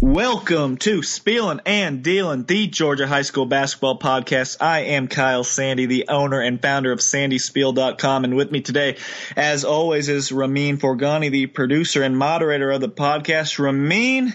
Welcome 0.00 0.76
to 0.78 1.02
Spielin' 1.02 1.60
and 1.66 2.04
Dealin', 2.04 2.46
the 2.46 2.68
Georgia 2.68 3.08
High 3.08 3.22
School 3.22 3.46
Basketball 3.46 3.98
Podcast. 3.98 4.58
I 4.60 4.82
am 4.82 5.08
Kyle 5.08 5.42
Sandy, 5.42 5.86
the 5.86 6.06
owner 6.08 6.40
and 6.40 6.62
founder 6.62 6.92
of 6.92 7.00
SandySpiel.com, 7.00 8.22
and 8.22 8.36
with 8.36 8.52
me 8.52 8.60
today, 8.60 8.96
as 9.36 9.64
always, 9.64 10.08
is 10.08 10.30
Ramin 10.30 10.78
Forgani, 10.78 11.32
the 11.32 11.46
producer 11.46 12.04
and 12.04 12.16
moderator 12.16 12.70
of 12.70 12.80
the 12.80 12.88
podcast. 12.88 13.58
Ramin, 13.58 14.32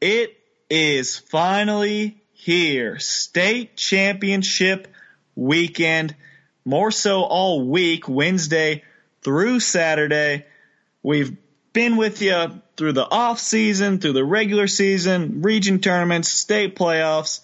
it 0.00 0.38
is 0.70 1.18
finally 1.18 2.22
here. 2.32 3.00
State 3.00 3.76
Championship 3.76 4.86
weekend, 5.34 6.14
more 6.64 6.92
so 6.92 7.22
all 7.22 7.68
week, 7.68 8.08
Wednesday 8.08 8.84
through 9.22 9.58
Saturday. 9.58 10.46
We've 11.02 11.36
been 11.72 11.96
with 11.96 12.22
you 12.22 12.60
through 12.76 12.92
the 12.92 13.08
off 13.08 13.38
season, 13.38 13.98
through 13.98 14.12
the 14.12 14.24
regular 14.24 14.66
season, 14.66 15.42
region 15.42 15.80
tournaments, 15.80 16.28
state 16.28 16.76
playoffs. 16.76 17.40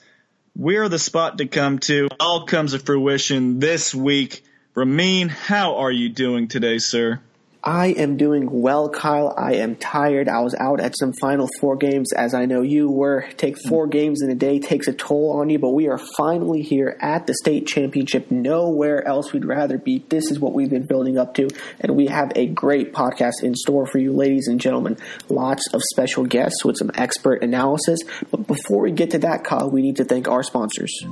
We're 0.57 0.89
the 0.89 0.99
spot 0.99 1.39
to 1.39 1.47
come 1.47 1.79
to. 1.81 2.09
All 2.19 2.47
comes 2.47 2.73
to 2.73 2.79
fruition 2.79 3.61
this 3.61 3.95
week. 3.95 4.45
Ramin, 4.75 5.29
how 5.29 5.77
are 5.77 5.93
you 5.93 6.09
doing 6.09 6.49
today, 6.49 6.79
sir? 6.79 7.21
I 7.69 7.89
am 7.99 8.17
doing 8.17 8.49
well, 8.51 8.89
Kyle. 8.89 9.35
I 9.37 9.57
am 9.57 9.77
tired. 9.77 10.27
I 10.27 10.41
was 10.41 10.55
out 10.59 10.81
at 10.81 10.97
some 10.99 11.13
Final 11.13 11.47
Four 11.61 11.77
games, 11.77 12.15
as 12.15 12.33
I 12.33 12.47
know 12.47 12.63
you 12.63 12.91
were. 12.91 13.29
Take 13.37 13.57
four 13.69 13.87
mm. 13.87 13.91
games 13.91 14.23
in 14.23 14.31
a 14.31 14.35
day 14.35 14.59
takes 14.59 14.89
a 14.89 14.95
toll 14.95 15.39
on 15.39 15.51
you, 15.51 15.59
but 15.59 15.73
we 15.73 15.87
are 15.87 15.99
finally 16.17 16.63
here 16.63 16.97
at 16.99 17.27
the 17.27 17.35
state 17.35 17.67
championship. 17.67 18.31
Nowhere 18.31 19.07
else 19.07 19.35
we'd 19.35 19.45
rather 19.45 19.77
be. 19.77 20.03
This 20.09 20.31
is 20.31 20.41
what 20.41 20.55
we've 20.55 20.71
been 20.71 20.87
building 20.87 21.19
up 21.19 21.35
to, 21.35 21.51
and 21.79 21.95
we 21.95 22.07
have 22.07 22.33
a 22.37 22.47
great 22.47 22.95
podcast 22.95 23.43
in 23.43 23.55
store 23.55 23.87
for 23.87 23.99
you, 23.99 24.15
ladies 24.15 24.49
and 24.49 24.59
gentlemen. 24.59 24.97
Lots 25.29 25.69
of 25.75 25.83
special 25.93 26.25
guests 26.25 26.65
with 26.65 26.79
some 26.79 26.91
expert 26.95 27.43
analysis. 27.43 27.99
But 28.31 28.47
before 28.47 28.81
we 28.81 28.93
get 28.93 29.11
to 29.11 29.19
that, 29.19 29.45
Kyle, 29.45 29.71
we 29.71 29.83
need 29.83 29.97
to 29.97 30.07
thank 30.07 30.27
our 30.27 30.43
sponsors. 30.43 31.05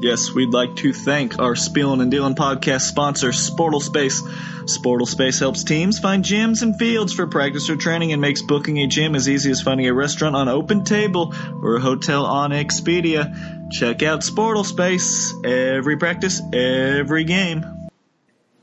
Yes, 0.00 0.32
we'd 0.32 0.50
like 0.52 0.76
to 0.76 0.92
thank 0.92 1.40
our 1.40 1.56
Spielin' 1.56 2.00
and 2.00 2.12
Dealin' 2.12 2.36
podcast 2.36 2.82
sponsor, 2.82 3.30
Sportal 3.30 3.82
Space. 3.82 4.22
Sportal 4.22 5.08
Space 5.08 5.40
helps 5.40 5.64
teams 5.64 5.98
find 5.98 6.24
gyms 6.24 6.62
and 6.62 6.78
fields 6.78 7.12
for 7.12 7.26
practice 7.26 7.68
or 7.68 7.74
training 7.74 8.12
and 8.12 8.20
makes 8.20 8.42
booking 8.42 8.78
a 8.78 8.86
gym 8.86 9.16
as 9.16 9.28
easy 9.28 9.50
as 9.50 9.60
finding 9.60 9.88
a 9.88 9.94
restaurant 9.94 10.36
on 10.36 10.48
Open 10.48 10.84
Table 10.84 11.34
or 11.62 11.76
a 11.76 11.80
hotel 11.80 12.26
on 12.26 12.52
Expedia. 12.52 13.70
Check 13.72 14.04
out 14.04 14.20
Sportal 14.20 14.64
Space. 14.64 15.34
Every 15.44 15.96
practice, 15.96 16.40
every 16.52 17.24
game. 17.24 17.77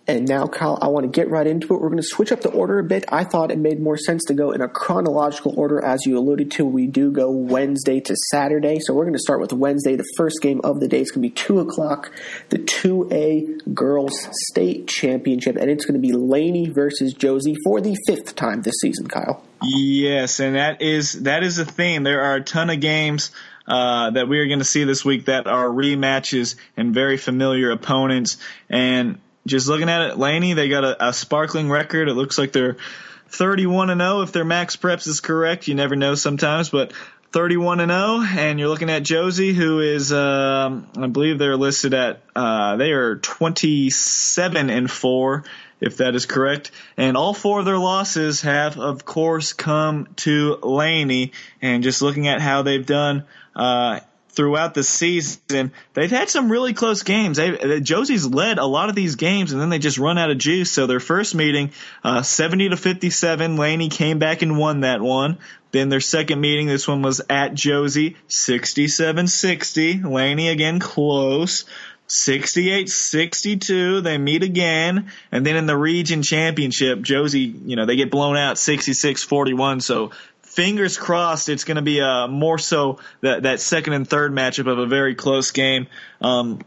And 0.07 0.27
now, 0.27 0.45
Kyle, 0.45 0.77
I 0.81 0.87
want 0.87 1.05
to 1.05 1.11
get 1.11 1.31
right 1.31 1.47
into 1.47 1.73
it. 1.73 1.81
We're 1.81 1.89
going 1.89 1.97
to 1.97 2.03
switch 2.03 2.31
up 2.31 2.41
the 2.41 2.51
order 2.51 2.77
a 2.77 2.83
bit. 2.83 3.05
I 3.09 3.23
thought 3.23 3.49
it 3.49 3.57
made 3.57 3.79
more 3.79 3.97
sense 3.97 4.23
to 4.25 4.35
go 4.35 4.51
in 4.51 4.61
a 4.61 4.67
chronological 4.67 5.53
order, 5.57 5.83
as 5.83 6.05
you 6.05 6.17
alluded 6.17 6.51
to. 6.51 6.65
We 6.65 6.85
do 6.85 7.11
go 7.11 7.31
Wednesday 7.31 7.99
to 8.01 8.15
Saturday. 8.29 8.79
So 8.79 8.93
we're 8.93 9.05
going 9.05 9.13
to 9.13 9.19
start 9.19 9.41
with 9.41 9.51
Wednesday. 9.51 9.95
The 9.95 10.05
first 10.15 10.41
game 10.41 10.61
of 10.63 10.79
the 10.79 10.87
day 10.87 11.01
is 11.01 11.09
going 11.09 11.23
to 11.23 11.29
be 11.29 11.33
2 11.33 11.59
o'clock, 11.59 12.11
the 12.49 12.59
2A 12.59 13.73
Girls 13.73 14.13
State 14.51 14.87
Championship. 14.87 15.55
And 15.55 15.71
it's 15.71 15.85
going 15.85 15.99
to 15.99 16.07
be 16.07 16.13
Laney 16.13 16.69
versus 16.69 17.13
Josey 17.13 17.55
for 17.63 17.81
the 17.81 17.97
fifth 18.05 18.35
time 18.35 18.61
this 18.61 18.75
season, 18.81 19.07
Kyle. 19.07 19.43
Yes, 19.63 20.39
and 20.39 20.55
that 20.55 20.83
is 20.83 21.23
that 21.23 21.41
is 21.41 21.57
a 21.57 21.65
theme. 21.65 22.03
There 22.03 22.21
are 22.21 22.35
a 22.35 22.41
ton 22.41 22.69
of 22.69 22.79
games 22.79 23.31
uh, 23.67 24.11
that 24.11 24.27
we 24.27 24.39
are 24.39 24.47
going 24.47 24.59
to 24.59 24.65
see 24.65 24.83
this 24.83 25.03
week 25.03 25.25
that 25.25 25.47
are 25.47 25.67
rematches 25.67 26.55
and 26.77 26.93
very 26.93 27.17
familiar 27.17 27.71
opponents. 27.71 28.37
And 28.69 29.19
just 29.47 29.67
looking 29.67 29.89
at 29.89 30.09
it, 30.09 30.17
Laney, 30.17 30.53
they 30.53 30.69
got 30.69 30.83
a, 30.83 31.09
a 31.09 31.13
sparkling 31.13 31.69
record. 31.69 32.09
It 32.09 32.13
looks 32.13 32.37
like 32.37 32.51
they're 32.51 32.77
31 33.29 33.89
and 33.89 34.01
0 34.01 34.21
if 34.21 34.31
their 34.31 34.45
max 34.45 34.75
preps 34.75 35.07
is 35.07 35.19
correct. 35.19 35.67
You 35.67 35.75
never 35.75 35.95
know 35.95 36.15
sometimes, 36.15 36.69
but 36.69 36.93
31 37.35 37.81
and 37.81 37.91
0 37.91 38.23
and 38.37 38.59
you're 38.59 38.69
looking 38.69 38.89
at 38.89 39.03
Josey 39.03 39.53
who 39.53 39.81
is 39.81 40.13
um, 40.13 40.87
I 40.97 41.07
believe 41.07 41.37
they're 41.37 41.57
listed 41.57 41.93
at 41.93 42.21
uh, 42.33 42.77
they 42.77 42.91
are 42.91 43.17
27 43.17 44.69
and 44.69 44.89
4 44.89 45.43
if 45.81 45.97
that 45.97 46.15
is 46.15 46.25
correct 46.25 46.71
and 46.95 47.17
all 47.17 47.33
four 47.33 47.59
of 47.59 47.65
their 47.65 47.77
losses 47.77 48.39
have 48.43 48.79
of 48.79 49.03
course 49.03 49.51
come 49.51 50.07
to 50.15 50.55
Laney 50.63 51.33
and 51.61 51.83
just 51.83 52.01
looking 52.01 52.29
at 52.29 52.39
how 52.39 52.61
they've 52.61 52.85
done 52.85 53.25
uh, 53.53 53.99
throughout 54.35 54.73
the 54.73 54.83
season. 54.83 55.71
They've 55.93 56.11
had 56.11 56.29
some 56.29 56.51
really 56.51 56.73
close 56.73 57.03
games. 57.03 57.37
They, 57.37 57.79
Josey's 57.79 58.25
led 58.25 58.57
a 58.57 58.65
lot 58.65 58.89
of 58.89 58.95
these 58.95 59.15
games, 59.15 59.51
and 59.51 59.61
then 59.61 59.69
they 59.69 59.79
just 59.79 59.97
run 59.97 60.17
out 60.17 60.31
of 60.31 60.37
juice. 60.37 60.71
So 60.71 60.87
their 60.87 60.99
first 60.99 61.35
meeting, 61.35 61.71
uh, 62.03 62.21
70 62.21 62.69
to 62.69 62.77
57, 62.77 63.57
Laney 63.57 63.89
came 63.89 64.19
back 64.19 64.41
and 64.41 64.57
won 64.57 64.81
that 64.81 65.01
one. 65.01 65.37
Then 65.71 65.89
their 65.89 66.01
second 66.01 66.39
meeting, 66.39 66.67
this 66.67 66.87
one 66.87 67.01
was 67.01 67.21
at 67.29 67.53
Josey, 67.53 68.15
67-60. 68.29 70.09
Laney 70.09 70.49
again 70.49 70.79
close. 70.79 71.65
68-62, 72.07 74.03
they 74.03 74.17
meet 74.19 74.43
again, 74.43 75.11
and 75.31 75.43
then 75.43 75.55
in 75.55 75.65
the 75.65 75.75
region 75.75 76.21
championship, 76.21 77.01
Josey, 77.01 77.39
you 77.39 77.75
know, 77.75 77.87
they 77.87 77.95
get 77.95 78.11
blown 78.11 78.37
out 78.37 78.57
66-41, 78.57 79.81
so 79.81 80.11
fingers 80.55 80.97
crossed 80.97 81.49
it's 81.49 81.65
going 81.65 81.75
to 81.75 81.81
be 81.81 81.99
a 81.99 82.27
more 82.29 82.57
so 82.57 82.99
that 83.21 83.43
that 83.43 83.59
second 83.59 83.93
and 83.93 84.09
third 84.09 84.31
matchup 84.31 84.71
of 84.71 84.79
a 84.79 84.85
very 84.87 85.13
close 85.13 85.51
game. 85.51 85.87
Um, 86.21 86.61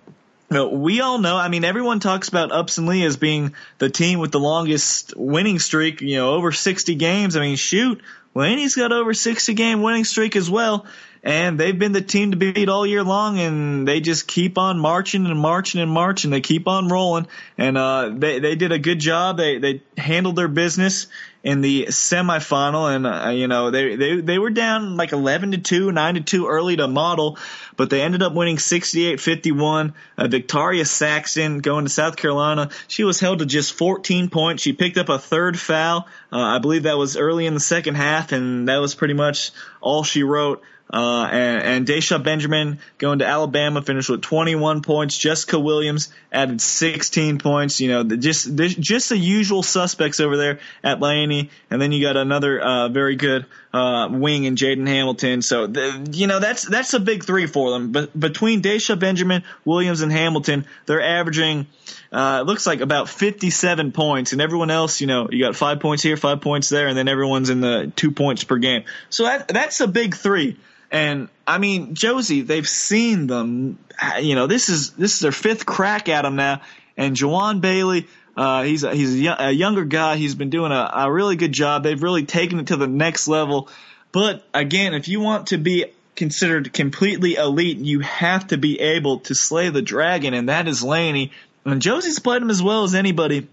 you 0.50 0.56
know, 0.56 0.68
we 0.68 1.00
all 1.00 1.18
know. 1.18 1.36
I 1.36 1.48
mean, 1.48 1.64
everyone 1.64 2.00
talks 2.00 2.28
about 2.28 2.52
Upson 2.52 2.86
Lee 2.86 3.04
as 3.04 3.16
being 3.16 3.54
the 3.78 3.90
team 3.90 4.18
with 4.18 4.30
the 4.30 4.40
longest 4.40 5.14
winning 5.16 5.58
streak. 5.58 6.00
You 6.00 6.16
know, 6.16 6.34
over 6.34 6.52
60 6.52 6.94
games. 6.94 7.36
I 7.36 7.40
mean, 7.40 7.56
shoot, 7.56 8.00
Laney's 8.34 8.74
got 8.74 8.92
over 8.92 9.12
60 9.12 9.54
game 9.54 9.82
winning 9.82 10.04
streak 10.04 10.36
as 10.36 10.48
well. 10.48 10.86
And 11.22 11.58
they've 11.58 11.78
been 11.78 11.92
the 11.92 12.00
team 12.00 12.30
to 12.30 12.36
beat 12.36 12.68
all 12.68 12.86
year 12.86 13.02
long, 13.02 13.40
and 13.40 13.86
they 13.86 14.00
just 14.00 14.28
keep 14.28 14.56
on 14.56 14.78
marching 14.78 15.26
and 15.26 15.38
marching 15.38 15.80
and 15.80 15.90
marching. 15.90 16.30
They 16.30 16.40
keep 16.40 16.68
on 16.68 16.88
rolling, 16.88 17.26
and 17.58 17.76
uh, 17.76 18.10
they 18.14 18.38
they 18.38 18.54
did 18.54 18.70
a 18.70 18.78
good 18.78 19.00
job. 19.00 19.36
They 19.36 19.58
they 19.58 19.82
handled 19.96 20.36
their 20.36 20.48
business 20.48 21.08
in 21.42 21.60
the 21.60 21.86
semifinal, 21.86 22.94
and 22.94 23.06
uh, 23.06 23.30
you 23.30 23.46
know 23.46 23.70
they 23.70 23.96
they 23.96 24.20
they 24.20 24.38
were 24.38 24.50
down 24.50 24.96
like 24.96 25.12
11 25.12 25.52
to 25.52 25.58
two, 25.58 25.92
9 25.92 26.14
to 26.14 26.20
two 26.20 26.46
early 26.48 26.76
to 26.76 26.88
model, 26.88 27.38
but 27.76 27.90
they 27.90 28.02
ended 28.02 28.22
up 28.22 28.34
winning 28.34 28.56
68-51. 28.56 29.94
Uh, 30.16 30.28
Victoria 30.28 30.84
Saxon 30.84 31.58
going 31.60 31.84
to 31.84 31.90
South 31.90 32.16
Carolina, 32.16 32.70
she 32.88 33.04
was 33.04 33.20
held 33.20 33.38
to 33.38 33.46
just 33.46 33.74
14 33.74 34.30
points. 34.30 34.62
She 34.62 34.72
picked 34.72 34.98
up 34.98 35.08
a 35.08 35.18
third 35.18 35.58
foul. 35.58 36.08
Uh, 36.32 36.40
I 36.40 36.58
believe 36.58 36.82
that 36.84 36.98
was 36.98 37.16
early 37.16 37.46
in 37.46 37.54
the 37.54 37.60
second 37.60 37.94
half, 37.94 38.32
and 38.32 38.68
that 38.68 38.78
was 38.78 38.94
pretty 38.94 39.14
much 39.14 39.52
all 39.80 40.02
she 40.02 40.22
wrote. 40.22 40.62
Uh, 40.90 41.28
and, 41.30 41.62
and 41.62 41.86
Desha 41.86 42.22
Benjamin 42.22 42.78
going 42.96 43.18
to 43.18 43.26
Alabama 43.26 43.82
finished 43.82 44.08
with 44.08 44.22
21 44.22 44.80
points. 44.80 45.18
Jessica 45.18 45.58
Williams 45.58 46.10
added 46.32 46.60
16 46.60 47.38
points. 47.38 47.80
You 47.80 47.88
know, 47.88 48.04
just 48.04 48.54
just 48.54 49.10
the 49.10 49.18
usual 49.18 49.62
suspects 49.62 50.18
over 50.18 50.36
there 50.36 50.60
at 50.82 51.00
Laney, 51.00 51.50
and 51.70 51.80
then 51.80 51.92
you 51.92 52.02
got 52.02 52.16
another 52.16 52.58
uh, 52.58 52.88
very 52.88 53.16
good 53.16 53.44
uh, 53.72 54.08
wing 54.10 54.44
in 54.44 54.56
Jaden 54.56 54.86
Hamilton. 54.86 55.42
So 55.42 55.66
the, 55.66 56.08
you 56.12 56.26
know 56.26 56.38
that's 56.38 56.66
that's 56.66 56.94
a 56.94 57.00
big 57.00 57.24
three 57.24 57.46
for 57.46 57.70
them. 57.70 57.92
But 57.92 58.18
between 58.18 58.62
Desha 58.62 58.98
Benjamin, 58.98 59.44
Williams, 59.66 60.00
and 60.00 60.10
Hamilton, 60.10 60.66
they're 60.86 61.02
averaging. 61.02 61.66
Uh, 62.10 62.38
it 62.40 62.46
looks 62.46 62.66
like 62.66 62.80
about 62.80 63.10
57 63.10 63.92
points, 63.92 64.32
and 64.32 64.40
everyone 64.40 64.70
else, 64.70 65.02
you 65.02 65.06
know, 65.06 65.28
you 65.30 65.44
got 65.44 65.54
five 65.54 65.80
points 65.80 66.02
here, 66.02 66.16
five 66.16 66.40
points 66.40 66.70
there, 66.70 66.88
and 66.88 66.96
then 66.96 67.06
everyone's 67.06 67.50
in 67.50 67.60
the 67.60 67.92
two 67.94 68.10
points 68.10 68.44
per 68.44 68.56
game. 68.56 68.84
So 69.10 69.24
that 69.24 69.48
that's 69.48 69.80
a 69.80 69.86
big 69.86 70.16
three. 70.16 70.56
And 70.90 71.28
I 71.46 71.58
mean, 71.58 71.94
Josey, 71.94 72.42
they've 72.42 72.68
seen 72.68 73.26
them. 73.26 73.78
You 74.20 74.34
know, 74.34 74.46
this 74.46 74.68
is 74.68 74.90
this 74.92 75.14
is 75.14 75.20
their 75.20 75.32
fifth 75.32 75.66
crack 75.66 76.08
at 76.08 76.22
them 76.22 76.36
now. 76.36 76.62
And 76.96 77.14
Jawan 77.14 77.60
Bailey, 77.60 78.06
uh, 78.36 78.62
he's 78.62 78.84
a, 78.84 78.94
he's 78.94 79.24
a, 79.24 79.36
a, 79.38 79.50
younger 79.50 79.84
guy. 79.84 80.16
He's 80.16 80.34
been 80.34 80.50
doing 80.50 80.72
a, 80.72 80.90
a 80.94 81.12
really 81.12 81.36
good 81.36 81.52
job. 81.52 81.82
They've 81.82 82.02
really 82.02 82.24
taken 82.24 82.58
it 82.58 82.68
to 82.68 82.76
the 82.76 82.86
next 82.86 83.28
level. 83.28 83.68
But 84.10 84.44
again, 84.54 84.94
if 84.94 85.08
you 85.08 85.20
want 85.20 85.48
to 85.48 85.58
be 85.58 85.86
considered 86.16 86.72
completely 86.72 87.34
elite, 87.34 87.78
you 87.78 88.00
have 88.00 88.48
to 88.48 88.58
be 88.58 88.80
able 88.80 89.20
to 89.20 89.34
slay 89.34 89.68
the 89.68 89.82
dragon, 89.82 90.34
and 90.34 90.48
that 90.48 90.66
is 90.66 90.82
Laney. 90.82 91.32
And 91.64 91.82
Josey's 91.82 92.18
played 92.18 92.42
him 92.42 92.50
as 92.50 92.62
well 92.62 92.84
as 92.84 92.94
anybody 92.94 93.46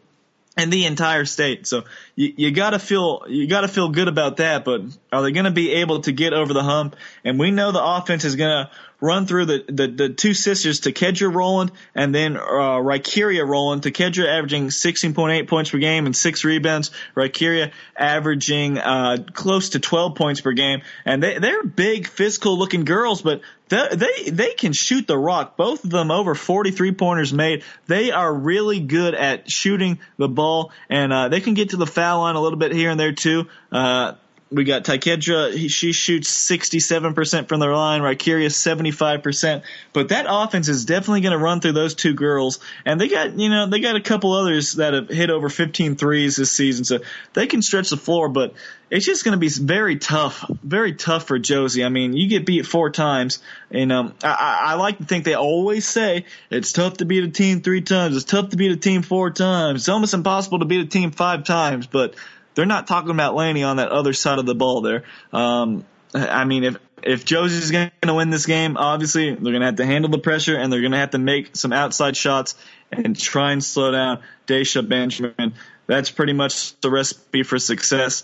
in 0.57 0.69
the 0.69 0.85
entire 0.85 1.25
state. 1.25 1.67
So 1.67 1.83
you, 2.15 2.33
you 2.37 2.51
gotta 2.51 2.79
feel 2.79 3.23
you 3.27 3.47
gotta 3.47 3.67
feel 3.67 3.89
good 3.89 4.07
about 4.07 4.37
that. 4.37 4.65
But 4.65 4.81
are 5.15 5.21
they 5.21 5.31
going 5.31 5.45
to 5.45 5.51
be 5.51 5.71
able 5.71 6.01
to 6.01 6.11
get 6.11 6.33
over 6.33 6.53
the 6.53 6.61
hump? 6.61 6.97
And 7.23 7.39
we 7.39 7.49
know 7.51 7.71
the 7.71 7.83
offense 7.83 8.25
is 8.25 8.35
going 8.35 8.65
to 8.65 8.71
run 8.99 9.25
through 9.25 9.45
the, 9.45 9.63
the, 9.67 9.87
the 9.87 10.09
two 10.09 10.33
sisters, 10.33 10.81
Takedra 10.81 11.33
Rowland 11.33 11.71
and 11.93 12.13
then 12.13 12.37
uh, 12.37 12.41
Rykeria 12.79 13.47
Rowland. 13.47 13.83
Takedra 13.83 14.27
averaging 14.27 14.67
16.8 14.67 15.47
points 15.47 15.69
per 15.69 15.77
game 15.77 16.05
and 16.05 16.15
six 16.15 16.43
rebounds. 16.43 16.91
Rykeria 17.15 17.71
averaging 17.95 18.77
uh, 18.77 19.17
close 19.33 19.69
to 19.69 19.79
12 19.79 20.15
points 20.15 20.41
per 20.41 20.51
game. 20.51 20.81
And 21.05 21.23
they, 21.23 21.39
they're 21.39 21.63
big, 21.63 22.07
physical 22.07 22.57
looking 22.57 22.83
girls, 22.83 23.21
but 23.21 23.41
they, 23.67 23.87
they 23.93 24.29
they 24.29 24.53
can 24.53 24.73
shoot 24.73 25.07
the 25.07 25.17
rock. 25.17 25.57
Both 25.57 25.85
of 25.85 25.89
them 25.89 26.11
over 26.11 26.35
43 26.35 26.91
pointers 26.91 27.33
made. 27.33 27.63
They 27.87 28.11
are 28.11 28.31
really 28.31 28.79
good 28.79 29.15
at 29.15 29.49
shooting 29.49 29.97
the 30.17 30.27
ball, 30.27 30.71
and 30.87 31.11
uh, 31.11 31.29
they 31.29 31.41
can 31.41 31.55
get 31.55 31.69
to 31.69 31.77
the 31.77 31.87
foul 31.87 32.04
a 32.35 32.39
little 32.39 32.59
bit 32.59 32.71
here 32.71 32.89
and 32.89 32.99
there 32.99 33.11
too. 33.11 33.47
Uh, 33.71 34.13
we 34.51 34.63
got 34.63 34.83
Takedra. 34.83 35.53
He, 35.53 35.69
she 35.69 35.91
shoots 35.91 36.49
67% 36.49 37.47
from 37.47 37.59
their 37.59 37.75
line. 37.75 38.01
Rykeria 38.01 38.47
75%. 38.47 39.63
But 39.91 40.09
that 40.09 40.27
offense 40.29 40.69
is 40.69 40.85
definitely 40.85 41.21
going 41.21 41.31
to 41.31 41.43
run 41.43 41.61
through 41.61 41.73
those 41.73 41.95
two 41.95 42.13
girls. 42.13 42.59
And 42.85 43.01
they 43.01 43.07
got, 43.07 43.37
you 43.39 43.49
know, 43.49 43.67
they 43.67 43.79
got 43.79 43.95
a 43.95 44.01
couple 44.01 44.33
others 44.33 44.73
that 44.73 44.93
have 44.93 45.09
hit 45.09 45.31
over 45.31 45.49
15 45.49 45.95
threes 45.95 46.35
this 46.35 46.51
season. 46.51 46.85
So 46.85 46.99
they 47.33 47.47
can 47.47 47.63
stretch 47.63 47.89
the 47.89 47.97
floor. 47.97 48.29
But 48.29 48.53
it's 48.91 49.05
just 49.05 49.23
going 49.23 49.33
to 49.33 49.39
be 49.39 49.49
very 49.49 49.97
tough, 49.97 50.45
very 50.63 50.93
tough 50.93 51.27
for 51.27 51.39
Josey. 51.39 51.83
I 51.83 51.89
mean, 51.89 52.13
you 52.13 52.29
get 52.29 52.45
beat 52.45 52.67
four 52.67 52.91
times. 52.91 53.39
And 53.71 53.91
um, 53.91 54.13
I, 54.23 54.59
I 54.61 54.73
like 54.75 54.99
to 54.99 55.05
think 55.05 55.25
they 55.25 55.33
always 55.33 55.87
say 55.87 56.25
it's 56.51 56.71
tough 56.71 56.97
to 56.97 57.05
beat 57.05 57.23
a 57.23 57.29
team 57.29 57.61
three 57.61 57.81
times. 57.81 58.15
It's 58.15 58.25
tough 58.25 58.49
to 58.49 58.57
beat 58.57 58.71
a 58.71 58.77
team 58.77 59.01
four 59.01 59.31
times. 59.31 59.81
It's 59.81 59.89
almost 59.89 60.13
impossible 60.13 60.59
to 60.59 60.65
beat 60.65 60.85
a 60.85 60.87
team 60.87 61.09
five 61.09 61.45
times. 61.45 61.87
But 61.87 62.13
they're 62.55 62.65
not 62.65 62.87
talking 62.87 63.11
about 63.11 63.35
Laney 63.35 63.63
on 63.63 63.77
that 63.77 63.89
other 63.89 64.13
side 64.13 64.39
of 64.39 64.45
the 64.45 64.55
ball 64.55 64.81
there. 64.81 65.03
Um, 65.31 65.85
I 66.13 66.45
mean, 66.45 66.63
if 66.63 66.77
if 67.03 67.25
Josey's 67.25 67.71
going 67.71 67.91
to 68.01 68.13
win 68.13 68.29
this 68.31 68.45
game, 68.45 68.77
obviously 68.77 69.29
they're 69.29 69.41
going 69.41 69.59
to 69.59 69.67
have 69.67 69.75
to 69.75 69.85
handle 69.85 70.09
the 70.09 70.17
pressure 70.17 70.57
and 70.57 70.73
they're 70.73 70.81
going 70.81 70.93
to 70.93 70.97
have 70.97 71.11
to 71.11 71.19
make 71.19 71.55
some 71.55 71.71
outside 71.71 72.17
shots 72.17 72.55
and 72.91 73.17
try 73.17 73.51
and 73.51 73.63
slow 73.63 73.91
down 73.91 74.23
Daisha 74.47 74.87
Benjamin. 74.87 75.53
That's 75.87 76.09
pretty 76.09 76.33
much 76.33 76.79
the 76.81 76.89
recipe 76.89 77.43
for 77.43 77.59
success. 77.59 78.23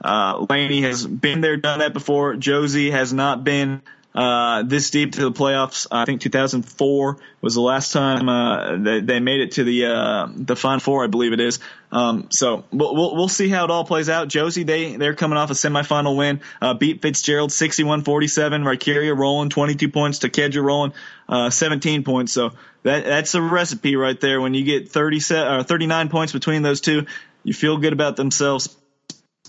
Uh, 0.00 0.46
Laney 0.48 0.82
has 0.82 1.06
been 1.06 1.40
there, 1.40 1.56
done 1.56 1.80
that 1.80 1.92
before. 1.92 2.36
Josey 2.36 2.90
has 2.90 3.12
not 3.12 3.42
been 3.42 3.82
uh, 4.16 4.62
this 4.62 4.88
deep 4.88 5.12
to 5.12 5.20
the 5.20 5.30
playoffs. 5.30 5.86
I 5.90 6.06
think 6.06 6.22
2004 6.22 7.18
was 7.42 7.54
the 7.54 7.60
last 7.60 7.92
time 7.92 8.28
uh, 8.30 8.76
they, 8.78 9.00
they, 9.00 9.20
made 9.20 9.40
it 9.40 9.52
to 9.52 9.64
the 9.64 9.86
uh, 9.86 10.28
the 10.34 10.56
Final 10.56 10.80
Four, 10.80 11.04
I 11.04 11.06
believe 11.06 11.34
it 11.34 11.40
is. 11.40 11.58
Um, 11.92 12.28
so 12.30 12.64
we'll, 12.72 13.14
we'll, 13.14 13.28
see 13.28 13.50
how 13.50 13.64
it 13.64 13.70
all 13.70 13.84
plays 13.84 14.08
out. 14.08 14.28
Josey, 14.28 14.62
they 14.62 14.96
they're 14.96 15.14
coming 15.14 15.36
off 15.36 15.50
a 15.50 15.52
semifinal 15.52 16.16
win, 16.16 16.40
uh, 16.62 16.72
beat 16.72 17.02
Fitzgerald 17.02 17.50
61-47. 17.50 18.04
Rykeria 18.04 19.16
Rowland 19.16 19.50
22 19.50 19.90
points. 19.90 20.18
Takedra 20.18 20.64
Rowland 20.64 20.94
uh, 21.28 21.50
17 21.50 22.02
points. 22.02 22.32
So 22.32 22.52
that 22.84 23.04
that's 23.04 23.34
a 23.34 23.42
recipe 23.42 23.96
right 23.96 24.18
there. 24.18 24.40
When 24.40 24.54
you 24.54 24.64
get 24.64 24.90
30 24.90 25.18
or 25.34 25.62
39 25.62 26.08
points 26.08 26.32
between 26.32 26.62
those 26.62 26.80
two, 26.80 27.04
you 27.44 27.52
feel 27.52 27.76
good 27.76 27.92
about 27.92 28.16
themselves. 28.16 28.74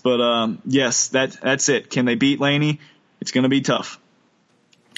But 0.04 0.20
um, 0.20 0.62
yes, 0.66 1.08
that 1.10 1.40
that's 1.42 1.70
it. 1.70 1.90
Can 1.90 2.04
they 2.04 2.16
beat 2.16 2.42
Laney? 2.42 2.82
It's 3.22 3.32
going 3.32 3.44
to 3.44 3.50
be 3.50 3.62
tough 3.62 3.98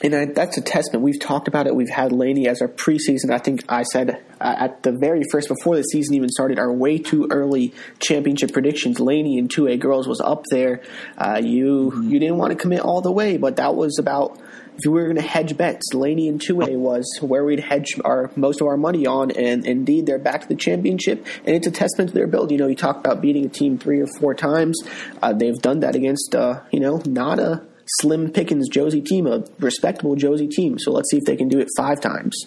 and 0.01 0.34
that's 0.34 0.57
a 0.57 0.62
testament. 0.62 1.04
We've 1.04 1.19
talked 1.19 1.48
about 1.48 1.68
it. 1.68 1.75
We've 1.75 1.90
had 1.90 2.12
Laney 2.12 2.48
as 2.48 2.62
our 2.62 2.68
preseason. 2.68 3.31
I 3.31 3.38
think 3.38 3.63
I 3.68 3.84
said 3.84 4.24
uh, 4.40 4.56
at 4.57 4.84
the 4.84 4.94
very 4.94 5.24
first, 5.31 5.50
before 5.50 5.75
the 5.75 5.84
season 5.84 6.16
even 6.16 6.30
started, 6.30 6.57
our 6.57 6.72
way 6.72 6.98
too 6.98 7.28
early 7.30 7.74
championship 8.00 8.54
predictions. 8.54 9.00
Laney 9.00 9.38
and 9.38 9.50
2A 9.50 9.80
girls 9.80 10.07
was 10.07 10.22
up 10.22 10.46
there. 10.51 10.81
Uh, 11.18 11.42
you 11.44 11.92
mm-hmm. 11.94 12.10
you 12.10 12.19
didn't 12.19 12.38
want 12.38 12.51
to 12.51 12.57
commit 12.57 12.80
all 12.81 13.01
the 13.01 13.12
way, 13.12 13.38
but 13.38 13.57
that 13.57 13.75
was 13.75 14.00
about 14.00 14.40
if 14.75 14.86
we 14.86 14.92
were 14.92 15.04
going 15.04 15.18
to 15.18 15.22
hedge 15.22 15.57
bets. 15.57 15.94
Laney 15.94 16.30
and 16.30 16.40
2A 16.40 16.78
was 16.78 17.06
where 17.22 17.44
we'd 17.44 17.60
hedge 17.60 18.00
our 18.06 18.31
most 18.38 18.62
of 18.62 18.68
our 18.68 18.78
money 18.78 19.06
on, 19.06 19.31
and 19.31 19.66
indeed 19.66 20.06
they're 20.06 20.18
back 20.18 20.42
to 20.42 20.48
the 20.48 20.56
championship, 20.56 21.25
and 21.46 21.56
it's 21.56 21.68
a 21.68 21.72
testament 21.72 22.12
to 22.12 22.13
their 22.13 22.28
build. 22.28 22.51
You 22.51 22.57
know, 22.57 22.68
you 22.68 22.75
talk 22.75 22.98
about 22.98 23.22
beating 23.22 23.46
a 23.46 23.50
team 23.50 23.78
three 23.78 24.00
or 24.00 24.07
four 24.19 24.34
times. 24.34 24.81
Uh, 25.22 25.34
they've 25.34 25.60
done 25.62 25.81
that 25.81 25.96
against 25.96 26.34
uh, 26.36 26.62
you 26.72 26.80
know 26.80 27.01
not 27.06 27.40
a 27.40 27.66
slim 27.97 28.31
pickings 28.31 28.69
Josey 28.69 29.01
team, 29.01 29.27
a 29.27 29.44
respectable 29.59 30.15
Josey 30.15 30.47
team. 30.47 30.77
So 30.80 30.91
let's 30.91 31.09
see 31.09 31.18
if 31.18 31.25
they 31.25 31.36
can 31.36 31.47
do 31.47 31.59
it 31.59 31.68
five 31.75 32.01
times. 32.01 32.45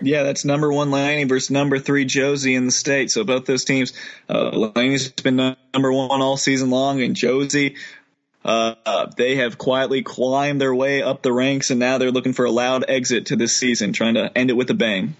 Yeah, 0.00 0.24
that's 0.24 0.44
number 0.44 0.72
one 0.72 0.90
Laney 0.90 1.24
versus 1.24 1.50
number 1.50 1.78
three 1.78 2.04
Josey 2.04 2.54
in 2.54 2.66
the 2.66 2.72
state. 2.72 3.10
So 3.10 3.24
both 3.24 3.46
those 3.46 3.64
teams, 3.64 3.92
uh, 4.28 4.70
Laney's 4.74 5.10
been 5.10 5.36
number 5.36 5.92
one 5.92 6.20
all 6.20 6.36
season 6.36 6.70
long, 6.70 7.00
and 7.00 7.14
Josey, 7.14 7.76
uh, 8.44 9.06
they 9.16 9.36
have 9.36 9.56
quietly 9.56 10.02
climbed 10.02 10.60
their 10.60 10.74
way 10.74 11.02
up 11.02 11.22
the 11.22 11.32
ranks, 11.32 11.70
and 11.70 11.80
now 11.80 11.98
they're 11.98 12.10
looking 12.10 12.32
for 12.32 12.44
a 12.44 12.50
loud 12.50 12.84
exit 12.88 13.26
to 13.26 13.36
this 13.36 13.56
season, 13.56 13.92
trying 13.92 14.14
to 14.14 14.36
end 14.36 14.50
it 14.50 14.54
with 14.54 14.68
a 14.70 14.74
bang 14.74 15.16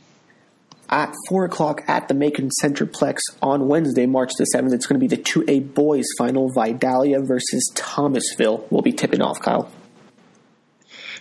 at 0.88 1.12
4 1.28 1.44
o'clock 1.46 1.82
at 1.88 2.06
the 2.08 2.14
Macon 2.14 2.50
Centreplex 2.62 3.19
on 3.42 3.66
Wednesday, 3.69 4.06
March 4.06 4.31
the 4.38 4.46
7th. 4.54 4.72
It's 4.72 4.86
going 4.86 5.00
to 5.00 5.06
be 5.06 5.14
the 5.14 5.22
2A 5.22 5.75
boys 5.75 6.06
final, 6.19 6.50
Vidalia 6.50 7.20
versus 7.20 7.70
Thomasville. 7.75 8.66
We'll 8.70 8.82
be 8.82 8.92
tipping 8.92 9.22
off, 9.22 9.40
Kyle. 9.40 9.70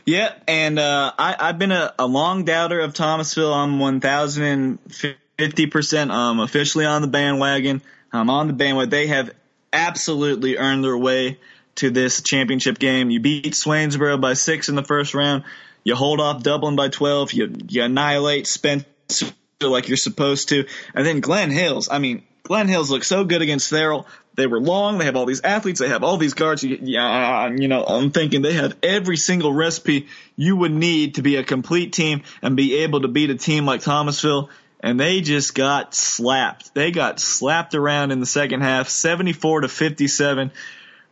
Yeah, 0.06 0.34
and 0.48 0.80
uh, 0.80 1.12
I, 1.18 1.48
have 1.48 1.60
been 1.60 1.72
a, 1.72 1.94
a, 1.98 2.06
long 2.06 2.44
doubter 2.44 2.82
of 2.82 2.94
Thomasville. 2.94 3.54
I'm 3.54 3.80
1,050% 3.80 6.12
um, 6.12 6.42
officially 6.42 6.86
on 6.86 7.02
the 7.02 7.08
bandwagon. 7.08 7.82
I'm 8.12 8.30
on 8.30 8.48
the 8.48 8.54
bandwagon. 8.54 8.90
They 8.90 9.08
have 9.08 9.32
absolutely 9.72 10.58
earned 10.58 10.84
their 10.84 10.98
way 10.98 11.40
to 11.76 11.90
this 11.90 12.22
championship 12.22 12.80
game. 12.80 13.10
You 13.10 13.22
beat 13.22 13.54
Swainsboro 13.54 14.20
by 14.20 14.34
six 14.34 14.68
in 14.68 14.76
the 14.76 14.84
first 14.84 15.14
round. 15.14 15.46
You 15.86 15.96
hold 15.96 16.20
off 16.20 16.44
Dublin 16.44 16.76
by 16.76 16.90
12. 16.90 17.32
You, 17.34 17.56
you 17.70 17.84
annihilate 17.84 18.46
Spencer 18.46 19.32
like 19.70 19.88
you're 19.88 19.98
supposed 19.98 20.50
to. 20.50 20.66
And 20.94 21.06
then 21.06 21.20
Glenn 21.20 21.52
Hills, 21.52 21.90
I 21.92 22.00
mean, 22.00 22.24
Glenn 22.44 22.68
Hills 22.68 22.92
looks 22.92 23.08
so 23.08 23.24
good 23.24 23.42
against 23.42 23.72
Therrell. 23.72 24.06
They 24.36 24.48
were 24.48 24.60
long. 24.60 24.98
They 24.98 25.06
have 25.06 25.16
all 25.16 25.26
these 25.26 25.42
athletes. 25.44 25.80
They 25.80 25.90
have 25.90 26.04
all 26.04 26.18
these 26.18 26.34
guards. 26.34 26.64
Yeah, 26.64 27.50
you 27.50 27.68
know, 27.68 27.84
I'm 27.86 28.12
thinking 28.12 28.42
they 28.42 28.54
have 28.54 28.76
every 28.82 29.16
single 29.18 29.54
recipe 29.54 30.08
you 30.36 30.58
would 30.58 30.72
need 30.72 31.16
to 31.16 31.22
be 31.22 31.36
a 31.36 31.44
complete 31.44 31.94
team 31.94 32.24
and 32.42 32.58
be 32.58 32.78
able 32.80 33.02
to 33.02 33.08
beat 33.08 33.30
a 33.30 33.36
team 33.36 33.66
like 33.66 33.82
Thomasville. 33.82 34.50
And 34.80 35.00
they 35.00 35.22
just 35.22 35.56
got 35.56 35.94
slapped. 35.94 36.74
They 36.74 36.92
got 36.92 37.20
slapped 37.20 37.76
around 37.76 38.12
in 38.12 38.20
the 38.20 38.26
second 38.26 38.62
half, 38.62 38.90
74 38.90 39.62
to 39.62 39.68
57. 39.70 40.52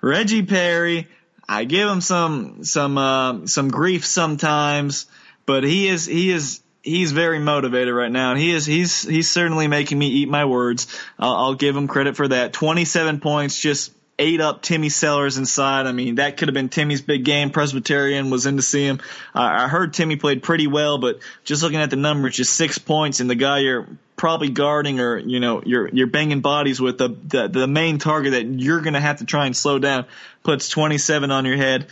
Reggie 0.01 0.43
Perry, 0.43 1.07
I 1.47 1.63
give 1.65 1.87
him 1.87 2.01
some 2.01 2.63
some 2.63 2.97
uh, 2.97 3.45
some 3.45 3.69
grief 3.69 4.05
sometimes, 4.05 5.05
but 5.45 5.63
he 5.63 5.87
is 5.87 6.05
he 6.05 6.31
is 6.31 6.60
he's 6.83 7.11
very 7.11 7.39
motivated 7.39 7.93
right 7.93 8.11
now, 8.11 8.35
he 8.35 8.51
is 8.51 8.65
he's 8.65 9.01
he's 9.01 9.31
certainly 9.31 9.67
making 9.67 9.97
me 9.97 10.07
eat 10.07 10.29
my 10.29 10.45
words. 10.45 10.87
I'll, 11.19 11.35
I'll 11.35 11.55
give 11.55 11.75
him 11.75 11.87
credit 11.87 12.15
for 12.15 12.27
that. 12.27 12.53
Twenty 12.53 12.85
seven 12.85 13.19
points, 13.19 13.59
just 13.59 13.91
ate 14.19 14.41
up 14.41 14.61
Timmy 14.61 14.89
Sellers 14.89 15.37
inside. 15.37 15.87
I 15.87 15.91
mean, 15.91 16.15
that 16.15 16.37
could 16.37 16.47
have 16.47 16.53
been 16.53 16.69
Timmy's 16.69 17.01
big 17.01 17.25
game. 17.25 17.49
Presbyterian 17.49 18.29
was 18.29 18.45
in 18.45 18.57
to 18.57 18.61
see 18.61 18.85
him. 18.85 18.99
Uh, 19.33 19.39
I 19.39 19.67
heard 19.67 19.93
Timmy 19.93 20.15
played 20.15 20.43
pretty 20.43 20.67
well, 20.67 20.99
but 20.99 21.19
just 21.43 21.63
looking 21.63 21.79
at 21.79 21.89
the 21.89 21.95
numbers, 21.95 22.35
just 22.35 22.53
six 22.53 22.77
points, 22.77 23.19
and 23.19 23.29
the 23.29 23.35
guy 23.35 23.59
you're 23.59 23.87
probably 24.15 24.49
guarding 24.49 24.99
or 24.99 25.17
you 25.17 25.39
know 25.39 25.63
you're 25.65 25.87
you're 25.87 26.07
banging 26.07 26.41
bodies 26.41 26.79
with 26.79 26.99
the 26.99 27.09
the, 27.09 27.47
the 27.47 27.67
main 27.67 27.97
target 27.97 28.33
that 28.33 28.45
you're 28.45 28.81
going 28.81 28.93
to 28.93 28.99
have 28.99 29.17
to 29.17 29.25
try 29.25 29.47
and 29.47 29.57
slow 29.57 29.79
down 29.79 30.05
puts 30.43 30.69
27 30.69 31.31
on 31.31 31.43
your 31.45 31.57
head 31.57 31.87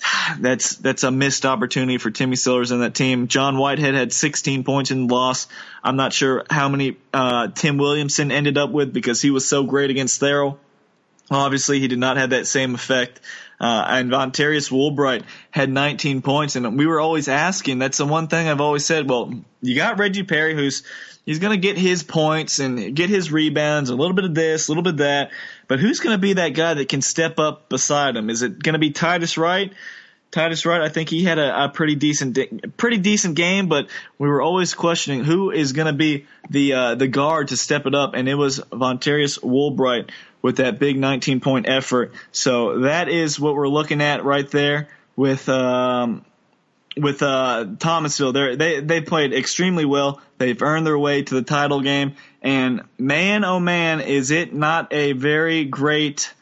that's 0.40 0.76
that's 0.76 1.02
a 1.02 1.10
missed 1.10 1.46
opportunity 1.46 1.98
for 1.98 2.10
Timmy 2.10 2.36
Sellers 2.36 2.70
and 2.70 2.82
that 2.82 2.94
team. 2.94 3.28
John 3.28 3.56
Whitehead 3.56 3.94
had 3.94 4.12
16 4.12 4.64
points 4.64 4.90
in 4.90 5.06
the 5.06 5.14
loss. 5.14 5.46
I'm 5.82 5.96
not 5.96 6.12
sure 6.12 6.44
how 6.50 6.68
many 6.68 6.96
uh, 7.12 7.48
Tim 7.48 7.78
Williamson 7.78 8.30
ended 8.30 8.58
up 8.58 8.70
with 8.70 8.92
because 8.92 9.20
he 9.20 9.30
was 9.30 9.48
so 9.48 9.64
great 9.64 9.90
against 9.90 10.20
Therrell. 10.20 10.58
Obviously, 11.30 11.78
he 11.78 11.88
did 11.88 11.98
not 11.98 12.16
have 12.16 12.30
that 12.30 12.46
same 12.46 12.74
effect. 12.74 13.20
Uh, 13.60 13.84
and 13.88 14.10
Vontarius 14.10 14.70
Woolbright 14.70 15.24
had 15.50 15.68
19 15.68 16.22
points, 16.22 16.54
and 16.54 16.78
we 16.78 16.86
were 16.86 17.00
always 17.00 17.28
asking. 17.28 17.80
That's 17.80 17.98
the 17.98 18.06
one 18.06 18.28
thing 18.28 18.48
I've 18.48 18.60
always 18.60 18.86
said. 18.86 19.10
Well, 19.10 19.34
you 19.60 19.74
got 19.74 19.98
Reggie 19.98 20.22
Perry, 20.22 20.54
who's 20.54 20.84
he's 21.26 21.40
going 21.40 21.60
to 21.60 21.60
get 21.60 21.76
his 21.76 22.02
points 22.04 22.60
and 22.60 22.94
get 22.94 23.10
his 23.10 23.32
rebounds, 23.32 23.90
a 23.90 23.96
little 23.96 24.14
bit 24.14 24.24
of 24.24 24.34
this, 24.34 24.68
a 24.68 24.70
little 24.70 24.84
bit 24.84 24.94
of 24.94 24.98
that. 24.98 25.32
But 25.68 25.80
who's 25.80 26.00
going 26.00 26.14
to 26.14 26.20
be 26.20 26.34
that 26.34 26.50
guy 26.50 26.74
that 26.74 26.88
can 26.88 27.02
step 27.02 27.38
up 27.38 27.68
beside 27.68 28.16
him? 28.16 28.30
Is 28.30 28.42
it 28.42 28.62
going 28.62 28.72
to 28.72 28.78
be 28.78 28.90
Titus 28.90 29.36
Wright? 29.38 29.72
Titus 30.30 30.66
Wright, 30.66 30.80
I 30.80 30.88
think 30.88 31.08
he 31.08 31.24
had 31.24 31.38
a, 31.38 31.64
a 31.64 31.68
pretty 31.68 31.94
decent, 31.94 32.76
pretty 32.76 32.98
decent 32.98 33.34
game, 33.34 33.68
but 33.68 33.88
we 34.18 34.28
were 34.28 34.42
always 34.42 34.74
questioning 34.74 35.24
who 35.24 35.50
is 35.50 35.72
going 35.72 35.86
to 35.86 35.94
be 35.94 36.26
the 36.50 36.72
uh, 36.74 36.94
the 36.96 37.08
guard 37.08 37.48
to 37.48 37.56
step 37.56 37.86
it 37.86 37.94
up, 37.94 38.12
and 38.14 38.28
it 38.28 38.34
was 38.34 38.60
Vontarius 38.60 39.38
Woolbright 39.42 40.10
with 40.42 40.56
that 40.58 40.78
big 40.78 40.98
19 40.98 41.40
point 41.40 41.66
effort. 41.66 42.12
So 42.30 42.80
that 42.80 43.08
is 43.08 43.40
what 43.40 43.54
we're 43.54 43.68
looking 43.68 44.02
at 44.02 44.22
right 44.22 44.48
there 44.50 44.88
with 45.16 45.48
um, 45.48 46.26
with 46.96 47.22
uh, 47.22 47.66
Thomasville. 47.78 48.32
They're, 48.32 48.56
they 48.56 48.80
they 48.80 49.00
played 49.00 49.32
extremely 49.32 49.84
well. 49.84 50.20
They've 50.36 50.60
earned 50.60 50.86
their 50.86 50.98
way 50.98 51.22
to 51.22 51.34
the 51.34 51.42
title 51.42 51.80
game, 51.80 52.16
and 52.42 52.82
man, 52.98 53.44
oh 53.44 53.60
man, 53.60 54.00
is 54.00 54.30
it 54.30 54.54
not 54.54 54.92
a 54.92 55.12
very 55.12 55.64
great 55.64 56.32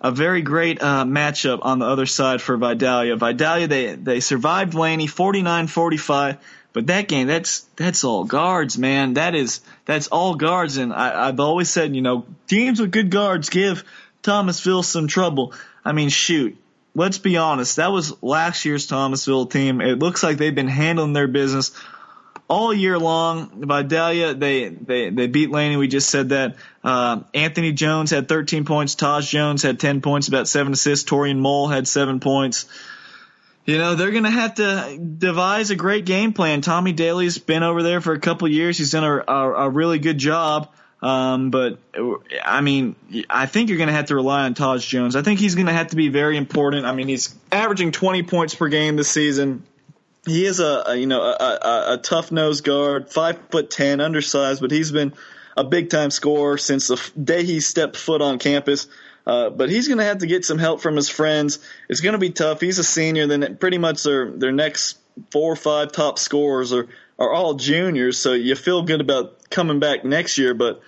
a 0.00 0.10
very 0.10 0.42
great 0.42 0.82
uh, 0.82 1.04
matchup 1.04 1.60
on 1.62 1.78
the 1.78 1.86
other 1.86 2.06
side 2.06 2.42
for 2.42 2.56
Vidalia. 2.56 3.16
Vidalia 3.16 3.66
they 3.66 3.94
they 3.94 4.20
survived 4.20 4.74
Laney 4.74 5.06
49-45, 5.06 6.38
but 6.72 6.86
that 6.88 7.08
game 7.08 7.26
that's 7.26 7.60
that's 7.76 8.04
all 8.04 8.24
guards, 8.24 8.76
man. 8.76 9.14
That 9.14 9.34
is 9.34 9.60
that's 9.86 10.08
all 10.08 10.34
guards, 10.34 10.76
and 10.76 10.92
I, 10.92 11.28
I've 11.28 11.40
always 11.40 11.70
said 11.70 11.96
you 11.96 12.02
know 12.02 12.26
teams 12.46 12.80
with 12.80 12.92
good 12.92 13.10
guards 13.10 13.48
give 13.48 13.84
Thomasville 14.22 14.82
some 14.82 15.08
trouble. 15.08 15.54
I 15.84 15.92
mean, 15.92 16.10
shoot, 16.10 16.58
let's 16.94 17.18
be 17.18 17.38
honest. 17.38 17.76
That 17.76 17.92
was 17.92 18.22
last 18.22 18.64
year's 18.64 18.86
Thomasville 18.86 19.46
team. 19.46 19.80
It 19.80 19.98
looks 19.98 20.22
like 20.22 20.36
they've 20.36 20.54
been 20.54 20.68
handling 20.68 21.14
their 21.14 21.28
business 21.28 21.72
all 22.48 22.72
year 22.72 22.98
long. 22.98 23.66
Vidalia, 23.66 24.34
they, 24.34 24.68
they, 24.68 25.10
they 25.10 25.26
beat 25.26 25.50
Laney. 25.50 25.76
We 25.76 25.88
just 25.88 26.08
said 26.08 26.30
that. 26.30 26.56
Uh, 26.82 27.22
Anthony 27.34 27.72
Jones 27.72 28.10
had 28.10 28.28
13 28.28 28.64
points. 28.64 28.94
Taj 28.94 29.28
Jones 29.28 29.62
had 29.62 29.80
10 29.80 30.00
points, 30.00 30.28
about 30.28 30.46
seven 30.48 30.72
assists. 30.72 31.08
Torian 31.08 31.38
Mole 31.38 31.68
had 31.68 31.88
seven 31.88 32.20
points. 32.20 32.66
You 33.64 33.78
know, 33.78 33.96
they're 33.96 34.12
going 34.12 34.24
to 34.24 34.30
have 34.30 34.54
to 34.56 34.96
devise 34.96 35.70
a 35.70 35.76
great 35.76 36.04
game 36.04 36.32
plan. 36.32 36.60
Tommy 36.60 36.92
Daly's 36.92 37.38
been 37.38 37.64
over 37.64 37.82
there 37.82 38.00
for 38.00 38.12
a 38.12 38.20
couple 38.20 38.46
years. 38.46 38.78
He's 38.78 38.92
done 38.92 39.02
a, 39.02 39.24
a, 39.26 39.52
a 39.66 39.70
really 39.70 39.98
good 39.98 40.18
job. 40.18 40.70
Um, 41.02 41.50
but 41.50 41.78
I 42.44 42.60
mean, 42.60 42.94
I 43.28 43.46
think 43.46 43.68
you're 43.68 43.78
going 43.78 43.88
to 43.88 43.94
have 43.94 44.06
to 44.06 44.14
rely 44.14 44.44
on 44.44 44.54
Taj 44.54 44.86
Jones. 44.86 45.16
I 45.16 45.22
think 45.22 45.40
he's 45.40 45.56
going 45.56 45.66
to 45.66 45.72
have 45.72 45.88
to 45.88 45.96
be 45.96 46.08
very 46.08 46.36
important. 46.36 46.86
I 46.86 46.94
mean, 46.94 47.08
he's 47.08 47.34
averaging 47.50 47.90
20 47.90 48.22
points 48.22 48.54
per 48.54 48.68
game 48.68 48.96
this 48.96 49.08
season 49.08 49.64
he 50.26 50.44
is 50.44 50.60
a, 50.60 50.84
a 50.88 50.96
you 50.96 51.06
know 51.06 51.22
a, 51.22 51.34
a, 51.34 51.84
a 51.94 51.98
tough 51.98 52.30
nose 52.30 52.60
guard, 52.60 53.10
five 53.10 53.38
foot 53.50 53.70
ten, 53.70 54.00
undersized, 54.00 54.60
but 54.60 54.70
he's 54.70 54.92
been 54.92 55.14
a 55.56 55.64
big 55.64 55.88
time 55.88 56.10
scorer 56.10 56.58
since 56.58 56.88
the 56.88 57.10
day 57.22 57.44
he 57.44 57.60
stepped 57.60 57.96
foot 57.96 58.20
on 58.20 58.38
campus. 58.38 58.88
Uh, 59.26 59.50
but 59.50 59.68
he's 59.68 59.88
going 59.88 59.98
to 59.98 60.04
have 60.04 60.18
to 60.18 60.26
get 60.26 60.44
some 60.44 60.58
help 60.58 60.80
from 60.80 60.94
his 60.94 61.08
friends. 61.08 61.58
It's 61.88 62.00
going 62.00 62.12
to 62.12 62.18
be 62.18 62.30
tough. 62.30 62.60
He's 62.60 62.78
a 62.78 62.84
senior. 62.84 63.26
Then 63.26 63.56
pretty 63.56 63.78
much 63.78 64.02
their 64.02 64.30
their 64.30 64.52
next 64.52 64.98
four 65.30 65.52
or 65.52 65.56
five 65.56 65.92
top 65.92 66.18
scorers 66.18 66.72
are 66.72 66.88
are 67.18 67.32
all 67.32 67.54
juniors. 67.54 68.18
So 68.18 68.34
you 68.34 68.54
feel 68.54 68.82
good 68.82 69.00
about 69.00 69.48
coming 69.50 69.80
back 69.80 70.04
next 70.04 70.38
year. 70.38 70.54
But 70.54 70.80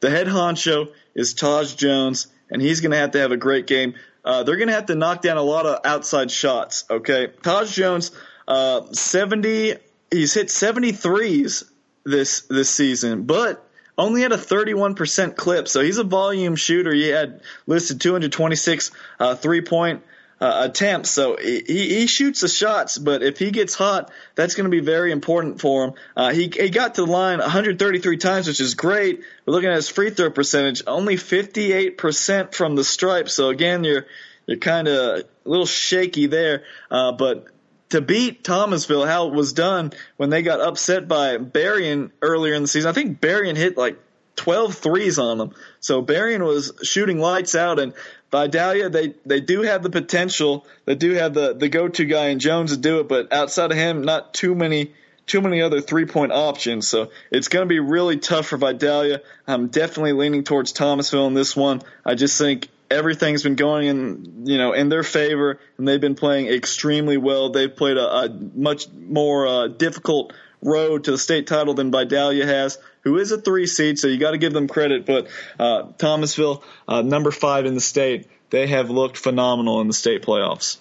the 0.00 0.10
head 0.10 0.26
honcho 0.26 0.90
is 1.14 1.34
Taj 1.34 1.74
Jones, 1.74 2.28
and 2.50 2.62
he's 2.62 2.80
going 2.80 2.92
to 2.92 2.98
have 2.98 3.12
to 3.12 3.18
have 3.18 3.32
a 3.32 3.36
great 3.36 3.66
game. 3.66 3.94
Uh, 4.24 4.44
they're 4.44 4.56
going 4.56 4.68
to 4.68 4.74
have 4.74 4.86
to 4.86 4.94
knock 4.94 5.20
down 5.20 5.36
a 5.36 5.42
lot 5.42 5.66
of 5.66 5.80
outside 5.84 6.30
shots. 6.30 6.84
Okay, 6.88 7.28
Taj 7.42 7.74
Jones 7.74 8.12
uh, 8.48 8.92
70, 8.92 9.76
he's 10.10 10.34
hit 10.34 10.48
73s 10.48 11.64
this 12.04 12.42
this 12.42 12.68
season, 12.68 13.22
but 13.24 13.64
only 13.96 14.22
had 14.22 14.32
a 14.32 14.36
31% 14.36 15.36
clip. 15.36 15.68
So 15.68 15.80
he's 15.80 15.98
a 15.98 16.04
volume 16.04 16.56
shooter. 16.56 16.92
He 16.92 17.08
had 17.08 17.42
listed 17.66 18.00
226 18.00 18.90
uh, 19.20 19.34
three 19.36 19.60
point 19.60 20.02
uh, 20.40 20.68
attempts. 20.68 21.10
So 21.10 21.36
he, 21.36 21.62
he 21.66 22.06
shoots 22.08 22.40
the 22.40 22.48
shots, 22.48 22.98
but 22.98 23.22
if 23.22 23.38
he 23.38 23.52
gets 23.52 23.74
hot, 23.74 24.10
that's 24.34 24.56
going 24.56 24.64
to 24.64 24.70
be 24.70 24.80
very 24.80 25.12
important 25.12 25.60
for 25.60 25.84
him. 25.84 25.94
Uh, 26.16 26.32
he, 26.32 26.52
he 26.52 26.70
got 26.70 26.96
to 26.96 27.04
the 27.04 27.10
line 27.10 27.38
133 27.38 28.16
times, 28.16 28.48
which 28.48 28.60
is 28.60 28.74
great. 28.74 29.20
We're 29.46 29.52
looking 29.52 29.70
at 29.70 29.76
his 29.76 29.88
free 29.88 30.10
throw 30.10 30.30
percentage, 30.30 30.82
only 30.86 31.14
58% 31.14 32.54
from 32.54 32.74
the 32.74 32.82
stripe. 32.82 33.28
So 33.28 33.50
again, 33.50 33.84
you're 33.84 34.06
you're 34.46 34.58
kind 34.58 34.88
of 34.88 34.94
a 34.96 35.24
little 35.44 35.66
shaky 35.66 36.26
there. 36.26 36.64
Uh, 36.90 37.12
but 37.12 37.46
to 37.92 38.00
beat 38.00 38.42
Thomasville, 38.42 39.06
how 39.06 39.28
it 39.28 39.34
was 39.34 39.52
done 39.52 39.92
when 40.16 40.30
they 40.30 40.42
got 40.42 40.60
upset 40.60 41.08
by 41.08 41.36
Berrien 41.36 42.10
earlier 42.22 42.54
in 42.54 42.62
the 42.62 42.68
season. 42.68 42.88
I 42.88 42.92
think 42.92 43.20
Berrien 43.20 43.54
hit 43.54 43.76
like 43.76 43.98
12 44.36 44.74
threes 44.74 45.18
on 45.18 45.36
them. 45.36 45.54
So 45.80 46.00
Berrien 46.00 46.42
was 46.42 46.72
shooting 46.82 47.18
lights 47.18 47.54
out 47.54 47.78
and 47.78 47.92
Vidalia, 48.30 48.88
they, 48.88 49.14
they 49.26 49.40
do 49.40 49.60
have 49.60 49.82
the 49.82 49.90
potential. 49.90 50.66
They 50.86 50.94
do 50.94 51.12
have 51.12 51.34
the, 51.34 51.52
the 51.52 51.68
go-to 51.68 52.06
guy 52.06 52.28
in 52.28 52.38
Jones 52.38 52.72
to 52.72 52.78
do 52.78 53.00
it, 53.00 53.08
but 53.08 53.30
outside 53.30 53.70
of 53.70 53.76
him, 53.76 54.02
not 54.02 54.32
too 54.32 54.54
many, 54.54 54.94
too 55.26 55.42
many 55.42 55.60
other 55.60 55.82
three-point 55.82 56.32
options. 56.32 56.88
So 56.88 57.10
it's 57.30 57.48
going 57.48 57.64
to 57.64 57.68
be 57.68 57.78
really 57.78 58.16
tough 58.16 58.46
for 58.46 58.56
Vidalia. 58.56 59.20
I'm 59.46 59.68
definitely 59.68 60.14
leaning 60.14 60.44
towards 60.44 60.72
Thomasville 60.72 61.26
in 61.26 61.34
this 61.34 61.54
one. 61.54 61.82
I 62.06 62.14
just 62.14 62.38
think 62.38 62.68
everything's 62.92 63.42
been 63.42 63.56
going 63.56 63.88
in 63.88 64.46
you 64.46 64.58
know 64.58 64.72
in 64.72 64.88
their 64.88 65.02
favor, 65.02 65.58
and 65.78 65.88
they've 65.88 66.00
been 66.00 66.14
playing 66.14 66.46
extremely 66.46 67.16
well. 67.16 67.50
They've 67.50 67.74
played 67.74 67.96
a, 67.96 68.06
a 68.06 68.28
much 68.54 68.88
more 68.90 69.46
uh, 69.46 69.68
difficult 69.68 70.32
road 70.62 71.04
to 71.04 71.10
the 71.10 71.18
state 71.18 71.46
title 71.46 71.74
than 71.74 71.90
Vidalia 71.90 72.46
has, 72.46 72.78
who 73.00 73.18
is 73.18 73.32
a 73.32 73.40
three 73.40 73.66
seed, 73.66 73.98
so 73.98 74.06
you 74.06 74.18
got 74.18 74.30
to 74.30 74.38
give 74.38 74.52
them 74.52 74.68
credit. 74.68 75.06
But 75.06 75.28
uh, 75.58 75.92
Thomasville, 75.98 76.62
uh, 76.86 77.02
number 77.02 77.30
five 77.30 77.66
in 77.66 77.74
the 77.74 77.80
state, 77.80 78.28
they 78.50 78.68
have 78.68 78.90
looked 78.90 79.16
phenomenal 79.16 79.80
in 79.80 79.88
the 79.88 79.94
state 79.94 80.22
playoffs. 80.22 80.78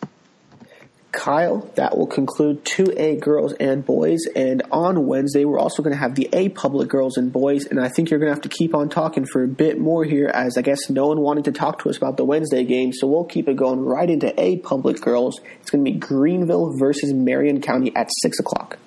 Kyle, 1.11 1.69
that 1.75 1.97
will 1.97 2.07
conclude 2.07 2.63
2A 2.63 3.19
girls 3.19 3.53
and 3.53 3.85
boys. 3.85 4.21
And 4.35 4.63
on 4.71 5.07
Wednesday, 5.07 5.43
we're 5.43 5.59
also 5.59 5.83
going 5.83 5.93
to 5.93 5.99
have 5.99 6.15
the 6.15 6.29
A 6.31 6.49
public 6.49 6.89
girls 6.89 7.17
and 7.17 7.31
boys. 7.31 7.65
And 7.65 7.79
I 7.79 7.89
think 7.89 8.09
you're 8.09 8.19
going 8.19 8.29
to 8.29 8.33
have 8.33 8.43
to 8.43 8.49
keep 8.49 8.73
on 8.73 8.89
talking 8.89 9.25
for 9.25 9.43
a 9.43 9.47
bit 9.47 9.79
more 9.79 10.05
here, 10.05 10.27
as 10.27 10.57
I 10.57 10.61
guess 10.61 10.89
no 10.89 11.07
one 11.07 11.19
wanted 11.19 11.45
to 11.45 11.51
talk 11.51 11.79
to 11.83 11.89
us 11.89 11.97
about 11.97 12.17
the 12.17 12.23
Wednesday 12.23 12.63
game. 12.63 12.93
So 12.93 13.07
we'll 13.07 13.25
keep 13.25 13.49
it 13.49 13.57
going 13.57 13.81
right 13.81 14.09
into 14.09 14.33
A 14.39 14.57
public 14.57 15.01
girls. 15.01 15.41
It's 15.59 15.69
going 15.69 15.83
to 15.83 15.91
be 15.91 15.97
Greenville 15.97 16.77
versus 16.77 17.13
Marion 17.13 17.61
County 17.61 17.93
at 17.95 18.09
6 18.21 18.39
o'clock. 18.39 18.77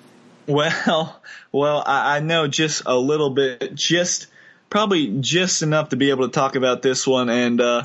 Well, 0.47 1.19
well, 1.51 1.83
I, 1.85 2.17
I 2.17 2.19
know 2.21 2.47
just 2.47 2.83
a 2.85 2.97
little 2.97 3.31
bit, 3.31 3.75
just 3.75 4.27
probably 4.69 5.19
just 5.19 5.61
enough 5.61 5.89
to 5.89 5.95
be 5.95 6.09
able 6.09 6.27
to 6.27 6.31
talk 6.31 6.55
about 6.55 6.81
this 6.81 7.05
one. 7.05 7.29
And, 7.29 7.61
uh, 7.61 7.83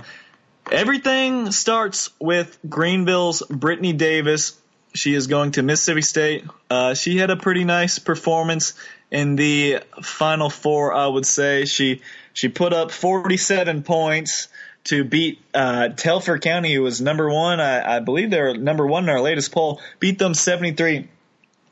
Everything 0.71 1.51
starts 1.51 2.11
with 2.21 2.57
Greenville's 2.69 3.43
Brittany 3.43 3.93
Davis. 3.93 4.57
She 4.95 5.15
is 5.15 5.27
going 5.27 5.53
to 5.53 5.63
Mississippi 5.63 6.03
State. 6.03 6.45
Uh, 6.69 6.95
she 6.95 7.17
had 7.19 7.31
a 7.31 7.37
pretty 7.37 7.65
nice 7.65 7.99
performance 7.99 8.75
in 9.11 9.35
the 9.35 9.81
Final 10.03 10.49
Four, 10.49 10.95
I 10.95 11.09
would 11.09 11.27
say. 11.27 11.65
She 11.65 12.03
she 12.33 12.49
put 12.49 12.73
up 12.73 12.93
47 12.93 13.83
points 13.83 14.47
to 14.85 15.03
beat 15.03 15.41
uh, 15.53 15.89
County, 15.97 16.75
who 16.75 16.83
was 16.83 17.01
number 17.01 17.29
one. 17.29 17.59
I, 17.59 17.97
I 17.97 18.01
believe 18.01 18.31
they're 18.31 18.57
number 18.57 18.87
one 18.87 19.05
in 19.05 19.11
our 19.11 19.21
latest 19.21 19.51
poll. 19.51 19.81
Beat 19.99 20.19
them 20.21 20.35
73 20.35 21.09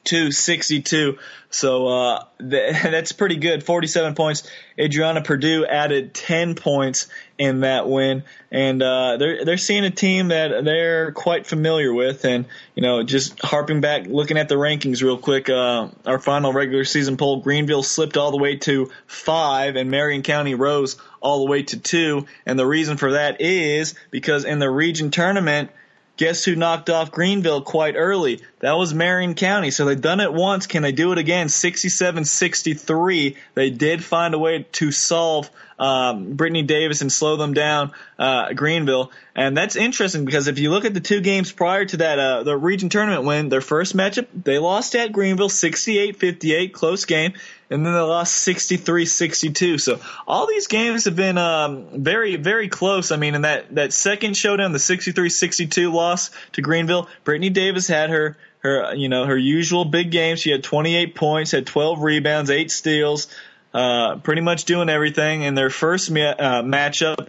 to 0.05 0.33
62. 0.33 1.19
So 1.51 1.87
uh, 1.87 2.25
th- 2.39 2.83
that's 2.83 3.13
pretty 3.13 3.37
good. 3.37 3.63
47 3.65 4.15
points. 4.15 4.49
Adriana 4.79 5.23
Purdue 5.23 5.65
added 5.67 6.15
10 6.15 6.55
points 6.55 7.09
in 7.39 7.61
that 7.61 7.89
win, 7.89 8.25
and 8.51 8.83
uh, 8.83 9.17
they're 9.17 9.45
they're 9.45 9.57
seeing 9.57 9.85
a 9.85 9.91
team 9.91 10.29
that 10.29 10.65
they're 10.65 11.13
quite 11.13 11.47
familiar 11.47 11.95
with. 11.95 12.25
And 12.25 12.47
you 12.75 12.83
know, 12.83 13.05
just 13.05 13.41
harping 13.41 13.81
back, 13.81 14.07
looking 14.07 14.37
at 14.37 14.49
the 14.49 14.57
rankings 14.57 15.03
real 15.03 15.19
quick. 15.19 15.49
Uh, 15.49 15.89
our 16.05 16.19
final 16.19 16.53
regular 16.53 16.85
season 16.85 17.17
poll: 17.17 17.41
Greenville 17.41 17.85
slipped 17.85 18.17
all 18.17 18.33
the 18.33 18.39
way 18.39 18.57
to 18.57 18.91
five, 19.07 19.77
and 19.77 19.91
Marion 19.91 20.23
County 20.23 20.55
rose 20.55 20.97
all 21.21 21.45
the 21.45 21.51
way 21.51 21.63
to 21.63 21.79
two. 21.79 22.27
And 22.45 22.59
the 22.59 22.67
reason 22.67 22.97
for 22.97 23.13
that 23.13 23.41
is 23.41 23.95
because 24.11 24.45
in 24.45 24.59
the 24.59 24.71
region 24.71 25.11
tournament 25.11 25.71
Guess 26.19 26.45
who 26.45 26.57
knocked 26.57 26.91
off 26.91 27.13
Greenville 27.13 27.63
quite 27.63 27.95
early? 27.97 28.43
That 28.59 28.73
was 28.73 28.93
Marion 28.93 29.35
County. 29.35 29.71
So 29.71 29.85
they've 29.85 30.01
done 30.01 30.19
it 30.19 30.33
once. 30.33 30.67
Can 30.67 30.83
they 30.83 30.91
do 30.91 31.13
it 31.13 31.19
again? 31.19 31.49
67 31.49 32.25
63. 32.25 33.37
They 33.55 33.71
did 33.71 34.03
find 34.03 34.35
a 34.35 34.39
way 34.39 34.67
to 34.73 34.91
solve 34.91 35.49
um, 35.79 36.35
Brittany 36.35 36.63
Davis 36.63 37.01
and 37.01 37.13
slow 37.13 37.37
them 37.37 37.55
down, 37.55 37.93
uh, 38.19 38.53
Greenville. 38.53 39.13
And 39.35 39.57
that's 39.57 39.77
interesting 39.77 40.25
because 40.25 40.49
if 40.49 40.59
you 40.59 40.71
look 40.71 40.85
at 40.85 40.95
the 40.95 41.01
two 41.01 41.21
games 41.21 41.53
prior 41.53 41.85
to 41.85 41.97
that, 41.99 42.19
uh, 42.19 42.43
the 42.43 42.57
region 42.57 42.89
tournament 42.89 43.25
win, 43.25 43.49
their 43.49 43.61
first 43.61 43.97
matchup, 43.97 44.27
they 44.35 44.59
lost 44.59 44.95
at 44.95 45.13
Greenville 45.13 45.49
68 45.49 46.17
58, 46.17 46.73
close 46.73 47.05
game 47.05 47.35
and 47.71 47.85
then 47.85 47.93
they 47.93 48.01
lost 48.01 48.47
63-62. 48.47 49.81
So 49.81 50.01
all 50.27 50.47
these 50.47 50.67
games 50.67 51.05
have 51.05 51.17
been 51.17 51.39
um, 51.39 52.03
very, 52.03 52.37
very 52.37 52.69
close. 52.69 53.13
I 53.13 53.17
mean, 53.17 53.35
in 53.35 53.43
that, 53.43 53.75
that 53.75 53.93
second 53.93 54.37
showdown, 54.37 54.73
the 54.73 54.79
63-62 54.79 55.93
loss 55.93 56.31
to 56.53 56.63
Greenville, 56.63 57.09
Brittany 57.25 57.51
Davis 57.51 57.87
had 57.87 58.11
her 58.11 58.37
her 58.61 58.93
you 58.95 59.09
know 59.09 59.25
her 59.25 59.37
usual 59.37 59.85
big 59.85 60.11
game. 60.11 60.37
She 60.37 60.51
had 60.51 60.65
28 60.65 61.15
points, 61.15 61.53
had 61.53 61.67
12 61.67 62.03
rebounds, 62.03 62.51
eight 62.51 62.73
steals, 62.73 63.29
uh, 63.75 64.17
pretty 64.17 64.43
much 64.43 64.65
doing 64.65 64.89
everything. 64.89 65.43
In 65.43 65.55
their 65.55 65.71
first 65.71 66.11
ma- 66.11 66.21
uh, 66.21 66.63
matchup, 66.63 67.29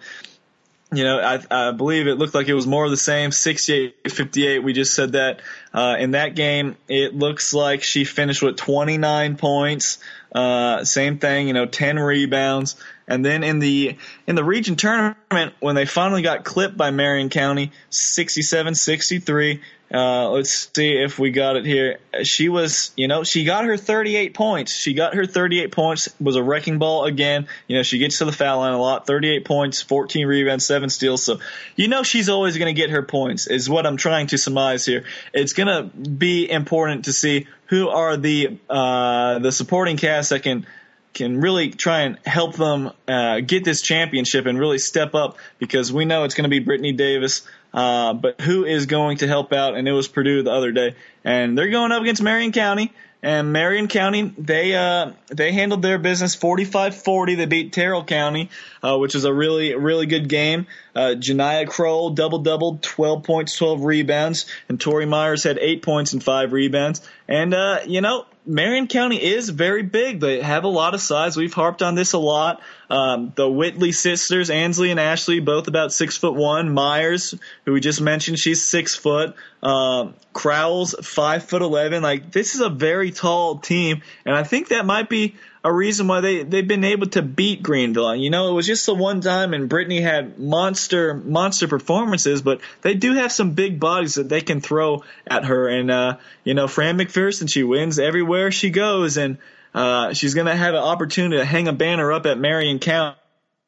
you 0.92 1.04
know, 1.04 1.20
I, 1.20 1.40
I 1.52 1.72
believe 1.72 2.08
it 2.08 2.16
looked 2.16 2.34
like 2.34 2.48
it 2.48 2.54
was 2.54 2.66
more 2.66 2.86
of 2.86 2.92
the 2.92 2.98
same, 2.98 3.30
68-58. 3.30 4.64
We 4.64 4.74
just 4.74 4.94
said 4.96 5.12
that. 5.12 5.42
Uh, 5.72 5.98
in 6.00 6.12
that 6.12 6.36
game, 6.36 6.78
it 6.88 7.14
looks 7.14 7.54
like 7.54 7.84
she 7.84 8.06
finished 8.06 8.42
with 8.42 8.58
29 8.58 9.38
points. 9.38 10.00
Uh, 10.34 10.84
same 10.84 11.20
thing, 11.20 11.48
you 11.48 11.54
know, 11.54 11.68
10 11.68 12.00
rebounds. 12.00 12.76
And 13.08 13.24
then 13.24 13.44
in 13.44 13.60
the, 13.60 13.98
in 14.26 14.36
the 14.36 14.44
region 14.44 14.76
tournament, 14.76 15.54
when 15.60 15.76
they 15.76 15.86
finally 15.86 16.24
got 16.24 16.44
clipped 16.44 16.78
by 16.78 16.90
Marion 16.90 17.30
County, 17.30 17.72
67-63, 17.92 19.62
uh, 19.92 20.30
let's 20.30 20.70
see 20.76 20.92
if 20.92 21.18
we 21.18 21.32
got 21.32 21.56
it 21.56 21.66
here. 21.66 22.00
She 22.24 22.48
was, 22.48 22.92
you 22.96 23.08
know, 23.08 23.24
she 23.24 23.44
got 23.44 23.66
her 23.66 23.76
38 23.76 24.36
points. 24.36 24.74
She 24.74 24.94
got 24.94 25.16
her 25.16 25.26
38 25.26 25.72
points, 25.72 26.10
was 26.20 26.36
a 26.36 26.44
wrecking 26.44 26.78
ball 26.78 27.06
again. 27.06 27.48
You 27.68 27.78
know, 27.78 27.84
she 27.84 27.98
gets 27.98 28.20
to 28.20 28.26
the 28.26 28.32
foul 28.32 28.60
line 28.60 28.74
a 28.74 28.80
lot. 28.80 29.08
38 29.08 29.46
points, 29.46 29.82
14 29.82 30.28
rebounds, 30.28 30.66
7 30.66 30.90
steals. 30.90 31.24
So, 31.24 31.40
you 31.76 31.88
know, 31.88 32.04
she's 32.04 32.30
always 32.30 32.58
going 32.58 32.74
to 32.74 32.80
get 32.80 32.92
her 32.92 33.02
points, 33.02 33.48
is 33.48 33.68
what 33.68 33.88
I'm 33.88 33.98
trying 33.98 34.28
to 34.28 34.38
surmise 34.38 34.86
here. 34.86 35.06
It's 35.34 35.54
going 35.54 35.68
to 35.68 35.84
be 36.10 36.50
important 36.50 37.06
to 37.06 37.14
see 37.14 37.48
who 37.66 37.90
are 37.90 38.16
the, 38.16 38.60
uh, 38.70 39.40
the 39.40 39.52
supporting 39.52 39.98
cast 39.98 40.30
that 40.30 40.44
can, 40.44 40.68
can 41.14 41.42
really 41.42 41.72
try 41.72 42.02
and 42.02 42.20
help 42.26 42.56
them 42.56 42.92
uh, 43.08 43.40
get 43.40 43.64
this 43.64 43.82
championship 43.82 44.46
and 44.46 44.60
really 44.60 44.78
step 44.78 45.16
up 45.16 45.38
because 45.58 45.92
we 45.92 46.06
know 46.06 46.24
it's 46.24 46.36
going 46.36 46.44
to 46.44 46.50
be 46.50 46.60
Brittany 46.60 46.92
Davis, 46.92 47.42
uh, 47.74 48.14
but 48.14 48.42
who 48.42 48.66
is 48.66 48.86
going 48.86 49.18
to 49.18 49.28
help 49.28 49.54
out? 49.54 49.76
And 49.76 49.88
it 49.88 49.92
was 49.92 50.08
Purdue 50.08 50.44
the 50.44 50.52
other 50.52 50.72
day, 50.72 50.96
and 51.24 51.58
they're 51.58 51.70
going 51.70 51.92
up 51.92 52.02
against 52.02 52.22
Marion 52.22 52.52
County. 52.52 52.92
and 53.22 53.52
Marion 53.52 53.88
County, 53.90 54.34
they 54.38 54.74
uh, 54.76 55.12
they 55.28 55.52
handled 55.52 55.82
their 55.82 55.98
business 55.98 56.36
45-40. 56.38 57.36
They 57.36 57.46
beat 57.46 57.74
Terrell 57.74 58.04
County, 58.06 58.50
uh, 58.82 58.98
which 58.98 59.14
was 59.14 59.26
a 59.26 59.34
really 59.34 59.76
really 59.76 60.06
good 60.06 60.30
game. 60.30 60.68
Uh, 60.96 61.16
Janiah 61.18 61.68
Kroll 61.68 62.12
double 62.12 62.40
doubled, 62.40 62.82
12 62.82 63.24
points, 63.24 63.58
12 63.58 63.84
rebounds, 63.84 64.46
and 64.70 64.80
Tori 64.80 65.06
Myers 65.06 65.44
had 65.44 65.58
eight 65.60 65.82
points 65.82 66.14
and 66.14 66.24
five 66.24 66.54
rebounds. 66.54 67.02
And 67.28 67.54
uh, 67.54 67.80
you 67.86 68.02
know, 68.02 68.26
Marion 68.46 68.88
County 68.88 69.18
is 69.22 69.50
very 69.50 69.84
big. 69.84 70.22
They 70.22 70.42
have 70.42 70.64
a 70.64 70.70
lot 70.70 70.94
of 70.94 71.02
size. 71.02 71.38
We've 71.38 71.54
harped 71.54 71.82
on 71.82 71.96
this 71.96 72.14
a 72.14 72.18
lot. 72.18 72.62
Um, 72.90 73.32
the 73.36 73.50
Whitley 73.50 73.92
sisters, 73.92 74.50
Ansley 74.50 74.92
and 74.92 75.00
Ashley, 75.00 75.40
both 75.40 75.68
about 75.68 75.92
six 75.92 76.18
foot 76.18 76.34
one. 76.34 76.74
Myers, 76.74 77.36
who 77.66 77.74
we 77.74 77.80
just 77.80 78.02
mentioned, 78.02 78.40
she's 78.40 78.64
six 78.64 78.96
foot. 78.96 79.36
Um, 79.62 80.16
Crowell's 80.34 80.96
five 81.02 81.44
foot 81.44 81.62
eleven. 81.62 82.02
Like 82.02 82.32
this 82.32 82.56
is 82.56 82.62
a 82.62 82.70
very 82.70 83.12
tall 83.12 83.60
team, 83.60 84.02
and 84.26 84.36
I 84.36 84.44
think 84.44 84.70
that 84.70 84.86
might 84.86 85.10
be 85.10 85.36
a 85.64 85.72
reason 85.72 86.08
why 86.08 86.22
they 86.22 86.44
they've 86.44 86.68
been 86.68 86.84
able 86.84 87.08
to 87.08 87.22
beat 87.22 87.62
Greenville. 87.62 88.16
You 88.16 88.30
know, 88.30 88.50
it 88.50 88.54
was 88.54 88.66
just 88.66 88.86
the 88.86 88.94
one 88.94 89.22
time, 89.22 89.54
and 89.54 89.68
Brittany 89.68 90.02
had 90.02 90.40
monster 90.40 91.14
monster 91.14 91.68
performances, 91.68 92.42
but 92.42 92.62
they 92.82 92.94
do 92.94 93.14
have 93.16 93.32
some 93.32 93.52
big 93.52 93.80
bodies 93.80 94.16
that 94.16 94.30
they 94.30 94.42
can 94.42 94.62
throw 94.62 95.04
at 95.28 95.46
her. 95.46 95.68
And 95.68 95.92
uh, 95.92 96.18
you 96.44 96.54
know, 96.54 96.68
Fran 96.68 96.98
McPherson, 96.98 97.50
she 97.52 97.64
wins 97.64 98.00
everywhere 98.00 98.52
she 98.52 98.70
goes, 98.70 99.18
and 99.18 99.38
uh, 99.74 100.14
she's 100.14 100.34
to 100.48 100.56
have 100.56 100.74
an 100.74 100.82
opportunity 100.82 101.38
to 101.38 101.46
hang 101.46 101.68
a 101.68 101.74
banner 101.74 102.12
up 102.12 102.26
at 102.26 102.38
Marion 102.38 102.80
County. 102.80 103.18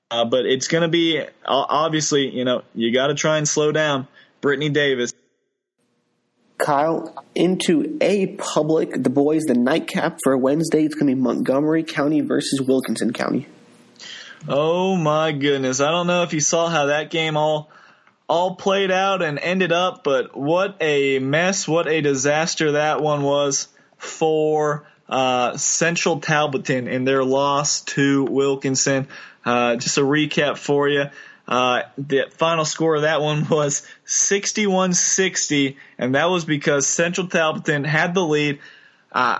Uh, 0.09 0.25
but 0.25 0.45
it's 0.45 0.67
to 0.81 0.89
be 0.89 1.23
obviously, 1.45 2.29
you 2.29 2.43
know, 2.43 2.63
you 2.75 2.93
got 2.93 3.07
to 3.07 3.15
try 3.15 3.37
and 3.37 3.47
slow 3.47 3.71
down 3.71 4.07
Brittany 4.41 4.69
Davis. 4.69 5.13
Kyle, 6.61 7.25
into 7.35 7.97
A 8.01 8.27
Public, 8.37 9.03
the 9.03 9.09
boys, 9.09 9.43
the 9.43 9.53
nightcap 9.53 10.19
for 10.23 10.37
Wednesday. 10.37 10.83
It's 10.85 10.95
going 10.95 11.07
to 11.07 11.15
be 11.15 11.21
Montgomery 11.21 11.83
County 11.83 12.21
versus 12.21 12.61
Wilkinson 12.61 13.13
County. 13.13 13.47
Oh 14.47 14.95
my 14.95 15.31
goodness! 15.31 15.81
I 15.81 15.91
don't 15.91 16.07
know 16.07 16.23
if 16.23 16.33
you 16.33 16.39
saw 16.39 16.69
how 16.69 16.87
that 16.87 17.11
game 17.11 17.37
all 17.37 17.69
all 18.27 18.55
played 18.55 18.91
out 18.91 19.21
and 19.21 19.37
ended 19.39 19.71
up, 19.71 20.03
but 20.03 20.35
what 20.35 20.77
a 20.81 21.19
mess! 21.19 21.67
What 21.67 21.87
a 21.87 22.01
disaster 22.01 22.73
that 22.73 23.01
one 23.01 23.23
was 23.23 23.67
for 23.97 24.87
uh, 25.09 25.57
Central 25.57 26.21
Talbotton 26.21 26.87
in 26.89 27.03
their 27.03 27.23
loss 27.23 27.81
to 27.81 28.23
Wilkinson. 28.23 29.07
Uh, 29.45 29.75
just 29.75 29.97
a 29.97 30.01
recap 30.01 30.57
for 30.57 30.87
you. 30.87 31.05
Uh, 31.47 31.83
the 31.97 32.27
final 32.37 32.63
score 32.63 32.95
of 32.95 33.01
that 33.01 33.21
one 33.21 33.47
was 33.49 33.85
61-60, 34.11 35.77
and 35.97 36.15
that 36.15 36.29
was 36.29 36.43
because 36.43 36.85
Central 36.85 37.27
Talbotton 37.27 37.85
had 37.85 38.13
the 38.13 38.21
lead. 38.21 38.59
Uh, 39.11 39.39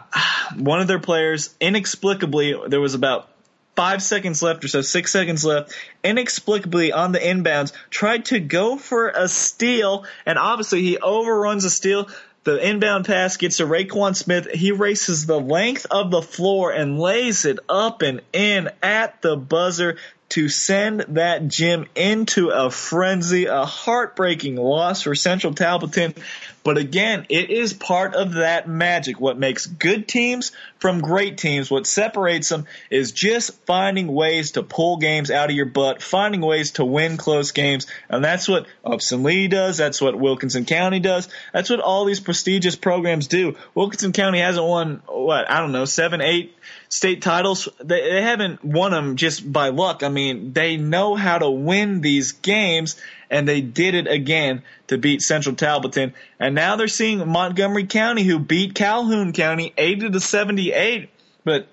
one 0.57 0.79
of 0.79 0.87
their 0.87 0.99
players, 0.99 1.53
inexplicably, 1.59 2.55
there 2.67 2.79
was 2.79 2.93
about 2.93 3.29
five 3.75 4.01
seconds 4.01 4.41
left 4.41 4.63
or 4.63 4.69
so, 4.69 4.81
six 4.81 5.11
seconds 5.11 5.43
left, 5.43 5.73
inexplicably 6.03 6.93
on 6.93 7.11
the 7.11 7.19
inbounds, 7.19 7.73
tried 7.89 8.25
to 8.25 8.39
go 8.39 8.77
for 8.77 9.09
a 9.09 9.27
steal, 9.27 10.05
and 10.25 10.39
obviously 10.39 10.81
he 10.81 10.97
overruns 10.97 11.65
a 11.65 11.69
steal. 11.69 12.09
The 12.43 12.57
inbound 12.57 13.05
pass 13.05 13.37
gets 13.37 13.57
to 13.57 13.65
Raquan 13.67 14.15
Smith. 14.15 14.49
He 14.51 14.71
races 14.71 15.25
the 15.25 15.39
length 15.39 15.85
of 15.91 16.11
the 16.11 16.23
floor 16.23 16.71
and 16.71 16.97
lays 16.97 17.45
it 17.45 17.59
up 17.69 18.01
and 18.01 18.21
in 18.33 18.69
at 18.81 19.21
the 19.21 19.35
buzzer 19.35 19.97
to 20.31 20.47
send 20.47 21.01
that 21.09 21.47
gym 21.47 21.87
into 21.93 22.49
a 22.49 22.69
frenzy, 22.69 23.45
a 23.45 23.65
heartbreaking 23.65 24.55
loss 24.55 25.01
for 25.01 25.13
Central 25.13 25.53
Talbotton. 25.53 26.15
But 26.63 26.77
again, 26.77 27.25
it 27.27 27.49
is 27.49 27.73
part 27.73 28.13
of 28.13 28.33
that 28.33 28.67
magic. 28.67 29.19
What 29.19 29.37
makes 29.37 29.65
good 29.65 30.07
teams 30.07 30.51
from 30.77 31.01
great 31.01 31.37
teams, 31.37 31.71
what 31.71 31.87
separates 31.87 32.49
them 32.49 32.65
is 32.89 33.11
just 33.11 33.59
finding 33.65 34.07
ways 34.07 34.51
to 34.51 34.63
pull 34.63 34.97
games 34.97 35.31
out 35.31 35.49
of 35.49 35.55
your 35.55 35.65
butt, 35.65 36.01
finding 36.01 36.41
ways 36.41 36.71
to 36.71 36.85
win 36.85 37.17
close 37.17 37.51
games. 37.51 37.87
And 38.09 38.23
that's 38.23 38.47
what 38.47 38.67
Upson 38.85 39.23
Lee 39.23 39.47
does. 39.47 39.77
That's 39.77 39.99
what 39.99 40.17
Wilkinson 40.17 40.65
County 40.65 40.99
does. 40.99 41.27
That's 41.51 41.69
what 41.69 41.79
all 41.79 42.05
these 42.05 42.19
prestigious 42.19 42.75
programs 42.75 43.27
do. 43.27 43.57
Wilkinson 43.73 44.13
County 44.13 44.39
hasn't 44.39 44.65
won, 44.65 45.01
what, 45.07 45.49
I 45.49 45.59
don't 45.59 45.71
know, 45.71 45.85
seven, 45.85 46.21
eight 46.21 46.55
state 46.91 47.21
titles. 47.21 47.69
They, 47.79 48.11
they 48.11 48.21
haven't 48.21 48.63
won 48.63 48.91
them 48.91 49.15
just 49.15 49.49
by 49.49 49.69
luck. 49.69 50.03
I 50.03 50.09
mean, 50.09 50.51
they 50.51 50.75
know 50.75 51.15
how 51.15 51.37
to 51.39 51.49
win 51.49 52.01
these 52.01 52.33
games 52.33 52.97
and 53.29 53.47
they 53.47 53.61
did 53.61 53.95
it 53.95 54.07
again 54.07 54.61
to 54.87 54.97
beat 54.97 55.21
Central 55.21 55.55
Talbotton. 55.55 56.13
And 56.37 56.53
now 56.53 56.75
they're 56.75 56.89
seeing 56.89 57.25
Montgomery 57.25 57.85
County, 57.85 58.23
who 58.23 58.39
beat 58.39 58.75
Calhoun 58.75 59.31
County 59.31 59.73
80 59.77 60.09
to 60.11 60.19
78. 60.19 61.09
But 61.45 61.67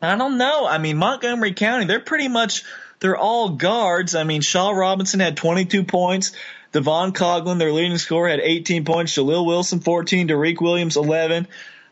I 0.00 0.16
don't 0.16 0.38
know. 0.38 0.66
I 0.66 0.78
mean, 0.78 0.96
Montgomery 0.96 1.52
County, 1.52 1.84
they're 1.84 2.00
pretty 2.00 2.28
much 2.28 2.64
they're 3.00 3.16
all 3.16 3.50
guards. 3.50 4.14
I 4.14 4.24
mean, 4.24 4.40
Shaw 4.40 4.70
Robinson 4.70 5.20
had 5.20 5.36
22 5.36 5.84
points. 5.84 6.32
Devon 6.72 7.12
Coglin, 7.12 7.58
their 7.58 7.72
leading 7.72 7.98
scorer, 7.98 8.30
had 8.30 8.40
18 8.40 8.86
points. 8.86 9.14
Jaleel 9.14 9.46
Wilson, 9.46 9.80
14. 9.80 10.28
Derek 10.28 10.62
Williams, 10.62 10.96
11. 10.96 11.46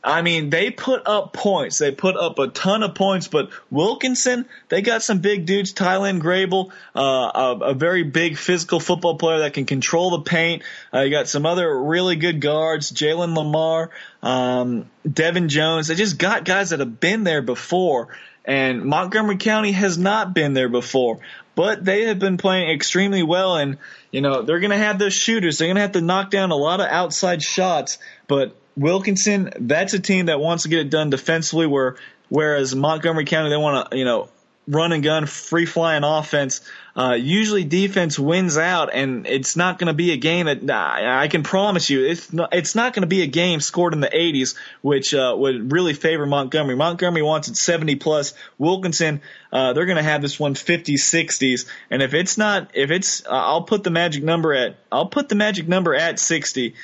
I 0.04 0.20
mean, 0.20 0.50
they 0.50 0.70
put 0.70 1.06
up 1.06 1.32
points. 1.32 1.78
They 1.78 1.90
put 1.90 2.16
up 2.16 2.38
a 2.38 2.48
ton 2.48 2.82
of 2.82 2.94
points, 2.94 3.26
but 3.26 3.50
Wilkinson, 3.70 4.44
they 4.68 4.82
got 4.82 5.02
some 5.02 5.20
big 5.20 5.46
dudes. 5.46 5.72
Tylen 5.72 6.20
Grable, 6.20 6.72
uh, 6.94 7.00
a, 7.34 7.70
a, 7.70 7.74
very 7.74 8.02
big 8.02 8.36
physical 8.36 8.80
football 8.80 9.16
player 9.16 9.38
that 9.38 9.54
can 9.54 9.64
control 9.64 10.10
the 10.10 10.20
paint. 10.20 10.62
Uh, 10.92 11.00
you 11.00 11.10
got 11.10 11.26
some 11.26 11.46
other 11.46 11.82
really 11.82 12.16
good 12.16 12.42
guards. 12.42 12.92
Jalen 12.92 13.34
Lamar, 13.34 13.90
um, 14.22 14.90
Devin 15.10 15.48
Jones. 15.48 15.88
They 15.88 15.94
just 15.94 16.18
got 16.18 16.44
guys 16.44 16.70
that 16.70 16.80
have 16.80 17.00
been 17.00 17.24
there 17.24 17.40
before. 17.40 18.08
And 18.44 18.84
Montgomery 18.84 19.38
County 19.38 19.72
has 19.72 19.96
not 19.96 20.34
been 20.34 20.52
there 20.52 20.68
before, 20.68 21.20
but 21.54 21.82
they 21.82 22.02
have 22.02 22.18
been 22.18 22.36
playing 22.36 22.70
extremely 22.70 23.22
well. 23.22 23.56
And, 23.56 23.78
you 24.10 24.20
know, 24.20 24.42
they're 24.42 24.60
going 24.60 24.70
to 24.70 24.76
have 24.76 24.98
those 24.98 25.14
shooters. 25.14 25.56
They're 25.56 25.68
going 25.68 25.76
to 25.76 25.80
have 25.80 25.92
to 25.92 26.02
knock 26.02 26.30
down 26.30 26.50
a 26.50 26.56
lot 26.56 26.80
of 26.80 26.88
outside 26.88 27.42
shots, 27.42 27.96
but 28.28 28.54
Wilkinson, 28.76 29.52
that's 29.60 29.94
a 29.94 30.00
team 30.00 30.26
that 30.26 30.40
wants 30.40 30.64
to 30.64 30.68
get 30.68 30.80
it 30.80 30.90
done 30.90 31.10
defensively. 31.10 31.66
Where 31.66 31.96
whereas 32.28 32.74
Montgomery 32.74 33.24
County, 33.24 33.50
they 33.50 33.56
want 33.56 33.90
to 33.90 33.96
you 33.96 34.04
know 34.04 34.28
run 34.66 34.92
and 34.92 35.02
gun, 35.02 35.26
free 35.26 35.66
flying 35.66 36.04
offense. 36.04 36.60
Uh, 36.96 37.16
usually 37.18 37.64
defense 37.64 38.18
wins 38.18 38.56
out, 38.56 38.88
and 38.92 39.26
it's 39.26 39.56
not 39.56 39.78
going 39.78 39.88
to 39.88 39.94
be 39.94 40.12
a 40.12 40.16
game 40.16 40.46
that 40.46 40.70
I 40.70 41.26
can 41.28 41.42
promise 41.42 41.90
you 41.90 42.06
it's 42.06 42.32
not, 42.32 42.54
it's 42.54 42.74
not 42.74 42.94
going 42.94 43.02
to 43.02 43.08
be 43.08 43.22
a 43.22 43.26
game 43.26 43.60
scored 43.60 43.94
in 43.94 44.00
the 44.00 44.08
80s, 44.08 44.54
which 44.80 45.12
uh, 45.12 45.34
would 45.36 45.72
really 45.72 45.92
favor 45.92 46.24
Montgomery. 46.24 46.76
Montgomery 46.76 47.22
wants 47.22 47.48
it 47.48 47.56
70 47.56 47.96
plus. 47.96 48.32
Wilkinson, 48.58 49.22
uh, 49.52 49.72
they're 49.72 49.86
going 49.86 49.96
to 49.96 50.04
have 50.04 50.22
this 50.22 50.38
one 50.38 50.54
50s, 50.54 50.94
60s, 50.94 51.66
and 51.90 52.00
if 52.00 52.14
it's 52.14 52.38
not, 52.38 52.70
if 52.74 52.90
it's, 52.90 53.24
I'll 53.28 53.62
put 53.62 53.82
the 53.82 53.90
magic 53.90 54.22
number 54.22 54.54
at, 54.54 54.76
I'll 54.92 55.06
put 55.06 55.28
the 55.28 55.34
magic 55.34 55.66
number 55.66 55.94
at 55.94 56.20
60. 56.20 56.74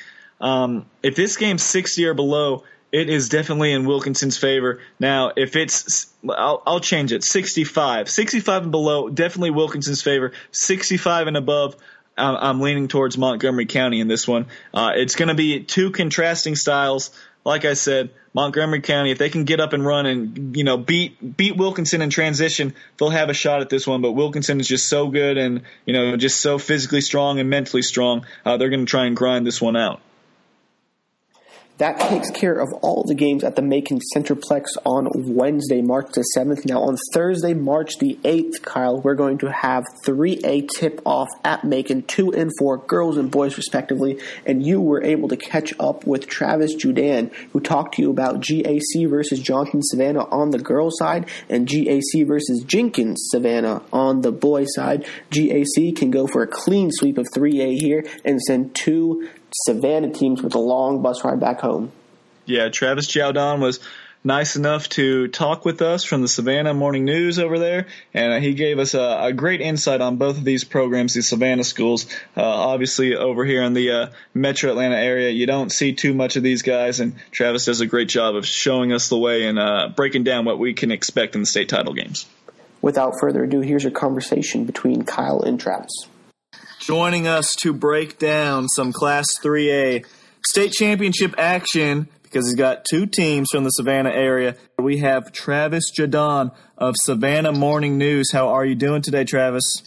Um, 0.41 0.87
if 1.03 1.15
this 1.15 1.37
game's 1.37 1.63
60 1.63 2.05
or 2.05 2.13
below, 2.13 2.63
it 2.91 3.09
is 3.09 3.29
definitely 3.29 3.71
in 3.71 3.85
Wilkinson's 3.85 4.37
favor. 4.37 4.79
Now, 4.99 5.31
if 5.35 5.55
it's, 5.55 6.11
I'll, 6.27 6.61
I'll, 6.65 6.79
change 6.79 7.13
it. 7.13 7.23
65. 7.23 8.09
65 8.09 8.63
and 8.63 8.71
below, 8.71 9.09
definitely 9.09 9.51
Wilkinson's 9.51 10.01
favor. 10.01 10.33
65 10.51 11.27
and 11.27 11.37
above, 11.37 11.75
I'm 12.17 12.59
leaning 12.59 12.87
towards 12.87 13.17
Montgomery 13.17 13.65
County 13.65 13.99
in 13.99 14.07
this 14.07 14.27
one. 14.27 14.47
Uh, 14.73 14.91
it's 14.95 15.15
going 15.15 15.29
to 15.29 15.35
be 15.35 15.63
two 15.63 15.91
contrasting 15.91 16.55
styles. 16.55 17.11
Like 17.45 17.65
I 17.65 17.73
said, 17.73 18.11
Montgomery 18.33 18.81
County, 18.81 19.11
if 19.11 19.17
they 19.17 19.29
can 19.29 19.45
get 19.45 19.59
up 19.59 19.73
and 19.73 19.83
run 19.83 20.05
and 20.05 20.55
you 20.55 20.63
know 20.63 20.77
beat 20.77 21.35
beat 21.37 21.57
Wilkinson 21.57 22.01
in 22.01 22.11
transition, 22.11 22.75
they'll 22.97 23.09
have 23.09 23.29
a 23.29 23.33
shot 23.33 23.61
at 23.61 23.69
this 23.69 23.87
one. 23.87 24.01
But 24.01 24.11
Wilkinson 24.11 24.59
is 24.59 24.67
just 24.67 24.87
so 24.87 25.07
good 25.07 25.37
and 25.37 25.63
you 25.85 25.93
know 25.93 26.15
just 26.17 26.39
so 26.39 26.59
physically 26.59 27.01
strong 27.01 27.39
and 27.39 27.49
mentally 27.49 27.81
strong. 27.81 28.25
Uh, 28.45 28.57
they're 28.57 28.69
going 28.69 28.85
to 28.85 28.89
try 28.89 29.05
and 29.05 29.15
grind 29.15 29.47
this 29.47 29.59
one 29.59 29.75
out. 29.75 30.01
That 31.81 31.99
takes 31.99 32.29
care 32.29 32.53
of 32.53 32.71
all 32.83 33.03
the 33.07 33.15
games 33.15 33.43
at 33.43 33.55
the 33.55 33.63
Macon 33.63 33.99
Centreplex 34.15 34.65
on 34.85 35.07
Wednesday, 35.33 35.81
March 35.81 36.11
the 36.13 36.23
7th. 36.37 36.63
Now, 36.63 36.83
on 36.83 36.95
Thursday, 37.11 37.55
March 37.55 37.97
the 37.97 38.19
8th, 38.23 38.61
Kyle, 38.61 39.01
we're 39.01 39.15
going 39.15 39.39
to 39.39 39.51
have 39.51 39.85
3A 40.05 40.69
tip 40.77 41.01
off 41.07 41.29
at 41.43 41.63
Macon, 41.63 42.03
2 42.03 42.33
and 42.33 42.51
4, 42.59 42.85
girls 42.85 43.17
and 43.17 43.31
boys 43.31 43.57
respectively. 43.57 44.19
And 44.45 44.63
you 44.63 44.79
were 44.79 45.03
able 45.03 45.27
to 45.29 45.35
catch 45.37 45.73
up 45.79 46.05
with 46.05 46.27
Travis 46.27 46.75
Judan, 46.75 47.33
who 47.51 47.59
talked 47.59 47.95
to 47.95 48.03
you 48.03 48.11
about 48.11 48.41
GAC 48.41 49.09
versus 49.09 49.39
Johnson 49.39 49.81
Savannah 49.81 50.25
on 50.25 50.51
the 50.51 50.59
girls' 50.59 50.99
side 50.99 51.27
and 51.49 51.67
GAC 51.67 52.27
versus 52.27 52.63
Jenkins 52.63 53.23
Savannah 53.31 53.81
on 53.91 54.21
the 54.21 54.31
boys' 54.31 54.75
side. 54.75 55.07
GAC 55.31 55.95
can 55.95 56.11
go 56.11 56.27
for 56.27 56.43
a 56.43 56.47
clean 56.47 56.91
sweep 56.91 57.17
of 57.17 57.25
3A 57.35 57.79
here 57.79 58.05
and 58.23 58.39
send 58.39 58.75
two 58.75 59.27
Savannah 59.53 60.11
teams 60.11 60.41
with 60.41 60.55
a 60.55 60.59
long 60.59 61.01
bus 61.01 61.23
ride 61.23 61.39
back 61.39 61.61
home. 61.61 61.91
Yeah, 62.45 62.69
Travis 62.69 63.07
Jowdon 63.07 63.59
was 63.59 63.79
nice 64.23 64.55
enough 64.55 64.87
to 64.89 65.27
talk 65.27 65.65
with 65.65 65.81
us 65.81 66.03
from 66.03 66.21
the 66.21 66.27
Savannah 66.27 66.73
Morning 66.73 67.05
News 67.05 67.39
over 67.39 67.57
there, 67.57 67.87
and 68.13 68.43
he 68.43 68.53
gave 68.53 68.77
us 68.79 68.93
a, 68.93 69.19
a, 69.23 69.33
great 69.33 69.61
insight 69.61 70.01
on 70.01 70.17
both 70.17 70.37
of 70.37 70.43
these 70.43 70.63
programs, 70.63 71.13
the 71.13 71.23
Savannah 71.23 71.63
schools. 71.63 72.05
Uh, 72.37 72.43
obviously, 72.43 73.15
over 73.15 73.45
here 73.45 73.63
in 73.63 73.73
the 73.73 73.91
uh, 73.91 74.07
Metro 74.33 74.69
Atlanta 74.71 74.95
area, 74.95 75.29
you 75.29 75.47
don't 75.47 75.71
see 75.71 75.93
too 75.93 76.13
much 76.13 76.35
of 76.35 76.43
these 76.43 76.61
guys, 76.61 76.99
and 76.99 77.15
Travis 77.31 77.65
does 77.65 77.81
a 77.81 77.87
great 77.87 78.09
job 78.09 78.35
of 78.35 78.45
showing 78.45 78.93
us 78.93 79.09
the 79.09 79.17
way 79.17 79.47
and 79.47 79.57
uh, 79.57 79.89
breaking 79.95 80.23
down 80.23 80.45
what 80.45 80.59
we 80.59 80.73
can 80.73 80.91
expect 80.91 81.35
in 81.35 81.41
the 81.41 81.47
state 81.47 81.69
title 81.69 81.93
games. 81.93 82.27
Without 82.81 83.19
further 83.19 83.43
ado, 83.43 83.61
here's 83.61 83.85
a 83.85 83.91
conversation 83.91 84.65
between 84.65 85.03
Kyle 85.03 85.41
and 85.41 85.59
Travis. 85.59 86.07
Joining 86.81 87.27
us 87.27 87.53
to 87.61 87.73
break 87.73 88.17
down 88.17 88.67
some 88.67 88.91
Class 88.91 89.27
3A 89.43 90.03
state 90.43 90.71
championship 90.71 91.35
action 91.37 92.09
because 92.23 92.47
he's 92.47 92.55
got 92.55 92.85
two 92.89 93.05
teams 93.05 93.49
from 93.51 93.63
the 93.63 93.69
Savannah 93.69 94.09
area. 94.09 94.55
We 94.79 94.97
have 94.97 95.31
Travis 95.31 95.91
Jadon 95.95 96.51
of 96.79 96.95
Savannah 97.03 97.51
Morning 97.51 97.99
News. 97.99 98.31
How 98.31 98.47
are 98.47 98.65
you 98.65 98.73
doing 98.73 99.03
today, 99.03 99.25
Travis? 99.25 99.83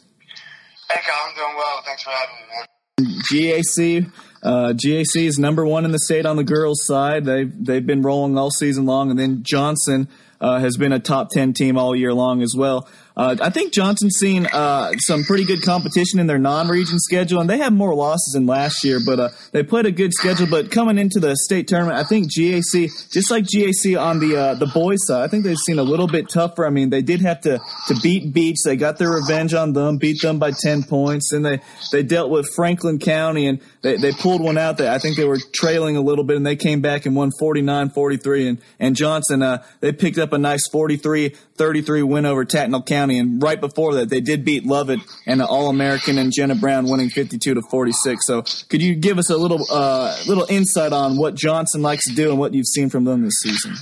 Hey, 0.88 1.00
Kyle, 1.04 1.28
I'm 1.28 1.34
doing 1.34 1.56
well. 1.56 1.82
Thanks 1.84 2.04
for 2.04 2.10
having 2.10 2.36
me, 2.36 2.52
man. 2.54 3.22
GAC, 3.32 4.12
uh, 4.44 4.72
GAC 4.74 5.26
is 5.26 5.36
number 5.36 5.66
one 5.66 5.84
in 5.84 5.90
the 5.90 5.98
state 5.98 6.26
on 6.26 6.36
the 6.36 6.44
girls' 6.44 6.84
side. 6.84 7.24
They've 7.24 7.52
they've 7.52 7.84
been 7.84 8.02
rolling 8.02 8.38
all 8.38 8.52
season 8.52 8.86
long, 8.86 9.10
and 9.10 9.18
then 9.18 9.42
Johnson 9.42 10.08
uh, 10.40 10.60
has 10.60 10.76
been 10.76 10.92
a 10.92 11.00
top 11.00 11.30
ten 11.30 11.54
team 11.54 11.76
all 11.76 11.96
year 11.96 12.14
long 12.14 12.40
as 12.40 12.54
well. 12.56 12.88
Uh, 13.16 13.36
I 13.40 13.50
think 13.50 13.72
Johnson's 13.72 14.16
seen 14.16 14.46
uh, 14.46 14.92
some 14.98 15.22
pretty 15.22 15.44
good 15.44 15.62
competition 15.62 16.18
in 16.18 16.26
their 16.26 16.38
non-region 16.38 16.98
schedule, 16.98 17.40
and 17.40 17.48
they 17.48 17.58
have 17.58 17.72
more 17.72 17.94
losses 17.94 18.32
than 18.34 18.46
last 18.46 18.82
year, 18.82 18.98
but 19.04 19.20
uh, 19.20 19.28
they 19.52 19.62
played 19.62 19.86
a 19.86 19.92
good 19.92 20.12
schedule. 20.12 20.48
But 20.48 20.72
coming 20.72 20.98
into 20.98 21.20
the 21.20 21.36
state 21.36 21.68
tournament, 21.68 21.96
I 21.96 22.02
think 22.02 22.32
GAC, 22.32 23.12
just 23.12 23.30
like 23.30 23.44
GAC 23.44 24.00
on 24.00 24.18
the 24.18 24.36
uh, 24.36 24.54
the 24.54 24.66
boys 24.66 25.06
side, 25.06 25.22
I 25.22 25.28
think 25.28 25.44
they've 25.44 25.56
seen 25.56 25.78
a 25.78 25.84
little 25.84 26.08
bit 26.08 26.28
tougher. 26.28 26.66
I 26.66 26.70
mean, 26.70 26.90
they 26.90 27.02
did 27.02 27.20
have 27.20 27.40
to 27.42 27.60
to 27.88 27.94
beat 28.02 28.32
Beach. 28.32 28.56
They 28.64 28.76
got 28.76 28.98
their 28.98 29.12
revenge 29.12 29.54
on 29.54 29.74
them, 29.74 29.98
beat 29.98 30.20
them 30.20 30.40
by 30.40 30.50
ten 30.50 30.82
points, 30.82 31.32
and 31.32 31.46
they 31.46 31.60
they 31.92 32.02
dealt 32.02 32.30
with 32.30 32.48
Franklin 32.56 32.98
County 32.98 33.46
and 33.46 33.60
they, 33.82 33.96
they 33.96 34.12
pulled 34.12 34.42
one 34.42 34.56
out 34.56 34.78
that 34.78 34.88
I 34.88 34.98
think 34.98 35.16
they 35.16 35.26
were 35.26 35.38
trailing 35.52 35.96
a 35.96 36.00
little 36.00 36.24
bit, 36.24 36.36
and 36.38 36.46
they 36.46 36.56
came 36.56 36.80
back 36.80 37.04
and 37.04 37.14
won 37.14 37.30
49-43. 37.40 38.48
And 38.48 38.58
and 38.80 38.96
Johnson, 38.96 39.42
uh, 39.42 39.62
they 39.80 39.92
picked 39.92 40.18
up 40.18 40.32
a 40.32 40.38
nice 40.38 40.68
43-33 40.70 42.02
win 42.02 42.24
over 42.24 42.44
Tattnall 42.44 42.84
County. 42.86 43.03
County. 43.04 43.18
And 43.18 43.42
right 43.42 43.60
before 43.60 43.94
that, 43.94 44.08
they 44.08 44.20
did 44.20 44.44
beat 44.44 44.64
Lovett 44.64 45.00
and 45.26 45.42
an 45.42 45.46
All 45.46 45.68
American 45.68 46.16
and 46.16 46.32
Jenna 46.32 46.54
Brown 46.54 46.88
winning 46.88 47.10
52 47.10 47.54
to 47.54 47.62
46. 47.62 48.26
So 48.26 48.42
could 48.70 48.80
you 48.80 48.94
give 48.94 49.18
us 49.18 49.28
a 49.28 49.36
little, 49.36 49.60
uh, 49.70 50.16
little 50.26 50.46
insight 50.48 50.92
on 50.92 51.18
what 51.18 51.34
Johnson 51.34 51.82
likes 51.82 52.08
to 52.08 52.14
do 52.14 52.30
and 52.30 52.38
what 52.38 52.54
you've 52.54 52.66
seen 52.66 52.88
from 52.88 53.04
them 53.04 53.22
this 53.22 53.40
season? 53.42 53.72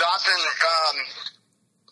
Johnson, 0.00 0.34
um, 0.34 0.96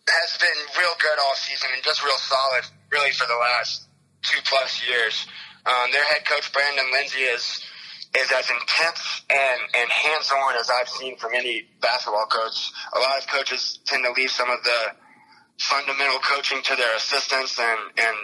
has 0.09 0.39
been 0.39 0.81
real 0.81 0.95
good 1.01 1.19
all 1.27 1.35
season 1.35 1.69
and 1.75 1.83
just 1.85 2.03
real 2.03 2.17
solid 2.17 2.65
really 2.93 3.11
for 3.11 3.27
the 3.27 3.35
last 3.35 3.89
two 4.23 4.39
plus 4.49 4.81
years. 4.89 5.27
Um, 5.67 5.91
their 5.93 6.05
head 6.05 6.25
coach 6.25 6.53
Brandon 6.53 6.87
Lindsay 6.93 7.21
is 7.21 7.61
is 8.17 8.33
as 8.33 8.49
intense 8.49 9.23
and, 9.29 9.61
and 9.75 9.91
hands 9.91 10.31
on 10.31 10.55
as 10.59 10.71
I've 10.71 10.89
seen 10.89 11.19
from 11.19 11.35
any 11.35 11.67
basketball 11.83 12.25
coach. 12.27 12.71
A 12.95 12.99
lot 12.99 13.19
of 13.19 13.27
coaches 13.27 13.79
tend 13.85 14.05
to 14.05 14.13
leave 14.13 14.31
some 14.31 14.49
of 14.49 14.63
the 14.63 14.97
fundamental 15.61 16.19
coaching 16.21 16.63
to 16.63 16.77
their 16.77 16.97
assistants 16.97 17.59
and, 17.59 17.81
and 17.99 18.17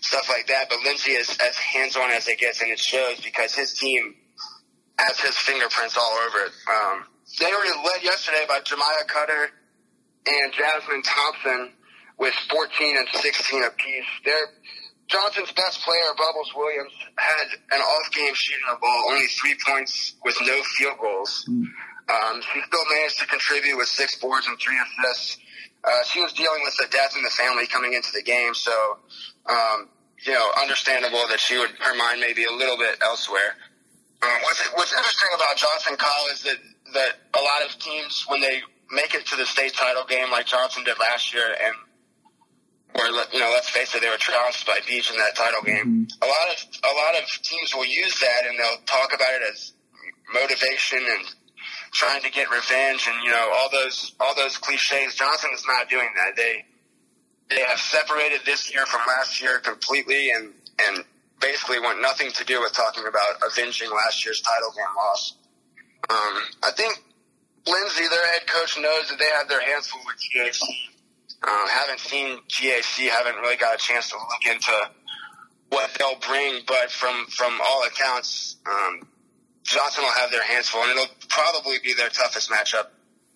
stuff 0.00 0.28
like 0.28 0.46
that. 0.48 0.68
But 0.68 0.78
Lindsay 0.84 1.12
is 1.12 1.30
as 1.40 1.56
hands 1.56 1.96
on 1.96 2.10
as 2.10 2.28
it 2.28 2.38
gets, 2.38 2.60
and 2.60 2.70
it 2.70 2.78
shows 2.78 3.20
because 3.20 3.54
his 3.54 3.74
team 3.74 4.14
has 4.98 5.18
his 5.20 5.36
fingerprints 5.36 5.96
all 5.96 6.16
over 6.26 6.46
it. 6.46 6.52
Um, 6.70 7.04
they 7.38 7.50
were 7.50 7.82
led 7.84 8.02
yesterday 8.02 8.44
by 8.46 8.60
Jemiah 8.60 9.06
Cutter 9.06 9.50
and 10.26 10.52
Jasmine 10.52 11.02
Thompson 11.02 11.72
with 12.18 12.34
14 12.50 12.96
and 12.96 13.08
16 13.12 13.64
apiece. 13.64 14.04
They're, 14.24 14.48
Johnson's 15.08 15.52
best 15.52 15.82
player, 15.82 16.14
Bubbles 16.16 16.52
Williams, 16.56 16.92
had 17.16 17.46
an 17.72 17.80
off 17.80 18.12
game 18.12 18.32
shooting 18.34 18.64
the 18.70 18.78
ball, 18.80 19.04
only 19.10 19.26
three 19.26 19.56
points 19.66 20.14
with 20.24 20.36
no 20.40 20.62
field 20.78 20.98
goals. 21.00 21.44
Mm. 21.48 21.66
Um, 22.04 22.40
she 22.40 22.60
still 22.66 22.84
managed 22.94 23.18
to 23.18 23.26
contribute 23.26 23.76
with 23.76 23.88
six 23.88 24.16
boards 24.16 24.46
and 24.46 24.58
three 24.60 24.76
assists 24.78 25.38
uh, 25.84 26.02
she 26.04 26.20
was 26.20 26.32
dealing 26.32 26.62
with 26.64 26.76
the 26.76 26.86
death 26.90 27.14
in 27.16 27.22
the 27.22 27.30
family 27.30 27.66
coming 27.66 27.92
into 27.92 28.10
the 28.12 28.22
game, 28.22 28.54
so 28.54 28.72
um, 29.46 29.88
you 30.24 30.32
know, 30.32 30.46
understandable 30.60 31.28
that 31.28 31.40
she 31.40 31.58
would 31.58 31.70
her 31.80 31.94
mind 31.96 32.20
may 32.20 32.32
be 32.32 32.44
a 32.44 32.52
little 32.52 32.78
bit 32.78 32.96
elsewhere. 33.04 33.56
Um, 34.22 34.40
what's 34.42 34.60
what's 34.74 34.92
interesting 34.92 35.30
about 35.34 35.56
Johnson 35.56 35.96
College 35.96 36.32
is 36.32 36.42
that 36.44 36.58
that 36.94 37.12
a 37.34 37.42
lot 37.42 37.60
of 37.68 37.78
teams 37.78 38.24
when 38.28 38.40
they 38.40 38.62
make 38.90 39.14
it 39.14 39.26
to 39.26 39.36
the 39.36 39.44
state 39.44 39.74
title 39.74 40.04
game 40.04 40.30
like 40.30 40.46
Johnson 40.46 40.84
did 40.84 40.98
last 40.98 41.34
year 41.34 41.46
and 41.48 41.74
where 42.94 43.10
you 43.32 43.40
know, 43.40 43.50
let's 43.52 43.68
face 43.68 43.94
it, 43.94 44.00
they 44.00 44.08
were 44.08 44.16
trounced 44.16 44.66
by 44.66 44.78
Beach 44.86 45.10
in 45.10 45.16
that 45.16 45.34
title 45.36 45.62
game. 45.62 46.08
Mm-hmm. 46.08 46.22
A 46.22 46.26
lot 46.26 46.46
of 46.48 46.56
a 46.84 46.94
lot 46.94 47.22
of 47.22 47.28
teams 47.42 47.74
will 47.74 47.86
use 47.86 48.18
that 48.20 48.48
and 48.48 48.58
they'll 48.58 48.84
talk 48.86 49.12
about 49.12 49.34
it 49.34 49.42
as 49.52 49.72
motivation 50.32 51.00
and 51.02 51.24
trying 51.94 52.22
to 52.22 52.30
get 52.30 52.50
revenge 52.50 53.08
and 53.08 53.24
you 53.24 53.30
know 53.30 53.50
all 53.54 53.70
those 53.70 54.14
all 54.20 54.34
those 54.34 54.58
cliches. 54.58 55.14
Johnson 55.14 55.50
is 55.54 55.64
not 55.66 55.88
doing 55.88 56.08
that. 56.16 56.36
They 56.36 56.64
they 57.48 57.62
have 57.62 57.78
separated 57.78 58.40
this 58.44 58.72
year 58.72 58.84
from 58.86 59.00
last 59.06 59.40
year 59.40 59.60
completely 59.60 60.30
and 60.30 60.52
and 60.86 61.04
basically 61.40 61.78
want 61.78 62.00
nothing 62.02 62.30
to 62.32 62.44
do 62.44 62.60
with 62.60 62.72
talking 62.72 63.04
about 63.06 63.50
avenging 63.50 63.90
last 63.90 64.24
year's 64.24 64.40
title 64.40 64.72
game 64.76 64.94
loss. 64.96 65.34
Um, 66.10 66.42
I 66.62 66.70
think 66.72 67.02
Lindsay, 67.66 68.08
their 68.08 68.26
head 68.32 68.46
coach, 68.46 68.78
knows 68.78 69.08
that 69.08 69.18
they 69.18 69.30
have 69.38 69.48
their 69.48 69.60
hands 69.60 69.86
full 69.86 70.00
with 70.04 70.16
GAC. 70.34 70.60
Uh, 71.42 71.68
haven't 71.68 72.00
seen 72.00 72.38
GAC, 72.48 73.08
haven't 73.08 73.36
really 73.36 73.56
got 73.56 73.74
a 73.74 73.78
chance 73.78 74.10
to 74.10 74.16
look 74.16 74.54
into 74.54 74.72
what 75.68 75.90
they'll 75.98 76.18
bring, 76.26 76.60
but 76.66 76.90
from 76.90 77.26
from 77.26 77.60
all 77.60 77.84
accounts, 77.86 78.56
um, 78.66 79.08
Johnson 79.64 80.04
will 80.04 80.12
have 80.12 80.30
their 80.30 80.44
hands 80.44 80.68
full, 80.68 80.82
and 80.82 80.90
it'll 80.92 81.14
probably 81.28 81.76
be 81.82 81.94
their 81.94 82.08
toughest 82.08 82.50
matchup 82.50 82.86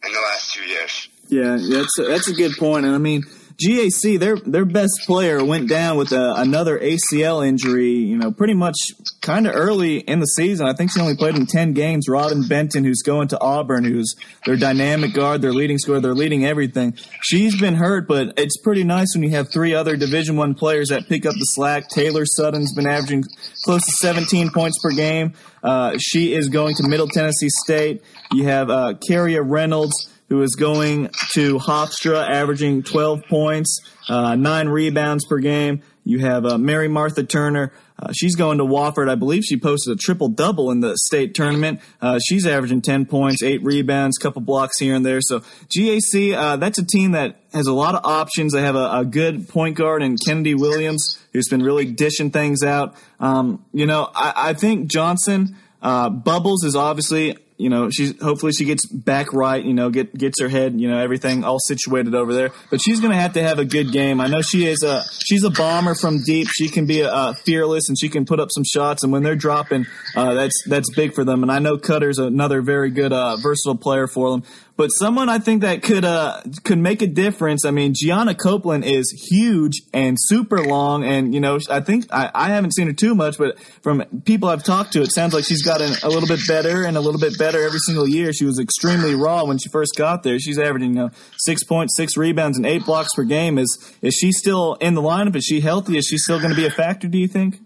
in 0.05 0.13
the 0.13 0.21
last 0.21 0.55
two 0.55 0.63
years. 0.63 1.09
Yeah, 1.29 1.59
that's 1.59 1.99
a, 1.99 2.03
that's 2.05 2.29
a 2.29 2.35
good 2.35 2.53
point. 2.59 2.87
and 2.87 2.95
I 2.95 2.99
mean. 2.99 3.25
GAC, 3.61 4.21
their 4.21 4.37
their 4.37 4.65
best 4.65 5.01
player 5.05 5.45
went 5.45 5.69
down 5.69 5.97
with 5.97 6.13
a, 6.13 6.35
another 6.37 6.79
ACL 6.79 7.45
injury. 7.45 7.91
You 7.91 8.17
know, 8.17 8.31
pretty 8.31 8.55
much 8.55 8.77
kind 9.21 9.49
of 9.49 9.57
early 9.57 9.99
in 9.99 10.21
the 10.21 10.27
season. 10.27 10.69
I 10.69 10.75
think 10.75 10.93
she 10.93 11.01
only 11.01 11.17
played 11.17 11.35
in 11.35 11.47
ten 11.47 11.73
games. 11.73 12.09
Robin 12.09 12.47
Benton, 12.47 12.85
who's 12.85 13.03
going 13.03 13.27
to 13.29 13.41
Auburn, 13.41 13.83
who's 13.83 14.15
their 14.47 14.57
dynamic 14.57 15.13
guard, 15.13 15.43
their 15.43 15.53
leading 15.53 15.77
scorer, 15.79 15.99
they're 15.99 16.15
leading 16.15 16.47
everything. 16.47 16.97
She's 17.21 17.61
been 17.61 17.75
hurt, 17.75 18.07
but 18.07 18.39
it's 18.39 18.57
pretty 18.59 18.85
nice 18.85 19.09
when 19.17 19.25
you 19.25 19.31
have 19.31 19.51
three 19.51 19.75
other 19.75 19.97
Division 19.97 20.37
One 20.37 20.55
players 20.55 20.91
that 20.91 21.09
pick 21.09 21.27
up 21.27 21.35
the 21.35 21.45
slack. 21.47 21.89
Taylor 21.89 22.27
Sutton's 22.27 22.73
been 22.73 22.87
averaging 22.87 23.25
close 23.65 23.85
to 23.87 23.91
17 23.91 24.51
points 24.51 24.79
per 24.81 24.91
game. 24.91 25.35
Uh, 25.63 25.97
she 25.99 26.35
is 26.35 26.49
going 26.49 26.75
to 26.77 26.89
Middle 26.89 27.09
Tennessee 27.09 27.49
State. 27.65 28.03
You 28.33 28.45
have 28.45 28.71
uh, 28.71 28.95
Reynolds 29.43 30.11
who 30.29 30.43
is 30.43 30.57
going 30.57 31.11
to 31.33 31.59
Hofstra, 31.59 32.29
averaging 32.29 32.83
12 32.83 33.25
points, 33.29 33.81
uh, 34.09 34.35
nine 34.35 34.69
rebounds 34.69 35.25
per 35.27 35.39
game. 35.39 35.83
You 36.05 36.21
have 36.21 36.45
uh, 36.45 36.59
Mary 36.59 36.89
Martha 36.89 37.23
Turner. 37.23 37.73
Uh, 38.01 38.13
she's 38.13 38.37
going 38.37 38.59
to 38.59 38.65
Wofford. 38.65 39.11
I 39.11 39.17
believe 39.17 39.43
she 39.45 39.57
posted 39.57 39.93
a 39.93 39.97
triple 39.97 40.29
double 40.29 40.71
in 40.71 40.81
the 40.81 40.97
state 40.97 41.35
tournament. 41.35 41.81
Uh, 42.01 42.19
she's 42.25 42.47
averaging 42.47 42.81
10 42.81 43.07
points, 43.07 43.43
eight 43.43 43.63
rebounds, 43.65 44.19
couple 44.19 44.41
blocks 44.41 44.79
here 44.79 44.95
and 44.95 45.05
there. 45.05 45.21
So 45.21 45.41
GAC, 45.77 46.35
uh, 46.37 46.57
that's 46.57 46.79
a 46.79 46.87
team 46.87 47.13
that 47.13 47.37
has 47.53 47.67
a 47.67 47.73
lot 47.73 47.95
of 47.95 48.05
options. 48.05 48.53
They 48.53 48.63
have 48.63 48.77
a, 48.77 48.99
a 48.99 49.05
good 49.05 49.49
point 49.49 49.77
guard 49.77 50.03
in 50.03 50.17
Kennedy 50.17 50.55
Williams, 50.55 51.19
who's 51.33 51.49
been 51.49 51.63
really 51.63 51.87
dishing 51.87 52.31
things 52.31 52.63
out. 52.63 52.95
Um, 53.19 53.65
you 53.73 53.87
know, 53.87 54.11
I, 54.15 54.51
I 54.51 54.53
think 54.55 54.89
Johnson, 54.89 55.57
uh, 55.83 56.09
Bubbles 56.11 56.65
is 56.65 56.77
obviously 56.77 57.37
you 57.59 57.69
know, 57.69 57.91
she's 57.91 58.21
hopefully 58.23 58.53
she 58.53 58.65
gets 58.65 58.87
back 58.87 59.33
right, 59.33 59.63
you 59.63 59.75
know, 59.75 59.91
get 59.91 60.17
gets 60.17 60.41
her 60.41 60.49
head, 60.49 60.81
you 60.81 60.89
know, 60.89 60.99
everything 60.99 61.43
all 61.43 61.59
situated 61.59 62.15
over 62.15 62.33
there. 62.33 62.51
But 62.71 62.81
she's 62.81 63.01
going 63.01 63.11
to 63.11 63.19
have 63.19 63.33
to 63.33 63.43
have 63.43 63.59
a 63.59 63.65
good 63.65 63.91
game. 63.91 64.21
I 64.21 64.29
know 64.29 64.43
she 64.43 64.67
is 64.67 64.85
a 64.85 65.03
she's 65.27 65.43
a 65.43 65.51
bomber 65.51 65.97
from 65.97 66.23
deep. 66.25 66.47
She 66.49 66.69
can 66.69 66.87
be 66.87 67.01
a 67.01 67.35
fearless 67.45 67.89
and 67.89 67.99
she 67.99 68.09
can 68.09 68.25
put 68.25 68.39
up 68.39 68.51
some 68.53 68.63
shots. 68.65 69.03
And 69.03 69.13
when 69.13 69.25
they're 69.25 69.35
dropping, 69.35 69.87
uh, 70.15 70.35
that's 70.35 70.63
that's 70.67 70.95
big 70.95 71.15
for 71.15 71.25
them. 71.25 71.43
And 71.43 71.51
I 71.51 71.59
know 71.59 71.79
Cutter's 71.79 72.19
another 72.19 72.63
very 72.63 72.91
good 72.91 73.13
uh, 73.13 73.37
versatile 73.37 73.77
player 73.77 74.07
for 74.07 74.31
them. 74.31 74.45
But 74.79 74.91
someone 74.91 75.29
I 75.29 75.41
think 75.41 75.63
that 75.63 75.83
could 75.83 76.05
uh 76.05 76.41
could 76.63 76.79
make 76.79 77.03
a 77.03 77.09
difference. 77.09 77.65
I 77.65 77.73
mean, 77.73 77.95
Gianna 77.97 78.33
Copeland 78.33 78.85
is 78.85 79.11
huge 79.29 79.83
and 79.93 80.17
super 80.17 80.65
long, 80.65 81.03
and 81.03 81.35
you 81.35 81.41
know, 81.41 81.59
I 81.69 81.81
think 81.81 82.07
I, 82.13 82.31
I 82.33 82.51
haven't 82.51 82.75
seen 82.75 82.87
her 82.87 82.93
too 82.93 83.17
much, 83.17 83.39
but 83.39 83.59
from 83.83 84.05
people 84.25 84.49
I've 84.49 84.63
talked 84.63 84.93
to, 84.93 85.03
it 85.03 85.11
sounds 85.11 85.35
like 85.35 85.45
she's 85.45 85.65
gotten 85.65 85.93
a 86.05 86.09
little 86.09 86.29
bit 86.29 86.47
better 86.47 86.85
and 86.85 86.97
a 86.97 87.01
little 87.01 87.19
bit 87.19 87.37
better 87.37 87.61
every 87.61 87.81
single 87.81 88.07
year. 88.07 88.33
She 88.33 88.45
was 88.45 88.61
extremely 88.61 89.17
raw 89.17 89.45
when 89.45 89.59
she 89.59 89.69
first 89.69 89.97
got 89.97 90.23
there. 90.23 90.39
She's 90.39 90.61
averaging 90.61 90.91
you 90.91 91.01
know, 91.01 91.11
six 91.39 91.65
points, 91.65 91.97
six 91.97 92.17
rebounds, 92.17 92.57
and 92.57 92.65
eight 92.65 92.85
blocks 92.85 93.13
per 93.17 93.25
game. 93.25 93.59
Is 93.59 93.93
is 94.01 94.15
she 94.15 94.31
still 94.31 94.75
in 94.75 94.95
the 94.95 95.03
lineup? 95.03 95.35
Is 95.35 95.45
she 95.45 95.59
healthy? 95.59 95.99
Is 95.99 96.07
she 96.07 96.19
still 96.19 96.39
going 96.39 96.51
to 96.51 96.57
be 96.57 96.67
a 96.67 96.71
factor? 96.71 97.09
Do 97.09 97.19
you 97.19 97.27
think? 97.27 97.59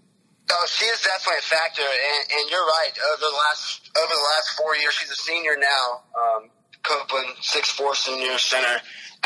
Oh, 0.49 0.65
she 0.67 0.85
is 0.85 0.99
definitely 0.99 1.39
a 1.39 1.43
factor, 1.43 1.83
and, 1.83 2.41
and 2.41 2.49
you're 2.49 2.65
right. 2.65 2.91
Over 3.13 3.21
the 3.21 3.37
last 3.37 3.91
over 4.01 4.13
the 4.13 4.25
last 4.35 4.57
four 4.57 4.75
years, 4.77 4.95
she's 4.95 5.11
a 5.11 5.15
senior 5.15 5.55
now. 5.57 6.01
Um, 6.17 6.49
Copeland, 6.83 7.35
six 7.41 7.69
four 7.69 7.95
senior 7.95 8.37
center, 8.37 8.77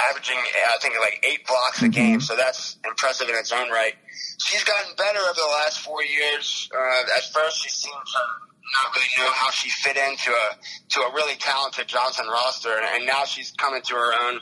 averaging 0.09 0.37
I 0.37 0.77
think 0.81 0.93
like 0.99 1.25
eight 1.27 1.45
blocks 1.47 1.81
a 1.81 1.89
game. 1.89 2.21
So 2.21 2.35
that's 2.35 2.77
impressive 2.85 3.29
in 3.29 3.35
its 3.35 3.51
own 3.51 3.69
right. 3.69 3.93
She's 4.37 4.63
gotten 4.63 4.95
better 4.95 5.19
over 5.19 5.33
the 5.33 5.53
last 5.63 5.79
four 5.79 6.03
years. 6.03 6.69
Uh, 6.73 7.17
at 7.17 7.23
first, 7.33 7.63
she 7.63 7.69
seemed 7.69 7.93
to 7.93 8.21
not 8.67 8.95
really 8.95 9.09
know 9.17 9.31
how 9.33 9.49
she 9.51 9.69
fit 9.69 9.97
into 9.97 10.31
a 10.31 10.47
to 10.89 10.99
a 11.01 11.13
really 11.13 11.35
talented 11.35 11.87
Johnson 11.87 12.25
roster, 12.27 12.73
and, 12.77 13.05
now 13.05 13.23
she's 13.25 13.51
coming 13.51 13.81
to 13.81 13.95
her 13.95 14.11
own 14.27 14.35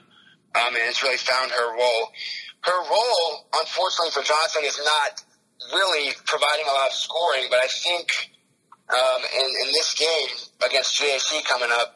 um, 0.55 0.73
and 0.73 0.83
has 0.83 1.01
really 1.03 1.17
found 1.17 1.51
her 1.51 1.69
role. 1.77 2.11
Her 2.61 2.79
role, 2.89 3.45
unfortunately 3.61 4.11
for 4.11 4.25
Johnson, 4.25 4.63
is 4.65 4.79
not 4.81 5.23
really 5.71 6.11
providing 6.25 6.65
a 6.65 6.73
lot 6.73 6.87
of 6.87 6.93
scoring, 6.93 7.45
but 7.49 7.59
I 7.59 7.67
think 7.69 8.09
um, 8.89 9.21
in, 9.21 9.45
in 9.45 9.67
this 9.71 9.93
game 9.93 10.29
against 10.65 10.97
JAC 10.97 11.45
coming 11.45 11.69
up 11.71 11.94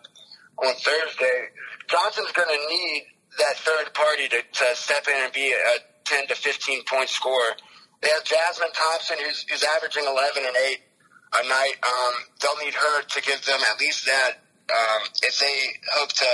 on 0.65 0.73
Thursday, 0.75 1.49
Johnson's 1.87 2.31
going 2.31 2.49
to 2.49 2.61
need 2.67 3.03
that 3.37 3.55
third 3.57 3.93
party 3.93 4.27
to, 4.29 4.39
to 4.41 4.65
step 4.75 5.07
in 5.07 5.15
and 5.23 5.33
be 5.33 5.53
a 5.53 5.75
10 6.05 6.27
to 6.27 6.35
15 6.35 6.83
point 6.85 7.09
scorer. 7.09 7.55
They 8.01 8.09
have 8.09 8.23
Jasmine 8.23 8.71
Thompson, 8.73 9.17
who's, 9.23 9.45
who's 9.49 9.63
averaging 9.63 10.03
11 10.03 10.43
and 10.45 10.55
8 10.55 10.79
a 11.39 11.47
night. 11.47 11.75
Um, 11.83 12.13
they'll 12.41 12.63
need 12.63 12.73
her 12.73 13.01
to 13.03 13.21
give 13.21 13.43
them 13.45 13.59
at 13.71 13.79
least 13.79 14.05
that 14.05 14.39
um, 14.71 15.01
if 15.23 15.39
they 15.39 15.57
hope 15.99 16.09
to, 16.09 16.31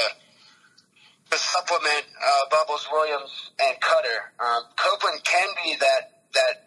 to 1.31 1.37
supplement 1.37 2.05
uh, 2.21 2.49
Bubbles 2.51 2.87
Williams 2.91 3.51
and 3.59 3.79
Cutter. 3.81 4.31
Um, 4.39 4.63
Copeland 4.75 5.23
can 5.23 5.47
be 5.63 5.75
that 5.79 6.11
that 6.35 6.64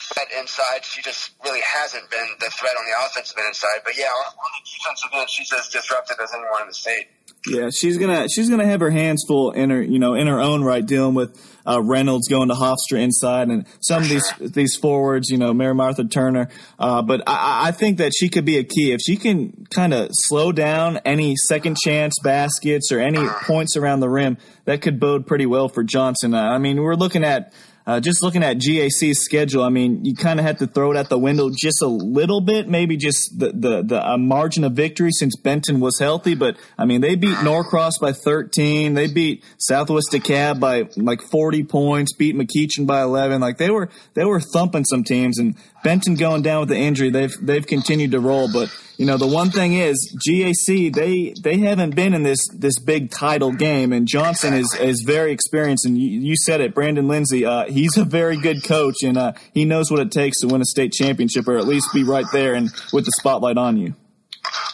threat 0.00 0.28
inside. 0.38 0.84
She 0.84 1.02
just 1.02 1.32
really 1.44 1.60
hasn't 1.60 2.10
been 2.10 2.26
the 2.40 2.50
threat 2.50 2.72
on 2.78 2.84
the 2.84 3.06
offensive 3.06 3.36
end 3.38 3.48
inside. 3.48 3.80
But 3.84 3.96
yeah, 3.96 4.06
on, 4.06 4.32
the 4.34 4.70
defensive 4.70 5.10
end, 5.12 5.28
she's 5.30 5.52
as 5.52 5.68
disruptive 5.68 6.16
as 6.22 6.30
anyone 6.34 6.62
in 6.62 6.68
the 6.68 6.74
state. 6.74 7.08
Yeah, 7.46 7.70
she's 7.70 7.96
gonna 7.96 8.28
she's 8.28 8.50
gonna 8.50 8.66
have 8.66 8.80
her 8.80 8.90
hands 8.90 9.24
full 9.26 9.52
in 9.52 9.70
her 9.70 9.82
you 9.82 9.98
know 9.98 10.12
in 10.12 10.26
her 10.26 10.40
own 10.40 10.62
right 10.62 10.84
dealing 10.84 11.14
with 11.14 11.40
uh, 11.66 11.80
Reynolds 11.82 12.28
going 12.28 12.48
to 12.48 12.54
Hofstra 12.54 13.00
inside 13.00 13.48
and 13.48 13.66
some 13.80 14.02
of 14.02 14.08
these 14.10 14.30
these 14.40 14.76
forwards 14.76 15.30
you 15.30 15.38
know 15.38 15.54
Mary 15.54 15.74
Martha 15.74 16.04
Turner. 16.04 16.48
Uh, 16.78 17.00
but 17.00 17.22
I, 17.26 17.68
I 17.68 17.72
think 17.72 17.96
that 17.96 18.12
she 18.14 18.28
could 18.28 18.44
be 18.44 18.58
a 18.58 18.64
key 18.64 18.92
if 18.92 19.00
she 19.06 19.16
can 19.16 19.66
kind 19.70 19.94
of 19.94 20.10
slow 20.12 20.52
down 20.52 20.98
any 21.06 21.34
second 21.34 21.78
chance 21.82 22.14
baskets 22.22 22.92
or 22.92 23.00
any 23.00 23.26
points 23.44 23.74
around 23.74 24.00
the 24.00 24.10
rim. 24.10 24.36
That 24.66 24.82
could 24.82 25.00
bode 25.00 25.26
pretty 25.26 25.46
well 25.46 25.68
for 25.70 25.82
Johnson. 25.82 26.34
I 26.34 26.58
mean, 26.58 26.82
we're 26.82 26.94
looking 26.94 27.24
at 27.24 27.54
uh, 27.90 27.98
just 27.98 28.22
looking 28.22 28.44
at 28.44 28.58
GAC's 28.58 29.18
schedule, 29.18 29.64
I 29.64 29.68
mean, 29.68 30.04
you 30.04 30.14
kind 30.14 30.38
of 30.38 30.46
have 30.46 30.58
to 30.58 30.68
throw 30.68 30.92
it 30.92 30.96
at 30.96 31.08
the 31.08 31.18
window 31.18 31.50
just 31.50 31.82
a 31.82 31.88
little 31.88 32.40
bit, 32.40 32.68
maybe 32.68 32.96
just 32.96 33.36
the 33.36 33.50
the, 33.50 33.82
the 33.82 34.16
margin 34.16 34.62
of 34.62 34.74
victory 34.74 35.10
since 35.10 35.34
Benton 35.34 35.80
was 35.80 35.98
healthy. 35.98 36.36
But 36.36 36.56
I 36.78 36.84
mean, 36.84 37.00
they 37.00 37.16
beat 37.16 37.42
Norcross 37.42 37.98
by 38.00 38.12
13. 38.12 38.94
They 38.94 39.08
beat 39.08 39.42
Southwest 39.58 40.12
DeKalb 40.12 40.60
by 40.60 40.88
like 40.96 41.20
40 41.20 41.64
points. 41.64 42.14
Beat 42.14 42.36
McEachern 42.36 42.86
by 42.86 43.02
11. 43.02 43.40
Like 43.40 43.58
they 43.58 43.70
were 43.70 43.88
they 44.14 44.24
were 44.24 44.40
thumping 44.40 44.84
some 44.84 45.02
teams, 45.02 45.40
and 45.40 45.56
Benton 45.82 46.14
going 46.14 46.42
down 46.42 46.60
with 46.60 46.68
the 46.68 46.78
injury, 46.78 47.10
they've 47.10 47.34
they've 47.42 47.66
continued 47.66 48.12
to 48.12 48.20
roll. 48.20 48.52
But 48.52 48.68
you 49.00 49.06
know, 49.06 49.16
the 49.16 49.26
one 49.26 49.48
thing 49.48 49.72
is 49.72 50.14
GAC 50.28 50.92
they 50.92 51.32
they 51.40 51.56
haven't 51.56 51.96
been 51.96 52.12
in 52.12 52.22
this 52.22 52.46
this 52.52 52.78
big 52.78 53.10
title 53.10 53.50
game, 53.50 53.94
and 53.94 54.06
Johnson 54.06 54.52
is 54.52 54.76
is 54.78 55.00
very 55.00 55.32
experienced. 55.32 55.86
And 55.86 55.96
you, 55.96 56.20
you 56.20 56.36
said 56.36 56.60
it, 56.60 56.74
Brandon 56.74 57.08
Lindsay. 57.08 57.46
Uh, 57.46 57.64
he's 57.64 57.96
a 57.96 58.04
very 58.04 58.36
good 58.36 58.62
coach, 58.62 59.02
and 59.02 59.16
uh, 59.16 59.32
he 59.54 59.64
knows 59.64 59.90
what 59.90 60.00
it 60.00 60.12
takes 60.12 60.40
to 60.40 60.48
win 60.48 60.60
a 60.60 60.66
state 60.66 60.92
championship, 60.92 61.48
or 61.48 61.56
at 61.56 61.66
least 61.66 61.88
be 61.94 62.04
right 62.04 62.26
there 62.30 62.52
and 62.52 62.68
with 62.92 63.06
the 63.06 63.12
spotlight 63.16 63.56
on 63.56 63.78
you. 63.78 63.94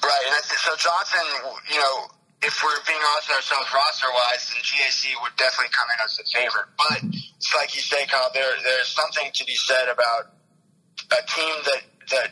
Right, 0.02 0.24
and 0.26 0.44
so 0.44 0.74
Johnson, 0.74 1.22
you 1.70 1.78
know, 1.78 2.10
if 2.42 2.58
we're 2.64 2.82
being 2.84 2.98
honest 2.98 3.28
with 3.28 3.36
ourselves 3.36 3.70
roster 3.72 4.10
wise, 4.10 4.50
then 4.50 4.58
GAC 4.58 5.22
would 5.22 5.36
definitely 5.38 5.70
come 5.70 5.86
in 5.94 6.02
as 6.04 6.18
a 6.18 6.26
favorite. 6.36 6.66
But 6.76 6.98
it's 7.14 7.54
like 7.54 7.76
you 7.76 7.80
say, 7.80 8.04
Kyle, 8.06 8.28
there 8.34 8.50
there's 8.64 8.88
something 8.88 9.30
to 9.32 9.44
be 9.44 9.54
said 9.54 9.86
about 9.86 10.34
a 11.14 11.22
team 11.30 11.54
that 11.62 11.82
that 12.10 12.30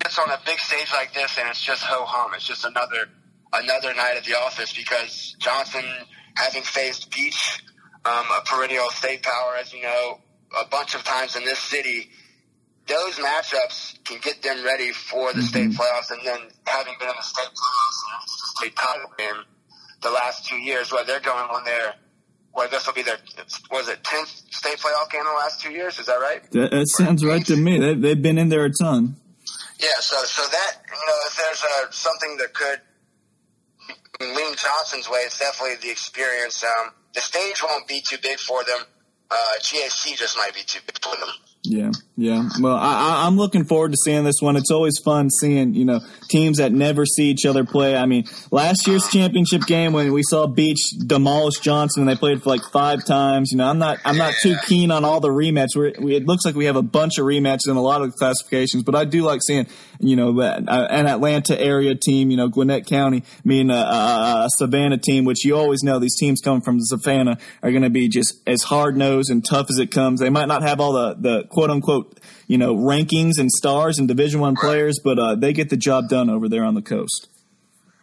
gets 0.00 0.18
on 0.18 0.30
a 0.30 0.38
big 0.44 0.58
stage 0.58 0.92
like 0.92 1.14
this 1.14 1.38
and 1.38 1.48
it's 1.48 1.60
just 1.60 1.82
ho 1.82 2.04
hum. 2.04 2.32
It's 2.34 2.46
just 2.46 2.64
another 2.64 3.08
another 3.52 3.94
night 3.94 4.14
at 4.16 4.24
the 4.24 4.36
office 4.38 4.72
because 4.72 5.36
Johnson, 5.38 5.84
having 6.34 6.62
faced 6.62 7.10
Beach, 7.10 7.62
um, 8.04 8.26
a 8.36 8.42
perennial 8.44 8.88
state 8.90 9.22
power, 9.22 9.56
as 9.60 9.72
you 9.72 9.82
know, 9.82 10.20
a 10.60 10.66
bunch 10.66 10.94
of 10.94 11.04
times 11.04 11.36
in 11.36 11.44
this 11.44 11.58
city, 11.58 12.10
those 12.86 13.16
matchups 13.16 14.02
can 14.04 14.18
get 14.20 14.42
them 14.42 14.64
ready 14.64 14.90
for 14.90 15.32
the 15.32 15.42
state 15.42 15.70
playoffs. 15.70 16.10
And 16.10 16.20
then 16.24 16.38
having 16.66 16.94
been 16.98 17.08
in 17.08 17.14
the 17.16 17.22
state 17.22 17.44
playoffs 17.46 17.98
and 18.04 18.22
the 18.22 18.50
state 18.56 18.76
title 18.76 19.10
game 19.18 19.44
the 20.02 20.10
last 20.10 20.46
two 20.46 20.56
years, 20.56 20.90
where 20.90 21.04
they're 21.04 21.20
going 21.20 21.50
on 21.50 21.64
their 21.64 21.94
well, 22.52 22.68
this 22.68 22.84
will 22.84 22.94
be 22.94 23.02
their 23.02 23.18
was 23.70 23.88
it 23.88 24.02
tenth 24.02 24.28
state 24.28 24.78
playoff 24.78 25.10
game 25.10 25.20
in 25.20 25.26
the 25.26 25.38
last 25.38 25.60
two 25.60 25.70
years? 25.70 25.98
Is 25.98 26.06
that 26.06 26.16
right? 26.16 26.42
That, 26.50 26.70
that 26.72 26.86
sounds 26.88 27.24
right 27.24 27.44
to 27.46 27.56
me. 27.56 27.78
They, 27.78 27.94
they've 27.94 28.20
been 28.20 28.38
in 28.38 28.48
there 28.48 28.64
a 28.64 28.70
ton. 28.70 29.16
Yeah, 29.80 29.88
so 30.00 30.16
so 30.24 30.42
that 30.46 30.72
you 30.88 30.92
know, 30.92 31.18
if 31.26 31.36
there's 31.36 31.64
a, 31.64 31.92
something 31.92 32.36
that 32.38 32.52
could 32.54 32.80
lean 34.20 34.54
Johnson's 34.56 35.08
way, 35.08 35.20
it's 35.20 35.38
definitely 35.38 35.76
the 35.82 35.90
experience. 35.90 36.62
Um, 36.64 36.92
the 37.14 37.20
stage 37.20 37.62
won't 37.62 37.88
be 37.88 38.02
too 38.02 38.18
big 38.22 38.38
for 38.38 38.62
them. 38.64 38.80
Uh, 39.30 39.36
GAC 39.60 40.16
just 40.16 40.36
might 40.36 40.54
be 40.54 40.62
too 40.66 40.80
big 40.86 41.02
for 41.02 41.16
them. 41.16 41.30
Yeah, 41.62 41.90
yeah. 42.16 42.48
Well, 42.58 42.74
I, 42.74 43.26
I'm 43.26 43.36
looking 43.36 43.64
forward 43.64 43.90
to 43.90 43.96
seeing 44.02 44.24
this 44.24 44.40
one. 44.40 44.56
It's 44.56 44.70
always 44.70 44.98
fun 45.04 45.28
seeing 45.28 45.74
you 45.74 45.84
know 45.84 46.00
teams 46.30 46.56
that 46.56 46.72
never 46.72 47.04
see 47.04 47.24
each 47.24 47.44
other 47.44 47.64
play. 47.64 47.96
I 47.96 48.06
mean, 48.06 48.24
last 48.50 48.86
year's 48.86 49.06
championship 49.10 49.62
game 49.66 49.92
when 49.92 50.10
we 50.10 50.22
saw 50.22 50.46
Beach 50.46 50.80
demolish 51.06 51.60
Johnson, 51.60 52.02
and 52.02 52.08
they 52.08 52.16
played 52.16 52.42
for 52.42 52.48
like 52.48 52.62
five 52.72 53.04
times. 53.04 53.52
You 53.52 53.58
know, 53.58 53.68
I'm 53.68 53.78
not 53.78 53.98
I'm 54.06 54.16
not 54.16 54.32
too 54.42 54.56
keen 54.66 54.90
on 54.90 55.04
all 55.04 55.20
the 55.20 55.28
rematches. 55.28 55.98
We, 56.00 56.16
it 56.16 56.24
looks 56.24 56.46
like 56.46 56.54
we 56.54 56.64
have 56.64 56.76
a 56.76 56.82
bunch 56.82 57.18
of 57.18 57.26
rematches 57.26 57.68
in 57.68 57.76
a 57.76 57.82
lot 57.82 58.00
of 58.00 58.14
classifications, 58.14 58.82
but 58.82 58.94
I 58.94 59.04
do 59.04 59.22
like 59.22 59.42
seeing 59.46 59.66
you 60.00 60.16
know 60.16 60.40
uh, 60.40 60.86
an 60.90 61.06
Atlanta 61.06 61.60
area 61.60 61.94
team, 61.94 62.30
you 62.30 62.36
know 62.36 62.48
Gwinnett 62.48 62.86
County, 62.86 63.22
mean 63.44 63.70
a, 63.70 63.74
a, 63.74 64.44
a 64.46 64.48
Savannah 64.50 64.98
team, 64.98 65.24
which 65.24 65.44
you 65.44 65.56
always 65.56 65.82
know 65.82 65.98
these 65.98 66.16
teams 66.18 66.40
coming 66.40 66.62
from 66.62 66.80
Savannah 66.80 67.38
are 67.62 67.70
going 67.70 67.82
to 67.82 67.90
be 67.90 68.08
just 68.08 68.36
as 68.46 68.62
hard 68.62 68.96
nosed 68.96 69.30
and 69.30 69.44
tough 69.44 69.66
as 69.70 69.78
it 69.78 69.90
comes. 69.90 70.20
They 70.20 70.30
might 70.30 70.48
not 70.48 70.62
have 70.62 70.80
all 70.80 70.92
the 70.92 71.14
the 71.14 71.44
quote 71.44 71.70
unquote 71.70 72.18
you 72.46 72.58
know 72.58 72.74
rankings 72.74 73.38
and 73.38 73.50
stars 73.50 73.98
and 73.98 74.08
Division 74.08 74.40
One 74.40 74.56
players, 74.56 74.98
but 75.02 75.18
uh, 75.18 75.34
they 75.36 75.52
get 75.52 75.70
the 75.70 75.76
job 75.76 76.08
done 76.08 76.30
over 76.30 76.48
there 76.48 76.64
on 76.64 76.74
the 76.74 76.82
coast. 76.82 77.28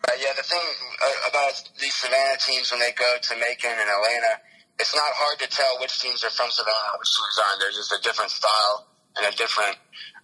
Uh, 0.07 0.11
yeah, 0.21 0.31
the 0.37 0.43
thing 0.43 0.59
uh, 1.03 1.29
about 1.29 1.63
these 1.81 1.95
Savannah 1.95 2.37
teams 2.39 2.71
when 2.71 2.79
they 2.79 2.91
go 2.95 3.17
to 3.21 3.35
Macon 3.35 3.75
and 3.75 3.89
Atlanta, 3.89 4.39
it's 4.79 4.95
not 4.95 5.11
hard 5.11 5.39
to 5.39 5.47
tell 5.49 5.79
which 5.81 5.99
teams 5.99 6.23
are 6.23 6.29
from 6.29 6.49
Savannah, 6.49 6.95
which 6.95 7.11
teams 7.11 7.37
aren't. 7.43 7.59
There's 7.59 7.75
just 7.75 7.91
a 7.91 8.01
different 8.01 8.31
style 8.31 8.87
and 9.17 9.33
a 9.33 9.35
different, 9.35 9.75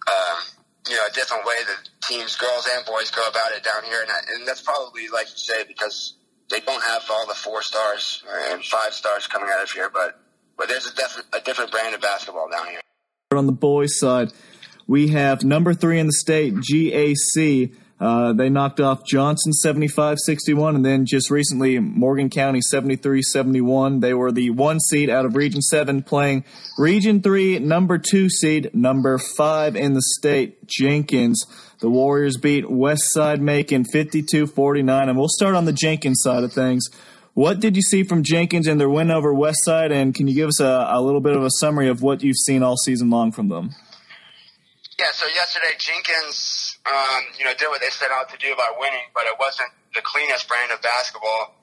um, 0.06 0.38
you 0.88 0.94
know, 0.94 1.02
a 1.08 1.12
different 1.12 1.44
way 1.44 1.54
that 1.66 1.88
teams, 2.06 2.36
girls 2.36 2.68
and 2.76 2.84
boys, 2.84 3.10
go 3.10 3.22
about 3.28 3.52
it 3.56 3.64
down 3.64 3.84
here, 3.84 4.00
and, 4.00 4.08
that, 4.08 4.24
and 4.34 4.46
that's 4.46 4.60
probably 4.60 5.08
like 5.08 5.28
you 5.30 5.36
say 5.36 5.64
because 5.64 6.14
they 6.50 6.60
don't 6.60 6.82
have 6.82 7.02
all 7.10 7.26
the 7.26 7.34
four 7.34 7.62
stars 7.62 8.22
and 8.50 8.64
five 8.64 8.92
stars 8.92 9.26
coming 9.26 9.48
out 9.54 9.62
of 9.62 9.70
here, 9.70 9.90
but 9.92 10.20
but 10.56 10.68
there's 10.68 10.86
a, 10.86 10.94
def- 10.94 11.24
a 11.32 11.40
different 11.40 11.70
brand 11.72 11.94
of 11.94 12.00
basketball 12.00 12.48
down 12.50 12.68
here. 12.68 12.80
On 13.32 13.46
the 13.46 13.52
boys' 13.52 13.98
side, 13.98 14.32
we 14.86 15.08
have 15.08 15.42
number 15.42 15.74
three 15.74 15.98
in 15.98 16.06
the 16.06 16.12
state, 16.12 16.54
GAC. 16.54 17.74
Uh, 18.00 18.32
they 18.32 18.48
knocked 18.48 18.80
off 18.80 19.06
Johnson 19.06 19.52
75 19.52 20.18
61, 20.18 20.76
and 20.76 20.84
then 20.84 21.06
just 21.06 21.30
recently 21.30 21.78
Morgan 21.78 22.28
County 22.28 22.60
73 22.60 23.22
71. 23.22 24.00
They 24.00 24.14
were 24.14 24.32
the 24.32 24.50
one 24.50 24.80
seed 24.80 25.08
out 25.08 25.24
of 25.24 25.36
Region 25.36 25.62
7, 25.62 26.02
playing 26.02 26.44
Region 26.76 27.22
3, 27.22 27.60
number 27.60 27.98
two 27.98 28.28
seed, 28.28 28.74
number 28.74 29.18
five 29.36 29.76
in 29.76 29.94
the 29.94 30.02
state, 30.02 30.66
Jenkins. 30.66 31.46
The 31.80 31.90
Warriors 31.90 32.36
beat 32.36 32.70
West 32.70 33.12
Side 33.12 33.40
Macon 33.40 33.84
52 33.84 34.46
49, 34.46 35.08
and 35.08 35.18
we'll 35.18 35.28
start 35.28 35.54
on 35.54 35.64
the 35.64 35.72
Jenkins 35.72 36.20
side 36.22 36.42
of 36.42 36.52
things. 36.52 36.84
What 37.34 37.58
did 37.58 37.74
you 37.74 37.82
see 37.82 38.04
from 38.04 38.22
Jenkins 38.22 38.68
in 38.68 38.78
their 38.78 38.88
win 38.88 39.10
over 39.10 39.34
West 39.34 39.64
Side? 39.64 39.90
and 39.90 40.14
can 40.14 40.28
you 40.28 40.34
give 40.34 40.48
us 40.48 40.60
a, 40.60 40.86
a 40.88 41.02
little 41.02 41.20
bit 41.20 41.36
of 41.36 41.42
a 41.42 41.50
summary 41.58 41.88
of 41.88 42.00
what 42.00 42.22
you've 42.22 42.36
seen 42.36 42.62
all 42.62 42.76
season 42.76 43.10
long 43.10 43.32
from 43.32 43.48
them? 43.48 43.70
Yeah, 44.98 45.06
so 45.12 45.26
yesterday 45.26 45.74
Jenkins, 45.76 46.53
um, 46.84 47.22
you 47.38 47.44
know, 47.44 47.52
did 47.56 47.68
what 47.68 47.80
they 47.80 47.88
set 47.88 48.10
out 48.10 48.28
to 48.30 48.38
do 48.38 48.54
by 48.56 48.68
winning, 48.78 49.08
but 49.14 49.24
it 49.24 49.36
wasn't 49.40 49.68
the 49.94 50.02
cleanest 50.02 50.48
brand 50.48 50.70
of 50.72 50.82
basketball. 50.82 51.56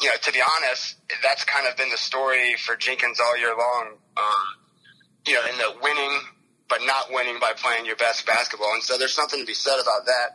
You 0.00 0.08
know, 0.08 0.18
to 0.20 0.32
be 0.32 0.42
honest, 0.44 0.96
that's 1.22 1.44
kind 1.44 1.66
of 1.66 1.76
been 1.76 1.88
the 1.88 1.96
story 1.96 2.56
for 2.60 2.76
Jenkins 2.76 3.18
all 3.20 3.38
year 3.38 3.56
long. 3.56 3.96
Um, 4.16 4.46
you 5.26 5.34
know, 5.34 5.44
in 5.48 5.56
the 5.56 5.80
winning, 5.82 6.20
but 6.68 6.80
not 6.84 7.08
winning 7.10 7.38
by 7.40 7.52
playing 7.56 7.86
your 7.86 7.96
best 7.96 8.26
basketball. 8.26 8.72
And 8.74 8.82
so 8.82 8.98
there's 8.98 9.14
something 9.14 9.40
to 9.40 9.46
be 9.46 9.54
said 9.54 9.80
about 9.80 10.04
that. 10.04 10.28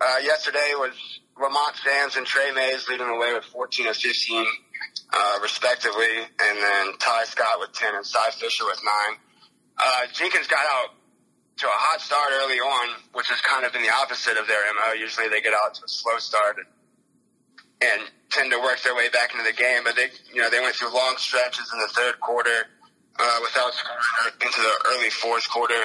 Uh, 0.00 0.18
yesterday 0.22 0.72
was 0.76 0.92
Lamont 1.40 1.76
Sands 1.84 2.16
and 2.16 2.26
Trey 2.26 2.50
Mays 2.52 2.88
leading 2.88 3.06
the 3.06 3.16
way 3.16 3.32
with 3.34 3.44
14 3.44 3.86
and 3.86 3.96
15, 3.96 4.46
uh, 5.12 5.38
respectively, 5.42 6.18
and 6.18 6.58
then 6.58 6.98
Ty 6.98 7.24
Scott 7.24 7.60
with 7.60 7.72
10 7.72 7.94
and 7.94 8.06
Cy 8.06 8.30
Fisher 8.30 8.64
with 8.64 8.80
9. 9.10 9.18
Uh, 9.76 10.06
Jenkins 10.12 10.46
got 10.46 10.64
out 10.64 10.94
to 11.56 11.66
a 11.66 11.78
hot 11.86 12.00
start 12.00 12.30
early 12.42 12.58
on, 12.58 12.86
which 13.12 13.30
is 13.30 13.40
kind 13.40 13.64
of 13.64 13.72
been 13.72 13.82
the 13.82 13.94
opposite 13.94 14.36
of 14.36 14.46
their 14.46 14.58
MO. 14.74 14.92
Usually 14.98 15.28
they 15.28 15.40
get 15.40 15.54
out 15.54 15.74
to 15.74 15.84
a 15.84 15.88
slow 15.88 16.18
start. 16.18 16.58
and 17.80 18.02
tend 18.30 18.50
to 18.50 18.58
work 18.58 18.82
their 18.82 18.94
way 18.96 19.08
back 19.10 19.30
into 19.30 19.44
the 19.44 19.54
game. 19.54 19.82
But 19.84 19.94
they, 19.94 20.10
you 20.34 20.42
know, 20.42 20.50
they 20.50 20.58
went 20.58 20.74
through 20.74 20.92
long 20.92 21.14
stretches 21.18 21.70
in 21.72 21.78
the 21.78 21.90
third 21.94 22.18
quarter 22.18 22.66
uh, 23.18 23.38
without 23.42 23.70
scoring 23.74 24.34
into 24.42 24.60
the 24.60 24.74
early 24.90 25.10
fourth 25.10 25.48
quarter. 25.50 25.78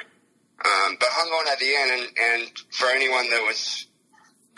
Um, 0.60 0.98
but 1.00 1.08
hung 1.12 1.30
on 1.30 1.46
at 1.48 1.60
the 1.60 1.72
end, 1.72 1.90
and, 1.94 2.06
and 2.20 2.42
for 2.74 2.90
anyone 2.92 3.30
that 3.30 3.44
was, 3.48 3.88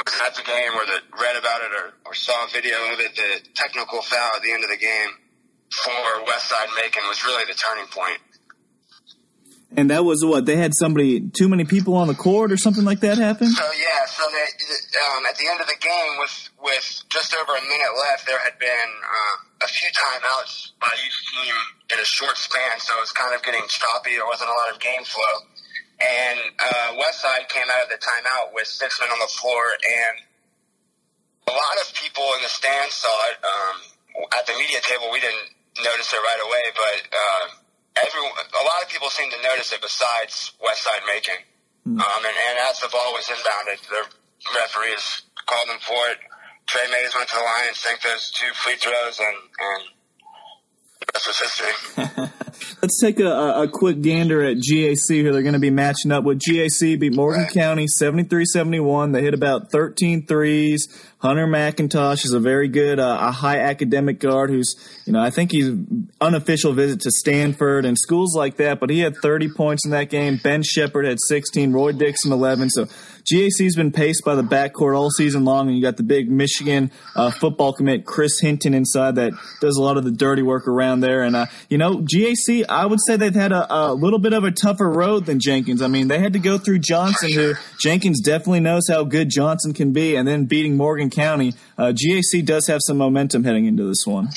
was 0.01 0.15
at 0.25 0.33
the 0.33 0.41
game 0.41 0.73
or 0.73 0.85
that 0.87 1.03
read 1.13 1.37
about 1.37 1.61
it 1.61 1.71
or, 1.77 1.93
or 2.09 2.13
saw 2.15 2.33
a 2.45 2.49
video 2.49 2.73
of 2.89 2.97
it, 2.99 3.13
the 3.13 3.31
technical 3.53 4.01
foul 4.01 4.31
at 4.35 4.41
the 4.41 4.51
end 4.51 4.63
of 4.63 4.71
the 4.71 4.81
game 4.81 5.11
for 5.69 6.25
Westside 6.25 6.73
Macon 6.73 7.05
was 7.05 7.21
really 7.23 7.45
the 7.45 7.53
turning 7.53 7.85
point. 7.91 8.17
And 9.75 9.89
that 9.89 10.03
was 10.03 10.19
what 10.23 10.45
they 10.45 10.57
had 10.57 10.75
somebody 10.75 11.21
too 11.31 11.47
many 11.47 11.63
people 11.63 11.95
on 11.95 12.07
the 12.07 12.13
court 12.13 12.51
or 12.51 12.57
something 12.57 12.83
like 12.83 12.99
that 13.01 13.17
happen. 13.17 13.47
So 13.47 13.63
yeah, 13.71 14.03
so 14.05 14.27
um, 14.27 15.23
at 15.25 15.37
the 15.37 15.47
end 15.47 15.61
of 15.61 15.67
the 15.67 15.79
game, 15.79 16.13
with 16.19 16.35
with 16.59 16.87
just 17.09 17.33
over 17.33 17.55
a 17.55 17.63
minute 17.63 17.93
left, 17.95 18.27
there 18.27 18.39
had 18.39 18.59
been 18.59 18.91
um, 19.01 19.37
a 19.63 19.69
few 19.71 19.89
timeouts 19.95 20.75
by 20.79 20.91
each 20.99 21.17
team 21.31 21.55
in 21.93 21.97
a 21.99 22.05
short 22.05 22.37
span, 22.37 22.79
so 22.79 22.99
it 22.99 23.01
was 23.01 23.15
kind 23.15 23.33
of 23.33 23.41
getting 23.43 23.63
choppy. 23.71 24.19
There 24.19 24.27
wasn't 24.27 24.51
a 24.51 24.57
lot 24.59 24.75
of 24.75 24.83
game 24.83 25.03
flow, 25.07 25.35
and 26.03 26.39
uh, 26.59 26.89
Westside 26.99 27.47
came 27.47 27.67
out 27.71 27.87
of 27.87 27.89
the 27.89 27.99
timeout 27.99 28.51
with 28.51 28.67
six 28.67 28.99
men 28.99 29.09
on 29.09 29.19
the 29.19 29.31
floor, 29.31 29.63
and 29.79 30.15
a 31.47 31.55
lot 31.55 31.75
of 31.79 31.95
people 31.95 32.27
in 32.35 32.43
the 32.43 32.51
stands 32.51 32.99
saw 32.99 33.15
it. 33.31 33.37
Um, 33.39 33.75
at 34.35 34.43
the 34.45 34.53
media 34.59 34.83
table, 34.83 35.07
we 35.15 35.23
didn't 35.23 35.55
notice 35.79 36.11
it 36.11 36.19
right 36.19 36.41
away, 36.43 36.65
but. 36.75 37.01
Uh, 37.07 37.45
everyone, 37.99 38.31
a 38.37 38.63
lot 38.63 38.79
of 38.83 38.89
people 38.89 39.09
seem 39.09 39.29
to 39.31 39.39
notice 39.43 39.73
it 39.73 39.81
besides 39.81 40.53
Westside 40.63 41.03
Macon. 41.07 41.41
Mm. 41.87 41.97
Um, 41.97 42.21
and, 42.23 42.37
and 42.37 42.55
as 42.69 42.79
the 42.79 42.89
ball 42.91 43.13
was 43.13 43.25
inbounded, 43.27 43.81
the 43.89 44.03
referees 44.53 45.23
called 45.45 45.69
them 45.69 45.81
for 45.81 45.99
it. 46.11 46.19
Trey 46.67 46.87
Mays 46.87 47.13
went 47.15 47.27
to 47.29 47.35
the 47.35 47.41
line 47.41 47.67
and 47.67 47.75
sank 47.75 48.01
those 48.01 48.31
two 48.31 48.53
free 48.53 48.75
throws, 48.75 49.19
and, 49.19 49.37
and 49.59 49.81
the 50.99 51.07
rest 51.13 51.27
was 51.27 51.39
history. 51.39 52.31
Let's 52.81 52.99
take 52.99 53.19
a, 53.19 53.63
a, 53.63 53.67
quick 53.67 54.01
gander 54.01 54.43
at 54.43 54.57
GAC 54.57 55.21
who 55.21 55.31
they're 55.31 55.41
going 55.41 55.53
to 55.53 55.59
be 55.59 55.69
matching 55.69 56.11
up 56.11 56.23
with. 56.23 56.39
GAC 56.39 56.99
beat 56.99 57.15
Morgan 57.15 57.43
right. 57.43 57.51
County 57.51 57.87
73-71. 58.01 59.13
They 59.13 59.21
hit 59.21 59.33
about 59.33 59.71
13 59.71 60.25
threes. 60.25 60.87
Hunter 61.21 61.45
McIntosh 61.45 62.25
is 62.25 62.33
a 62.33 62.39
very 62.39 62.67
good, 62.67 62.99
uh, 62.99 63.17
a 63.21 63.31
high 63.31 63.59
academic 63.59 64.19
guard 64.19 64.49
who's, 64.49 64.73
you 65.05 65.13
know, 65.13 65.21
I 65.21 65.29
think 65.29 65.51
he's 65.51 65.71
unofficial 66.19 66.73
visit 66.73 67.01
to 67.01 67.11
Stanford 67.11 67.85
and 67.85 67.95
schools 67.95 68.35
like 68.35 68.57
that, 68.57 68.79
but 68.79 68.89
he 68.89 69.01
had 69.01 69.15
30 69.17 69.49
points 69.49 69.85
in 69.85 69.91
that 69.91 70.09
game. 70.09 70.39
Ben 70.43 70.63
Shepard 70.63 71.05
had 71.05 71.19
16, 71.19 71.73
Roy 71.73 71.91
Dixon 71.91 72.31
11. 72.31 72.71
So 72.71 72.87
GAC's 73.25 73.75
been 73.75 73.91
paced 73.91 74.23
by 74.23 74.35
the 74.35 74.43
backcourt 74.43 74.97
all 74.97 75.09
season 75.09 75.45
long, 75.45 75.67
and 75.67 75.75
you 75.75 75.81
got 75.81 75.97
the 75.97 76.03
big 76.03 76.29
Michigan 76.29 76.91
uh, 77.15 77.31
football 77.31 77.73
commit 77.73 78.05
Chris 78.05 78.39
Hinton 78.39 78.73
inside 78.73 79.15
that 79.15 79.33
does 79.59 79.77
a 79.77 79.81
lot 79.81 79.97
of 79.97 80.03
the 80.03 80.11
dirty 80.11 80.41
work 80.41 80.67
around 80.67 81.01
there. 81.01 81.21
And, 81.21 81.35
uh, 81.35 81.45
you 81.69 81.77
know, 81.77 81.97
GAC, 81.97 82.65
I 82.67 82.85
would 82.85 82.99
say 83.05 83.15
they've 83.15 83.33
had 83.33 83.51
a, 83.51 83.73
a 83.73 83.93
little 83.93 84.19
bit 84.19 84.33
of 84.33 84.43
a 84.43 84.51
tougher 84.51 84.89
road 84.89 85.25
than 85.25 85.39
Jenkins. 85.39 85.81
I 85.81 85.87
mean, 85.87 86.07
they 86.07 86.19
had 86.19 86.33
to 86.33 86.39
go 86.39 86.57
through 86.57 86.79
Johnson, 86.79 87.31
who 87.31 87.53
Jenkins 87.79 88.21
definitely 88.21 88.61
knows 88.61 88.87
how 88.89 89.03
good 89.03 89.29
Johnson 89.29 89.73
can 89.73 89.93
be, 89.93 90.15
and 90.15 90.27
then 90.27 90.45
beating 90.45 90.77
Morgan 90.77 91.09
County, 91.09 91.53
uh, 91.77 91.93
GAC 91.93 92.45
does 92.45 92.67
have 92.67 92.79
some 92.83 92.97
momentum 92.97 93.43
heading 93.43 93.65
into 93.65 93.83
this 93.83 94.05
one. 94.05 94.29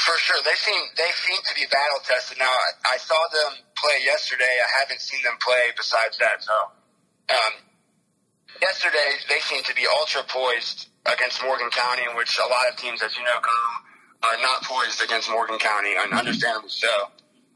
For 0.00 0.16
sure, 0.16 0.40
they 0.44 0.56
seem 0.56 0.80
they 0.96 1.10
seem 1.12 1.36
to 1.46 1.54
be 1.54 1.66
battle 1.70 2.00
tested. 2.04 2.38
Now, 2.38 2.48
I, 2.48 2.94
I 2.94 2.96
saw 2.96 3.20
them 3.32 3.60
play 3.76 4.00
yesterday. 4.06 4.44
I 4.48 4.80
haven't 4.80 5.00
seen 5.00 5.20
them 5.22 5.36
play 5.44 5.60
besides 5.76 6.16
that. 6.16 6.42
So, 6.42 6.52
um, 7.28 7.52
yesterday 8.60 9.18
they 9.28 9.40
seemed 9.40 9.64
to 9.66 9.74
be 9.74 9.86
ultra 9.98 10.22
poised 10.28 10.88
against 11.06 11.42
Morgan 11.42 11.70
County, 11.70 12.02
in 12.08 12.16
which 12.16 12.38
a 12.38 12.48
lot 12.48 12.68
of 12.70 12.76
teams, 12.76 13.02
as 13.02 13.16
you 13.16 13.24
know, 13.24 13.40
are 14.22 14.40
not 14.40 14.62
poised 14.62 15.02
against 15.02 15.30
Morgan 15.30 15.58
County, 15.58 15.94
and 15.96 16.12
understandably 16.12 16.68
so. 16.68 16.88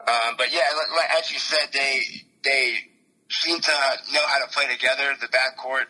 Um, 0.06 0.36
but 0.36 0.52
yeah, 0.52 0.64
as 1.18 1.30
you 1.30 1.38
said, 1.38 1.68
they 1.72 2.00
they 2.42 2.74
seem 3.30 3.60
to 3.60 3.72
know 4.12 4.24
how 4.26 4.44
to 4.44 4.52
play 4.52 4.66
together. 4.72 5.14
The 5.20 5.28
backcourt. 5.28 5.88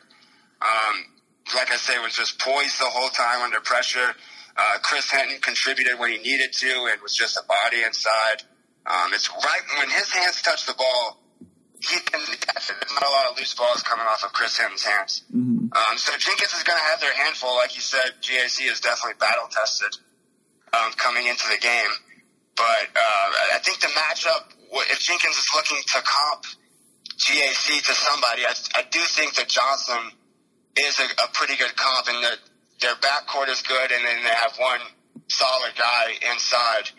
Um, 0.62 1.14
like 1.54 1.70
I 1.70 1.76
say, 1.76 1.98
was 1.98 2.14
just 2.14 2.38
poised 2.40 2.80
the 2.80 2.88
whole 2.88 3.10
time 3.10 3.42
under 3.42 3.60
pressure. 3.60 4.14
Uh, 4.56 4.78
Chris 4.82 5.10
Hinton 5.10 5.38
contributed 5.42 5.98
when 5.98 6.12
he 6.12 6.18
needed 6.18 6.52
to 6.52 6.88
and 6.92 7.02
was 7.02 7.12
just 7.12 7.36
a 7.36 7.42
body 7.46 7.82
inside. 7.82 8.42
Um, 8.86 9.12
it's 9.12 9.28
right 9.28 9.64
when 9.78 9.90
his 9.90 10.10
hands 10.12 10.42
touch 10.42 10.66
the 10.66 10.74
ball, 10.74 11.20
he 11.84 12.00
can 12.00 12.20
catch 12.20 12.70
it. 12.70 12.76
There's 12.80 12.94
not 12.94 13.04
a 13.04 13.12
lot 13.12 13.30
of 13.30 13.38
loose 13.38 13.54
balls 13.54 13.82
coming 13.82 14.06
off 14.06 14.24
of 14.24 14.32
Chris 14.32 14.56
Hinton's 14.56 14.84
hands. 14.84 15.22
Mm-hmm. 15.28 15.72
Um, 15.72 15.94
so 15.96 16.12
Jenkins 16.16 16.52
is 16.52 16.62
going 16.62 16.78
to 16.78 16.86
have 16.90 17.00
their 17.00 17.14
handful. 17.14 17.54
Like 17.56 17.74
you 17.76 17.82
said, 17.82 18.20
GAC 18.22 18.70
is 18.70 18.80
definitely 18.80 19.20
battle 19.20 19.48
tested 19.50 19.92
um, 20.72 20.92
coming 20.96 21.26
into 21.26 21.44
the 21.48 21.60
game. 21.60 21.92
But 22.56 22.86
uh, 22.94 23.56
I 23.56 23.60
think 23.62 23.80
the 23.80 23.92
matchup, 23.92 24.54
if 24.90 25.00
Jenkins 25.00 25.36
is 25.36 25.48
looking 25.54 25.78
to 25.78 25.98
comp 26.02 26.46
GAC 27.18 27.82
to 27.82 27.94
somebody, 27.94 28.46
I, 28.46 28.54
I 28.76 28.82
do 28.90 29.00
think 29.00 29.34
that 29.34 29.48
Johnson– 29.48 30.12
is 30.76 30.98
a, 30.98 31.06
a 31.24 31.28
pretty 31.32 31.56
good 31.56 31.74
comp, 31.76 32.08
and 32.08 32.22
their 32.22 32.36
their 32.80 32.94
backcourt 32.96 33.48
is 33.48 33.62
good, 33.62 33.92
and 33.92 34.04
then 34.04 34.24
they 34.24 34.34
have 34.34 34.56
one 34.58 34.80
solid 35.28 35.72
guy 35.76 36.14
inside. 36.32 36.90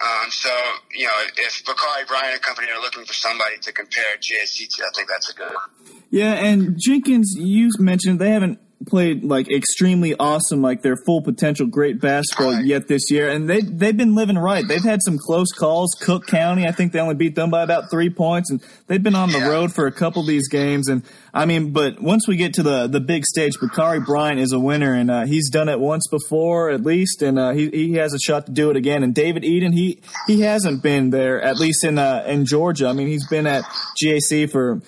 Um, 0.00 0.30
so, 0.30 0.50
you 0.92 1.06
know, 1.06 1.12
if 1.38 1.64
Bakari 1.64 2.04
Bryant 2.06 2.34
and 2.34 2.42
company 2.42 2.68
are 2.70 2.80
looking 2.80 3.04
for 3.04 3.14
somebody 3.14 3.58
to 3.62 3.72
compare 3.72 4.04
GAC 4.18 4.68
to, 4.76 4.82
I 4.82 4.90
think 4.94 5.08
that's 5.08 5.30
a 5.30 5.34
good 5.34 5.48
one. 5.48 6.02
Yeah, 6.10 6.32
and 6.32 6.76
Jenkins, 6.78 7.34
you 7.38 7.70
mentioned 7.78 8.18
they 8.18 8.30
haven't 8.30 8.58
played 8.86 9.24
like 9.24 9.50
extremely 9.50 10.14
awesome, 10.14 10.62
like 10.62 10.82
their 10.82 10.96
full 10.96 11.22
potential, 11.22 11.66
great 11.66 12.00
basketball 12.00 12.54
right. 12.54 12.64
yet 12.64 12.88
this 12.88 13.10
year, 13.10 13.28
and 13.28 13.48
they 13.48 13.60
they've 13.60 13.96
been 13.96 14.14
living 14.14 14.36
right. 14.36 14.66
They've 14.66 14.82
had 14.82 15.00
some 15.02 15.18
close 15.18 15.52
calls. 15.52 15.96
Cook 16.00 16.26
County, 16.26 16.66
I 16.66 16.72
think 16.72 16.92
they 16.92 17.00
only 17.00 17.14
beat 17.14 17.34
them 17.34 17.50
by 17.50 17.62
about 17.62 17.90
three 17.90 18.10
points, 18.10 18.50
and 18.50 18.62
they've 18.86 19.02
been 19.02 19.14
on 19.14 19.30
the 19.30 19.38
yeah. 19.38 19.48
road 19.48 19.72
for 19.72 19.86
a 19.86 19.92
couple 19.92 20.20
of 20.20 20.28
these 20.28 20.48
games. 20.48 20.88
And 20.88 21.02
I 21.36 21.46
mean, 21.46 21.72
but 21.72 22.00
once 22.00 22.28
we 22.28 22.36
get 22.36 22.54
to 22.54 22.62
the 22.62 22.86
the 22.86 23.00
big 23.00 23.26
stage, 23.26 23.54
Bakari 23.60 23.98
Bryant 23.98 24.38
is 24.38 24.52
a 24.52 24.60
winner, 24.60 24.94
and 24.94 25.10
uh, 25.10 25.26
he's 25.26 25.50
done 25.50 25.68
it 25.68 25.80
once 25.80 26.06
before 26.06 26.70
at 26.70 26.82
least, 26.82 27.22
and 27.22 27.40
uh, 27.40 27.50
he 27.50 27.68
he 27.70 27.94
has 27.94 28.14
a 28.14 28.20
shot 28.20 28.46
to 28.46 28.52
do 28.52 28.70
it 28.70 28.76
again. 28.76 29.02
And 29.02 29.12
David 29.12 29.44
Eden, 29.44 29.72
he 29.72 30.00
he 30.28 30.42
hasn't 30.42 30.80
been 30.80 31.10
there 31.10 31.42
at 31.42 31.58
least 31.58 31.82
in 31.82 31.98
uh, 31.98 32.22
in 32.28 32.46
Georgia. 32.46 32.86
I 32.86 32.92
mean, 32.92 33.08
he's 33.08 33.26
been 33.26 33.48
at 33.48 33.64
GAC 34.00 34.48
for 34.48 34.80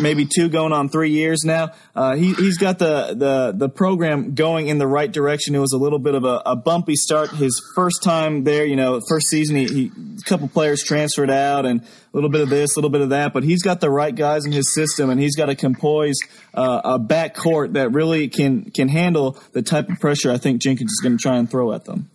maybe 0.00 0.26
two 0.26 0.48
going 0.48 0.72
on 0.72 0.88
three 0.88 1.10
years 1.10 1.40
now. 1.44 1.72
Uh, 1.94 2.14
he, 2.14 2.34
he's 2.34 2.58
got 2.58 2.78
the, 2.78 3.14
the, 3.14 3.52
the 3.56 3.68
program 3.68 4.34
going 4.34 4.68
in 4.68 4.78
the 4.78 4.86
right 4.86 5.10
direction. 5.10 5.54
It 5.54 5.60
was 5.60 5.72
a 5.72 5.78
little 5.78 5.98
bit 5.98 6.14
of 6.14 6.24
a, 6.24 6.42
a 6.44 6.56
bumpy 6.56 6.94
start 6.94 7.30
his 7.30 7.60
first 7.74 8.02
time 8.02 8.44
there. 8.44 8.64
You 8.64 8.76
know, 8.76 9.00
first 9.08 9.28
season, 9.28 9.56
he, 9.56 9.66
he, 9.66 9.90
a 10.18 10.22
couple 10.22 10.48
players 10.48 10.82
transferred 10.82 11.30
out 11.30 11.66
and 11.66 11.82
little 12.16 12.30
bit 12.30 12.40
of 12.40 12.48
this, 12.48 12.76
a 12.76 12.78
little 12.78 12.90
bit 12.90 13.00
of 13.00 13.10
that, 13.10 13.32
but 13.32 13.42
he's 13.42 13.62
got 13.62 13.80
the 13.80 13.90
right 13.90 14.14
guys 14.14 14.44
in 14.44 14.52
his 14.52 14.72
system 14.74 15.10
and 15.10 15.20
he's 15.20 15.36
got 15.36 15.48
a 15.48 15.54
composed, 15.54 16.24
uh, 16.54 16.80
a 16.84 16.98
back 16.98 17.34
court 17.34 17.74
that 17.74 17.92
really 17.92 18.28
can, 18.28 18.70
can 18.70 18.88
handle 18.88 19.38
the 19.52 19.62
type 19.62 19.88
of 19.88 20.00
pressure 20.00 20.30
I 20.30 20.38
think 20.38 20.60
Jenkins 20.60 20.92
is 20.92 21.00
going 21.02 21.16
to 21.16 21.22
try 21.22 21.36
and 21.36 21.50
throw 21.50 21.72
at 21.72 21.84
them. 21.84 22.10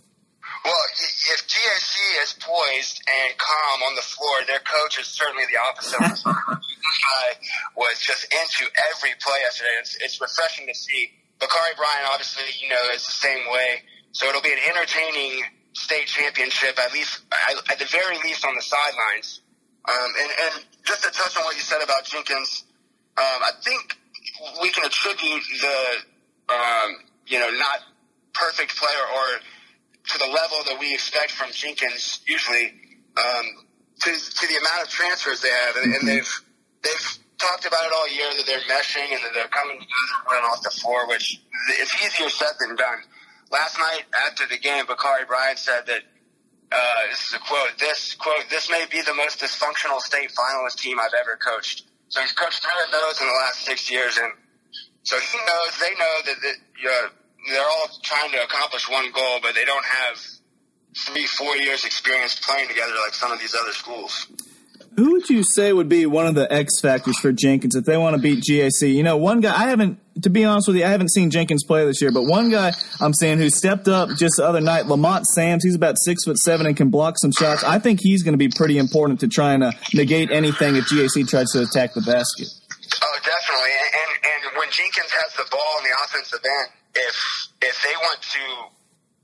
Well, 0.64 0.84
if 0.96 1.48
GAC 1.48 2.24
is 2.24 2.36
poised 2.40 3.04
and 3.04 3.38
calm 3.38 3.84
on 3.84 3.96
the 3.96 4.02
floor, 4.02 4.32
their 4.48 4.60
coach 4.60 5.00
is 5.00 5.08
certainly 5.08 5.44
the 5.52 5.60
opposite. 5.60 6.00
this 6.00 6.24
guy 6.24 7.28
was 7.76 8.00
just 8.00 8.24
into 8.32 8.72
every 8.96 9.12
play 9.20 9.40
yesterday. 9.44 9.76
It's, 9.80 9.98
it's 10.02 10.22
refreshing 10.22 10.68
to 10.68 10.74
see. 10.74 11.12
Bakari 11.40 11.76
Bryant, 11.76 12.08
obviously, 12.12 12.48
you 12.64 12.70
know, 12.70 12.80
is 12.96 13.06
the 13.06 13.12
same 13.12 13.44
way. 13.52 13.84
So 14.14 14.28
it'll 14.28 14.42
be 14.42 14.54
an 14.54 14.64
entertaining 14.70 15.44
state 15.74 16.08
championship, 16.08 16.80
at 16.80 16.94
least, 16.94 17.22
at 17.70 17.80
the 17.80 17.86
very 17.86 18.18
least, 18.24 18.46
on 18.46 18.56
the 18.56 18.62
sidelines. 18.62 19.42
Um, 19.84 20.10
and, 20.22 20.32
and 20.32 20.66
just 20.86 21.04
to 21.04 21.12
touch 21.12 21.38
on 21.38 21.44
what 21.44 21.56
you 21.56 21.62
said 21.62 21.82
about 21.84 22.06
Jenkins, 22.06 22.64
um, 23.18 23.40
I 23.44 23.52
think 23.64 23.98
we 24.62 24.70
can 24.72 24.86
attribute 24.86 25.44
the, 25.62 26.54
um, 26.54 26.90
you 27.28 27.40
know, 27.40 27.50
not 27.52 27.80
perfect 28.34 28.76
player 28.78 29.06
or 29.14 29.40
to 30.10 30.18
the 30.18 30.26
level 30.26 30.58
that 30.68 30.80
we 30.80 30.94
expect 30.94 31.32
from 31.32 31.52
Jenkins 31.52 32.22
usually 32.28 32.74
um, 33.18 33.46
to, 34.02 34.12
to 34.12 34.48
the 34.48 34.58
amount 34.60 34.84
of 34.84 34.90
transfers 34.90 35.42
they 35.42 35.50
have, 35.50 35.76
and, 35.78 35.86
and 35.86 35.96
mm-hmm. 35.96 36.08
they've 36.08 36.32
they've 36.84 37.08
talked 37.38 37.66
about 37.66 37.84
it 37.86 37.92
all 37.96 38.10
year 38.10 38.28
that 38.36 38.46
they're 38.46 38.68
meshing 38.72 39.12
and 39.12 39.24
that 39.24 39.34
they're 39.34 39.52
coming 39.52 39.80
together 39.80 40.16
running 40.30 40.50
off 40.50 40.62
the 40.64 40.72
floor, 40.72 41.08
which 41.08 41.40
it's 41.80 41.94
easier 42.04 42.30
said 42.30 42.52
than 42.60 42.76
done. 42.76 43.00
Last 43.52 43.78
night 43.78 44.04
after 44.28 44.48
the 44.48 44.58
game, 44.58 44.86
Bakari 44.88 45.26
Bryant 45.26 45.60
said 45.60 45.86
that 45.88 46.02
uh, 46.74 47.10
this 47.10 47.30
is 47.30 47.34
a 47.36 47.40
quote. 47.40 47.78
This 47.80 48.16
quote. 48.16 48.50
This 48.50 48.70
may 48.70 48.86
be 48.90 49.02
the 49.02 49.14
most 49.14 49.40
dysfunctional 49.40 50.00
state 50.00 50.32
finalist 50.32 50.78
team 50.78 51.00
I've 51.00 51.14
ever 51.20 51.38
coached. 51.38 51.86
So 52.10 52.22
he's 52.22 52.32
coached 52.32 52.62
three 52.62 52.84
of 52.86 52.92
those 52.92 53.22
in 53.22 53.28
the 53.28 53.34
last 53.34 53.62
six 53.62 53.90
years, 53.92 54.18
and 54.18 54.34
so 55.04 55.18
he 55.18 55.38
knows. 55.38 55.80
They 55.80 55.94
know 55.98 56.16
that, 56.26 56.38
they're 57.50 57.62
all 57.62 57.90
trying 58.04 58.32
to 58.32 58.44
accomplish 58.44 58.90
one 58.90 59.12
goal, 59.12 59.40
but 59.42 59.54
they 59.56 59.66
don't 59.66 59.86
have 59.86 60.18
three, 60.96 61.26
four 61.26 61.56
years 61.58 61.86
experience 61.86 62.40
playing 62.40 62.70
together 62.70 62.94
like 63.04 63.14
some 63.14 63.32
of 63.32 63.40
these 63.40 63.56
other 63.60 63.72
schools. 63.72 64.28
Who 64.96 65.14
would 65.14 65.30
you 65.30 65.44
say 65.44 65.74
would 65.74 65.90
be 65.90 66.06
one 66.06 66.28
of 66.28 66.36
the 66.36 66.52
X 66.52 66.80
factors 66.80 67.18
for 67.20 67.32
Jenkins 67.32 67.76
if 67.76 67.86
they 67.86 67.98
want 67.98 68.16
to 68.16 68.22
beat 68.22 68.44
GAC? 68.44 68.94
You 68.94 69.04
know, 69.04 69.18
one 69.18 69.42
guy 69.42 69.54
I 69.54 69.70
haven't, 69.70 70.00
to 70.22 70.30
be 70.30 70.46
honest 70.46 70.68
with 70.68 70.78
you, 70.78 70.86
I 70.86 70.90
haven't 70.90 71.12
seen 71.12 71.32
Jenkins 71.32 71.64
play 71.64 71.86
this 71.86 72.02
year, 72.02 72.12
but 72.12 72.24
one 72.24 72.50
guy 72.50 72.72
I'm 73.02 73.14
saying 73.14 73.40
who 73.40 73.50
stepped 73.50 73.88
up 73.88 74.10
just 74.18 74.36
the 74.38 74.46
other 74.46 74.62
night, 74.62 74.86
Lamont 74.86 75.26
Sams. 75.26 75.64
He's 75.64 75.76
about 75.76 75.98
six 75.98 76.24
foot 76.24 76.38
seven 76.38 76.66
and 76.66 76.78
can 76.78 76.90
block 76.90 77.16
some 77.18 77.32
shots. 77.32 77.64
I 77.64 77.80
think 77.80 78.00
he's 78.02 78.24
going 78.24 78.34
to 78.34 78.38
be 78.38 78.50
pretty 78.50 78.78
important 78.78 79.22
to 79.22 79.28
try 79.28 79.54
and 79.54 79.64
uh, 79.64 79.72
negate 79.94 80.32
anything 80.32 80.76
if 80.76 80.86
GAC 80.86 81.28
tries 81.28 81.52
to 81.52 81.64
attack 81.64 81.94
the 81.94 82.02
basket. 82.02 82.48
Oh, 83.02 83.18
definitely. 83.26 83.74
And, 83.74 84.12
and 84.22 84.42
when 84.58 84.70
Jenkins 84.70 85.12
has 85.12 85.34
the 85.34 85.48
ball 85.50 85.74
in 85.80 85.84
the 85.84 85.96
offensive 86.06 86.44
end, 86.46 86.70
if 86.96 87.16
if 87.62 87.76
they 87.82 87.96
want 87.98 88.22
to 88.22 88.44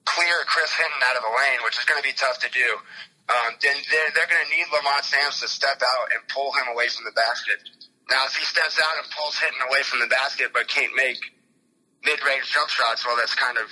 clear 0.06 0.36
Chris 0.50 0.74
Hinton 0.74 1.02
out 1.06 1.16
of 1.18 1.24
the 1.24 1.34
lane, 1.34 1.60
which 1.64 1.78
is 1.78 1.86
going 1.86 2.02
to 2.02 2.08
be 2.08 2.18
tough 2.18 2.42
to 2.42 2.50
do, 2.50 2.70
um, 3.30 3.54
then 3.62 3.78
they're, 3.94 4.10
they're 4.18 4.32
going 4.32 4.42
to 4.42 4.50
need 4.50 4.66
Lamont 4.74 5.06
Sams 5.06 5.40
to 5.46 5.48
step 5.48 5.78
out 5.78 6.06
and 6.18 6.26
pull 6.34 6.50
him 6.58 6.74
away 6.74 6.90
from 6.90 7.06
the 7.06 7.14
basket. 7.14 7.62
Now, 8.10 8.26
if 8.26 8.36
he 8.36 8.45
steps 8.45 8.82
out 8.82 8.95
and 8.97 9.05
pulls 9.14 9.38
Hinton 9.38 9.62
away 9.70 9.86
from 9.86 10.01
the 10.01 10.10
basket 10.10 10.49
but 10.53 10.68
can't 10.68 10.93
make 10.95 11.18
mid-range 12.03 12.49
jump 12.49 12.70
shots, 12.70 13.05
well, 13.05 13.16
that's 13.18 13.36
kind 13.36 13.57
of, 13.57 13.70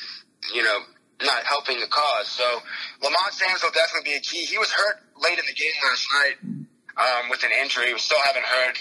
you 0.53 0.63
know, 0.63 0.79
not 1.25 1.43
helping 1.43 1.79
the 1.81 1.89
cause. 1.89 2.29
So 2.29 2.45
Lamont 3.01 3.33
Sams 3.33 3.63
will 3.63 3.73
definitely 3.73 4.13
be 4.13 4.17
a 4.17 4.21
key. 4.21 4.45
He 4.45 4.57
was 4.57 4.69
hurt 4.69 5.01
late 5.17 5.39
in 5.39 5.45
the 5.45 5.57
game 5.57 5.77
last 5.89 6.05
night 6.13 6.37
um, 7.01 7.29
with 7.33 7.41
an 7.43 7.49
injury. 7.49 7.93
We 7.93 7.99
still 7.99 8.21
haven't 8.21 8.45
heard, 8.45 8.75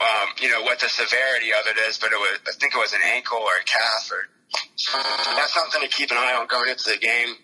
um, 0.00 0.26
you 0.40 0.48
know, 0.48 0.64
what 0.64 0.80
the 0.80 0.88
severity 0.88 1.52
of 1.52 1.68
it 1.68 1.76
is, 1.84 2.00
but 2.00 2.12
it 2.12 2.20
was, 2.20 2.40
I 2.48 2.56
think 2.56 2.72
it 2.72 2.80
was 2.80 2.96
an 2.96 3.04
ankle 3.04 3.38
or 3.38 3.56
a 3.60 3.64
calf 3.64 4.08
or 4.10 4.32
so 4.76 4.98
that's 5.34 5.54
something 5.54 5.80
to 5.80 5.88
keep 5.88 6.10
an 6.10 6.16
eye 6.16 6.36
on 6.38 6.46
going 6.46 6.68
into 6.70 6.90
the 6.90 6.98
game. 6.98 7.34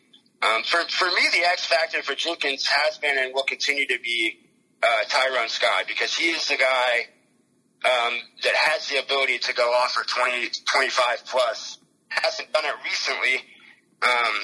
Um, 0.43 0.63
for 0.65 0.81
for 0.89 1.07
me, 1.07 1.23
the 1.33 1.47
X 1.51 1.67
factor 1.67 2.03
for 2.03 2.15
Jenkins 2.15 2.67
has 2.67 2.99
been 2.99 3.17
and 3.19 3.35
will 3.35 3.45
continue 3.45 3.87
to 3.87 3.99
be 4.03 4.39
uh, 4.83 4.87
Tyrone 5.09 5.49
Scott 5.49 5.85
because 5.89 6.15
he 6.15 6.31
is 6.31 6.47
the 6.49 6.57
guy 6.57 7.07
um, 7.85 8.15
that 8.43 8.55
has 8.55 8.89
the 8.89 9.03
ability 9.03 9.39
to 9.39 9.55
go 9.55 9.65
off 9.71 9.93
for 9.93 10.05
20, 10.05 10.51
25 10.71 11.25
plus. 11.27 11.79
Hasn't 12.09 12.53
done 12.53 12.65
it 12.65 12.75
recently, 12.85 13.37
um, 14.03 14.35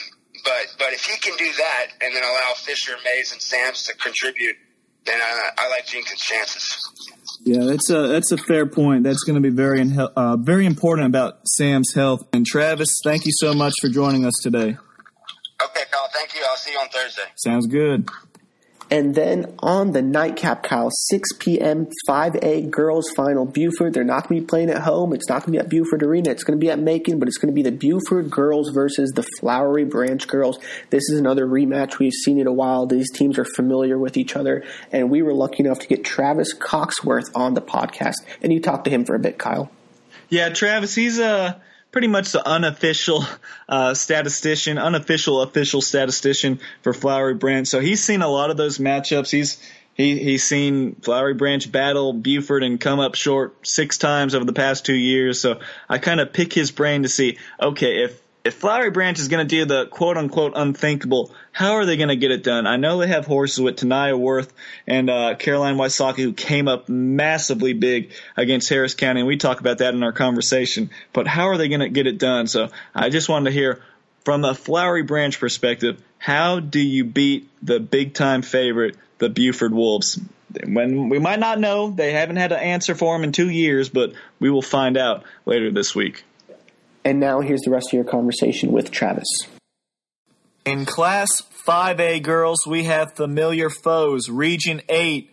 but 0.42 0.74
but 0.78 0.92
if 0.92 1.04
he 1.04 1.18
can 1.18 1.36
do 1.36 1.52
that 1.52 1.86
and 2.00 2.14
then 2.14 2.22
allow 2.22 2.54
Fisher, 2.56 2.92
Mays, 3.04 3.32
and 3.32 3.42
Sams 3.42 3.82
to 3.84 3.94
contribute, 3.96 4.56
then 5.04 5.20
I, 5.20 5.50
I 5.58 5.68
like 5.68 5.86
Jenkins' 5.86 6.20
chances. 6.20 6.80
Yeah, 7.44 7.64
that's 7.64 7.90
a 7.90 8.08
that's 8.08 8.32
a 8.32 8.38
fair 8.38 8.66
point. 8.66 9.04
That's 9.04 9.22
going 9.22 9.34
to 9.34 9.42
be 9.42 9.54
very 9.54 9.82
uh, 9.96 10.36
very 10.38 10.66
important 10.66 11.08
about 11.08 11.46
Sam's 11.46 11.92
health. 11.94 12.20
And 12.32 12.46
Travis, 12.46 12.88
thank 13.04 13.26
you 13.26 13.32
so 13.34 13.52
much 13.52 13.74
for 13.80 13.88
joining 13.88 14.24
us 14.24 14.34
today. 14.42 14.76
Okay, 15.62 15.82
Kyle. 15.90 16.08
Thank 16.12 16.34
you. 16.34 16.40
I'll 16.48 16.56
see 16.56 16.72
you 16.72 16.78
on 16.78 16.88
Thursday. 16.88 17.22
Sounds 17.36 17.66
good. 17.66 18.08
And 18.90 19.14
then 19.14 19.54
on 19.58 19.92
the 19.92 20.00
nightcap, 20.00 20.62
Kyle, 20.62 20.88
6 20.90 21.32
p.m., 21.38 21.88
5A 22.08 22.70
girls 22.70 23.10
final, 23.10 23.44
Buford. 23.44 23.92
They're 23.92 24.02
not 24.02 24.28
going 24.28 24.40
to 24.40 24.44
be 24.44 24.46
playing 24.46 24.70
at 24.70 24.82
home. 24.82 25.12
It's 25.12 25.28
not 25.28 25.44
going 25.44 25.52
to 25.52 25.58
be 25.58 25.58
at 25.58 25.68
Buford 25.68 26.02
Arena. 26.02 26.30
It's 26.30 26.42
going 26.42 26.58
to 26.58 26.64
be 26.64 26.70
at 26.70 26.78
Macon, 26.78 27.18
but 27.18 27.28
it's 27.28 27.36
going 27.36 27.54
to 27.54 27.54
be 27.54 27.62
the 27.62 27.76
Buford 27.76 28.30
girls 28.30 28.70
versus 28.70 29.10
the 29.10 29.26
Flowery 29.40 29.84
Branch 29.84 30.26
girls. 30.26 30.58
This 30.88 31.10
is 31.10 31.18
another 31.18 31.46
rematch. 31.46 31.98
We've 31.98 32.12
seen 32.12 32.38
it 32.38 32.46
a 32.46 32.52
while. 32.52 32.86
These 32.86 33.10
teams 33.12 33.38
are 33.38 33.44
familiar 33.44 33.98
with 33.98 34.16
each 34.16 34.36
other, 34.36 34.64
and 34.90 35.10
we 35.10 35.20
were 35.20 35.34
lucky 35.34 35.64
enough 35.64 35.80
to 35.80 35.86
get 35.86 36.04
Travis 36.04 36.54
Coxworth 36.54 37.30
on 37.34 37.52
the 37.54 37.62
podcast, 37.62 38.16
and 38.42 38.52
you 38.52 38.60
talked 38.60 38.84
to 38.84 38.90
him 38.90 39.04
for 39.04 39.14
a 39.14 39.18
bit, 39.18 39.38
Kyle. 39.38 39.70
Yeah, 40.30 40.48
Travis, 40.48 40.94
he's 40.94 41.18
a. 41.18 41.26
Uh 41.26 41.58
pretty 41.90 42.08
much 42.08 42.32
the 42.32 42.46
unofficial 42.46 43.24
uh, 43.68 43.94
statistician, 43.94 44.78
unofficial 44.78 45.42
official 45.42 45.80
statistician 45.80 46.60
for 46.82 46.92
Flowery 46.92 47.34
Branch. 47.34 47.66
So 47.66 47.80
he's 47.80 48.02
seen 48.02 48.22
a 48.22 48.28
lot 48.28 48.50
of 48.50 48.56
those 48.56 48.78
matchups. 48.78 49.30
He's 49.30 49.62
he 49.94 50.18
he's 50.18 50.44
seen 50.44 50.94
Flowery 50.96 51.34
Branch 51.34 51.70
battle 51.70 52.12
Buford 52.12 52.62
and 52.62 52.80
come 52.80 53.00
up 53.00 53.14
short 53.14 53.66
six 53.66 53.98
times 53.98 54.34
over 54.34 54.44
the 54.44 54.52
past 54.52 54.86
two 54.86 54.94
years. 54.94 55.40
So 55.40 55.60
I 55.88 55.98
kind 55.98 56.20
of 56.20 56.32
pick 56.32 56.52
his 56.52 56.70
brain 56.70 57.02
to 57.02 57.08
see, 57.08 57.38
okay, 57.60 58.04
if 58.04 58.20
if 58.48 58.54
Flowery 58.54 58.90
Branch 58.90 59.18
is 59.18 59.28
going 59.28 59.46
to 59.46 59.56
do 59.56 59.66
the 59.66 59.86
quote 59.86 60.16
unquote 60.16 60.54
unthinkable, 60.56 61.34
how 61.52 61.74
are 61.74 61.84
they 61.84 61.98
going 61.98 62.08
to 62.08 62.16
get 62.16 62.30
it 62.30 62.42
done? 62.42 62.66
I 62.66 62.76
know 62.76 62.96
they 62.96 63.06
have 63.08 63.26
horses 63.26 63.60
with 63.60 63.76
Tanaya 63.76 64.18
Worth 64.18 64.54
and 64.86 65.10
uh, 65.10 65.34
Caroline 65.34 65.76
Wysocki 65.76 66.22
who 66.22 66.32
came 66.32 66.66
up 66.66 66.88
massively 66.88 67.74
big 67.74 68.12
against 68.38 68.70
Harris 68.70 68.94
County, 68.94 69.20
and 69.20 69.26
we 69.26 69.36
talk 69.36 69.60
about 69.60 69.78
that 69.78 69.92
in 69.92 70.02
our 70.02 70.12
conversation. 70.12 70.88
But 71.12 71.26
how 71.26 71.48
are 71.48 71.58
they 71.58 71.68
going 71.68 71.80
to 71.80 71.90
get 71.90 72.06
it 72.06 72.16
done? 72.16 72.46
So 72.46 72.70
I 72.94 73.10
just 73.10 73.28
wanted 73.28 73.50
to 73.50 73.54
hear 73.54 73.82
from 74.24 74.42
a 74.46 74.54
Flowery 74.54 75.02
Branch 75.02 75.38
perspective, 75.38 76.02
how 76.16 76.58
do 76.58 76.80
you 76.80 77.04
beat 77.04 77.50
the 77.62 77.78
big 77.78 78.14
time 78.14 78.40
favorite, 78.40 78.96
the 79.18 79.28
Buford 79.28 79.74
Wolves? 79.74 80.18
When 80.64 81.10
we 81.10 81.18
might 81.18 81.38
not 81.38 81.60
know, 81.60 81.90
they 81.90 82.12
haven't 82.12 82.36
had 82.36 82.52
an 82.52 82.60
answer 82.60 82.94
for 82.94 83.14
them 83.14 83.24
in 83.24 83.32
two 83.32 83.50
years, 83.50 83.90
but 83.90 84.14
we 84.40 84.48
will 84.48 84.62
find 84.62 84.96
out 84.96 85.24
later 85.44 85.70
this 85.70 85.94
week. 85.94 86.24
And 87.08 87.20
now 87.20 87.40
here's 87.40 87.62
the 87.62 87.70
rest 87.70 87.86
of 87.88 87.94
your 87.94 88.04
conversation 88.04 88.70
with 88.70 88.90
Travis. 88.90 89.46
In 90.66 90.84
Class 90.84 91.30
5A 91.66 92.22
girls, 92.22 92.66
we 92.66 92.84
have 92.84 93.14
familiar 93.16 93.70
foes. 93.70 94.28
Region 94.28 94.82
8 94.90 95.32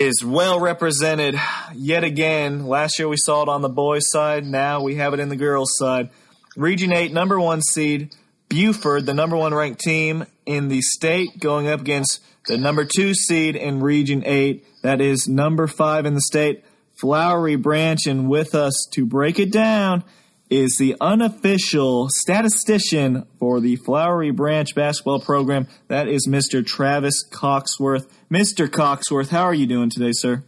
is 0.00 0.24
well 0.24 0.58
represented 0.58 1.38
yet 1.72 2.02
again. 2.02 2.66
Last 2.66 2.98
year 2.98 3.06
we 3.06 3.16
saw 3.16 3.42
it 3.42 3.48
on 3.48 3.62
the 3.62 3.68
boys' 3.68 4.10
side. 4.10 4.44
Now 4.44 4.82
we 4.82 4.96
have 4.96 5.14
it 5.14 5.20
in 5.20 5.28
the 5.28 5.36
girls' 5.36 5.70
side. 5.76 6.10
Region 6.56 6.92
8, 6.92 7.12
number 7.12 7.38
one 7.38 7.62
seed, 7.62 8.12
Buford, 8.48 9.06
the 9.06 9.14
number 9.14 9.36
one 9.36 9.54
ranked 9.54 9.80
team 9.82 10.26
in 10.46 10.66
the 10.66 10.80
state, 10.80 11.38
going 11.38 11.68
up 11.68 11.80
against 11.82 12.24
the 12.48 12.58
number 12.58 12.84
two 12.84 13.14
seed 13.14 13.54
in 13.54 13.78
Region 13.78 14.24
8. 14.26 14.82
That 14.82 15.00
is 15.00 15.28
number 15.28 15.68
five 15.68 16.06
in 16.06 16.14
the 16.14 16.22
state, 16.22 16.64
Flowery 17.00 17.54
Branch. 17.54 18.04
And 18.04 18.28
with 18.28 18.56
us 18.56 18.88
to 18.94 19.06
break 19.06 19.38
it 19.38 19.52
down 19.52 20.02
is 20.48 20.76
the 20.78 20.96
unofficial 21.00 22.08
statistician 22.10 23.26
for 23.38 23.60
the 23.60 23.76
Flowery 23.76 24.30
Branch 24.30 24.72
basketball 24.74 25.20
program. 25.20 25.66
That 25.88 26.08
is 26.08 26.28
Mr. 26.28 26.64
Travis 26.64 27.24
Coxworth. 27.28 28.08
Mr. 28.30 28.68
Coxworth, 28.68 29.30
how 29.30 29.42
are 29.42 29.54
you 29.54 29.66
doing 29.66 29.90
today, 29.90 30.12
sir? 30.12 30.44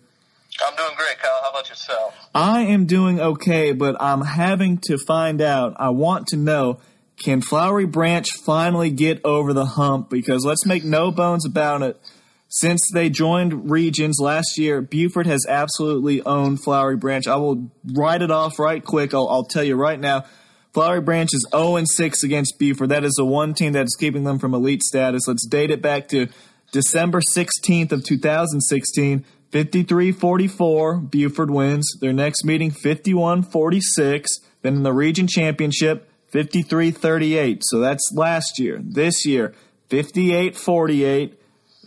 I'm 0.67 0.77
doing 0.77 0.95
great, 0.97 1.19
Kyle. 1.19 1.41
How 1.43 1.51
about 1.51 1.69
yourself? 1.69 2.29
I 2.35 2.63
am 2.63 2.87
doing 2.87 3.21
okay, 3.21 3.73
but 3.73 4.01
I'm 4.01 4.23
having 4.23 4.79
to 4.87 4.99
find 4.99 5.41
out. 5.41 5.75
I 5.77 5.91
want 5.91 6.29
to 6.29 6.37
know 6.37 6.81
can 7.19 7.41
Flowery 7.41 7.87
Branch 7.87 8.27
finally 8.45 8.91
get 8.91 9.21
over 9.25 9.53
the 9.53 9.65
hump? 9.65 10.09
Because 10.09 10.45
let's 10.45 10.65
make 10.65 10.85
no 10.85 11.11
bones 11.11 11.45
about 11.45 11.83
it. 11.83 12.01
Since 12.49 12.81
they 12.95 13.11
joined 13.11 13.71
Regions 13.71 14.19
last 14.21 14.57
year, 14.57 14.81
Buford 14.81 15.27
has 15.27 15.45
absolutely 15.47 16.23
owned 16.23 16.63
Flowery 16.63 16.97
Branch. 16.97 17.27
I 17.29 17.37
will 17.37 17.71
write 17.93 18.23
it 18.23 18.31
off 18.31 18.59
right 18.59 18.83
quick. 18.83 19.13
I'll, 19.13 19.29
I'll 19.29 19.45
tell 19.45 19.65
you 19.65 19.77
right 19.77 20.01
now. 20.01 20.25
Flowery 20.73 21.03
Branch 21.03 21.29
is 21.33 21.47
0 21.51 21.77
and 21.77 21.89
6 21.89 22.23
against 22.23 22.59
Buford. 22.59 22.89
That 22.89 23.05
is 23.05 23.15
the 23.15 23.25
one 23.25 23.53
team 23.53 23.73
that 23.73 23.85
is 23.85 23.97
keeping 23.99 24.25
them 24.25 24.39
from 24.39 24.55
elite 24.55 24.83
status. 24.83 25.29
Let's 25.29 25.47
date 25.47 25.71
it 25.71 25.83
back 25.83 26.09
to 26.09 26.29
December 26.73 27.21
16th 27.21 27.93
of 27.93 28.05
2016. 28.05 29.25
53-44, 29.53 31.11
Buford 31.11 31.51
wins. 31.51 31.87
Their 32.01 32.13
next 32.13 32.45
meeting, 32.45 32.71
51-46. 32.71 34.27
Then 34.63 34.77
in 34.77 34.83
the 34.83 34.93
region 34.93 35.27
championship, 35.27 36.11
53-38. 36.33 37.61
So 37.63 37.81
that's 37.81 38.11
last 38.15 38.59
year. 38.59 38.81
This 38.83 39.25
year, 39.25 39.55
58-48. 39.91 41.35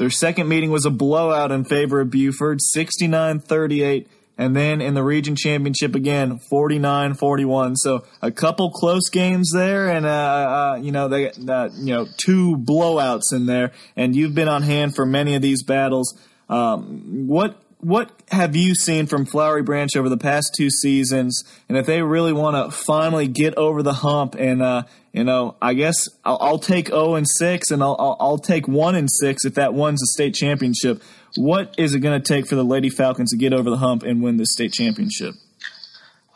Their 0.01 0.09
second 0.09 0.47
meeting 0.47 0.71
was 0.71 0.83
a 0.87 0.89
blowout 0.89 1.51
in 1.51 1.63
favor 1.63 2.01
of 2.01 2.09
Buford, 2.09 2.57
69-38, 2.75 4.07
and 4.35 4.55
then 4.55 4.81
in 4.81 4.95
the 4.95 5.03
region 5.03 5.35
championship 5.35 5.93
again, 5.93 6.39
49-41. 6.51 7.75
So 7.75 8.03
a 8.19 8.31
couple 8.31 8.71
close 8.71 9.09
games 9.11 9.51
there, 9.53 9.91
and 9.91 10.07
uh, 10.07 10.09
uh, 10.09 10.79
you 10.81 10.91
know 10.91 11.07
they 11.07 11.29
uh, 11.29 11.69
you 11.75 11.93
know 11.93 12.07
two 12.17 12.57
blowouts 12.57 13.31
in 13.31 13.45
there. 13.45 13.73
And 13.95 14.15
you've 14.15 14.33
been 14.33 14.47
on 14.47 14.63
hand 14.63 14.95
for 14.95 15.05
many 15.05 15.35
of 15.35 15.43
these 15.43 15.61
battles. 15.61 16.17
Um, 16.49 17.27
what 17.27 17.61
what 17.81 18.11
have 18.29 18.55
you 18.55 18.75
seen 18.75 19.07
from 19.07 19.25
Flowery 19.25 19.63
Branch 19.63 19.95
over 19.95 20.07
the 20.07 20.17
past 20.17 20.53
two 20.55 20.69
seasons? 20.69 21.43
And 21.67 21.77
if 21.77 21.85
they 21.85 22.01
really 22.01 22.33
want 22.33 22.55
to 22.55 22.75
finally 22.75 23.27
get 23.27 23.55
over 23.55 23.83
the 23.83 23.93
hump, 23.93 24.35
and 24.35 24.61
uh, 24.61 24.83
you 25.11 25.23
know, 25.23 25.55
I 25.61 25.73
guess 25.73 26.07
I'll, 26.23 26.37
I'll 26.39 26.59
take 26.59 26.87
zero 26.87 26.99
oh 26.99 27.15
and 27.15 27.27
six, 27.27 27.71
and 27.71 27.83
I'll, 27.83 27.95
I'll, 27.99 28.17
I'll 28.19 28.37
take 28.37 28.67
one 28.67 28.95
and 28.95 29.09
six 29.11 29.45
if 29.45 29.55
that 29.55 29.73
one's 29.73 30.01
a 30.01 30.07
state 30.07 30.35
championship. 30.35 31.01
What 31.35 31.75
is 31.77 31.95
it 31.95 31.99
going 31.99 32.21
to 32.21 32.25
take 32.25 32.47
for 32.47 32.55
the 32.55 32.63
Lady 32.63 32.89
Falcons 32.89 33.31
to 33.31 33.37
get 33.37 33.53
over 33.53 33.69
the 33.69 33.77
hump 33.77 34.03
and 34.03 34.21
win 34.21 34.37
this 34.37 34.53
state 34.53 34.73
championship? 34.73 35.33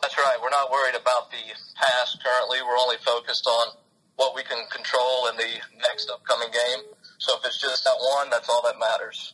That's 0.01 0.17
right. 0.17 0.37
We're 0.41 0.49
not 0.49 0.71
worried 0.71 0.95
about 0.95 1.31
the 1.31 1.37
past 1.75 2.23
currently. 2.23 2.59
We're 2.61 2.77
only 2.77 2.97
focused 2.97 3.45
on 3.47 3.75
what 4.15 4.35
we 4.35 4.43
can 4.43 4.65
control 4.71 5.27
in 5.27 5.37
the 5.37 5.49
next 5.89 6.09
upcoming 6.09 6.49
game. 6.51 6.85
So 7.17 7.37
if 7.37 7.45
it's 7.45 7.61
just 7.61 7.83
that 7.83 7.97
one, 8.15 8.29
that's 8.29 8.49
all 8.49 8.61
that 8.63 8.75
matters. 8.79 9.33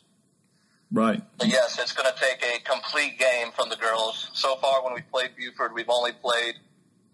Right. 0.92 1.22
But 1.38 1.48
yes, 1.48 1.78
it's 1.80 1.92
going 1.92 2.12
to 2.12 2.20
take 2.20 2.44
a 2.44 2.60
complete 2.62 3.18
game 3.18 3.50
from 3.56 3.70
the 3.70 3.76
girls. 3.76 4.30
So 4.34 4.56
far, 4.56 4.84
when 4.84 4.92
we 4.92 5.00
played 5.00 5.30
Buford, 5.36 5.72
we've 5.74 5.88
only 5.88 6.12
played 6.12 6.54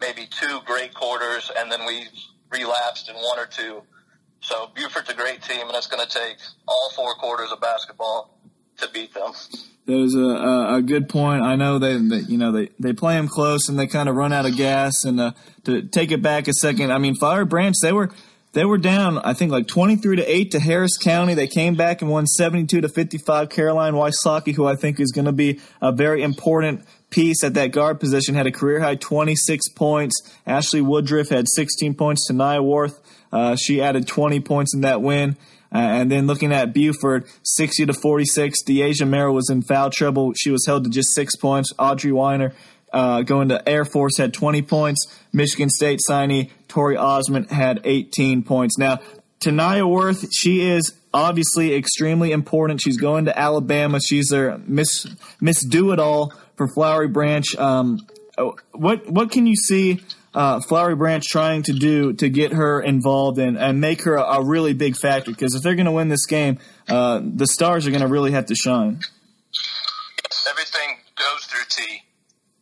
maybe 0.00 0.26
two 0.26 0.60
great 0.66 0.94
quarters, 0.94 1.50
and 1.56 1.70
then 1.70 1.86
we've 1.86 2.08
relapsed 2.50 3.08
in 3.08 3.14
one 3.14 3.38
or 3.38 3.46
two. 3.46 3.82
So 4.40 4.70
Buford's 4.74 5.10
a 5.10 5.14
great 5.14 5.42
team, 5.42 5.66
and 5.66 5.76
it's 5.76 5.86
going 5.86 6.04
to 6.06 6.12
take 6.12 6.38
all 6.66 6.90
four 6.96 7.14
quarters 7.14 7.52
of 7.52 7.60
basketball 7.60 8.38
to 8.78 8.88
beat 8.92 9.14
them. 9.14 9.32
That 9.86 9.96
was 9.96 10.14
a, 10.14 10.20
a, 10.20 10.76
a 10.76 10.82
good 10.82 11.08
point. 11.08 11.42
I 11.42 11.56
know 11.56 11.78
they, 11.78 11.96
they, 11.96 12.20
you 12.20 12.38
know, 12.38 12.52
they, 12.52 12.70
they 12.78 12.92
play 12.92 13.14
them 13.14 13.26
close 13.26 13.68
and 13.68 13.78
they 13.78 13.86
kind 13.86 14.08
of 14.08 14.14
run 14.16 14.32
out 14.32 14.44
of 14.44 14.56
gas. 14.56 15.04
And 15.04 15.18
uh, 15.18 15.32
to 15.64 15.82
take 15.82 16.12
it 16.12 16.22
back 16.22 16.46
a 16.46 16.52
second, 16.52 16.92
I 16.92 16.98
mean, 16.98 17.14
Flowery 17.14 17.46
Branch, 17.46 17.74
they 17.80 17.92
were 17.92 18.10
they 18.58 18.64
were 18.64 18.76
down, 18.76 19.18
I 19.18 19.34
think, 19.34 19.52
like 19.52 19.68
23 19.68 20.16
to 20.16 20.24
8 20.24 20.50
to 20.50 20.58
Harris 20.58 20.96
County. 20.96 21.34
They 21.34 21.46
came 21.46 21.76
back 21.76 22.02
and 22.02 22.10
won 22.10 22.26
72 22.26 22.80
to 22.80 22.88
55. 22.88 23.50
Caroline 23.50 23.94
Wysocki, 23.94 24.52
who 24.52 24.66
I 24.66 24.74
think 24.74 24.98
is 24.98 25.12
going 25.12 25.26
to 25.26 25.32
be 25.32 25.60
a 25.80 25.92
very 25.92 26.24
important 26.24 26.84
piece 27.08 27.44
at 27.44 27.54
that 27.54 27.68
guard 27.68 28.00
position, 28.00 28.34
had 28.34 28.48
a 28.48 28.50
career 28.50 28.80
high 28.80 28.96
26 28.96 29.68
points. 29.76 30.20
Ashley 30.44 30.80
Woodruff 30.80 31.28
had 31.28 31.46
16 31.48 31.94
points 31.94 32.28
Tanaya 32.28 32.60
Worth. 32.60 33.00
Uh, 33.32 33.54
she 33.54 33.80
added 33.80 34.08
20 34.08 34.40
points 34.40 34.74
in 34.74 34.80
that 34.80 35.02
win. 35.02 35.36
Uh, 35.72 35.78
and 35.78 36.10
then 36.10 36.26
looking 36.26 36.52
at 36.52 36.74
Buford, 36.74 37.26
60 37.44 37.86
to 37.86 37.92
46. 37.92 38.64
Deasia 38.64 39.06
Merrill 39.06 39.36
was 39.36 39.50
in 39.50 39.62
foul 39.62 39.90
trouble. 39.90 40.32
She 40.34 40.50
was 40.50 40.66
held 40.66 40.82
to 40.82 40.90
just 40.90 41.14
six 41.14 41.36
points. 41.36 41.72
Audrey 41.78 42.10
Weiner 42.10 42.54
uh, 42.92 43.22
going 43.22 43.48
to 43.48 43.68
Air 43.68 43.84
Force 43.84 44.16
had 44.16 44.32
20 44.32 44.62
points. 44.62 45.06
Michigan 45.32 45.70
State 45.70 46.00
signee 46.08 46.50
Tori 46.68 46.96
Osmond 46.96 47.50
had 47.50 47.80
18 47.84 48.42
points. 48.42 48.78
Now, 48.78 49.00
Tanaya 49.40 49.88
Worth, 49.88 50.26
she 50.32 50.62
is 50.62 50.92
obviously 51.14 51.74
extremely 51.74 52.32
important. 52.32 52.80
She's 52.82 52.96
going 52.96 53.26
to 53.26 53.38
Alabama. 53.38 54.00
She's 54.00 54.28
their 54.28 54.58
Miss 54.66 55.06
Miss 55.40 55.64
Do 55.64 55.92
It 55.92 55.98
All 55.98 56.32
for 56.56 56.68
Flowery 56.68 57.08
Branch. 57.08 57.56
Um, 57.56 58.06
what 58.72 59.08
what 59.08 59.30
can 59.30 59.46
you 59.46 59.56
see 59.56 60.00
uh, 60.34 60.60
Flowery 60.60 60.96
Branch 60.96 61.24
trying 61.24 61.62
to 61.64 61.72
do 61.72 62.12
to 62.14 62.28
get 62.28 62.52
her 62.52 62.80
involved 62.80 63.38
and, 63.38 63.58
and 63.58 63.80
make 63.80 64.02
her 64.02 64.16
a, 64.16 64.22
a 64.22 64.44
really 64.44 64.74
big 64.74 64.96
factor? 64.96 65.30
Because 65.30 65.54
if 65.54 65.62
they're 65.62 65.74
going 65.74 65.86
to 65.86 65.92
win 65.92 66.08
this 66.08 66.26
game, 66.26 66.58
uh, 66.88 67.20
the 67.22 67.46
stars 67.46 67.86
are 67.86 67.90
going 67.90 68.02
to 68.02 68.08
really 68.08 68.32
have 68.32 68.46
to 68.46 68.54
shine. 68.54 69.00
Everything 70.48 70.96
goes 71.16 71.44
through 71.44 71.64
T, 71.68 72.02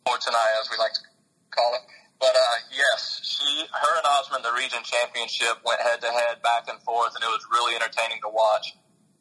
or 0.07 0.17
Tanaya, 0.17 0.63
as 0.63 0.71
we 0.71 0.77
like 0.79 0.93
to 0.95 1.03
call 1.51 1.75
it. 1.75 1.83
But 2.19 2.33
uh, 2.33 2.57
yes, 2.73 3.21
she, 3.21 3.45
her 3.69 3.93
and 3.97 4.07
Osmond, 4.17 4.43
the 4.43 4.55
region 4.55 4.81
championship, 4.81 5.61
went 5.61 5.79
head 5.81 6.01
to 6.01 6.09
head, 6.09 6.41
back 6.41 6.65
and 6.65 6.81
forth, 6.81 7.13
and 7.13 7.21
it 7.21 7.29
was 7.29 7.45
really 7.51 7.75
entertaining 7.75 8.23
to 8.25 8.29
watch. 8.29 8.73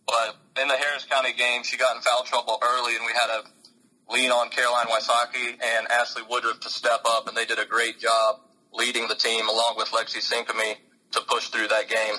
But 0.06 0.38
in 0.62 0.68
the 0.68 0.76
Harris 0.76 1.04
County 1.04 1.34
game, 1.34 1.62
she 1.62 1.76
got 1.76 1.96
in 1.96 2.02
foul 2.02 2.24
trouble 2.24 2.58
early, 2.62 2.96
and 2.96 3.04
we 3.04 3.12
had 3.12 3.28
to 3.28 3.40
lean 4.08 4.30
on 4.30 4.48
Caroline 4.48 4.86
Wysocki 4.86 5.58
and 5.60 5.90
Ashley 5.90 6.22
Woodruff 6.30 6.60
to 6.60 6.70
step 6.70 7.02
up, 7.04 7.28
and 7.28 7.36
they 7.36 7.44
did 7.44 7.58
a 7.58 7.66
great 7.66 7.98
job 7.98 8.40
leading 8.72 9.08
the 9.08 9.14
team 9.16 9.48
along 9.48 9.74
with 9.76 9.88
Lexi 9.88 10.22
Sinkamy 10.22 10.76
to 11.12 11.20
push 11.28 11.48
through 11.48 11.68
that 11.68 11.88
game. 11.88 12.16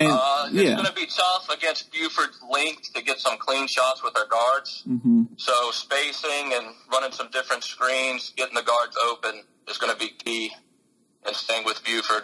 And, 0.00 0.10
Uh, 0.10 0.44
it's 0.46 0.54
yeah. 0.54 0.74
going 0.74 0.86
to 0.86 0.92
be 0.94 1.06
tough 1.06 1.48
against 1.54 1.92
Buford's 1.92 2.40
length 2.50 2.92
to 2.94 3.02
get 3.02 3.20
some 3.20 3.36
clean 3.38 3.68
shots 3.68 4.02
with 4.02 4.14
their 4.14 4.26
guards. 4.26 4.82
Mm-hmm. 4.88 5.24
So 5.36 5.52
spacing 5.70 6.54
and 6.54 6.74
running 6.90 7.12
some 7.12 7.28
different 7.30 7.62
screens, 7.62 8.32
getting 8.36 8.54
the 8.54 8.62
guards 8.62 8.96
open 9.10 9.42
is 9.68 9.78
going 9.78 9.92
to 9.92 9.98
be 9.98 10.08
key. 10.08 10.50
And 11.26 11.36
staying 11.36 11.66
with 11.66 11.84
Buford. 11.84 12.22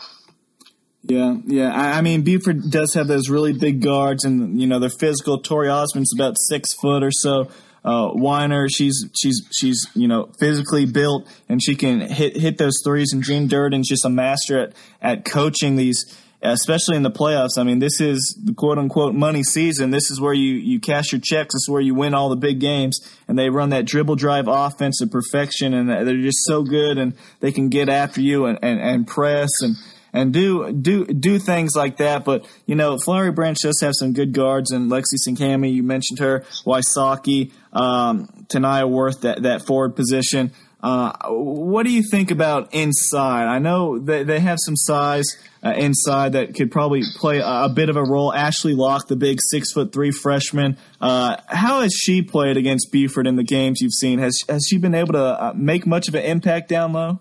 Yeah, 1.03 1.37
yeah. 1.45 1.71
I, 1.71 1.99
I 1.99 2.01
mean, 2.01 2.23
Buford 2.23 2.71
does 2.71 2.95
have 2.95 3.09
those 3.09 3.29
really 3.29 3.53
big 3.53 3.83
guards, 3.83 4.25
and 4.25 4.59
you 4.59 4.67
know 4.67 4.79
they're 4.79 4.89
physical. 4.89 5.39
Tori 5.39 5.69
Osmond's 5.69 6.15
about 6.15 6.37
six 6.39 6.73
foot 6.73 7.03
or 7.03 7.11
so. 7.13 7.51
Uh, 7.85 8.11
Weiner, 8.15 8.71
she's 8.71 9.05
she's 9.15 9.47
she's 9.53 9.87
you 9.95 10.09
know 10.09 10.31
physically 10.41 10.87
built, 10.87 11.29
and 11.47 11.63
she 11.63 11.77
can 11.77 12.01
hit 12.01 12.39
hit 12.39 12.57
those 12.57 12.81
threes. 12.83 13.13
And 13.13 13.23
Gene 13.23 13.49
Durden's 13.49 13.87
just 13.87 14.07
a 14.07 14.09
master 14.09 14.59
at 14.59 14.73
at 15.03 15.25
coaching 15.27 15.77
these, 15.77 16.19
especially 16.53 16.97
in 16.97 17.03
the 17.03 17.11
playoffs. 17.11 17.59
I 17.59 17.63
mean, 17.63 17.79
this 17.79 18.01
is 18.01 18.39
the 18.43 18.55
quote 18.55 18.79
unquote 18.79 19.15
money 19.15 19.43
season. 19.43 19.91
This 19.91 20.11
is 20.11 20.21
where 20.21 20.35
you 20.35 20.55
you 20.55 20.81
cash 20.81 21.13
your 21.13 21.21
checks. 21.21 21.55
This 21.55 21.63
is 21.63 21.69
where 21.69 21.81
you 21.81 21.95
win 21.95 22.15
all 22.15 22.29
the 22.29 22.37
big 22.37 22.61
games. 22.61 23.01
And 23.29 23.39
they 23.39 23.51
run 23.51 23.71
that 23.71 23.85
dribble 23.85 24.17
drive 24.17 24.47
offense 24.49 24.99
to 24.99 25.07
perfection, 25.07 25.75
and 25.75 25.89
they're 25.89 26.17
just 26.17 26.45
so 26.45 26.63
good, 26.63 26.99
and 26.99 27.15
they 27.41 27.53
can 27.53 27.69
get 27.69 27.89
after 27.89 28.21
you 28.21 28.47
and 28.47 28.59
and, 28.63 28.81
and 28.81 29.07
press 29.07 29.51
and 29.63 29.77
and 30.17 30.33
do 30.33 30.73
do 30.73 31.05
do 31.05 31.39
things 31.39 31.73
like 31.77 31.99
that. 31.99 32.25
But 32.25 32.47
you 32.65 32.75
know, 32.75 32.97
Flowery 32.99 33.33
Branch 33.33 33.59
does 33.63 33.81
have 33.83 33.93
some 33.95 34.13
good 34.13 34.33
guards, 34.33 34.71
and 34.71 34.91
Lexi 34.91 35.17
Sinkami, 35.27 35.73
you 35.73 35.83
mentioned 35.83 36.19
her, 36.21 36.41
Wysocki, 36.65 37.53
um, 37.73 38.29
Tanaya 38.49 38.89
Worth, 38.89 39.21
that 39.21 39.43
that 39.43 39.67
forward 39.67 39.95
position. 39.95 40.53
Uh, 40.83 41.13
what 41.29 41.85
do 41.85 41.91
you 41.91 42.03
think 42.03 42.31
about 42.31 42.73
inside? 42.75 43.47
I 43.47 43.59
know 43.59 43.99
they, 43.99 44.23
they 44.23 44.41
have 44.41 44.59
some 44.61 44.77
size 44.77 45.25
uh, 45.65 45.73
inside 45.73 46.33
that 46.33 46.55
could 46.55 46.71
probably 46.71 47.03
play 47.17 47.39
a, 47.39 47.65
a 47.65 47.69
bit 47.69 47.89
of 47.89 47.97
a 47.97 48.03
role. 48.03 48.33
Ashley 48.33 48.75
Locke, 48.75 49.09
the 49.09 49.17
big 49.17 49.39
six 49.41 49.73
foot 49.73 49.93
three 49.93 50.11
freshman, 50.11 50.77
uh, 51.01 51.37
how 51.49 51.81
has 51.81 51.93
she 51.93 52.23
played 52.23 52.57
against 52.57 52.93
Buford 52.93 53.27
in 53.27 53.37
the 53.37 53.43
games 53.43 53.81
you've 53.81 53.95
seen? 53.95 54.19
Has 54.19 54.39
has 54.49 54.67
she 54.69 54.79
been 54.79 54.95
able 54.95 55.15
to 55.15 55.25
uh, 55.25 55.53
make 55.57 55.87
much 55.87 56.09
of 56.09 56.15
an 56.15 56.25
impact 56.25 56.69
down 56.69 56.93
low? 56.93 57.19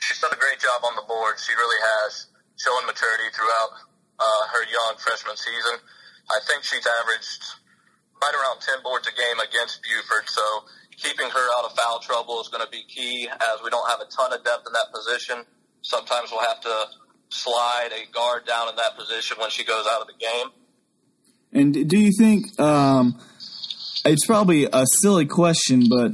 She's 0.00 0.20
done 0.20 0.32
a 0.32 0.36
great 0.36 0.58
job 0.58 0.82
on 0.84 0.94
the 0.96 1.06
board. 1.06 1.38
She 1.38 1.52
really 1.54 1.80
has, 2.02 2.26
showing 2.56 2.86
maturity 2.86 3.30
throughout 3.32 3.70
uh, 4.18 4.42
her 4.52 4.64
young 4.66 4.98
freshman 4.98 5.36
season. 5.36 5.78
I 6.30 6.38
think 6.46 6.64
she's 6.64 6.86
averaged 6.86 7.44
right 8.20 8.34
around 8.34 8.60
10 8.60 8.82
boards 8.82 9.06
a 9.06 9.14
game 9.14 9.38
against 9.40 9.80
Buford, 9.82 10.26
so 10.26 10.42
keeping 11.02 11.28
her 11.28 11.58
out 11.58 11.64
of 11.64 11.72
foul 11.76 12.00
trouble 12.00 12.40
is 12.40 12.48
going 12.48 12.64
to 12.64 12.70
be 12.70 12.82
key 12.88 13.28
as 13.28 13.62
we 13.62 13.70
don't 13.70 13.88
have 13.90 14.00
a 14.00 14.06
ton 14.10 14.32
of 14.32 14.44
depth 14.44 14.66
in 14.66 14.72
that 14.72 14.92
position. 14.92 15.44
Sometimes 15.82 16.30
we'll 16.30 16.46
have 16.46 16.60
to 16.60 16.84
slide 17.30 17.90
a 17.92 18.12
guard 18.12 18.46
down 18.46 18.68
in 18.68 18.76
that 18.76 18.96
position 18.96 19.36
when 19.38 19.50
she 19.50 19.64
goes 19.64 19.86
out 19.90 20.00
of 20.00 20.08
the 20.08 20.14
game. 20.18 20.50
And 21.52 21.88
do 21.88 21.98
you 21.98 22.12
think 22.18 22.58
um, 22.60 23.18
it's 24.04 24.26
probably 24.26 24.68
a 24.70 24.84
silly 24.86 25.26
question, 25.26 25.84
but 25.88 26.12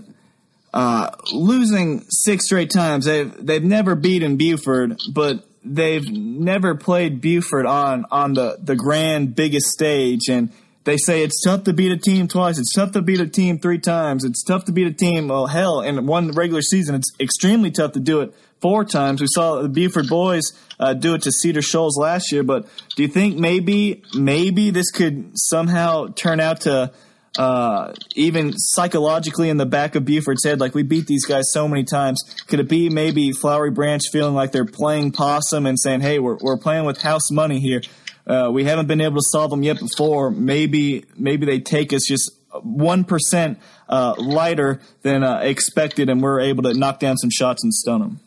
uh, 0.72 1.10
losing 1.32 2.04
six 2.08 2.46
straight 2.46 2.70
times, 2.70 3.06
they've 3.06 3.32
they've 3.44 3.64
never 3.64 3.94
beaten 3.94 4.36
Buford, 4.36 5.00
but 5.12 5.44
they've 5.64 6.08
never 6.08 6.74
played 6.74 7.20
Buford 7.20 7.66
on 7.66 8.04
on 8.10 8.34
the 8.34 8.58
the 8.62 8.76
grand 8.76 9.34
biggest 9.34 9.66
stage, 9.66 10.28
and 10.28 10.52
they 10.84 10.96
say 10.98 11.22
it's 11.22 11.42
tough 11.42 11.64
to 11.64 11.72
beat 11.72 11.92
a 11.92 11.96
team 11.96 12.28
twice. 12.28 12.58
It's 12.58 12.72
tough 12.74 12.92
to 12.92 13.02
beat 13.02 13.20
a 13.20 13.26
team 13.26 13.58
three 13.58 13.78
times. 13.78 14.24
It's 14.24 14.42
tough 14.44 14.66
to 14.66 14.72
beat 14.72 14.86
a 14.86 14.92
team. 14.92 15.28
Well, 15.28 15.46
hell, 15.46 15.80
in 15.80 16.06
one 16.06 16.32
regular 16.32 16.62
season, 16.62 16.94
it's 16.94 17.10
extremely 17.18 17.70
tough 17.70 17.92
to 17.92 18.00
do 18.00 18.20
it 18.20 18.34
four 18.60 18.84
times. 18.84 19.20
We 19.20 19.26
saw 19.30 19.62
the 19.62 19.68
Buford 19.68 20.08
boys 20.08 20.42
uh, 20.78 20.94
do 20.94 21.14
it 21.14 21.22
to 21.22 21.32
Cedar 21.32 21.62
Shoals 21.62 21.98
last 21.98 22.32
year. 22.32 22.42
But 22.42 22.66
do 22.96 23.02
you 23.02 23.08
think 23.08 23.36
maybe 23.36 24.02
maybe 24.14 24.70
this 24.70 24.90
could 24.90 25.32
somehow 25.34 26.08
turn 26.08 26.38
out 26.38 26.62
to 26.62 26.92
uh, 27.36 27.92
even 28.14 28.52
psychologically 28.56 29.48
in 29.48 29.56
the 29.56 29.66
back 29.66 29.96
of 29.96 30.04
Buford's 30.04 30.44
head, 30.44 30.60
like 30.60 30.74
we 30.74 30.82
beat 30.82 31.06
these 31.06 31.24
guys 31.24 31.44
so 31.50 31.66
many 31.66 31.82
times, 31.82 32.22
could 32.46 32.60
it 32.60 32.68
be 32.68 32.90
maybe 32.90 33.32
Flowery 33.32 33.70
Branch 33.70 34.02
feeling 34.12 34.34
like 34.34 34.52
they're 34.52 34.64
playing 34.64 35.12
possum 35.12 35.66
and 35.66 35.78
saying, 35.78 36.00
"Hey, 36.00 36.18
we're 36.18 36.38
we're 36.40 36.58
playing 36.58 36.84
with 36.84 37.00
house 37.02 37.30
money 37.30 37.58
here. 37.58 37.80
Uh, 38.26 38.50
we 38.52 38.64
haven't 38.64 38.86
been 38.86 39.00
able 39.00 39.16
to 39.16 39.26
solve 39.30 39.50
them 39.50 39.62
yet 39.62 39.78
before. 39.78 40.30
Maybe 40.30 41.04
maybe 41.16 41.46
they 41.46 41.60
take 41.60 41.92
us 41.92 42.06
just 42.06 42.30
one 42.62 43.04
percent 43.04 43.58
uh, 43.88 44.14
lighter 44.16 44.80
than 45.02 45.22
uh, 45.22 45.40
expected, 45.42 46.08
and 46.08 46.22
we're 46.22 46.40
able 46.40 46.62
to 46.64 46.74
knock 46.74 47.00
down 47.00 47.16
some 47.16 47.30
shots 47.30 47.62
and 47.62 47.72
stun 47.72 48.00
them." 48.00 48.20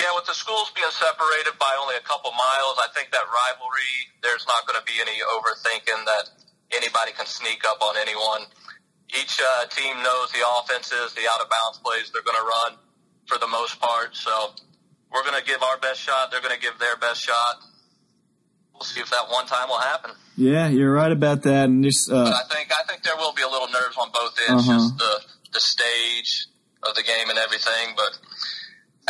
Yeah, 0.00 0.14
with 0.14 0.26
the 0.26 0.34
schools 0.34 0.70
being 0.76 0.94
separated 0.94 1.58
by 1.58 1.74
only 1.82 1.96
a 1.96 2.04
couple 2.06 2.30
miles, 2.30 2.76
I 2.78 2.86
think 2.94 3.10
that 3.10 3.26
rivalry, 3.26 3.94
there's 4.22 4.46
not 4.46 4.62
going 4.62 4.78
to 4.78 4.86
be 4.86 4.94
any 5.02 5.18
overthinking 5.26 6.06
that 6.06 6.30
anybody 6.70 7.10
can 7.12 7.26
sneak 7.26 7.66
up 7.66 7.82
on 7.82 7.96
anyone. 7.98 8.46
Each 9.10 9.40
uh, 9.40 9.66
team 9.66 9.96
knows 10.02 10.30
the 10.30 10.44
offenses, 10.60 11.14
the 11.14 11.26
out 11.26 11.40
of 11.40 11.50
bounds 11.50 11.80
plays 11.82 12.12
they're 12.12 12.22
going 12.22 12.38
to 12.38 12.46
run 12.46 12.78
for 13.26 13.38
the 13.38 13.48
most 13.48 13.80
part. 13.80 14.14
So 14.14 14.52
we're 15.10 15.24
going 15.24 15.40
to 15.40 15.44
give 15.44 15.62
our 15.62 15.78
best 15.78 16.00
shot. 16.00 16.30
They're 16.30 16.42
going 16.44 16.54
to 16.54 16.60
give 16.60 16.78
their 16.78 16.96
best 16.96 17.20
shot. 17.20 17.58
We'll 18.78 18.86
see 18.86 19.00
if 19.00 19.10
that 19.10 19.26
one 19.28 19.46
time 19.46 19.68
will 19.68 19.80
happen. 19.80 20.12
Yeah, 20.36 20.68
you're 20.68 20.92
right 20.92 21.10
about 21.10 21.42
that. 21.42 21.64
And 21.68 21.82
just 21.82 22.10
uh, 22.10 22.30
I 22.30 22.46
think 22.54 22.70
I 22.70 22.84
think 22.86 23.02
there 23.02 23.16
will 23.16 23.32
be 23.32 23.42
a 23.42 23.48
little 23.48 23.66
nerves 23.68 23.96
on 23.98 24.08
both 24.14 24.38
ends, 24.48 24.68
Uh-huh. 24.68 24.78
just 24.78 24.98
the 24.98 25.14
the 25.54 25.60
stage 25.60 26.46
of 26.88 26.94
the 26.94 27.02
game 27.02 27.28
and 27.28 27.38
everything. 27.38 27.94
But 27.96 28.18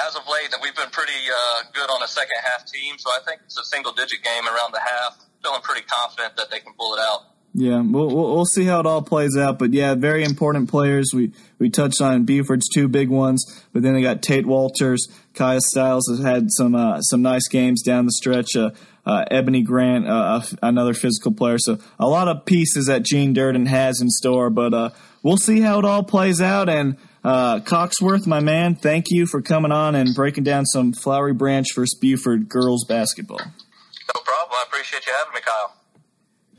as 0.06 0.14
of 0.16 0.22
late, 0.26 0.50
that 0.52 0.60
we've 0.62 0.74
been 0.76 0.90
pretty 0.90 1.12
uh, 1.28 1.64
good 1.74 1.90
on 1.90 2.02
a 2.02 2.08
second 2.08 2.36
half 2.42 2.64
team, 2.66 2.94
so 2.98 3.10
I 3.10 3.18
think 3.26 3.42
it's 3.44 3.58
a 3.58 3.64
single 3.64 3.92
digit 3.92 4.22
game 4.24 4.46
around 4.46 4.72
the 4.72 4.80
half. 4.80 5.18
Feeling 5.44 5.60
pretty 5.62 5.82
confident 5.86 6.36
that 6.36 6.50
they 6.50 6.60
can 6.60 6.72
pull 6.78 6.94
it 6.94 7.00
out. 7.00 7.20
Yeah, 7.54 7.80
we'll, 7.80 8.08
we'll 8.08 8.34
we'll 8.34 8.44
see 8.44 8.64
how 8.64 8.80
it 8.80 8.86
all 8.86 9.02
plays 9.02 9.36
out. 9.36 9.58
But 9.58 9.72
yeah, 9.72 9.94
very 9.94 10.24
important 10.24 10.68
players. 10.70 11.12
We 11.14 11.32
we 11.58 11.70
touched 11.70 12.00
on 12.00 12.24
Buford's 12.24 12.68
two 12.74 12.88
big 12.88 13.08
ones, 13.08 13.44
but 13.72 13.82
then 13.82 13.94
they 13.94 14.02
got 14.02 14.22
Tate 14.22 14.46
Walters, 14.46 15.06
Kaya 15.34 15.60
Styles 15.60 16.06
has 16.08 16.20
had 16.24 16.46
some 16.50 16.74
uh, 16.74 17.00
some 17.02 17.22
nice 17.22 17.48
games 17.48 17.82
down 17.82 18.04
the 18.06 18.12
stretch. 18.12 18.54
Uh, 18.56 18.70
uh, 19.08 19.24
Ebony 19.30 19.62
Grant, 19.62 20.06
uh, 20.06 20.42
another 20.62 20.92
physical 20.92 21.32
player. 21.32 21.56
So 21.58 21.78
a 21.98 22.06
lot 22.06 22.28
of 22.28 22.44
pieces 22.44 22.86
that 22.86 23.02
Gene 23.02 23.32
Durden 23.32 23.64
has 23.64 24.02
in 24.02 24.10
store. 24.10 24.50
But 24.50 24.74
uh, 24.74 24.90
we'll 25.22 25.38
see 25.38 25.60
how 25.62 25.78
it 25.78 25.86
all 25.86 26.02
plays 26.02 26.42
out. 26.42 26.68
And 26.68 26.98
uh, 27.24 27.60
Coxworth, 27.60 28.26
my 28.26 28.40
man, 28.40 28.74
thank 28.74 29.06
you 29.08 29.26
for 29.26 29.40
coming 29.40 29.72
on 29.72 29.94
and 29.94 30.14
breaking 30.14 30.44
down 30.44 30.66
some 30.66 30.92
Flowery 30.92 31.32
Branch 31.32 31.66
versus 31.74 31.98
Buford 31.98 32.50
girls 32.50 32.84
basketball. 32.86 33.40
No 33.40 34.20
problem. 34.20 34.52
I 34.52 34.64
appreciate 34.68 35.06
you 35.06 35.12
having 35.18 35.34
me, 35.34 35.40
Kyle. 35.40 35.74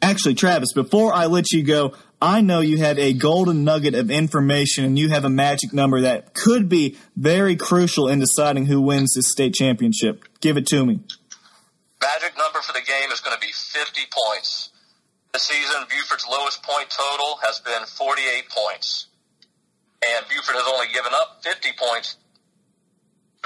Actually, 0.01 0.33
Travis, 0.33 0.73
before 0.73 1.13
I 1.13 1.27
let 1.27 1.51
you 1.51 1.61
go, 1.61 1.93
I 2.19 2.41
know 2.41 2.61
you 2.61 2.77
have 2.77 2.97
a 2.97 3.13
golden 3.13 3.63
nugget 3.63 3.93
of 3.93 4.09
information 4.09 4.85
and 4.85 4.97
you 4.97 5.09
have 5.09 5.23
a 5.23 5.29
magic 5.29 5.71
number 5.71 6.01
that 6.01 6.33
could 6.33 6.67
be 6.67 6.97
very 7.15 7.55
crucial 7.55 8.07
in 8.07 8.19
deciding 8.19 8.65
who 8.65 8.81
wins 8.81 9.13
this 9.13 9.29
state 9.29 9.53
championship. 9.53 10.25
Give 10.41 10.57
it 10.57 10.65
to 10.67 10.85
me. 10.85 11.01
Magic 12.01 12.37
number 12.37 12.61
for 12.61 12.73
the 12.73 12.85
game 12.85 13.11
is 13.11 13.19
going 13.19 13.35
to 13.35 13.45
be 13.45 13.51
50 13.51 14.01
points. 14.11 14.69
This 15.33 15.43
season, 15.43 15.83
Buford's 15.89 16.25
lowest 16.29 16.63
point 16.63 16.89
total 16.89 17.39
has 17.43 17.59
been 17.59 17.85
48 17.85 18.49
points. 18.49 19.07
And 20.01 20.25
Buford 20.29 20.55
has 20.55 20.65
only 20.67 20.87
given 20.93 21.11
up 21.13 21.43
50 21.43 21.69
points 21.77 22.15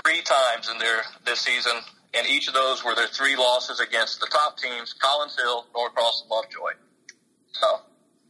three 0.01 0.21
times 0.21 0.69
in 0.69 0.77
their 0.77 1.01
this 1.25 1.41
season, 1.41 1.73
and 2.13 2.27
each 2.27 2.47
of 2.47 2.53
those 2.53 2.83
were 2.83 2.95
their 2.95 3.07
three 3.07 3.35
losses 3.35 3.79
against 3.79 4.19
the 4.19 4.27
top 4.27 4.57
teams: 4.57 4.93
Collins 4.93 5.35
Hill, 5.35 5.65
Norcross, 5.75 6.21
and 6.21 6.29
Lovejoy. 6.29 6.73
So 7.51 7.81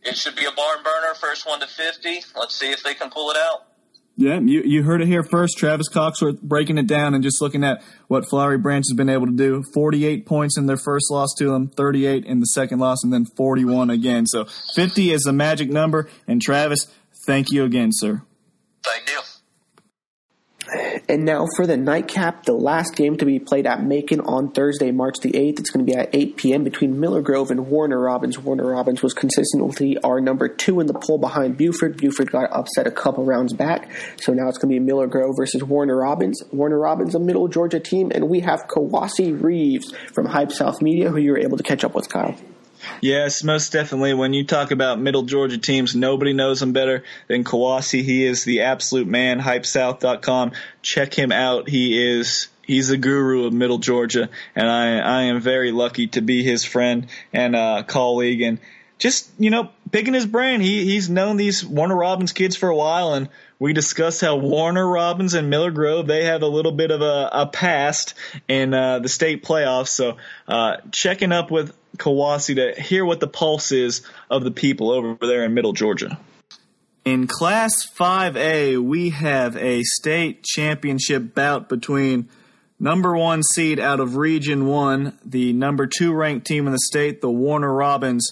it 0.03 0.15
should 0.15 0.35
be 0.35 0.45
a 0.45 0.51
barn 0.51 0.83
burner. 0.83 1.13
First 1.15 1.47
one 1.47 1.59
to 1.59 1.67
50. 1.67 2.21
Let's 2.35 2.55
see 2.55 2.71
if 2.71 2.83
they 2.83 2.93
can 2.93 3.09
pull 3.09 3.29
it 3.31 3.37
out. 3.37 3.67
Yeah, 4.15 4.39
you, 4.39 4.61
you 4.63 4.83
heard 4.83 5.01
it 5.01 5.07
here 5.07 5.23
first. 5.23 5.57
Travis 5.57 5.89
Coxworth 5.89 6.39
breaking 6.41 6.77
it 6.77 6.85
down 6.85 7.15
and 7.15 7.23
just 7.23 7.41
looking 7.41 7.63
at 7.63 7.81
what 8.07 8.29
Flowery 8.29 8.59
Branch 8.59 8.85
has 8.87 8.95
been 8.95 9.09
able 9.09 9.25
to 9.25 9.31
do. 9.31 9.63
48 9.73 10.25
points 10.27 10.57
in 10.57 10.67
their 10.67 10.77
first 10.77 11.09
loss 11.09 11.33
to 11.39 11.49
them, 11.49 11.67
38 11.67 12.23
in 12.25 12.39
the 12.39 12.45
second 12.45 12.79
loss, 12.79 13.03
and 13.03 13.11
then 13.11 13.25
41 13.25 13.89
again. 13.89 14.27
So 14.27 14.45
50 14.75 15.11
is 15.11 15.23
the 15.23 15.33
magic 15.33 15.69
number. 15.69 16.09
And 16.27 16.39
Travis, 16.41 16.87
thank 17.25 17.51
you 17.51 17.63
again, 17.63 17.89
sir. 17.91 18.21
Thank 18.83 19.09
you. 19.09 19.32
And 21.09 21.25
now 21.25 21.45
for 21.55 21.67
the 21.67 21.77
nightcap, 21.77 22.45
the 22.45 22.53
last 22.53 22.95
game 22.95 23.17
to 23.17 23.25
be 23.25 23.39
played 23.39 23.67
at 23.67 23.83
Macon 23.83 24.21
on 24.21 24.51
Thursday, 24.51 24.91
March 24.91 25.19
the 25.19 25.31
8th. 25.31 25.59
It's 25.59 25.69
going 25.69 25.85
to 25.85 25.91
be 25.91 25.97
at 25.97 26.09
8 26.13 26.37
p.m. 26.37 26.63
between 26.63 26.99
Miller 26.99 27.21
Grove 27.21 27.51
and 27.51 27.67
Warner 27.67 27.99
Robins. 27.99 28.39
Warner 28.39 28.71
Robins 28.71 29.03
was 29.03 29.13
consistently 29.13 29.97
our 30.03 30.21
number 30.21 30.47
two 30.47 30.79
in 30.79 30.87
the 30.87 30.93
poll 30.93 31.17
behind 31.17 31.57
Buford. 31.57 31.97
Buford 31.97 32.31
got 32.31 32.51
upset 32.51 32.87
a 32.87 32.91
couple 32.91 33.25
rounds 33.25 33.53
back. 33.53 33.89
So 34.21 34.33
now 34.33 34.47
it's 34.47 34.57
going 34.57 34.73
to 34.73 34.79
be 34.79 34.85
Miller 34.85 35.07
Grove 35.07 35.35
versus 35.37 35.63
Warner 35.63 35.97
Robins. 35.97 36.41
Warner 36.51 36.79
Robins, 36.79 37.15
a 37.15 37.19
middle 37.19 37.47
Georgia 37.47 37.79
team. 37.79 38.11
And 38.13 38.29
we 38.29 38.39
have 38.41 38.67
Kawasi 38.67 39.41
Reeves 39.41 39.93
from 40.13 40.25
Hype 40.25 40.51
South 40.51 40.81
Media, 40.81 41.09
who 41.09 41.17
you 41.17 41.31
were 41.31 41.39
able 41.39 41.57
to 41.57 41.63
catch 41.63 41.83
up 41.83 41.93
with, 41.93 42.09
Kyle. 42.09 42.35
Yes, 43.01 43.43
most 43.43 43.71
definitely. 43.71 44.13
When 44.13 44.33
you 44.33 44.43
talk 44.45 44.71
about 44.71 44.99
middle 44.99 45.23
Georgia 45.23 45.57
teams, 45.57 45.95
nobody 45.95 46.33
knows 46.33 46.61
him 46.61 46.73
better 46.73 47.03
than 47.27 47.43
Kawasi. 47.43 48.03
He 48.03 48.25
is 48.25 48.43
the 48.43 48.61
absolute 48.61 49.07
man. 49.07 49.39
HypeSouth.com. 49.39 50.51
Check 50.81 51.13
him 51.13 51.31
out. 51.31 51.69
He 51.69 52.01
is 52.01 52.47
he's 52.65 52.87
the 52.89 52.97
guru 52.97 53.45
of 53.45 53.53
middle 53.53 53.77
Georgia, 53.77 54.29
and 54.55 54.69
I 54.69 54.97
I 54.99 55.21
am 55.23 55.39
very 55.39 55.71
lucky 55.71 56.07
to 56.07 56.21
be 56.21 56.43
his 56.43 56.63
friend 56.65 57.07
and 57.31 57.55
uh, 57.55 57.83
colleague, 57.83 58.41
and 58.41 58.59
just 58.97 59.29
you 59.37 59.49
know 59.49 59.69
picking 59.91 60.13
his 60.13 60.25
brain. 60.25 60.61
He 60.61 60.85
he's 60.85 61.09
known 61.09 61.37
these 61.37 61.65
Warner 61.65 61.95
Robins 61.95 62.33
kids 62.33 62.55
for 62.55 62.69
a 62.69 62.75
while, 62.75 63.13
and 63.13 63.29
we 63.59 63.73
discussed 63.73 64.21
how 64.21 64.37
Warner 64.37 64.87
Robins 64.87 65.33
and 65.33 65.49
Miller 65.49 65.71
Grove 65.71 66.07
they 66.07 66.25
have 66.25 66.41
a 66.41 66.47
little 66.47 66.71
bit 66.71 66.91
of 66.91 67.01
a, 67.01 67.29
a 67.31 67.47
past 67.47 68.13
in 68.47 68.73
uh, 68.73 68.99
the 68.99 69.09
state 69.09 69.43
playoffs. 69.43 69.89
So 69.89 70.17
uh, 70.47 70.77
checking 70.91 71.31
up 71.31 71.51
with 71.51 71.73
Kawasi 71.97 72.55
to 72.55 72.81
hear 72.81 73.05
what 73.05 73.19
the 73.19 73.27
pulse 73.27 73.71
is 73.71 74.01
of 74.29 74.43
the 74.43 74.51
people 74.51 74.91
over 74.91 75.17
there 75.21 75.43
in 75.43 75.53
Middle 75.53 75.73
Georgia. 75.73 76.17
In 77.05 77.27
Class 77.27 77.85
5A, 77.85 78.81
we 78.81 79.09
have 79.09 79.57
a 79.57 79.83
state 79.83 80.43
championship 80.43 81.35
bout 81.35 81.67
between 81.67 82.29
number 82.79 83.15
one 83.15 83.43
seed 83.43 83.79
out 83.79 83.99
of 83.99 84.15
Region 84.15 84.67
1, 84.67 85.19
the 85.25 85.53
number 85.53 85.85
two 85.85 86.13
ranked 86.13 86.47
team 86.47 86.65
in 86.65 86.71
the 86.71 86.79
state, 86.79 87.21
the 87.21 87.29
Warner 87.29 87.73
Robins 87.73 88.31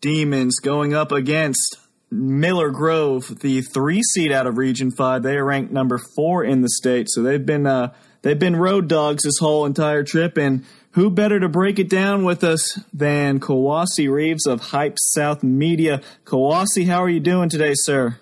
Demons, 0.00 0.60
going 0.60 0.94
up 0.94 1.12
against 1.12 1.78
Miller 2.12 2.70
Grove, 2.70 3.40
the 3.40 3.62
three 3.62 4.02
seed 4.02 4.30
out 4.30 4.46
of 4.46 4.58
Region 4.58 4.90
5. 4.90 5.22
They 5.22 5.36
are 5.36 5.44
ranked 5.44 5.72
number 5.72 5.98
four 5.98 6.44
in 6.44 6.60
the 6.60 6.68
state, 6.68 7.08
so 7.08 7.22
they've 7.22 7.44
been 7.44 7.66
uh, 7.66 7.92
they've 8.22 8.38
been 8.38 8.56
road 8.56 8.88
dogs 8.88 9.22
this 9.24 9.38
whole 9.38 9.64
entire 9.64 10.04
trip, 10.04 10.36
and 10.36 10.64
who 10.92 11.10
better 11.10 11.40
to 11.40 11.48
break 11.48 11.78
it 11.78 11.88
down 11.88 12.24
with 12.24 12.44
us 12.44 12.78
than 12.92 13.40
Kawasi 13.40 14.10
Reeves 14.10 14.46
of 14.46 14.60
Hype 14.60 14.96
South 14.98 15.42
Media? 15.42 16.00
Kawasi, 16.24 16.86
how 16.86 17.02
are 17.02 17.08
you 17.08 17.20
doing 17.20 17.48
today, 17.48 17.72
sir? 17.74 18.18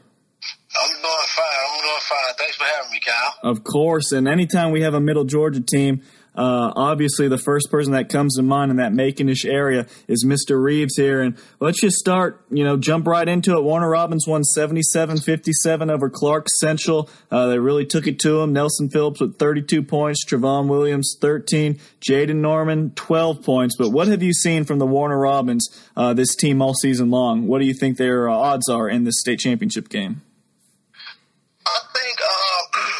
I'm 0.80 0.90
doing 0.90 1.02
fine. 1.02 1.44
I'm 1.74 1.80
doing 1.82 2.00
fine. 2.00 2.34
Thanks 2.38 2.56
for 2.56 2.64
having 2.64 2.92
me, 2.92 3.00
Kyle. 3.04 3.50
Of 3.50 3.64
course. 3.64 4.12
And 4.12 4.28
anytime 4.28 4.70
we 4.70 4.82
have 4.82 4.94
a 4.94 5.00
Middle 5.00 5.24
Georgia 5.24 5.60
team, 5.60 6.02
uh, 6.40 6.72
obviously, 6.74 7.28
the 7.28 7.36
first 7.36 7.70
person 7.70 7.92
that 7.92 8.08
comes 8.08 8.36
to 8.36 8.42
mind 8.42 8.70
in 8.70 8.78
that 8.78 8.94
Maconish 8.94 9.44
area 9.44 9.86
is 10.08 10.24
Mr. 10.24 10.58
Reeves 10.58 10.96
here. 10.96 11.20
And 11.20 11.36
let's 11.60 11.82
just 11.82 11.98
start, 11.98 12.42
you 12.50 12.64
know, 12.64 12.78
jump 12.78 13.06
right 13.06 13.28
into 13.28 13.58
it. 13.58 13.62
Warner 13.62 13.90
Robins 13.90 14.26
won 14.26 14.42
77 14.42 15.18
57 15.18 15.90
over 15.90 16.08
Clark 16.08 16.46
Central. 16.58 17.10
Uh, 17.30 17.48
they 17.48 17.58
really 17.58 17.84
took 17.84 18.06
it 18.06 18.18
to 18.20 18.40
him. 18.40 18.54
Nelson 18.54 18.88
Phillips 18.88 19.20
with 19.20 19.38
32 19.38 19.82
points, 19.82 20.24
Travon 20.24 20.66
Williams 20.66 21.14
13, 21.20 21.78
Jaden 22.00 22.36
Norman 22.36 22.92
12 22.94 23.42
points. 23.42 23.76
But 23.76 23.90
what 23.90 24.08
have 24.08 24.22
you 24.22 24.32
seen 24.32 24.64
from 24.64 24.78
the 24.78 24.86
Warner 24.86 25.18
Robins, 25.18 25.68
uh, 25.94 26.14
this 26.14 26.34
team 26.34 26.62
all 26.62 26.72
season 26.72 27.10
long? 27.10 27.48
What 27.48 27.58
do 27.58 27.66
you 27.66 27.74
think 27.74 27.98
their 27.98 28.30
uh, 28.30 28.34
odds 28.34 28.66
are 28.70 28.88
in 28.88 29.04
this 29.04 29.20
state 29.20 29.40
championship 29.40 29.90
game? 29.90 30.22
I 31.66 31.80
think, 31.92 32.18
uh, 32.18 32.90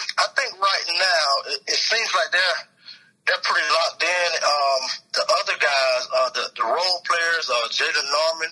they're 3.30 3.46
pretty 3.46 3.70
locked 3.70 4.02
in. 4.02 4.30
Um, 4.42 4.82
the 5.14 5.24
other 5.38 5.56
guys, 5.62 6.00
uh, 6.10 6.30
the, 6.34 6.44
the 6.58 6.66
role 6.66 6.98
players, 7.06 7.46
uh, 7.46 7.70
Jaden 7.70 8.06
Norman, 8.10 8.50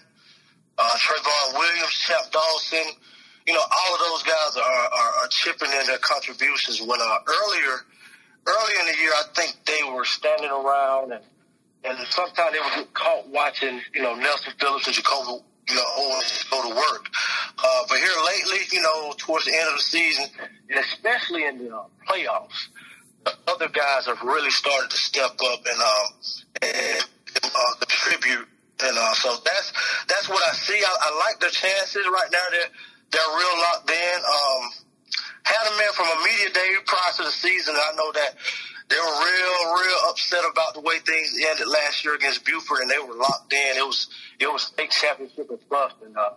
uh, 0.79 0.95
Trayvon 1.03 1.59
Williams, 1.59 1.95
Champ 2.07 2.31
Dawson, 2.31 2.95
you 3.47 3.55
know, 3.55 3.65
all 3.65 3.95
of 3.95 4.01
those 4.01 4.23
guys 4.23 4.55
are, 4.57 4.63
are, 4.63 5.13
are 5.25 5.29
chipping 5.31 5.71
in 5.73 5.87
their 5.87 5.99
contributions. 5.99 6.81
When 6.81 7.01
uh, 7.01 7.19
earlier, 7.27 7.75
early 8.47 8.75
in 8.81 8.87
the 8.95 8.97
year, 9.03 9.11
I 9.11 9.25
think 9.35 9.57
they 9.67 9.83
were 9.91 10.05
standing 10.05 10.51
around 10.51 11.13
and 11.13 11.25
and 11.85 11.97
sometimes 12.11 12.53
they 12.53 12.59
would 12.59 12.75
get 12.75 12.93
caught 12.93 13.29
watching, 13.29 13.81
you 13.95 14.03
know, 14.03 14.15
Nelson 14.15 14.53
Phillips 14.59 14.87
and 14.87 14.97
Jacoby, 14.97 15.45
you 15.69 15.75
know, 15.77 15.85
Owens 15.97 16.45
go 16.51 16.69
to 16.69 16.75
work. 16.75 17.07
Uh, 17.57 17.83
but 17.89 17.99
here 17.99 18.09
lately, 18.27 18.67
you 18.73 18.83
know, 18.83 19.15
towards 19.17 19.45
the 19.45 19.55
end 19.55 19.69
of 19.69 19.77
the 19.77 19.83
season, 19.83 20.25
and 20.69 20.79
especially 20.81 21.47
in 21.47 21.59
the 21.59 21.77
uh, 21.77 21.85
playoffs, 22.09 22.67
other 23.47 23.69
guys 23.69 24.07
have 24.07 24.23
really 24.23 24.51
started 24.51 24.91
to 24.91 24.97
step 24.97 25.33
up 25.33 25.61
and 25.67 25.81
um 25.81 26.09
and 26.63 27.05
uh, 27.45 27.75
contribute. 27.81 28.49
And 28.81 28.97
uh, 28.97 29.15
so 29.15 29.35
that's 29.45 29.73
that's 30.07 30.29
what 30.29 30.43
I 30.49 30.53
see. 30.55 30.79
I, 30.79 30.97
I 31.03 31.19
like 31.27 31.41
their 31.41 31.51
chances 31.51 32.07
right 32.07 32.31
now. 32.31 32.47
They're 32.51 32.71
they're 33.11 33.33
real 33.37 33.57
locked 33.59 33.91
in. 33.91 34.19
Um, 34.23 34.63
had 35.43 35.65
them 35.67 35.81
in 35.81 35.93
from 35.95 36.07
a 36.07 36.19
media 36.25 36.51
day 36.53 36.69
prior 36.87 37.13
to 37.17 37.23
the 37.25 37.31
season. 37.31 37.75
I 37.75 37.97
know 37.97 38.13
that 38.13 38.37
they 38.89 38.97
were 38.97 39.17
real, 39.21 39.75
real 39.75 39.99
upset 40.09 40.45
about 40.51 40.75
the 40.75 40.81
way 40.81 40.99
things 41.01 41.35
ended 41.51 41.67
last 41.69 42.05
year 42.05 42.15
against 42.15 42.45
Buford, 42.45 42.81
and 42.81 42.91
they 42.91 42.99
were 42.99 43.15
locked 43.15 43.53
in. 43.53 43.77
It 43.77 43.87
was 43.87 44.09
it 44.39 44.47
was 44.47 44.63
state 44.63 44.91
championship 44.91 45.51
and 45.51 45.69
bust, 45.69 45.97
and 46.05 46.17
uh, 46.17 46.31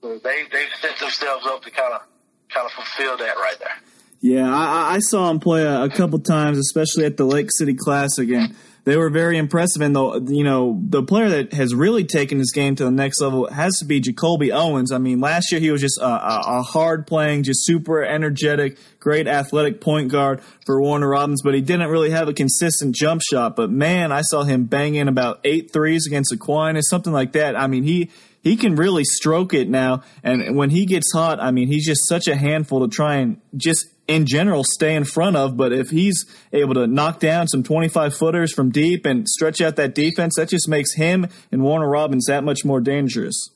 so 0.00 0.18
they 0.18 0.44
they 0.52 0.66
set 0.80 0.98
themselves 0.98 1.46
up 1.46 1.62
to 1.62 1.70
kind 1.70 1.94
of 1.94 2.02
kind 2.50 2.66
of 2.66 2.72
fulfill 2.72 3.16
that 3.18 3.36
right 3.36 3.56
there. 3.58 3.76
Yeah, 4.24 4.50
I, 4.50 4.94
I 4.94 4.98
saw 5.00 5.30
him 5.30 5.38
play 5.38 5.64
a, 5.64 5.82
a 5.82 5.90
couple 5.90 6.18
times, 6.18 6.56
especially 6.56 7.04
at 7.04 7.18
the 7.18 7.26
Lake 7.26 7.50
City 7.52 7.74
Classic, 7.74 8.26
and 8.30 8.54
they 8.84 8.96
were 8.96 9.10
very 9.10 9.36
impressive. 9.36 9.82
And 9.82 9.94
the 9.94 10.18
you 10.28 10.44
know 10.44 10.80
the 10.88 11.02
player 11.02 11.28
that 11.28 11.52
has 11.52 11.74
really 11.74 12.04
taken 12.04 12.38
this 12.38 12.50
game 12.50 12.74
to 12.76 12.84
the 12.84 12.90
next 12.90 13.20
level 13.20 13.46
has 13.50 13.80
to 13.80 13.84
be 13.84 14.00
Jacoby 14.00 14.50
Owens. 14.50 14.92
I 14.92 14.96
mean, 14.96 15.20
last 15.20 15.52
year 15.52 15.60
he 15.60 15.70
was 15.70 15.82
just 15.82 16.00
a, 16.00 16.06
a, 16.06 16.42
a 16.60 16.62
hard 16.62 17.06
playing, 17.06 17.42
just 17.42 17.66
super 17.66 18.02
energetic, 18.02 18.78
great 18.98 19.28
athletic 19.28 19.82
point 19.82 20.10
guard 20.10 20.40
for 20.64 20.80
Warner 20.80 21.10
Robins, 21.10 21.42
but 21.42 21.52
he 21.52 21.60
didn't 21.60 21.90
really 21.90 22.08
have 22.08 22.26
a 22.26 22.32
consistent 22.32 22.94
jump 22.94 23.20
shot. 23.20 23.56
But 23.56 23.70
man, 23.70 24.10
I 24.10 24.22
saw 24.22 24.42
him 24.42 24.64
bang 24.64 24.94
in 24.94 25.06
about 25.06 25.40
eight 25.44 25.70
threes 25.70 26.06
against 26.06 26.32
Aquinas, 26.32 26.88
something 26.88 27.12
like 27.12 27.32
that. 27.32 27.56
I 27.56 27.66
mean, 27.66 27.82
he 27.82 28.10
he 28.42 28.56
can 28.56 28.74
really 28.74 29.04
stroke 29.04 29.52
it 29.52 29.68
now. 29.68 30.02
And 30.22 30.56
when 30.56 30.70
he 30.70 30.86
gets 30.86 31.12
hot, 31.12 31.40
I 31.40 31.50
mean, 31.50 31.68
he's 31.68 31.84
just 31.84 32.08
such 32.08 32.26
a 32.26 32.36
handful 32.36 32.80
to 32.80 32.88
try 32.88 33.16
and 33.16 33.38
just 33.54 33.86
in 34.06 34.26
general 34.26 34.64
stay 34.64 34.94
in 34.94 35.04
front 35.04 35.36
of. 35.36 35.56
But 35.56 35.72
if 35.72 35.90
he's 35.90 36.24
able 36.52 36.74
to 36.74 36.86
knock 36.86 37.20
down 37.20 37.48
some 37.48 37.62
25 37.62 38.14
footers 38.14 38.52
from 38.52 38.70
deep 38.70 39.06
and 39.06 39.28
stretch 39.28 39.60
out 39.60 39.76
that 39.76 39.94
defense, 39.94 40.34
that 40.36 40.48
just 40.48 40.68
makes 40.68 40.94
him 40.94 41.26
and 41.50 41.62
Warner 41.62 41.88
Robins 41.88 42.26
that 42.26 42.44
much 42.44 42.64
more 42.64 42.80
dangerous. 42.80 43.50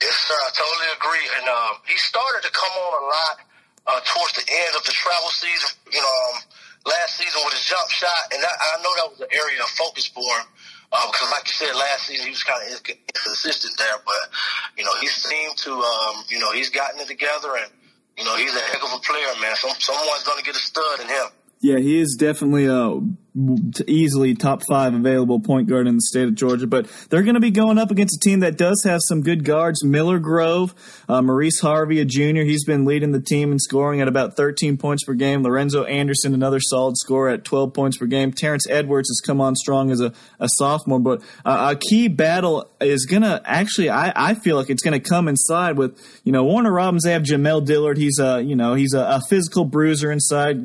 Yes, 0.00 0.14
sir. 0.14 0.34
I 0.34 0.50
totally 0.54 0.90
agree. 0.96 1.26
And 1.40 1.48
um, 1.48 1.74
he 1.86 1.96
started 1.96 2.42
to 2.46 2.52
come 2.52 2.70
on 2.70 3.02
a 3.02 3.06
lot 3.06 3.36
uh, 3.88 4.00
towards 4.04 4.34
the 4.34 4.46
end 4.46 4.72
of 4.76 4.84
the 4.84 4.92
travel 4.92 5.30
season. 5.30 5.70
You 5.92 6.00
know, 6.00 6.16
um, 6.34 6.42
last 6.86 7.16
season 7.16 7.40
with 7.44 7.54
his 7.54 7.64
jump 7.64 7.90
shot, 7.90 8.32
and 8.32 8.42
that, 8.42 8.54
I 8.54 8.82
know 8.82 8.92
that 9.02 9.08
was 9.10 9.20
an 9.20 9.32
area 9.32 9.62
of 9.62 9.70
focus 9.74 10.06
for 10.06 10.22
him. 10.22 10.46
Uh, 10.90 11.04
because, 11.12 11.28
like 11.30 11.44
you 11.44 11.52
said, 11.52 11.76
last 11.76 12.08
season 12.08 12.24
he 12.24 12.32
was 12.32 12.42
kind 12.42 12.64
of 12.64 12.80
inconsistent 12.80 13.76
there, 13.76 14.00
but 14.06 14.32
you 14.78 14.84
know 14.84 14.94
he 15.02 15.06
seemed 15.06 15.54
to, 15.58 15.72
um, 15.72 16.24
you 16.30 16.38
know, 16.38 16.50
he's 16.52 16.70
gotten 16.70 16.98
it 17.00 17.06
together, 17.06 17.56
and 17.60 17.68
you 18.18 18.24
know, 18.24 18.36
he's 18.36 18.54
a 18.54 18.60
heck 18.60 18.82
of 18.82 18.92
a 18.92 18.98
player, 18.98 19.26
man. 19.40 19.54
Some, 19.54 19.70
someone's 19.78 20.24
to 20.38 20.44
get 20.44 20.56
a 20.56 20.58
stud 20.58 21.00
in 21.00 21.06
him. 21.06 21.26
Yeah, 21.60 21.78
he 21.78 22.00
is 22.00 22.16
definitely 22.18 22.68
uh, 22.68 23.00
easily 23.86 24.34
top 24.34 24.62
five 24.68 24.94
available 24.94 25.40
point 25.40 25.68
guard 25.68 25.86
in 25.86 25.96
the 25.96 26.02
state 26.02 26.24
of 26.24 26.34
Georgia. 26.34 26.66
But 26.66 26.88
they're 27.08 27.22
going 27.22 27.34
to 27.34 27.40
be 27.40 27.50
going 27.50 27.78
up 27.78 27.90
against 27.90 28.16
a 28.16 28.20
team 28.20 28.40
that 28.40 28.56
does 28.56 28.82
have 28.84 29.00
some 29.04 29.22
good 29.22 29.44
guards. 29.44 29.84
Miller 29.84 30.18
Grove, 30.18 30.74
uh, 31.08 31.22
Maurice 31.22 31.60
Harvey, 31.60 32.00
a 32.00 32.04
junior, 32.04 32.44
he's 32.44 32.64
been 32.64 32.84
leading 32.84 33.12
the 33.12 33.20
team 33.20 33.52
in 33.52 33.58
scoring 33.58 34.00
at 34.00 34.08
about 34.08 34.36
13 34.36 34.76
points 34.76 35.04
per 35.04 35.14
game. 35.14 35.42
Lorenzo 35.42 35.84
Anderson, 35.84 36.34
another 36.34 36.60
solid 36.60 36.96
scorer 36.96 37.30
at 37.30 37.44
12 37.44 37.72
points 37.72 37.96
per 37.96 38.06
game. 38.06 38.32
Terrence 38.32 38.66
Edwards 38.68 39.08
has 39.08 39.20
come 39.24 39.40
on 39.40 39.54
strong 39.54 39.90
as 39.90 40.00
a, 40.00 40.12
a 40.40 40.48
sophomore. 40.56 41.00
But 41.00 41.22
uh, 41.44 41.74
a 41.74 41.78
key 41.78 42.08
battle 42.08 42.70
is 42.80 43.06
going 43.06 43.22
to 43.22 43.40
actually, 43.44 43.90
I, 43.90 44.12
I 44.14 44.34
feel 44.34 44.56
like 44.56 44.70
it's 44.70 44.82
going 44.82 45.00
to 45.00 45.08
come 45.08 45.28
inside 45.28 45.76
with, 45.76 46.00
you 46.24 46.32
know, 46.32 46.44
Warner 46.44 46.72
Robins. 46.72 47.04
They 47.04 47.12
have 47.12 47.22
Jamel 47.22 47.64
Dillard. 47.64 47.98
He's 47.98 48.18
a, 48.18 48.42
you 48.42 48.56
know, 48.56 48.74
he's 48.74 48.94
a, 48.94 49.00
a 49.00 49.20
physical 49.28 49.64
bruiser 49.64 50.10
inside, 50.10 50.58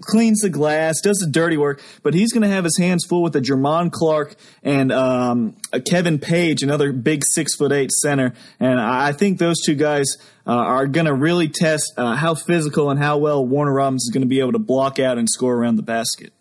cleans 0.00 0.40
the 0.40 0.50
glass, 0.50 1.00
does 1.00 1.18
the 1.18 1.30
dirty 1.30 1.56
work, 1.56 1.80
but 2.02 2.14
he's 2.16 2.32
going 2.32 2.42
to 2.42 2.48
have 2.48 2.64
his 2.64 2.78
hands 2.78 3.04
full 3.04 3.22
with 3.22 3.36
a 3.36 3.40
Jermon 3.40 3.90
Clark 3.92 4.34
and 4.62 4.90
um, 4.92 5.56
Kevin 5.84 6.18
Page, 6.18 6.62
another 6.62 6.92
big 6.92 7.22
six 7.24 7.54
foot 7.54 7.72
eight 7.72 7.92
center. 7.92 8.32
And 8.58 8.80
I 8.80 9.12
think 9.12 9.38
those 9.38 9.60
two 9.64 9.74
guys 9.74 10.06
uh, 10.46 10.52
are 10.52 10.86
going 10.86 11.06
to 11.06 11.14
really 11.14 11.48
test 11.48 11.92
uh, 11.96 12.14
how 12.14 12.34
physical 12.34 12.90
and 12.90 12.98
how 12.98 13.18
well 13.18 13.44
Warner 13.44 13.72
Robins 13.72 14.04
is 14.04 14.10
going 14.12 14.22
to 14.22 14.28
be 14.28 14.40
able 14.40 14.52
to 14.52 14.58
block 14.58 14.98
out 14.98 15.18
and 15.18 15.28
score 15.28 15.54
around 15.54 15.76
the 15.76 15.82
basket. 15.82 16.32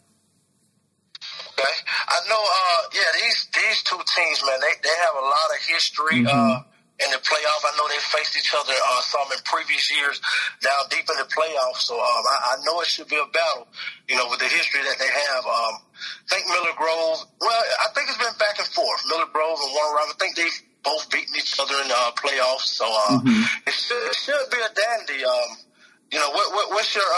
Okay, 1.57 1.75
I 2.07 2.19
know. 2.29 2.35
Uh, 2.35 2.89
yeah, 2.93 3.01
these 3.21 3.47
these 3.55 3.83
two 3.83 3.99
teams, 4.15 4.43
man, 4.45 4.59
they 4.59 4.73
they 4.83 4.95
have 5.05 5.15
a 5.15 5.25
lot 5.25 5.49
of 5.53 5.65
history. 5.67 6.23
Mm-hmm. 6.23 6.74
Uh, 6.95 7.03
in 7.03 7.11
the 7.11 7.19
playoff. 7.19 7.61
I 7.67 7.75
know 7.75 7.87
they 7.91 7.99
faced 7.99 8.37
each 8.37 8.55
other 8.55 8.71
uh, 8.71 9.01
some 9.01 9.27
in 9.31 9.39
previous 9.43 9.91
years 9.91 10.21
down 10.61 10.87
deep 10.89 11.03
in 11.03 11.17
the 11.19 11.27
playoffs. 11.27 11.83
So 11.83 11.95
um, 11.95 12.23
I, 12.31 12.55
I, 12.55 12.63
know 12.63 12.79
it 12.79 12.87
should 12.87 13.09
be 13.09 13.19
a 13.19 13.27
battle, 13.35 13.67
you 14.07 14.15
know, 14.15 14.27
with 14.29 14.39
the 14.39 14.47
history 14.47 14.79
that 14.83 14.95
they 14.95 15.11
have. 15.11 15.43
Um, 15.43 15.73
I 15.83 16.27
think 16.31 16.47
Miller 16.47 16.75
Grove, 16.77 17.19
well, 17.41 17.63
I 17.83 17.91
think 17.91 18.07
it's 18.07 18.17
been 18.19 18.37
back 18.39 18.59
and 18.59 18.67
forth. 18.71 19.01
Miller 19.11 19.27
Grove 19.27 19.59
and 19.59 19.71
Warner 19.75 19.95
Robins, 19.95 20.15
I 20.15 20.19
think 20.23 20.35
they've 20.39 20.59
both 20.87 21.03
beaten 21.11 21.35
each 21.35 21.59
other 21.59 21.75
in 21.83 21.87
the 21.91 21.99
uh, 21.99 22.15
playoffs. 22.15 22.71
So 22.71 22.87
uh, 22.87 23.19
mm-hmm. 23.19 23.43
it, 23.67 23.75
should, 23.75 24.03
it 24.07 24.15
should 24.15 24.47
be 24.51 24.61
a 24.63 24.71
dandy. 24.71 25.19
Um, 25.25 25.51
you 26.15 26.19
know, 26.19 26.31
what, 26.31 26.47
what, 26.53 26.79
what's 26.79 26.95
your 26.95 27.11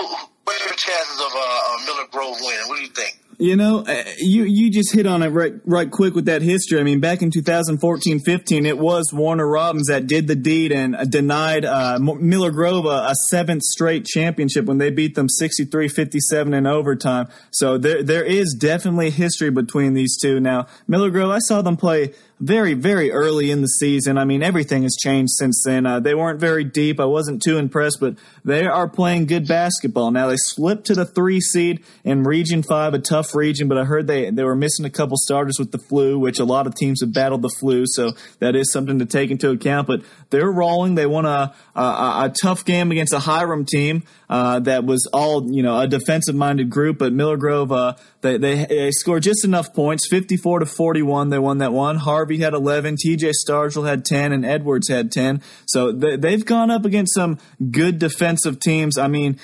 uh, 0.00 0.26
are 0.50 0.64
your 0.64 0.74
chances 0.74 1.20
of 1.20 1.32
uh, 1.34 1.84
Miller 1.86 2.08
Grove 2.10 2.36
winning? 2.40 2.68
What 2.68 2.76
do 2.76 2.82
you 2.82 2.88
think? 2.88 3.20
You 3.40 3.56
know, 3.56 3.84
uh, 3.88 4.04
you 4.18 4.44
you 4.44 4.70
just 4.70 4.92
hit 4.92 5.06
on 5.06 5.22
it 5.22 5.28
right 5.28 5.54
right 5.64 5.90
quick 5.90 6.14
with 6.14 6.26
that 6.26 6.42
history. 6.42 6.78
I 6.78 6.82
mean, 6.82 7.00
back 7.00 7.22
in 7.22 7.30
2014-15, 7.30 8.66
it 8.66 8.76
was 8.76 9.14
Warner 9.14 9.48
Robins 9.48 9.86
that 9.86 10.06
did 10.06 10.26
the 10.26 10.36
deed 10.36 10.72
and 10.72 11.10
denied 11.10 11.64
uh, 11.64 11.98
Miller 11.98 12.50
Grove 12.50 12.84
a, 12.84 13.08
a, 13.08 13.14
seventh 13.30 13.62
straight 13.62 14.04
championship 14.04 14.66
when 14.66 14.76
they 14.76 14.90
beat 14.90 15.14
them 15.14 15.28
63-57 15.40 16.54
in 16.54 16.66
overtime. 16.66 17.28
So 17.50 17.78
there 17.78 18.02
there 18.02 18.24
is 18.24 18.54
definitely 18.60 19.08
history 19.08 19.50
between 19.50 19.94
these 19.94 20.18
two. 20.20 20.38
Now, 20.38 20.66
Miller 20.86 21.08
Grove, 21.08 21.30
I 21.30 21.38
saw 21.38 21.62
them 21.62 21.78
play 21.78 22.12
very, 22.40 22.72
very 22.72 23.12
early 23.12 23.50
in 23.50 23.60
the 23.60 23.68
season. 23.68 24.16
I 24.16 24.24
mean, 24.24 24.42
everything 24.42 24.82
has 24.84 24.96
changed 24.96 25.32
since 25.36 25.62
then. 25.64 25.84
Uh, 25.84 26.00
they 26.00 26.14
weren't 26.14 26.40
very 26.40 26.64
deep. 26.64 26.98
I 26.98 27.04
wasn't 27.04 27.42
too 27.42 27.58
impressed, 27.58 28.00
but 28.00 28.16
they 28.44 28.66
are 28.66 28.88
playing 28.88 29.26
good 29.26 29.46
basketball. 29.46 30.10
Now, 30.10 30.28
they 30.28 30.36
slipped 30.36 30.86
to 30.86 30.94
the 30.94 31.04
three 31.04 31.40
seed 31.40 31.84
in 32.04 32.24
Region 32.24 32.62
5, 32.62 32.94
a 32.94 32.98
tough 32.98 33.34
region, 33.34 33.68
but 33.68 33.78
I 33.78 33.84
heard 33.84 34.06
they, 34.06 34.30
they 34.30 34.44
were 34.44 34.56
missing 34.56 34.84
a 34.84 34.90
couple 34.90 35.16
starters 35.16 35.58
with 35.58 35.72
the 35.72 35.78
flu, 35.78 36.18
which 36.18 36.38
a 36.38 36.44
lot 36.44 36.66
of 36.66 36.74
teams 36.74 37.00
have 37.00 37.12
battled 37.12 37.42
the 37.42 37.54
flu, 37.60 37.84
so 37.86 38.12
that 38.38 38.56
is 38.56 38.72
something 38.72 38.98
to 38.98 39.06
take 39.06 39.30
into 39.30 39.50
account. 39.50 39.86
But 39.86 40.02
they're 40.30 40.50
rolling. 40.50 40.94
They 40.94 41.06
won 41.06 41.26
a, 41.26 41.54
a, 41.74 41.80
a 41.80 42.32
tough 42.42 42.64
game 42.64 42.90
against 42.90 43.12
a 43.12 43.18
Hiram 43.18 43.64
team 43.64 44.04
uh, 44.28 44.60
that 44.60 44.84
was 44.84 45.08
all, 45.12 45.50
you 45.50 45.62
know, 45.62 45.78
a 45.78 45.88
defensive 45.88 46.34
minded 46.36 46.70
group, 46.70 46.98
but 46.98 47.12
Miller 47.12 47.36
Grove, 47.36 47.72
uh, 47.72 47.94
they, 48.20 48.36
they, 48.38 48.64
they 48.66 48.90
scored 48.92 49.22
just 49.22 49.44
enough 49.44 49.74
points, 49.74 50.06
54 50.08 50.60
to 50.60 50.66
41. 50.66 51.30
They 51.30 51.38
won 51.38 51.58
that 51.58 51.72
one. 51.72 51.96
Harvey 51.96 52.38
had 52.38 52.54
11, 52.54 52.96
TJ 52.96 53.32
Stargell 53.44 53.88
had 53.88 54.04
10, 54.04 54.32
and 54.32 54.44
Edwards 54.44 54.88
had 54.88 55.10
10. 55.10 55.42
So 55.66 55.90
they, 55.90 56.16
they've 56.16 56.44
gone 56.44 56.70
up 56.70 56.84
against 56.84 57.14
some 57.14 57.38
good 57.70 57.98
defensive 58.30 58.60
teams. 58.60 58.98
I 58.98 59.08
mean, 59.08 59.38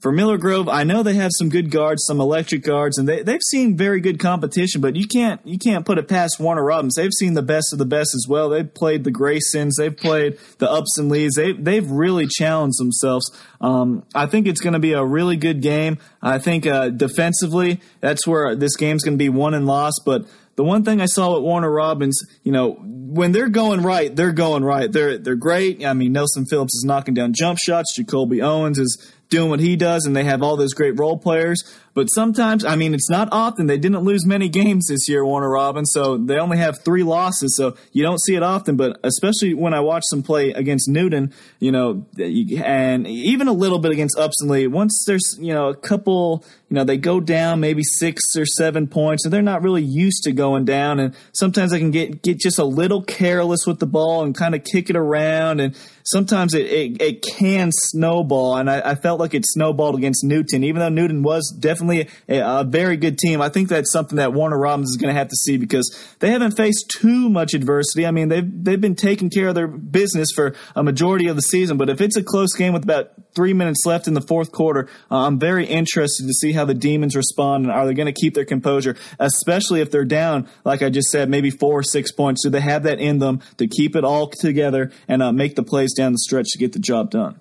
for 0.00 0.10
Miller 0.10 0.38
Grove, 0.38 0.68
I 0.68 0.84
know 0.84 1.02
they 1.02 1.14
have 1.14 1.32
some 1.34 1.50
good 1.50 1.70
guards, 1.70 2.04
some 2.06 2.18
electric 2.18 2.62
guards, 2.62 2.96
and 2.96 3.06
they, 3.06 3.22
they've 3.22 3.42
seen 3.50 3.76
very 3.76 4.00
good 4.00 4.18
competition. 4.18 4.80
But 4.80 4.96
you 4.96 5.06
can't 5.06 5.40
you 5.44 5.58
can't 5.58 5.84
put 5.84 5.98
it 5.98 6.08
past 6.08 6.40
Warner 6.40 6.64
Robins. 6.64 6.94
They've 6.94 7.12
seen 7.12 7.34
the 7.34 7.42
best 7.42 7.74
of 7.74 7.78
the 7.78 7.84
best 7.84 8.14
as 8.14 8.26
well. 8.26 8.48
They've 8.48 8.72
played 8.72 9.04
the 9.04 9.12
Graysons, 9.12 9.72
they've 9.76 9.96
played 9.96 10.38
the 10.58 10.70
Upson 10.70 11.10
Lees. 11.10 11.32
They 11.36 11.52
they've 11.52 11.88
really 11.88 12.26
challenged 12.26 12.80
themselves. 12.80 13.30
Um, 13.60 14.04
I 14.14 14.26
think 14.26 14.48
it's 14.48 14.62
going 14.62 14.72
to 14.72 14.80
be 14.80 14.94
a 14.94 15.04
really 15.04 15.36
good 15.36 15.60
game. 15.60 15.98
I 16.22 16.38
think 16.38 16.66
uh, 16.66 16.88
defensively, 16.88 17.80
that's 18.00 18.26
where 18.26 18.56
this 18.56 18.76
game's 18.76 19.04
going 19.04 19.18
to 19.18 19.22
be 19.22 19.28
won 19.28 19.52
and 19.52 19.66
lost. 19.66 20.02
But 20.06 20.24
the 20.56 20.64
one 20.64 20.84
thing 20.84 21.00
I 21.00 21.06
saw 21.06 21.34
with 21.34 21.42
Warner 21.42 21.70
Robins, 21.70 22.20
you 22.42 22.52
know, 22.52 22.72
when 22.72 23.32
they're 23.32 23.48
going 23.48 23.82
right, 23.82 24.14
they're 24.14 24.32
going 24.32 24.64
right. 24.64 24.90
They're 24.90 25.18
they're 25.18 25.34
great. 25.34 25.84
I 25.84 25.92
mean, 25.92 26.12
Nelson 26.12 26.46
Phillips 26.46 26.74
is 26.74 26.84
knocking 26.84 27.14
down 27.14 27.32
jump 27.32 27.58
shots. 27.58 27.94
Jacoby 27.94 28.42
Owens 28.42 28.78
is 28.78 29.12
doing 29.28 29.50
what 29.50 29.60
he 29.60 29.76
does, 29.76 30.04
and 30.04 30.14
they 30.14 30.24
have 30.24 30.42
all 30.42 30.56
those 30.56 30.74
great 30.74 30.98
role 30.98 31.18
players. 31.18 31.62
But 31.94 32.06
sometimes, 32.06 32.64
I 32.64 32.76
mean, 32.76 32.94
it's 32.94 33.10
not 33.10 33.28
often. 33.32 33.66
They 33.66 33.76
didn't 33.76 34.00
lose 34.00 34.24
many 34.24 34.48
games 34.48 34.86
this 34.86 35.08
year, 35.08 35.24
Warner 35.24 35.50
Robins, 35.50 35.90
so 35.92 36.16
they 36.16 36.38
only 36.38 36.56
have 36.56 36.82
three 36.82 37.02
losses. 37.02 37.54
So 37.56 37.76
you 37.92 38.02
don't 38.02 38.20
see 38.20 38.34
it 38.34 38.42
often. 38.42 38.76
But 38.76 38.98
especially 39.04 39.52
when 39.52 39.74
I 39.74 39.80
watch 39.80 40.04
them 40.10 40.22
play 40.22 40.52
against 40.52 40.88
Newton, 40.88 41.34
you 41.58 41.70
know, 41.70 42.06
and 42.18 43.06
even 43.06 43.46
a 43.46 43.52
little 43.52 43.78
bit 43.78 43.92
against 43.92 44.18
Upson 44.18 44.48
Lee. 44.48 44.66
Once 44.66 45.04
there's 45.06 45.36
you 45.38 45.52
know 45.52 45.68
a 45.68 45.76
couple, 45.76 46.44
you 46.70 46.76
know, 46.76 46.84
they 46.84 46.96
go 46.96 47.20
down 47.20 47.60
maybe 47.60 47.82
six 47.82 48.22
or 48.36 48.46
seven 48.46 48.86
points, 48.86 49.24
and 49.24 49.32
they're 49.32 49.42
not 49.42 49.62
really 49.62 49.82
used 49.82 50.22
to 50.24 50.32
going 50.32 50.64
down. 50.64 50.98
And 50.98 51.14
sometimes 51.32 51.72
they 51.72 51.78
can 51.78 51.90
get 51.90 52.22
get 52.22 52.38
just 52.38 52.58
a 52.58 52.64
little 52.64 53.02
careless 53.02 53.66
with 53.66 53.80
the 53.80 53.86
ball 53.86 54.24
and 54.24 54.34
kind 54.34 54.54
of 54.54 54.64
kick 54.64 54.88
it 54.88 54.96
around 54.96 55.60
and 55.60 55.76
sometimes 56.04 56.54
it, 56.54 56.66
it, 56.66 57.02
it, 57.02 57.22
can 57.22 57.70
snowball, 57.72 58.56
and 58.56 58.70
I, 58.70 58.90
I, 58.90 58.94
felt 58.94 59.20
like 59.20 59.34
it 59.34 59.44
snowballed 59.46 59.96
against 59.96 60.24
Newton, 60.24 60.64
even 60.64 60.80
though 60.80 60.88
Newton 60.88 61.22
was 61.22 61.54
definitely 61.58 61.81
a, 61.90 62.06
a 62.28 62.64
very 62.64 62.96
good 62.96 63.18
team. 63.18 63.40
I 63.40 63.48
think 63.48 63.68
that's 63.68 63.92
something 63.92 64.16
that 64.16 64.32
Warner 64.32 64.58
Robins 64.58 64.90
is 64.90 64.96
going 64.96 65.12
to 65.12 65.18
have 65.18 65.28
to 65.28 65.36
see 65.36 65.56
because 65.56 65.96
they 66.20 66.30
haven't 66.30 66.56
faced 66.56 66.94
too 67.00 67.28
much 67.28 67.54
adversity. 67.54 68.06
I 68.06 68.10
mean, 68.10 68.28
they've 68.28 68.64
they've 68.64 68.80
been 68.80 68.94
taking 68.94 69.30
care 69.30 69.48
of 69.48 69.54
their 69.54 69.68
business 69.68 70.30
for 70.34 70.54
a 70.74 70.82
majority 70.82 71.28
of 71.28 71.36
the 71.36 71.42
season, 71.42 71.76
but 71.76 71.88
if 71.88 72.00
it's 72.00 72.16
a 72.16 72.22
close 72.22 72.54
game 72.54 72.72
with 72.72 72.84
about 72.84 73.12
three 73.34 73.52
minutes 73.52 73.82
left 73.86 74.08
in 74.08 74.14
the 74.14 74.20
fourth 74.20 74.52
quarter, 74.52 74.88
uh, 75.10 75.26
I'm 75.26 75.38
very 75.38 75.66
interested 75.66 76.26
to 76.26 76.32
see 76.32 76.52
how 76.52 76.64
the 76.64 76.74
Demons 76.74 77.16
respond, 77.16 77.64
and 77.64 77.72
are 77.72 77.86
they 77.86 77.94
going 77.94 78.12
to 78.12 78.20
keep 78.20 78.34
their 78.34 78.44
composure, 78.44 78.96
especially 79.18 79.80
if 79.80 79.90
they're 79.90 80.04
down, 80.04 80.48
like 80.64 80.82
I 80.82 80.90
just 80.90 81.10
said, 81.10 81.28
maybe 81.28 81.50
four 81.50 81.80
or 81.80 81.82
six 81.82 82.12
points. 82.12 82.42
Do 82.42 82.50
they 82.50 82.60
have 82.60 82.82
that 82.84 83.00
in 83.00 83.18
them 83.18 83.40
to 83.56 83.66
keep 83.66 83.96
it 83.96 84.04
all 84.04 84.28
together 84.28 84.90
and 85.08 85.22
uh, 85.22 85.32
make 85.32 85.56
the 85.56 85.62
plays 85.62 85.94
down 85.94 86.12
the 86.12 86.18
stretch 86.18 86.48
to 86.50 86.58
get 86.58 86.72
the 86.72 86.78
job 86.78 87.10
done. 87.10 87.40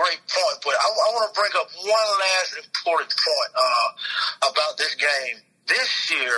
Great 0.00 0.22
point. 0.24 0.58
But 0.64 0.74
I, 0.80 0.86
I 0.88 1.08
want 1.12 1.24
to 1.28 1.34
bring 1.36 1.52
up 1.60 1.68
one 1.76 2.08
last 2.16 2.50
important 2.56 3.12
point 3.12 3.50
uh, 3.52 3.88
about 4.48 4.72
this 4.80 4.96
game. 4.96 5.36
This 5.68 6.10
year, 6.10 6.36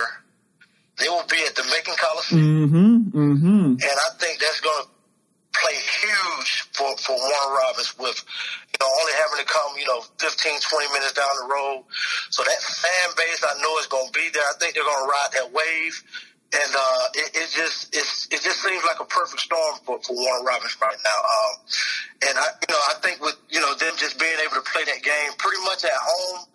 they 0.99 1.07
will 1.09 1.25
be 1.31 1.39
at 1.47 1.55
the 1.55 1.65
Macon 1.71 1.95
Coliseum, 1.97 2.69
mm-hmm, 2.69 3.17
mm-hmm. 3.17 3.67
and 3.79 3.95
I 3.97 4.09
think 4.19 4.37
that's 4.37 4.61
going 4.61 4.83
to 4.85 4.89
play 5.53 5.77
huge 5.77 6.49
for 6.73 6.89
for 6.97 7.17
Warner 7.17 7.51
Robins 7.57 7.97
with 7.97 8.19
you 8.69 8.77
know 8.77 8.89
only 8.89 9.13
having 9.17 9.39
to 9.41 9.47
come 9.49 9.73
you 9.79 9.87
know 9.89 10.01
15, 10.21 10.29
20 10.29 10.93
minutes 10.93 11.13
down 11.17 11.33
the 11.41 11.49
road. 11.49 11.85
So 12.29 12.43
that 12.43 12.61
fan 12.61 13.07
base 13.17 13.41
I 13.41 13.57
know 13.57 13.73
is 13.81 13.87
going 13.87 14.11
to 14.11 14.13
be 14.13 14.29
there. 14.33 14.45
I 14.45 14.53
think 14.59 14.75
they're 14.75 14.85
going 14.85 15.01
to 15.01 15.09
ride 15.09 15.31
that 15.41 15.49
wave 15.49 15.95
and 16.53 16.71
uh, 16.75 17.05
it, 17.15 17.31
it 17.33 17.49
just 17.49 17.95
it's, 17.95 18.27
it 18.27 18.41
just 18.41 18.61
seems 18.61 18.83
like 18.85 18.99
a 18.99 19.05
perfect 19.05 19.41
storm 19.41 19.75
for, 19.85 19.99
for 20.01 20.13
Warner 20.13 20.45
Robins 20.45 20.77
right 20.81 20.97
now. 21.03 21.19
Um, 21.19 21.53
and 22.29 22.37
I 22.37 22.47
you 22.61 22.69
know 22.69 22.81
I 22.89 22.93
think 23.01 23.21
with 23.21 23.37
you 23.49 23.59
know 23.59 23.73
them 23.75 23.93
just 23.97 24.19
being 24.19 24.37
able 24.45 24.61
to 24.61 24.69
play 24.69 24.83
that 24.85 25.01
game 25.01 25.31
pretty 25.37 25.63
much 25.63 25.83
at 25.83 25.91
home, 25.93 26.45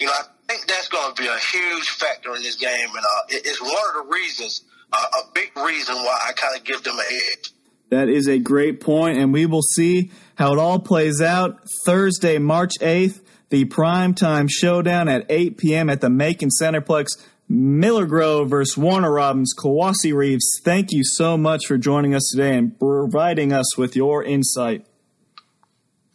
you 0.00 0.06
know 0.06 0.12
I 0.12 0.24
think 0.48 0.66
that's 0.66 0.88
going 0.88 1.14
to 1.14 1.22
be 1.22 1.28
a 1.28 1.38
huge 1.38 1.88
factor 1.90 2.34
in 2.34 2.42
this 2.42 2.56
game, 2.56 2.88
and 2.88 3.04
uh, 3.04 3.22
it, 3.28 3.46
it's 3.46 3.60
one 3.60 3.72
of 3.72 4.06
the 4.06 4.12
reasons, 4.12 4.62
uh, 4.92 5.06
a 5.22 5.32
big 5.32 5.56
reason 5.56 5.94
why 5.96 6.18
I 6.28 6.32
kind 6.32 6.58
of 6.58 6.64
give 6.64 6.82
them 6.82 6.98
an 6.98 7.06
edge. 7.08 7.52
That 7.90 8.08
is 8.08 8.28
a 8.28 8.38
great 8.38 8.80
point, 8.80 9.18
and 9.18 9.32
we 9.32 9.46
will 9.46 9.62
see 9.62 10.10
how 10.36 10.52
it 10.52 10.58
all 10.58 10.80
plays 10.80 11.20
out 11.20 11.60
Thursday, 11.86 12.38
March 12.38 12.72
eighth. 12.80 13.20
The 13.50 13.66
primetime 13.66 14.48
showdown 14.50 15.06
at 15.06 15.26
8 15.28 15.58
p.m. 15.58 15.88
at 15.88 16.00
the 16.00 16.10
Macon 16.10 16.48
Centreplex. 16.60 17.06
Miller 17.54 18.06
Grove 18.06 18.50
versus 18.50 18.76
Warner 18.76 19.12
Robins, 19.12 19.54
Kawasi 19.56 20.12
Reeves, 20.12 20.60
thank 20.64 20.90
you 20.90 21.02
so 21.04 21.36
much 21.36 21.66
for 21.66 21.78
joining 21.78 22.14
us 22.14 22.28
today 22.32 22.56
and 22.56 22.76
providing 22.78 23.52
us 23.52 23.78
with 23.78 23.94
your 23.94 24.24
insight. 24.24 24.84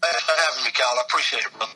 Thanks 0.02 0.22
for 0.22 0.34
having 0.36 0.66
me, 0.66 0.72
Cal. 0.72 0.88
I 0.98 1.02
appreciate 1.08 1.46
it, 1.46 1.58
brother. 1.58 1.74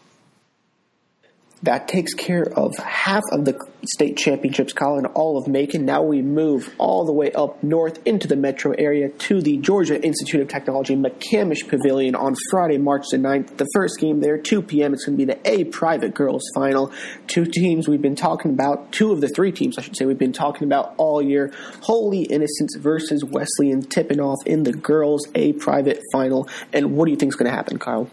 That 1.64 1.88
takes 1.88 2.14
care 2.14 2.44
of 2.44 2.76
half 2.78 3.24
of 3.32 3.46
the 3.46 3.58
state 3.86 4.18
championships, 4.18 4.74
Colin, 4.74 5.06
all 5.08 5.38
of 5.38 5.48
Macon. 5.48 5.86
Now 5.86 6.04
we 6.04 6.22
move 6.22 6.74
all 6.78 7.06
the 7.06 7.14
way 7.14 7.32
up 7.32 7.64
north 7.64 8.06
into 8.06 8.28
the 8.28 8.36
metro 8.36 8.74
area 8.78 9.10
to 9.10 9.42
the 9.42 9.58
Georgia 9.58 10.02
Institute 10.02 10.42
of 10.42 10.50
Technology 10.50 10.96
McCamish 10.96 11.68
Pavilion 11.68 12.16
on 12.16 12.36
Friday, 12.52 12.78
March 12.78 13.06
the 13.12 13.18
9th. 13.18 13.56
The 13.58 13.68
first 13.74 14.00
game 14.00 14.20
there, 14.20 14.38
2 14.38 14.62
p.m. 14.62 14.94
It's 14.94 15.06
going 15.06 15.18
to 15.18 15.26
be 15.26 15.34
the 15.34 15.40
A 15.50 15.64
private 15.64 16.14
girls 16.14 16.44
final. 16.54 16.92
Two 17.28 17.46
teams 17.46 17.88
we've 17.88 18.02
been 18.02 18.16
talking 18.16 18.52
about, 18.52 18.92
two 18.92 19.14
of 19.14 19.22
the 19.22 19.30
three 19.30 19.54
teams, 19.54 19.78
I 19.78 19.84
should 19.84 19.96
say, 19.96 20.06
we've 20.06 20.18
been 20.18 20.34
talking 20.34 20.66
about 20.68 20.94
all 20.98 21.22
year. 21.22 21.54
Holy 21.82 22.24
Innocents 22.24 22.76
versus 22.76 23.24
Wesleyan 23.24 23.84
tipping 23.84 24.20
off 24.20 24.46
in 24.46 24.64
the 24.64 24.74
girls 24.74 25.28
A 25.34 25.54
private 25.54 26.02
final. 26.12 26.50
And 26.74 26.98
what 26.98 27.06
do 27.06 27.12
you 27.12 27.18
think 27.18 27.32
is 27.32 27.36
going 27.38 27.50
to 27.50 27.56
happen, 27.56 27.80
Kyle? 27.80 28.10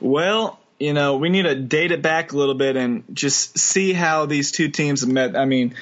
Well, 0.00 0.58
you 0.78 0.92
know, 0.92 1.16
we 1.16 1.28
need 1.28 1.42
to 1.42 1.54
date 1.54 1.90
it 1.90 2.02
back 2.02 2.32
a 2.32 2.36
little 2.36 2.54
bit 2.54 2.76
and 2.76 3.04
just 3.12 3.58
see 3.58 3.92
how 3.92 4.26
these 4.26 4.52
two 4.52 4.68
teams 4.68 5.06
met. 5.06 5.36
I 5.36 5.44
mean, 5.44 5.74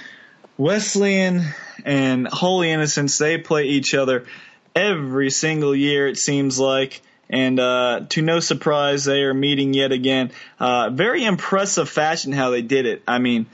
Wesleyan 0.57 1.43
and 1.85 2.29
Holy 2.29 2.71
Innocents, 2.71 3.19
they 3.19 3.39
play 3.39 3.65
each 3.65 3.95
other 3.95 4.27
every 4.75 5.31
single 5.31 5.75
year, 5.75 6.07
it 6.07 6.19
seems 6.19 6.59
like. 6.59 7.03
And 7.29 7.59
uh, 7.59 8.03
to 8.11 8.23
no 8.23 8.41
surprise, 8.41 9.05
they 9.05 9.23
are 9.23 9.35
meeting 9.35 9.75
yet 9.75 9.93
again. 9.93 10.31
Uh, 10.61 10.91
very 10.91 11.25
impressive 11.25 11.89
fashion 11.89 12.33
how 12.33 12.51
they 12.51 12.63
did 12.63 12.87
it. 12.87 13.03
I 13.09 13.19
mean, 13.19 13.47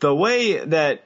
the 0.00 0.14
way 0.14 0.62
that 0.64 1.04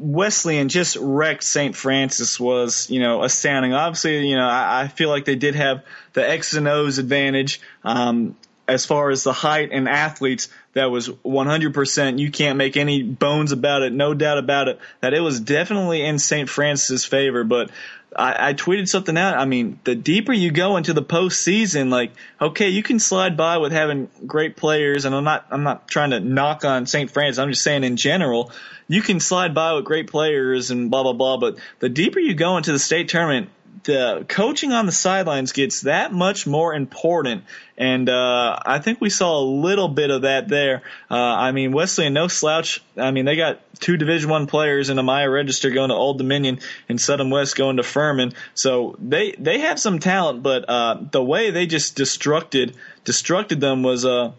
Wesleyan 0.00 0.68
just 0.68 0.96
wrecked 0.96 1.44
St. 1.44 1.76
Francis 1.76 2.40
was, 2.40 2.90
you 2.90 2.98
know, 2.98 3.22
astounding. 3.22 3.74
Obviously, 3.74 4.26
you 4.26 4.36
know, 4.36 4.48
I, 4.48 4.82
I 4.82 4.88
feel 4.88 5.08
like 5.08 5.24
they 5.24 5.36
did 5.36 5.54
have 5.54 5.84
the 6.14 6.28
X 6.28 6.54
and 6.54 6.66
O's 6.66 6.98
advantage. 6.98 7.60
Um, 7.84 8.34
as 8.72 8.86
far 8.86 9.10
as 9.10 9.22
the 9.22 9.34
height 9.34 9.68
and 9.70 9.86
athletes, 9.86 10.48
that 10.72 10.86
was 10.86 11.10
100%. 11.10 12.18
You 12.18 12.30
can't 12.30 12.56
make 12.56 12.78
any 12.78 13.02
bones 13.02 13.52
about 13.52 13.82
it, 13.82 13.92
no 13.92 14.14
doubt 14.14 14.38
about 14.38 14.68
it, 14.68 14.78
that 15.00 15.12
it 15.12 15.20
was 15.20 15.40
definitely 15.40 16.02
in 16.02 16.18
St. 16.18 16.48
Francis' 16.48 17.04
favor. 17.04 17.44
But 17.44 17.70
I, 18.16 18.48
I 18.48 18.54
tweeted 18.54 18.88
something 18.88 19.18
out. 19.18 19.36
I 19.36 19.44
mean, 19.44 19.78
the 19.84 19.94
deeper 19.94 20.32
you 20.32 20.50
go 20.50 20.78
into 20.78 20.94
the 20.94 21.02
postseason, 21.02 21.90
like, 21.90 22.12
okay, 22.40 22.70
you 22.70 22.82
can 22.82 22.98
slide 22.98 23.36
by 23.36 23.58
with 23.58 23.72
having 23.72 24.08
great 24.26 24.56
players, 24.56 25.04
and 25.04 25.14
I'm 25.14 25.24
not, 25.24 25.46
I'm 25.50 25.64
not 25.64 25.86
trying 25.88 26.10
to 26.10 26.20
knock 26.20 26.64
on 26.64 26.86
St. 26.86 27.10
Francis. 27.10 27.38
I'm 27.38 27.50
just 27.50 27.62
saying 27.62 27.84
in 27.84 27.98
general, 27.98 28.52
you 28.88 29.02
can 29.02 29.20
slide 29.20 29.54
by 29.54 29.74
with 29.74 29.84
great 29.84 30.10
players 30.10 30.70
and 30.70 30.90
blah 30.90 31.02
blah 31.02 31.12
blah. 31.12 31.36
But 31.36 31.58
the 31.78 31.90
deeper 31.90 32.18
you 32.18 32.32
go 32.32 32.56
into 32.56 32.72
the 32.72 32.78
state 32.78 33.10
tournament, 33.10 33.50
the 33.84 34.24
coaching 34.28 34.72
on 34.72 34.86
the 34.86 34.92
sidelines 34.92 35.52
gets 35.52 35.82
that 35.82 36.12
much 36.12 36.46
more 36.46 36.74
important. 36.74 37.44
And 37.76 38.08
uh, 38.08 38.58
I 38.64 38.78
think 38.78 39.00
we 39.00 39.10
saw 39.10 39.40
a 39.40 39.44
little 39.44 39.88
bit 39.88 40.10
of 40.10 40.22
that 40.22 40.48
there. 40.48 40.82
Uh, 41.10 41.16
I 41.16 41.52
mean, 41.52 41.72
Wesleyan, 41.72 42.12
no 42.12 42.28
slouch. 42.28 42.82
I 42.96 43.10
mean, 43.10 43.24
they 43.24 43.36
got 43.36 43.60
two 43.80 43.96
Division 43.96 44.30
One 44.30 44.46
players 44.46 44.90
in 44.90 44.98
Amaya 44.98 45.32
Register 45.32 45.70
going 45.70 45.88
to 45.88 45.94
Old 45.94 46.18
Dominion 46.18 46.60
and 46.88 47.00
Sudden 47.00 47.30
West 47.30 47.56
going 47.56 47.78
to 47.78 47.82
Furman. 47.82 48.34
So 48.54 48.96
they 48.98 49.32
they 49.32 49.60
have 49.60 49.80
some 49.80 49.98
talent, 49.98 50.42
but 50.42 50.68
uh, 50.68 50.98
the 51.10 51.22
way 51.22 51.50
they 51.50 51.66
just 51.66 51.96
destructed 51.96 52.74
destructed 53.04 53.60
them 53.60 53.82
was 53.82 54.04
uh, 54.04 54.32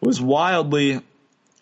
was 0.00 0.20
wildly 0.20 1.00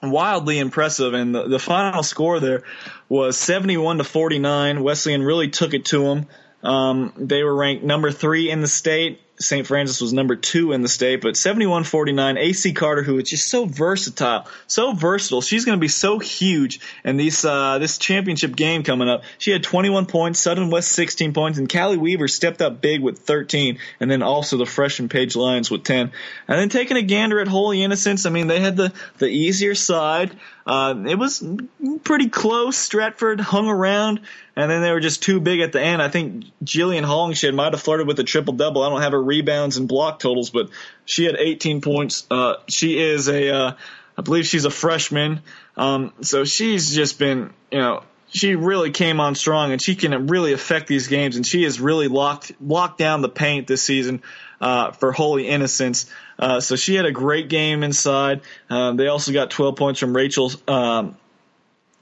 wildly 0.02 0.58
impressive. 0.58 1.14
And 1.14 1.34
the, 1.34 1.46
the 1.46 1.58
final 1.58 2.02
score 2.02 2.40
there 2.40 2.62
was 3.08 3.36
71 3.38 3.98
to 3.98 4.04
49. 4.04 4.82
Wesleyan 4.82 5.22
really 5.22 5.48
took 5.48 5.74
it 5.74 5.84
to 5.86 6.04
them. 6.04 6.26
Um, 6.62 7.12
they 7.16 7.42
were 7.42 7.54
ranked 7.54 7.84
number 7.84 8.10
three 8.10 8.50
in 8.50 8.60
the 8.60 8.68
state. 8.68 9.20
St. 9.40 9.66
Francis 9.66 10.02
was 10.02 10.12
number 10.12 10.36
two 10.36 10.72
in 10.72 10.82
the 10.82 10.88
state, 10.88 11.22
but 11.22 11.34
71-49, 11.34 12.38
AC 12.38 12.74
Carter, 12.74 13.02
who 13.02 13.16
is 13.16 13.30
just 13.30 13.48
so 13.48 13.64
versatile, 13.64 14.46
so 14.66 14.92
versatile. 14.92 15.40
She's 15.40 15.64
going 15.64 15.78
to 15.78 15.80
be 15.80 15.88
so 15.88 16.18
huge 16.18 16.78
in 17.04 17.16
these, 17.16 17.42
uh, 17.42 17.78
this 17.78 17.96
championship 17.96 18.54
game 18.54 18.82
coming 18.82 19.08
up. 19.08 19.22
She 19.38 19.50
had 19.50 19.62
21 19.62 20.04
points, 20.04 20.40
Sudden 20.40 20.68
West 20.68 20.92
16 20.92 21.32
points, 21.32 21.58
and 21.58 21.72
Callie 21.72 21.96
Weaver 21.96 22.28
stepped 22.28 22.60
up 22.60 22.82
big 22.82 23.00
with 23.00 23.20
13, 23.20 23.78
and 23.98 24.10
then 24.10 24.22
also 24.22 24.58
the 24.58 24.66
freshman 24.66 25.08
Paige 25.08 25.34
Lyons 25.36 25.70
with 25.70 25.84
10. 25.84 26.12
And 26.46 26.58
then 26.58 26.68
taking 26.68 26.98
a 26.98 27.02
gander 27.02 27.40
at 27.40 27.48
Holy 27.48 27.82
Innocents, 27.82 28.26
I 28.26 28.30
mean, 28.30 28.46
they 28.46 28.60
had 28.60 28.76
the, 28.76 28.92
the 29.16 29.28
easier 29.28 29.74
side. 29.74 30.36
Uh, 30.66 30.94
it 31.06 31.16
was 31.18 31.44
pretty 32.04 32.28
close. 32.28 32.76
Stratford 32.76 33.40
hung 33.40 33.68
around, 33.68 34.20
and 34.56 34.70
then 34.70 34.82
they 34.82 34.92
were 34.92 35.00
just 35.00 35.22
too 35.22 35.40
big 35.40 35.60
at 35.60 35.72
the 35.72 35.80
end. 35.80 36.02
I 36.02 36.08
think 36.08 36.44
Jillian 36.64 37.04
Hollingshed 37.04 37.54
might 37.54 37.72
have 37.72 37.82
flirted 37.82 38.06
with 38.06 38.18
a 38.20 38.24
triple 38.24 38.54
double. 38.54 38.82
I 38.82 38.90
don't 38.90 39.02
have 39.02 39.12
her 39.12 39.22
rebounds 39.22 39.76
and 39.76 39.88
block 39.88 40.18
totals, 40.18 40.50
but 40.50 40.70
she 41.04 41.24
had 41.24 41.36
18 41.36 41.80
points. 41.80 42.26
Uh, 42.30 42.54
she 42.68 42.98
is 42.98 43.28
a, 43.28 43.50
uh, 43.54 43.72
I 44.16 44.22
believe 44.22 44.46
she's 44.46 44.64
a 44.64 44.70
freshman. 44.70 45.40
Um, 45.76 46.12
so 46.20 46.44
she's 46.44 46.94
just 46.94 47.18
been, 47.18 47.52
you 47.70 47.78
know, 47.78 48.02
she 48.32 48.54
really 48.54 48.90
came 48.90 49.20
on 49.20 49.34
strong 49.34 49.72
and 49.72 49.82
she 49.82 49.96
can 49.96 50.28
really 50.28 50.52
affect 50.52 50.86
these 50.86 51.08
games 51.08 51.36
and 51.36 51.46
she 51.46 51.64
has 51.64 51.80
really 51.80 52.08
locked 52.08 52.52
locked 52.60 52.98
down 52.98 53.22
the 53.22 53.28
paint 53.28 53.66
this 53.66 53.82
season 53.82 54.22
uh, 54.60 54.92
for 54.92 55.12
Holy 55.12 55.48
Innocents. 55.48 56.06
Uh, 56.40 56.60
so 56.60 56.74
she 56.74 56.94
had 56.94 57.04
a 57.04 57.12
great 57.12 57.48
game 57.48 57.82
inside. 57.82 58.40
Uh, 58.68 58.92
they 58.92 59.06
also 59.08 59.32
got 59.32 59.50
12 59.50 59.76
points 59.76 60.00
from 60.00 60.16
Rachel 60.16 60.50
um, 60.66 61.16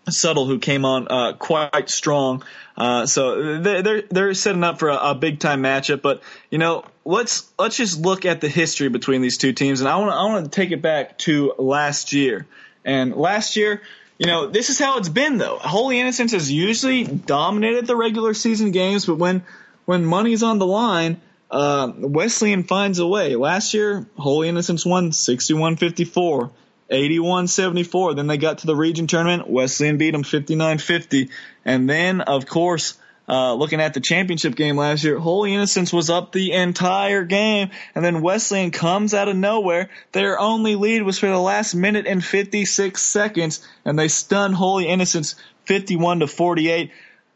who 0.06 0.58
came 0.58 0.84
on 0.84 1.08
uh, 1.08 1.32
quite 1.34 1.90
strong. 1.90 2.42
Uh, 2.76 3.06
so 3.06 3.58
they're 3.60 4.02
they're 4.02 4.34
setting 4.34 4.62
up 4.62 4.78
for 4.78 4.88
a, 4.88 5.10
a 5.10 5.14
big 5.14 5.40
time 5.40 5.62
matchup. 5.62 6.00
But 6.00 6.22
you 6.50 6.58
know, 6.58 6.84
let's 7.04 7.50
let's 7.58 7.76
just 7.76 8.00
look 8.00 8.24
at 8.24 8.40
the 8.40 8.48
history 8.48 8.88
between 8.88 9.20
these 9.20 9.36
two 9.36 9.52
teams, 9.52 9.80
and 9.80 9.88
I 9.88 9.96
want 9.96 10.12
I 10.12 10.24
want 10.24 10.44
to 10.44 10.50
take 10.50 10.70
it 10.70 10.80
back 10.80 11.18
to 11.18 11.54
last 11.58 12.12
year. 12.12 12.46
And 12.84 13.14
last 13.16 13.56
year, 13.56 13.82
you 14.18 14.26
know, 14.26 14.46
this 14.46 14.70
is 14.70 14.78
how 14.78 14.98
it's 14.98 15.08
been 15.08 15.38
though. 15.38 15.58
Holy 15.58 16.00
Innocents 16.00 16.32
has 16.32 16.50
usually 16.50 17.04
dominated 17.04 17.86
the 17.86 17.96
regular 17.96 18.32
season 18.32 18.70
games, 18.70 19.04
but 19.04 19.16
when 19.16 19.42
when 19.84 20.04
money's 20.04 20.42
on 20.42 20.58
the 20.58 20.66
line, 20.66 21.20
uh, 21.50 21.92
Wesleyan 21.96 22.64
finds 22.64 22.98
a 22.98 23.06
way. 23.06 23.36
Last 23.36 23.74
year, 23.74 24.06
Holy 24.16 24.48
Innocents 24.48 24.84
won 24.84 25.10
61-54. 25.10 26.50
81-74. 26.90 28.16
Then 28.16 28.26
they 28.26 28.38
got 28.38 28.58
to 28.58 28.66
the 28.66 28.76
region 28.76 29.06
tournament. 29.06 29.48
Wesleyan 29.48 29.98
beat 29.98 30.12
them 30.12 30.24
59-50. 30.24 31.30
And 31.64 31.88
then, 31.88 32.22
of 32.22 32.46
course, 32.46 32.96
uh, 33.28 33.52
looking 33.52 33.80
at 33.80 33.92
the 33.92 34.00
championship 34.00 34.54
game 34.54 34.76
last 34.76 35.04
year, 35.04 35.18
Holy 35.18 35.52
Innocents 35.52 35.92
was 35.92 36.08
up 36.08 36.32
the 36.32 36.52
entire 36.52 37.24
game, 37.24 37.70
and 37.94 38.02
then 38.02 38.22
Wesleyan 38.22 38.70
comes 38.70 39.12
out 39.12 39.28
of 39.28 39.36
nowhere. 39.36 39.90
Their 40.12 40.40
only 40.40 40.76
lead 40.76 41.02
was 41.02 41.18
for 41.18 41.26
the 41.26 41.38
last 41.38 41.74
minute 41.74 42.06
and 42.06 42.24
56 42.24 43.00
seconds, 43.00 43.66
and 43.84 43.98
they 43.98 44.08
stun 44.08 44.54
Holy 44.54 44.88
Innocents 44.88 45.34
51 45.66 46.20
to 46.20 46.26
48. 46.26 46.90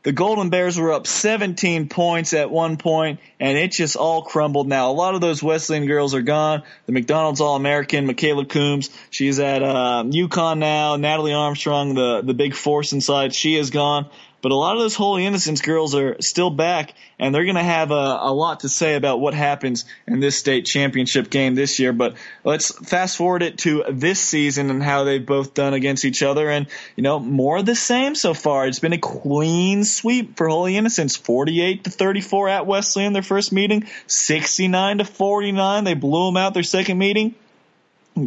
The 0.04 0.10
Golden 0.10 0.50
Bears 0.50 0.76
were 0.76 0.92
up 0.92 1.06
17 1.06 1.88
points 1.88 2.32
at 2.32 2.50
one 2.50 2.76
point, 2.76 3.20
and 3.38 3.56
it 3.56 3.70
just 3.70 3.94
all 3.94 4.22
crumbled. 4.22 4.66
Now, 4.66 4.90
a 4.90 4.92
lot 4.92 5.14
of 5.14 5.20
those 5.20 5.40
Wesleyan 5.40 5.86
girls 5.86 6.12
are 6.14 6.22
gone. 6.22 6.64
The 6.86 6.92
McDonald's 6.92 7.40
All 7.40 7.54
American, 7.54 8.08
Mikayla 8.08 8.48
Coombs, 8.48 8.90
she's 9.10 9.38
at 9.38 9.62
uh, 9.62 10.02
UConn 10.04 10.58
now. 10.58 10.96
Natalie 10.96 11.34
Armstrong, 11.34 11.94
the, 11.94 12.20
the 12.22 12.34
big 12.34 12.54
force 12.54 12.92
inside, 12.92 13.32
she 13.32 13.54
is 13.54 13.70
gone. 13.70 14.10
But 14.42 14.50
a 14.50 14.56
lot 14.56 14.74
of 14.74 14.82
those 14.82 14.96
Holy 14.96 15.24
Innocents 15.24 15.60
girls 15.60 15.94
are 15.94 16.20
still 16.20 16.50
back, 16.50 16.94
and 17.20 17.32
they're 17.32 17.44
going 17.44 17.54
to 17.54 17.62
have 17.62 17.92
a, 17.92 18.18
a 18.22 18.34
lot 18.34 18.60
to 18.60 18.68
say 18.68 18.96
about 18.96 19.20
what 19.20 19.34
happens 19.34 19.84
in 20.08 20.18
this 20.18 20.36
state 20.36 20.66
championship 20.66 21.30
game 21.30 21.54
this 21.54 21.78
year. 21.78 21.92
But 21.92 22.16
let's 22.42 22.76
fast 22.86 23.16
forward 23.16 23.44
it 23.44 23.58
to 23.58 23.84
this 23.88 24.20
season 24.20 24.68
and 24.68 24.82
how 24.82 25.04
they've 25.04 25.24
both 25.24 25.54
done 25.54 25.74
against 25.74 26.04
each 26.04 26.24
other. 26.24 26.50
And, 26.50 26.66
you 26.96 27.04
know, 27.04 27.20
more 27.20 27.58
of 27.58 27.66
the 27.66 27.76
same 27.76 28.16
so 28.16 28.34
far. 28.34 28.66
It's 28.66 28.80
been 28.80 28.92
a 28.92 28.98
clean 28.98 29.84
sweep 29.84 30.36
for 30.36 30.48
Holy 30.48 30.76
Innocents 30.76 31.14
48 31.14 31.84
to 31.84 31.90
34 31.90 32.48
at 32.48 32.66
Wesleyan 32.66 33.12
their 33.12 33.22
first 33.22 33.52
meeting, 33.52 33.86
69 34.08 34.98
to 34.98 35.04
49. 35.04 35.84
They 35.84 35.94
blew 35.94 36.26
them 36.26 36.36
out 36.36 36.52
their 36.52 36.64
second 36.64 36.98
meeting 36.98 37.36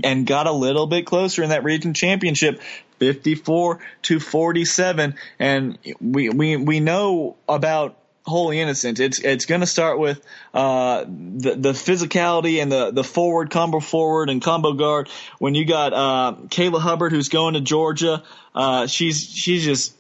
and 0.04 0.26
got 0.26 0.48
a 0.48 0.52
little 0.52 0.88
bit 0.88 1.06
closer 1.06 1.44
in 1.44 1.50
that 1.50 1.64
region 1.64 1.94
championship 1.94 2.62
54 3.00 3.80
to 4.04 4.20
47 4.20 5.16
and 5.40 5.78
we 6.00 6.30
we 6.30 6.58
we 6.58 6.80
know 6.80 7.38
about 7.48 7.98
Holy 8.26 8.60
Innocent. 8.60 9.00
It's 9.00 9.20
it's 9.20 9.46
going 9.46 9.62
to 9.62 9.68
start 9.68 10.00
with 10.00 10.26
uh, 10.54 11.06
the 11.08 11.56
the 11.56 11.72
physicality 11.74 12.62
and 12.62 12.72
the 12.72 12.92
the 12.92 13.04
forward 13.04 13.52
combo 13.52 13.80
forward 13.80 14.30
and 14.30 14.42
combo 14.42 14.74
guard. 14.74 15.10
When 15.38 15.54
you 15.54 15.66
got 15.66 15.94
uh, 15.94 16.36
Kayla 16.48 16.80
Hubbard 16.80 17.12
who's 17.12 17.30
going 17.30 17.54
to 17.54 17.62
Georgia, 17.62 18.24
uh, 18.56 18.88
she's 18.88 19.24
she's 19.24 19.64
just 19.64 19.94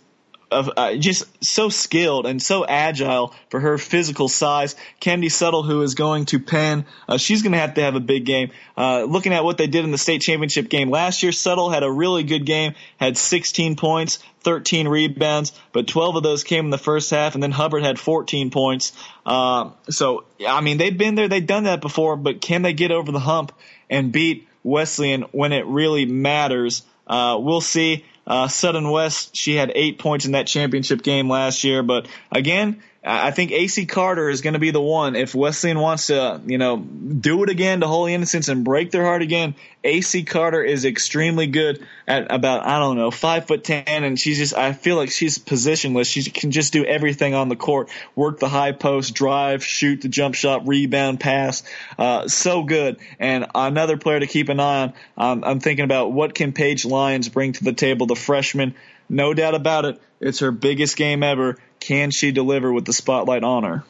uh, 0.55 0.95
just 0.95 1.25
so 1.43 1.69
skilled 1.69 2.25
and 2.25 2.41
so 2.41 2.65
agile 2.65 3.33
for 3.49 3.59
her 3.59 3.77
physical 3.77 4.27
size. 4.27 4.75
Candy 4.99 5.29
Subtle, 5.29 5.63
who 5.63 5.81
is 5.81 5.95
going 5.95 6.25
to 6.25 6.39
Penn, 6.39 6.85
uh, 7.07 7.17
she's 7.17 7.41
going 7.41 7.51
to 7.53 7.59
have 7.59 7.75
to 7.75 7.81
have 7.81 7.95
a 7.95 7.99
big 7.99 8.25
game. 8.25 8.51
Uh, 8.77 9.03
looking 9.03 9.33
at 9.33 9.43
what 9.43 9.57
they 9.57 9.67
did 9.67 9.83
in 9.83 9.91
the 9.91 9.97
state 9.97 10.21
championship 10.21 10.69
game 10.69 10.89
last 10.89 11.23
year, 11.23 11.31
Subtle 11.31 11.69
had 11.69 11.83
a 11.83 11.91
really 11.91 12.23
good 12.23 12.45
game, 12.45 12.75
had 12.97 13.17
16 13.17 13.75
points, 13.75 14.19
13 14.41 14.87
rebounds, 14.87 15.51
but 15.71 15.87
12 15.87 16.17
of 16.17 16.23
those 16.23 16.43
came 16.43 16.65
in 16.65 16.71
the 16.71 16.77
first 16.77 17.09
half, 17.11 17.33
and 17.33 17.43
then 17.43 17.51
Hubbard 17.51 17.83
had 17.83 17.99
14 17.99 18.51
points. 18.51 18.93
Uh, 19.25 19.71
so, 19.89 20.25
I 20.47 20.61
mean, 20.61 20.77
they've 20.77 20.97
been 20.97 21.15
there, 21.15 21.27
they've 21.27 21.45
done 21.45 21.63
that 21.63 21.81
before, 21.81 22.15
but 22.15 22.41
can 22.41 22.61
they 22.61 22.73
get 22.73 22.91
over 22.91 23.11
the 23.11 23.19
hump 23.19 23.51
and 23.89 24.11
beat 24.11 24.47
Wesleyan 24.65 25.21
when 25.31 25.53
it 25.53 25.65
really 25.67 26.05
matters. 26.05 26.83
Uh, 27.07 27.37
we'll 27.39 27.61
see. 27.61 28.03
Uh, 28.27 28.47
Southern 28.47 28.89
West, 28.89 29.35
she 29.35 29.55
had 29.55 29.71
eight 29.75 29.99
points 29.99 30.25
in 30.25 30.31
that 30.31 30.47
championship 30.47 31.03
game 31.03 31.29
last 31.29 31.63
year, 31.63 31.83
but 31.83 32.07
again, 32.31 32.81
I 33.07 33.29
think 33.29 33.51
AC 33.51 33.85
Carter 33.85 34.29
is 34.29 34.41
going 34.41 34.55
to 34.55 34.59
be 34.59 34.71
the 34.71 34.81
one. 34.81 35.15
If 35.15 35.35
Wesleyan 35.35 35.77
wants 35.77 36.07
to, 36.07 36.41
you 36.47 36.57
know, 36.57 36.77
do 36.77 37.43
it 37.43 37.49
again 37.49 37.81
to 37.81 37.87
Holy 37.87 38.15
Innocents 38.15 38.47
and 38.47 38.63
break 38.63 38.89
their 38.89 39.03
heart 39.03 39.21
again, 39.21 39.53
AC 39.83 40.23
Carter 40.23 40.63
is 40.63 40.85
extremely 40.85 41.45
good 41.45 41.85
at 42.07 42.33
about, 42.33 42.65
I 42.65 42.79
don't 42.79 42.97
know, 42.97 43.11
five 43.11 43.45
foot 43.45 43.63
ten. 43.63 44.03
And 44.03 44.19
she's 44.19 44.39
just, 44.39 44.55
I 44.55 44.73
feel 44.73 44.95
like 44.95 45.11
she's 45.11 45.37
positionless. 45.37 46.11
She 46.11 46.23
can 46.31 46.49
just 46.49 46.73
do 46.73 46.83
everything 46.83 47.35
on 47.35 47.47
the 47.47 47.55
court, 47.55 47.89
work 48.15 48.39
the 48.39 48.49
high 48.49 48.71
post, 48.71 49.13
drive, 49.13 49.63
shoot 49.63 50.01
the 50.01 50.09
jump 50.09 50.33
shot, 50.33 50.67
rebound, 50.67 51.19
pass. 51.19 51.61
Uh, 51.99 52.27
so 52.27 52.63
good. 52.63 52.97
And 53.19 53.45
another 53.53 53.97
player 53.97 54.19
to 54.19 54.27
keep 54.27 54.49
an 54.49 54.59
eye 54.59 54.81
on. 54.81 54.93
Um, 55.15 55.43
I'm 55.43 55.59
thinking 55.59 55.85
about 55.85 56.11
what 56.11 56.33
can 56.33 56.53
Paige 56.53 56.85
Lyons 56.85 57.29
bring 57.29 57.53
to 57.53 57.63
the 57.63 57.73
table, 57.73 58.07
the 58.07 58.15
freshman. 58.15 58.73
No 59.07 59.35
doubt 59.35 59.53
about 59.53 59.85
it. 59.85 60.01
It's 60.19 60.39
her 60.39 60.51
biggest 60.51 60.97
game 60.97 61.21
ever 61.21 61.59
can 61.85 62.09
she 62.09 62.31
deliver 62.31 62.73
with 62.73 62.85
the 62.85 62.93
spotlight 62.93 63.43
on 63.43 63.63
her? 63.63 63.83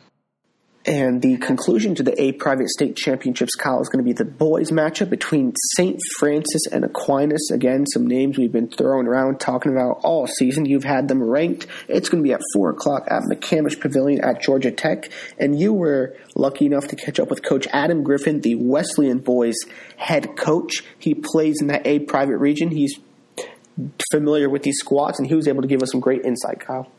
And 0.87 1.19
the 1.19 1.37
conclusion 1.37 1.95
to 1.95 2.03
the 2.03 2.21
A 2.21 2.33
Private 2.33 2.69
State 2.69 2.95
Championships, 2.95 3.55
Kyle, 3.55 3.81
is 3.81 3.89
going 3.89 4.03
to 4.03 4.07
be 4.07 4.13
the 4.13 4.25
boys' 4.25 4.69
matchup 4.69 5.09
between 5.09 5.53
St. 5.77 5.99
Francis 6.19 6.67
and 6.71 6.83
Aquinas. 6.83 7.49
Again, 7.51 7.87
some 7.87 8.05
names 8.05 8.37
we've 8.37 8.51
been 8.51 8.67
throwing 8.67 9.07
around 9.07 9.39
talking 9.39 9.71
about 9.71 10.01
all 10.03 10.27
season. 10.27 10.65
You've 10.65 10.83
had 10.83 11.07
them 11.07 11.23
ranked. 11.23 11.65
It's 11.87 12.09
going 12.09 12.21
to 12.21 12.27
be 12.27 12.33
at 12.33 12.41
4 12.53 12.69
o'clock 12.69 13.07
at 13.07 13.23
McCamish 13.23 13.79
Pavilion 13.79 14.23
at 14.23 14.43
Georgia 14.43 14.71
Tech. 14.71 15.09
And 15.39 15.59
you 15.59 15.73
were 15.73 16.15
lucky 16.35 16.67
enough 16.67 16.89
to 16.89 16.95
catch 16.95 17.19
up 17.19 17.29
with 17.29 17.43
Coach 17.43 17.67
Adam 17.71 18.03
Griffin, 18.03 18.41
the 18.41 18.55
Wesleyan 18.55 19.19
boys' 19.19 19.55
head 19.95 20.37
coach. 20.37 20.83
He 20.99 21.15
plays 21.15 21.61
in 21.61 21.67
that 21.67 21.87
A 21.87 21.99
Private 21.99 22.37
region. 22.37 22.69
He's 22.69 22.99
familiar 24.11 24.49
with 24.49 24.61
these 24.61 24.77
squads, 24.77 25.17
and 25.17 25.27
he 25.27 25.33
was 25.33 25.47
able 25.47 25.63
to 25.63 25.67
give 25.67 25.81
us 25.81 25.91
some 25.91 26.01
great 26.01 26.23
insight, 26.23 26.59
Kyle. 26.59 26.91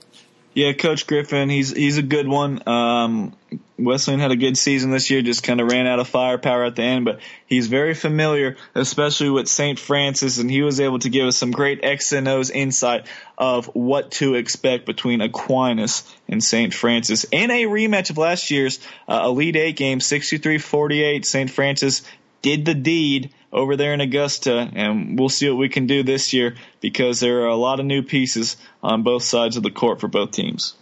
Yeah, 0.57 0.73
Coach 0.73 1.07
Griffin, 1.07 1.51
he's 1.51 1.71
he's 1.71 1.99
a 1.99 2.03
good 2.03 2.27
one. 2.27 2.67
Um, 2.67 3.37
Wesleyan 3.79 4.21
had 4.21 4.31
a 4.31 4.37
good 4.37 4.57
season 4.57 4.91
this 4.91 5.11
year, 5.11 5.21
just 5.21 5.43
kind 5.43 5.61
of 5.61 5.71
ran 5.71 5.87
out 5.87 5.99
of 5.99 6.09
firepower 6.09 6.65
at 6.65 6.77
the 6.77 6.83
end, 6.83 7.05
but 7.05 7.21
he's 7.47 7.67
very 7.67 7.93
familiar, 7.93 8.57
especially 8.75 9.29
with 9.29 9.49
St. 9.49 9.79
Francis, 9.79 10.39
and 10.39 10.51
he 10.51 10.63
was 10.63 10.81
able 10.81 10.99
to 11.01 11.11
give 11.11 11.27
us 11.27 11.37
some 11.37 11.51
great 11.51 11.81
X 11.83 12.13
and 12.13 12.27
O's 12.27 12.49
insight 12.49 13.07
of 13.37 13.67
what 13.75 14.13
to 14.13 14.35
expect 14.35 14.87
between 14.87 15.21
Aquinas 15.21 16.11
and 16.27 16.43
St. 16.43 16.73
Francis. 16.73 17.27
In 17.31 17.51
a 17.51 17.65
rematch 17.65 18.09
of 18.09 18.17
last 18.17 18.51
year's 18.51 18.81
uh, 19.07 19.25
Elite 19.27 19.57
Eight 19.57 19.77
game, 19.77 19.99
63-48, 19.99 21.27
St. 21.27 21.51
Francis 21.51 22.01
did 22.43 22.65
the 22.65 22.75
deed 22.75 23.33
over 23.53 23.77
there 23.77 23.95
in 23.95 24.01
Augusta, 24.01 24.71
and 24.75 25.19
we'll 25.19 25.29
see 25.29 25.49
what 25.49 25.59
we 25.59 25.69
can 25.69 25.87
do 25.87 26.03
this 26.03 26.33
year 26.33 26.57
because 26.81 27.21
there 27.21 27.43
are 27.43 27.49
a 27.49 27.57
lot 27.57 27.81
of 27.81 27.87
new 27.87 28.03
pieces 28.03 28.57
on 28.83 29.03
both 29.03 29.23
sides 29.23 29.57
of 29.57 29.63
the 29.63 29.71
court 29.71 30.01
for 30.01 30.09
both 30.09 30.33
teams. 30.33 30.75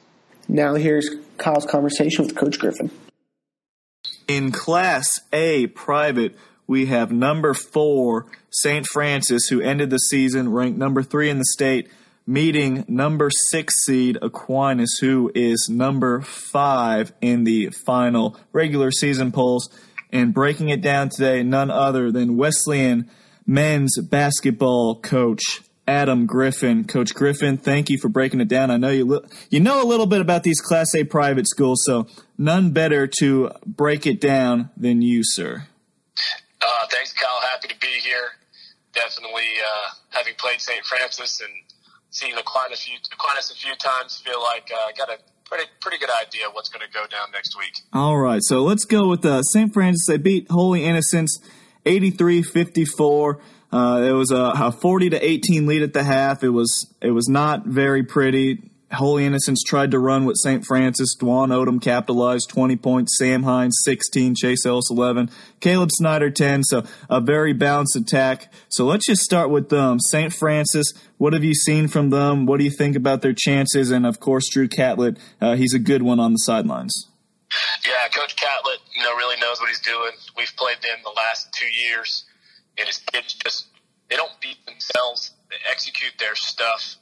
Now 0.49 0.75
here's 0.75 1.09
Kyle's 1.39 1.67
conversation 1.67 2.25
with 2.25 2.37
Coach 2.37 2.59
Griffin. 2.59 2.91
In 4.27 4.53
Class 4.53 5.07
A 5.33 5.67
private, 5.69 6.37
we 6.67 6.87
have 6.87 7.13
number 7.13 7.55
four, 7.55 8.27
St. 8.51 8.87
Francis, 8.87 9.49
who 9.49 9.61
ended 9.61 9.91
the 9.91 9.99
season 9.99 10.51
ranked 10.51 10.79
number 10.79 11.03
three 11.03 11.31
in 11.31 11.39
the 11.39 11.45
state, 11.45 11.89
meeting 12.27 12.85
number 12.89 13.31
six 13.51 13.75
seed 13.85 14.19
Aquinas, 14.23 14.99
who 15.01 15.31
is 15.35 15.69
number 15.69 16.23
five 16.23 17.13
in 17.21 17.45
the 17.45 17.69
final 17.71 18.37
regular 18.53 18.91
season 18.91 19.31
polls 19.31 19.69
and 20.15 20.33
breaking 20.33 20.69
it 20.71 20.81
down 20.81 21.11
today, 21.11 21.43
none 21.43 21.71
other 21.71 22.11
than 22.13 22.37
Wesleyan 22.37 23.11
men's 23.47 23.99
basketball 24.01 25.01
coach 25.01 25.61
Adam 25.87 26.25
Griffin. 26.25 26.85
Coach 26.85 27.15
Griffin, 27.15 27.59
thank 27.59 27.91
you 27.91 27.99
for 27.99 28.09
breaking 28.09 28.41
it 28.41 28.49
down. 28.49 28.71
I 28.71 28.79
know 28.79 28.89
you 28.89 29.05
li- 29.05 29.29
you 29.51 29.61
know 29.61 29.83
a 29.83 29.85
little 29.85 30.07
bit 30.07 30.21
about 30.21 30.45
these 30.45 30.61
Class 30.61 30.95
A 30.95 31.05
private 31.05 31.49
schools, 31.49 31.83
so 31.85 32.07
none 32.39 32.71
better 32.71 33.07
to 33.19 33.51
break 33.67 34.07
it 34.07 34.21
down 34.21 34.71
than 34.77 35.03
you, 35.03 35.21
sir. 35.23 35.67
Uh, 36.63 36.87
thanks, 36.91 37.13
Kyle. 37.13 37.41
Happy 37.53 37.69
to 37.69 37.79
be 37.81 37.99
here. 38.01 38.29
Definitely, 38.95 39.43
uh, 39.43 39.95
having 40.11 40.35
played 40.39 40.61
St. 40.61 40.87
Francis 40.87 41.41
and 41.41 41.51
seen 42.11 42.39
Aquinas 42.39 42.79
a 42.79 42.83
few, 42.83 42.97
Aquinas 43.13 43.51
a 43.51 43.57
few 43.57 43.75
times, 43.75 44.23
feel 44.25 44.41
like 44.41 44.71
I 44.73 44.91
uh, 44.91 44.93
got 44.97 45.11
a 45.11 45.19
pretty 45.45 45.65
pretty 45.81 45.99
good 45.99 46.11
idea 46.23 46.45
what's 46.53 46.69
going 46.69 46.85
to 46.87 46.93
go 46.93 47.07
down 47.07 47.31
next 47.33 47.57
week. 47.57 47.75
All 47.93 48.19
right, 48.19 48.41
so 48.43 48.63
let's 48.63 48.85
go 48.85 49.09
with 49.09 49.25
uh, 49.25 49.43
St. 49.43 49.73
Francis. 49.73 50.07
They 50.07 50.19
beat 50.19 50.51
Holy 50.51 50.85
Innocents 50.85 51.39
83-54. 51.87 53.41
Uh, 53.73 54.03
it 54.03 54.13
was 54.13 54.31
a, 54.31 54.53
a 54.55 54.73
40 54.73 55.11
to 55.11 55.25
18 55.25 55.67
lead 55.67 55.83
at 55.83 55.93
the 55.93 56.05
half. 56.05 56.45
It 56.45 56.51
was 56.51 56.95
it 57.01 57.11
was 57.11 57.29
not 57.29 57.67
very 57.67 58.05
pretty. 58.05 58.71
Holy 58.95 59.25
Innocents 59.25 59.63
tried 59.63 59.91
to 59.93 59.99
run 59.99 60.25
with 60.25 60.37
St. 60.37 60.65
Francis. 60.65 61.17
Dwan 61.17 61.49
Odom 61.49 61.81
capitalized 61.81 62.49
20 62.49 62.77
points. 62.77 63.17
Sam 63.19 63.43
Hines 63.43 63.79
16. 63.85 64.35
Chase 64.35 64.67
Ellis 64.67 64.91
11. 64.91 65.31
Caleb 65.61 65.91
Snyder 65.93 66.31
10. 66.31 66.65
So 66.65 66.85
a 67.09 67.21
very 67.21 67.53
balanced 67.53 67.97
attack. 67.97 68.53
So 68.69 68.85
let's 68.85 69.07
just 69.07 69.23
start 69.23 69.51
with 69.51 69.69
them. 69.69 70.01
St. 70.01 70.33
Francis, 70.33 70.93
what 71.19 71.33
have 71.33 71.45
you 71.45 71.55
seen 71.55 71.89
from 71.89 72.11
them? 72.11 72.47
What 72.47 72.59
do 72.59 72.65
you 72.65 72.71
think 72.71 72.97
about 72.97 73.23
their 73.23 73.35
chances? 73.35 73.91
And 73.91 74.07
of 74.07 74.21
course, 74.21 74.49
Drew 74.49 74.69
Catlett, 74.69 75.19
uh, 75.41 75.57
he's 75.57 75.75
a 75.75 75.79
good 75.79 76.03
one 76.03 76.21
on 76.21 76.33
the 76.33 76.39
sidelines. 76.39 77.09
Yeah, 77.85 78.09
Coach 78.09 78.37
Catlett, 78.37 78.81
you 78.97 79.03
know, 79.03 79.15
really 79.15 79.39
knows 79.41 79.61
what 79.61 79.69
he's 79.69 79.81
doing. 79.81 80.13
We've 80.37 80.53
played 80.57 80.79
them 80.83 80.99
the 81.05 81.13
last 81.17 81.53
two 81.53 81.69
years, 81.89 82.25
and 82.77 82.89
it's, 82.89 83.01
it's 83.13 83.35
just 83.35 83.67
they 84.11 84.17
don't 84.17 84.33
beat 84.41 84.65
themselves. 84.67 85.33
They 85.51 85.57
execute 85.71 86.15
their 86.19 86.35
stuff 86.35 86.97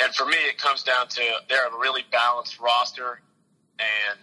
and 0.00 0.14
for 0.14 0.26
me, 0.26 0.36
it 0.48 0.58
comes 0.58 0.82
down 0.82 1.08
to 1.08 1.22
they're 1.48 1.66
a 1.66 1.78
really 1.78 2.02
balanced 2.10 2.60
roster, 2.60 3.20
and 3.78 4.18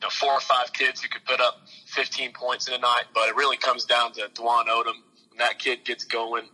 you 0.00 0.06
know, 0.06 0.10
four 0.10 0.32
or 0.32 0.40
five 0.40 0.72
kids 0.72 1.00
who 1.02 1.08
could 1.08 1.24
put 1.24 1.40
up 1.40 1.62
15 1.86 2.32
points 2.32 2.68
in 2.68 2.74
a 2.74 2.78
night. 2.78 3.04
But 3.14 3.28
it 3.28 3.36
really 3.36 3.56
comes 3.56 3.84
down 3.84 4.12
to 4.12 4.28
Dwan 4.34 4.66
Odom. 4.66 4.94
When 5.30 5.38
that 5.38 5.58
kid 5.58 5.84
gets 5.84 6.04
going, 6.04 6.44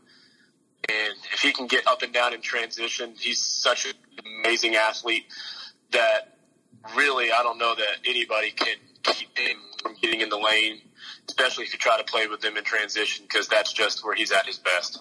and 0.89 1.15
if 1.33 1.41
he 1.41 1.53
can 1.53 1.67
get 1.67 1.87
up 1.87 2.03
and 2.03 2.13
down 2.13 2.35
in 2.35 2.41
transition, 2.41 3.15
he's 3.19 3.41
such 3.41 3.87
an 3.87 3.93
amazing 4.41 4.77
athlete 4.77 5.25
that 5.93 6.39
really 6.97 7.33
I 7.33 7.43
don't 7.43 7.59
know 7.59 7.75
that 7.75 8.07
anybody 8.07 8.51
can 8.51 8.77
keep 9.03 9.37
him 9.37 9.57
from 9.83 9.95
getting 10.01 10.21
in 10.21 10.29
the 10.29 10.39
lane, 10.39 10.81
especially 11.29 11.65
if 11.65 11.73
you 11.73 11.79
try 11.79 11.97
to 11.99 12.05
play 12.05 12.27
with 12.27 12.45
him 12.45 12.57
in 12.57 12.65
transition, 12.65 13.25
because 13.29 13.49
that's 13.49 13.73
just 13.73 14.05
where 14.05 14.15
he's 14.15 14.33
at 14.33 14.47
his 14.47 14.59
best. 14.59 15.01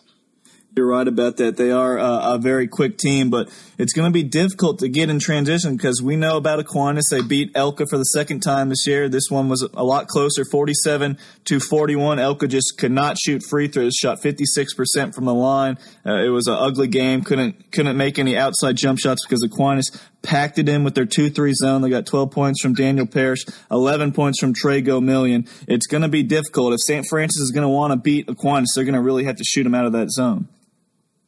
You're 0.76 0.88
right 0.88 1.07
about 1.07 1.38
that. 1.38 1.55
They 1.55 1.69
are 1.69 1.99
a, 1.99 2.34
a 2.34 2.38
very 2.39 2.67
quick 2.67 2.97
team, 2.97 3.30
but 3.30 3.47
it's 3.78 3.93
going 3.93 4.09
to 4.09 4.13
be 4.13 4.24
difficult 4.24 4.80
to 4.80 4.89
get 4.89 5.07
in 5.07 5.19
transition 5.19 5.78
because 5.78 6.01
we 6.01 6.15
know 6.15 6.36
about 6.36 6.57
Aquinas. 6.57 7.09
They 7.11 7.21
beat 7.21 7.53
ELCA 7.53 7.88
for 7.88 7.97
the 7.99 8.05
second 8.05 8.39
time 8.39 8.69
this 8.69 8.88
year. 8.88 9.07
This 9.07 9.30
one 9.30 9.49
was 9.49 9.61
a 9.61 9.84
lot 9.84 10.07
closer, 10.07 10.43
47 10.43 11.19
to 11.45 11.59
41. 11.59 12.17
ELCA 12.17 12.49
just 12.49 12.80
could 12.80 12.91
not 12.91 13.19
shoot 13.19 13.43
free 13.47 13.67
throws, 13.67 13.93
shot 13.93 14.19
56% 14.24 15.13
from 15.13 15.26
the 15.26 15.34
line. 15.36 15.78
Uh, 16.03 16.24
it 16.24 16.30
was 16.30 16.47
an 16.47 16.55
ugly 16.55 16.88
game. 16.88 17.21
Couldn't 17.21 17.71
couldn't 17.71 17.95
make 17.95 18.17
any 18.17 18.36
outside 18.36 18.76
jump 18.76 18.97
shots 18.97 19.24
because 19.24 19.43
Aquinas 19.43 19.91
packed 20.24 20.57
it 20.57 20.67
in 20.67 20.84
with 20.84 20.95
their 20.95 21.05
2-3 21.05 21.53
zone. 21.53 21.82
They 21.82 21.89
got 21.89 22.07
12 22.07 22.32
points 22.32 22.63
from 22.63 22.74
Daniel 22.74 23.05
Parrish, 23.05 23.45
11 23.69 24.13
points 24.13 24.39
from 24.39 24.55
Trey 24.55 24.82
Gomillion. 24.82 25.47
It's 25.67 25.86
going 25.86 26.01
to 26.01 26.09
be 26.09 26.24
difficult. 26.24 26.74
If 26.74 26.80
St. 26.82 27.05
Francis 27.07 27.41
is 27.41 27.51
going 27.51 27.63
to 27.63 27.69
want 27.69 27.91
to 27.91 27.97
beat 27.97 28.28
Aquinas, 28.28 28.71
they're 28.74 28.86
going 28.86 28.95
to 28.95 29.01
really 29.01 29.26
have 29.26 29.36
to 29.36 29.43
shoot 29.43 29.65
them 29.65 29.76
out 29.76 29.86
of 29.86 29.91
that 29.91 30.09
zone. 30.09 30.47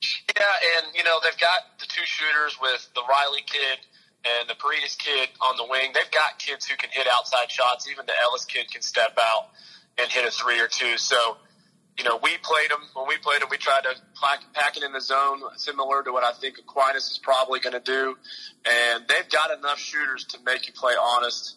Yeah, 0.02 0.44
and 0.78 0.96
you 0.96 1.04
know 1.04 1.20
they've 1.24 1.40
got 1.40 1.80
the 1.80 1.86
two 1.88 2.06
shooters 2.06 2.58
with 2.62 2.90
the 2.94 3.02
Riley 3.08 3.42
kid 3.46 3.80
and 4.26 4.50
the 4.50 4.56
Paredes 4.56 4.96
kid 4.96 5.30
on 5.42 5.56
the 5.58 5.66
wing. 5.70 5.92
They've 5.94 6.12
got 6.12 6.40
kids 6.40 6.66
who 6.66 6.76
can 6.78 6.90
hit 6.92 7.08
outside 7.16 7.52
shots. 7.52 7.90
Even 7.90 8.06
the 8.06 8.14
Ellis 8.24 8.46
kid 8.46 8.72
can 8.72 8.82
step 8.82 9.18
out 9.22 9.50
and 9.98 10.12
hit 10.12 10.26
a 10.26 10.32
three 10.32 10.60
or 10.60 10.68
two. 10.68 10.98
So, 10.98 11.38
you 11.98 12.04
know, 12.04 12.20
we 12.22 12.36
played 12.42 12.72
them 12.72 12.82
when 12.94 13.08
we 13.08 13.18
played 13.18 13.42
them. 13.42 13.50
We 13.50 13.58
tried 13.58 13.84
to 13.84 13.94
pack 14.54 14.78
it 14.78 14.84
in 14.84 14.92
the 14.92 15.02
zone, 15.02 15.42
similar 15.58 16.04
to 16.04 16.12
what 16.12 16.24
I 16.24 16.34
think 16.34 16.58
Aquinas 16.58 17.12
is 17.12 17.20
probably 17.20 17.60
going 17.60 17.74
to 17.74 17.80
do. 17.80 18.18
And 18.66 19.06
they've 19.08 19.30
got 19.30 19.58
enough 19.58 19.80
shooters 19.80 20.26
to 20.32 20.40
make 20.46 20.68
you 20.68 20.74
play 20.74 20.94
honest. 21.00 21.56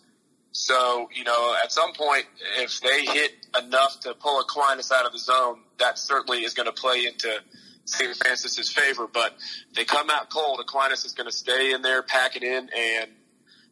So, 0.52 1.08
you 1.14 1.24
know, 1.24 1.56
at 1.62 1.72
some 1.72 1.92
point, 1.94 2.26
if 2.58 2.80
they 2.80 3.04
hit 3.04 3.32
enough 3.62 4.00
to 4.00 4.14
pull 4.14 4.40
Aquinas 4.40 4.92
out 4.92 5.06
of 5.06 5.12
the 5.12 5.18
zone, 5.18 5.60
that 5.78 5.98
certainly 5.98 6.44
is 6.44 6.54
going 6.54 6.66
to 6.66 6.72
play 6.72 7.06
into 7.06 7.32
St. 7.88 8.16
Francis's 8.16 8.70
favor, 8.70 9.06
but 9.12 9.36
they 9.74 9.84
come 9.84 10.10
out 10.10 10.30
cold. 10.30 10.60
Aquinas 10.60 11.04
is 11.04 11.12
going 11.12 11.28
to 11.28 11.36
stay 11.36 11.72
in 11.72 11.82
there, 11.82 12.02
pack 12.02 12.36
it 12.36 12.42
in, 12.42 12.68
and 12.76 13.10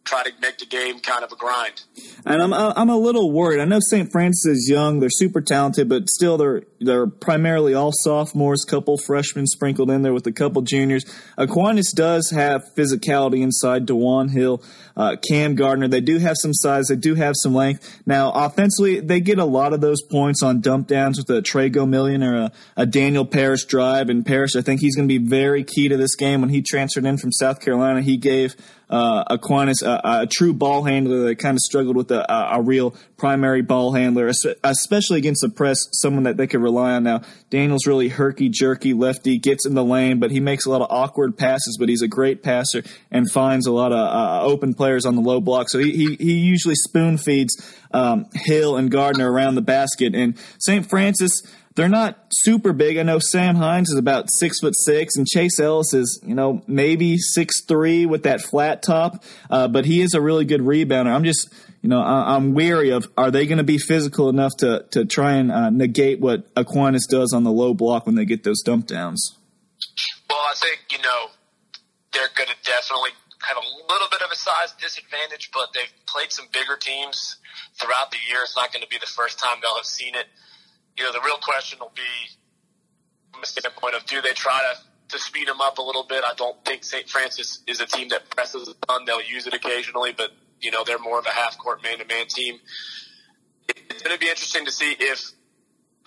try 0.06 0.22
to 0.22 0.30
make 0.40 0.56
the 0.58 0.66
game 0.66 1.00
kind 1.00 1.24
of 1.24 1.32
a 1.32 1.36
grind. 1.36 1.82
And 2.24 2.40
I'm 2.40 2.52
I'm 2.54 2.88
a 2.88 2.96
little 2.96 3.30
worried. 3.32 3.60
I 3.60 3.64
know 3.64 3.80
St. 3.80 4.10
Francis 4.10 4.46
is 4.46 4.70
young; 4.70 5.00
they're 5.00 5.10
super 5.10 5.40
talented, 5.40 5.88
but 5.88 6.08
still 6.08 6.38
they're 6.38 6.62
they're 6.80 7.06
primarily 7.06 7.74
all 7.74 7.92
sophomores. 7.92 8.64
Couple 8.64 8.96
freshmen 8.96 9.46
sprinkled 9.46 9.90
in 9.90 10.02
there 10.02 10.14
with 10.14 10.26
a 10.26 10.32
couple 10.32 10.62
juniors. 10.62 11.04
Aquinas 11.36 11.92
does 11.92 12.30
have 12.30 12.62
physicality 12.74 13.42
inside. 13.42 13.86
Dewan 13.86 14.28
Hill, 14.28 14.62
uh, 14.97 15.16
Cam 15.28 15.55
Gardner, 15.55 15.88
they 15.88 16.01
do 16.01 16.18
have 16.18 16.36
some 16.38 16.55
size. 16.55 16.86
They 16.86 16.97
do 16.97 17.14
have 17.14 17.34
some 17.36 17.55
length. 17.55 18.01
Now, 18.07 18.32
offensively, 18.32 19.01
they 19.01 19.20
get 19.20 19.38
a 19.38 19.44
lot 19.44 19.72
of 19.72 19.80
those 19.80 20.01
points 20.01 20.42
on 20.42 20.61
dump 20.61 20.86
downs 20.86 21.18
with 21.18 21.28
a 21.30 21.42
Trey 21.42 21.68
Gomillion 21.68 22.24
or 22.24 22.36
a, 22.36 22.53
a 22.76 22.86
Daniel 22.86 23.26
Parrish 23.26 23.66
drive. 23.66 24.09
And 24.09 24.24
Parrish, 24.24 24.57
I 24.57 24.62
think 24.62 24.80
he's 24.80 24.97
going 24.97 25.09
to 25.09 25.18
be 25.18 25.24
very 25.24 25.64
key 25.64 25.88
to 25.88 25.97
this 25.97 26.14
game. 26.14 26.40
When 26.40 26.51
he 26.51 26.62
transferred 26.62 27.05
in 27.05 27.18
from 27.18 27.32
South 27.32 27.61
Carolina, 27.61 28.01
he 28.01 28.16
gave 28.16 28.57
uh, 28.89 29.24
Aquinas, 29.30 29.82
a, 29.82 30.01
a, 30.05 30.26
true 30.30 30.53
ball 30.53 30.84
handler 30.84 31.24
that 31.24 31.37
kind 31.37 31.57
of 31.57 31.61
struggled 31.61 31.97
with 31.97 32.11
a, 32.12 32.55
a, 32.55 32.62
real 32.62 32.95
primary 33.16 33.61
ball 33.61 33.93
handler, 33.93 34.30
especially 34.62 35.18
against 35.18 35.43
the 35.43 35.49
press, 35.49 35.78
someone 35.93 36.22
that 36.22 36.37
they 36.37 36.47
could 36.47 36.62
rely 36.62 36.93
on. 36.93 37.03
Now, 37.03 37.22
Daniel's 37.51 37.87
really 37.87 38.09
herky 38.09 38.49
jerky 38.49 38.95
lefty, 38.95 39.39
gets 39.39 39.66
in 39.66 39.74
the 39.74 39.84
lane, 39.84 40.20
but 40.20 40.30
he 40.30 40.39
makes 40.39 40.66
a 40.66 40.70
lot 40.70 40.82
of 40.82 40.89
awkward 40.91 41.37
passes, 41.37 41.76
but 41.80 41.89
he's 41.89 42.03
a 42.03 42.09
great 42.09 42.45
passer 42.45 42.84
and 43.11 43.28
finds 43.28 43.66
a 43.66 43.72
lot 43.72 43.93
of 43.93 43.99
uh, 43.99 44.47
open 44.47 44.72
players 44.72 45.05
on 45.05 45.16
the 45.16 45.22
low 45.22 45.41
block. 45.41 45.68
So 45.68 45.80
he, 45.80 45.91
he, 45.91 46.14
he 46.14 46.34
usually 46.34 46.76
spoon 46.76 47.18
feeds 47.18 47.57
um, 47.93 48.26
Hill 48.34 48.76
and 48.76 48.89
Gardner 48.91 49.30
around 49.30 49.57
the 49.57 49.62
basket. 49.62 50.14
And 50.14 50.39
St. 50.61 50.89
Francis, 50.89 51.32
they're 51.76 51.88
not 51.90 52.18
super 52.32 52.72
big. 52.72 52.96
I 52.96 53.02
know 53.02 53.18
Sam 53.20 53.54
Hines 53.54 53.90
is 53.90 53.98
about 53.98 54.26
six 54.38 54.60
foot 54.60 54.74
six, 54.74 55.16
and 55.16 55.26
Chase 55.26 55.60
Ellis 55.60 55.92
is, 55.92 56.20
you 56.26 56.34
know, 56.34 56.62
maybe 56.66 57.18
six 57.18 57.62
three 57.64 58.06
with 58.06 58.24
that 58.24 58.40
flat 58.40 58.82
top, 58.82 59.22
uh, 59.50 59.68
but 59.68 59.84
he 59.84 60.00
is 60.00 60.14
a 60.14 60.20
really 60.20 60.46
good 60.46 60.62
rebounder. 60.62 61.14
I'm 61.14 61.24
just, 61.24 61.52
you 61.82 61.90
know, 61.90 62.00
I, 62.00 62.34
am 62.34 62.54
weary 62.54 62.90
of 62.90 63.06
are 63.16 63.30
they 63.30 63.46
going 63.46 63.58
to 63.58 63.64
be 63.64 63.78
physical 63.78 64.30
enough 64.30 64.52
to 64.58 64.86
to 64.90 65.04
try 65.04 65.34
and 65.34 65.52
uh, 65.52 65.70
negate 65.70 66.18
what 66.18 66.48
Aquinas 66.56 67.06
does 67.06 67.32
on 67.34 67.44
the 67.44 67.52
low 67.52 67.74
block 67.74 68.06
when 68.06 68.14
they 68.14 68.24
get 68.24 68.42
those 68.42 68.62
dump 68.62 68.86
downs. 68.86 69.36
Well, 70.28 70.40
I 70.50 70.54
think 70.56 70.80
you 70.90 70.98
know 70.98 71.30
they're 72.12 72.32
going 72.34 72.48
to 72.48 72.56
definitely 72.64 73.10
have 73.42 73.58
a 73.58 73.92
little 73.92 74.08
bit 74.10 74.22
of 74.22 74.32
a 74.32 74.36
size 74.36 74.72
disadvantage, 74.80 75.50
but 75.52 75.68
they've 75.74 75.92
played 76.08 76.32
some 76.32 76.46
bigger 76.52 76.76
teams 76.80 77.36
throughout 77.78 78.10
the 78.10 78.18
year. 78.28 78.38
It's 78.42 78.56
not 78.56 78.72
going 78.72 78.82
to 78.82 78.88
be 78.88 78.96
the 78.98 79.12
first 79.12 79.38
time 79.38 79.58
they'll 79.60 79.76
have 79.76 79.84
seen 79.84 80.14
it 80.14 80.26
you 80.97 81.05
know, 81.05 81.12
the 81.12 81.20
real 81.24 81.38
question 81.38 81.78
will 81.80 81.92
be 81.94 82.03
from 83.32 83.42
a 83.42 83.47
standpoint 83.47 83.94
of 83.94 84.05
do 84.07 84.20
they 84.22 84.32
try 84.32 84.61
to 84.72 84.80
to 85.09 85.18
speed 85.18 85.47
them 85.47 85.61
up 85.61 85.78
a 85.78 85.82
little 85.82 86.05
bit. 86.05 86.24
I 86.26 86.34
don't 86.34 86.64
think 86.64 86.82
St. 86.82 87.09
Francis 87.09 87.62
is 87.66 87.80
a 87.80 87.86
team 87.86 88.09
that 88.09 88.28
presses 88.30 88.68
a 88.68 88.86
ton. 88.86 89.05
They'll 89.05 89.22
use 89.22 89.47
it 89.47 89.55
occasionally, 89.55 90.12
but 90.16 90.30
you 90.61 90.70
know 90.70 90.84
they're 90.84 90.99
more 90.99 91.18
of 91.18 91.26
a 91.26 91.30
half 91.30 91.59
court 91.59 91.82
man 91.82 91.99
to 91.99 92.05
man 92.05 92.26
team. 92.28 92.59
It's 93.68 94.03
going 94.03 94.14
to 94.14 94.20
be 94.20 94.28
interesting 94.28 94.64
to 94.64 94.72
see 94.72 94.97
if 94.99 95.30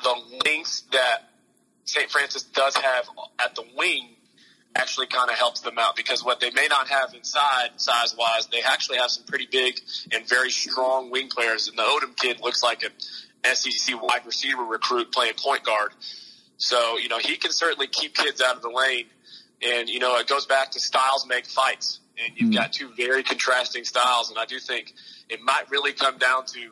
the 0.04 0.16
lengths 0.46 0.82
that 0.92 1.30
St. 1.86 2.10
Francis 2.10 2.44
does 2.44 2.76
have 2.76 3.10
at 3.44 3.56
the 3.56 3.64
wing 3.76 4.16
actually 4.76 5.08
kind 5.08 5.30
of 5.30 5.36
helps 5.36 5.62
them 5.62 5.80
out 5.80 5.96
because 5.96 6.24
what 6.24 6.40
they 6.40 6.52
may 6.52 6.68
not 6.70 6.88
have 6.88 7.14
inside 7.14 7.70
size 7.78 8.16
wise, 8.18 8.48
they 8.48 8.62
actually 8.62 8.98
have 8.98 9.10
some 9.10 9.24
pretty 9.26 9.48
big 9.52 9.80
and 10.12 10.28
very 10.28 10.52
strong 10.52 11.10
wing 11.10 11.28
players. 11.28 11.68
And 11.68 11.78
the 11.78 11.84
Odom 11.84 12.16
kid 12.16 12.40
looks 12.42 12.62
like 12.62 12.84
a 12.84 12.90
SEC 13.46 14.02
wide 14.02 14.26
receiver 14.26 14.64
recruit 14.64 15.12
playing 15.12 15.34
point 15.38 15.64
guard. 15.64 15.92
So, 16.58 16.98
you 16.98 17.08
know, 17.08 17.18
he 17.18 17.38
can 17.38 17.52
certainly 17.52 17.88
keep 17.88 18.16
kids 18.16 18.42
out 18.42 18.56
of 18.56 18.62
the 18.62 18.70
lane. 18.70 19.06
And, 19.62 19.90
you 19.90 20.00
know, 20.00 20.18
it 20.18 20.28
goes 20.28 20.46
back 20.46 20.72
to 20.72 20.80
styles 20.80 21.26
make 21.28 21.46
fights. 21.46 22.00
And 22.22 22.34
you've 22.36 22.52
mm. 22.52 22.56
got 22.56 22.74
two 22.74 22.90
very 22.98 23.24
contrasting 23.24 23.86
styles. 23.86 24.30
And 24.30 24.38
I 24.38 24.46
do 24.46 24.60
think 24.60 24.94
it 25.30 25.42
might 25.42 25.70
really 25.70 25.94
come 25.94 26.18
down 26.18 26.46
to 26.48 26.72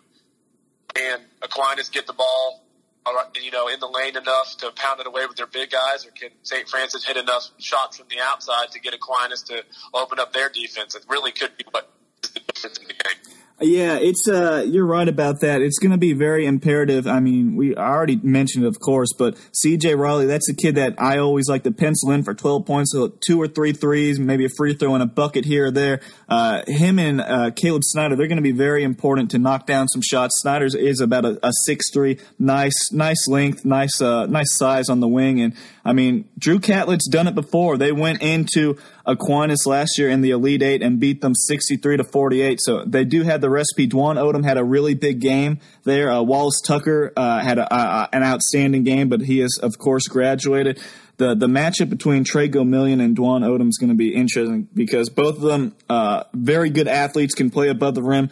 can 0.93 1.20
Aquinas 1.41 1.89
get 1.89 2.07
the 2.07 2.13
ball, 2.13 2.63
uh, 3.05 3.11
you 3.41 3.51
know, 3.51 3.68
in 3.68 3.80
the 3.80 3.88
lane 3.88 4.18
enough 4.18 4.57
to 4.57 4.72
pound 4.72 4.99
it 4.99 5.07
away 5.07 5.26
with 5.26 5.38
their 5.38 5.47
big 5.47 5.70
guys, 5.70 6.05
or 6.05 6.11
can 6.11 6.30
St. 6.43 6.68
Francis 6.68 7.05
hit 7.05 7.18
enough 7.18 7.49
shots 7.59 7.97
from 7.97 8.07
the 8.09 8.18
outside 8.22 8.72
to 8.72 8.80
get 8.80 8.93
Aquinas 8.93 9.43
to 9.43 9.63
open 9.93 10.20
up 10.20 10.34
their 10.34 10.49
defense? 10.49 10.95
It 10.95 11.05
really 11.07 11.32
could 11.32 11.55
be 11.57 11.65
what 11.72 11.89
is 12.24 12.32
the 12.32 12.39
difference 12.39 12.78
in 12.78 12.88
the 12.88 12.93
game. 12.93 13.36
Yeah, 13.60 13.97
it's 13.97 14.28
uh, 14.28 14.64
you're 14.68 14.86
right 14.86 15.08
about 15.08 15.41
that. 15.41 15.64
It's 15.64 15.80
going 15.80 15.91
to 15.91 15.97
be 15.97 16.14
very 16.14 16.45
imperative. 16.45 17.08
I 17.08 17.20
mean, 17.20 17.55
we 17.55 17.76
already 17.76 18.16
mentioned, 18.16 18.66
it, 18.66 18.68
of 18.68 18.80
course, 18.80 19.10
but 19.18 19.36
C.J. 19.51 19.95
Riley, 19.95 20.28
that's 20.28 20.47
a 20.47 20.53
kid 20.53 20.76
that 20.76 21.01
I 21.01 21.18
always 21.18 21.49
like 21.49 21.64
to 21.64 21.72
pencil 21.72 22.12
in 22.12 22.22
for 22.22 22.36
12 22.36 22.68
points, 22.68 22.91
so 22.93 23.08
two 23.08 23.41
or 23.41 23.47
three 23.47 23.74
threes, 23.74 24.20
maybe 24.20 24.45
a 24.45 24.49
free 24.55 24.76
throw 24.76 24.93
and 24.93 25.01
a 25.01 25.08
bucket 25.08 25.43
here 25.43 25.68
or 25.68 25.72
there. 25.72 26.01
Uh, 26.30 26.62
him 26.68 26.99
and 26.99 27.20
uh, 27.20 27.49
Caleb 27.49 27.82
Snyder, 27.84 28.16
they're 28.16 28.28
going 28.28 28.36
to 28.36 28.43
be 28.43 28.51
very 28.51 28.84
important 28.84 29.32
to 29.32 29.39
knock 29.39 29.66
down 29.66 29.88
some 29.88 30.03
shots. 30.03 30.39
Snyder's 30.41 30.76
is 30.76 31.01
about 31.01 31.26
a, 31.26 31.39
a 31.41 31.51
six 31.66 31.91
three, 31.91 32.20
nice, 32.38 32.91
nice 32.91 33.28
length, 33.28 33.66
nice, 33.66 33.99
uh, 33.99 34.28
nice 34.28 34.55
size 34.55 34.88
on 34.88 34.99
the 34.99 35.08
wing, 35.08 35.41
and 35.41 35.55
I 35.84 35.93
mean, 35.93 36.28
Drew 36.38 36.60
Catlett's 36.60 37.08
done 37.08 37.28
it 37.28 37.34
before. 37.34 37.78
They 37.78 37.93
went 37.93 38.22
into 38.22 38.78
Aquinas 39.08 39.66
last 39.66 39.97
year 39.97 40.10
in 40.10 40.22
the 40.22 40.32
Elite 40.32 40.62
Eight 40.62 40.84
and 40.84 40.99
beat 40.99 41.22
them 41.22 41.34
63 41.34 41.97
to 41.97 42.03
48. 42.03 42.60
So 42.62 42.84
they 42.86 43.05
do 43.05 43.24
have 43.24 43.39
the 43.39 43.49
recipe. 43.49 43.88
Dwan 43.88 44.16
Odom 44.16 44.43
had 44.43 44.58
a 44.58 44.64
really 44.64 44.93
big 44.95 45.22
game 45.22 45.60
there. 45.86 46.12
Uh, 46.12 46.22
Wallace 46.22 46.62
Tucker 46.62 47.14
uh, 47.16 47.39
had 47.39 47.58
a, 47.58 48.10
an 48.14 48.24
outstanding 48.24 48.84
game, 48.84 49.08
but 49.08 49.22
he 49.22 49.39
has, 49.39 49.58
of 49.58 49.78
course, 49.78 50.08
graduated. 50.08 50.80
The, 51.16 51.34
the 51.34 51.47
matchup 51.47 51.89
between 51.89 52.26
Trey 52.26 52.49
Gomillion 52.49 53.01
and 53.01 53.18
Dwan 53.18 53.43
Odom 53.43 53.70
is 53.70 53.78
going 53.78 53.89
to 53.89 53.95
be 53.95 54.14
interesting 54.14 54.68
because 54.74 55.10
both 55.10 55.38
of 55.38 55.41
them 55.41 55.76
uh, 55.89 56.26
very 56.34 56.70
good 56.70 56.88
athletes 56.88 57.34
can 57.34 57.49
play 57.49 57.70
above 57.70 57.95
the 57.95 58.03
rim. 58.03 58.30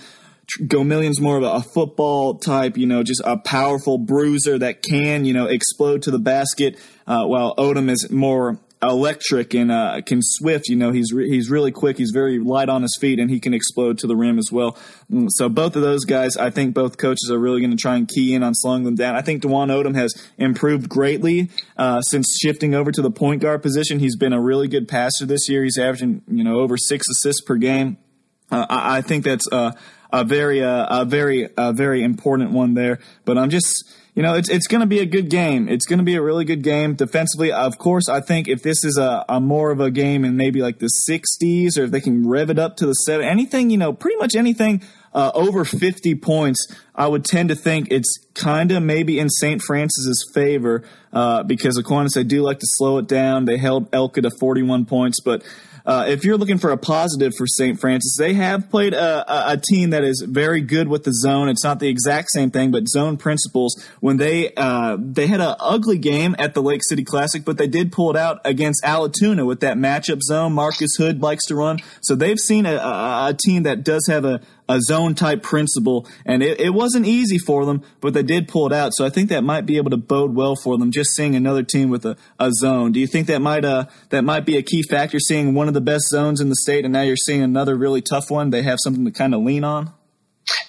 Gomillion's 0.61 1.19
more 1.19 1.37
of 1.37 1.43
a, 1.43 1.47
a, 1.47 1.61
football 1.61 2.35
type, 2.35 2.77
you 2.77 2.85
know, 2.85 3.01
just 3.01 3.21
a 3.25 3.35
powerful 3.35 3.97
bruiser 3.97 4.59
that 4.59 4.83
can, 4.83 5.25
you 5.25 5.33
know, 5.33 5.47
explode 5.47 6.03
to 6.03 6.11
the 6.11 6.19
basket, 6.19 6.79
uh, 7.07 7.25
while 7.25 7.55
Odom 7.55 7.89
is 7.89 8.11
more 8.11 8.59
electric 8.87 9.53
and 9.53 9.71
uh, 9.71 10.01
can 10.05 10.19
swift. 10.21 10.67
You 10.67 10.75
know, 10.75 10.91
he's 10.91 11.11
re- 11.13 11.29
he's 11.29 11.49
really 11.49 11.71
quick. 11.71 11.97
He's 11.97 12.11
very 12.11 12.39
light 12.39 12.69
on 12.69 12.81
his 12.81 12.97
feet, 12.99 13.19
and 13.19 13.29
he 13.29 13.39
can 13.39 13.53
explode 13.53 13.97
to 13.99 14.07
the 14.07 14.15
rim 14.15 14.37
as 14.37 14.49
well. 14.51 14.77
Mm, 15.11 15.27
so 15.29 15.49
both 15.49 15.75
of 15.75 15.81
those 15.81 16.05
guys, 16.05 16.37
I 16.37 16.49
think 16.49 16.73
both 16.73 16.97
coaches 16.97 17.29
are 17.31 17.39
really 17.39 17.59
going 17.61 17.71
to 17.71 17.77
try 17.77 17.95
and 17.95 18.07
key 18.07 18.33
in 18.33 18.43
on 18.43 18.53
slowing 18.53 18.83
them 18.83 18.95
down. 18.95 19.15
I 19.15 19.21
think 19.21 19.43
Dwan 19.43 19.69
Odom 19.69 19.95
has 19.95 20.13
improved 20.37 20.89
greatly 20.89 21.49
uh, 21.77 22.01
since 22.01 22.37
shifting 22.41 22.73
over 22.73 22.91
to 22.91 23.01
the 23.01 23.11
point 23.11 23.41
guard 23.41 23.61
position. 23.61 23.99
He's 23.99 24.15
been 24.15 24.33
a 24.33 24.41
really 24.41 24.67
good 24.67 24.87
passer 24.87 25.25
this 25.25 25.49
year. 25.49 25.63
He's 25.63 25.77
averaging 25.77 26.21
you 26.27 26.43
know 26.43 26.59
over 26.59 26.77
six 26.77 27.07
assists 27.09 27.41
per 27.41 27.55
game. 27.55 27.97
Uh, 28.51 28.65
I, 28.69 28.97
I, 28.97 29.01
think 29.01 29.23
that's 29.23 29.47
uh, 29.51 29.71
a 30.13 30.23
very 30.23 30.63
uh, 30.63 31.01
a 31.01 31.05
very 31.05 31.49
a 31.57 31.73
very 31.73 32.03
important 32.03 32.51
one 32.51 32.73
there. 32.73 32.99
But 33.25 33.37
I'm 33.37 33.49
just 33.49 33.83
you 34.15 34.23
know 34.23 34.33
it's 34.33 34.49
it's 34.49 34.67
going 34.67 34.81
to 34.81 34.87
be 34.87 34.99
a 34.99 35.05
good 35.05 35.29
game. 35.29 35.67
It's 35.67 35.85
going 35.85 35.99
to 35.99 36.05
be 36.05 36.15
a 36.15 36.21
really 36.21 36.45
good 36.45 36.63
game 36.63 36.95
defensively. 36.95 37.51
Of 37.51 37.77
course, 37.77 38.07
I 38.07 38.21
think 38.21 38.47
if 38.47 38.63
this 38.63 38.83
is 38.85 38.97
a, 38.97 39.25
a 39.27 39.41
more 39.41 39.71
of 39.71 39.81
a 39.81 39.91
game 39.91 40.23
in 40.23 40.37
maybe 40.37 40.61
like 40.61 40.79
the 40.79 40.89
60s 41.09 41.77
or 41.77 41.83
if 41.83 41.91
they 41.91 41.99
can 41.99 42.27
rev 42.27 42.49
it 42.49 42.57
up 42.57 42.77
to 42.77 42.85
the 42.85 42.93
seven, 42.93 43.27
anything 43.27 43.69
you 43.69 43.77
know, 43.77 43.93
pretty 43.93 44.17
much 44.17 44.35
anything. 44.35 44.81
Uh, 45.13 45.31
over 45.33 45.63
50 45.63 46.15
points, 46.15 46.67
I 46.93 47.07
would 47.07 47.23
tend 47.23 47.47
to 47.47 47.55
think 47.55 47.87
it's 47.89 48.17
kind 48.33 48.69
of 48.73 48.83
maybe 48.83 49.17
in 49.17 49.29
St. 49.29 49.61
Francis's 49.61 50.29
favor 50.33 50.83
uh, 51.13 51.43
because 51.43 51.77
Aquinas, 51.77 52.15
they 52.15 52.25
do 52.25 52.41
like 52.41 52.59
to 52.59 52.67
slow 52.67 52.97
it 52.97 53.07
down. 53.07 53.45
They 53.45 53.55
held 53.55 53.89
ELCA 53.91 54.23
to 54.23 54.29
41 54.29 54.83
points, 54.83 55.21
but 55.23 55.41
uh, 55.85 56.05
if 56.07 56.25
you're 56.25 56.37
looking 56.37 56.57
for 56.57 56.71
a 56.71 56.77
positive 56.77 57.33
for 57.37 57.45
St. 57.45 57.79
Francis, 57.79 58.15
they 58.17 58.33
have 58.33 58.69
played 58.69 58.93
a, 58.93 59.51
a, 59.51 59.57
team 59.57 59.91
that 59.91 60.03
is 60.03 60.25
very 60.27 60.61
good 60.61 60.87
with 60.87 61.03
the 61.03 61.13
zone. 61.13 61.47
It's 61.47 61.63
not 61.63 61.79
the 61.79 61.87
exact 61.87 62.29
same 62.31 62.49
thing, 62.49 62.71
but 62.71 62.87
zone 62.87 63.17
principles. 63.17 63.75
When 63.99 64.17
they 64.17 64.53
uh, 64.55 64.97
they 64.99 65.27
had 65.27 65.41
an 65.41 65.55
ugly 65.59 65.97
game 65.97 66.35
at 66.39 66.53
the 66.53 66.61
Lake 66.61 66.83
City 66.83 67.03
Classic, 67.03 67.45
but 67.45 67.57
they 67.57 67.67
did 67.67 67.91
pull 67.91 68.09
it 68.09 68.17
out 68.17 68.41
against 68.45 68.83
Allatoona 68.83 69.45
with 69.45 69.59
that 69.59 69.77
matchup 69.77 70.21
zone. 70.21 70.53
Marcus 70.53 70.95
Hood 70.97 71.21
likes 71.21 71.45
to 71.45 71.55
run, 71.55 71.79
so 72.01 72.15
they've 72.15 72.39
seen 72.39 72.65
a, 72.65 72.75
a, 72.75 73.29
a 73.29 73.37
team 73.45 73.63
that 73.63 73.83
does 73.83 74.07
have 74.07 74.25
a, 74.25 74.41
a 74.67 74.79
zone 74.81 75.15
type 75.15 75.43
principle, 75.43 76.07
and 76.25 76.41
it, 76.41 76.59
it, 76.59 76.73
wasn't 76.73 77.05
easy 77.05 77.37
for 77.37 77.65
them, 77.65 77.83
but 78.01 78.13
they 78.13 78.23
did 78.23 78.47
pull 78.47 78.65
it 78.65 78.73
out. 78.73 78.93
So 78.93 79.05
I 79.05 79.09
think 79.09 79.29
that 79.29 79.43
might 79.43 79.65
be 79.65 79.77
able 79.77 79.91
to 79.91 79.97
bode 79.97 80.33
well 80.35 80.55
for 80.55 80.77
them. 80.77 80.91
Just 80.91 81.11
seeing 81.11 81.35
another 81.35 81.63
team 81.63 81.89
with 81.89 82.05
a, 82.05 82.17
a 82.39 82.51
zone. 82.51 82.91
Do 82.91 82.99
you 82.99 83.07
think 83.07 83.27
that 83.27 83.41
might 83.41 83.63
uh 83.63 83.85
that 84.09 84.23
might 84.23 84.45
be 84.45 84.57
a 84.57 84.63
key 84.63 84.83
factor? 84.83 85.19
Seeing 85.19 85.53
one 85.53 85.67
of 85.67 85.73
the 85.73 85.81
best 85.81 86.07
zones 86.07 86.41
in 86.41 86.49
the 86.49 86.55
state, 86.55 86.83
and 86.83 86.93
now 86.93 87.01
you're 87.01 87.15
seeing 87.15 87.41
another 87.41 87.75
really 87.75 88.01
tough 88.01 88.31
one. 88.31 88.49
They 88.49 88.63
have 88.63 88.79
something 88.83 89.05
to 89.05 89.11
kind 89.11 89.33
of 89.33 89.41
lean 89.41 89.63
on. 89.63 89.93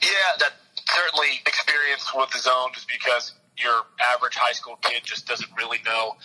Yeah, 0.03 0.09
that 0.41 0.53
certainly 0.89 1.41
experience 1.47 2.11
with 2.15 2.31
the 2.31 2.39
zone, 2.39 2.71
just 2.75 2.89
because 2.89 3.33
your 3.59 3.83
average 4.15 4.35
high 4.35 4.53
school 4.53 4.77
kid 4.83 5.03
just 5.05 5.27
doesn't 5.27 5.51
really 5.57 5.79
know 5.85 6.17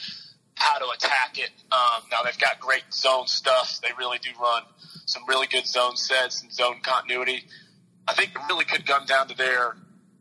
how 0.62 0.78
to 0.78 0.86
attack 0.96 1.38
it. 1.38 1.50
Um, 1.72 2.04
now 2.12 2.24
they've 2.24 2.38
got 2.38 2.60
great 2.60 2.84
zone 2.94 3.28
stuff. 3.28 3.80
They 3.82 3.90
really 3.98 4.20
do 4.20 4.30
run 4.40 4.64
some 5.06 5.24
really 5.28 5.48
good 5.48 5.66
zone 5.66 5.96
sets 5.96 6.44
and 6.44 6.54
zone 6.54 6.82
continuity. 6.84 7.44
I 8.08 8.14
think 8.14 8.32
it 8.36 8.42
really 8.48 8.66
could 8.66 8.86
come 8.86 9.06
down 9.06 9.28
to 9.30 9.36
their 9.36 9.76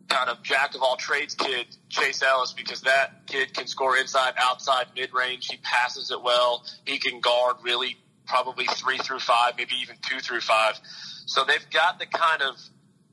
kind 0.08 0.28
of 0.28 0.42
jack 0.42 0.74
of 0.74 0.82
all 0.82 0.96
trades 0.96 1.34
kid, 1.34 1.66
Chase 1.88 2.22
Ellis, 2.22 2.52
because 2.52 2.80
that 2.82 3.26
kid 3.26 3.54
can 3.54 3.66
score 3.66 3.96
inside, 3.96 4.34
outside, 4.38 4.86
mid 4.96 5.12
range. 5.12 5.46
He 5.46 5.58
passes 5.58 6.10
it 6.10 6.22
well. 6.22 6.64
He 6.84 6.98
can 6.98 7.20
guard 7.20 7.56
really 7.62 7.96
probably 8.26 8.66
three 8.66 8.98
through 8.98 9.20
five, 9.20 9.54
maybe 9.56 9.74
even 9.82 9.96
two 10.08 10.20
through 10.20 10.40
five. 10.40 10.78
So 11.26 11.44
they've 11.44 11.70
got 11.70 11.98
the 11.98 12.06
kind 12.06 12.42
of 12.42 12.56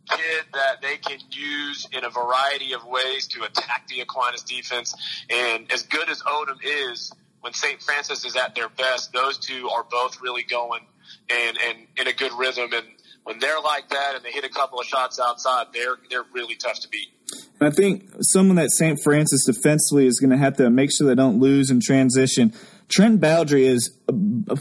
kid 0.10 0.46
that 0.54 0.82
they 0.82 0.98
can 0.98 1.20
use 1.32 1.88
in 1.92 2.04
a 2.04 2.10
variety 2.10 2.74
of 2.74 2.86
ways 2.86 3.28
to 3.28 3.44
attack 3.44 3.88
the 3.88 4.02
Aquinas 4.02 4.44
defense. 4.44 4.96
And 5.30 5.72
as 5.72 5.84
good 5.84 6.10
as 6.10 6.22
Odom 6.24 6.58
is, 6.64 7.12
when 7.42 7.54
St. 7.54 7.82
Francis 7.82 8.26
is 8.26 8.36
at 8.36 8.56
their 8.56 8.70
best, 8.70 9.14
those 9.14 9.38
two 9.38 9.70
are 9.70 9.84
both 9.84 10.22
really 10.22 10.44
going 10.44 10.82
and, 11.30 11.58
and 11.68 11.88
in 11.98 12.08
a 12.08 12.14
good 12.14 12.34
rhythm. 12.34 12.70
And 12.74 12.86
when 13.24 13.40
they're 13.40 13.62
like 13.62 13.90
that 13.90 14.16
and 14.16 14.24
they 14.24 14.32
hit 14.32 14.44
a 14.44 14.50
couple 14.50 14.80
of 14.80 14.86
shots 14.86 15.20
outside, 15.20 15.68
they're 15.74 15.98
they're 16.10 16.26
really 16.34 16.56
tough 16.56 16.80
to 16.82 16.90
beat. 16.90 17.10
I 17.60 17.72
think 17.72 18.10
someone 18.22 18.56
that 18.56 18.70
St. 18.72 19.00
Francis 19.04 19.46
defensively 19.46 20.08
is 20.08 20.20
going 20.20 20.30
to 20.30 20.38
have 20.38 20.58
to 20.58 20.70
make 20.70 20.90
sure 20.96 21.08
they 21.08 21.16
don't 21.16 21.40
lose 21.40 21.70
in 21.70 21.82
transition. 21.82 22.54
Trent 22.90 23.20
Baldry 23.20 23.68
is 23.68 23.90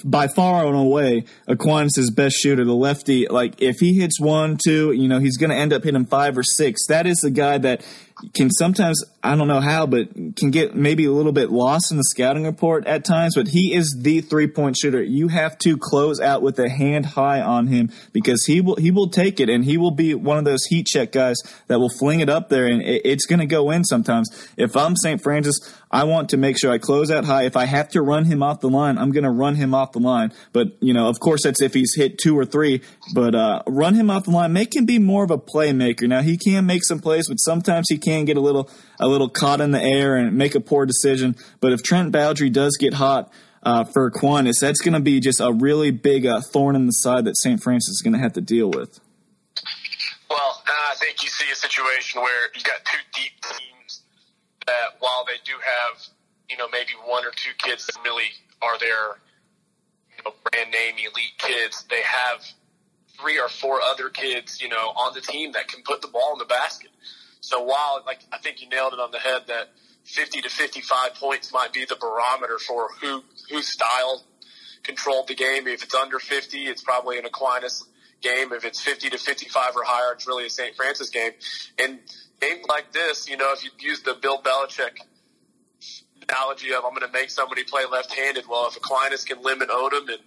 by 0.04 0.26
far 0.26 0.66
and 0.66 0.76
away 0.76 1.24
Aquinas' 1.46 2.10
best 2.10 2.36
shooter, 2.36 2.64
the 2.64 2.74
lefty. 2.74 3.28
Like 3.28 3.62
if 3.62 3.76
he 3.78 3.94
hits 3.94 4.18
one, 4.18 4.58
two, 4.62 4.92
you 4.92 5.06
know, 5.08 5.20
he's 5.20 5.36
going 5.36 5.50
to 5.50 5.56
end 5.56 5.72
up 5.72 5.84
hitting 5.84 6.06
five 6.06 6.36
or 6.36 6.42
six. 6.42 6.86
That 6.88 7.06
is 7.06 7.18
the 7.18 7.30
guy 7.30 7.58
that 7.58 7.86
can 8.34 8.50
sometimes 8.50 9.02
I 9.26 9.34
don't 9.34 9.48
know 9.48 9.60
how, 9.60 9.86
but 9.86 10.14
can 10.36 10.52
get 10.52 10.76
maybe 10.76 11.04
a 11.04 11.10
little 11.10 11.32
bit 11.32 11.50
lost 11.50 11.90
in 11.90 11.96
the 11.96 12.04
scouting 12.04 12.44
report 12.44 12.86
at 12.86 13.04
times. 13.04 13.34
But 13.34 13.48
he 13.48 13.74
is 13.74 13.98
the 14.00 14.20
three 14.20 14.46
point 14.46 14.76
shooter. 14.76 15.02
You 15.02 15.28
have 15.28 15.58
to 15.58 15.76
close 15.76 16.20
out 16.20 16.42
with 16.42 16.58
a 16.60 16.68
hand 16.68 17.06
high 17.06 17.40
on 17.40 17.66
him 17.66 17.90
because 18.12 18.44
he 18.44 18.60
will 18.60 18.76
he 18.76 18.92
will 18.92 19.08
take 19.08 19.40
it 19.40 19.50
and 19.50 19.64
he 19.64 19.78
will 19.78 19.90
be 19.90 20.14
one 20.14 20.38
of 20.38 20.44
those 20.44 20.64
heat 20.66 20.86
check 20.86 21.10
guys 21.10 21.36
that 21.66 21.80
will 21.80 21.90
fling 21.90 22.20
it 22.20 22.28
up 22.28 22.48
there 22.50 22.66
and 22.66 22.80
it, 22.82 23.02
it's 23.04 23.26
going 23.26 23.40
to 23.40 23.46
go 23.46 23.72
in 23.72 23.82
sometimes. 23.82 24.28
If 24.56 24.76
I'm 24.76 24.94
St. 24.94 25.20
Francis, 25.20 25.58
I 25.90 26.04
want 26.04 26.30
to 26.30 26.36
make 26.36 26.58
sure 26.58 26.70
I 26.70 26.78
close 26.78 27.10
out 27.10 27.24
high. 27.24 27.44
If 27.44 27.56
I 27.56 27.64
have 27.64 27.88
to 27.90 28.02
run 28.02 28.26
him 28.26 28.42
off 28.42 28.60
the 28.60 28.68
line, 28.68 28.98
I'm 28.98 29.12
going 29.12 29.24
to 29.24 29.30
run 29.30 29.54
him 29.54 29.72
off 29.74 29.92
the 29.92 29.98
line. 29.98 30.32
But 30.52 30.76
you 30.80 30.92
know, 30.92 31.08
of 31.08 31.18
course, 31.20 31.42
that's 31.44 31.62
if 31.62 31.74
he's 31.74 31.94
hit 31.96 32.18
two 32.18 32.38
or 32.38 32.44
three. 32.44 32.82
But 33.14 33.34
uh, 33.34 33.62
run 33.66 33.94
him 33.94 34.10
off 34.10 34.24
the 34.24 34.30
line. 34.30 34.52
Make 34.52 34.76
him 34.76 34.84
be 34.84 34.98
more 34.98 35.24
of 35.24 35.30
a 35.30 35.38
playmaker. 35.38 36.08
Now 36.08 36.22
he 36.22 36.36
can 36.36 36.66
make 36.66 36.84
some 36.84 37.00
plays, 37.00 37.28
but 37.28 37.36
sometimes 37.36 37.86
he 37.88 37.98
can 37.98 38.24
get 38.24 38.36
a 38.36 38.40
little 38.40 38.68
a 38.98 39.08
little 39.08 39.15
caught 39.28 39.60
in 39.60 39.70
the 39.70 39.82
air 39.82 40.16
and 40.16 40.36
make 40.36 40.54
a 40.54 40.60
poor 40.60 40.86
decision. 40.86 41.36
But 41.60 41.72
if 41.72 41.82
Trent 41.82 42.12
Baldry 42.12 42.50
does 42.50 42.76
get 42.78 42.94
hot 42.94 43.32
uh, 43.62 43.84
for 43.84 44.06
Aquinas, 44.06 44.58
that's 44.60 44.80
going 44.80 44.94
to 44.94 45.00
be 45.00 45.20
just 45.20 45.40
a 45.40 45.52
really 45.52 45.90
big 45.90 46.26
uh, 46.26 46.40
thorn 46.52 46.76
in 46.76 46.86
the 46.86 46.92
side 46.92 47.24
that 47.24 47.36
St. 47.38 47.62
Francis 47.62 47.94
is 47.94 48.02
going 48.02 48.12
to 48.12 48.18
have 48.18 48.34
to 48.34 48.40
deal 48.40 48.70
with. 48.70 49.00
Well, 50.28 50.62
I 50.66 50.94
think 50.96 51.22
you 51.22 51.28
see 51.28 51.50
a 51.50 51.56
situation 51.56 52.20
where 52.20 52.48
you 52.54 52.62
got 52.62 52.84
two 52.84 52.98
deep 53.14 53.32
teams 53.42 54.02
that, 54.66 54.96
while 55.00 55.24
they 55.26 55.38
do 55.44 55.52
have, 55.52 56.02
you 56.50 56.56
know, 56.56 56.68
maybe 56.70 56.92
one 57.04 57.24
or 57.24 57.30
two 57.30 57.52
kids 57.58 57.86
that 57.86 57.96
really 58.04 58.28
are 58.62 58.78
their 58.78 59.18
you 60.16 60.24
know, 60.24 60.34
brand 60.50 60.70
name 60.70 60.94
elite 60.98 61.38
kids, 61.38 61.84
they 61.90 62.02
have 62.02 62.44
three 63.18 63.38
or 63.38 63.48
four 63.48 63.80
other 63.80 64.08
kids, 64.10 64.60
you 64.60 64.68
know, 64.68 64.92
on 64.96 65.14
the 65.14 65.20
team 65.20 65.52
that 65.52 65.68
can 65.68 65.82
put 65.82 66.02
the 66.02 66.08
ball 66.08 66.32
in 66.34 66.38
the 66.38 66.44
basket. 66.44 66.90
So 67.40 67.62
while 67.62 68.02
like 68.06 68.20
I 68.32 68.38
think 68.38 68.60
you 68.60 68.68
nailed 68.68 68.92
it 68.92 69.00
on 69.00 69.10
the 69.10 69.18
head 69.18 69.42
that 69.48 69.68
50 70.04 70.42
to 70.42 70.48
55 70.48 71.14
points 71.14 71.52
might 71.52 71.72
be 71.72 71.84
the 71.84 71.96
barometer 71.96 72.58
for 72.58 72.88
who 73.00 73.22
whose 73.50 73.72
style 73.72 74.24
controlled 74.82 75.28
the 75.28 75.34
game. 75.34 75.66
If 75.66 75.82
it's 75.82 75.94
under 75.94 76.18
50, 76.18 76.58
it's 76.66 76.82
probably 76.82 77.18
an 77.18 77.26
Aquinas 77.26 77.84
game. 78.22 78.52
If 78.52 78.64
it's 78.64 78.80
50 78.80 79.10
to 79.10 79.18
55 79.18 79.76
or 79.76 79.82
higher, 79.84 80.12
it's 80.14 80.26
really 80.26 80.46
a 80.46 80.50
St. 80.50 80.74
Francis 80.76 81.10
game. 81.10 81.32
And 81.78 81.98
games 82.40 82.64
like 82.68 82.92
this, 82.92 83.28
you 83.28 83.36
know, 83.36 83.52
if 83.52 83.64
you 83.64 83.70
use 83.78 84.02
the 84.02 84.14
Bill 84.14 84.40
Belichick 84.40 84.98
analogy 86.28 86.72
of 86.72 86.84
I'm 86.84 86.94
going 86.94 87.06
to 87.06 87.12
make 87.12 87.30
somebody 87.30 87.64
play 87.64 87.84
left-handed, 87.90 88.46
well, 88.48 88.68
if 88.68 88.76
Aquinas 88.76 89.24
can 89.24 89.42
limit 89.42 89.68
Odom 89.68 90.08
and 90.08 90.20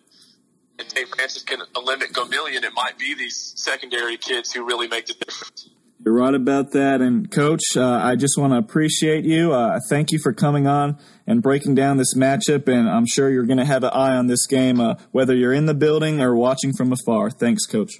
and 0.79 0.89
St. 0.89 1.09
Francis 1.09 1.43
can 1.43 1.59
limit 1.83 2.13
Gomillion, 2.13 2.63
it 2.63 2.73
might 2.73 2.97
be 2.97 3.13
these 3.13 3.53
secondary 3.57 4.17
kids 4.17 4.53
who 4.53 4.65
really 4.65 4.87
make 4.87 5.05
the 5.07 5.13
difference. 5.13 5.69
You're 6.03 6.13
right 6.13 6.33
about 6.33 6.71
that. 6.71 7.01
And 7.01 7.29
coach, 7.29 7.75
uh, 7.75 7.99
I 8.01 8.15
just 8.15 8.37
want 8.37 8.53
to 8.53 8.57
appreciate 8.57 9.25
you. 9.25 9.51
Uh, 9.51 9.79
thank 9.89 10.11
you 10.11 10.19
for 10.19 10.31
coming 10.31 10.65
on 10.65 10.97
and 11.27 11.41
breaking 11.41 11.75
down 11.75 11.97
this 11.97 12.15
matchup. 12.15 12.69
And 12.69 12.89
I'm 12.89 13.05
sure 13.05 13.29
you're 13.29 13.45
going 13.45 13.57
to 13.57 13.65
have 13.65 13.83
an 13.83 13.91
eye 13.91 14.15
on 14.15 14.27
this 14.27 14.47
game, 14.47 14.79
uh, 14.79 14.95
whether 15.11 15.35
you're 15.35 15.53
in 15.53 15.65
the 15.65 15.73
building 15.73 16.21
or 16.21 16.35
watching 16.35 16.71
from 16.73 16.93
afar. 16.93 17.29
Thanks, 17.29 17.65
coach. 17.65 17.91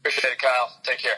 Appreciate 0.00 0.32
it, 0.32 0.38
Kyle. 0.38 0.78
Take 0.84 0.98
care. 0.98 1.16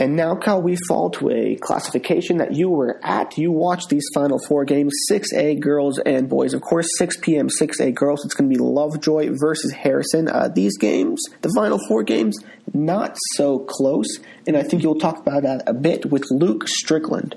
And 0.00 0.14
now, 0.14 0.36
Kyle, 0.36 0.62
we 0.62 0.76
fall 0.86 1.10
to 1.10 1.30
a 1.30 1.56
classification 1.56 2.36
that 2.36 2.54
you 2.54 2.70
were 2.70 3.00
at. 3.02 3.36
You 3.36 3.50
watched 3.50 3.88
these 3.88 4.06
final 4.14 4.38
four 4.38 4.64
games 4.64 4.94
6A 5.10 5.58
girls 5.58 5.98
and 5.98 6.28
boys. 6.28 6.54
Of 6.54 6.62
course, 6.62 6.86
6 6.98 7.16
p.m., 7.20 7.48
6A 7.48 7.94
girls. 7.94 8.24
It's 8.24 8.34
going 8.34 8.48
to 8.48 8.56
be 8.56 8.62
Lovejoy 8.62 9.30
versus 9.40 9.72
Harrison. 9.72 10.28
Uh, 10.28 10.48
these 10.54 10.78
games, 10.78 11.20
the 11.42 11.52
final 11.56 11.80
four 11.88 12.04
games, 12.04 12.38
not 12.72 13.16
so 13.34 13.58
close. 13.58 14.20
And 14.46 14.56
I 14.56 14.62
think 14.62 14.84
you'll 14.84 15.00
talk 15.00 15.18
about 15.18 15.42
that 15.42 15.64
a 15.66 15.74
bit 15.74 16.06
with 16.06 16.26
Luke 16.30 16.68
Strickland. 16.68 17.34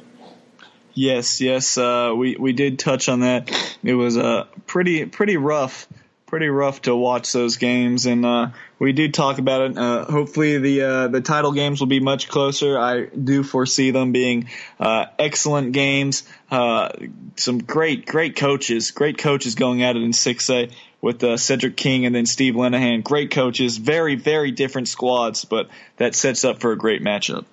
Yes, 0.93 1.41
yes, 1.41 1.77
uh, 1.77 2.13
we 2.15 2.35
we 2.37 2.51
did 2.51 2.77
touch 2.77 3.07
on 3.07 3.21
that. 3.21 3.49
It 3.81 3.93
was 3.93 4.17
uh, 4.17 4.47
pretty 4.67 5.05
pretty 5.05 5.37
rough 5.37 5.87
pretty 6.31 6.47
rough 6.47 6.81
to 6.83 6.95
watch 6.95 7.33
those 7.33 7.57
games, 7.57 8.05
and 8.05 8.25
uh, 8.25 8.47
we 8.79 8.93
do 8.93 9.11
talk 9.11 9.37
about 9.37 9.69
it. 9.69 9.77
Uh, 9.77 10.05
hopefully, 10.05 10.57
the 10.57 10.81
uh, 10.81 11.07
the 11.09 11.19
title 11.19 11.51
games 11.51 11.81
will 11.81 11.87
be 11.87 11.99
much 11.99 12.29
closer. 12.29 12.79
I 12.79 13.05
do 13.07 13.43
foresee 13.43 13.91
them 13.91 14.13
being 14.13 14.47
uh, 14.79 15.07
excellent 15.19 15.73
games. 15.73 16.23
Uh, 16.49 16.89
some 17.35 17.59
great 17.59 18.05
great 18.05 18.37
coaches, 18.37 18.91
great 18.91 19.17
coaches 19.17 19.55
going 19.55 19.83
at 19.83 19.97
it 19.97 20.03
in 20.03 20.13
six 20.13 20.49
A 20.49 20.69
with 21.01 21.21
uh, 21.21 21.35
Cedric 21.35 21.75
King 21.75 22.05
and 22.05 22.15
then 22.15 22.25
Steve 22.25 22.53
Lenahan. 22.53 23.03
Great 23.03 23.31
coaches, 23.31 23.75
very 23.75 24.15
very 24.15 24.51
different 24.51 24.87
squads, 24.87 25.43
but 25.43 25.67
that 25.97 26.15
sets 26.15 26.45
up 26.45 26.61
for 26.61 26.71
a 26.71 26.77
great 26.77 27.03
matchup. 27.03 27.43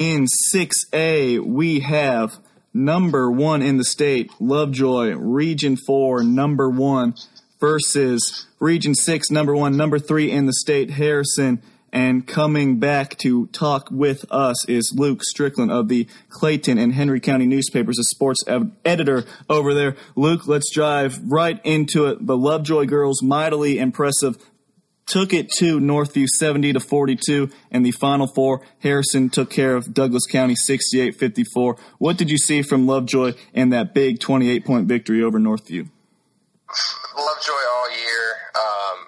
In 0.00 0.26
six 0.26 0.76
A, 0.92 1.38
we 1.38 1.78
have 1.80 2.36
number 2.74 3.30
one 3.30 3.62
in 3.62 3.76
the 3.76 3.84
state, 3.84 4.32
Lovejoy, 4.40 5.12
Region 5.12 5.76
Four, 5.76 6.24
number 6.24 6.68
one 6.68 7.14
versus 7.62 8.48
Region 8.58 8.92
6, 8.92 9.30
number 9.30 9.54
one, 9.54 9.76
number 9.76 10.00
three 10.00 10.32
in 10.32 10.46
the 10.46 10.52
state, 10.52 10.90
Harrison. 10.90 11.62
And 11.92 12.26
coming 12.26 12.80
back 12.80 13.16
to 13.18 13.46
talk 13.48 13.88
with 13.90 14.24
us 14.32 14.68
is 14.68 14.92
Luke 14.96 15.22
Strickland 15.22 15.70
of 15.70 15.88
the 15.88 16.08
Clayton 16.28 16.76
and 16.76 16.92
Henry 16.92 17.20
County 17.20 17.46
newspapers, 17.46 17.98
a 18.00 18.02
sports 18.02 18.42
ed- 18.48 18.72
editor 18.84 19.24
over 19.48 19.74
there. 19.74 19.94
Luke, 20.16 20.48
let's 20.48 20.74
drive 20.74 21.20
right 21.22 21.60
into 21.62 22.06
it. 22.06 22.26
The 22.26 22.36
Lovejoy 22.36 22.86
girls, 22.86 23.22
mightily 23.22 23.78
impressive, 23.78 24.36
took 25.06 25.32
it 25.32 25.48
to 25.58 25.78
Northview 25.78 26.26
70 26.26 26.72
to 26.72 26.80
42, 26.80 27.48
and 27.70 27.86
the 27.86 27.92
final 27.92 28.26
four, 28.26 28.62
Harrison 28.80 29.28
took 29.28 29.50
care 29.50 29.76
of 29.76 29.94
Douglas 29.94 30.26
County 30.26 30.56
68 30.56 31.14
54. 31.14 31.76
What 31.98 32.16
did 32.16 32.28
you 32.28 32.38
see 32.38 32.62
from 32.62 32.86
Lovejoy 32.88 33.34
in 33.52 33.68
that 33.68 33.94
big 33.94 34.18
28 34.18 34.64
point 34.64 34.88
victory 34.88 35.22
over 35.22 35.38
Northview? 35.38 35.90
Lovejoy 37.16 37.62
all 37.74 37.90
year. 37.90 38.24
Um, 38.54 38.98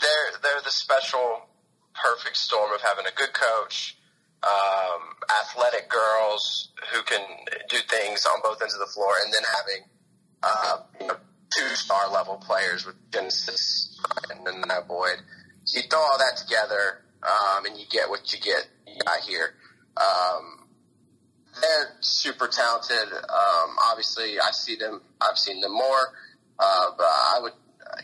they're 0.00 0.38
they're 0.42 0.62
the 0.64 0.70
special, 0.70 1.48
perfect 1.94 2.36
storm 2.36 2.72
of 2.72 2.80
having 2.80 3.06
a 3.06 3.14
good 3.16 3.32
coach, 3.32 3.96
um, 4.42 5.02
athletic 5.42 5.88
girls 5.88 6.70
who 6.92 7.02
can 7.02 7.20
do 7.68 7.78
things 7.88 8.24
on 8.26 8.40
both 8.42 8.62
ends 8.62 8.74
of 8.74 8.80
the 8.80 8.86
floor, 8.86 9.12
and 9.24 9.34
then 9.34 9.42
having 9.58 9.82
uh, 10.42 11.14
two 11.50 11.74
star 11.74 12.10
level 12.12 12.36
players 12.36 12.86
with 12.86 12.96
Genesis 13.12 14.00
and 14.30 14.46
then 14.46 14.60
that 14.68 14.86
Boyd. 14.86 15.18
So 15.64 15.80
you 15.80 15.88
throw 15.88 15.98
all 15.98 16.18
that 16.18 16.36
together, 16.36 17.02
um, 17.22 17.66
and 17.66 17.76
you 17.76 17.86
get 17.90 18.08
what 18.08 18.32
you 18.32 18.38
get. 18.40 18.68
Got 19.04 19.20
here. 19.20 19.54
Um, 19.96 20.68
they're 21.60 21.96
super 22.00 22.46
talented. 22.46 23.12
Um, 23.12 23.76
obviously, 23.90 24.38
I 24.38 24.50
see 24.52 24.76
them. 24.76 25.02
I've 25.20 25.38
seen 25.38 25.60
them 25.60 25.72
more. 25.72 26.14
Uh, 26.58 26.90
but 26.96 27.06
I 27.06 27.38
would 27.42 27.52
uh, 27.52 28.02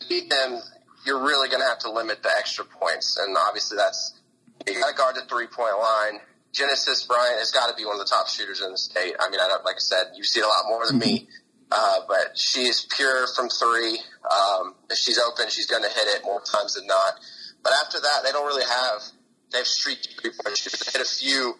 to 0.00 0.08
beat 0.08 0.30
them. 0.30 0.60
You're 1.06 1.22
really 1.22 1.48
going 1.48 1.60
to 1.60 1.68
have 1.68 1.80
to 1.80 1.90
limit 1.90 2.22
the 2.22 2.30
extra 2.38 2.64
points, 2.64 3.18
and 3.18 3.36
obviously 3.36 3.76
that's 3.76 4.20
you 4.66 4.80
got 4.80 4.90
to 4.90 4.96
guard 4.96 5.16
the 5.16 5.22
three 5.28 5.46
point 5.46 5.78
line. 5.78 6.20
Genesis 6.52 7.04
Bryant 7.04 7.38
has 7.38 7.50
got 7.50 7.68
to 7.68 7.74
be 7.74 7.84
one 7.84 7.98
of 7.98 8.06
the 8.06 8.10
top 8.10 8.28
shooters 8.28 8.62
in 8.62 8.70
the 8.70 8.78
state. 8.78 9.14
I 9.18 9.28
mean, 9.28 9.40
I 9.40 9.48
don't, 9.48 9.64
like 9.64 9.74
I 9.74 9.82
said, 9.82 10.14
you 10.16 10.22
see 10.22 10.38
it 10.38 10.46
a 10.46 10.48
lot 10.48 10.64
more 10.68 10.86
than 10.86 10.98
me, 10.98 11.28
uh, 11.72 12.00
but 12.06 12.38
she 12.38 12.60
is 12.60 12.86
pure 12.96 13.26
from 13.34 13.48
three. 13.48 13.98
Um, 14.22 14.74
if 14.88 14.96
she's 14.96 15.18
open, 15.18 15.50
she's 15.50 15.66
going 15.66 15.82
to 15.82 15.88
hit 15.88 16.06
it 16.14 16.22
more 16.24 16.40
times 16.40 16.74
than 16.74 16.86
not. 16.86 17.18
But 17.64 17.72
after 17.84 17.98
that, 18.00 18.20
they 18.24 18.30
don't 18.30 18.46
really 18.46 18.64
have. 18.64 19.02
They 19.50 19.58
have 19.58 19.66
street 19.66 20.06
three 20.20 20.30
point 20.30 20.56
shooters. 20.56 20.80
They 20.80 20.98
hit 20.98 21.04
a 21.04 21.10
few 21.10 21.54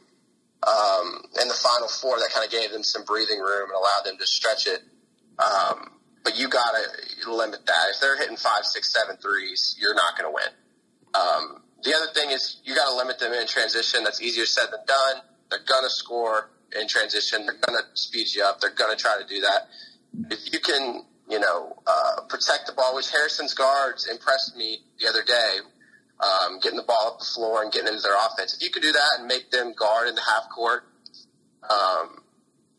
um, 0.63 1.23
in 1.43 1.49
the 1.49 1.55
final 1.55 1.89
four 1.89 2.19
that 2.19 2.31
kind 2.33 2.47
of 2.47 2.53
gave 2.53 2.71
them 2.71 2.85
some 2.85 3.05
breathing 3.05 3.41
room 3.41 3.71
and 3.71 3.77
allowed 3.77 4.05
them 4.05 4.17
to 4.19 4.27
stretch 4.27 4.67
it. 4.67 4.81
Um, 5.43 5.91
but 6.25 6.39
you 6.39 6.49
got 6.49 6.75
to 7.23 7.33
limit 7.33 7.67
that. 7.67 7.85
If 7.93 8.01
they're 8.01 8.19
hitting 8.19 8.37
five, 8.37 8.65
six, 8.65 8.93
seven 8.93 9.17
threes, 9.19 9.77
you're 9.79 9.95
not 9.95 10.19
going 10.19 10.31
to 10.31 10.35
win. 10.35 10.53
Um, 11.15 11.63
the 11.85 11.95
other 11.95 12.13
thing 12.15 12.31
is 12.31 12.57
you 12.65 12.75
got 12.75 12.91
to 12.91 12.97
limit 12.97 13.19
them 13.19 13.33
in 13.33 13.47
transition. 13.47 14.03
That's 14.03 14.23
easier 14.23 14.47
said 14.47 14.67
than 14.73 14.81
done. 14.87 15.23
They're 15.51 15.61
going 15.69 15.85
to 15.85 15.91
score 15.91 16.51
in 16.81 16.89
transition. 16.89 17.45
They're 17.45 17.61
going 17.61 17.79
to 17.79 17.85
speed 17.97 18.35
you 18.35 18.43
up. 18.43 18.61
They're 18.61 18.75
going 18.75 18.97
to 18.97 19.01
try 19.01 19.21
to 19.21 19.29
do 19.29 19.43
that. 19.43 19.69
If 20.31 20.53
you 20.53 20.61
can, 20.61 21.05
you 21.29 21.39
know, 21.39 21.77
uh, 21.87 22.23
protect 22.29 22.67
the 22.67 22.73
ball, 22.73 22.95
which 22.95 23.11
Harrison's 23.11 23.53
guards 23.53 24.09
impressed 24.09 24.57
me 24.57 24.79
the 24.99 25.09
other 25.09 25.23
day, 25.23 25.59
um, 26.21 26.59
getting 26.61 26.79
the 26.79 26.85
ball 26.85 27.13
up 27.13 27.19
the 27.19 27.27
floor 27.27 27.63
and 27.63 27.71
getting 27.71 27.89
into 27.89 28.01
their 28.01 28.17
offense. 28.17 28.55
If 28.55 28.63
you 28.63 28.71
could 28.71 28.83
do 28.83 28.93
that 28.93 29.19
and 29.19 29.29
make 29.29 29.51
them 29.51 29.75
guard 29.79 30.09
in 30.09 30.15
the 30.15 30.23
half 30.23 30.49
court, 30.55 30.85
um, 31.69 32.23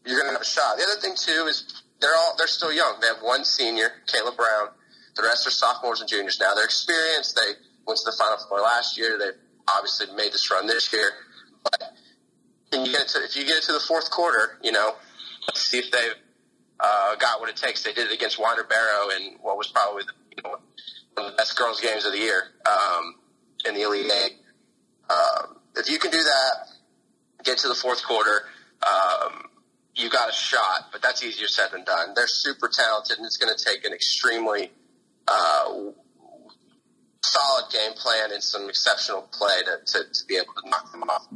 you're 0.05 0.19
going 0.19 0.29
to 0.29 0.33
have 0.33 0.41
a 0.41 0.45
shot. 0.45 0.77
The 0.77 0.83
other 0.83 1.01
thing 1.01 1.13
too 1.15 1.45
is 1.47 1.83
they're 2.01 2.15
all 2.15 2.35
they're 2.37 2.47
still 2.47 2.73
young. 2.73 2.99
They 3.01 3.07
have 3.07 3.21
one 3.21 3.45
senior, 3.45 3.89
Kayla 4.07 4.35
Brown. 4.35 4.69
The 5.15 5.23
rest 5.23 5.47
are 5.47 5.51
sophomores 5.51 6.01
and 6.01 6.09
juniors 6.09 6.39
now. 6.39 6.53
They're 6.53 6.65
experienced. 6.65 7.35
They 7.35 7.53
went 7.87 7.99
to 7.99 8.11
the 8.11 8.17
Final 8.17 8.37
Four 8.49 8.59
last 8.61 8.97
year. 8.97 9.17
They've 9.17 9.39
obviously 9.75 10.13
made 10.15 10.33
this 10.33 10.51
run 10.51 10.67
this 10.67 10.91
year. 10.91 11.11
But 11.63 11.95
you 12.73 12.91
to, 12.91 13.23
if 13.23 13.35
you 13.35 13.45
get 13.45 13.57
it 13.57 13.63
to 13.63 13.73
the 13.73 13.79
fourth 13.79 14.11
quarter, 14.11 14.59
you 14.61 14.71
know, 14.71 14.93
let's 15.47 15.61
see 15.61 15.77
if 15.77 15.91
they've 15.91 16.15
uh, 16.79 17.15
got 17.15 17.39
what 17.39 17.49
it 17.49 17.55
takes. 17.55 17.83
They 17.83 17.93
did 17.93 18.11
it 18.11 18.13
against 18.13 18.39
Winder 18.39 18.63
Barrow 18.63 19.09
in 19.17 19.37
what 19.41 19.57
was 19.57 19.67
probably 19.67 20.03
the, 20.03 20.13
you 20.35 20.43
know, 20.43 20.57
one 21.13 21.25
of 21.25 21.31
the 21.31 21.37
best 21.37 21.57
girls' 21.57 21.79
games 21.79 22.05
of 22.05 22.11
the 22.11 22.19
year 22.19 22.43
um, 22.65 23.15
in 23.65 23.73
the 23.73 23.83
Elite 23.83 24.11
Eight. 24.11 24.33
Um, 25.09 25.57
if 25.77 25.89
you 25.89 25.99
can 25.99 26.11
do 26.11 26.21
that, 26.21 27.43
get 27.43 27.57
to 27.59 27.67
the 27.67 27.75
fourth 27.75 28.03
quarter, 28.03 28.41
um, 28.83 29.49
you 29.95 30.09
got 30.09 30.29
a 30.29 30.33
shot, 30.33 30.89
but 30.91 31.01
that's 31.01 31.23
easier 31.23 31.47
said 31.47 31.67
than 31.71 31.83
done. 31.83 32.13
They're 32.15 32.27
super 32.27 32.69
talented, 32.69 33.17
and 33.17 33.25
it's 33.25 33.37
going 33.37 33.53
to 33.55 33.63
take 33.63 33.85
an 33.85 33.93
extremely 33.93 34.71
uh, 35.27 35.73
solid 37.23 37.71
game 37.71 37.93
plan 37.93 38.31
and 38.31 38.43
some 38.43 38.69
exceptional 38.69 39.21
play 39.31 39.61
to, 39.65 39.93
to, 39.93 39.99
to 40.11 40.25
be 40.27 40.35
able 40.35 40.53
to 40.61 40.69
knock 40.69 40.91
them 40.91 41.03
off. 41.03 41.27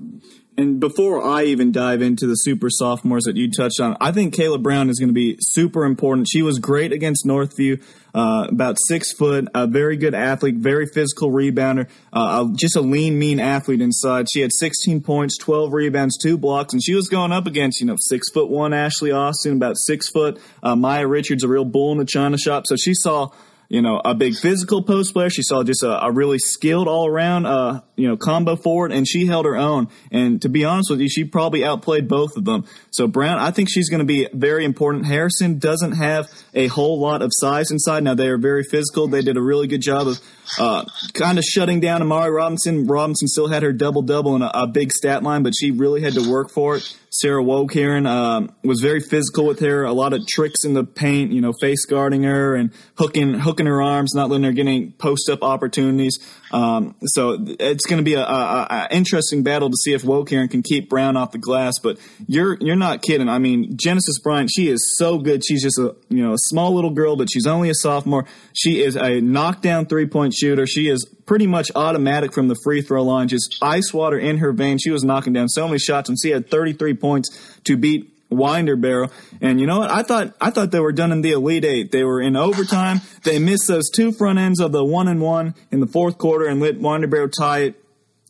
And 0.58 0.80
before 0.80 1.24
I 1.24 1.44
even 1.44 1.72
dive 1.72 2.02
into 2.02 2.28
the 2.28 2.36
super 2.36 2.70
sophomores 2.70 3.24
that 3.24 3.38
you 3.38 3.50
touched 3.50 3.80
on, 3.80 3.96
I 4.02 4.12
think 4.12 4.36
Kayla 4.36 4.62
Brown 4.62 4.90
is 4.90 5.00
going 5.00 5.10
to 5.10 5.14
be 5.14 5.38
super 5.40 5.86
important. 5.86 6.28
She 6.30 6.42
was 6.42 6.60
great 6.60 6.92
against 6.92 7.26
Northview, 7.26 7.82
uh, 8.14 8.48
about 8.50 8.78
six 8.88 9.14
foot, 9.14 9.48
a 9.54 9.68
very 9.68 9.98
good 9.98 10.14
athlete, 10.14 10.56
very 10.56 10.86
physical 10.86 11.32
rebounder, 11.32 11.90
uh, 12.14 12.48
just 12.56 12.76
a 12.76 12.82
lean, 12.82 13.20
mean 13.20 13.40
athlete 13.40 13.82
inside. 13.82 14.28
She 14.32 14.42
had 14.42 14.52
16 14.54 15.02
points, 15.02 15.38
12 15.38 15.74
rebounds, 15.74 16.18
two 16.18 16.38
blocks, 16.38 16.74
and 16.74 16.84
she 16.84 16.96
was 16.96 17.08
going 17.08 17.32
up 17.32 17.48
against, 17.48 17.80
you 17.82 17.88
know, 17.88 17.96
six 17.98 18.30
foot 18.32 18.50
one 18.50 18.74
Ashley 18.74 19.12
Austin, 19.12 19.54
about 19.54 19.78
six 19.78 20.10
foot, 20.10 20.40
uh, 20.64 20.76
Maya 20.76 21.08
Richards, 21.08 21.44
a 21.44 21.48
real 21.48 21.66
bull 21.66 21.92
in 21.92 21.98
the 21.98 22.06
china 22.06 22.38
shop. 22.38 22.64
So 22.68 22.76
she 22.76 22.94
saw 22.94 23.30
you 23.70 23.84
know, 23.84 24.02
a 24.04 24.16
big 24.16 24.36
physical 24.36 24.82
post 24.82 25.14
player. 25.14 25.30
She 25.30 25.44
saw 25.44 25.64
just 25.64 25.84
a, 25.84 26.06
a 26.06 26.12
really 26.12 26.40
skilled 26.40 26.88
all 26.88 27.08
around, 27.08 27.46
uh, 27.46 27.82
you 27.96 28.08
know, 28.08 28.18
combo 28.18 28.56
forward, 28.56 28.92
and 28.92 29.08
she 29.08 29.28
held 29.28 29.46
her 29.46 29.56
own. 29.56 29.90
And 30.12 30.42
to 30.42 30.50
be 30.50 30.66
honest 30.66 30.90
with 30.90 31.00
you, 31.00 31.08
she 31.08 31.24
probably 31.24 31.64
outplayed 31.64 32.08
both 32.08 32.36
of 32.36 32.46
them. 32.46 32.66
So 32.90 33.08
Brown, 33.08 33.38
I 33.38 33.52
think 33.52 33.70
she's 33.72 33.88
going 33.88 34.00
to 34.00 34.06
be 34.06 34.28
very 34.34 34.66
important. 34.66 35.06
Harrison 35.06 35.60
doesn't 35.60 35.94
have 35.94 36.28
a 36.56 36.66
whole 36.66 37.00
lot 37.00 37.22
of 37.22 37.30
size 37.32 37.70
inside. 37.70 38.04
Now 38.04 38.16
they 38.16 38.30
are 38.30 38.40
very 38.40 38.64
physical. 38.64 39.08
They 39.08 39.22
did 39.22 39.38
a 39.38 39.42
really 39.42 39.68
good 39.68 39.82
job 39.82 40.08
of 40.08 40.20
uh, 40.58 40.86
kind 41.14 41.38
of 41.38 41.44
shutting 41.44 41.80
down 41.80 42.02
Amari 42.02 42.32
Robinson. 42.32 42.88
Robinson 42.88 43.28
still 43.28 43.48
had 43.48 43.62
her 43.62 43.72
double 43.72 44.02
double 44.02 44.34
and 44.34 44.44
a, 44.44 44.64
a, 44.64 44.68
big 44.68 44.92
stat 44.92 45.22
line, 45.22 45.44
but 45.44 45.54
she 45.56 45.70
really 45.70 46.02
had 46.02 46.14
to 46.14 46.28
work 46.28 46.50
for 46.50 46.78
it. 46.78 46.98
Sarah 47.22 47.44
Wokaren 47.44 48.08
um, 48.08 48.56
was 48.64 48.80
very 48.82 49.02
physical 49.02 49.46
with 49.46 49.60
her. 49.60 49.84
A 49.84 49.92
lot 49.92 50.14
of 50.14 50.26
tricks 50.26 50.64
in 50.64 50.74
the 50.74 50.86
paint, 50.86 51.32
you 51.32 51.42
know, 51.42 51.52
face 51.60 51.86
guarding 51.86 52.24
her 52.24 52.56
and 52.56 52.72
hooking 52.98 53.34
hooking 53.34 53.66
her 53.66 53.82
arms, 53.82 54.14
not 54.14 54.30
letting 54.30 54.46
her 54.46 54.54
get 54.54 54.68
any 54.68 54.92
post 54.92 55.30
up 55.30 55.44
opportunities. 55.44 56.18
Um, 56.52 56.96
so 57.04 57.38
it's 57.60 57.86
going 57.86 57.98
to 57.98 58.04
be 58.04 58.16
a, 58.16 58.24
a, 58.24 58.68
a, 58.70 58.88
interesting 58.92 59.44
battle 59.44 59.70
to 59.70 59.76
see 59.76 59.94
if 59.94 60.04
Wokaren 60.04 60.50
can 60.50 60.64
keep 60.64 60.90
Brown 60.90 61.16
off 61.16 61.32
the 61.32 61.38
glass. 61.38 61.80
But 61.82 61.98
you're 62.28 62.58
you're 62.60 62.76
not 62.76 63.02
kidding. 63.02 63.30
I 63.30 63.38
mean, 63.40 63.78
Genesis 63.78 64.20
Bryant, 64.20 64.50
she 64.54 64.68
is 64.68 64.96
so 64.98 65.20
good. 65.20 65.44
She's 65.46 65.62
just 65.62 65.78
a 65.78 65.96
you 66.10 66.24
know 66.24 66.34
a 66.34 66.38
small 66.38 66.74
little 66.74 66.90
girl, 66.92 67.16
but 67.16 67.30
she's 67.32 67.46
only 67.46 67.70
a 67.70 67.76
sophomore. 67.76 68.26
She 68.54 68.82
is 68.82 68.96
a 68.96 69.22
knockdown 69.22 69.86
three 69.86 70.08
point 70.08 70.34
shooter. 70.34 70.66
She 70.66 70.90
is 70.90 71.06
pretty 71.26 71.48
much 71.48 71.72
automatic 71.76 72.34
from 72.34 72.48
the 72.48 72.56
free 72.64 72.82
throw 72.82 73.04
line, 73.04 73.28
just 73.28 73.58
ice 73.62 73.94
water 73.94 74.18
in 74.18 74.38
her 74.40 74.52
veins. 74.52 74.82
She 74.84 74.92
was 74.92 75.04
knocking 75.04 75.34
down 75.34 75.50
so 75.50 75.68
many 75.68 75.80
shots, 75.80 76.10
and 76.10 76.18
she 76.22 76.32
had 76.32 76.50
33 76.50 76.96
points 76.96 77.60
to 77.66 77.78
beat 77.78 78.12
Winder 78.30 78.76
Barrow. 78.76 79.10
And 79.42 79.60
you 79.60 79.68
know 79.68 79.80
what? 79.80 79.90
I 79.90 80.04
thought 80.04 80.36
I 80.40 80.52
thought 80.52 80.72
they 80.72 80.80
were 80.80 80.92
done 80.92 81.12
in 81.12 81.22
the 81.22 81.32
Elite 81.32 81.66
Eight. 81.66 81.92
They 81.92 82.04
were 82.04 82.22
in 82.22 82.36
overtime. 82.36 83.02
They 83.24 83.40
missed 83.40 83.68
those 83.68 83.90
two 83.90 84.12
front 84.12 84.40
ends 84.40 84.60
of 84.60 84.72
the 84.72 84.84
one 84.84 85.08
and 85.08 85.22
one 85.22 85.56
in 85.72 85.80
the 85.80 85.88
fourth 85.88 86.18
quarter 86.18 86.46
and 86.46 86.60
let 86.60 86.80
Winder 86.80 87.08
Barrow 87.08 87.28
tie 87.28 87.60
it 87.60 87.84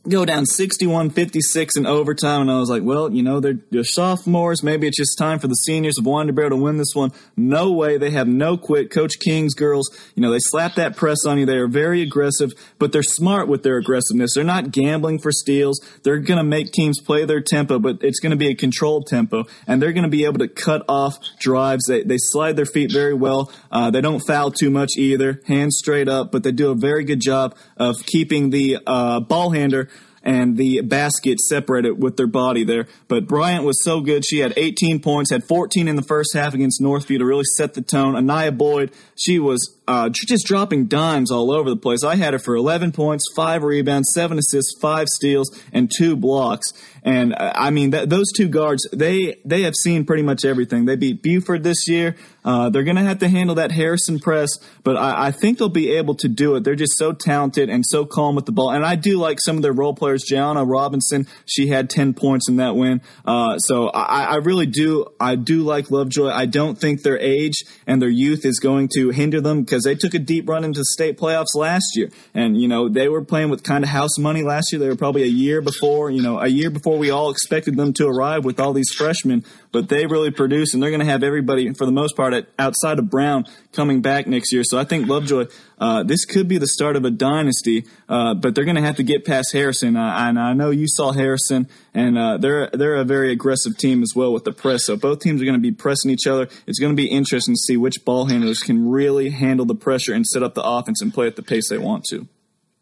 go 0.08 0.24
down 0.24 0.46
61-56 0.46 1.78
in 1.78 1.86
overtime 1.86 2.42
and 2.42 2.52
I 2.52 2.58
was 2.58 2.70
like, 2.70 2.84
well, 2.84 3.12
you 3.12 3.22
know, 3.22 3.42
they're, 3.42 3.60
they're 3.70 3.84
sophomores. 3.84 4.64
Maybe 4.64 4.88
it's 4.88 4.98
just 4.98 5.18
time 5.18 5.40
for 5.40 5.48
the 5.48 5.56
seniors 5.56 5.98
of 5.98 6.06
Bear 6.06 6.50
to 6.50 6.56
win 6.56 6.78
this 6.78 6.96
one. 6.96 7.12
No 7.36 7.72
way. 7.72 7.98
They 7.98 8.12
have 8.12 8.28
no 8.28 8.58
quit. 8.58 8.92
Coach 8.92 9.20
King's 9.20 9.54
girls, 9.54 9.90
you 10.16 10.22
know, 10.22 10.32
they 10.32 10.40
slap 10.40 10.76
that 10.76 10.96
press 10.96 11.26
on 11.26 11.38
you. 11.38 11.46
They 11.46 11.58
are 11.58 11.68
very 11.68 12.02
aggressive, 12.02 12.52
but 12.78 12.92
they're 12.92 13.04
smart 13.04 13.48
with 13.48 13.64
their 13.64 13.78
aggressiveness. 13.78 14.34
They're 14.34 14.44
not 14.44 14.72
gambling 14.72 15.20
for 15.20 15.32
steals. 15.32 15.80
They're 16.04 16.20
going 16.20 16.38
to 16.38 16.44
make 16.44 16.72
teams 16.72 17.02
play 17.02 17.26
their 17.26 17.42
tempo, 17.42 17.78
but 17.78 17.98
it's 18.02 18.20
going 18.20 18.32
to 18.32 18.38
be 18.38 18.48
a 18.48 18.56
controlled 18.56 19.08
tempo 19.08 19.46
and 19.68 19.82
they're 19.82 19.94
going 19.94 20.04
to 20.04 20.10
be 20.10 20.24
able 20.24 20.40
to 20.40 20.48
cut 20.48 20.86
off 20.88 21.18
drives. 21.40 21.86
They, 21.88 22.04
they 22.04 22.18
slide 22.18 22.56
their 22.56 22.66
feet 22.66 22.92
very 22.92 23.14
well. 23.14 23.52
Uh, 23.70 23.92
they 23.92 24.02
don't 24.02 24.22
foul 24.22 24.52
too 24.52 24.70
much 24.70 24.92
either, 24.98 25.42
hands 25.46 25.78
straight 25.78 26.08
up, 26.08 26.32
but 26.32 26.44
they 26.44 26.52
do 26.52 26.72
a 26.72 26.76
very 26.76 27.04
good 27.04 27.20
job 27.20 27.56
of 27.80 28.06
keeping 28.06 28.50
the 28.50 28.78
uh, 28.86 29.20
ball 29.22 29.52
handler 29.52 29.90
and 30.24 30.58
the 30.58 30.82
basket 30.82 31.40
separated 31.40 31.92
with 31.92 32.18
their 32.18 32.28
body 32.28 32.64
there. 32.64 32.88
But 33.08 33.28
Bryant 33.28 33.64
was 33.64 33.84
so 33.84 34.02
good. 34.02 34.26
She 34.26 34.40
had 34.40 34.54
18 34.58 35.00
points, 35.00 35.32
had 35.32 35.44
14 35.46 35.88
in 35.88 35.96
the 35.96 36.02
first 36.02 36.34
half 36.34 36.54
against 36.54 36.82
Northview 36.82 37.20
to 37.20 37.26
really 37.26 37.46
set 37.56 37.74
the 37.74 37.82
tone. 37.82 38.16
Anaya 38.16 38.52
Boyd, 38.52 38.92
she 39.20 39.38
was 39.38 39.78
uh, 39.86 40.08
just 40.10 40.46
dropping 40.46 40.88
dimes 40.88 41.30
all 41.30 41.52
over 41.52 41.70
the 41.70 41.76
place. 41.76 42.06
I 42.06 42.16
had 42.16 42.34
her 42.34 42.40
for 42.40 42.56
11 42.56 42.94
points, 42.94 43.26
five 43.36 43.64
rebounds, 43.64 44.12
seven 44.14 44.38
assists, 44.38 44.80
five 44.80 45.08
steals, 45.10 45.50
and 45.74 45.92
two 45.94 46.16
blocks. 46.16 46.72
And 47.04 47.34
uh, 47.34 47.52
I 47.54 47.70
mean, 47.70 47.92
th- 47.92 48.08
those 48.08 48.32
two 48.32 48.48
guards, 48.48 48.88
they 48.94 49.42
they 49.44 49.64
have 49.64 49.76
seen 49.76 50.06
pretty 50.06 50.24
much 50.24 50.46
everything. 50.46 50.86
They 50.86 50.96
beat 50.96 51.22
Buford 51.22 51.64
this 51.64 51.88
year. 51.88 52.16
Uh, 52.44 52.70
they're 52.70 52.84
going 52.84 52.96
to 52.96 53.04
have 53.04 53.20
to 53.20 53.28
handle 53.28 53.56
that 53.56 53.72
Harrison 53.72 54.18
press, 54.18 54.50
but 54.84 54.96
I, 54.96 55.28
I, 55.28 55.32
think 55.32 55.58
they'll 55.58 55.68
be 55.68 55.92
able 55.92 56.16
to 56.16 56.30
do 56.30 56.56
it. 56.56 56.64
They're 56.64 56.74
just 56.74 56.98
so 56.98 57.12
talented 57.12 57.70
and 57.70 57.86
so 57.86 58.06
calm 58.06 58.34
with 58.34 58.46
the 58.46 58.54
ball. 58.54 58.72
And 58.72 58.86
I 58.86 58.96
do 58.96 59.18
like 59.18 59.40
some 59.42 59.58
of 59.58 59.62
their 59.62 59.74
role 59.74 59.94
players. 59.94 60.24
Gianna 60.24 60.64
Robinson, 60.64 61.28
she 61.46 61.68
had 61.68 61.90
10 61.90 62.14
points 62.14 62.48
in 62.48 62.56
that 62.56 62.76
win. 62.76 63.02
Uh, 63.26 63.58
so 63.60 63.90
I, 63.90 64.24
I, 64.24 64.36
really 64.38 64.66
do, 64.66 65.08
I 65.20 65.36
do 65.36 65.64
like 65.64 65.92
Lovejoy. 65.92 66.30
I 66.30 66.46
don't 66.46 66.78
think 66.78 67.04
their 67.04 67.20
age 67.20 67.66
and 67.86 68.02
their 68.02 68.10
youth 68.10 68.46
is 68.46 68.60
going 68.60 68.88
to 68.96 69.09
hinder 69.10 69.42
them 69.42 69.62
because 69.62 69.84
they 69.84 69.96
took 69.96 70.14
a 70.14 70.20
deep 70.20 70.48
run 70.48 70.64
into 70.64 70.84
state 70.84 71.18
playoffs 71.18 71.56
last 71.56 71.96
year. 71.96 72.10
And, 72.34 72.60
you 72.60 72.68
know, 72.68 72.90
they 72.90 73.08
were 73.08 73.24
playing 73.24 73.50
with 73.50 73.64
kind 73.64 73.84
of 73.84 73.90
house 73.90 74.18
money 74.18 74.44
last 74.44 74.72
year. 74.72 74.80
They 74.80 74.90
were 74.90 74.96
probably 74.96 75.24
a 75.24 75.28
year 75.28 75.62
before, 75.62 76.12
you 76.12 76.22
know, 76.22 76.40
a 76.40 76.48
year 76.48 76.70
before 76.70 76.98
we 76.98 77.10
all 77.10 77.30
expected 77.30 77.76
them 77.78 77.94
to 77.94 78.08
arrive 78.08 78.46
with 78.46 78.60
all 78.60 78.74
these 78.74 78.92
freshmen 78.92 79.44
but 79.72 79.90
they 79.90 80.06
really 80.06 80.32
produce, 80.32 80.74
and 80.74 80.82
they're 80.82 80.90
going 80.90 81.00
to 81.00 81.06
have 81.06 81.24
everybody 81.24 81.74
for 81.74 81.86
the 81.86 81.92
most 81.92 82.16
part 82.16 82.34
at, 82.34 82.48
outside 82.58 83.00
of 83.00 83.10
Brown 83.10 83.46
coming 83.72 84.02
back 84.02 84.28
next 84.28 84.52
year. 84.52 84.64
So 84.64 84.80
I 84.80 84.84
think 84.84 85.08
Lovejoy, 85.08 85.46
uh, 85.80 86.04
this 86.04 86.26
could 86.26 86.48
be 86.48 86.58
the 86.58 86.68
start 86.68 86.96
of 86.96 87.06
a 87.06 87.12
dynasty, 87.12 87.86
uh, 88.08 88.34
but 88.34 88.56
they're 88.56 88.66
going 88.66 88.76
to 88.76 88.82
have 88.82 88.98
to 88.98 89.04
get 89.04 89.26
past 89.26 89.54
Harrison. 89.54 89.96
Uh, 89.96 90.14
and 90.18 90.40
I 90.40 90.54
know 90.54 90.72
you 90.72 90.88
saw 90.88 91.12
Harrison, 91.12 91.68
and 91.94 92.18
uh, 92.18 92.38
they're 92.38 92.70
they're 92.74 92.96
a 92.96 93.04
very 93.04 93.32
aggressive 93.32 93.78
team 93.78 94.02
as 94.02 94.14
well 94.16 94.34
with 94.34 94.44
the 94.44 94.52
press. 94.52 94.86
So 94.86 94.96
both 94.98 95.20
teams 95.20 95.42
are 95.42 95.46
going 95.46 95.58
to 95.58 95.62
be 95.62 95.72
pressing 95.72 96.12
each 96.12 96.28
other. 96.28 96.48
It's 96.66 96.80
going 96.80 96.96
to 96.96 97.02
be 97.02 97.08
interesting 97.08 97.54
to 97.54 97.60
see 97.60 97.78
which 97.78 98.04
ball 98.06 98.26
handlers 98.26 98.60
can 98.60 98.90
really 98.90 99.30
handle 99.30 99.66
the 99.66 99.76
pressure 99.76 100.14
and 100.14 100.26
set 100.26 100.44
up 100.44 100.56
the 100.56 100.64
offense 100.64 101.02
and 101.02 101.14
play 101.14 101.28
at 101.28 101.36
the 101.36 101.44
pace 101.44 101.70
they 101.70 101.78
want 101.78 102.06
to. 102.06 102.28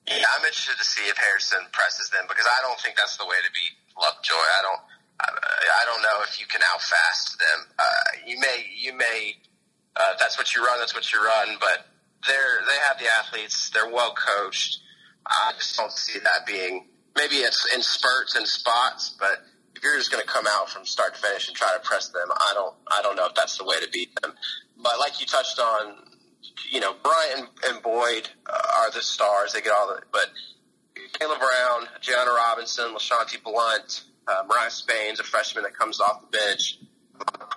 Yeah, 0.07 0.23
I'm 0.39 0.45
interested 0.45 0.77
to 0.77 0.85
see 0.85 1.03
if 1.09 1.17
Harrison 1.17 1.59
presses 1.73 2.09
them 2.09 2.23
because 2.29 2.47
I 2.47 2.63
don't 2.63 2.79
think 2.79 2.95
that's 2.95 3.17
the 3.17 3.25
way 3.25 3.35
to 3.43 3.51
beat 3.51 3.75
Lovejoy. 3.99 4.39
I 4.39 4.61
don't. 4.63 4.81
I 5.19 5.85
don't 5.85 6.01
know 6.01 6.23
if 6.23 6.39
you 6.39 6.45
can 6.45 6.61
outfast 6.73 7.39
them. 7.39 7.73
Uh, 7.77 7.83
you 8.25 8.39
may, 8.39 8.65
you 8.75 8.93
may. 8.93 9.35
Uh, 9.95 10.13
that's 10.19 10.37
what 10.37 10.53
you 10.55 10.63
run. 10.63 10.79
That's 10.79 10.93
what 10.93 11.11
you 11.11 11.19
run. 11.23 11.57
But 11.59 11.87
they're 12.27 12.61
they 12.65 12.77
have 12.87 12.99
the 12.99 13.07
athletes. 13.19 13.69
They're 13.71 13.89
well 13.91 14.13
coached. 14.13 14.79
I 15.25 15.53
just 15.57 15.75
don't 15.77 15.91
see 15.91 16.19
that 16.19 16.45
being. 16.45 16.87
Maybe 17.15 17.37
it's 17.37 17.65
in 17.73 17.81
spurts 17.81 18.35
and 18.35 18.47
spots, 18.47 19.15
but 19.19 19.43
if 19.75 19.83
you're 19.83 19.97
just 19.97 20.11
going 20.11 20.23
to 20.23 20.29
come 20.29 20.45
out 20.49 20.69
from 20.69 20.85
start 20.85 21.15
to 21.15 21.21
finish 21.21 21.47
and 21.47 21.57
try 21.57 21.73
to 21.73 21.79
press 21.79 22.09
them, 22.09 22.27
I 22.29 22.51
don't. 22.53 22.75
I 22.97 23.01
don't 23.01 23.15
know 23.15 23.25
if 23.25 23.35
that's 23.35 23.57
the 23.57 23.63
way 23.63 23.79
to 23.81 23.89
beat 23.91 24.09
them. 24.21 24.33
But 24.77 24.99
like 24.99 25.19
you 25.19 25.25
touched 25.25 25.59
on, 25.59 25.95
you 26.71 26.79
know, 26.79 26.93
Bryant 27.03 27.49
and 27.67 27.81
Boyd 27.81 28.29
uh, 28.45 28.81
are 28.81 28.91
the 28.91 29.01
stars. 29.01 29.53
They 29.53 29.61
get 29.61 29.73
all 29.73 29.87
the. 29.87 30.01
But 30.11 30.29
Kayla 31.19 31.39
Brown, 31.39 31.87
Gianna 32.01 32.31
Robinson, 32.31 32.93
Lashanti 32.93 33.41
Blunt, 33.43 34.03
uh, 34.27 34.43
Mariah 34.47 34.69
Spain's 34.69 35.19
a 35.19 35.23
freshman 35.23 35.63
that 35.63 35.77
comes 35.77 35.99
off 35.99 36.21
the 36.21 36.37
bench. 36.37 36.79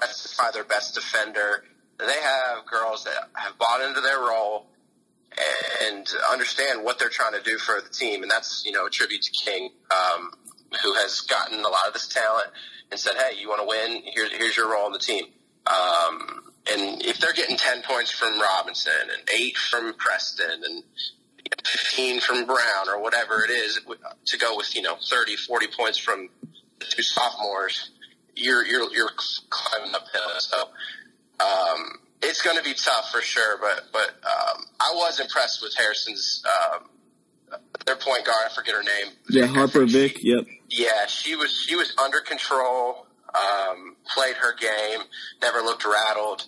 That's 0.00 0.34
probably 0.36 0.60
their 0.60 0.64
best 0.64 0.94
defender. 0.94 1.64
They 1.98 2.06
have 2.06 2.64
girls 2.66 3.04
that 3.04 3.28
have 3.34 3.58
bought 3.58 3.82
into 3.82 4.00
their 4.00 4.18
role 4.18 4.66
and 5.82 6.06
understand 6.30 6.82
what 6.84 6.98
they're 6.98 7.08
trying 7.08 7.32
to 7.32 7.42
do 7.42 7.58
for 7.58 7.80
the 7.80 7.88
team. 7.88 8.22
And 8.22 8.30
that's, 8.30 8.62
you 8.64 8.72
know, 8.72 8.86
a 8.86 8.90
tribute 8.90 9.22
to 9.22 9.30
King, 9.30 9.70
um, 9.90 10.30
who 10.82 10.94
has 10.94 11.20
gotten 11.22 11.58
a 11.60 11.68
lot 11.68 11.86
of 11.86 11.92
this 11.92 12.08
talent 12.08 12.48
and 12.90 12.98
said, 12.98 13.14
Hey, 13.16 13.40
you 13.40 13.48
want 13.48 13.60
to 13.60 13.66
win? 13.66 14.02
Here's, 14.14 14.32
here's 14.32 14.56
your 14.56 14.70
role 14.70 14.86
on 14.86 14.92
the 14.92 14.98
team. 14.98 15.24
Um, 15.66 16.52
and 16.72 17.02
if 17.02 17.18
they're 17.18 17.32
getting 17.32 17.56
10 17.56 17.82
points 17.82 18.10
from 18.10 18.40
Robinson 18.40 18.92
and 19.02 19.28
8 19.28 19.56
from 19.56 19.94
Preston 19.94 20.62
and 20.64 20.82
15 21.64 22.20
from 22.20 22.46
Brown 22.46 22.88
or 22.88 23.00
whatever 23.02 23.44
it 23.44 23.50
is 23.50 23.80
to 24.26 24.38
go 24.38 24.56
with, 24.56 24.74
you 24.74 24.82
know, 24.82 24.96
30, 25.00 25.36
40 25.36 25.66
points 25.76 25.98
from 25.98 26.28
two 26.86 27.02
sophomores, 27.02 27.90
you're, 28.36 28.64
you're, 28.64 28.92
you're 28.92 29.10
climbing 29.50 29.94
uphill. 29.94 30.40
So, 30.40 30.56
um, 31.40 31.98
it's 32.22 32.42
going 32.42 32.56
to 32.56 32.62
be 32.62 32.74
tough 32.74 33.10
for 33.10 33.20
sure, 33.22 33.58
but, 33.60 33.88
but, 33.92 34.08
um, 34.24 34.64
I 34.80 34.92
was 34.94 35.20
impressed 35.20 35.62
with 35.62 35.74
Harrison's, 35.76 36.42
um, 36.46 36.90
their 37.86 37.96
point 37.96 38.24
guard, 38.24 38.38
I 38.46 38.54
forget 38.54 38.74
her 38.74 38.82
name. 38.82 39.12
Yeah, 39.28 39.46
Harper 39.46 39.86
Vick, 39.86 40.18
yep. 40.22 40.44
Yeah, 40.68 41.06
she 41.06 41.34
was, 41.34 41.52
she 41.66 41.76
was 41.76 41.94
under 42.02 42.20
control, 42.20 43.06
um, 43.34 43.96
played 44.14 44.36
her 44.36 44.54
game, 44.54 45.00
never 45.42 45.58
looked 45.60 45.84
rattled. 45.84 46.46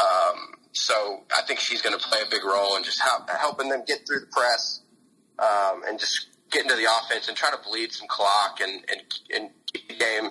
Um, 0.00 0.54
so 0.72 1.24
I 1.36 1.42
think 1.42 1.60
she's 1.60 1.82
going 1.82 1.98
to 1.98 2.04
play 2.04 2.20
a 2.26 2.30
big 2.30 2.44
role 2.44 2.76
in 2.76 2.84
just 2.84 3.00
help, 3.00 3.28
helping 3.28 3.68
them 3.68 3.82
get 3.86 4.06
through 4.06 4.20
the 4.20 4.26
press 4.26 4.80
um, 5.38 5.82
and 5.86 5.98
just 5.98 6.28
get 6.50 6.62
into 6.62 6.74
the 6.74 6.86
offense 6.86 7.28
and 7.28 7.36
try 7.36 7.50
to 7.50 7.58
bleed 7.68 7.92
some 7.92 8.08
clock 8.08 8.60
and, 8.60 8.84
and, 8.90 9.02
and 9.34 9.50
game 9.74 10.30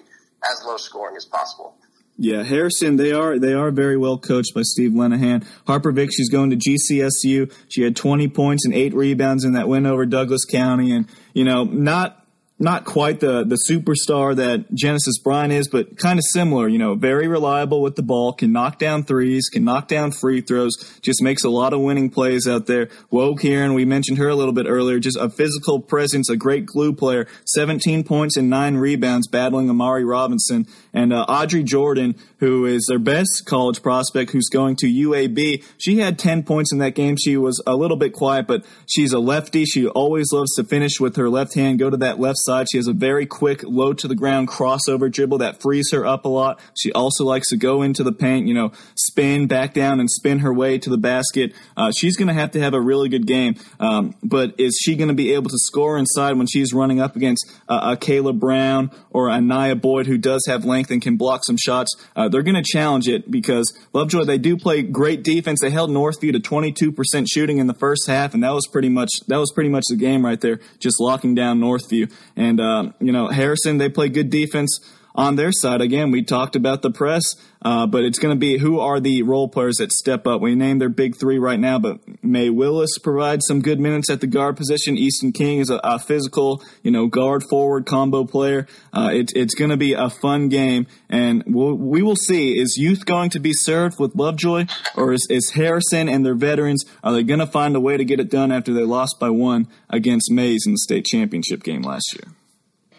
as 0.49 0.63
low 0.65 0.77
scoring 0.77 1.15
as 1.15 1.25
possible. 1.25 1.75
Yeah, 2.17 2.43
Harrison, 2.43 2.97
they 2.97 3.13
are 3.13 3.39
they 3.39 3.53
are 3.53 3.71
very 3.71 3.97
well 3.97 4.17
coached 4.17 4.53
by 4.53 4.61
Steve 4.61 4.91
Lenahan. 4.91 5.45
Harper 5.65 5.91
Vick, 5.91 6.11
she's 6.13 6.29
going 6.29 6.51
to 6.51 6.55
GCSU. 6.55 7.51
She 7.67 7.81
had 7.81 7.95
20 7.95 8.27
points 8.27 8.65
and 8.65 8.75
eight 8.75 8.93
rebounds 8.93 9.43
in 9.43 9.53
that 9.53 9.67
win 9.67 9.85
over 9.85 10.05
Douglas 10.05 10.45
County, 10.45 10.91
and 10.91 11.07
you 11.33 11.43
know, 11.43 11.63
not 11.63 12.20
not 12.61 12.85
quite 12.85 13.19
the 13.19 13.43
the 13.43 13.57
superstar 13.69 14.35
that 14.35 14.73
Genesis 14.73 15.17
Bryant 15.17 15.51
is, 15.51 15.67
but 15.67 15.97
kind 15.97 16.19
of 16.19 16.23
similar. 16.31 16.67
You 16.67 16.77
know, 16.77 16.95
very 16.95 17.27
reliable 17.27 17.81
with 17.81 17.95
the 17.95 18.03
ball, 18.03 18.33
can 18.33 18.51
knock 18.51 18.77
down 18.77 19.03
threes, 19.03 19.49
can 19.49 19.63
knock 19.63 19.87
down 19.87 20.11
free 20.11 20.41
throws, 20.41 20.77
just 21.01 21.21
makes 21.21 21.43
a 21.43 21.49
lot 21.49 21.73
of 21.73 21.81
winning 21.81 22.09
plays 22.09 22.47
out 22.47 22.67
there. 22.67 22.87
Wokaren, 23.11 23.73
we 23.73 23.83
mentioned 23.83 24.19
her 24.19 24.29
a 24.29 24.35
little 24.35 24.53
bit 24.53 24.67
earlier. 24.67 24.99
Just 24.99 25.17
a 25.17 25.29
physical 25.29 25.79
presence, 25.79 26.29
a 26.29 26.37
great 26.37 26.65
glue 26.65 26.93
player. 26.93 27.27
17 27.45 28.03
points 28.03 28.37
and 28.37 28.49
nine 28.49 28.77
rebounds, 28.77 29.27
battling 29.27 29.69
Amari 29.69 30.05
Robinson 30.05 30.67
and 30.93 31.11
uh, 31.11 31.25
Audrey 31.27 31.63
Jordan, 31.63 32.15
who 32.41 32.65
is 32.65 32.87
their 32.87 32.99
best 32.99 33.43
college 33.45 33.83
prospect, 33.83 34.31
who's 34.31 34.49
going 34.49 34.75
to 34.75 34.87
UAB. 34.87 35.63
She 35.77 35.99
had 35.99 36.17
10 36.17 36.41
points 36.41 36.73
in 36.73 36.79
that 36.79 36.95
game. 36.95 37.15
She 37.15 37.37
was 37.37 37.61
a 37.67 37.75
little 37.75 37.97
bit 37.97 38.13
quiet, 38.13 38.47
but 38.47 38.65
she's 38.87 39.13
a 39.13 39.19
lefty. 39.19 39.63
She 39.63 39.87
always 39.87 40.33
loves 40.33 40.55
to 40.55 40.63
finish 40.63 40.99
with 40.99 41.15
her 41.17 41.29
left 41.29 41.53
hand, 41.53 41.77
go 41.77 41.91
to 41.91 41.97
that 41.97 42.19
left 42.19 42.39
side. 42.39 42.65
She 42.71 42.79
has 42.79 42.87
a 42.87 42.93
very 42.93 43.27
quick, 43.27 43.61
low 43.63 43.93
to 43.93 44.07
the 44.07 44.15
ground 44.15 44.47
crossover 44.47 45.11
dribble 45.11 45.37
that 45.37 45.61
frees 45.61 45.91
her 45.91 46.03
up 46.03 46.25
a 46.25 46.29
lot. 46.29 46.59
She 46.75 46.91
also 46.91 47.25
likes 47.25 47.49
to 47.49 47.57
go 47.57 47.83
into 47.83 48.03
the 48.03 48.11
paint, 48.11 48.47
you 48.47 48.55
know, 48.55 48.71
spin 48.95 49.45
back 49.45 49.75
down 49.75 49.99
and 49.99 50.09
spin 50.09 50.39
her 50.39 50.51
way 50.51 50.79
to 50.79 50.89
the 50.89 50.97
basket. 50.97 51.53
Uh, 51.77 51.91
she's 51.95 52.17
going 52.17 52.27
to 52.27 52.33
have 52.33 52.51
to 52.51 52.59
have 52.59 52.73
a 52.73 52.81
really 52.81 53.07
good 53.07 53.27
game. 53.27 53.53
Um, 53.79 54.15
but 54.23 54.59
is 54.59 54.79
she 54.81 54.95
going 54.95 55.09
to 55.09 55.13
be 55.13 55.35
able 55.35 55.51
to 55.51 55.59
score 55.59 55.95
inside 55.95 56.37
when 56.37 56.47
she's 56.47 56.73
running 56.73 56.99
up 56.99 57.15
against 57.15 57.51
uh, 57.69 57.93
a 57.93 57.97
Kayla 57.97 58.39
Brown 58.39 58.89
or 59.11 59.29
a 59.29 59.39
Nia 59.39 59.75
Boyd 59.75 60.07
who 60.07 60.17
does 60.17 60.47
have 60.47 60.65
length 60.65 60.89
and 60.89 61.03
can 61.03 61.17
block 61.17 61.45
some 61.45 61.57
shots? 61.57 61.95
Uh, 62.15 62.30
they're 62.31 62.43
going 62.43 62.55
to 62.55 62.63
challenge 62.63 63.07
it 63.07 63.29
because 63.29 63.73
Lovejoy, 63.93 64.23
they 64.23 64.37
do 64.37 64.57
play 64.57 64.81
great 64.81 65.23
defense. 65.23 65.59
They 65.61 65.69
held 65.69 65.89
Northview 65.89 66.31
to 66.33 66.39
22% 66.39 67.27
shooting 67.31 67.57
in 67.57 67.67
the 67.67 67.73
first 67.73 68.07
half, 68.07 68.33
and 68.33 68.43
that 68.43 68.51
was 68.51 68.67
pretty 68.67 68.89
much 68.89 69.09
that 69.27 69.37
was 69.37 69.51
pretty 69.53 69.69
much 69.69 69.83
the 69.89 69.95
game 69.95 70.25
right 70.25 70.39
there, 70.39 70.59
just 70.79 70.99
locking 70.99 71.35
down 71.35 71.59
Northview. 71.59 72.11
And 72.35 72.59
uh, 72.59 72.91
you 72.99 73.11
know, 73.11 73.27
Harrison, 73.27 73.77
they 73.77 73.89
play 73.89 74.09
good 74.09 74.29
defense 74.29 74.79
on 75.15 75.35
their 75.35 75.51
side. 75.51 75.81
Again, 75.81 76.11
we 76.11 76.23
talked 76.23 76.55
about 76.55 76.81
the 76.81 76.91
press, 76.91 77.35
uh, 77.61 77.85
but 77.85 78.03
it's 78.03 78.19
going 78.19 78.35
to 78.35 78.39
be 78.39 78.57
who 78.57 78.79
are 78.79 78.99
the 78.99 79.23
role 79.23 79.47
players 79.47 79.77
that 79.77 79.91
step 79.91 80.25
up. 80.25 80.41
We 80.41 80.55
named 80.55 80.81
their 80.81 80.89
big 80.89 81.17
three 81.19 81.37
right 81.37 81.59
now, 81.59 81.79
but 81.79 81.99
May 82.23 82.49
Willis 82.49 82.97
provides 82.97 83.45
some 83.47 83.61
good 83.61 83.79
minutes 83.79 84.09
at 84.09 84.21
the 84.21 84.27
guard 84.27 84.57
position. 84.57 84.97
Easton 84.97 85.31
King 85.31 85.59
is 85.59 85.69
a, 85.69 85.79
a 85.83 85.99
physical, 85.99 86.63
you 86.83 86.91
know, 86.91 87.07
guard 87.07 87.43
forward 87.49 87.85
combo 87.85 88.25
player. 88.25 88.67
Uh, 88.93 89.09
it, 89.13 89.31
it's 89.35 89.55
going 89.55 89.71
to 89.71 89.77
be 89.77 89.93
a 89.93 90.09
fun 90.09 90.49
game, 90.49 90.87
and 91.09 91.43
we'll, 91.45 91.75
we 91.75 92.01
will 92.01 92.15
see. 92.15 92.59
Is 92.59 92.77
youth 92.77 93.05
going 93.05 93.29
to 93.31 93.39
be 93.39 93.53
served 93.53 93.99
with 93.99 94.15
Lovejoy, 94.15 94.65
or 94.95 95.13
is, 95.13 95.27
is 95.29 95.51
Harrison 95.51 96.09
and 96.09 96.25
their 96.25 96.35
veterans 96.35 96.85
are 97.03 97.13
they 97.13 97.23
going 97.23 97.39
to 97.39 97.47
find 97.47 97.75
a 97.75 97.79
way 97.79 97.97
to 97.97 98.05
get 98.05 98.19
it 98.19 98.29
done 98.29 98.51
after 98.51 98.73
they 98.73 98.83
lost 98.83 99.19
by 99.19 99.29
one 99.29 99.67
against 99.89 100.31
Mays 100.31 100.65
in 100.65 100.73
the 100.73 100.77
state 100.77 101.05
championship 101.05 101.63
game 101.63 101.81
last 101.81 102.13
year? 102.13 102.33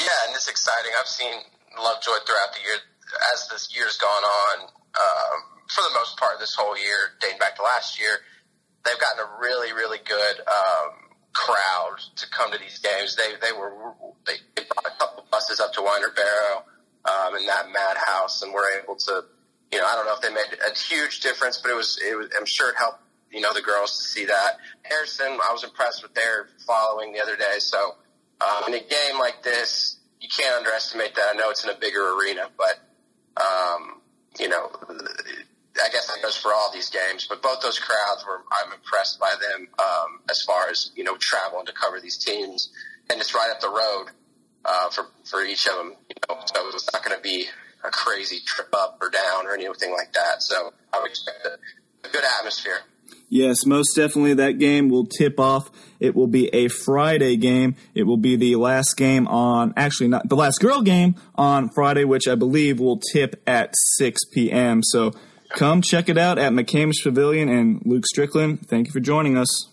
Yeah, 0.00 0.06
and 0.26 0.34
it's 0.34 0.48
exciting. 0.48 0.90
I've 1.00 1.08
seen 1.08 1.34
Lovejoy 1.82 2.18
throughout 2.24 2.54
the 2.54 2.62
year 2.62 2.78
as 3.34 3.48
this 3.48 3.74
year's 3.74 3.96
gone 3.98 4.24
on. 4.24 4.56
Um, 4.70 5.38
for 5.68 5.82
the 5.82 5.94
most 5.94 6.18
part, 6.18 6.38
this 6.38 6.54
whole 6.54 6.76
year, 6.76 7.16
dating 7.20 7.38
back 7.38 7.56
to 7.56 7.62
last 7.62 7.98
year, 8.00 8.20
they've 8.84 9.00
gotten 9.00 9.24
a 9.24 9.28
really, 9.40 9.72
really 9.72 9.98
good 10.04 10.36
um, 10.46 11.12
crowd 11.32 11.96
to 12.16 12.28
come 12.30 12.52
to 12.52 12.58
these 12.58 12.78
games. 12.78 13.16
They 13.16 13.34
they 13.40 13.56
were 13.56 13.72
they, 14.26 14.36
they 14.54 14.64
brought 14.68 14.86
a 14.86 14.96
couple 14.98 15.24
buses 15.30 15.60
up 15.60 15.72
to 15.74 15.82
Winder 15.82 16.12
Barrow 16.14 16.64
um, 17.08 17.36
in 17.36 17.46
that 17.46 17.66
madhouse, 17.72 18.42
and 18.42 18.52
were 18.52 18.68
able 18.82 18.96
to, 18.96 19.24
you 19.72 19.78
know, 19.78 19.86
I 19.86 19.94
don't 19.96 20.06
know 20.06 20.14
if 20.14 20.20
they 20.20 20.30
made 20.30 20.52
a 20.60 20.76
huge 20.76 21.20
difference, 21.20 21.58
but 21.58 21.70
it 21.70 21.76
was 21.76 21.98
it 22.04 22.16
was 22.16 22.28
I'm 22.38 22.46
sure 22.46 22.70
it 22.70 22.76
helped 22.76 23.00
you 23.30 23.40
know 23.40 23.52
the 23.54 23.62
girls 23.62 23.98
to 23.98 24.04
see 24.04 24.26
that. 24.26 24.58
Harrison, 24.82 25.26
I 25.26 25.52
was 25.52 25.64
impressed 25.64 26.02
with 26.02 26.14
their 26.14 26.48
following 26.66 27.12
the 27.12 27.20
other 27.22 27.36
day. 27.36 27.58
So 27.58 27.96
um, 28.40 28.68
in 28.68 28.74
a 28.74 28.80
game 28.80 29.18
like 29.18 29.42
this, 29.42 29.98
you 30.22 30.28
can't 30.28 30.56
underestimate 30.56 31.14
that. 31.16 31.34
I 31.34 31.36
know 31.36 31.50
it's 31.50 31.64
in 31.64 31.70
a 31.70 31.78
bigger 31.78 32.14
arena, 32.16 32.48
but 32.56 32.78
um, 33.36 34.00
you 34.38 34.48
know, 34.48 34.70
I 34.70 35.88
guess 35.90 36.06
that 36.06 36.22
goes 36.22 36.36
for 36.36 36.52
all 36.54 36.70
these 36.72 36.90
games. 36.90 37.26
But 37.28 37.42
both 37.42 37.60
those 37.60 37.78
crowds 37.78 38.24
were, 38.26 38.42
I'm 38.64 38.72
impressed 38.72 39.18
by 39.18 39.32
them 39.40 39.68
um, 39.78 40.20
as 40.30 40.42
far 40.42 40.68
as 40.70 40.92
you 40.94 41.04
know 41.04 41.16
traveling 41.18 41.66
to 41.66 41.72
cover 41.72 42.00
these 42.00 42.16
teams, 42.16 42.70
and 43.10 43.20
it's 43.20 43.34
right 43.34 43.50
up 43.52 43.60
the 43.60 43.68
road 43.68 44.06
uh, 44.64 44.88
for 44.90 45.06
for 45.24 45.42
each 45.42 45.66
of 45.66 45.76
them. 45.76 45.94
You 46.08 46.14
know, 46.28 46.40
so 46.46 46.68
it's 46.68 46.88
not 46.92 47.04
going 47.04 47.16
to 47.16 47.22
be 47.22 47.46
a 47.84 47.90
crazy 47.90 48.38
trip 48.46 48.68
up 48.72 48.98
or 49.02 49.10
down 49.10 49.46
or 49.46 49.54
anything 49.54 49.90
like 49.90 50.12
that. 50.12 50.40
So 50.40 50.72
I 50.92 51.00
would 51.00 51.10
expect 51.10 51.44
a, 51.44 52.08
a 52.08 52.12
good 52.12 52.24
atmosphere. 52.38 52.78
Yes, 53.32 53.64
most 53.64 53.96
definitely. 53.96 54.34
That 54.34 54.58
game 54.58 54.90
will 54.90 55.06
tip 55.06 55.40
off. 55.40 55.70
It 55.98 56.14
will 56.14 56.26
be 56.26 56.48
a 56.54 56.68
Friday 56.68 57.36
game. 57.36 57.76
It 57.94 58.02
will 58.02 58.18
be 58.18 58.36
the 58.36 58.56
last 58.56 58.94
game 58.98 59.26
on, 59.26 59.72
actually 59.74 60.08
not 60.08 60.28
the 60.28 60.36
last 60.36 60.60
girl 60.60 60.82
game 60.82 61.14
on 61.34 61.70
Friday, 61.70 62.04
which 62.04 62.28
I 62.28 62.34
believe 62.34 62.78
will 62.78 63.00
tip 63.14 63.42
at 63.46 63.72
6 63.96 64.20
p.m. 64.34 64.82
So 64.82 65.12
come 65.48 65.80
check 65.80 66.10
it 66.10 66.18
out 66.18 66.36
at 66.36 66.52
McCamish 66.52 67.02
Pavilion. 67.02 67.48
And 67.48 67.80
Luke 67.86 68.04
Strickland, 68.06 68.68
thank 68.68 68.88
you 68.88 68.92
for 68.92 69.00
joining 69.00 69.38
us. 69.38 69.66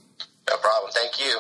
No 0.50 0.56
problem. 0.56 0.94
Thank 0.94 1.20
you. 1.20 1.40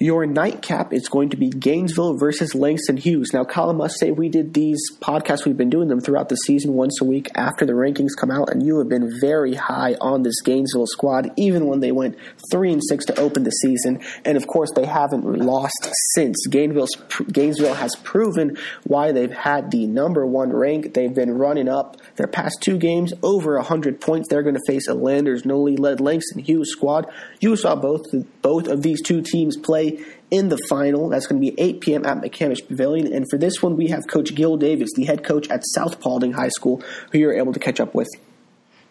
Your 0.00 0.26
nightcap 0.26 0.92
is 0.92 1.08
going 1.08 1.30
to 1.30 1.36
be 1.36 1.50
Gainesville 1.50 2.18
versus 2.18 2.54
Langston 2.54 2.96
Hughes. 2.96 3.32
Now, 3.32 3.44
I 3.44 3.72
must 3.72 3.98
say 3.98 4.12
we 4.12 4.28
did 4.28 4.54
these 4.54 4.78
podcasts. 5.00 5.44
We've 5.44 5.56
been 5.56 5.70
doing 5.70 5.88
them 5.88 6.00
throughout 6.00 6.28
the 6.28 6.36
season 6.36 6.74
once 6.74 7.00
a 7.00 7.04
week 7.04 7.28
after 7.34 7.66
the 7.66 7.72
rankings 7.72 8.10
come 8.16 8.30
out, 8.30 8.48
and 8.48 8.64
you 8.64 8.78
have 8.78 8.88
been 8.88 9.10
very 9.20 9.54
high 9.54 9.96
on 10.00 10.22
this 10.22 10.40
Gainesville 10.42 10.86
squad, 10.86 11.32
even 11.36 11.66
when 11.66 11.80
they 11.80 11.90
went 11.90 12.16
three 12.52 12.72
and 12.72 12.80
six 12.88 13.06
to 13.06 13.18
open 13.18 13.42
the 13.42 13.50
season. 13.50 14.00
And 14.24 14.36
of 14.36 14.46
course, 14.46 14.70
they 14.76 14.86
haven't 14.86 15.24
lost 15.24 15.88
since. 16.14 16.46
Gainesville's, 16.46 16.94
Gainesville 17.32 17.74
has 17.74 17.96
proven 17.96 18.56
why 18.84 19.10
they've 19.10 19.32
had 19.32 19.72
the 19.72 19.88
number 19.88 20.24
one 20.24 20.52
rank. 20.52 20.94
They've 20.94 21.12
been 21.12 21.32
running 21.32 21.68
up 21.68 21.96
their 22.14 22.28
past 22.28 22.62
two 22.62 22.78
games 22.78 23.12
over 23.24 23.56
100 23.56 24.00
points. 24.00 24.28
They're 24.28 24.44
going 24.44 24.54
to 24.54 24.62
face 24.64 24.86
a 24.86 24.94
Landers 24.94 25.42
Nolley 25.42 25.76
led 25.76 26.00
Langston 26.00 26.44
Hughes 26.44 26.70
squad. 26.70 27.06
You 27.40 27.56
saw 27.56 27.74
both 27.74 28.02
both 28.42 28.68
of 28.68 28.82
these 28.82 29.02
two 29.02 29.22
teams 29.22 29.56
play 29.56 29.87
in 30.30 30.48
the 30.48 30.58
final. 30.68 31.08
That's 31.08 31.26
going 31.26 31.40
to 31.40 31.50
be 31.50 31.60
8 31.60 31.80
p.m. 31.80 32.06
at 32.06 32.20
McCamish 32.20 32.66
Pavilion. 32.66 33.12
And 33.12 33.26
for 33.30 33.38
this 33.38 33.62
one, 33.62 33.76
we 33.76 33.88
have 33.88 34.06
Coach 34.06 34.34
Gil 34.34 34.56
Davis, 34.56 34.90
the 34.94 35.04
head 35.04 35.24
coach 35.24 35.48
at 35.48 35.62
South 35.74 36.00
Paulding 36.00 36.32
High 36.32 36.48
School, 36.48 36.82
who 37.12 37.18
you're 37.18 37.36
able 37.36 37.52
to 37.52 37.60
catch 37.60 37.80
up 37.80 37.94
with. 37.94 38.08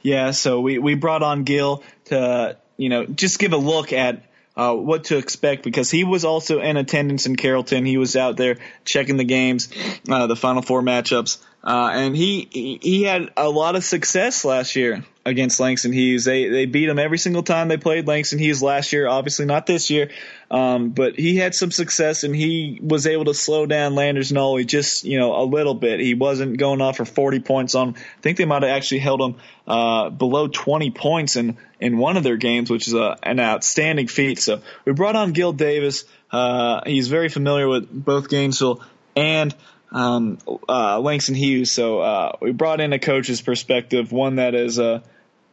Yeah, 0.02 0.32
so 0.32 0.62
we, 0.62 0.78
we 0.78 0.96
brought 0.96 1.24
on 1.24 1.44
Gil 1.44 1.84
to, 2.06 2.58
you 2.78 2.90
know, 2.90 3.06
just 3.06 3.40
give 3.40 3.54
a 3.54 3.58
look 3.58 3.94
at 3.94 4.24
uh, 4.56 4.74
what 4.74 5.06
to 5.06 5.18
expect 5.18 5.64
because 5.64 5.92
he 5.92 6.04
was 6.04 6.26
also 6.26 6.60
in 6.62 6.78
attendance 6.78 7.28
in 7.28 7.36
Carrollton. 7.36 7.86
He 7.86 7.98
was 7.98 8.16
out 8.16 8.38
there 8.38 8.58
checking 8.86 9.18
the 9.18 9.24
games, 9.24 9.70
uh, 10.10 10.26
the 10.26 10.36
Final 10.36 10.64
Four 10.64 10.82
matchups, 10.82 11.38
uh, 11.68 11.90
and 11.92 12.16
he, 12.16 12.80
he 12.82 13.04
had 13.04 13.30
a 13.36 13.50
lot 13.50 13.76
of 13.76 13.84
success 13.84 14.46
last 14.46 14.78
year 14.78 15.04
against 15.26 15.60
Langston 15.60 15.92
Hughes. 15.92 16.24
They 16.24 16.48
they 16.48 16.66
beat 16.66 16.88
him 16.88 16.98
every 16.98 17.18
single 17.18 17.44
time 17.44 17.68
they 17.68 17.76
played 17.76 18.08
Langston 18.08 18.40
Hughes 18.40 18.64
last 18.64 18.94
year. 18.94 19.06
Obviously 19.06 19.46
not 19.46 19.66
this 19.66 19.90
year, 19.90 20.10
um, 20.50 20.92
but 20.92 21.20
he 21.20 21.36
had 21.36 21.54
some 21.54 21.70
success 21.70 22.24
and 22.24 22.34
he 22.34 22.80
was 22.82 23.06
able 23.06 23.26
to 23.26 23.34
slow 23.34 23.66
down 23.66 23.96
Landers 23.96 24.32
Nolley 24.32 24.66
just 24.66 25.04
you 25.04 25.20
know 25.20 25.36
a 25.36 25.44
little 25.44 25.74
bit. 25.74 26.00
He 26.00 26.14
wasn't 26.14 26.58
going 26.58 26.80
off 26.80 26.96
for 26.96 27.06
40 27.06 27.42
points 27.42 27.76
on. 27.76 27.96
I 27.98 28.22
think 28.22 28.38
they 28.38 28.46
might 28.46 28.64
have 28.64 28.72
actually 28.72 29.00
held 29.00 29.20
him 29.20 29.36
uh, 29.68 30.10
below 30.10 30.48
20 30.48 30.92
points 30.92 31.36
in 31.36 31.58
in 31.82 31.98
one 31.98 32.16
of 32.16 32.24
their 32.24 32.38
games, 32.38 32.70
which 32.70 32.88
is 32.88 32.94
a, 32.94 33.18
an 33.24 33.42
outstanding 33.42 34.08
feat. 34.08 34.40
So 34.40 34.62
we 34.86 34.94
brought 34.94 35.18
on 35.18 35.34
Gil 35.34 35.52
Davis. 35.52 36.06
Uh, 36.32 36.80
he's 36.86 37.10
very 37.10 37.28
familiar 37.28 37.68
with 37.68 37.90
both 37.92 38.30
Gainesville 38.30 38.82
and 39.18 39.54
um, 39.92 40.38
uh, 40.68 41.00
Langston 41.00 41.36
Hughes. 41.36 41.72
So 41.72 42.00
uh, 42.00 42.38
we 42.42 42.52
brought 42.52 42.82
in 42.82 42.94
a 42.94 43.00
coach's 43.00 43.42
perspective, 43.42 44.12
one 44.12 44.38
that 44.38 44.54
has 44.54 44.80
uh, 44.80 45.02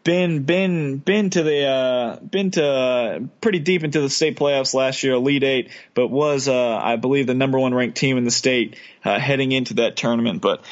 been 0.02 0.42
been 0.42 0.98
been 0.98 1.30
to 1.30 1.42
the 1.42 1.64
uh, 1.64 2.16
been 2.20 2.50
to 2.52 2.66
uh, 2.66 3.20
pretty 3.40 3.58
deep 3.58 3.84
into 3.84 4.00
the 4.00 4.10
state 4.10 4.36
playoffs 4.36 4.74
last 4.74 5.02
year, 5.02 5.14
Elite 5.14 5.44
Eight, 5.44 5.70
but 5.94 6.08
was 6.08 6.48
uh, 6.48 6.76
I 6.76 6.96
believe 6.96 7.26
the 7.26 7.34
number 7.34 7.58
one 7.58 7.74
ranked 7.74 7.96
team 7.96 8.18
in 8.18 8.24
the 8.24 8.30
state 8.30 8.76
heading 9.00 9.52
into 9.52 9.74
that 9.74 9.96
tournament. 9.96 10.42
But 10.42 10.64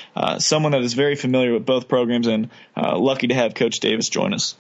someone 0.43 0.73
that 0.73 0.83
is 0.83 0.95
very 0.95 1.17
familiar 1.17 1.53
with 1.53 1.67
both 1.67 1.89
programs, 1.89 2.27
and 2.27 2.51
lucky 2.77 3.29
to 3.29 3.35
have 3.35 3.55
Coach 3.55 3.81
Davis 3.81 4.09
join 4.09 4.35
us. 4.35 4.57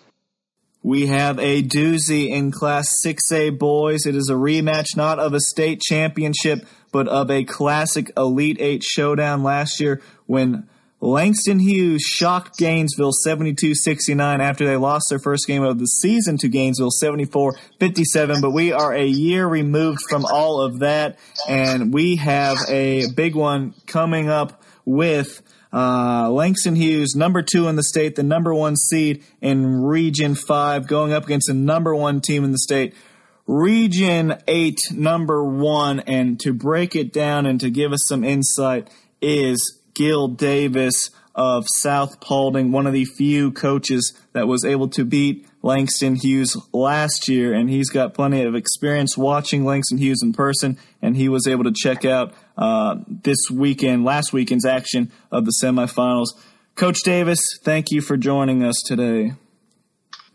We 0.84 1.06
have 1.06 1.38
a 1.38 1.62
doozy 1.62 2.30
in 2.30 2.50
Class 2.50 2.88
6A 3.06 3.56
boys. 3.56 4.04
It 4.04 4.16
is 4.16 4.28
a 4.28 4.34
rematch 4.34 4.96
not 4.96 5.20
of 5.20 5.32
a 5.32 5.40
state 5.40 5.80
championship, 5.80 6.66
but 6.90 7.06
of 7.06 7.30
a 7.30 7.44
classic 7.44 8.10
Elite 8.16 8.56
Eight 8.60 8.82
showdown 8.82 9.44
last 9.44 9.78
year 9.78 10.02
when 10.26 10.68
Langston 11.00 11.60
Hughes 11.60 12.02
shocked 12.02 12.59
Gainesville 12.59 13.12
72 13.12 13.74
69 13.76 14.40
after 14.40 14.66
they 14.66 14.76
lost 14.76 15.06
their 15.09 15.20
first 15.20 15.46
game 15.46 15.62
of 15.62 15.78
the 15.78 15.86
season 15.86 16.36
to 16.38 16.48
Gainesville 16.48 16.90
74 16.90 17.56
57. 17.78 18.40
But 18.40 18.50
we 18.50 18.72
are 18.72 18.92
a 18.92 19.06
year 19.06 19.46
removed 19.46 20.00
from 20.09 20.24
all 20.24 20.60
of 20.60 20.80
that, 20.80 21.18
and 21.48 21.92
we 21.94 22.16
have 22.16 22.56
a 22.68 23.09
big 23.12 23.36
one 23.36 23.74
coming 23.86 24.28
up 24.28 24.62
with. 24.84 25.42
Uh, 25.73 26.31
Langston 26.31 26.77
Hughes, 26.77 27.15
number 27.16 27.43
two 27.43 27.66
in 27.69 27.77
the 27.77 27.82
state, 27.82 28.15
the 28.16 28.23
number 28.23 28.55
one 28.55 28.77
seed 28.77 29.24
in 29.40 29.82
Region 29.82 30.35
5, 30.35 30.86
going 30.86 31.12
up 31.12 31.24
against 31.24 31.49
the 31.49 31.55
number 31.55 31.94
one 31.94 32.20
team 32.20 32.44
in 32.44 32.53
the 32.53 32.59
state, 32.59 32.94
Region 33.47 34.36
8, 34.47 34.81
number 34.93 35.44
one. 35.44 36.01
And 36.01 36.39
to 36.40 36.53
break 36.53 36.94
it 36.94 37.12
down 37.12 37.47
and 37.47 37.59
to 37.61 37.70
give 37.70 37.93
us 37.93 38.07
some 38.07 38.23
insight 38.23 38.90
is 39.20 39.78
Gil 39.94 40.28
Davis 40.28 41.11
of 41.35 41.66
South 41.77 42.20
Paulding, 42.20 42.73
one 42.73 42.86
of 42.86 42.93
the 42.93 43.05
few 43.05 43.51
coaches 43.53 44.15
that 44.32 44.47
was 44.47 44.65
able 44.65 44.89
to 44.89 45.05
beat 45.05 45.47
Langston 45.62 46.16
Hughes 46.16 46.57
last 46.73 47.28
year, 47.28 47.55
and 47.55 47.70
he's 47.70 47.89
got 47.89 48.15
plenty 48.15 48.43
of 48.43 48.55
experience 48.55 49.16
watching 49.16 49.65
Langston 49.65 49.99
Hughes 49.99 50.23
in 50.23 50.32
person, 50.32 50.77
and 51.01 51.16
he 51.16 51.28
was 51.28 51.47
able 51.47 51.65
to 51.65 51.73
check 51.74 52.05
out 52.05 52.35
uh, 52.57 52.97
this 53.07 53.39
weekend, 53.51 54.05
last 54.05 54.33
weekend's 54.33 54.66
action 54.66 55.11
of 55.31 55.45
the 55.45 55.53
semifinals. 55.62 56.29
Coach 56.74 57.01
Davis, 57.05 57.41
thank 57.65 57.91
you 57.91 58.01
for 58.01 58.16
joining 58.16 58.62
us 58.62 58.83
today. 58.87 59.35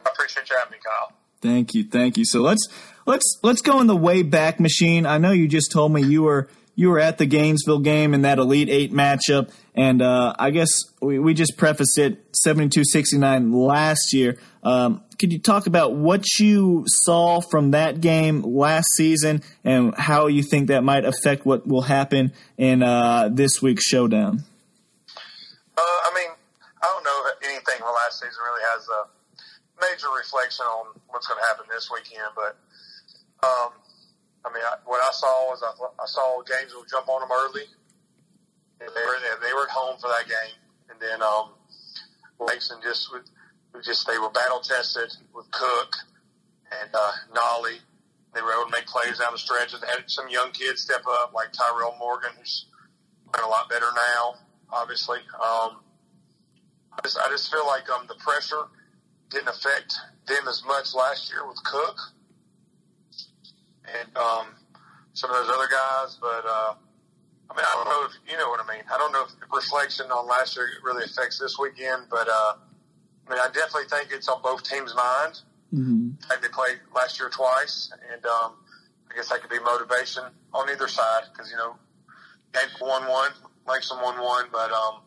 I 0.05 0.09
appreciate 0.09 0.49
you 0.49 0.55
having 0.57 0.71
me, 0.71 0.77
Kyle. 0.83 1.13
Thank 1.41 1.73
you, 1.73 1.83
thank 1.83 2.17
you. 2.17 2.25
So 2.25 2.41
let's 2.41 2.67
let's 3.05 3.39
let's 3.43 3.61
go 3.61 3.81
in 3.81 3.87
the 3.87 3.95
way 3.95 4.23
back 4.23 4.59
machine. 4.59 5.05
I 5.05 5.17
know 5.17 5.31
you 5.31 5.47
just 5.47 5.71
told 5.71 5.91
me 5.91 6.03
you 6.03 6.23
were 6.23 6.49
you 6.75 6.89
were 6.89 6.99
at 6.99 7.17
the 7.17 7.25
Gainesville 7.25 7.79
game 7.79 8.13
in 8.13 8.21
that 8.21 8.37
Elite 8.37 8.69
Eight 8.69 8.93
matchup, 8.93 9.51
and 9.77 10.01
uh, 10.01 10.33
I 10.39 10.49
guess 10.49 10.69
we, 11.01 11.19
we 11.19 11.35
just 11.35 11.55
prefaced 11.55 11.99
it 11.99 12.31
72-69 12.33 13.53
last 13.53 14.11
year. 14.11 14.39
Um, 14.63 15.03
could 15.19 15.31
you 15.31 15.37
talk 15.37 15.67
about 15.67 15.93
what 15.93 16.25
you 16.39 16.83
saw 16.87 17.41
from 17.41 17.71
that 17.71 18.01
game 18.01 18.41
last 18.41 18.87
season 18.95 19.43
and 19.63 19.93
how 19.95 20.27
you 20.27 20.41
think 20.41 20.69
that 20.69 20.83
might 20.83 21.05
affect 21.05 21.45
what 21.45 21.67
will 21.67 21.83
happen 21.83 22.33
in 22.57 22.81
uh, 22.81 23.29
this 23.31 23.61
week's 23.61 23.83
showdown? 23.83 24.43
Uh, 25.77 25.81
I 25.81 26.11
mean, 26.15 26.31
I 26.81 26.87
don't 26.87 27.03
know 27.03 27.23
that 27.25 27.47
anything 27.47 27.77
from 27.77 27.93
last 27.93 28.19
season 28.19 28.41
really 28.43 28.63
has 28.73 28.87
a 28.89 29.01
major 29.79 30.07
reflection 30.17 30.65
on 30.65 30.87
what's 31.09 31.27
going 31.27 31.39
to 31.39 31.45
happen 31.53 31.65
this 31.69 31.87
weekend, 31.93 32.33
but 32.35 32.57
um, 33.45 33.69
I 34.43 34.49
mean, 34.51 34.63
I, 34.65 34.77
what 34.85 35.01
I 35.03 35.11
saw 35.11 35.51
was 35.51 35.61
I, 35.61 35.69
I 36.01 36.07
saw 36.07 36.41
Gainesville 36.41 36.85
jump 36.89 37.07
on 37.09 37.21
them 37.21 37.29
early, 37.31 37.69
and 38.79 38.89
they 38.89 39.01
were 39.01 39.17
they 39.41 39.53
were 39.53 39.63
at 39.63 39.69
home 39.69 39.97
for 39.99 40.07
that 40.07 40.27
game, 40.27 40.55
and 40.89 40.99
then 40.99 41.21
um, 41.21 41.53
Langston 42.39 42.77
just 42.83 43.11
would 43.11 43.23
just 43.83 44.07
they 44.07 44.17
were 44.17 44.29
battle 44.29 44.59
tested 44.59 45.13
with 45.33 45.49
Cook 45.51 45.95
and 46.81 46.89
uh, 46.93 47.11
Nolley. 47.33 47.79
They 48.33 48.41
were 48.41 48.51
able 48.53 48.65
to 48.65 48.71
make 48.71 48.85
plays 48.85 49.17
down 49.19 49.29
the 49.31 49.37
stretch, 49.37 49.73
and 49.73 49.83
had 49.83 50.09
some 50.09 50.29
young 50.29 50.51
kids 50.51 50.81
step 50.81 51.01
up, 51.09 51.33
like 51.33 51.51
Tyrell 51.53 51.95
Morgan, 51.97 52.31
who's 52.37 52.65
playing 53.31 53.45
a 53.45 53.49
lot 53.49 53.69
better 53.69 53.87
now. 54.15 54.35
Obviously, 54.71 55.19
um, 55.35 55.81
I 56.93 56.99
just 57.03 57.17
I 57.17 57.29
just 57.29 57.51
feel 57.51 57.65
like 57.65 57.89
um, 57.89 58.05
the 58.07 58.15
pressure 58.15 58.63
didn't 59.29 59.49
affect 59.49 59.95
them 60.27 60.47
as 60.47 60.63
much 60.65 60.93
last 60.93 61.31
year 61.31 61.47
with 61.47 61.61
Cook 61.63 61.97
and 63.87 64.17
um, 64.17 64.47
some 65.13 65.29
of 65.31 65.37
those 65.37 65.49
other 65.49 65.67
guys. 65.69 66.17
But 66.21 66.45
uh, 66.47 66.73
I 67.49 67.55
mean, 67.55 67.65
I 67.65 67.73
don't 67.75 67.85
know 67.85 68.05
if 68.05 68.31
you 68.31 68.37
know 68.37 68.49
what 68.49 68.59
I 68.59 68.73
mean. 68.73 68.83
I 68.93 68.97
don't 68.97 69.11
know 69.11 69.23
if 69.23 69.31
reflection 69.53 70.11
on 70.11 70.27
last 70.27 70.55
year 70.55 70.67
really 70.83 71.05
affects 71.05 71.39
this 71.39 71.57
weekend, 71.57 72.03
but 72.09 72.27
uh, 72.27 72.53
I 73.27 73.29
mean, 73.29 73.39
I 73.39 73.47
definitely 73.47 73.87
think 73.89 74.11
it's 74.11 74.27
on 74.27 74.41
both 74.41 74.63
teams' 74.63 74.93
mind. 74.95 75.41
Mm-hmm. 75.73 76.09
Like 76.29 76.41
they 76.41 76.49
played 76.49 76.79
last 76.93 77.19
year 77.19 77.29
twice, 77.29 77.91
and 78.11 78.25
um, 78.25 78.53
I 79.11 79.15
guess 79.15 79.29
that 79.29 79.41
could 79.41 79.49
be 79.49 79.59
motivation 79.59 80.23
on 80.53 80.69
either 80.69 80.87
side 80.87 81.23
because 81.31 81.49
you 81.49 81.57
know, 81.57 81.75
game 82.53 82.69
one 82.79 83.07
one, 83.07 83.31
Langston 83.67 83.97
one 84.01 84.21
one, 84.21 84.45
but 84.51 84.71
um. 84.71 85.01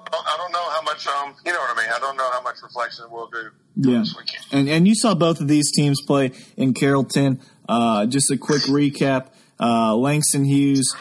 I 0.00 0.36
don't 0.36 0.50
know 0.50 0.70
how 0.70 0.82
much, 0.82 1.06
um, 1.06 1.34
you 1.44 1.52
know 1.52 1.58
what 1.58 1.76
I 1.76 1.82
mean. 1.82 1.92
I 1.94 1.98
don't 2.00 2.16
know 2.16 2.28
how 2.32 2.42
much 2.42 2.56
reflection 2.62 3.04
we'll 3.10 3.28
do 3.28 3.50
yeah. 3.76 4.04
And 4.52 4.68
and 4.68 4.88
you 4.88 4.94
saw 4.94 5.14
both 5.14 5.40
of 5.40 5.48
these 5.48 5.70
teams 5.72 6.00
play 6.02 6.32
in 6.56 6.74
Carrollton. 6.74 7.40
Uh, 7.68 8.06
just 8.06 8.30
a 8.30 8.36
quick 8.36 8.62
recap: 8.62 9.28
uh, 9.60 9.94
Langston 9.94 10.44
Hughes. 10.44 10.94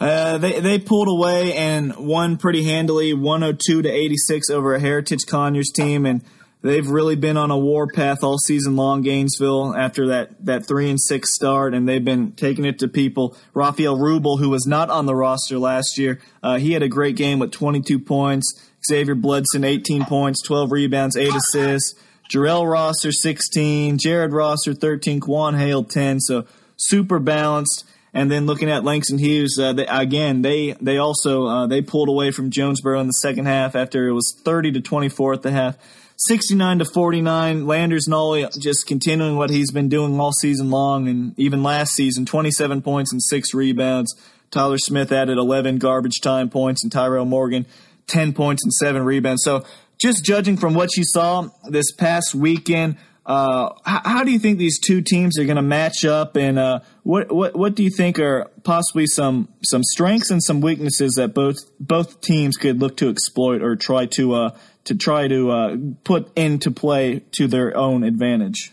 Uh, 0.00 0.38
they 0.38 0.60
they 0.60 0.78
pulled 0.78 1.08
away 1.08 1.52
and 1.52 1.94
won 1.96 2.38
pretty 2.38 2.64
handily, 2.64 3.12
102 3.12 3.82
to 3.82 3.88
86 3.88 4.48
over 4.48 4.74
a 4.74 4.80
Heritage 4.80 5.26
Conyers 5.26 5.70
team, 5.70 6.06
and 6.06 6.22
they've 6.62 6.88
really 6.88 7.16
been 7.16 7.36
on 7.36 7.50
a 7.50 7.58
war 7.58 7.86
path 7.86 8.24
all 8.24 8.38
season 8.38 8.76
long. 8.76 9.02
Gainesville 9.02 9.76
after 9.76 10.06
that 10.08 10.46
that 10.46 10.66
three 10.66 10.88
and 10.88 10.98
six 10.98 11.34
start, 11.34 11.74
and 11.74 11.86
they've 11.86 12.04
been 12.04 12.32
taking 12.32 12.64
it 12.64 12.78
to 12.78 12.88
people. 12.88 13.36
Rafael 13.52 13.98
Rubel, 13.98 14.38
who 14.38 14.48
was 14.48 14.66
not 14.66 14.88
on 14.88 15.04
the 15.04 15.14
roster 15.14 15.58
last 15.58 15.98
year, 15.98 16.18
uh, 16.42 16.56
he 16.56 16.72
had 16.72 16.82
a 16.82 16.88
great 16.88 17.16
game 17.16 17.38
with 17.38 17.50
22 17.50 17.98
points. 17.98 18.66
Xavier 18.88 19.14
Bloodson, 19.14 19.62
18 19.62 20.06
points, 20.06 20.42
12 20.42 20.72
rebounds, 20.72 21.14
8 21.14 21.34
assists. 21.34 21.94
Jarrell 22.32 22.70
Rosser, 22.70 23.12
16. 23.12 23.98
Jared 23.98 24.32
Rosser, 24.32 24.72
13. 24.72 25.20
Quan 25.20 25.54
Hale, 25.54 25.84
10. 25.84 26.20
So 26.20 26.46
super 26.76 27.18
balanced. 27.18 27.84
And 28.12 28.30
then 28.30 28.46
looking 28.46 28.68
at 28.70 28.84
Langston 28.84 29.18
Hughes, 29.18 29.58
uh, 29.58 29.72
they, 29.72 29.86
again, 29.86 30.42
they 30.42 30.72
they 30.80 30.98
also 30.98 31.46
uh, 31.46 31.66
they 31.66 31.80
pulled 31.80 32.08
away 32.08 32.32
from 32.32 32.50
Jonesboro 32.50 33.00
in 33.00 33.06
the 33.06 33.12
second 33.12 33.46
half 33.46 33.76
after 33.76 34.08
it 34.08 34.12
was 34.12 34.34
30 34.44 34.72
to 34.72 34.80
24 34.80 35.34
at 35.34 35.42
the 35.42 35.50
half. 35.52 35.76
69 36.16 36.80
to 36.80 36.84
49. 36.84 37.66
Landers 37.66 38.06
Nolley 38.06 38.46
just 38.60 38.86
continuing 38.86 39.36
what 39.36 39.48
he's 39.48 39.72
been 39.72 39.88
doing 39.88 40.20
all 40.20 40.32
season 40.32 40.68
long 40.68 41.08
and 41.08 41.38
even 41.38 41.62
last 41.62 41.94
season 41.94 42.26
27 42.26 42.82
points 42.82 43.10
and 43.10 43.22
six 43.22 43.54
rebounds. 43.54 44.14
Tyler 44.50 44.76
Smith 44.76 45.12
added 45.12 45.38
11 45.38 45.78
garbage 45.78 46.20
time 46.20 46.50
points 46.50 46.82
and 46.82 46.92
Tyrell 46.92 47.24
Morgan 47.24 47.64
10 48.08 48.34
points 48.34 48.62
and 48.62 48.72
seven 48.72 49.02
rebounds. 49.02 49.42
So 49.44 49.64
just 49.98 50.24
judging 50.24 50.56
from 50.56 50.74
what 50.74 50.96
you 50.96 51.04
saw 51.04 51.48
this 51.68 51.92
past 51.92 52.34
weekend, 52.34 52.96
uh, 53.30 53.74
how, 53.84 54.24
do 54.24 54.32
you 54.32 54.40
think 54.40 54.58
these 54.58 54.80
two 54.80 55.02
teams 55.02 55.38
are 55.38 55.44
going 55.44 55.54
to 55.54 55.62
match 55.62 56.04
up, 56.04 56.34
and 56.34 56.58
uh, 56.58 56.80
what 57.04 57.30
what 57.30 57.54
what 57.54 57.76
do 57.76 57.84
you 57.84 57.90
think 57.90 58.18
are 58.18 58.50
possibly 58.64 59.06
some 59.06 59.46
some 59.62 59.84
strengths 59.84 60.32
and 60.32 60.42
some 60.42 60.60
weaknesses 60.60 61.12
that 61.14 61.32
both 61.32 61.58
both 61.78 62.20
teams 62.20 62.56
could 62.56 62.80
look 62.80 62.96
to 62.96 63.08
exploit 63.08 63.62
or 63.62 63.76
try 63.76 64.06
to 64.06 64.34
uh, 64.34 64.58
to 64.82 64.96
try 64.96 65.28
to 65.28 65.48
uh, 65.48 65.76
put 66.02 66.36
into 66.36 66.72
play 66.72 67.22
to 67.30 67.46
their 67.46 67.76
own 67.76 68.02
advantage? 68.02 68.72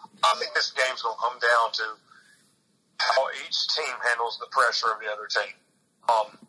I 0.00 0.34
think 0.40 0.54
this 0.54 0.72
game's 0.72 1.00
going 1.02 1.14
to 1.14 1.22
come 1.22 1.38
down 1.38 1.72
to 1.72 1.84
how 2.98 3.28
each 3.46 3.68
team 3.76 3.94
handles 4.10 4.40
the 4.40 4.46
pressure 4.50 4.90
of 4.90 4.98
the 4.98 5.06
other 5.06 5.28
team. 5.30 5.54
Um, 6.08 6.48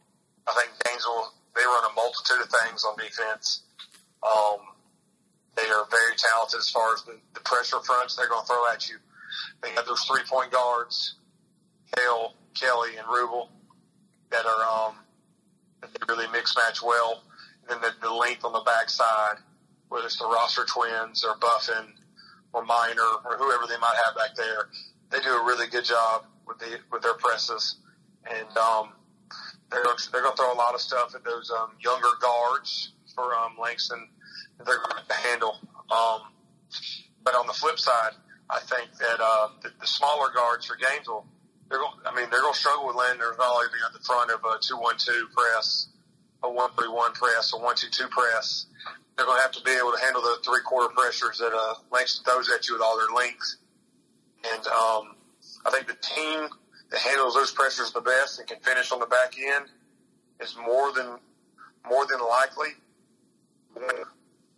I 0.49 0.53
think 0.59 0.71
Gainesville 0.83 1.31
they 1.53 1.61
run 1.61 1.91
a 1.91 1.93
multitude 1.93 2.41
of 2.41 2.49
things 2.49 2.83
on 2.83 2.97
defense. 2.97 3.61
Um, 4.23 4.72
they 5.55 5.63
are 5.63 5.85
very 5.89 6.15
talented 6.17 6.59
as 6.59 6.69
far 6.69 6.93
as 6.93 7.03
the, 7.03 7.17
the 7.33 7.39
pressure 7.41 7.79
fronts 7.85 8.15
they're 8.15 8.29
going 8.29 8.41
to 8.41 8.47
throw 8.47 8.71
at 8.71 8.89
you. 8.89 8.95
They 9.61 9.69
have 9.71 9.85
those 9.85 10.03
three 10.03 10.23
point 10.29 10.51
guards, 10.51 11.15
Hale, 11.97 12.33
Kelly, 12.59 12.97
and 12.97 13.05
Rubel, 13.07 13.49
that 14.31 14.45
are 14.45 14.87
um, 14.87 14.95
that 15.81 15.91
they 15.93 16.13
really 16.13 16.27
mix 16.31 16.55
match 16.55 16.81
well. 16.81 17.23
And 17.69 17.81
then 17.81 17.91
the, 18.01 18.07
the 18.07 18.13
length 18.13 18.43
on 18.43 18.51
the 18.51 18.63
backside, 18.65 19.37
whether 19.89 20.05
it's 20.05 20.17
the 20.17 20.25
Rosser 20.25 20.65
twins 20.65 21.23
or 21.23 21.37
Buffin 21.37 21.93
or 22.51 22.65
Minor 22.65 23.09
or 23.25 23.37
whoever 23.37 23.65
they 23.67 23.77
might 23.79 23.95
have 24.05 24.15
back 24.15 24.35
there, 24.35 24.69
they 25.11 25.19
do 25.19 25.29
a 25.29 25.45
really 25.45 25.67
good 25.67 25.85
job 25.85 26.25
with 26.47 26.59
the 26.59 26.79
with 26.91 27.01
their 27.01 27.13
presses. 27.15 27.77
And 28.29 28.57
um, 28.57 28.89
they're 29.69 29.83
they're 30.11 30.21
going 30.21 30.35
to 30.35 30.37
throw 30.37 30.53
a 30.53 30.57
lot 30.57 30.73
of 30.73 30.81
stuff 30.81 31.15
at 31.15 31.23
those 31.23 31.51
um, 31.51 31.71
younger 31.79 32.09
guards 32.21 32.93
for 33.15 33.35
um, 33.35 33.55
Langston. 33.61 34.09
They're 34.57 34.77
going 34.77 35.03
to 35.07 35.13
handle. 35.13 35.57
Um, 35.91 36.21
but 37.23 37.35
on 37.35 37.47
the 37.47 37.53
flip 37.53 37.79
side, 37.79 38.13
I 38.49 38.59
think 38.59 38.93
that 38.99 39.19
uh, 39.19 39.47
the, 39.61 39.71
the 39.79 39.87
smaller 39.87 40.29
guards 40.33 40.65
for 40.65 40.75
Gainesville, 40.75 41.25
they're 41.69 41.79
going, 41.79 41.93
I 42.05 42.15
mean, 42.15 42.29
they're 42.29 42.41
going 42.41 42.53
to 42.53 42.59
struggle 42.59 42.87
with 42.87 42.95
Landers 42.95 43.35
not 43.37 43.53
only 43.53 43.67
being 43.73 43.83
at 43.85 43.93
the 43.93 44.03
front 44.05 44.31
of 44.31 44.43
a 44.43 44.59
two-one-two 44.61 45.27
press, 45.35 45.87
a 46.43 46.51
one-three-one 46.51 47.13
press, 47.13 47.53
a 47.53 47.57
one-two-two 47.57 48.07
press. 48.07 48.67
They're 49.15 49.25
going 49.25 49.37
to 49.37 49.43
have 49.43 49.53
to 49.53 49.63
be 49.63 49.71
able 49.71 49.91
to 49.91 50.01
handle 50.01 50.21
the 50.21 50.37
three-quarter 50.43 50.93
pressures 50.93 51.39
that 51.39 51.53
uh, 51.53 51.75
Langston 51.91 52.25
throws 52.25 52.49
at 52.49 52.67
you 52.67 52.75
with 52.75 52.81
all 52.81 52.97
their 52.97 53.15
length. 53.15 53.55
And 54.51 54.67
um, 54.67 55.15
I 55.65 55.71
think 55.71 55.87
the 55.87 55.97
team 56.01 56.49
that 56.91 56.99
handles 56.99 57.33
those 57.33 57.51
pressures 57.51 57.91
the 57.91 58.01
best 58.01 58.39
and 58.39 58.47
can 58.47 58.59
finish 58.59 58.91
on 58.91 58.99
the 58.99 59.05
back 59.05 59.35
end 59.39 59.65
is 60.41 60.55
more 60.57 60.91
than 60.91 61.17
more 61.89 62.05
than 62.05 62.19
likely. 62.19 62.69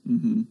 Mm-hmm. 0.07 0.41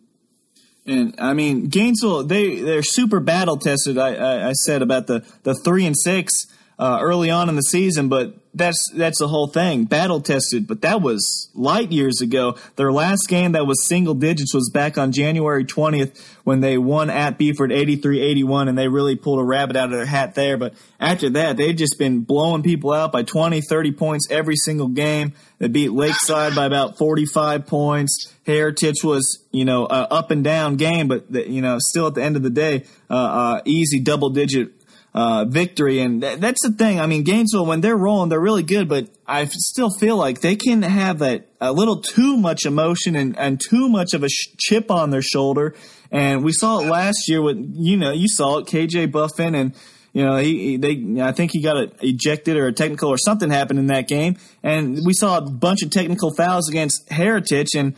And 0.86 1.14
I 1.18 1.32
mean, 1.32 1.68
Gainesville, 1.68 2.24
they 2.24 2.60
they're 2.60 2.82
super 2.82 3.20
battle 3.20 3.56
tested. 3.56 3.96
I, 3.96 4.14
I, 4.14 4.48
I 4.48 4.52
said 4.52 4.82
about 4.82 5.06
the 5.06 5.24
the 5.42 5.54
three 5.54 5.86
and 5.86 5.96
six 5.96 6.46
uh, 6.78 6.98
early 7.00 7.30
on 7.30 7.48
in 7.48 7.56
the 7.56 7.62
season, 7.62 8.08
but 8.08 8.34
that's 8.52 8.90
that's 8.94 9.18
the 9.18 9.28
whole 9.28 9.46
thing. 9.46 9.84
Battle 9.84 10.20
tested, 10.20 10.66
but 10.66 10.82
that 10.82 11.00
was 11.00 11.50
light 11.54 11.92
years 11.92 12.20
ago. 12.20 12.56
Their 12.76 12.92
last 12.92 13.28
game 13.28 13.52
that 13.52 13.66
was 13.66 13.86
single 13.86 14.14
digits 14.14 14.54
was 14.54 14.70
back 14.72 14.98
on 14.98 15.12
January 15.12 15.64
20th 15.64 16.20
when 16.44 16.60
they 16.60 16.78
won 16.78 17.10
at 17.10 17.38
Buford 17.38 17.70
83-81 17.70 18.68
and 18.68 18.78
they 18.78 18.88
really 18.88 19.16
pulled 19.16 19.40
a 19.40 19.44
rabbit 19.44 19.76
out 19.76 19.86
of 19.86 19.92
their 19.92 20.06
hat 20.06 20.34
there. 20.34 20.56
But 20.56 20.74
after 21.00 21.30
that, 21.30 21.56
they've 21.56 21.76
just 21.76 21.98
been 21.98 22.20
blowing 22.20 22.62
people 22.62 22.92
out 22.92 23.12
by 23.12 23.22
20, 23.22 23.60
30 23.60 23.92
points 23.92 24.28
every 24.30 24.56
single 24.56 24.88
game. 24.88 25.32
They 25.64 25.68
beat 25.68 25.92
Lakeside 25.92 26.54
by 26.54 26.66
about 26.66 26.98
45 26.98 27.66
points. 27.66 28.30
Heritage 28.44 29.02
was, 29.02 29.42
you 29.50 29.64
know, 29.64 29.86
a 29.86 30.12
up 30.12 30.30
and 30.30 30.44
down 30.44 30.76
game, 30.76 31.08
but 31.08 31.32
the, 31.32 31.48
you 31.48 31.62
know, 31.62 31.78
still 31.80 32.06
at 32.06 32.14
the 32.14 32.22
end 32.22 32.36
of 32.36 32.42
the 32.42 32.50
day, 32.50 32.84
uh, 33.08 33.14
uh, 33.14 33.60
easy 33.64 33.98
double 33.98 34.28
digit 34.28 34.72
uh, 35.14 35.46
victory. 35.46 36.00
And 36.00 36.20
th- 36.20 36.38
that's 36.38 36.60
the 36.62 36.72
thing. 36.72 37.00
I 37.00 37.06
mean, 37.06 37.24
Gainesville, 37.24 37.64
when 37.64 37.80
they're 37.80 37.96
rolling, 37.96 38.28
they're 38.28 38.38
really 38.38 38.62
good, 38.62 38.90
but 38.90 39.08
I 39.26 39.46
still 39.46 39.88
feel 39.88 40.18
like 40.18 40.42
they 40.42 40.54
can 40.54 40.82
have 40.82 41.20
that 41.20 41.46
a 41.62 41.72
little 41.72 42.02
too 42.02 42.36
much 42.36 42.66
emotion 42.66 43.16
and, 43.16 43.34
and 43.38 43.58
too 43.58 43.88
much 43.88 44.12
of 44.12 44.22
a 44.22 44.28
sh- 44.28 44.48
chip 44.58 44.90
on 44.90 45.08
their 45.08 45.22
shoulder. 45.22 45.74
And 46.10 46.44
we 46.44 46.52
saw 46.52 46.80
it 46.80 46.88
last 46.88 47.26
year 47.26 47.40
with, 47.40 47.56
you 47.74 47.96
know, 47.96 48.12
you 48.12 48.28
saw 48.28 48.58
it, 48.58 48.66
KJ 48.66 49.10
Buffin 49.10 49.54
and, 49.54 49.74
you 50.14 50.24
know, 50.24 50.36
he, 50.38 50.58
he 50.58 50.76
they 50.78 51.20
I 51.20 51.32
think 51.32 51.50
he 51.52 51.60
got 51.60 51.76
ejected 52.02 52.56
or 52.56 52.68
a 52.68 52.72
technical 52.72 53.10
or 53.10 53.18
something 53.18 53.50
happened 53.50 53.78
in 53.78 53.88
that 53.88 54.08
game, 54.08 54.38
and 54.62 55.00
we 55.04 55.12
saw 55.12 55.36
a 55.36 55.42
bunch 55.42 55.82
of 55.82 55.90
technical 55.90 56.32
fouls 56.34 56.70
against 56.70 57.12
Heritage, 57.12 57.74
and 57.76 57.94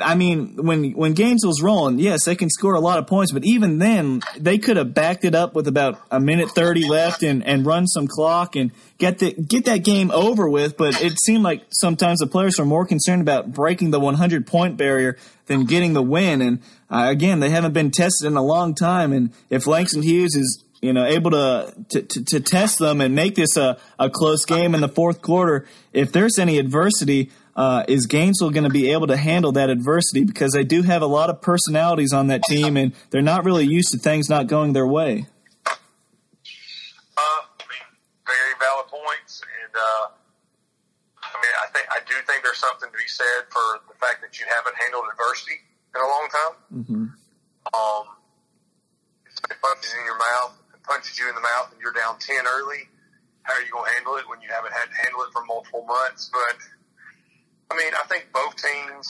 I 0.00 0.16
mean, 0.16 0.56
when 0.56 0.92
when 0.92 1.12
Gainesville's 1.12 1.62
rolling, 1.62 2.00
yes, 2.00 2.24
they 2.24 2.34
can 2.34 2.50
score 2.50 2.74
a 2.74 2.80
lot 2.80 2.98
of 2.98 3.06
points, 3.06 3.30
but 3.30 3.44
even 3.44 3.78
then, 3.78 4.20
they 4.36 4.58
could 4.58 4.76
have 4.76 4.92
backed 4.94 5.24
it 5.24 5.34
up 5.34 5.54
with 5.54 5.68
about 5.68 6.00
a 6.10 6.18
minute 6.18 6.50
thirty 6.50 6.88
left 6.88 7.22
and, 7.22 7.46
and 7.46 7.64
run 7.64 7.86
some 7.86 8.08
clock 8.08 8.56
and 8.56 8.72
get 8.98 9.20
the 9.20 9.32
get 9.32 9.66
that 9.66 9.84
game 9.84 10.10
over 10.10 10.48
with. 10.48 10.76
But 10.76 11.00
it 11.00 11.12
seemed 11.20 11.44
like 11.44 11.62
sometimes 11.70 12.18
the 12.18 12.26
players 12.26 12.58
are 12.58 12.64
more 12.64 12.84
concerned 12.84 13.22
about 13.22 13.52
breaking 13.52 13.92
the 13.92 14.00
one 14.00 14.14
hundred 14.14 14.46
point 14.46 14.76
barrier 14.76 15.16
than 15.46 15.66
getting 15.66 15.92
the 15.92 16.02
win. 16.02 16.42
And 16.42 16.60
uh, 16.90 17.06
again, 17.08 17.38
they 17.38 17.50
haven't 17.50 17.72
been 17.72 17.92
tested 17.92 18.26
in 18.26 18.36
a 18.36 18.42
long 18.42 18.74
time. 18.74 19.12
And 19.12 19.30
if 19.50 19.68
Langston 19.68 20.02
Hughes 20.02 20.34
is 20.34 20.64
you 20.82 20.92
know, 20.92 21.04
able 21.04 21.30
to, 21.32 21.74
to, 21.90 22.02
to, 22.02 22.24
to 22.24 22.40
test 22.40 22.78
them 22.78 23.00
and 23.00 23.14
make 23.14 23.34
this 23.34 23.56
a, 23.56 23.78
a 23.98 24.08
close 24.08 24.44
game 24.44 24.74
in 24.74 24.80
the 24.80 24.88
fourth 24.88 25.20
quarter. 25.20 25.66
If 25.92 26.12
there's 26.12 26.38
any 26.38 26.58
adversity, 26.58 27.30
uh, 27.54 27.84
is 27.88 28.06
Gainesville 28.06 28.50
going 28.50 28.64
to 28.64 28.70
be 28.70 28.90
able 28.92 29.08
to 29.08 29.16
handle 29.16 29.52
that 29.52 29.68
adversity? 29.68 30.24
Because 30.24 30.52
they 30.52 30.64
do 30.64 30.82
have 30.82 31.02
a 31.02 31.06
lot 31.06 31.28
of 31.28 31.42
personalities 31.42 32.12
on 32.12 32.28
that 32.28 32.42
team, 32.44 32.76
and 32.76 32.92
they're 33.10 33.20
not 33.20 33.44
really 33.44 33.66
used 33.66 33.92
to 33.92 33.98
things 33.98 34.30
not 34.30 34.46
going 34.46 34.72
their 34.72 34.86
way. 34.86 35.26
Uh, 35.66 35.76
I 37.20 37.64
mean, 37.68 37.84
very 38.24 38.54
valid 38.58 38.86
points, 38.88 39.42
and 39.42 39.74
uh, 39.76 40.08
I 41.20 41.36
mean, 41.42 41.52
I 41.60 41.66
think 41.72 41.86
I 41.90 42.00
do 42.08 42.14
think 42.26 42.42
there's 42.42 42.58
something 42.58 42.88
to 42.90 42.96
be 42.96 43.08
said 43.08 43.44
for 43.50 43.80
the 43.88 43.98
fact 43.98 44.22
that 44.22 44.38
you 44.40 44.46
haven't 44.48 44.76
handled 44.80 45.04
adversity 45.12 45.60
in 45.94 46.00
a 46.00 46.08
long 46.08 46.28
time. 46.30 46.54
Mm-hmm. 46.72 47.04
Um, 47.76 48.04
it 49.50 49.56
punches 49.60 49.92
in 49.98 50.04
your 50.04 50.18
mouth, 50.18 50.59
punches 50.90 51.14
you 51.14 51.30
in 51.30 51.34
the 51.38 51.46
mouth, 51.54 51.70
and 51.70 51.78
you're 51.78 51.94
down 51.94 52.18
ten 52.18 52.42
early. 52.50 52.90
How 53.46 53.54
are 53.54 53.62
you 53.62 53.70
going 53.70 53.86
to 53.86 53.94
handle 53.94 54.18
it 54.18 54.26
when 54.26 54.42
you 54.42 54.50
haven't 54.50 54.74
had 54.74 54.90
to 54.90 54.96
handle 55.06 55.22
it 55.22 55.30
for 55.30 55.46
multiple 55.46 55.86
months? 55.86 56.28
But 56.34 56.58
I 57.70 57.78
mean, 57.78 57.94
I 57.94 58.04
think 58.10 58.26
both 58.34 58.58
teams 58.58 59.06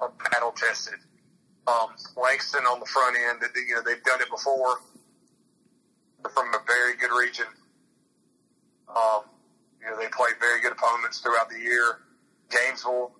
are 0.00 0.10
battle 0.32 0.56
tested. 0.56 0.98
Um, 1.68 1.92
Langston 2.16 2.64
on 2.64 2.80
the 2.80 2.86
front 2.86 3.14
end, 3.28 3.44
you 3.44 3.76
know, 3.76 3.82
they've 3.84 4.02
done 4.02 4.24
it 4.24 4.30
before. 4.30 4.80
They're 6.22 6.32
from 6.32 6.48
a 6.54 6.64
very 6.66 6.96
good 6.96 7.12
region. 7.12 7.46
Um, 8.88 9.28
you 9.80 9.86
know, 9.86 9.96
they 10.00 10.08
played 10.08 10.40
very 10.40 10.62
good 10.62 10.72
opponents 10.72 11.20
throughout 11.20 11.50
the 11.50 11.60
year. 11.60 12.00
Gainesville, 12.50 13.12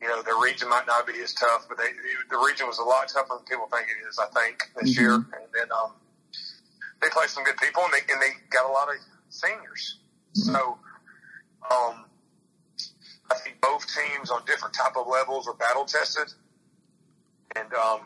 you 0.00 0.06
know, 0.06 0.22
their 0.22 0.38
region 0.38 0.70
might 0.70 0.86
not 0.86 1.06
be 1.06 1.18
as 1.20 1.34
tough, 1.34 1.66
but 1.68 1.76
they, 1.76 1.90
the 2.30 2.38
region 2.38 2.68
was 2.68 2.78
a 2.78 2.84
lot 2.84 3.08
tougher 3.08 3.34
than 3.34 3.44
people 3.44 3.66
think 3.66 3.88
it 3.90 4.06
is, 4.08 4.16
I 4.16 4.30
think, 4.30 4.62
this 4.80 4.94
mm-hmm. 4.94 5.02
year. 5.02 5.14
And 5.14 5.50
then, 5.52 5.68
um, 5.74 5.92
they 7.00 7.08
played 7.10 7.28
some 7.28 7.44
good 7.44 7.56
people 7.56 7.82
and 7.84 7.92
they, 7.92 8.12
and 8.12 8.20
they 8.20 8.34
got 8.50 8.68
a 8.68 8.72
lot 8.72 8.88
of 8.88 8.94
seniors. 9.28 9.98
Mm-hmm. 10.36 10.52
So, 10.52 10.78
um, 11.70 12.04
I 13.30 13.36
think 13.44 13.60
both 13.60 13.84
teams 13.86 14.30
on 14.30 14.44
different 14.46 14.74
type 14.74 14.96
of 14.96 15.06
levels 15.06 15.46
are 15.46 15.54
battle 15.54 15.84
tested, 15.84 16.32
and 17.56 17.72
um, 17.74 18.00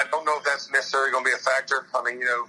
I 0.00 0.04
don't 0.10 0.24
know 0.24 0.38
if 0.38 0.44
that's 0.44 0.70
necessarily 0.70 1.10
going 1.10 1.24
to 1.24 1.30
be 1.30 1.34
a 1.34 1.42
factor. 1.42 1.86
I 1.94 2.02
mean, 2.04 2.20
you 2.20 2.26
know, 2.26 2.46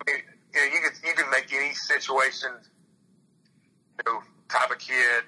I 0.00 0.10
mean, 0.10 0.22
you 0.54 0.60
know, 0.60 0.66
you 0.66 0.80
can 0.80 0.92
you 1.04 1.14
can 1.14 1.30
make 1.30 1.52
any 1.52 1.74
situation, 1.74 2.50
you 3.98 4.12
know, 4.12 4.20
type 4.48 4.70
of 4.70 4.78
kid, 4.78 5.24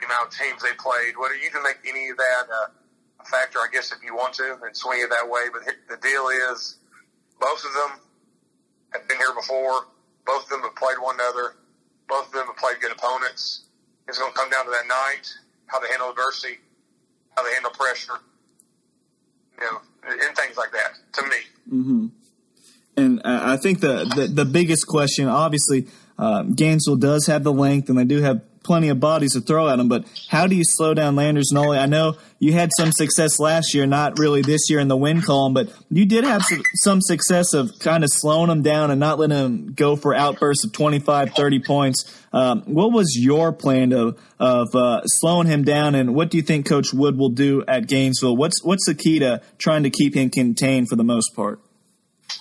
the 0.00 0.06
amount 0.06 0.26
of 0.26 0.38
teams 0.38 0.62
they 0.62 0.74
played, 0.74 1.14
whether 1.16 1.36
you 1.36 1.50
can 1.50 1.62
make 1.62 1.78
any 1.86 2.10
of 2.10 2.16
that 2.16 2.44
uh, 2.50 2.66
a 3.20 3.24
factor, 3.24 3.58
I 3.58 3.68
guess, 3.72 3.92
if 3.92 4.02
you 4.02 4.14
want 4.14 4.34
to, 4.34 4.58
and 4.64 4.76
swing 4.76 5.00
it 5.02 5.10
that 5.10 5.28
way. 5.30 5.42
But 5.52 5.62
the 5.88 5.96
deal 6.02 6.28
is, 6.50 6.78
both 7.40 7.64
of 7.64 7.72
them 7.72 8.00
have 8.92 9.08
been 9.08 9.16
here 9.16 9.34
before. 9.34 9.86
Both 10.26 10.44
of 10.44 10.50
them 10.50 10.60
have 10.62 10.76
played 10.76 10.96
one 11.00 11.14
another. 11.16 11.56
Both 12.08 12.26
of 12.26 12.32
them 12.32 12.46
have 12.46 12.56
played 12.56 12.80
good 12.80 12.92
opponents. 12.92 13.64
It's 14.06 14.18
going 14.18 14.32
to 14.32 14.38
come 14.38 14.50
down 14.50 14.64
to 14.66 14.70
that 14.70 14.86
night, 14.88 15.32
how 15.66 15.80
they 15.80 15.88
handle 15.88 16.10
adversity, 16.10 16.58
how 17.36 17.44
they 17.44 17.52
handle 17.54 17.70
pressure, 17.70 18.18
you 19.58 19.64
know, 19.64 19.80
and 20.08 20.36
things 20.36 20.56
like 20.56 20.72
that. 20.72 20.92
To 21.14 21.22
me. 21.22 21.36
Mm-hmm. 21.72 22.06
And 22.96 23.20
I 23.24 23.56
think 23.56 23.80
the, 23.80 24.04
the, 24.14 24.26
the 24.26 24.44
biggest 24.44 24.86
question, 24.86 25.26
obviously, 25.28 25.86
uh, 26.18 26.42
Gainesville 26.42 26.96
does 26.96 27.26
have 27.26 27.44
the 27.44 27.52
length, 27.52 27.88
and 27.88 27.96
they 27.96 28.04
do 28.04 28.20
have 28.20 28.42
plenty 28.62 28.88
of 28.88 29.00
bodies 29.00 29.32
to 29.32 29.40
throw 29.40 29.68
at 29.68 29.76
them. 29.76 29.88
But 29.88 30.04
how 30.28 30.46
do 30.46 30.54
you 30.54 30.62
slow 30.64 30.94
down 30.94 31.16
Landers 31.16 31.50
Nolley? 31.52 31.78
I 31.78 31.86
know 31.86 32.16
you 32.38 32.52
had 32.52 32.70
some 32.76 32.92
success 32.92 33.38
last 33.38 33.74
year, 33.74 33.86
not 33.86 34.18
really 34.18 34.42
this 34.42 34.70
year 34.70 34.80
in 34.80 34.88
the 34.88 34.96
win 34.96 35.22
column, 35.22 35.54
but 35.54 35.72
you 35.90 36.06
did 36.06 36.24
have 36.24 36.42
some 36.74 37.00
success 37.00 37.52
of 37.52 37.70
kind 37.80 38.04
of 38.04 38.10
slowing 38.12 38.48
them 38.48 38.62
down 38.62 38.90
and 38.90 39.00
not 39.00 39.18
letting 39.18 39.36
them 39.36 39.72
go 39.72 39.96
for 39.96 40.14
outbursts 40.14 40.64
of 40.64 40.72
25, 40.72 41.34
30 41.34 41.58
points. 41.60 42.16
Um, 42.32 42.62
what 42.62 42.92
was 42.92 43.16
your 43.18 43.52
plan 43.52 43.92
of 43.92 44.18
of 44.38 44.74
uh, 44.74 45.02
slowing 45.04 45.48
him 45.48 45.64
down, 45.64 45.96
and 45.96 46.14
what 46.14 46.30
do 46.30 46.36
you 46.36 46.44
think 46.44 46.64
Coach 46.64 46.94
Wood 46.94 47.18
will 47.18 47.30
do 47.30 47.64
at 47.66 47.88
Gainesville? 47.88 48.36
What's 48.36 48.62
what's 48.62 48.86
the 48.86 48.94
key 48.94 49.18
to 49.18 49.42
trying 49.58 49.82
to 49.82 49.90
keep 49.90 50.14
him 50.14 50.30
contained 50.30 50.88
for 50.88 50.96
the 50.96 51.04
most 51.04 51.34
part? 51.34 51.60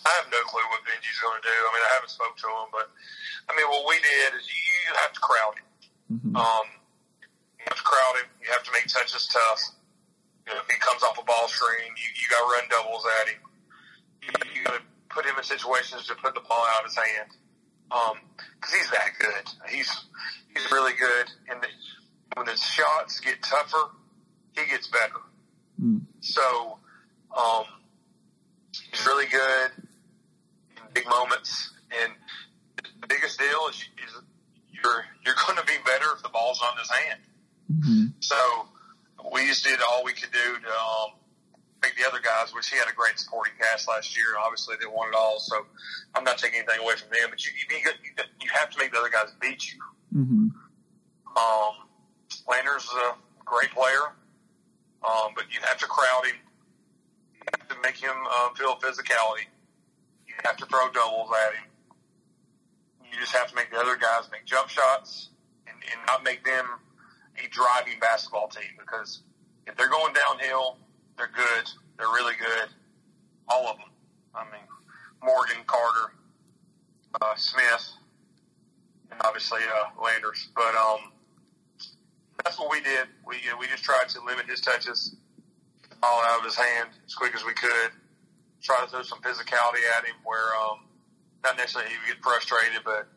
I 0.05 0.13
have 0.21 0.31
no 0.31 0.37
clue 0.45 0.61
what 0.69 0.81
Benji's 0.85 1.19
going 1.19 1.41
to 1.41 1.47
do. 1.47 1.49
I 1.49 1.69
mean, 1.73 1.83
I 1.89 1.93
haven't 1.95 2.09
spoke 2.09 2.37
to 2.37 2.47
him, 2.47 2.69
but 2.71 2.91
I 3.49 3.57
mean, 3.57 3.65
what 3.67 3.87
we 3.87 3.95
did 3.95 4.37
is 4.37 4.45
you 4.45 4.93
have 4.93 5.13
to 5.13 5.19
crowd 5.19 5.57
him. 5.57 5.68
Mm-hmm. 6.11 6.36
Um, 6.36 6.68
you 7.60 7.65
have 7.69 7.77
to 7.77 7.84
crowd 7.84 8.15
him. 8.23 8.30
You 8.41 8.49
have 8.52 8.64
to 8.64 8.72
make 8.72 8.88
touches 8.88 9.27
tough. 9.27 9.61
You 10.48 10.53
know, 10.53 10.61
if 10.61 10.68
he 10.73 10.80
comes 10.80 11.03
off 11.03 11.19
a 11.19 11.23
ball 11.23 11.48
screen, 11.48 11.94
you, 11.94 12.10
you 12.18 12.26
got 12.30 12.41
to 12.41 12.49
run 12.49 12.65
doubles 12.69 13.06
at 13.22 13.30
him. 13.30 13.41
You, 14.23 14.30
you 14.56 14.64
got 14.65 14.76
to 14.80 14.84
put 15.10 15.26
him 15.26 15.38
in 15.38 15.44
situations 15.44 16.07
to 16.07 16.15
put 16.15 16.34
the 16.34 16.41
ball 16.41 16.65
out 16.76 16.86
of 16.86 16.90
his 16.90 16.98
hand. 16.98 17.30
Um, 17.91 18.18
cause 18.61 18.73
he's 18.73 18.90
that 18.91 19.11
good. 19.19 19.45
He's, 19.69 19.90
he's 20.53 20.72
really 20.72 20.94
good. 20.94 21.31
And 21.49 21.61
the, 21.61 21.68
when 22.36 22.45
the 22.45 22.56
shots 22.56 23.19
get 23.19 23.41
tougher, 23.41 23.90
he 24.53 24.65
gets 24.69 24.88
better. 24.88 25.22
Mm. 25.81 26.02
So, 26.22 26.77
um, 27.36 27.65
he's 28.91 29.06
really 29.06 29.27
good 29.27 29.72
in 30.77 30.84
big 30.94 31.07
moments. 31.10 31.72
And 32.03 32.14
the 33.02 33.07
biggest 33.07 33.40
deal 33.40 33.68
is, 33.69 33.76
is 33.76 33.98
you're, 34.84 35.06
you're 35.26 35.35
going 35.47 35.57
to 35.57 35.65
be 35.65 35.77
better 35.85 36.07
if 36.15 36.23
the 36.23 36.30
ball's 36.30 36.61
on 36.61 36.77
his 36.77 36.89
hand. 36.89 37.22
Mm-hmm. 37.72 38.06
So 38.19 38.35
we 39.34 39.47
just 39.47 39.64
did 39.64 39.80
all 39.89 40.03
we 40.03 40.14
could 40.14 40.31
do 40.31 40.60
to, 40.60 40.69
um, 40.69 41.19
make 41.81 41.95
the 41.95 42.07
other 42.07 42.19
guys, 42.19 42.53
which 42.53 42.68
he 42.69 42.77
had 42.77 42.89
a 42.91 42.95
great 42.95 43.18
supporting 43.18 43.53
cast 43.57 43.88
last 43.88 44.15
year. 44.15 44.35
Obviously, 44.43 44.76
they 44.80 44.85
won 44.85 45.07
it 45.10 45.15
all, 45.15 45.39
so 45.39 45.65
I'm 46.14 46.23
not 46.23 46.38
taking 46.38 46.60
anything 46.60 46.84
away 46.84 46.95
from 46.95 47.10
them. 47.10 47.30
But 47.30 47.39
you 47.45 47.51
you, 47.56 47.80
you 48.41 48.49
have 48.51 48.69
to 48.72 48.77
make 48.77 48.91
the 48.91 48.99
other 48.99 49.10
guys 49.10 49.31
beat 49.39 49.64
you. 49.72 49.80
Mm-hmm. 50.14 50.47
Um, 51.39 51.73
Landers 52.49 52.84
is 52.84 52.91
a 52.91 53.15
great 53.45 53.72
player, 53.72 54.11
um, 55.07 55.31
but 55.35 55.45
you 55.51 55.60
have 55.64 55.77
to 55.77 55.88
crowd 55.88 56.26
him. 56.26 56.35
You 57.34 57.41
have 57.60 57.69
to 57.69 57.76
make 57.81 57.95
him 57.95 58.15
uh, 58.27 58.49
feel 58.56 58.76
physicality. 58.76 59.47
You 60.27 60.35
have 60.43 60.57
to 60.57 60.65
throw 60.65 60.91
doubles 60.91 61.30
at 61.47 61.56
him. 61.56 61.68
You 63.11 63.19
just 63.19 63.36
have 63.36 63.48
to 63.49 63.56
make 63.56 63.72
the 63.72 63.77
other 63.77 63.95
guys 63.95 64.30
make 64.31 64.45
jump 64.45 64.69
shots 64.69 65.30
and, 65.68 65.76
and 65.76 65.99
not 66.07 66.23
make 66.23 66.44
them 66.44 66.65
a 67.44 67.48
driving 67.49 67.99
basketball 67.99 68.48
team 68.48 68.72
because 68.77 69.22
if 69.68 69.76
they're 69.76 69.90
going 69.90 70.14
downhill, 70.14 70.77
they're 71.18 71.31
good. 71.34 71.69
They're 71.98 72.07
really 72.07 72.36
good. 72.40 72.69
All 73.48 73.68
of 73.68 73.77
them. 73.77 73.90
I 74.36 74.44
mean, 74.45 74.65
Morgan, 75.23 75.64
Carter, 75.65 76.14
uh, 77.22 77.36
Smith, 77.36 77.91
and 79.11 79.19
obviously 79.26 79.60
uh, 79.61 80.02
Landers. 80.03 80.49
But 80.56 80.76
um, 80.76 81.11
that's 82.44 82.60
what 82.60 82.72
we 82.72 82.81
did. 82.81 83.07
We 83.26 83.38
you 83.44 83.52
know, 83.52 83.57
we 83.60 83.68
just 83.68 83.84
tried 83.84 84.10
to 84.10 84.23
limit 84.23 84.48
his 84.48 84.61
touches, 84.61 85.15
all 86.02 86.22
out 86.26 86.40
of 86.40 86.45
his 86.45 86.56
hand 86.56 86.90
as 87.06 87.15
quick 87.15 87.36
as 87.36 87.44
we 87.45 87.53
could. 87.53 87.91
Try 88.61 88.84
to 88.84 88.90
throw 88.90 89.03
some 89.03 89.22
physicality 89.22 89.84
at 89.98 90.06
him 90.06 90.15
where 90.23 90.56
um, 90.61 90.80
not 91.43 91.57
necessarily 91.57 91.91
he 91.91 91.97
would 91.99 92.15
get 92.15 92.23
frustrated, 92.23 92.81
but 92.83 93.07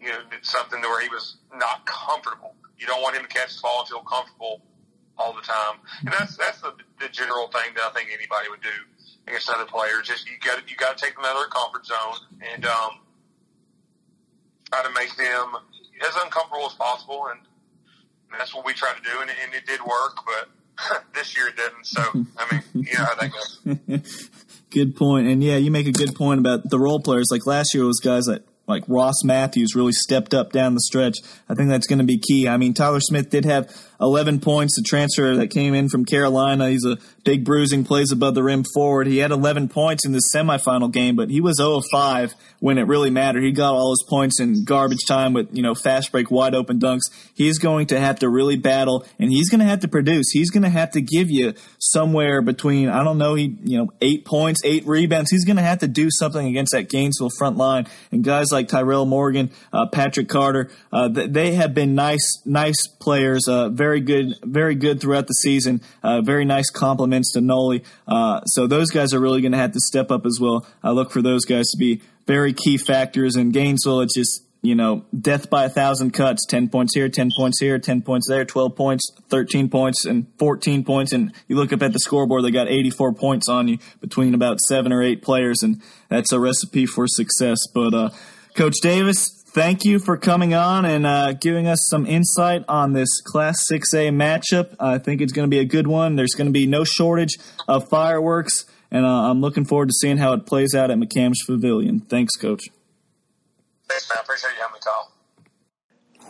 you 0.00 0.08
know, 0.08 0.18
it's 0.32 0.50
something 0.50 0.80
where 0.80 1.00
he 1.00 1.08
was 1.08 1.36
not 1.54 1.84
comfortable. 1.86 2.54
You 2.78 2.86
don't 2.86 3.02
want 3.02 3.16
him 3.16 3.22
to 3.22 3.28
catch 3.28 3.56
the 3.56 3.62
ball 3.62 3.80
and 3.80 3.88
feel 3.88 4.02
comfortable 4.02 4.62
all 5.16 5.32
the 5.32 5.42
time, 5.42 5.82
and 6.00 6.12
that's 6.12 6.36
that's 6.36 6.60
the, 6.60 6.74
the 7.00 7.08
general 7.08 7.48
thing 7.48 7.74
that 7.74 7.82
I 7.82 7.90
think 7.90 8.10
anybody 8.14 8.48
would 8.50 8.62
do 8.62 8.78
against 9.26 9.50
other 9.50 9.64
players. 9.64 10.06
Just 10.06 10.28
you 10.30 10.36
got 10.44 10.70
you 10.70 10.76
got 10.76 10.96
to 10.96 11.04
take 11.04 11.16
them 11.16 11.24
out 11.24 11.34
of 11.34 11.42
their 11.42 11.48
comfort 11.48 11.86
zone 11.86 12.38
and 12.54 12.64
um, 12.64 13.02
try 14.70 14.82
to 14.82 14.90
make 14.94 15.16
them 15.16 15.54
as 16.06 16.14
uncomfortable 16.22 16.66
as 16.66 16.74
possible, 16.74 17.26
and 17.30 17.40
that's 18.30 18.54
what 18.54 18.64
we 18.64 18.72
try 18.72 18.92
to 18.94 19.02
do, 19.02 19.20
and, 19.20 19.30
and 19.30 19.54
it 19.54 19.66
did 19.66 19.80
work, 19.80 20.20
but 20.24 21.02
this 21.14 21.36
year 21.36 21.48
it 21.48 21.56
didn't. 21.56 21.84
So 21.84 22.00
I 22.38 22.52
mean, 22.52 22.62
you 22.74 22.96
know 22.96 23.04
how 23.04 23.14
that 23.16 23.32
goes. 23.32 24.30
Good 24.70 24.96
point, 24.96 25.26
and 25.26 25.42
yeah, 25.42 25.56
you 25.56 25.70
make 25.70 25.86
a 25.86 25.92
good 25.92 26.14
point 26.14 26.40
about 26.40 26.68
the 26.68 26.78
role 26.78 27.00
players. 27.00 27.28
Like 27.30 27.46
last 27.46 27.74
year, 27.74 27.84
it 27.84 27.86
was 27.86 28.00
guys 28.00 28.24
that 28.24 28.44
like 28.68 28.84
Ross 28.86 29.24
Matthews 29.24 29.74
really 29.74 29.92
stepped 29.92 30.34
up 30.34 30.52
down 30.52 30.74
the 30.74 30.80
stretch. 30.80 31.18
I 31.48 31.54
think 31.54 31.70
that's 31.70 31.86
going 31.86 32.00
to 32.00 32.04
be 32.04 32.18
key. 32.18 32.46
I 32.46 32.58
mean, 32.58 32.74
Tyler 32.74 33.00
Smith 33.00 33.30
did 33.30 33.46
have 33.46 33.74
11 33.98 34.40
points, 34.40 34.76
the 34.76 34.82
transfer 34.86 35.34
that 35.36 35.48
came 35.48 35.74
in 35.74 35.88
from 35.88 36.04
Carolina. 36.04 36.68
He's 36.68 36.84
a 36.84 36.98
big 37.24 37.44
bruising, 37.44 37.84
plays 37.84 38.12
above 38.12 38.34
the 38.34 38.42
rim 38.42 38.64
forward. 38.74 39.06
He 39.06 39.18
had 39.18 39.30
11 39.30 39.68
points 39.70 40.04
in 40.04 40.12
the 40.12 40.22
semifinal 40.34 40.92
game, 40.92 41.16
but 41.16 41.30
he 41.30 41.40
was 41.40 41.56
0 41.56 41.78
of 41.78 41.84
5 41.90 42.34
when 42.60 42.78
it 42.78 42.82
really 42.82 43.10
mattered. 43.10 43.42
He 43.42 43.52
got 43.52 43.74
all 43.74 43.90
his 43.90 44.04
points 44.08 44.40
in 44.40 44.64
garbage 44.64 45.06
time 45.06 45.32
with, 45.32 45.48
you 45.52 45.62
know, 45.62 45.74
fast 45.74 46.10
break, 46.12 46.30
wide 46.30 46.54
open 46.54 46.78
dunks. 46.78 47.02
He's 47.34 47.58
going 47.58 47.86
to 47.88 48.00
have 48.00 48.18
to 48.20 48.28
really 48.28 48.56
battle 48.56 49.06
and 49.18 49.30
he's 49.30 49.48
going 49.48 49.60
to 49.60 49.66
have 49.66 49.80
to 49.80 49.88
produce. 49.88 50.30
He's 50.30 50.50
going 50.50 50.64
to 50.64 50.68
have 50.68 50.90
to 50.92 51.00
give 51.00 51.30
you 51.30 51.54
somewhere 51.78 52.42
between, 52.42 52.88
I 52.88 53.04
don't 53.04 53.18
know, 53.18 53.34
he, 53.34 53.56
you 53.62 53.78
know, 53.78 53.92
eight 54.00 54.24
points, 54.24 54.60
eight 54.64 54.86
rebounds. 54.86 55.30
He's 55.30 55.44
going 55.44 55.56
to 55.56 55.62
have 55.62 55.78
to 55.78 55.88
do 55.88 56.08
something 56.10 56.46
against 56.46 56.72
that 56.72 56.88
Gainesville 56.88 57.30
front 57.38 57.56
line. 57.56 57.86
And 58.10 58.24
guys 58.24 58.46
like 58.50 58.68
Tyrell 58.68 59.06
Morgan, 59.06 59.50
uh, 59.72 59.86
Patrick 59.86 60.28
Carter, 60.28 60.70
uh, 60.92 61.08
they 61.08 61.54
have 61.54 61.74
been 61.74 61.94
nice, 61.94 62.42
nice 62.44 62.86
players, 62.86 63.46
uh, 63.48 63.68
very 63.68 64.00
good, 64.00 64.34
very 64.42 64.74
good 64.74 65.00
throughout 65.00 65.26
the 65.26 65.34
season. 65.34 65.80
Uh, 66.02 66.20
very 66.22 66.44
nice 66.44 66.70
compliments 66.70 67.32
to 67.32 67.40
Nolley. 67.40 67.84
Uh, 68.06 68.40
so 68.44 68.66
those 68.66 68.90
guys 68.90 69.14
are 69.14 69.20
really 69.20 69.40
going 69.40 69.52
to 69.52 69.58
have 69.58 69.72
to 69.72 69.80
step 69.80 70.10
up 70.10 70.26
as 70.26 70.38
well. 70.40 70.66
I 70.82 70.90
look 70.90 71.10
for 71.10 71.22
those 71.22 71.44
guys 71.44 71.68
to 71.70 71.76
be 71.78 72.02
very 72.28 72.52
key 72.52 72.76
factors 72.76 73.34
in 73.34 73.50
Gainesville. 73.50 74.02
It's 74.02 74.14
just 74.14 74.44
you 74.60 74.74
know, 74.74 75.04
death 75.18 75.48
by 75.48 75.64
a 75.64 75.68
thousand 75.68 76.12
cuts, 76.12 76.44
10 76.46 76.68
points 76.68 76.94
here, 76.94 77.08
10 77.08 77.30
points 77.36 77.60
here, 77.60 77.78
10 77.78 78.02
points 78.02 78.28
there, 78.28 78.44
12 78.44 78.74
points, 78.74 79.12
13 79.28 79.68
points, 79.70 80.04
and 80.04 80.26
14 80.38 80.84
points. 80.84 81.12
And 81.12 81.32
you 81.46 81.56
look 81.56 81.72
up 81.72 81.82
at 81.82 81.92
the 81.92 82.00
scoreboard, 82.00 82.44
they 82.44 82.50
got 82.50 82.68
84 82.68 83.14
points 83.14 83.48
on 83.48 83.68
you 83.68 83.78
between 84.00 84.34
about 84.34 84.58
seven 84.60 84.92
or 84.92 85.02
eight 85.02 85.22
players, 85.22 85.62
and 85.62 85.80
that's 86.08 86.32
a 86.32 86.40
recipe 86.40 86.86
for 86.86 87.06
success. 87.06 87.58
But, 87.72 87.94
uh, 87.94 88.10
Coach 88.54 88.74
Davis, 88.82 89.30
thank 89.46 89.84
you 89.84 90.00
for 90.00 90.16
coming 90.16 90.54
on 90.54 90.84
and 90.84 91.06
uh, 91.06 91.34
giving 91.34 91.68
us 91.68 91.86
some 91.88 92.04
insight 92.04 92.64
on 92.68 92.94
this 92.94 93.20
Class 93.20 93.56
6A 93.70 94.10
matchup. 94.10 94.74
I 94.80 94.98
think 94.98 95.20
it's 95.20 95.32
going 95.32 95.48
to 95.48 95.54
be 95.54 95.60
a 95.60 95.64
good 95.64 95.86
one. 95.86 96.16
There's 96.16 96.34
going 96.34 96.48
to 96.48 96.52
be 96.52 96.66
no 96.66 96.82
shortage 96.82 97.36
of 97.68 97.88
fireworks, 97.88 98.64
and 98.90 99.04
uh, 99.04 99.30
I'm 99.30 99.40
looking 99.40 99.64
forward 99.64 99.88
to 99.88 99.94
seeing 99.94 100.18
how 100.18 100.32
it 100.32 100.46
plays 100.46 100.74
out 100.74 100.90
at 100.90 100.98
McCamish 100.98 101.46
Pavilion. 101.46 102.00
Thanks, 102.00 102.34
Coach. 102.36 102.68
Thanks, 103.88 104.08
man. 104.08 104.22
Appreciate 104.22 104.50
you 104.50 104.60
having 104.60 104.74
me, 104.74 104.80
Kyle. 104.84 105.12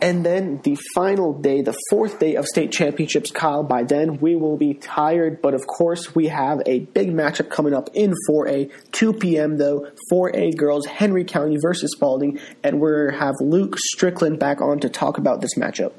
And 0.01 0.25
then 0.25 0.61
the 0.63 0.77
final 0.95 1.33
day, 1.33 1.61
the 1.61 1.75
fourth 1.89 2.19
day 2.19 2.35
of 2.35 2.45
state 2.45 2.71
championships, 2.71 3.31
Kyle, 3.31 3.63
by 3.63 3.83
then 3.83 4.19
we 4.19 4.35
will 4.35 4.55
be 4.55 4.73
tired. 4.73 5.41
But 5.41 5.53
of 5.53 5.67
course, 5.67 6.15
we 6.15 6.27
have 6.27 6.61
a 6.65 6.79
big 6.79 7.11
matchup 7.11 7.49
coming 7.49 7.73
up 7.73 7.89
in 7.93 8.13
4A, 8.29 8.71
2 8.93 9.13
p.m. 9.13 9.57
though, 9.57 9.91
4A 10.11 10.55
girls, 10.55 10.85
Henry 10.85 11.25
County 11.25 11.57
versus 11.61 11.91
Spalding. 11.93 12.39
And 12.63 12.79
we 12.79 12.89
have 13.13 13.35
Luke 13.41 13.75
Strickland 13.77 14.39
back 14.39 14.61
on 14.61 14.79
to 14.79 14.89
talk 14.89 15.17
about 15.17 15.41
this 15.41 15.57
matchup. 15.57 15.91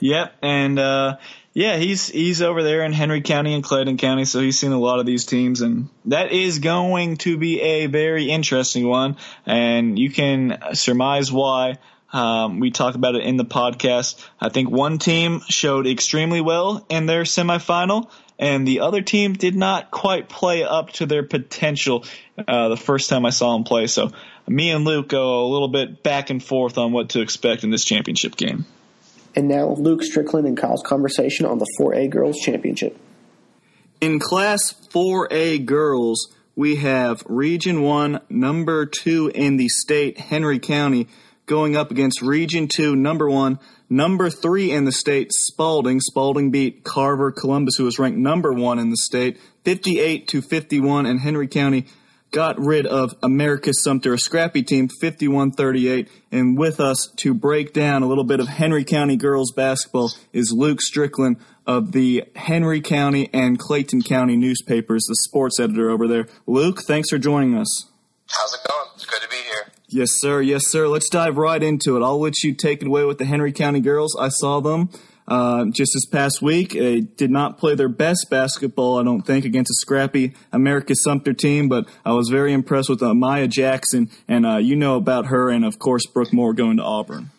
Yep. 0.00 0.34
And, 0.42 0.78
uh, 0.78 1.16
yeah, 1.56 1.78
he's 1.78 2.06
he's 2.06 2.42
over 2.42 2.62
there 2.62 2.84
in 2.84 2.92
Henry 2.92 3.22
County 3.22 3.54
and 3.54 3.64
Clayton 3.64 3.96
County, 3.96 4.26
so 4.26 4.40
he's 4.40 4.58
seen 4.58 4.72
a 4.72 4.78
lot 4.78 5.00
of 5.00 5.06
these 5.06 5.24
teams, 5.24 5.62
and 5.62 5.88
that 6.04 6.30
is 6.30 6.58
going 6.58 7.16
to 7.16 7.38
be 7.38 7.62
a 7.62 7.86
very 7.86 8.28
interesting 8.28 8.86
one. 8.86 9.16
And 9.46 9.98
you 9.98 10.10
can 10.10 10.58
surmise 10.74 11.32
why. 11.32 11.78
Um, 12.12 12.60
we 12.60 12.72
talk 12.72 12.94
about 12.94 13.14
it 13.14 13.24
in 13.24 13.38
the 13.38 13.46
podcast. 13.46 14.22
I 14.38 14.50
think 14.50 14.70
one 14.70 14.98
team 14.98 15.40
showed 15.48 15.86
extremely 15.86 16.42
well 16.42 16.84
in 16.90 17.06
their 17.06 17.22
semifinal, 17.22 18.10
and 18.38 18.68
the 18.68 18.80
other 18.80 19.00
team 19.00 19.32
did 19.32 19.56
not 19.56 19.90
quite 19.90 20.28
play 20.28 20.62
up 20.62 20.90
to 20.94 21.06
their 21.06 21.22
potential 21.22 22.04
uh, 22.46 22.68
the 22.68 22.76
first 22.76 23.08
time 23.08 23.24
I 23.24 23.30
saw 23.30 23.54
them 23.54 23.64
play. 23.64 23.86
So 23.86 24.10
me 24.46 24.72
and 24.72 24.84
Luke 24.84 25.08
go 25.08 25.46
a 25.46 25.48
little 25.48 25.68
bit 25.68 26.02
back 26.02 26.28
and 26.28 26.44
forth 26.44 26.76
on 26.76 26.92
what 26.92 27.08
to 27.10 27.22
expect 27.22 27.64
in 27.64 27.70
this 27.70 27.86
championship 27.86 28.36
game. 28.36 28.66
And 29.36 29.48
now 29.48 29.74
Luke 29.74 30.02
Strickland 30.02 30.46
and 30.46 30.56
Kyle's 30.56 30.82
conversation 30.82 31.44
on 31.44 31.58
the 31.58 31.66
4A 31.78 32.08
Girls 32.08 32.38
Championship. 32.38 32.98
In 34.00 34.18
Class 34.18 34.72
4A 34.94 35.64
Girls, 35.66 36.34
we 36.56 36.76
have 36.76 37.22
Region 37.26 37.82
1, 37.82 38.20
number 38.30 38.86
2 38.86 39.30
in 39.34 39.58
the 39.58 39.68
state, 39.68 40.18
Henry 40.18 40.58
County, 40.58 41.06
going 41.44 41.76
up 41.76 41.90
against 41.90 42.22
Region 42.22 42.66
2, 42.66 42.96
number 42.96 43.28
1, 43.28 43.58
number 43.90 44.30
3 44.30 44.72
in 44.72 44.86
the 44.86 44.92
state, 44.92 45.30
Spalding. 45.32 46.00
Spalding 46.00 46.50
beat 46.50 46.82
Carver 46.82 47.30
Columbus, 47.30 47.76
who 47.76 47.84
was 47.84 47.98
ranked 47.98 48.18
number 48.18 48.54
1 48.54 48.78
in 48.78 48.88
the 48.88 48.96
state, 48.96 49.38
58 49.64 50.28
to 50.28 50.40
51, 50.40 51.04
and 51.04 51.20
Henry 51.20 51.46
County 51.46 51.86
got 52.30 52.58
rid 52.58 52.86
of 52.86 53.14
Americus-Sumter, 53.22 54.14
a 54.14 54.18
scrappy 54.18 54.62
team, 54.62 54.88
51-38. 55.02 56.08
And 56.30 56.58
with 56.58 56.80
us 56.80 57.08
to 57.18 57.32
break 57.32 57.72
down 57.72 58.02
a 58.02 58.06
little 58.06 58.24
bit 58.24 58.40
of 58.40 58.48
Henry 58.48 58.84
County 58.84 59.16
girls 59.16 59.52
basketball 59.52 60.12
is 60.32 60.52
Luke 60.52 60.80
Strickland 60.82 61.36
of 61.66 61.92
the 61.92 62.24
Henry 62.36 62.80
County 62.80 63.28
and 63.32 63.58
Clayton 63.58 64.02
County 64.02 64.36
newspapers, 64.36 65.06
the 65.08 65.16
sports 65.16 65.58
editor 65.58 65.90
over 65.90 66.06
there. 66.06 66.26
Luke, 66.46 66.82
thanks 66.86 67.10
for 67.10 67.18
joining 67.18 67.56
us. 67.56 67.86
How's 68.28 68.54
it 68.54 68.60
going? 68.68 68.88
It's 68.94 69.06
good 69.06 69.22
to 69.22 69.28
be 69.28 69.36
here. 69.36 69.72
Yes, 69.88 70.10
sir. 70.12 70.42
Yes, 70.42 70.66
sir. 70.66 70.88
Let's 70.88 71.08
dive 71.08 71.36
right 71.36 71.62
into 71.62 71.96
it. 71.96 72.02
I'll 72.02 72.20
let 72.20 72.42
you 72.42 72.54
take 72.54 72.82
it 72.82 72.88
away 72.88 73.04
with 73.04 73.18
the 73.18 73.24
Henry 73.24 73.52
County 73.52 73.80
girls. 73.80 74.16
I 74.18 74.28
saw 74.28 74.60
them 74.60 74.90
uh, 75.28 75.64
just 75.66 75.92
this 75.94 76.06
past 76.06 76.40
week. 76.42 76.72
They 76.72 77.00
did 77.00 77.30
not 77.30 77.58
play 77.58 77.74
their 77.74 77.88
best 77.88 78.28
basketball, 78.30 78.98
I 78.98 79.04
don't 79.04 79.22
think, 79.22 79.44
against 79.44 79.70
a 79.70 79.74
scrappy 79.80 80.34
Americus-Sumter 80.52 81.32
team, 81.32 81.68
but 81.68 81.88
I 82.04 82.12
was 82.12 82.28
very 82.28 82.52
impressed 82.52 82.88
with 82.88 83.02
uh, 83.02 83.14
Maya 83.14 83.48
Jackson, 83.48 84.10
and 84.28 84.46
uh, 84.46 84.56
you 84.56 84.76
know 84.76 84.96
about 84.96 85.26
her, 85.26 85.50
and 85.50 85.64
of 85.64 85.78
course, 85.78 86.06
Brooke 86.06 86.32
Moore 86.32 86.52
going 86.52 86.76
to 86.78 86.82
Auburn. 86.82 87.30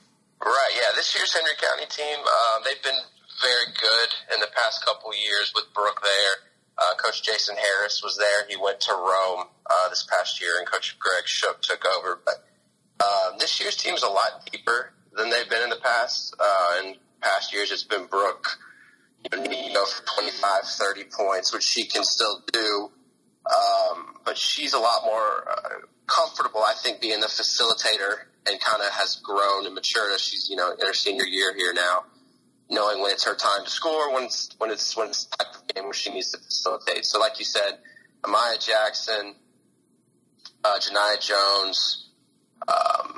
Right, 0.44 0.74
yeah. 0.76 0.96
This 0.96 1.16
year's 1.16 1.34
Henry 1.34 1.52
County 1.60 1.86
team, 1.90 2.20
uh, 2.24 2.64
they've 2.64 2.84
been 2.84 3.00
very 3.42 3.74
good 3.80 4.36
in 4.36 4.40
the 4.42 4.48
past 4.56 4.86
couple 4.86 5.12
years 5.14 5.52
with 5.56 5.66
Brooke 5.74 6.02
there. 6.02 6.52
Uh, 6.78 6.96
Coach 6.98 7.24
Jason 7.24 7.56
Harris 7.56 8.02
was 8.04 8.18
there. 8.18 8.48
He 8.50 8.56
went 8.56 8.80
to 8.82 8.94
Rome 8.94 9.48
this 9.90 10.06
past 10.10 10.42
year, 10.42 10.58
and 10.60 10.68
Coach 10.68 10.98
Greg 11.00 11.26
Shook 11.26 11.62
took 11.62 11.84
over. 11.98 12.20
But 12.24 12.44
this 13.40 13.60
year's 13.60 13.78
team 13.78 13.94
is 13.94 14.04
a 14.04 14.10
lot 14.10 14.46
deeper 14.52 14.92
than 15.16 15.30
they've 15.30 15.50
been 15.50 15.64
in 15.64 15.70
the 15.70 15.82
past. 15.82 16.36
And 16.80 16.98
past 17.22 17.54
years, 17.54 17.72
it's 17.72 17.84
been 17.84 18.06
Brooke, 18.06 18.48
you 19.32 19.74
know, 19.74 19.86
for 19.86 20.06
25, 20.22 20.64
30 20.64 21.04
points, 21.12 21.54
which 21.54 21.64
she 21.64 21.86
can 21.86 22.04
still 22.04 22.44
do. 22.52 22.92
Um, 23.46 24.16
but 24.26 24.38
she's 24.38 24.74
a 24.74 24.80
lot 24.80 25.04
more 25.06 25.50
uh, 25.50 25.70
comfortable, 26.08 26.62
I 26.62 26.74
think, 26.74 27.02
being 27.02 27.20
the 27.20 27.28
facilitator 27.28 28.26
and 28.50 28.60
kind 28.60 28.82
of 28.82 28.90
has 28.90 29.16
grown 29.24 29.66
and 29.66 29.76
matured 29.76 30.12
as 30.14 30.22
she's, 30.22 30.48
you 30.50 30.56
know, 30.56 30.72
in 30.72 30.86
her 30.86 30.94
senior 30.94 31.26
year 31.26 31.54
here 31.56 31.74
now, 31.74 32.04
knowing 32.70 33.02
when 33.02 33.12
it's 33.12 33.26
her 33.26 33.36
time 33.36 33.64
to 33.64 33.70
score, 33.70 34.14
when 34.14 34.24
it's, 34.26 34.50
when 34.58 34.72
it's, 34.72 34.96
when 34.96 35.08
it's 35.10 35.26
the 35.26 35.38
type 35.38 35.56
of 35.56 35.68
game 35.76 35.84
where 35.86 35.94
she 35.94 36.12
needs 36.12 36.32
to 36.32 36.38
facilitate. 36.40 37.06
So, 37.06 37.20
like 37.20 37.40
you 37.40 37.46
said, 37.46 37.80
Amaya 38.24 38.66
Jackson, 38.66 39.36
uh, 40.64 40.80
Janiyah 40.80 41.22
Jones, 41.22 42.10
um, 42.68 43.17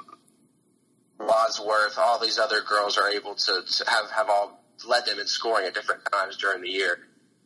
Wadsworth, 1.20 1.98
all 1.98 2.20
these 2.20 2.40
other 2.40 2.62
girls 2.62 2.98
are 2.98 3.10
able 3.10 3.36
to, 3.36 3.62
to 3.66 3.90
have, 3.90 4.10
have 4.12 4.30
all 4.30 4.64
led 4.88 5.06
them 5.06 5.20
in 5.20 5.28
scoring 5.28 5.68
at 5.68 5.74
different 5.74 6.02
times 6.12 6.38
during 6.38 6.62
the 6.62 6.70
year. 6.70 7.00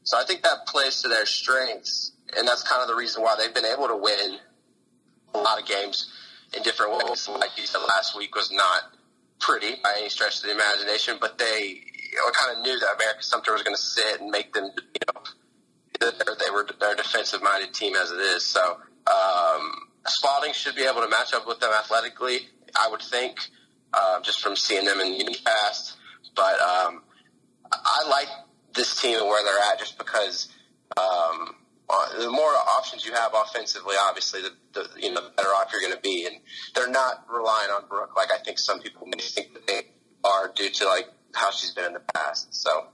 So 0.04 0.20
I 0.20 0.26
think 0.26 0.44
that 0.44 0.68
plays 0.68 1.02
to 1.02 1.08
their 1.08 1.26
strengths, 1.26 2.12
and 2.38 2.48
that's 2.48 2.64
kind 2.64 2.82
of 2.82 2.88
the 2.88 2.96
reason 2.96 3.24
why 3.24 3.36
they've 3.38 3.54
been 3.54 3.66
able 3.66 3.88
to 3.88 3.98
win 3.98 4.38
a 5.34 5.38
lot 5.40 5.60
of 5.60 5.68
games 5.68 6.12
in 6.56 6.62
different 6.62 6.92
ways. 6.92 7.28
Like 7.28 7.58
you 7.58 7.66
said 7.66 7.80
last 7.88 8.18
week 8.18 8.36
was 8.36 8.52
not 8.52 8.84
pretty 9.40 9.76
by 9.84 9.94
any 9.98 10.10
stretch 10.10 10.38
of 10.38 10.44
the 10.44 10.52
imagination, 10.52 11.18
but 11.20 11.38
they 11.38 11.82
you 12.14 12.18
know, 12.18 12.32
kind 12.32 12.58
of 12.58 12.64
knew 12.64 12.80
that 12.80 12.96
Americus-Sumter 13.02 13.54
was 13.54 13.64
going 13.64 13.76
to 13.76 13.82
sit 13.82 14.22
and 14.22 14.30
make 14.30 14.54
them, 14.54 14.66
you 14.76 15.08
know, 15.08 15.22
they 16.00 16.52
were 16.52 16.68
their 16.80 16.96
defensive 16.96 17.42
minded 17.42 17.74
team 17.74 17.96
as 17.96 18.12
it 18.12 18.20
is. 18.20 18.46
So 18.46 18.78
um, 19.08 19.72
Spalding 20.06 20.54
should 20.54 20.76
be 20.76 20.84
able 20.84 21.02
to 21.02 21.10
match 21.10 21.34
up 21.34 21.48
with 21.48 21.60
them 21.60 21.72
athletically. 21.74 22.42
I 22.80 22.90
would 22.90 23.02
think, 23.02 23.40
uh, 23.94 24.22
just 24.22 24.42
from 24.42 24.56
seeing 24.56 24.86
them 24.86 25.00
in 25.00 25.26
the 25.26 25.38
past. 25.46 25.98
But 26.36 26.60
um, 26.60 27.04
I 27.72 28.08
like 28.10 28.28
this 28.74 29.00
team 29.02 29.18
and 29.18 29.28
where 29.28 29.44
they're 29.44 29.72
at, 29.72 29.80
just 29.80 29.98
because 29.98 30.50
um, 30.98 31.56
uh, 31.90 32.20
the 32.20 32.30
more 32.30 32.52
options 32.78 33.06
you 33.06 33.14
have 33.14 33.34
offensively, 33.36 33.96
obviously, 34.02 34.42
the, 34.42 34.52
the 34.74 34.90
you 35.00 35.14
know 35.14 35.22
the 35.22 35.32
better 35.36 35.50
off 35.50 35.72
you're 35.72 35.82
going 35.82 35.94
to 35.94 36.02
be. 36.02 36.26
And 36.26 36.38
they're 36.76 36.90
not 36.90 37.26
relying 37.30 37.70
on 37.70 37.88
Brooke 37.88 38.16
like 38.16 38.32
I 38.32 38.38
think 38.44 38.60
some 38.60 38.80
people 38.80 39.08
may 39.08 39.22
think 39.22 39.54
that 39.54 39.68
they 39.68 39.82
are 40.24 40.52
due 40.56 40.70
to 40.70 40.86
like 40.86 41.10
how 41.34 41.52
she's 41.52 41.72
been 41.72 41.86
in 41.86 41.94
the 41.94 42.02
past. 42.14 42.54
So. 42.54 42.88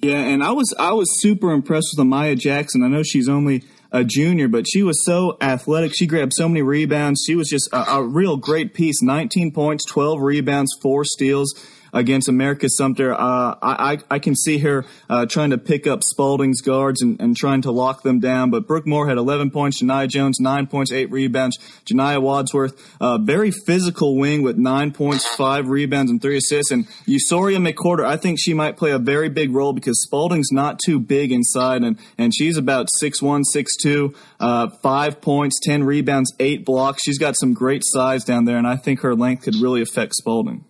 Yeah, 0.00 0.18
and 0.18 0.44
I 0.44 0.52
was 0.52 0.72
I 0.78 0.92
was 0.92 1.20
super 1.20 1.50
impressed 1.50 1.88
with 1.96 2.06
Amaya 2.06 2.38
Jackson. 2.38 2.84
I 2.84 2.88
know 2.88 3.02
she's 3.02 3.28
only 3.28 3.64
a 3.90 4.04
junior, 4.04 4.48
but 4.48 4.66
she 4.68 4.82
was 4.82 5.04
so 5.04 5.36
athletic. 5.40 5.92
She 5.94 6.06
grabbed 6.06 6.32
so 6.34 6.48
many 6.48 6.62
rebounds. 6.62 7.22
She 7.26 7.34
was 7.34 7.48
just 7.48 7.68
a, 7.72 7.94
a 7.94 8.02
real 8.02 8.36
great 8.36 8.74
piece. 8.74 9.02
19 9.02 9.52
points, 9.52 9.84
12 9.86 10.20
rebounds, 10.20 10.70
four 10.82 11.04
steals 11.04 11.54
against 11.92 12.28
Americus-Sumter. 12.28 13.12
Uh, 13.12 13.54
I, 13.62 13.98
I 14.10 14.18
can 14.18 14.34
see 14.34 14.58
her 14.58 14.84
uh, 15.08 15.26
trying 15.26 15.50
to 15.50 15.58
pick 15.58 15.86
up 15.86 16.02
Spalding's 16.02 16.60
guards 16.60 17.02
and, 17.02 17.20
and 17.20 17.36
trying 17.36 17.62
to 17.62 17.70
lock 17.70 18.02
them 18.02 18.20
down. 18.20 18.50
But 18.50 18.66
Brooke 18.66 18.86
Moore 18.86 19.08
had 19.08 19.18
11 19.18 19.50
points, 19.50 19.82
Janiah 19.82 20.08
Jones, 20.08 20.38
9 20.40 20.66
points, 20.66 20.92
8 20.92 21.10
rebounds. 21.10 21.58
Janiah 21.84 22.20
Wadsworth, 22.20 22.74
uh, 23.00 23.18
very 23.18 23.50
physical 23.50 24.16
wing 24.16 24.42
with 24.42 24.56
9 24.56 24.92
points, 24.92 25.26
5 25.36 25.68
rebounds, 25.68 26.10
and 26.10 26.20
3 26.20 26.36
assists. 26.36 26.70
And 26.70 26.86
Usoria 27.06 27.58
McCorder, 27.58 28.04
I 28.04 28.16
think 28.16 28.38
she 28.40 28.54
might 28.54 28.76
play 28.76 28.90
a 28.90 28.98
very 28.98 29.28
big 29.28 29.52
role 29.52 29.72
because 29.72 30.06
Spalding's 30.06 30.52
not 30.52 30.78
too 30.84 31.00
big 31.00 31.32
inside, 31.32 31.82
and, 31.82 31.98
and 32.16 32.34
she's 32.34 32.56
about 32.56 32.88
6'1, 33.02 33.44
6'2, 33.54 34.14
uh, 34.40 34.68
5 34.68 35.20
points, 35.20 35.58
10 35.62 35.84
rebounds, 35.84 36.32
8 36.38 36.64
blocks. 36.64 37.02
She's 37.02 37.18
got 37.18 37.36
some 37.36 37.54
great 37.54 37.82
size 37.84 38.24
down 38.24 38.44
there, 38.44 38.56
and 38.56 38.66
I 38.66 38.76
think 38.76 39.00
her 39.00 39.14
length 39.14 39.44
could 39.44 39.56
really 39.56 39.82
affect 39.82 40.14
Spalding. 40.14 40.64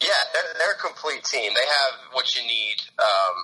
Yeah, 0.00 0.20
they're, 0.32 0.52
they're 0.56 0.76
a 0.76 0.80
complete 0.80 1.24
team. 1.24 1.52
They 1.52 1.68
have 1.68 1.92
what 2.12 2.34
you 2.34 2.42
need. 2.42 2.76
Um, 2.96 3.34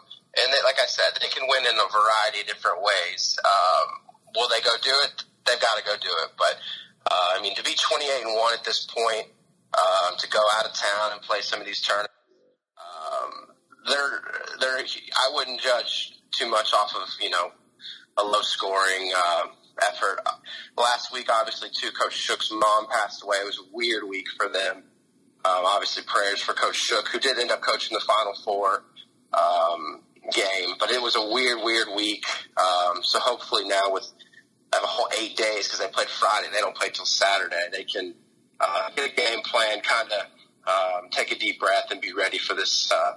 and 0.41 0.53
they, 0.53 0.61
like 0.65 0.81
I 0.81 0.89
said, 0.89 1.17
they 1.21 1.29
can 1.29 1.45
win 1.49 1.65
in 1.69 1.77
a 1.77 1.89
variety 1.89 2.41
of 2.41 2.47
different 2.49 2.81
ways. 2.81 3.37
Um, 3.45 4.17
will 4.35 4.49
they 4.49 4.65
go 4.65 4.73
do 4.83 4.93
it? 5.05 5.25
They've 5.45 5.61
got 5.61 5.77
to 5.77 5.85
go 5.85 5.97
do 6.01 6.13
it. 6.25 6.31
But, 6.37 6.57
uh, 7.13 7.37
I 7.37 7.43
mean, 7.43 7.55
to 7.57 7.63
be 7.63 7.77
28 7.77 8.25
and 8.25 8.35
1 8.35 8.55
at 8.55 8.65
this 8.65 8.89
point, 8.89 9.29
um, 9.77 10.17
to 10.17 10.29
go 10.29 10.41
out 10.57 10.65
of 10.65 10.73
town 10.73 11.13
and 11.13 11.21
play 11.23 11.41
some 11.41 11.61
of 11.61 11.67
these 11.67 11.81
tournaments, 11.81 12.13
um, 12.81 13.53
they're, 13.87 14.21
they're, 14.61 14.79
I 14.81 15.35
wouldn't 15.35 15.61
judge 15.61 16.17
too 16.33 16.49
much 16.49 16.73
off 16.73 16.95
of, 16.97 17.09
you 17.21 17.31
know, 17.31 17.53
a 18.17 18.25
low 18.25 18.41
scoring, 18.41 19.13
uh, 19.15 19.45
effort. 19.93 20.21
Last 20.77 21.13
week, 21.13 21.29
obviously, 21.31 21.69
too, 21.69 21.91
Coach 21.93 22.17
Shook's 22.17 22.51
mom 22.51 22.89
passed 22.89 23.23
away. 23.23 23.37
It 23.43 23.47
was 23.47 23.59
a 23.59 23.69
weird 23.73 24.05
week 24.09 24.27
for 24.37 24.49
them. 24.49 24.85
Um, 25.47 25.65
obviously, 25.65 26.03
prayers 26.05 26.41
for 26.41 26.55
Coach 26.55 26.77
Shook, 26.77 27.09
who 27.09 27.21
did 27.21 27.39
end 27.39 27.51
up 27.51 27.61
coaching 27.61 27.97
the 27.97 28.05
Final 28.05 28.35
Four 28.45 28.83
um, 29.33 30.03
game, 30.33 30.75
but 30.79 30.91
it 30.91 31.01
was 31.01 31.15
a 31.15 31.33
weird, 31.33 31.59
weird 31.63 31.89
week. 31.95 32.25
Um, 32.57 33.03
so 33.03 33.21
hopefully 33.21 33.69
now 33.69 33.93
with 33.93 34.11
have 34.73 34.83
a 34.83 34.87
whole 34.87 35.09
eight 35.21 35.37
days 35.37 35.69
because 35.69 35.79
they 35.79 35.89
played 35.89 36.09
Friday, 36.09 36.49
they 36.53 36.59
don't 36.59 36.77
play 36.77 36.89
till 36.91 37.05
Saturday. 37.05 37.69
They 37.73 37.85
can 37.85 38.15
uh, 38.61 38.91
get 38.97 39.13
a 39.13 39.15
game 39.15 39.43
plan, 39.43 39.81
kind 39.81 40.11
of 40.11 40.27
um, 40.67 41.11
take 41.11 41.31
a 41.31 41.39
deep 41.39 41.61
breath, 41.61 41.91
and 41.91 42.01
be 42.01 42.13
ready 42.13 42.39
for 42.39 42.55
this 42.55 42.91
uh, 42.93 43.13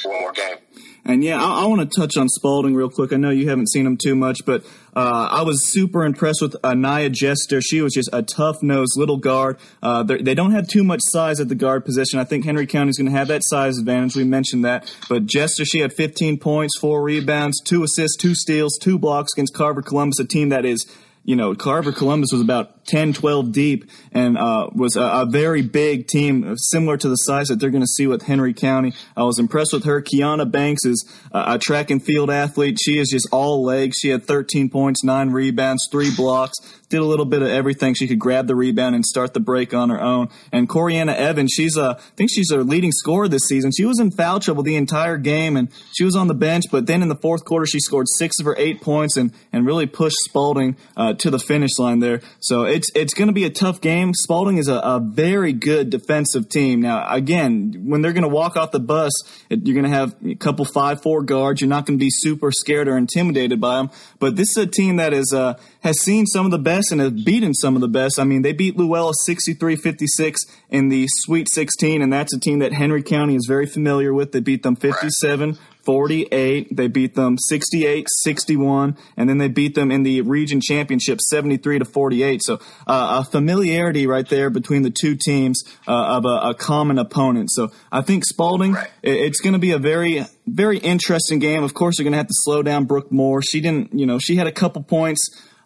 for 0.00 0.12
one 0.12 0.20
more 0.22 0.32
game. 0.32 0.56
And 1.04 1.22
yeah, 1.22 1.42
I, 1.42 1.64
I 1.64 1.66
want 1.66 1.90
to 1.90 2.00
touch 2.00 2.16
on 2.16 2.28
Spalding 2.28 2.74
real 2.74 2.90
quick. 2.90 3.12
I 3.12 3.16
know 3.16 3.30
you 3.30 3.48
haven't 3.48 3.68
seen 3.68 3.86
him 3.86 3.98
too 4.02 4.14
much, 4.14 4.40
but 4.46 4.64
uh, 4.96 5.28
I 5.30 5.42
was 5.42 5.72
super 5.72 6.04
impressed 6.04 6.40
with 6.40 6.56
Anaya 6.64 7.10
Jester. 7.10 7.60
She 7.60 7.80
was 7.80 7.92
just 7.92 8.08
a 8.12 8.22
tough 8.22 8.62
nosed 8.62 8.94
little 8.96 9.16
guard. 9.16 9.58
Uh, 9.82 10.02
they 10.02 10.34
don't 10.34 10.52
have 10.52 10.68
too 10.68 10.84
much 10.84 11.00
size 11.04 11.40
at 11.40 11.48
the 11.48 11.54
guard 11.54 11.84
position. 11.84 12.18
I 12.18 12.24
think 12.24 12.44
Henry 12.44 12.66
County 12.66 12.90
is 12.90 12.98
going 12.98 13.10
to 13.10 13.16
have 13.16 13.28
that 13.28 13.42
size 13.44 13.78
advantage. 13.78 14.16
We 14.16 14.24
mentioned 14.24 14.64
that. 14.64 14.94
But 15.08 15.26
Jester, 15.26 15.64
she 15.64 15.80
had 15.80 15.92
15 15.92 16.38
points, 16.38 16.78
four 16.78 17.02
rebounds, 17.02 17.60
two 17.64 17.82
assists, 17.82 18.16
two 18.16 18.34
steals, 18.34 18.78
two 18.80 18.98
blocks 18.98 19.32
against 19.34 19.54
Carver 19.54 19.82
Columbus, 19.82 20.18
a 20.20 20.24
team 20.24 20.50
that 20.50 20.64
is 20.64 20.86
you 21.24 21.36
know, 21.36 21.54
Carver 21.54 21.92
Columbus 21.92 22.30
was 22.32 22.42
about 22.42 22.73
10, 22.86 23.12
12 23.12 23.52
deep 23.52 23.90
and 24.12 24.36
uh, 24.38 24.68
was 24.72 24.96
a, 24.96 25.02
a, 25.02 25.26
very 25.26 25.62
big 25.62 26.06
team, 26.06 26.52
uh, 26.52 26.56
similar 26.56 26.96
to 26.96 27.08
the 27.08 27.16
size 27.16 27.48
that 27.48 27.58
they're 27.58 27.70
going 27.70 27.82
to 27.82 27.86
see 27.86 28.06
with 28.06 28.22
Henry 28.22 28.54
County. 28.54 28.92
I 29.16 29.24
was 29.24 29.38
impressed 29.38 29.72
with 29.72 29.84
her. 29.84 30.02
Kiana 30.02 30.50
Banks 30.50 30.84
is 30.84 31.04
a, 31.32 31.58
track 31.58 31.90
and 31.90 32.02
field 32.02 32.30
athlete. 32.30 32.78
She 32.80 32.98
is 32.98 33.08
just 33.08 33.28
all 33.32 33.64
legs. 33.64 33.98
She 33.98 34.10
had 34.10 34.24
13 34.24 34.70
points, 34.70 35.02
nine 35.02 35.30
rebounds, 35.30 35.88
three 35.90 36.14
blocks, 36.14 36.54
did 36.88 37.00
a 37.00 37.04
little 37.04 37.24
bit 37.24 37.42
of 37.42 37.48
everything. 37.48 37.94
She 37.94 38.06
could 38.06 38.18
grab 38.18 38.46
the 38.46 38.54
rebound 38.54 38.94
and 38.94 39.04
start 39.04 39.34
the 39.34 39.40
break 39.40 39.74
on 39.74 39.90
her 39.90 40.00
own. 40.00 40.28
And 40.52 40.68
Coriana 40.68 41.14
Evans, 41.14 41.52
she's 41.52 41.76
a, 41.76 41.96
I 41.98 42.16
think 42.16 42.30
she's 42.30 42.52
our 42.52 42.62
leading 42.62 42.92
scorer 42.92 43.28
this 43.28 43.48
season. 43.48 43.72
She 43.76 43.84
was 43.84 43.98
in 43.98 44.10
foul 44.10 44.38
trouble 44.40 44.62
the 44.62 44.76
entire 44.76 45.16
game 45.16 45.56
and 45.56 45.68
she 45.92 46.04
was 46.04 46.14
on 46.14 46.28
the 46.28 46.34
bench, 46.34 46.64
but 46.70 46.86
then 46.86 47.02
in 47.02 47.08
the 47.08 47.16
fourth 47.16 47.44
quarter, 47.44 47.66
she 47.66 47.80
scored 47.80 48.06
six 48.18 48.38
of 48.38 48.46
her 48.46 48.54
eight 48.58 48.80
points 48.80 49.16
and, 49.16 49.32
and 49.52 49.66
really 49.66 49.86
pushed 49.86 50.16
Spalding 50.24 50.76
uh, 50.96 51.14
to 51.14 51.30
the 51.30 51.38
finish 51.38 51.78
line 51.78 51.98
there. 51.98 52.20
So 52.40 52.64
it's 52.74 52.90
it's 52.94 53.14
going 53.14 53.28
to 53.28 53.32
be 53.32 53.44
a 53.44 53.50
tough 53.50 53.80
game. 53.80 54.12
Spalding 54.12 54.58
is 54.58 54.68
a, 54.68 54.74
a, 54.74 55.00
very 55.00 55.52
good 55.52 55.90
defensive 55.90 56.48
team. 56.48 56.80
Now, 56.80 57.06
again, 57.08 57.84
when 57.86 58.02
they're 58.02 58.12
going 58.12 58.22
to 58.22 58.28
walk 58.28 58.56
off 58.56 58.72
the 58.72 58.80
bus, 58.80 59.12
you're 59.48 59.80
going 59.80 59.90
to 59.90 59.96
have 59.96 60.16
a 60.26 60.34
couple 60.34 60.64
five 60.64 61.00
four 61.00 61.22
guards. 61.22 61.60
You're 61.60 61.68
not 61.68 61.86
going 61.86 61.98
to 61.98 62.04
be 62.04 62.10
super 62.10 62.50
scared 62.50 62.88
or 62.88 62.96
intimidated 62.96 63.60
by 63.60 63.76
them. 63.76 63.90
But 64.18 64.34
this 64.34 64.48
is 64.50 64.56
a 64.56 64.66
team 64.66 64.96
that 64.96 65.12
is 65.12 65.32
uh, 65.32 65.54
has 65.80 66.00
seen 66.00 66.26
some 66.26 66.46
of 66.46 66.50
the 66.50 66.58
best 66.58 66.90
and 66.90 67.00
has 67.00 67.12
beaten 67.12 67.54
some 67.54 67.76
of 67.76 67.80
the 67.80 67.88
best. 67.88 68.18
I 68.18 68.24
mean, 68.24 68.42
they 68.42 68.52
beat 68.52 68.76
Luella 68.76 69.12
63-56 69.28 70.36
in 70.68 70.88
the 70.88 71.06
Sweet 71.08 71.48
16, 71.48 72.02
and 72.02 72.12
that's 72.12 72.34
a 72.34 72.40
team 72.40 72.58
that 72.58 72.72
Henry 72.72 73.02
County 73.02 73.36
is 73.36 73.46
very 73.46 73.66
familiar 73.66 74.12
with. 74.12 74.32
They 74.32 74.40
beat 74.40 74.64
them 74.64 74.74
57 74.74 75.58
48. 75.84 76.76
They 76.76 76.88
beat 76.88 77.14
them 77.14 77.36
68, 77.38 78.06
61, 78.22 78.96
and 79.16 79.28
then 79.28 79.38
they 79.38 79.48
beat 79.48 79.74
them 79.74 79.90
in 79.90 80.02
the 80.02 80.20
region 80.22 80.60
championship 80.60 81.20
73 81.20 81.80
to 81.80 81.84
48. 81.84 82.40
So 82.42 82.54
uh, 82.86 83.22
a 83.22 83.24
familiarity 83.24 84.06
right 84.06 84.28
there 84.28 84.50
between 84.50 84.82
the 84.82 84.90
two 84.90 85.16
teams 85.16 85.62
uh, 85.86 86.16
of 86.16 86.24
a, 86.24 86.50
a, 86.50 86.54
common 86.54 86.98
opponent. 86.98 87.50
So 87.50 87.70
I 87.90 88.00
think 88.00 88.24
Spalding, 88.24 88.72
right. 88.72 88.90
it's 89.02 89.40
going 89.40 89.52
to 89.52 89.58
be 89.58 89.72
a 89.72 89.78
very, 89.78 90.24
very 90.46 90.78
interesting 90.78 91.38
game. 91.38 91.62
Of 91.62 91.74
course, 91.74 91.96
they're 91.96 92.04
going 92.04 92.12
to 92.12 92.18
have 92.18 92.28
to 92.28 92.34
slow 92.34 92.62
down 92.62 92.84
Brooke 92.84 93.12
Moore. 93.12 93.42
She 93.42 93.60
didn't, 93.60 93.98
you 93.98 94.06
know, 94.06 94.18
she 94.18 94.36
had 94.36 94.46
a 94.46 94.52
couple 94.52 94.82
points 94.82 95.20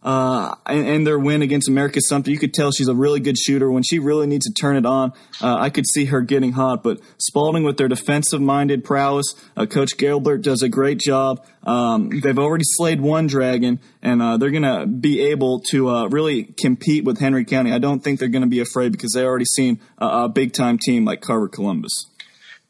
uh, 0.09 0.55
and, 0.65 0.89
and, 0.89 1.07
their 1.07 1.19
win 1.19 1.43
against 1.43 1.69
Americus-Sumter. 1.69 2.31
You 2.31 2.39
could 2.39 2.55
tell 2.55 2.73
she's 2.73 2.89
a 2.89 2.95
really 2.95 3.21
good 3.21 3.37
shooter. 3.37 3.71
When 3.71 3.83
she 3.83 3.99
really 3.99 4.27
needs 4.27 4.47
to 4.47 4.55
turn 4.59 4.77
it 4.77 4.87
on, 4.87 5.13
uh, 5.43 5.57
I 5.57 5.69
could 5.69 5.85
see 5.87 6.07
her 6.07 6.23
getting 6.23 6.53
hot. 6.53 6.83
But 6.83 7.01
Spalding, 7.19 7.63
with 7.63 7.77
their 7.77 7.89
defensive 7.89 8.41
minded 8.41 8.85
prowess, 8.85 9.35
uh, 9.55 9.67
Coach 9.67 9.99
Gilbert 9.99 10.39
does 10.39 10.63
a 10.63 10.69
great 10.71 10.99
job. 10.99 11.45
Um, 11.63 12.09
they've 12.09 12.39
already 12.39 12.65
slayed 12.65 13.03
one 13.03 13.27
dragon, 13.27 13.81
and 14.01 14.23
uh, 14.23 14.39
they're 14.39 14.51
going 14.51 14.63
to 14.63 14.87
be 14.87 15.21
able 15.21 15.61
to 15.73 15.91
uh, 15.91 16.09
really 16.09 16.45
compete 16.45 17.05
with 17.05 17.19
Henry 17.19 17.45
County. 17.45 17.75
I 17.75 17.79
don't 17.79 18.03
think 18.03 18.19
they're 18.19 18.29
going 18.29 18.41
to 18.41 18.49
be 18.49 18.61
afraid 18.61 18.93
because 18.93 19.13
they 19.13 19.27
already 19.27 19.45
seen 19.45 19.79
a, 19.99 20.07
a 20.25 20.29
big 20.31 20.55
time 20.55 20.79
team 20.79 21.05
like 21.05 21.21
Carver 21.21 21.49
Columbus. 21.49 21.93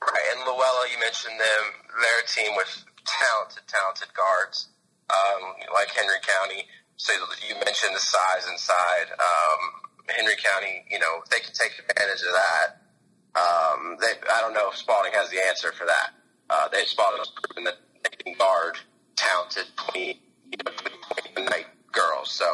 Right, 0.03 0.23
and 0.33 0.41
Luella, 0.41 0.87
you 0.93 0.99
mentioned 0.99 1.39
them. 1.39 1.87
They're 1.87 2.27
team 2.27 2.57
with 2.57 2.85
talented, 3.07 3.63
talented 3.69 4.09
guards 4.13 4.71
um, 5.09 5.55
like 5.73 5.89
Henry 5.95 6.19
County 6.21 6.67
so 6.99 7.13
you 7.49 7.55
mentioned 7.55 7.95
the 7.95 8.01
size 8.01 8.47
inside. 8.51 9.09
Um, 9.15 9.61
Henry 10.09 10.35
County, 10.43 10.85
you 10.91 10.99
know, 10.99 11.23
they 11.31 11.39
can 11.39 11.55
take 11.55 11.73
advantage 11.79 12.23
of 12.23 12.35
that. 12.35 12.83
Um, 13.39 13.97
they, 14.01 14.19
I 14.35 14.41
don't 14.41 14.53
know 14.53 14.69
if 14.71 14.77
Spalding 14.77 15.13
has 15.15 15.31
the 15.31 15.39
answer 15.47 15.73
for 15.73 15.87
that. 15.87 16.11
Uh, 16.51 16.69
they 16.69 16.85
Spalding 16.85 17.19
has 17.19 17.31
proven 17.31 17.65
that 17.65 17.79
they 18.03 18.17
can 18.25 18.35
guard 18.35 18.79
talented, 19.17 19.67
you 19.95 20.15
know, 20.65 21.45
night 21.45 21.67
girls. 21.93 22.33
So 22.33 22.47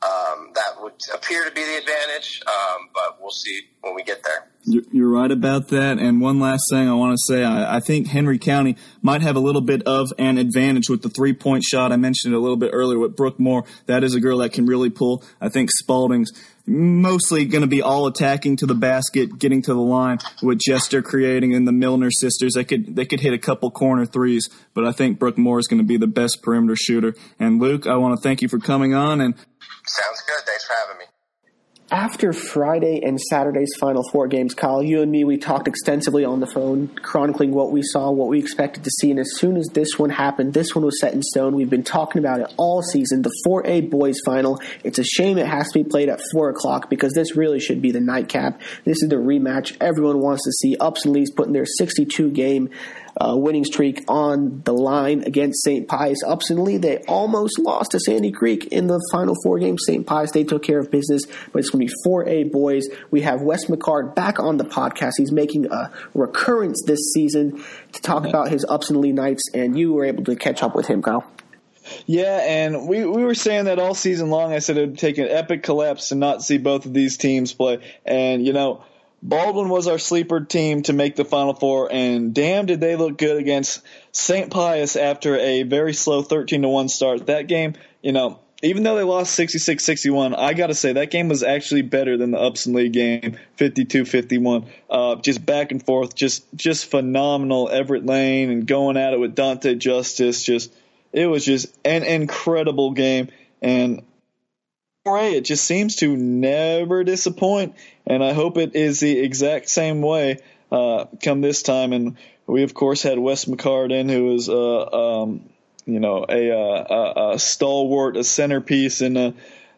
um, 0.00 0.50
that 0.54 0.80
would 0.80 0.92
appear 1.12 1.44
to 1.44 1.50
be 1.50 1.64
the 1.64 1.78
advantage, 1.78 2.40
um, 2.46 2.88
but 2.94 3.20
we'll 3.20 3.30
see 3.30 3.62
when 3.80 3.94
we 3.94 4.04
get 4.04 4.22
there. 4.22 4.48
You're 4.64 5.08
right 5.08 5.30
about 5.30 5.68
that. 5.68 5.98
And 5.98 6.20
one 6.20 6.38
last 6.38 6.64
thing 6.70 6.88
I 6.88 6.94
want 6.94 7.16
to 7.16 7.34
say, 7.34 7.42
I, 7.42 7.76
I, 7.76 7.80
think 7.80 8.08
Henry 8.08 8.38
County 8.38 8.76
might 9.00 9.22
have 9.22 9.34
a 9.34 9.40
little 9.40 9.62
bit 9.62 9.82
of 9.84 10.12
an 10.18 10.36
advantage 10.36 10.90
with 10.90 11.02
the 11.02 11.08
three 11.08 11.32
point 11.32 11.64
shot. 11.64 11.90
I 11.90 11.96
mentioned 11.96 12.34
a 12.34 12.38
little 12.38 12.56
bit 12.56 12.70
earlier 12.72 12.98
with 12.98 13.16
Brooke 13.16 13.40
Moore. 13.40 13.64
That 13.86 14.04
is 14.04 14.14
a 14.14 14.20
girl 14.20 14.38
that 14.38 14.52
can 14.52 14.66
really 14.66 14.90
pull. 14.90 15.24
I 15.40 15.48
think 15.48 15.70
Spalding's 15.70 16.32
mostly 16.68 17.46
going 17.46 17.62
to 17.62 17.68
be 17.68 17.80
all 17.80 18.06
attacking 18.06 18.56
to 18.56 18.66
the 18.66 18.74
basket, 18.74 19.38
getting 19.38 19.62
to 19.62 19.72
the 19.72 19.80
line 19.80 20.18
with 20.42 20.58
Jester 20.58 21.00
creating 21.00 21.54
and 21.54 21.66
the 21.66 21.72
Milner 21.72 22.10
sisters. 22.10 22.52
They 22.54 22.64
could 22.64 22.94
they 22.94 23.06
could 23.06 23.20
hit 23.20 23.32
a 23.32 23.38
couple 23.38 23.70
corner 23.70 24.04
threes, 24.04 24.48
but 24.74 24.84
I 24.84 24.92
think 24.92 25.18
Brooke 25.18 25.38
Moore 25.38 25.58
is 25.58 25.66
going 25.66 25.80
to 25.80 25.86
be 25.86 25.96
the 25.96 26.06
best 26.06 26.42
perimeter 26.42 26.76
shooter. 26.76 27.14
And 27.38 27.60
Luke, 27.60 27.86
I 27.86 27.96
want 27.96 28.16
to 28.16 28.22
thank 28.22 28.42
you 28.42 28.48
for 28.48 28.58
coming 28.58 28.94
on 28.94 29.20
and 29.20 29.34
Sounds 29.88 30.22
good. 30.26 30.44
Thanks 30.46 30.64
for 30.66 30.74
having 30.84 30.98
me. 30.98 31.04
after 31.90 32.34
Friday 32.34 33.00
and 33.02 33.18
Saturday's 33.18 33.72
Final 33.80 34.02
Four 34.12 34.28
games, 34.28 34.52
Kyle, 34.52 34.82
you 34.82 35.00
and 35.00 35.10
me, 35.10 35.24
we 35.24 35.38
talked 35.38 35.66
extensively 35.66 36.22
on 36.22 36.40
the 36.40 36.46
phone, 36.46 36.88
chronicling 37.02 37.52
what 37.52 37.72
we 37.72 37.80
saw, 37.82 38.10
what 38.10 38.28
we 38.28 38.38
expected 38.38 38.84
to 38.84 38.90
see. 38.90 39.10
And 39.10 39.18
as 39.18 39.30
soon 39.36 39.56
as 39.56 39.66
this 39.72 39.98
one 39.98 40.10
happened, 40.10 40.52
this 40.52 40.74
one 40.74 40.84
was 40.84 41.00
set 41.00 41.14
in 41.14 41.22
stone. 41.22 41.54
We've 41.56 41.70
been 41.70 41.84
talking 41.84 42.18
about 42.18 42.40
it 42.40 42.52
all 42.58 42.82
season. 42.82 43.22
The 43.22 43.32
4A 43.46 43.88
boys 43.88 44.20
final. 44.22 44.60
It's 44.84 44.98
a 44.98 45.04
shame 45.04 45.38
it 45.38 45.46
has 45.46 45.68
to 45.72 45.82
be 45.82 45.88
played 45.88 46.10
at 46.10 46.20
4 46.30 46.50
o'clock 46.50 46.90
because 46.90 47.14
this 47.14 47.34
really 47.36 47.58
should 47.58 47.80
be 47.80 47.90
the 47.90 48.00
nightcap. 48.00 48.60
This 48.84 49.02
is 49.02 49.08
the 49.08 49.16
rematch 49.16 49.74
everyone 49.80 50.20
wants 50.20 50.44
to 50.44 50.52
see. 50.52 50.76
Upson 50.78 51.14
Lee's 51.14 51.30
putting 51.30 51.54
their 51.54 51.64
62 51.64 52.30
game 52.32 52.68
uh, 53.18 53.36
winning 53.36 53.64
streak 53.64 54.04
on 54.08 54.62
the 54.64 54.72
line 54.72 55.22
against 55.24 55.62
St. 55.64 55.88
Pius. 55.88 56.18
Upson 56.26 56.64
Lee, 56.64 56.76
they 56.76 56.98
almost 57.08 57.58
lost 57.58 57.92
to 57.92 58.00
Sandy 58.00 58.30
Creek 58.30 58.66
in 58.66 58.86
the 58.86 59.00
final 59.12 59.34
four 59.42 59.58
games. 59.58 59.82
St. 59.86 60.06
Pius, 60.06 60.30
they 60.30 60.44
took 60.44 60.62
care 60.62 60.78
of 60.78 60.90
business, 60.90 61.22
but 61.52 61.58
it's 61.58 61.70
going 61.70 61.86
to 61.86 61.92
be 61.92 62.08
4A 62.08 62.52
boys. 62.52 62.86
We 63.10 63.22
have 63.22 63.42
Wes 63.42 63.66
McCard 63.66 64.14
back 64.14 64.38
on 64.38 64.56
the 64.56 64.64
podcast. 64.64 65.12
He's 65.18 65.32
making 65.32 65.70
a 65.70 65.92
recurrence 66.14 66.82
this 66.86 67.12
season 67.12 67.64
to 67.92 68.02
talk 68.02 68.24
about 68.24 68.48
his 68.48 68.64
Upson 68.68 69.00
Lee 69.00 69.12
Knights, 69.12 69.50
and 69.54 69.78
you 69.78 69.92
were 69.92 70.04
able 70.04 70.24
to 70.24 70.36
catch 70.36 70.62
up 70.62 70.74
with 70.74 70.86
him, 70.86 71.02
Kyle. 71.02 71.30
Yeah, 72.06 72.38
and 72.46 72.86
we, 72.88 73.04
we 73.04 73.24
were 73.24 73.34
saying 73.34 73.64
that 73.64 73.78
all 73.78 73.94
season 73.94 74.30
long. 74.30 74.52
I 74.52 74.58
said 74.58 74.76
it 74.76 74.90
would 74.90 74.98
take 74.98 75.18
an 75.18 75.28
epic 75.28 75.62
collapse 75.62 76.10
to 76.10 76.14
not 76.14 76.42
see 76.42 76.58
both 76.58 76.86
of 76.86 76.92
these 76.92 77.16
teams 77.16 77.52
play. 77.52 77.78
And, 78.04 78.46
you 78.46 78.52
know, 78.52 78.84
Baldwin 79.22 79.68
was 79.68 79.88
our 79.88 79.98
sleeper 79.98 80.40
team 80.40 80.82
to 80.82 80.92
make 80.92 81.16
the 81.16 81.24
Final 81.24 81.54
Four, 81.54 81.90
and 81.90 82.32
damn, 82.32 82.66
did 82.66 82.80
they 82.80 82.94
look 82.94 83.18
good 83.18 83.36
against 83.36 83.82
St. 84.12 84.50
Pius 84.50 84.94
after 84.94 85.36
a 85.36 85.64
very 85.64 85.92
slow 85.92 86.22
13 86.22 86.62
to 86.62 86.68
1 86.68 86.88
start. 86.88 87.26
That 87.26 87.48
game, 87.48 87.74
you 88.00 88.12
know, 88.12 88.38
even 88.62 88.82
though 88.82 88.96
they 88.96 89.02
lost 89.02 89.34
66 89.34 89.84
61, 89.84 90.34
I 90.34 90.52
got 90.54 90.68
to 90.68 90.74
say 90.74 90.92
that 90.94 91.10
game 91.10 91.28
was 91.28 91.42
actually 91.42 91.82
better 91.82 92.16
than 92.16 92.32
the 92.32 92.38
Upson 92.38 92.74
Lee 92.74 92.88
game, 92.88 93.38
52 93.56 94.04
51. 94.04 94.66
Uh, 94.90 95.16
just 95.16 95.44
back 95.44 95.70
and 95.70 95.84
forth, 95.84 96.14
just 96.14 96.44
just 96.54 96.86
phenomenal. 96.86 97.68
Everett 97.68 98.04
Lane 98.04 98.50
and 98.50 98.66
going 98.66 98.96
at 98.96 99.12
it 99.12 99.20
with 99.20 99.34
Dante 99.34 99.74
Justice. 99.76 100.42
Just 100.42 100.72
It 101.12 101.26
was 101.26 101.44
just 101.44 101.76
an 101.84 102.02
incredible 102.02 102.92
game. 102.92 103.28
And 103.62 104.02
it 105.16 105.44
just 105.44 105.64
seems 105.64 105.96
to 105.96 106.16
never 106.16 107.02
disappoint, 107.04 107.74
and 108.08 108.24
I 108.24 108.32
hope 108.32 108.56
it 108.56 108.74
is 108.74 109.00
the 109.00 109.18
exact 109.18 109.68
same 109.68 110.00
way 110.00 110.38
uh, 110.72 111.04
come 111.22 111.42
this 111.42 111.62
time. 111.62 111.92
And 111.92 112.16
we, 112.46 112.62
of 112.62 112.74
course, 112.74 113.02
had 113.02 113.18
Wes 113.18 113.44
McCard 113.44 113.92
in, 113.92 114.08
who 114.08 114.34
is, 114.34 114.48
uh, 114.48 115.22
um, 115.22 115.48
you 115.84 116.00
know, 116.00 116.24
a, 116.28 116.50
uh, 116.50 116.84
a, 116.90 117.34
a, 117.34 117.38
stalwart, 117.38 118.16
a 118.16 118.24
centerpiece 118.24 119.02
in 119.02 119.16
uh, 119.16 119.32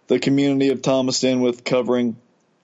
the 0.06 0.20
community 0.20 0.70
of 0.70 0.80
Thomaston 0.80 1.40
with 1.40 1.64
covering 1.64 2.16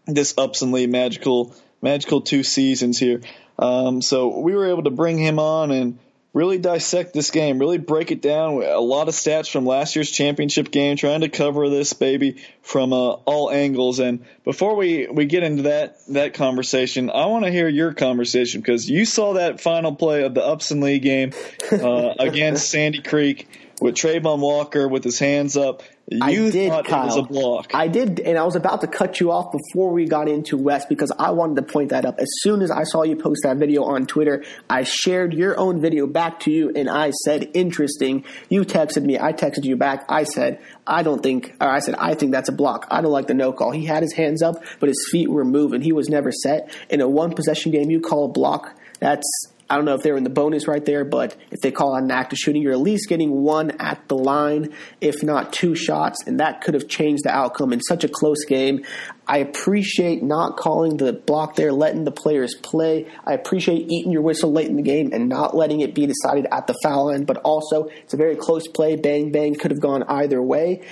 this 0.07 0.35
Upson 0.39 0.71
Lee 0.71 0.87
magical, 0.87 1.55
magical 1.83 2.21
two 2.21 2.45
seasons 2.45 2.99
here. 2.99 3.21
Um, 3.59 4.03
so 4.03 4.39
we 4.39 4.55
were 4.55 4.67
able 4.67 4.85
to 4.85 4.91
bring 4.91 5.19
him 5.19 5.41
on 5.41 5.73
and 5.73 5.99
really 6.37 6.59
dissect 6.59 7.15
this 7.15 7.31
game, 7.31 7.59
really 7.59 7.79
break 7.79 8.11
it 8.11 8.21
down. 8.21 8.63
A 8.63 8.79
lot 8.79 9.09
of 9.09 9.15
stats 9.15 9.51
from 9.51 9.65
last 9.65 9.97
year's 9.97 10.11
championship 10.11 10.71
game, 10.71 10.99
trying 10.99 11.23
to 11.23 11.31
cover 11.31 11.71
this 11.71 11.95
baby 11.95 12.43
from 12.61 12.93
uh, 12.93 12.97
all 12.97 13.51
angles. 13.51 14.01
And 14.01 14.23
before 14.45 14.77
we, 14.77 15.07
we 15.07 15.25
get 15.25 15.43
into 15.43 15.63
that 15.63 15.97
that 16.09 16.35
conversation, 16.35 17.11
I 17.11 17.25
want 17.27 17.47
to 17.47 17.51
hear 17.51 17.69
your 17.69 17.95
conversation 17.95 18.61
because 18.61 18.89
you 18.89 19.07
saw 19.07 19.33
that 19.33 19.63
final 19.63 19.95
play 19.95 20.25
of 20.25 20.35
the 20.35 20.45
Upson 20.45 20.83
Lee 20.83 20.99
game 20.99 21.33
uh, 21.73 22.13
against 22.19 22.71
Sandy 22.71 23.01
Creek 23.01 23.49
with 23.81 23.95
Trayvon 23.95 24.39
Walker 24.39 24.89
with 24.89 25.05
his 25.05 25.19
hands 25.19 25.57
up. 25.57 25.83
You 26.09 26.21
I 26.23 26.35
did, 26.51 26.71
thought 26.71 26.87
Kyle. 26.87 27.03
it 27.03 27.07
was 27.07 27.17
a 27.17 27.23
block. 27.23 27.73
I 27.75 27.89
did, 27.89 28.21
and 28.21 28.39
I 28.39 28.45
was 28.45 28.55
about 28.55 28.81
to 28.83 28.87
cut 28.87 29.19
you 29.19 29.33
off 29.33 29.51
before 29.51 29.93
we 29.93 30.07
got 30.07 30.29
into 30.29 30.57
West 30.57 30.89
because 30.89 31.11
I 31.19 31.33
wanted 31.33 31.57
to 31.57 31.63
point 31.63 31.91
that 31.91 32.05
up. 32.05 32.21
As 32.21 32.29
soon 32.43 32.63
as 32.63 32.71
I 32.71 32.85
saw 32.85 33.03
you 33.03 33.17
post 33.17 33.41
that 33.43 33.57
video 33.57 33.83
on 33.83 34.07
Twitter, 34.07 34.45
I 34.71 34.85
shared 34.85 35.35
your 35.35 35.59
own 35.59 35.81
video 35.81 36.07
back 36.07 36.39
to 36.41 36.53
you, 36.53 36.71
and 36.77 36.89
I 36.89 37.11
said, 37.11 37.51
"Interesting." 37.55 38.25
You 38.49 38.63
texted 38.65 39.03
me. 39.03 39.19
I 39.19 39.33
texted 39.33 39.65
you 39.65 39.77
back. 39.77 40.05
I 40.09 40.23
said, 40.23 40.61
"I 40.87 41.03
don't 41.03 41.23
think," 41.23 41.55
or 41.61 41.69
I 41.69 41.81
said, 41.81 41.97
"I 41.99 42.15
think 42.15 42.31
that's 42.31 42.49
a 42.49 42.53
block. 42.53 42.87
I 42.89 43.01
don't 43.01 43.13
like 43.13 43.27
the 43.27 43.35
no 43.35 43.53
call." 43.53 43.73
He 43.73 43.85
had 43.85 44.05
his 44.05 44.13
hands 44.13 44.43
up, 44.43 44.63
but 44.79 44.89
his 44.89 45.09
feet 45.11 45.29
were 45.29 45.45
moving. 45.45 45.81
He 45.83 45.93
was 45.93 46.09
never 46.09 46.31
set. 46.31 46.71
In 46.89 47.01
a 47.01 47.09
one 47.09 47.33
possession 47.33 47.73
game, 47.73 47.91
you 47.91 48.01
call 48.01 48.27
a 48.27 48.29
block. 48.29 48.73
That's 49.01 49.27
I 49.69 49.75
don't 49.75 49.85
know 49.85 49.95
if 49.95 50.03
they're 50.03 50.17
in 50.17 50.23
the 50.23 50.31
bonus 50.31 50.69
right 50.69 50.85
there, 50.85 51.05
but 51.05 51.37
if 51.51 51.61
they 51.61 51.73
call 51.73 51.97
out 51.97 52.03
an 52.03 52.11
active 52.11 52.39
shooting, 52.39 52.63
you're 52.63 52.73
at 52.73 52.79
least 52.79 53.09
getting 53.09 53.43
one 53.43 53.73
at 53.81 54.07
the 54.09 54.17
line, 54.17 54.73
if 55.01 55.25
not 55.25 55.53
two 55.53 55.75
shots, 55.75 56.19
and 56.25 56.39
that 56.39 56.61
could 56.61 56.75
have 56.75 56.87
changed 56.87 57.25
the 57.25 57.31
outcome 57.31 57.73
in 57.73 57.81
such 57.81 58.05
a 58.05 58.09
close 58.09 58.45
game. 58.45 58.85
I 59.27 59.39
appreciate 59.39 60.23
not 60.23 60.57
calling 60.57 60.99
the 60.99 61.13
block 61.13 61.57
there, 61.57 61.73
letting 61.73 62.05
the 62.05 62.13
players 62.13 62.55
play. 62.55 63.09
I 63.27 63.33
appreciate 63.33 63.91
eating 63.91 64.13
your 64.13 64.23
whistle 64.23 64.53
late 64.53 64.69
in 64.69 64.77
the 64.77 64.83
game 64.83 65.11
and 65.13 65.29
not 65.29 65.57
letting 65.57 65.81
it 65.81 65.97
be 65.97 66.07
decided 66.07 66.47
at 66.53 66.69
the 66.69 66.77
foul 66.85 67.11
end, 67.11 67.27
but 67.27 67.39
also 67.39 67.89
it's 68.05 68.15
a 68.15 68.17
very 68.17 68.37
close 68.37 68.69
play. 68.69 68.95
Bang, 68.95 69.33
bang, 69.33 69.57
could 69.57 69.73
have 69.73 69.81
gone 69.81 70.05
either 70.05 70.41
way. 70.41 70.83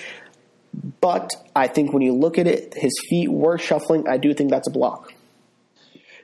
But 1.01 1.31
I 1.55 1.69
think 1.69 1.93
when 1.93 2.03
you 2.03 2.13
look 2.13 2.39
at 2.39 2.49
it, 2.49 2.75
his 2.77 2.93
feet 3.09 3.31
were 3.31 3.57
shuffling. 3.57 4.09
I 4.09 4.17
do 4.17 4.35
think 4.35 4.51
that's 4.51 4.67
a 4.67 4.73
block. 4.73 5.13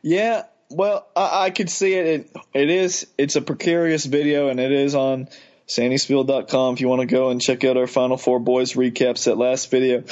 Yeah, 0.02 0.44
well, 0.71 1.07
I, 1.15 1.47
I 1.47 1.51
could 1.51 1.69
see 1.69 1.95
it. 1.95 2.07
it. 2.07 2.37
It 2.55 2.71
is. 2.71 3.07
It's 3.19 3.37
a 3.37 3.43
precarious 3.43 4.05
video, 4.05 4.49
and 4.49 4.61
it 4.61 4.73
is 4.73 4.95
on 4.95 5.29
SandySpiel.com. 5.67 6.75
If 6.75 6.81
you 6.81 6.89
want 6.89 7.01
to 7.01 7.07
go 7.07 7.31
and 7.31 7.41
check 7.41 7.65
out 7.65 7.77
our 7.77 7.87
Final 7.87 8.17
Four 8.17 8.41
boys 8.41 8.75
recaps, 8.75 9.25
that 9.25 9.37
last 9.37 9.71
video 9.71 10.05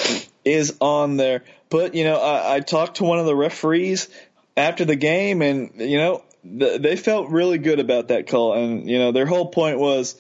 is 0.45 0.77
on 0.81 1.17
there. 1.17 1.45
But 1.71 1.95
you 1.95 2.05
know, 2.05 2.17
I, 2.17 2.57
I 2.57 2.61
talked 2.61 2.99
to 2.99 3.05
one 3.05 3.19
of 3.19 3.27
the 3.27 3.37
referees 3.37 4.09
after 4.57 4.85
the 4.85 4.97
game, 4.97 5.43
and 5.43 5.73
you 5.77 5.99
know, 5.99 6.25
the, 6.45 6.79
they 6.79 6.97
felt 6.97 7.31
really 7.31 7.59
good 7.59 7.81
about 7.81 8.09
that 8.09 8.29
call. 8.29 8.55
And 8.55 8.89
you 8.89 8.99
know, 8.99 9.13
their 9.13 9.27
whole 9.27 9.51
point 9.51 9.79
was 9.79 10.17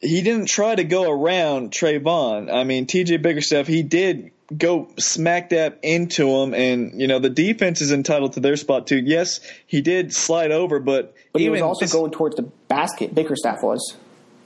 he 0.00 0.22
didn't 0.22 0.46
try 0.46 0.74
to 0.74 0.84
go 0.84 1.10
around 1.10 1.72
Trayvon. 1.72 2.52
I 2.52 2.64
mean, 2.64 2.86
TJ 2.86 3.22
Bickerstaff, 3.22 3.66
he 3.66 3.82
did 3.82 4.30
go 4.56 4.88
smack 4.98 5.50
dab 5.50 5.78
into 5.82 6.28
him, 6.28 6.54
and 6.54 7.00
you 7.00 7.06
know 7.06 7.18
the 7.18 7.30
defense 7.30 7.80
is 7.80 7.92
entitled 7.92 8.34
to 8.34 8.40
their 8.40 8.56
spot 8.56 8.86
too. 8.86 8.98
Yes, 8.98 9.40
he 9.66 9.80
did 9.80 10.12
slide 10.14 10.50
over, 10.50 10.80
but 10.80 11.14
but 11.32 11.42
he 11.42 11.50
was 11.50 11.60
also 11.60 11.84
this, 11.84 11.92
going 11.92 12.10
towards 12.10 12.36
the 12.36 12.42
basket. 12.68 13.14
Bickerstaff 13.14 13.62
was. 13.62 13.96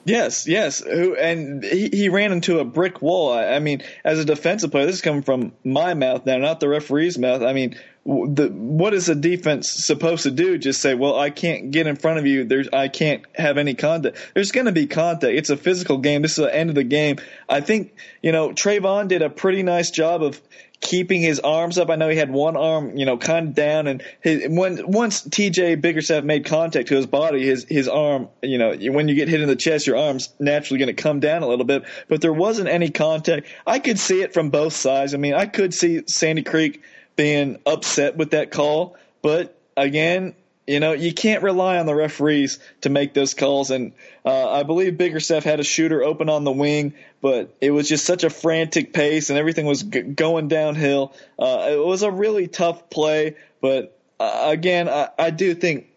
Yes, 0.04 0.48
yes, 0.48 0.80
and 0.80 1.62
he, 1.62 1.88
he 1.92 2.08
ran 2.08 2.32
into 2.32 2.58
a 2.58 2.64
brick 2.64 3.00
wall. 3.00 3.32
I, 3.32 3.44
I 3.44 3.58
mean, 3.60 3.82
as 4.04 4.18
a 4.18 4.24
defensive 4.24 4.72
player, 4.72 4.84
this 4.84 4.96
is 4.96 5.00
coming 5.00 5.22
from 5.22 5.52
my 5.62 5.94
mouth 5.94 6.26
now, 6.26 6.38
not 6.38 6.58
the 6.58 6.68
referee's 6.68 7.16
mouth. 7.18 7.42
I 7.42 7.52
mean, 7.52 7.76
the, 8.04 8.48
what 8.48 8.94
is 8.94 9.08
a 9.08 9.14
defense 9.14 9.70
supposed 9.70 10.24
to 10.24 10.32
do? 10.32 10.58
Just 10.58 10.80
say, 10.80 10.94
well, 10.94 11.16
I 11.16 11.30
can't 11.30 11.70
get 11.70 11.86
in 11.86 11.94
front 11.94 12.18
of 12.18 12.26
you. 12.26 12.42
There's, 12.42 12.68
I 12.72 12.88
can't 12.88 13.22
have 13.36 13.58
any 13.58 13.74
contact. 13.74 14.16
There's 14.34 14.50
going 14.50 14.66
to 14.66 14.72
be 14.72 14.88
contact. 14.88 15.34
It's 15.34 15.50
a 15.50 15.56
physical 15.56 15.98
game. 15.98 16.22
This 16.22 16.32
is 16.32 16.44
the 16.44 16.54
end 16.54 16.68
of 16.68 16.74
the 16.74 16.82
game. 16.82 17.18
I 17.48 17.60
think, 17.60 17.94
you 18.22 18.32
know, 18.32 18.50
Trayvon 18.50 19.06
did 19.06 19.22
a 19.22 19.30
pretty 19.30 19.62
nice 19.62 19.92
job 19.92 20.24
of 20.24 20.40
keeping 20.82 21.22
his 21.22 21.40
arms 21.40 21.78
up. 21.78 21.88
I 21.88 21.96
know 21.96 22.10
he 22.10 22.16
had 22.16 22.30
one 22.30 22.56
arm, 22.56 22.98
you 22.98 23.06
know, 23.06 23.16
kind 23.16 23.48
of 23.48 23.54
down, 23.54 23.86
and 23.86 24.02
his, 24.20 24.48
when 24.48 24.86
once 24.86 25.22
TJ 25.22 25.80
Bickerstaff 25.80 26.24
made 26.24 26.44
contact 26.44 26.88
to 26.88 26.96
his 26.96 27.06
body, 27.06 27.46
his 27.46 27.64
his 27.66 27.88
arm, 27.88 28.28
you 28.42 28.58
know, 28.58 28.76
when 28.76 29.08
you 29.08 29.14
get 29.14 29.28
hit 29.28 29.40
in 29.40 29.48
the 29.48 29.56
chest, 29.56 29.86
your 29.86 29.96
arm's 29.96 30.28
naturally 30.38 30.78
going 30.78 30.94
to 30.94 31.02
come 31.02 31.20
down 31.20 31.42
a 31.42 31.46
little 31.46 31.64
bit. 31.64 31.84
But 32.08 32.20
there 32.20 32.32
wasn't 32.32 32.68
any 32.68 32.90
contact. 32.90 33.46
I 33.66 33.78
could 33.78 33.98
see 33.98 34.20
it 34.20 34.34
from 34.34 34.50
both 34.50 34.74
sides. 34.74 35.14
I 35.14 35.16
mean, 35.16 35.34
I 35.34 35.46
could 35.46 35.72
see 35.72 36.02
Sandy 36.06 36.42
Creek 36.42 36.82
being 37.16 37.58
upset 37.64 38.16
with 38.16 38.32
that 38.32 38.50
call. 38.50 38.96
But 39.22 39.58
again, 39.76 40.34
you 40.72 40.80
know, 40.80 40.92
you 40.92 41.12
can't 41.12 41.42
rely 41.42 41.76
on 41.76 41.84
the 41.84 41.94
referees 41.94 42.58
to 42.80 42.88
make 42.88 43.12
those 43.12 43.34
calls. 43.34 43.70
And 43.70 43.92
uh, 44.24 44.50
I 44.50 44.62
believe 44.62 44.96
Bickerstaff 44.96 45.44
had 45.44 45.60
a 45.60 45.64
shooter 45.64 46.02
open 46.02 46.30
on 46.30 46.44
the 46.44 46.50
wing, 46.50 46.94
but 47.20 47.54
it 47.60 47.72
was 47.72 47.90
just 47.90 48.06
such 48.06 48.24
a 48.24 48.30
frantic 48.30 48.94
pace 48.94 49.28
and 49.28 49.38
everything 49.38 49.66
was 49.66 49.82
g- 49.82 50.00
going 50.00 50.48
downhill. 50.48 51.14
Uh, 51.38 51.68
it 51.72 51.84
was 51.84 52.02
a 52.02 52.10
really 52.10 52.48
tough 52.48 52.88
play, 52.88 53.36
but 53.60 53.98
uh, 54.18 54.44
again, 54.46 54.88
I, 54.88 55.10
I 55.18 55.28
do 55.28 55.54
think 55.54 55.88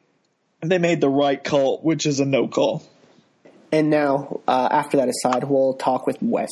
they 0.60 0.78
made 0.78 1.00
the 1.00 1.10
right 1.10 1.42
call, 1.42 1.78
which 1.78 2.06
is 2.06 2.20
a 2.20 2.26
no 2.26 2.50
call. 2.50 2.84
And 3.72 3.90
now, 3.90 4.42
uh, 4.46 4.68
after 4.72 4.98
that 4.98 5.08
aside, 5.08 5.46
we'll 5.46 5.76
talk 5.76 6.06
with 6.06 6.18
Wes. 6.22 6.50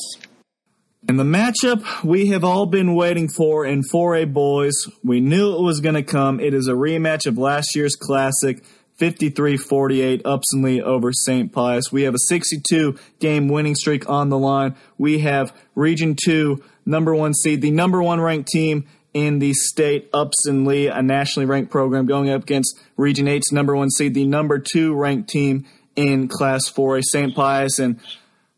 And 1.06 1.20
the 1.20 1.24
matchup 1.24 2.02
we 2.02 2.28
have 2.28 2.44
all 2.44 2.64
been 2.64 2.94
waiting 2.94 3.28
for 3.28 3.66
in 3.66 3.82
4A 3.92 4.32
boys. 4.32 4.72
We 5.02 5.20
knew 5.20 5.54
it 5.54 5.60
was 5.60 5.80
going 5.80 5.96
to 5.96 6.02
come. 6.02 6.40
It 6.40 6.54
is 6.54 6.66
a 6.66 6.72
rematch 6.72 7.26
of 7.26 7.36
last 7.36 7.76
year's 7.76 7.94
classic, 7.94 8.64
53-48 8.98 10.22
Upson 10.24 10.62
Lee 10.62 10.80
over 10.80 11.12
St. 11.12 11.52
Pius. 11.52 11.92
We 11.92 12.04
have 12.04 12.14
a 12.14 12.18
62 12.28 12.98
game 13.18 13.48
winning 13.48 13.74
streak 13.74 14.08
on 14.08 14.30
the 14.30 14.38
line. 14.38 14.76
We 14.96 15.18
have 15.18 15.54
Region 15.74 16.16
2 16.24 16.62
number 16.86 17.14
1 17.14 17.34
seed, 17.34 17.60
the 17.60 17.70
number 17.70 18.02
1 18.02 18.22
ranked 18.22 18.48
team 18.48 18.86
in 19.12 19.40
the 19.40 19.52
state 19.52 20.08
Upson 20.14 20.64
Lee, 20.64 20.86
a 20.86 21.02
nationally 21.02 21.44
ranked 21.44 21.70
program 21.70 22.06
going 22.06 22.30
up 22.30 22.44
against 22.44 22.80
Region 22.96 23.26
8's 23.26 23.52
number 23.52 23.76
1 23.76 23.90
seed, 23.90 24.14
the 24.14 24.24
number 24.24 24.58
2 24.58 24.94
ranked 24.94 25.28
team 25.28 25.66
in 25.96 26.28
Class 26.28 26.70
4A 26.70 27.02
St. 27.04 27.34
Pius 27.34 27.78
and 27.78 28.00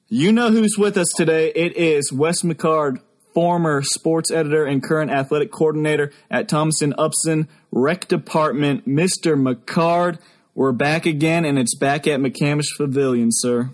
you 0.09 0.33
know 0.33 0.51
who's 0.51 0.77
with 0.79 0.97
us 0.97 1.09
today. 1.17 1.51
It 1.55 1.77
is 1.77 2.13
Wes 2.13 2.43
McCard, 2.43 3.01
former 3.35 3.83
sports 3.83 4.31
editor 4.31 4.65
and 4.65 4.83
current 4.83 5.11
athletic 5.11 5.51
coordinator 5.51 6.13
at 6.31 6.49
Thomaston 6.49 6.95
Upson 6.97 7.49
Rec 7.73 8.07
Department, 8.09 8.89
Mr. 8.89 9.35
McCard. 9.37 10.19
We're 10.55 10.73
back 10.73 11.07
again, 11.07 11.45
and 11.45 11.59
it's 11.59 11.75
back 11.75 12.07
at 12.07 12.21
McCamish 12.21 12.77
Pavilion, 12.77 13.31
sir. 13.31 13.71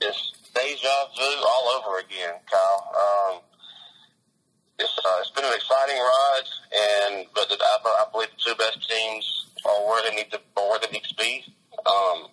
It's 0.00 0.32
deja 0.54 0.88
vu 1.16 1.44
all 1.46 1.78
over 1.78 1.98
again, 1.98 2.34
Kyle. 2.50 2.90
Um, 2.98 3.40
it's, 4.78 4.98
uh, 4.98 5.18
it's 5.20 5.30
been 5.30 5.44
an 5.44 5.52
exciting 5.54 5.96
ride, 5.96 6.48
and 6.72 7.26
but 7.34 7.46
I, 7.50 7.78
I 7.84 8.04
believe 8.10 8.28
the 8.30 8.50
two 8.50 8.56
best 8.56 8.78
teams 8.90 9.46
are 9.66 9.86
where 9.86 10.02
they 10.08 10.16
need 10.16 10.30
to, 10.32 10.40
where 10.56 10.80
they 10.80 10.90
need 10.90 11.04
to 11.04 11.14
be. 11.16 11.44
Um, 11.86 12.28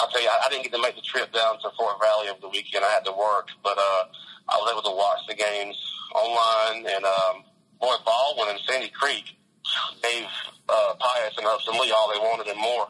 I'll 0.00 0.08
tell 0.08 0.22
you, 0.22 0.28
I, 0.28 0.46
I 0.46 0.48
didn't 0.50 0.64
get 0.64 0.72
to 0.72 0.82
make 0.82 0.96
the 0.96 1.02
trip 1.02 1.32
down 1.32 1.58
to 1.60 1.70
Fort 1.76 1.96
Valley 2.00 2.28
over 2.28 2.40
the 2.40 2.48
weekend. 2.48 2.84
I 2.84 2.90
had 2.90 3.04
to 3.04 3.12
work, 3.12 3.48
but 3.62 3.78
uh, 3.78 4.02
I 4.48 4.56
was 4.56 4.70
able 4.72 4.82
to 4.90 4.96
watch 4.96 5.20
the 5.28 5.34
games 5.34 5.76
online, 6.14 6.86
and 6.86 7.04
um, 7.04 7.44
boy, 7.80 7.94
Baldwin 8.04 8.50
and 8.50 8.60
Sandy 8.68 8.88
Creek 8.88 9.36
gave 10.02 10.26
uh, 10.68 10.94
Pius 10.98 11.34
and 11.38 11.46
Upson 11.46 11.74
Lee 11.74 11.92
all 11.92 12.12
they 12.12 12.20
wanted 12.20 12.46
and 12.48 12.60
more. 12.60 12.88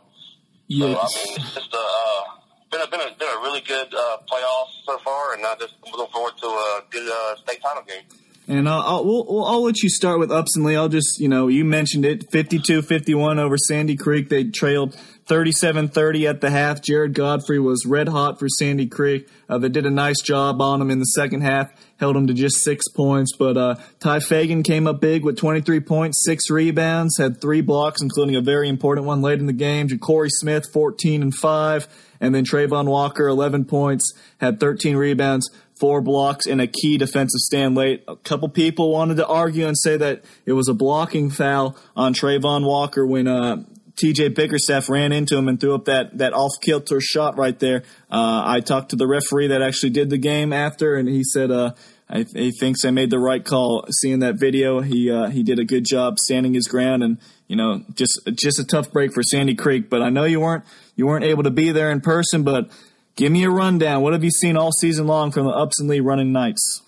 Yes. 0.68 0.96
So 0.96 1.20
I 1.20 1.24
mean, 1.24 1.36
it's 1.36 1.54
just 1.54 1.74
a 1.74 1.78
uh, 1.78 2.22
been 2.70 2.80
a 2.82 2.90
been 2.90 3.00
a 3.00 3.16
been 3.18 3.28
a 3.28 3.40
really 3.40 3.60
good 3.60 3.94
uh, 3.94 4.18
playoff 4.30 4.68
so 4.84 4.98
far, 4.98 5.34
and 5.34 5.44
I 5.46 5.54
just 5.54 5.74
looking 5.84 6.12
forward 6.12 6.34
to 6.38 6.46
a 6.46 6.82
good 6.90 7.08
uh, 7.08 7.36
state 7.36 7.62
title 7.62 7.84
game. 7.84 8.02
And 8.48 8.68
I'll, 8.68 8.80
I'll, 8.80 9.04
we'll, 9.04 9.44
I'll 9.44 9.64
let 9.64 9.82
you 9.82 9.88
start 9.88 10.20
with 10.20 10.30
Upson 10.30 10.62
Lee. 10.62 10.76
I'll 10.76 10.88
just, 10.88 11.18
you 11.18 11.28
know, 11.28 11.48
you 11.48 11.64
mentioned 11.64 12.04
it 12.04 12.30
52 12.30 12.82
51 12.82 13.40
over 13.40 13.56
Sandy 13.58 13.96
Creek. 13.96 14.28
They 14.28 14.44
trailed 14.44 14.96
37 15.26 15.88
30 15.88 16.26
at 16.26 16.40
the 16.40 16.50
half. 16.50 16.80
Jared 16.80 17.14
Godfrey 17.14 17.58
was 17.58 17.84
red 17.84 18.08
hot 18.08 18.38
for 18.38 18.48
Sandy 18.48 18.86
Creek. 18.86 19.28
Uh, 19.48 19.58
they 19.58 19.68
did 19.68 19.84
a 19.84 19.90
nice 19.90 20.20
job 20.22 20.60
on 20.60 20.80
him 20.80 20.90
in 20.90 21.00
the 21.00 21.04
second 21.04 21.40
half, 21.40 21.72
held 21.98 22.16
him 22.16 22.28
to 22.28 22.34
just 22.34 22.62
six 22.62 22.88
points. 22.88 23.32
But 23.36 23.56
uh, 23.56 23.74
Ty 23.98 24.20
Fagan 24.20 24.62
came 24.62 24.86
up 24.86 25.00
big 25.00 25.24
with 25.24 25.36
23 25.36 25.80
points, 25.80 26.22
six 26.24 26.48
rebounds, 26.48 27.18
had 27.18 27.40
three 27.40 27.60
blocks, 27.60 28.00
including 28.00 28.36
a 28.36 28.40
very 28.40 28.68
important 28.68 29.06
one 29.06 29.20
late 29.20 29.40
in 29.40 29.46
the 29.46 29.52
game. 29.52 29.88
Ja'Cory 29.88 30.30
Smith, 30.30 30.64
14 30.72 31.22
and 31.22 31.34
5. 31.34 31.88
And 32.20 32.34
then 32.34 32.44
Trayvon 32.44 32.86
Walker, 32.86 33.28
11 33.28 33.66
points, 33.66 34.14
had 34.38 34.58
13 34.60 34.96
rebounds 34.96 35.50
four 35.78 36.00
blocks 36.00 36.46
and 36.46 36.60
a 36.60 36.66
key 36.66 36.96
defensive 36.96 37.38
stand 37.40 37.74
late. 37.74 38.02
A 38.08 38.16
couple 38.16 38.48
people 38.48 38.90
wanted 38.92 39.18
to 39.18 39.26
argue 39.26 39.66
and 39.66 39.76
say 39.76 39.96
that 39.98 40.24
it 40.46 40.54
was 40.54 40.68
a 40.68 40.74
blocking 40.74 41.30
foul 41.30 41.76
on 41.94 42.14
Trayvon 42.14 42.66
Walker 42.66 43.06
when 43.06 43.28
uh, 43.28 43.62
TJ 43.96 44.34
Bickerstaff 44.34 44.88
ran 44.88 45.12
into 45.12 45.36
him 45.36 45.48
and 45.48 45.60
threw 45.60 45.74
up 45.74 45.86
that, 45.86 46.18
that 46.18 46.32
off 46.32 46.52
kilter 46.60 47.00
shot 47.00 47.38
right 47.38 47.58
there. 47.58 47.82
Uh, 48.10 48.42
I 48.44 48.60
talked 48.60 48.90
to 48.90 48.96
the 48.96 49.06
referee 49.06 49.48
that 49.48 49.62
actually 49.62 49.90
did 49.90 50.10
the 50.10 50.18
game 50.18 50.52
after, 50.52 50.96
and 50.96 51.08
he 51.08 51.24
said 51.24 51.50
uh, 51.50 51.72
I, 52.08 52.26
he 52.34 52.52
thinks 52.52 52.84
I 52.84 52.90
made 52.90 53.10
the 53.10 53.18
right 53.18 53.44
call. 53.44 53.86
Seeing 53.90 54.18
that 54.20 54.36
video, 54.36 54.80
he 54.80 55.10
uh, 55.10 55.30
he 55.30 55.42
did 55.42 55.58
a 55.58 55.64
good 55.64 55.84
job 55.84 56.18
standing 56.18 56.54
his 56.54 56.68
ground, 56.68 57.02
and 57.02 57.18
you 57.48 57.56
know 57.56 57.82
just 57.94 58.20
just 58.34 58.58
a 58.58 58.64
tough 58.64 58.92
break 58.92 59.12
for 59.14 59.22
Sandy 59.22 59.54
Creek. 59.54 59.88
But 59.88 60.02
I 60.02 60.10
know 60.10 60.24
you 60.24 60.40
weren't 60.40 60.64
you 60.94 61.06
weren't 61.06 61.24
able 61.24 61.42
to 61.44 61.50
be 61.50 61.72
there 61.72 61.90
in 61.90 62.00
person, 62.00 62.42
but 62.42 62.70
Give 63.16 63.32
me 63.32 63.44
a 63.44 63.50
rundown. 63.50 64.02
What 64.02 64.12
have 64.12 64.22
you 64.22 64.30
seen 64.30 64.58
all 64.58 64.70
season 64.72 65.06
long 65.06 65.32
from 65.32 65.46
the 65.46 65.52
Upson 65.52 65.88
Lee 65.88 66.00
running 66.00 66.32
Knights? 66.32 66.82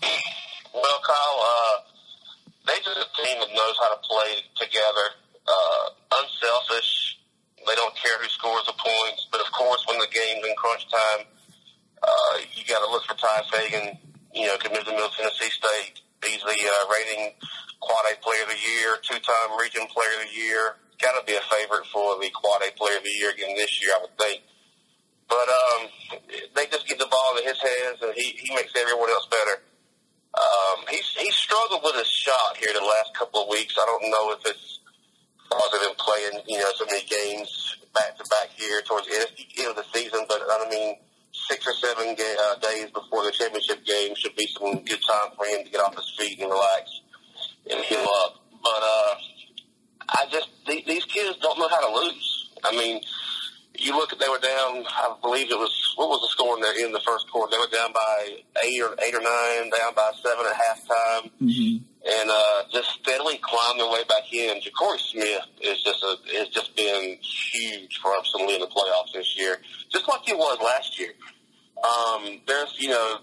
Well, 0.00 1.00
Kyle, 1.02 1.40
uh, 1.42 1.76
they 2.68 2.78
just 2.84 2.96
a 2.96 3.10
team 3.26 3.40
that 3.40 3.50
knows 3.50 3.74
how 3.82 3.90
to 3.90 3.98
play 4.06 4.46
together, 4.54 5.06
uh, 5.42 6.22
unselfish. 6.22 7.18
They 7.66 7.74
don't 7.74 7.96
care 7.96 8.16
who 8.22 8.28
scores 8.28 8.62
the 8.66 8.75
points, 8.86 9.26
but 9.34 9.42
of 9.42 9.50
course, 9.50 9.82
when 9.90 9.98
the 9.98 10.06
game's 10.06 10.46
in 10.46 10.54
crunch 10.54 10.86
time, 10.86 11.26
uh, 12.02 12.34
you 12.54 12.62
got 12.70 12.78
to 12.86 12.90
look 12.90 13.02
for 13.04 13.18
Ty 13.18 13.42
Fagan. 13.50 13.98
You 14.30 14.46
know, 14.46 14.56
committed 14.60 14.86
to 14.86 14.92
Middle 14.92 15.10
Tennessee 15.16 15.48
State. 15.48 16.04
He's 16.20 16.44
the 16.44 16.52
uh, 16.52 16.84
rating 16.92 17.32
Quad 17.80 18.04
A 18.12 18.20
Player 18.20 18.44
of 18.44 18.52
the 18.52 18.60
Year, 18.60 19.00
two-time 19.00 19.56
Region 19.58 19.88
Player 19.88 20.12
of 20.20 20.28
the 20.28 20.34
Year. 20.36 20.76
Got 21.00 21.16
to 21.16 21.24
be 21.24 21.32
a 21.32 21.44
favorite 21.48 21.88
for 21.88 22.20
the 22.20 22.28
Quad 22.36 22.60
A 22.62 22.70
Player 22.76 23.00
of 23.00 23.04
the 23.04 23.16
Year 23.16 23.32
again 23.32 23.56
this 23.56 23.80
year, 23.80 23.96
I 23.96 24.04
would 24.04 24.16
think. 24.20 24.44
But 25.28 25.48
um, 25.48 25.80
they 26.54 26.68
just 26.68 26.86
get 26.86 26.98
the 27.00 27.08
ball 27.08 27.36
in 27.40 27.48
his 27.48 27.58
hands, 27.58 27.98
and 28.02 28.12
he, 28.14 28.36
he 28.36 28.54
makes 28.54 28.76
everyone 28.76 29.10
else 29.10 29.26
better. 29.26 29.64
Um, 30.36 30.84
he's 30.90 31.08
he 31.16 31.30
struggled 31.32 31.80
with 31.82 31.96
his 31.96 32.08
shot 32.08 32.60
here 32.60 32.68
the 32.76 32.84
last 32.84 33.16
couple 33.16 33.42
of 33.42 33.48
weeks. 33.48 33.74
I 33.80 33.86
don't 33.86 34.04
know 34.12 34.36
if 34.36 34.44
it's 34.44 34.80
because 35.48 35.72
of 35.74 35.80
him 35.80 35.96
playing, 35.96 36.44
you 36.46 36.58
know, 36.58 36.70
so 36.76 36.84
many 36.86 37.04
games 37.08 37.65
back 37.96 38.16
to 38.18 38.24
back 38.30 38.50
here 38.56 38.82
towards 38.82 39.08
the 39.08 39.14
end 39.16 39.70
of 39.70 39.76
the 39.76 39.84
season. 39.92 40.20
But 40.28 40.42
I 40.48 40.68
mean, 40.70 40.96
six 41.48 41.66
or 41.66 41.74
seven 41.74 42.14
ga- 42.14 42.36
uh, 42.40 42.58
days 42.60 42.90
before 42.92 43.24
the 43.24 43.32
championship 43.32 43.84
game 43.84 44.14
should 44.16 44.36
be 44.36 44.46
some 44.58 44.84
good 44.84 45.00
time 45.08 45.32
for 45.36 45.46
him 45.46 45.64
to 45.64 45.70
get 45.70 45.80
off 45.80 45.96
his 45.96 46.12
feet 46.18 46.38
and 46.40 46.50
relax 46.50 46.90
and 47.70 47.80
heal 47.84 48.06
up. 48.24 48.42
But 48.62 48.82
uh, 48.82 49.14
I 50.10 50.26
just 50.30 50.48
th- 50.66 50.86
these 50.86 51.04
kids 51.06 51.38
don't 51.42 51.58
know 51.58 51.68
how 51.68 51.80
to 51.88 51.94
lose. 51.94 52.50
I 52.64 52.72
mean, 52.76 53.00
you 53.78 53.92
look 53.96 54.12
at 54.12 54.18
they 54.18 54.28
were 54.28 54.38
down. 54.38 54.84
I 54.86 55.14
believe 55.20 55.50
it 55.50 55.58
was 55.58 55.72
what 55.96 56.08
was 56.08 56.20
the 56.20 56.28
score 56.28 56.56
in 56.56 56.62
the 56.62 56.84
in 56.84 56.92
the 56.92 57.00
first 57.00 57.30
quarter? 57.30 57.50
They 57.50 57.58
were 57.58 57.72
down 57.72 57.92
by 57.92 58.42
eight 58.64 58.82
or 58.82 58.94
eight 59.06 59.14
or 59.14 59.20
nine, 59.20 59.70
down 59.70 59.94
by 59.94 60.12
seven 60.22 60.46
at 60.46 60.56
halftime, 60.56 61.30
mm-hmm. 61.40 61.84
and 61.84 62.30
uh, 62.30 62.62
just 62.72 62.90
steadily 63.00 63.38
climbed 63.42 63.80
their 63.80 63.90
way 63.90 64.04
back 64.08 64.32
in. 64.32 64.60
Ja'Cory 64.60 65.00
Smith 65.00 65.46
is 65.60 65.82
just 65.82 66.02
a 66.02 66.16
has 66.38 66.48
just 66.48 66.76
been 66.76 67.18
huge 67.20 67.98
for 68.02 68.12
Upson 68.12 68.46
Lee 68.46 68.54
in 68.54 68.60
the 68.60 68.68
playoffs 68.68 69.12
this 69.14 69.36
year, 69.38 69.58
just 69.90 70.08
like 70.08 70.20
he 70.24 70.34
was 70.34 70.58
last 70.60 70.98
year. 70.98 71.12
Um, 71.82 72.40
there's 72.46 72.74
you 72.78 72.90
know 72.90 73.18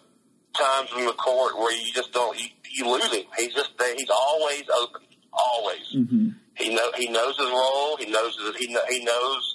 times 0.57 0.89
in 0.97 1.05
the 1.05 1.13
court 1.13 1.57
where 1.57 1.73
you 1.73 1.93
just 1.93 2.11
don't 2.13 2.39
you, 2.39 2.47
you 2.71 2.89
lose 2.89 3.11
him. 3.13 3.25
He's 3.38 3.53
just 3.53 3.71
he's 3.97 4.09
always 4.09 4.63
open, 4.81 5.01
always. 5.31 5.85
Mm-hmm. 5.95 6.30
He 6.55 6.75
know 6.75 6.91
he 6.95 7.09
knows 7.09 7.38
his 7.38 7.49
role. 7.49 7.97
He 7.97 8.05
knows 8.11 8.38
his, 8.38 8.55
he 8.57 8.67
he 8.67 9.03
knows 9.03 9.52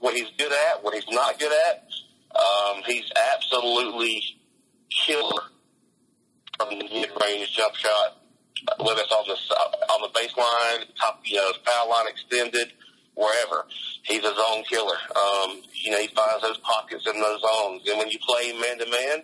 what 0.00 0.14
he's 0.14 0.28
good 0.36 0.52
at, 0.52 0.82
what 0.82 0.94
he's 0.94 1.08
not 1.10 1.38
good 1.38 1.52
at. 1.68 1.88
Um, 2.34 2.82
he's 2.86 3.10
absolutely 3.34 4.22
killer 5.04 5.42
from 6.58 6.78
the 6.78 6.84
mid-range 6.84 7.56
jump 7.56 7.74
shot, 7.74 8.18
whether 8.78 9.00
it's 9.00 9.12
on 9.12 9.24
the 9.26 9.36
on 9.92 10.00
the 10.02 10.18
baseline, 10.18 10.86
top, 11.00 11.20
you 11.24 11.36
know, 11.36 11.52
foul 11.64 11.90
line 11.90 12.06
extended, 12.08 12.72
wherever. 13.14 13.66
He's 14.02 14.24
a 14.24 14.34
zone 14.34 14.64
killer. 14.68 14.96
Um, 15.16 15.62
you 15.74 15.90
know, 15.90 15.98
he 15.98 16.08
finds 16.08 16.42
those 16.42 16.58
pockets 16.58 17.06
in 17.06 17.20
those 17.20 17.40
zones, 17.40 17.88
and 17.88 17.98
when 17.98 18.10
you 18.10 18.18
play 18.26 18.52
man 18.52 18.78
to 18.78 18.86
man, 18.90 19.22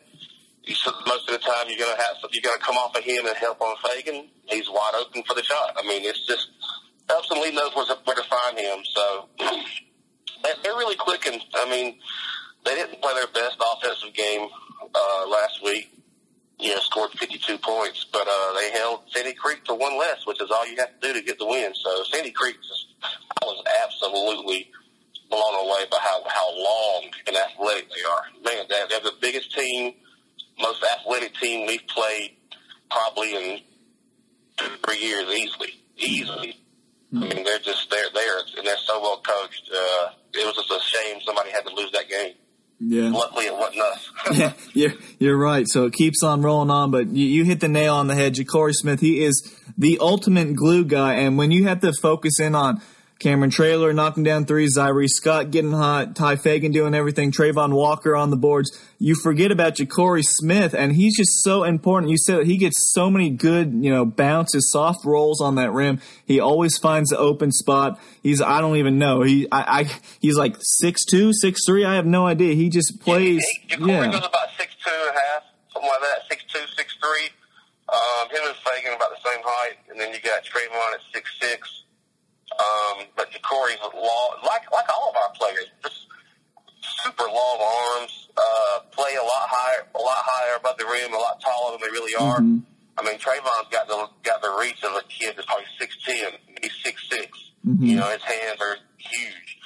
most 1.07 1.29
of 1.29 1.33
the 1.33 1.39
time 1.39 1.67
you're 1.69 1.79
gonna 1.79 1.97
have 1.97 2.17
you're 2.33 2.43
gonna 2.43 2.61
come 2.61 2.77
off 2.77 2.97
of 2.97 3.05
him 3.05 3.27
and 3.27 3.37
help 3.37 3.61
on 3.61 3.77
Fagan. 3.85 4.29
He's 4.47 4.69
wide 4.69 4.93
open 4.99 5.23
for 5.23 5.35
the 5.35 5.43
shot. 5.43 5.77
I 5.77 5.87
mean, 5.87 6.05
it's 6.05 6.27
just 6.27 6.49
Lee 7.31 7.53
knows 7.53 7.75
where 7.75 7.87
to, 7.87 7.99
where 8.05 8.17
to 8.17 8.23
find 8.25 8.59
him. 8.59 8.79
So 8.85 9.29
they're 10.43 10.77
really 10.77 10.97
clicking. 10.97 11.41
I 11.55 11.71
mean, 11.71 11.99
they 12.65 12.75
didn't 12.75 13.01
play 13.01 13.15
their 13.15 13.29
best 13.29 13.57
offensive 13.61 14.15
game 14.15 14.49
uh, 14.95 15.29
last 15.29 15.63
week. 15.63 15.93
You 16.59 16.71
know, 16.71 16.81
scored 16.81 17.11
52 17.13 17.59
points, 17.59 18.07
but 18.11 18.27
uh, 18.27 18.55
they 18.55 18.71
held 18.73 19.03
Sandy 19.11 19.35
Creek 19.35 19.63
to 19.65 19.75
one 19.75 19.99
less, 19.99 20.27
which 20.27 20.41
is 20.41 20.51
all 20.51 20.67
you 20.67 20.77
have 20.79 20.99
to 21.01 21.07
do 21.09 21.13
to 21.13 21.23
get 21.23 21.39
the 21.39 21.47
win. 21.47 21.73
So 21.75 22.03
Sandy 22.11 22.31
Creek, 22.31 22.57
just, 22.57 22.87
I 23.03 23.45
was 23.45 23.63
absolutely 23.85 24.71
blown 25.29 25.55
away 25.67 25.85
by 25.91 25.99
how 26.01 26.23
how 26.27 26.57
long 26.57 27.11
and 27.27 27.37
athletic 27.37 27.89
they 27.91 28.03
are. 28.09 28.23
Man, 28.43 28.65
they're, 28.71 28.87
they're 28.89 29.01
the 29.01 29.17
biggest 29.21 29.55
team, 29.55 29.95
most 30.59 30.83
athletic 30.83 31.35
team 31.35 31.67
we've 31.67 31.87
played 31.89 32.37
probably 32.91 33.35
in 33.35 33.61
three 34.57 35.01
years 35.01 35.29
easily, 35.29 35.73
easily. 35.97 36.57
I 37.17 37.35
mean, 37.35 37.45
they're 37.45 37.59
just 37.59 37.91
they're 37.91 38.11
there, 38.13 38.39
and 38.59 38.67
they're 38.67 38.77
so 38.79 39.01
well 39.01 39.21
coached. 39.21 39.71
Uh, 39.73 40.09
it 40.35 40.47
was 40.47 40.55
just 40.57 40.71
a 40.71 40.81
shame 40.81 41.21
somebody 41.25 41.51
had 41.51 41.67
to 41.67 41.75
lose 41.75 41.91
that 41.93 42.09
game. 42.09 42.35
Yeah. 42.79 43.11
Luckily, 43.11 43.47
it 43.47 43.57
wasn't 43.57 43.81
us. 43.81 44.11
yeah, 44.33 44.53
you're 44.75 44.93
you're 45.19 45.37
right. 45.37 45.67
So 45.67 45.87
it 45.87 45.95
keeps 45.95 46.23
on 46.23 46.43
rolling 46.43 46.71
on, 46.71 46.91
but 46.91 47.09
you, 47.09 47.27
you 47.27 47.45
hit 47.45 47.61
the 47.61 47.69
nail 47.69 47.95
on 47.95 48.07
the 48.07 48.15
head. 48.15 48.35
Ja'Cory 48.35 48.73
Smith, 48.75 49.01
he 49.01 49.25
is 49.25 49.55
the 49.79 49.99
ultimate 50.01 50.55
glue 50.55 50.85
guy, 50.85 51.15
and 51.15 51.39
when 51.39 51.51
you 51.51 51.65
have 51.65 51.81
to 51.81 51.93
focus 52.01 52.39
in 52.39 52.55
on 52.55 52.83
Cameron 53.27 53.51
Traylor 53.51 53.93
knocking 53.93 54.23
down 54.23 54.45
threes, 54.45 54.79
Zyree 54.79 55.09
Scott 55.09 55.51
getting 55.51 55.73
hot, 55.73 56.15
Ty 56.15 56.37
Fagan 56.37 56.71
doing 56.71 56.95
everything, 56.95 57.33
Trayvon 57.33 57.73
Walker 57.73 58.15
on 58.15 58.31
the 58.31 58.37
boards. 58.37 58.71
You 59.01 59.17
forget 59.21 59.51
about 59.51 59.75
Ja'Cory 59.75 60.23
Smith, 60.23 60.75
and 60.75 60.93
he's 60.93 61.17
just 61.17 61.43
so 61.43 61.65
important. 61.65 62.13
You 62.13 62.19
said 62.19 62.47
he 62.47 62.57
gets 62.57 62.93
so 62.95 63.11
many 63.11 63.31
good, 63.31 63.73
you 63.83 63.93
know, 63.93 64.05
bounces, 64.05 64.71
soft 64.71 65.05
rolls 65.05 65.41
on 65.41 65.57
that 65.57 65.73
rim. 65.73 66.01
He 66.25 66.39
always 66.39 66.79
finds 66.79 67.11
the 67.11 67.19
open 67.19 67.51
spot. 67.51 67.99
He's 68.23 68.41
I 68.41 68.61
don't 68.61 68.77
even 68.77 68.97
know. 68.97 69.23
He 69.23 69.49
I, 69.51 69.81
I 69.81 69.91
he's 70.21 70.37
like 70.37 70.55
six 70.61 71.05
two, 71.05 71.33
six 71.33 71.67
three. 71.67 71.85
I 71.85 71.97
have 71.97 72.07
no 72.07 72.29
idea. 72.29 72.55
He 72.55 72.69
just 72.69 73.01
plays. 73.01 73.45
Yeah, 73.69 73.77
Ja'Cory 73.79 73.89
yeah. 73.89 74.13
goes 74.13 74.19
about 74.19 74.51
six 74.57 74.73
two 74.85 74.93
and 74.95 75.17
a 75.17 75.19
half, 75.19 75.43
something 75.73 75.91
like 75.91 76.01
that. 76.01 76.19
Six 76.29 76.45
two, 76.45 76.65
six 76.77 76.95
three. 77.03 77.31
Um, 77.89 78.31
him 78.31 78.43
and 78.47 78.57
Fagan 78.63 78.95
about 78.95 79.11
the 79.11 79.29
same 79.29 79.43
height, 79.45 79.79
and 79.91 79.99
then 79.99 80.13
you 80.13 80.21
got 80.21 80.45
Trayvon 80.45 80.95
at 80.95 81.01
six 81.13 81.29
six. 81.41 81.76
Um, 82.57 83.07
but 83.17 83.31
Ja'Cory's 83.31 83.81
long, 83.95 84.31
like 84.45 84.71
like 84.73 84.87
all 84.97 85.11
of 85.11 85.17
our 85.17 85.33
players, 85.35 85.69
just 85.83 86.07
super 87.05 87.25
long 87.25 87.59
arms. 87.61 88.29
Uh, 88.37 88.81
play 88.93 89.15
a 89.17 89.23
lot 89.23 89.49
higher, 89.49 89.87
a 89.95 89.99
lot 89.99 90.17
higher 90.19 90.57
above 90.59 90.77
the 90.79 90.85
rim, 90.85 91.13
a 91.13 91.17
lot 91.17 91.41
taller 91.41 91.73
than 91.73 91.81
they 91.81 91.93
really 91.93 92.15
are. 92.15 92.41
Mm-hmm. 92.41 92.59
I 92.99 93.03
mean, 93.03 93.19
Trayvon's 93.19 93.69
got 93.71 93.89
the 93.89 94.09
got 94.23 94.43
the 94.43 94.57
reach 94.61 94.83
of 94.85 94.93
a 94.93 95.03
kid 95.09 95.35
that's 95.37 95.47
probably 95.47 95.67
six 95.79 95.97
ten. 96.05 96.33
He's 96.63 96.73
six 96.83 97.09
six. 97.09 97.39
Mm-hmm. 97.67 97.85
You 97.85 97.97
know, 97.97 98.09
his 98.09 98.23
hands 98.23 98.61
are 98.61 98.77
huge. 98.97 99.59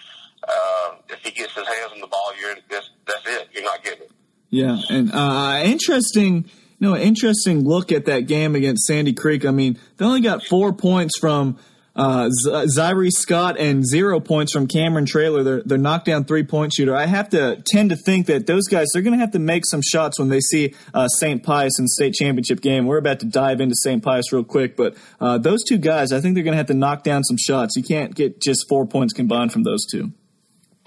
Uh, 0.43 0.95
if 1.11 1.21
he 1.21 1.31
gets 1.31 1.55
his 1.55 1.67
hands 1.67 1.93
on 1.93 2.01
the 2.01 2.07
ball, 2.07 2.33
you're 2.41 2.55
that's 2.69 2.91
that's 3.07 3.27
it. 3.27 3.49
You're 3.53 3.65
not 3.65 3.85
getting 3.85 4.03
it. 4.03 4.13
Yeah, 4.51 4.79
and 4.89 5.11
uh, 5.13 5.63
interesting. 5.65 6.51
You 6.79 6.89
know, 6.89 6.97
interesting 6.97 7.69
look 7.69 7.93
at 7.93 8.07
that 8.07 8.21
game 8.21 8.55
against 8.55 8.87
Sandy 8.87 9.13
Creek. 9.13 9.45
I 9.45 9.51
mean, 9.51 9.79
they 9.99 10.05
only 10.07 10.23
got 10.23 10.43
four 10.43 10.73
points 10.73 11.19
from 11.19 11.59
uh, 11.97 12.29
Zyrie 12.45 13.11
Scott 13.11 13.59
and 13.59 13.87
zero 13.87 14.21
points 14.21 14.53
from 14.53 14.67
Cameron 14.67 15.07
Traylor, 15.07 15.43
They're, 15.43 15.63
they're 15.65 15.79
knockdown 15.79 16.25
three 16.25 16.45
point 16.45 16.73
shooter. 16.73 16.95
I 16.95 17.07
have 17.07 17.29
to 17.31 17.63
tend 17.67 17.91
to 17.91 17.97
think 17.97 18.27
that 18.27 18.47
those 18.47 18.69
guys, 18.69 18.87
they're 18.93 19.03
going 19.03 19.19
to 19.19 19.21
have 19.21 19.33
to 19.33 19.39
make 19.39 19.67
some 19.67 19.81
shots 19.83 20.19
when 20.19 20.29
they 20.29 20.41
see 20.41 20.75
uh, 20.95 21.09
St. 21.09 21.43
Pius 21.43 21.79
in 21.79 21.85
the 21.85 21.89
state 21.89 22.15
championship 22.15 22.61
game. 22.61 22.87
We're 22.87 22.99
about 22.99 23.21
to 23.21 23.27
dive 23.27 23.61
into 23.61 23.75
St. 23.75 24.03
Pius 24.03 24.33
real 24.33 24.45
quick, 24.45 24.77
but 24.77 24.97
uh, 25.21 25.39
those 25.39 25.65
two 25.65 25.79
guys, 25.79 26.13
I 26.13 26.21
think 26.21 26.35
they're 26.35 26.45
going 26.45 26.53
to 26.53 26.59
have 26.59 26.67
to 26.69 26.75
knock 26.75 27.03
down 27.03 27.25
some 27.25 27.37
shots. 27.37 27.77
You 27.77 27.83
can't 27.83 28.15
get 28.15 28.41
just 28.41 28.69
four 28.69 28.87
points 28.87 29.13
combined 29.13 29.53
from 29.53 29.65
those 29.65 29.85
two. 29.91 30.13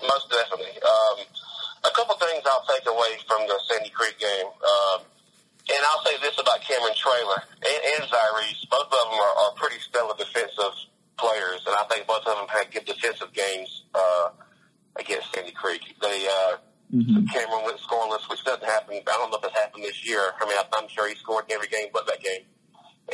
Most 0.01 0.29
definitely. 0.29 0.71
Um, 0.81 1.25
a 1.85 1.91
couple 1.95 2.15
things 2.15 2.43
I'll 2.45 2.65
take 2.65 2.87
away 2.87 3.17
from 3.27 3.47
the 3.47 3.59
Sandy 3.69 3.89
Creek 3.89 4.19
game. 4.19 4.47
Um, 4.47 5.01
and 5.63 5.79
I'll 5.79 6.03
say 6.03 6.17
this 6.21 6.37
about 6.39 6.59
Cameron 6.61 6.93
Traylor 6.95 7.43
and, 7.63 8.01
and. 8.01 8.03
Both 8.73 8.89
of 8.89 8.89
them 8.89 9.19
are, 9.19 9.35
are 9.45 9.53
pretty 9.55 9.77
stellar 9.87 10.15
defensive 10.17 10.73
players, 11.23 11.63
and 11.65 11.75
I 11.79 11.87
think 11.87 12.05
both 12.05 12.27
of 12.27 12.35
them 12.35 12.47
had 12.51 12.67
good 12.67 12.83
defensive 12.83 13.31
games 13.31 13.87
uh, 13.95 14.35
against 14.99 15.33
Sandy 15.33 15.51
Creek. 15.51 15.81
They 16.01 16.27
uh, 16.27 16.59
mm-hmm. 16.91 17.23
Cameron 17.31 17.63
went 17.63 17.79
scoreless, 17.79 18.27
which 18.29 18.43
doesn't 18.43 18.67
happen. 18.67 18.99
I 18.99 19.15
don't 19.15 19.31
know 19.31 19.39
if 19.39 19.45
it's 19.47 19.57
happened 19.57 19.83
this 19.85 20.05
year. 20.05 20.19
I 20.19 20.43
mean, 20.43 20.59
I'm 20.59 20.89
sure 20.89 21.07
he 21.07 21.15
scored 21.15 21.45
every 21.49 21.67
game 21.67 21.87
but 21.93 22.05
that 22.07 22.19
game. 22.19 22.43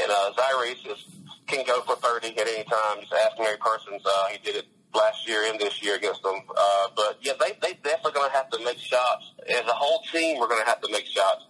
And 0.02 0.10
uh, 0.10 0.34
Zyrie 0.34 0.82
just 0.82 1.06
can 1.48 1.66
go 1.66 1.82
for 1.82 1.96
30 1.96 2.38
at 2.38 2.48
any 2.48 2.64
time. 2.64 3.02
Just 3.02 3.14
ask 3.14 3.38
Mary 3.38 3.58
Persons. 3.58 4.02
Uh, 4.06 4.28
he 4.32 4.38
did 4.40 4.56
it 4.56 4.66
last 4.94 5.28
year 5.28 5.46
and 5.50 5.60
this 5.60 5.82
year 5.82 5.96
against 5.96 6.24
them. 6.24 6.42
Uh, 6.50 6.88
but 6.96 7.18
yeah, 7.22 7.34
they 7.40 7.54
they 7.62 7.74
definitely 7.84 8.14
going 8.14 8.30
to 8.30 8.36
have 8.36 8.50
to 8.50 8.64
make 8.64 8.78
shots. 8.78 9.34
As 9.50 9.66
a 9.66 9.74
whole 9.78 10.02
team, 10.12 10.40
we're 10.40 10.48
going 10.48 10.62
to 10.62 10.70
have 10.70 10.82
to 10.82 10.92
make 10.92 11.06
shots, 11.06 11.46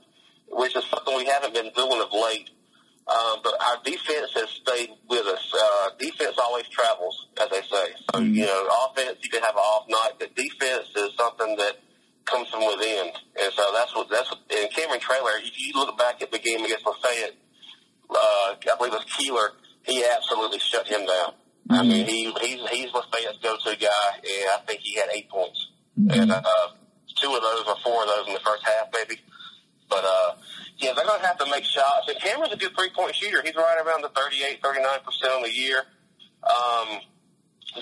which 0.49 0.76
is 0.76 0.84
something 0.86 1.15
we 1.15 1.26
haven't 1.26 1.53
been 1.53 1.72
doing 1.76 2.02
of 2.02 2.11
late. 2.11 2.49
Um, 3.10 3.40
but 3.44 3.56
our 3.60 3.81
defense 3.84 4.30
has 4.36 4.49
stayed 4.49 4.91
with 5.10 5.26
us. 5.26 5.52
Uh, 5.52 5.90
defense 5.98 6.38
always 6.38 6.68
travels, 6.69 7.26
as 7.41 7.49
they 7.49 7.61
say. 7.61 7.88
So, 8.14 8.19
mm-hmm. 8.22 8.36
you 8.36 8.45
know, 8.45 8.69
offense, 8.86 9.18
you 9.23 9.30
can 9.31 9.41
have 9.41 9.56
an 9.56 9.65
off 9.65 9.90
night, 9.90 10.11
but 10.19 10.36
defense 10.36 10.94
is 10.95 11.10
something 11.18 11.56
that 11.57 11.81
comes 12.26 12.49
from 12.49 12.68
within. 12.68 13.10
And 13.41 13.53
so 13.53 13.64
that's 13.73 13.95
what, 13.95 14.10
that's 14.11 14.30
what, 14.30 14.41
and 14.53 14.69
Cameron 14.72 14.99
Traylor, 14.99 15.41
if 15.41 15.57
you 15.57 15.73
look 15.73 15.98
back 15.98 16.22
at 16.22 16.31
the 16.31 16.38
game 16.38 16.64
against 16.64 16.86
Lafayette, 16.86 17.34
uh, 18.11 18.53
I 18.61 18.76
believe 18.77 18.94
it 18.94 19.02
was 19.02 19.06
Keeler, 19.18 19.53
he 19.84 20.06
absolutely 20.06 20.60
shut 20.60 20.88
him 20.88 21.07
down. 21.07 21.34
Mm-hmm. 21.65 21.73
I 21.73 21.81
mean, 21.81 22.06
he, 22.06 22.31
he's, 22.41 22.69
he's 22.69 22.94
Lafayette's 22.94 23.40
go-to 23.41 23.76
guy, 23.76 24.10
and 24.18 24.49
I 24.53 24.61
think 24.68 24.81
he 24.81 24.95
had 24.95 25.10
eight 25.15 25.30
points. 25.30 25.68
Mm-hmm. 25.99 26.19
And, 26.19 26.31
uh, 26.31 26.68
two 27.19 27.34
of 27.34 27.41
those 27.41 27.65
or 27.65 27.76
four 27.84 28.03
of 28.03 28.07
those 28.07 28.27
in 28.27 28.34
the 28.34 28.40
first 28.45 28.64
half, 28.65 28.88
maybe. 28.94 29.19
But, 29.90 30.06
uh, 30.06 30.36
yeah, 30.80 30.94
they're 30.96 31.06
going 31.06 31.20
to 31.20 31.28
have 31.28 31.38
to 31.40 31.50
make 31.52 31.66
shots. 31.66 32.08
And 32.08 32.18
Cameron's 32.20 32.54
a 32.54 32.58
good 32.58 32.72
three 32.76 32.90
point 32.96 33.14
shooter. 33.14 33.42
He's 33.44 33.56
right 33.56 33.78
around 33.86 34.02
the 34.02 34.10
38, 34.10 34.62
39% 34.62 35.36
on 35.36 35.44
the 35.44 35.52
year. 35.52 35.84
Um, 36.44 37.04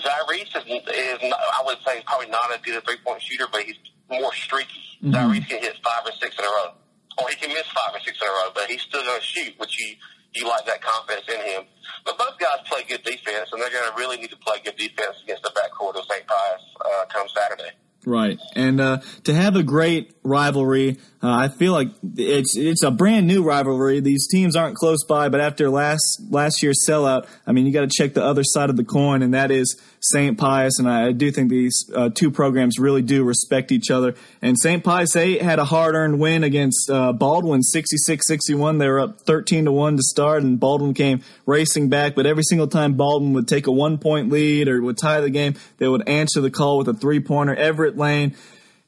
Zyreese 0.02 0.50
is, 0.56 0.66
is 0.66 1.18
not, 1.22 1.38
I 1.38 1.62
would 1.64 1.78
say, 1.86 2.02
probably 2.04 2.26
not 2.26 2.52
as 2.52 2.60
good 2.62 2.76
a 2.76 2.80
three 2.82 2.98
point 3.04 3.22
shooter, 3.22 3.46
but 3.50 3.62
he's 3.62 3.78
more 4.10 4.34
streaky. 4.34 4.98
Mm-hmm. 5.02 5.14
Zyreese 5.14 5.48
can 5.48 5.62
hit 5.62 5.78
five 5.78 6.02
or 6.04 6.12
six 6.18 6.36
in 6.36 6.44
a 6.44 6.48
row. 6.48 6.74
Or 7.22 7.28
he 7.30 7.36
can 7.36 7.50
miss 7.50 7.66
five 7.70 7.94
or 7.94 8.00
six 8.00 8.18
in 8.20 8.26
a 8.26 8.30
row, 8.30 8.50
but 8.54 8.66
he's 8.66 8.82
still 8.82 9.02
going 9.02 9.18
to 9.18 9.24
shoot, 9.24 9.54
which 9.58 9.78
you, 9.78 9.94
you 10.34 10.48
like 10.48 10.66
that 10.66 10.82
confidence 10.82 11.26
in 11.26 11.40
him. 11.40 11.62
But 12.04 12.18
both 12.18 12.38
guys 12.38 12.66
play 12.66 12.82
good 12.88 13.02
defense, 13.02 13.50
and 13.52 13.62
they're 13.62 13.70
going 13.70 13.90
to 13.90 13.96
really 13.96 14.18
need 14.18 14.30
to 14.30 14.36
play 14.38 14.58
good 14.64 14.76
defense 14.76 15.22
against 15.22 15.42
the 15.42 15.50
backcourt 15.50 15.94
of 15.94 16.04
St. 16.10 16.26
Pius 16.26 16.62
uh, 16.82 17.06
come 17.10 17.26
Saturday. 17.34 17.74
Right, 18.08 18.40
and 18.56 18.80
uh, 18.80 19.00
to 19.24 19.34
have 19.34 19.54
a 19.54 19.62
great 19.62 20.14
rivalry, 20.22 20.96
uh, 21.22 21.30
I 21.30 21.48
feel 21.48 21.74
like 21.74 21.88
it's 22.16 22.56
it's 22.56 22.82
a 22.82 22.90
brand 22.90 23.26
new 23.26 23.42
rivalry. 23.42 24.00
These 24.00 24.28
teams 24.28 24.56
aren't 24.56 24.76
close 24.76 25.04
by, 25.06 25.28
but 25.28 25.42
after 25.42 25.68
last 25.68 26.22
last 26.30 26.62
year's 26.62 26.86
sellout, 26.88 27.28
I 27.46 27.52
mean, 27.52 27.66
you 27.66 27.72
got 27.72 27.82
to 27.82 27.90
check 27.92 28.14
the 28.14 28.24
other 28.24 28.44
side 28.44 28.70
of 28.70 28.76
the 28.76 28.84
coin, 28.84 29.20
and 29.20 29.34
that 29.34 29.50
is 29.50 29.78
St. 30.00 30.38
Pius. 30.38 30.78
And 30.78 30.88
I, 30.88 31.12
do 31.12 31.30
think 31.30 31.50
these 31.50 31.90
uh, 31.94 32.08
two 32.14 32.30
programs 32.30 32.78
really 32.78 33.02
do 33.02 33.24
respect 33.24 33.72
each 33.72 33.90
other. 33.90 34.14
And 34.40 34.56
St. 34.58 34.84
Pius 34.84 35.12
they 35.12 35.38
had 35.38 35.58
a 35.58 35.64
hard 35.64 35.94
earned 35.94 36.20
win 36.20 36.44
against 36.44 36.88
uh, 36.90 37.12
Baldwin, 37.12 37.60
66-61. 37.74 38.78
They 38.78 38.88
were 38.88 39.00
up 39.00 39.20
thirteen 39.20 39.64
to 39.64 39.72
one 39.72 39.96
to 39.96 40.02
start, 40.02 40.42
and 40.42 40.60
Baldwin 40.60 40.94
came 40.94 41.22
racing 41.46 41.88
back. 41.88 42.14
But 42.14 42.26
every 42.26 42.44
single 42.44 42.68
time 42.68 42.94
Baldwin 42.94 43.32
would 43.32 43.48
take 43.48 43.66
a 43.66 43.72
one 43.72 43.98
point 43.98 44.30
lead 44.30 44.68
or 44.68 44.80
would 44.80 44.98
tie 44.98 45.20
the 45.20 45.30
game, 45.30 45.54
they 45.78 45.88
would 45.88 46.08
answer 46.08 46.40
the 46.40 46.50
call 46.50 46.78
with 46.78 46.88
a 46.88 46.94
three 46.94 47.20
pointer. 47.20 47.54
Everett 47.54 47.96
Lane 47.96 48.36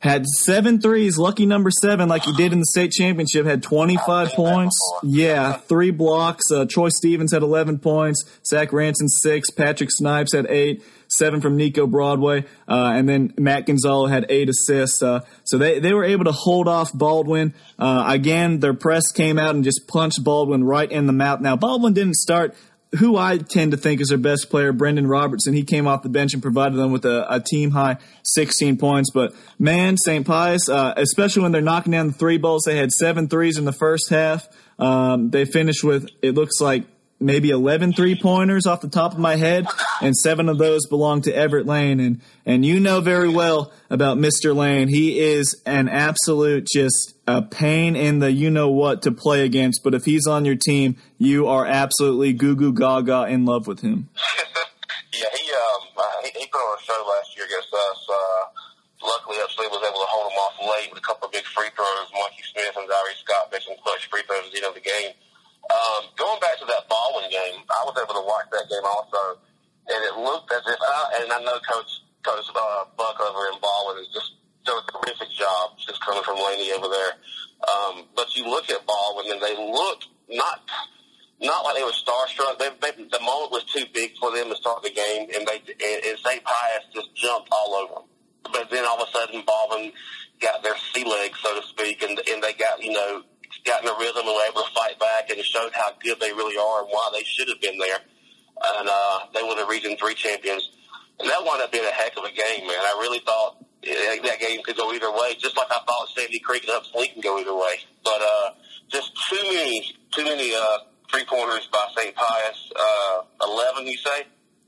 had 0.00 0.26
seven 0.26 0.80
threes, 0.80 1.18
lucky 1.18 1.44
number 1.44 1.70
seven, 1.70 2.08
like 2.08 2.22
he 2.24 2.32
did 2.32 2.52
in 2.52 2.60
the 2.60 2.64
state 2.64 2.90
championship, 2.90 3.44
had 3.44 3.62
25 3.62 4.30
points. 4.30 4.74
Yeah, 5.02 5.52
three 5.52 5.90
blocks. 5.90 6.50
Uh, 6.50 6.64
Troy 6.64 6.88
Stevens 6.88 7.32
had 7.32 7.42
11 7.42 7.80
points. 7.80 8.24
Zach 8.46 8.72
Ranson, 8.72 9.08
six. 9.08 9.50
Patrick 9.50 9.90
Snipes 9.92 10.32
had 10.32 10.46
eight. 10.48 10.82
Seven 11.10 11.40
from 11.40 11.56
Nico 11.56 11.86
Broadway. 11.86 12.44
Uh, 12.68 12.92
and 12.94 13.08
then 13.08 13.34
Matt 13.38 13.66
Gonzalo 13.66 14.06
had 14.06 14.26
eight 14.28 14.48
assists. 14.48 15.02
Uh, 15.02 15.20
so 15.44 15.58
they, 15.58 15.78
they 15.80 15.92
were 15.92 16.04
able 16.04 16.24
to 16.24 16.32
hold 16.32 16.68
off 16.68 16.92
Baldwin. 16.92 17.54
Uh, 17.78 18.04
again, 18.08 18.60
their 18.60 18.74
press 18.74 19.10
came 19.10 19.38
out 19.38 19.54
and 19.54 19.64
just 19.64 19.88
punched 19.88 20.22
Baldwin 20.22 20.64
right 20.64 20.90
in 20.90 21.06
the 21.06 21.12
mouth. 21.12 21.40
Now, 21.40 21.56
Baldwin 21.56 21.94
didn't 21.94 22.14
start 22.14 22.54
who 22.98 23.16
I 23.16 23.38
tend 23.38 23.70
to 23.70 23.76
think 23.76 24.00
is 24.00 24.08
their 24.08 24.18
best 24.18 24.50
player, 24.50 24.72
Brendan 24.72 25.06
Robertson. 25.06 25.54
He 25.54 25.62
came 25.62 25.86
off 25.86 26.02
the 26.02 26.08
bench 26.08 26.34
and 26.34 26.42
provided 26.42 26.76
them 26.76 26.90
with 26.90 27.04
a, 27.04 27.32
a 27.32 27.40
team 27.40 27.70
high 27.70 27.98
16 28.24 28.78
points. 28.78 29.10
But 29.12 29.32
man, 29.58 29.96
St. 29.96 30.26
Pius, 30.26 30.68
uh, 30.68 30.94
especially 30.96 31.42
when 31.42 31.52
they're 31.52 31.60
knocking 31.60 31.92
down 31.92 32.08
the 32.08 32.12
three 32.12 32.38
balls, 32.38 32.64
they 32.66 32.76
had 32.76 32.90
seven 32.90 33.28
threes 33.28 33.58
in 33.58 33.64
the 33.64 33.72
first 33.72 34.10
half. 34.10 34.48
Um, 34.78 35.30
they 35.30 35.44
finished 35.44 35.84
with, 35.84 36.08
it 36.22 36.34
looks 36.34 36.60
like 36.60 36.84
maybe 37.20 37.50
11 37.50 37.92
three 37.92 38.16
pointers 38.16 38.66
off 38.66 38.80
the 38.80 38.88
top 38.88 39.12
of 39.12 39.18
my 39.18 39.36
head, 39.36 39.66
and 40.00 40.16
seven 40.16 40.48
of 40.48 40.58
those 40.58 40.86
belong 40.86 41.22
to 41.22 41.34
Everett 41.34 41.66
Lane. 41.66 42.00
And, 42.00 42.20
and 42.46 42.64
you 42.64 42.80
know 42.80 43.00
very 43.00 43.28
well 43.28 43.72
about 43.90 44.16
Mr. 44.16 44.56
Lane. 44.56 44.88
He 44.88 45.20
is 45.20 45.60
an 45.66 45.88
absolute 45.88 46.66
just 46.66 47.14
a 47.26 47.42
pain 47.42 47.94
in 47.94 48.18
the 48.18 48.32
you 48.32 48.50
know 48.50 48.70
what 48.70 49.02
to 49.02 49.12
play 49.12 49.44
against. 49.44 49.82
But 49.84 49.94
if 49.94 50.04
he's 50.04 50.26
on 50.26 50.44
your 50.44 50.56
team, 50.56 50.96
you 51.18 51.46
are 51.46 51.66
absolutely 51.66 52.32
goo 52.32 52.56
goo 52.56 52.72
gaga 52.72 53.26
in 53.26 53.44
love 53.44 53.66
with 53.66 53.80
him. 53.80 54.08
yeah, 55.12 55.28
he, 55.36 55.52
um, 55.52 55.88
uh, 55.96 56.02
he, 56.24 56.40
he 56.40 56.46
put 56.46 56.58
on 56.58 56.78
a 56.78 56.82
show 56.82 57.04
last 57.06 57.36
year 57.36 57.46
against 57.46 57.68
us. 57.72 58.00
Uh, 58.08 59.06
luckily, 59.06 59.36
Upson 59.44 59.66
was 59.70 59.84
able 59.84 60.00
to 60.00 60.08
hold 60.08 60.32
him 60.32 60.38
off 60.38 60.56
late 60.74 60.90
with 60.90 60.98
a 60.98 61.06
couple 61.06 61.26
of 61.26 61.32
big 61.32 61.44
free 61.44 61.68
throws. 61.76 62.08
Monkey 62.14 62.42
Smith 62.50 62.74
and 62.76 62.88
Zyrie 62.88 63.18
Scott 63.20 63.52
made 63.52 63.62
some 63.62 63.76
clutch 63.84 64.08
free 64.10 64.22
throws 64.26 64.46
at 64.46 64.52
the 64.52 64.58
end 64.58 64.66
of 64.66 64.74
the 64.74 64.80
game. 64.80 65.12
Um, 65.70 66.10
going 66.18 66.40
back 66.42 66.58
to 66.58 66.66
that 66.66 66.90
Baldwin 66.90 67.30
game, 67.30 67.62
I 67.70 67.86
was 67.86 67.94
able 67.94 68.18
to 68.18 68.26
watch 68.26 68.50
that 68.50 68.66
game 68.66 68.82
also, 68.82 69.38
and 69.86 70.00
it 70.02 70.14
looked 70.18 70.50
as 70.50 70.66
if, 70.66 70.80
I, 70.82 71.22
and 71.22 71.30
I 71.30 71.38
know 71.46 71.58
Coach 71.62 72.02
Coach 72.26 72.46
uh, 72.50 72.84
Buck 72.98 73.16
over 73.22 73.46
in 73.54 73.56
Baldwin 73.62 74.02
is 74.02 74.10
just 74.12 74.34
done 74.64 74.82
a 74.82 74.84
terrific 74.90 75.30
job, 75.30 75.78
just 75.78 76.02
coming 76.04 76.22
from 76.22 76.36
Laney 76.36 76.72
over 76.72 76.88
there. 76.88 77.12
Um, 77.64 78.04
but 78.16 78.34
you 78.36 78.44
look 78.50 78.68
at 78.70 78.84
Baldwin, 78.86 79.32
and 79.32 79.40
they 79.40 79.56
look 79.56 80.02
not 80.28 80.60
not 81.40 81.64
like 81.64 81.76
they 81.76 81.84
were 81.84 81.96
starstruck. 81.96 82.58
They, 82.58 82.68
they, 82.80 82.92
the 83.04 83.20
moment 83.22 83.52
was 83.52 83.64
too 83.64 83.84
big 83.94 84.16
for 84.18 84.30
them 84.30 84.50
to 84.50 84.56
start 84.56 84.82
the 84.82 84.90
game, 84.90 85.28
and 85.34 85.46
they 85.46 85.62
and, 85.62 86.04
and 86.04 86.18
St. 86.18 86.42
Pius 86.44 86.84
just 86.92 87.14
jumped 87.14 87.48
all 87.52 87.74
over 87.74 87.94
them. 87.94 88.08
But 88.52 88.70
then 88.70 88.84
all 88.84 89.00
of 89.00 89.08
a 89.08 89.12
sudden, 89.12 89.42
Baldwin 89.46 89.92
got 90.40 90.62
their 90.62 90.76
sea 90.92 91.04
legs, 91.04 91.38
so 91.42 91.60
to 91.60 91.66
speak, 91.66 92.02
and 92.02 92.18
and 92.18 92.42
they 92.42 92.52
got 92.54 92.82
you 92.82 92.92
know 92.92 93.22
got 93.64 93.82
in 93.82 93.88
a 93.88 93.96
rhythm 93.98 94.26
and 94.26 94.34
were 94.34 94.48
able 94.48 94.62
to 94.62 94.72
fight 94.74 94.98
back, 94.98 95.30
and 95.30 95.38
showed 95.44 95.72
how 95.72 95.92
good 96.02 96.20
they 96.20 96.32
really 96.32 96.56
are 96.56 96.82
and 96.82 96.88
why 96.88 97.10
they 97.12 97.24
should 97.24 97.48
have 97.48 97.60
been 97.60 97.78
there. 97.78 97.98
And 98.78 98.88
uh, 98.88 99.18
they 99.34 99.42
were 99.42 99.54
the 99.54 99.66
Region 99.66 99.96
Three 99.96 100.14
champions, 100.14 100.70
and 101.18 101.28
that 101.28 101.44
wound 101.44 101.62
up 101.62 101.72
being 101.72 101.84
a 101.84 101.92
heck 101.92 102.16
of 102.16 102.24
a 102.24 102.32
game, 102.32 102.66
man. 102.66 102.76
I 102.76 102.98
really 103.00 103.20
thought 103.20 103.64
that 103.82 104.38
game 104.40 104.62
could 104.62 104.76
go 104.76 104.92
either 104.92 105.10
way, 105.10 105.34
just 105.38 105.56
like 105.56 105.68
I 105.70 105.80
thought 105.86 106.08
Sandy 106.14 106.38
Creek 106.40 106.64
and 106.64 106.72
Upson 106.72 107.02
can 107.12 107.20
go 107.20 107.38
either 107.38 107.54
way. 107.54 107.80
But 108.04 108.20
uh, 108.20 108.50
just 108.88 109.12
too 109.30 109.42
many, 109.44 109.94
too 110.12 110.24
many 110.24 110.54
uh, 110.54 110.78
three 111.10 111.24
pointers 111.24 111.68
by 111.72 111.86
St. 111.96 112.14
Pius. 112.14 112.72
Uh, 112.76 113.22
Eleven, 113.42 113.86
you 113.86 113.96
say? 113.96 114.26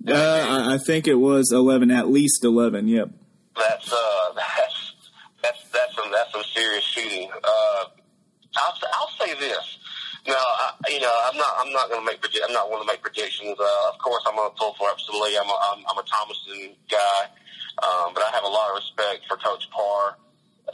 Uh, 0.09 0.69
I 0.71 0.79
think 0.79 1.07
it 1.07 1.15
was 1.15 1.53
eleven, 1.53 1.91
at 1.91 2.09
least 2.09 2.45
eleven. 2.45 2.89
Yep. 2.89 3.11
That's 3.57 3.93
uh, 3.93 4.33
that's 4.35 4.95
that's 5.43 5.69
that's 5.71 5.95
some 5.95 6.11
that's 6.11 6.33
some 6.33 6.43
serious 6.53 6.85
shooting. 6.85 7.31
Uh, 7.45 7.85
I'll, 8.57 8.77
I'll 8.95 9.15
say 9.19 9.35
this. 9.39 9.79
Now, 10.27 10.35
I, 10.39 10.73
you 10.89 11.01
know, 11.01 11.11
I'm 11.11 11.37
not. 11.37 11.53
I'm 11.59 11.73
not 11.73 11.89
going 11.89 12.01
to 12.01 12.07
make. 12.07 12.23
I'm 12.23 12.53
not 12.53 12.69
going 12.69 12.81
to 12.81 12.87
make 12.87 13.03
predictions. 13.03 13.59
Uh, 13.59 13.91
of 13.93 13.99
course, 13.99 14.23
I'm 14.27 14.37
going 14.37 14.51
to 14.51 14.57
pull 14.57 14.75
for 14.79 14.89
absolutely. 14.89 15.37
I'm 15.37 15.51
a, 15.51 15.59
I'm, 15.73 15.83
I'm 15.91 15.99
a 15.99 16.07
Thomaston 16.07 16.77
guy, 16.89 17.21
um, 17.83 18.15
but 18.15 18.23
I 18.23 18.31
have 18.31 18.45
a 18.45 18.53
lot 18.53 18.71
of 18.71 18.77
respect 18.77 19.27
for 19.27 19.37
Coach 19.37 19.67
Parr 19.71 20.17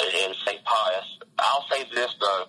and 0.01 0.35
St. 0.45 0.61
Pius. 0.65 1.09
I'll 1.39 1.65
say 1.73 1.85
this 1.95 2.13
though: 2.21 2.45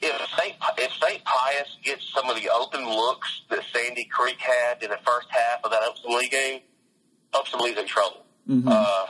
if 0.00 0.30
St. 0.38 0.54
if 0.78 0.92
St. 1.02 1.24
Pius 1.24 1.68
gets 1.82 2.06
some 2.14 2.30
of 2.30 2.36
the 2.36 2.48
open 2.50 2.86
looks 2.86 3.42
that 3.50 3.60
Sandy 3.74 4.04
Creek 4.04 4.38
had 4.38 4.82
in 4.82 4.90
the 4.90 5.00
first 5.04 5.26
half 5.30 5.64
of 5.64 5.72
that 5.72 5.82
Upson 5.82 6.16
Lee 6.16 6.28
game, 6.28 6.60
Upson 7.34 7.58
Lee's 7.60 7.78
in 7.78 7.86
trouble. 7.86 8.24
Mm-hmm. 8.48 8.68
Uh, 8.70 9.06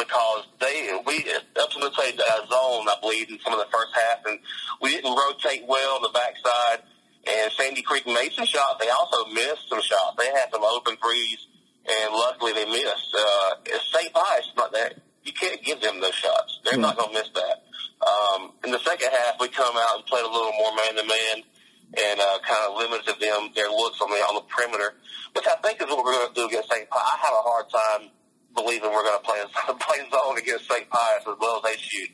because 0.00 0.48
they 0.60 0.88
we 1.04 1.24
Upson 1.60 1.82
Lee 1.82 1.90
played 1.90 2.16
a 2.18 2.40
zone, 2.48 2.88
I 2.88 2.96
believe, 3.00 3.28
in 3.28 3.38
some 3.44 3.52
of 3.52 3.60
the 3.60 3.70
first 3.70 3.92
half, 3.92 4.24
and 4.26 4.40
we 4.80 4.96
didn't 4.96 5.12
rotate 5.12 5.64
well 5.68 5.96
on 5.96 6.02
the 6.02 6.12
backside. 6.12 6.88
And 7.20 7.52
Sandy 7.52 7.82
Creek 7.82 8.06
made 8.06 8.32
some 8.32 8.46
shots. 8.46 8.80
They 8.80 8.88
also 8.88 9.28
missed 9.28 9.68
some 9.68 9.82
shots. 9.82 10.16
They 10.16 10.32
had 10.32 10.48
some 10.50 10.64
open 10.64 10.96
threes, 10.96 11.46
and 11.84 12.14
luckily 12.14 12.54
they 12.54 12.64
missed. 12.64 13.12
Uh, 13.12 13.50
St. 13.92 14.12
Pius, 14.12 14.48
not 14.56 14.72
that 14.72 14.94
you 15.24 15.32
can't 15.32 15.62
give 15.62 15.80
them 15.82 16.00
those 16.00 16.14
shots. 16.14 16.60
They're 16.64 16.74
mm-hmm. 16.74 16.82
not 16.82 16.96
going 16.96 17.12
to 17.12 17.18
miss 17.20 17.28
that. 17.34 17.64
Um, 18.00 18.52
in 18.64 18.72
the 18.72 18.78
second 18.80 19.10
half, 19.12 19.36
we 19.38 19.48
come 19.48 19.76
out 19.76 20.00
and 20.00 20.06
played 20.06 20.24
a 20.24 20.32
little 20.32 20.52
more 20.56 20.72
man 20.74 20.96
to 20.96 21.04
man 21.04 21.44
and 21.92 22.20
uh, 22.20 22.38
kind 22.40 22.64
of 22.70 22.78
limited 22.78 23.20
them 23.20 23.50
their 23.54 23.68
looks 23.68 24.00
on 24.00 24.08
the 24.08 24.16
on 24.24 24.40
the 24.40 24.46
perimeter, 24.48 24.94
which 25.36 25.44
I 25.44 25.60
think 25.60 25.82
is 25.82 25.88
what 25.88 26.04
we're 26.04 26.12
going 26.12 26.32
to 26.32 26.34
do 26.34 26.46
against 26.48 26.72
St. 26.72 26.88
Pius. 26.88 27.04
I 27.04 27.16
have 27.20 27.36
a 27.36 27.44
hard 27.44 27.66
time 27.68 28.10
believing 28.54 28.90
we're 28.90 29.04
going 29.04 29.18
to 29.18 29.26
play 29.26 29.40
play 29.80 30.00
zone 30.10 30.38
against 30.38 30.68
St. 30.68 30.88
Pius 30.88 31.24
as 31.26 31.36
well 31.40 31.58
as 31.58 31.62
they 31.62 31.76
shoot. 31.78 32.10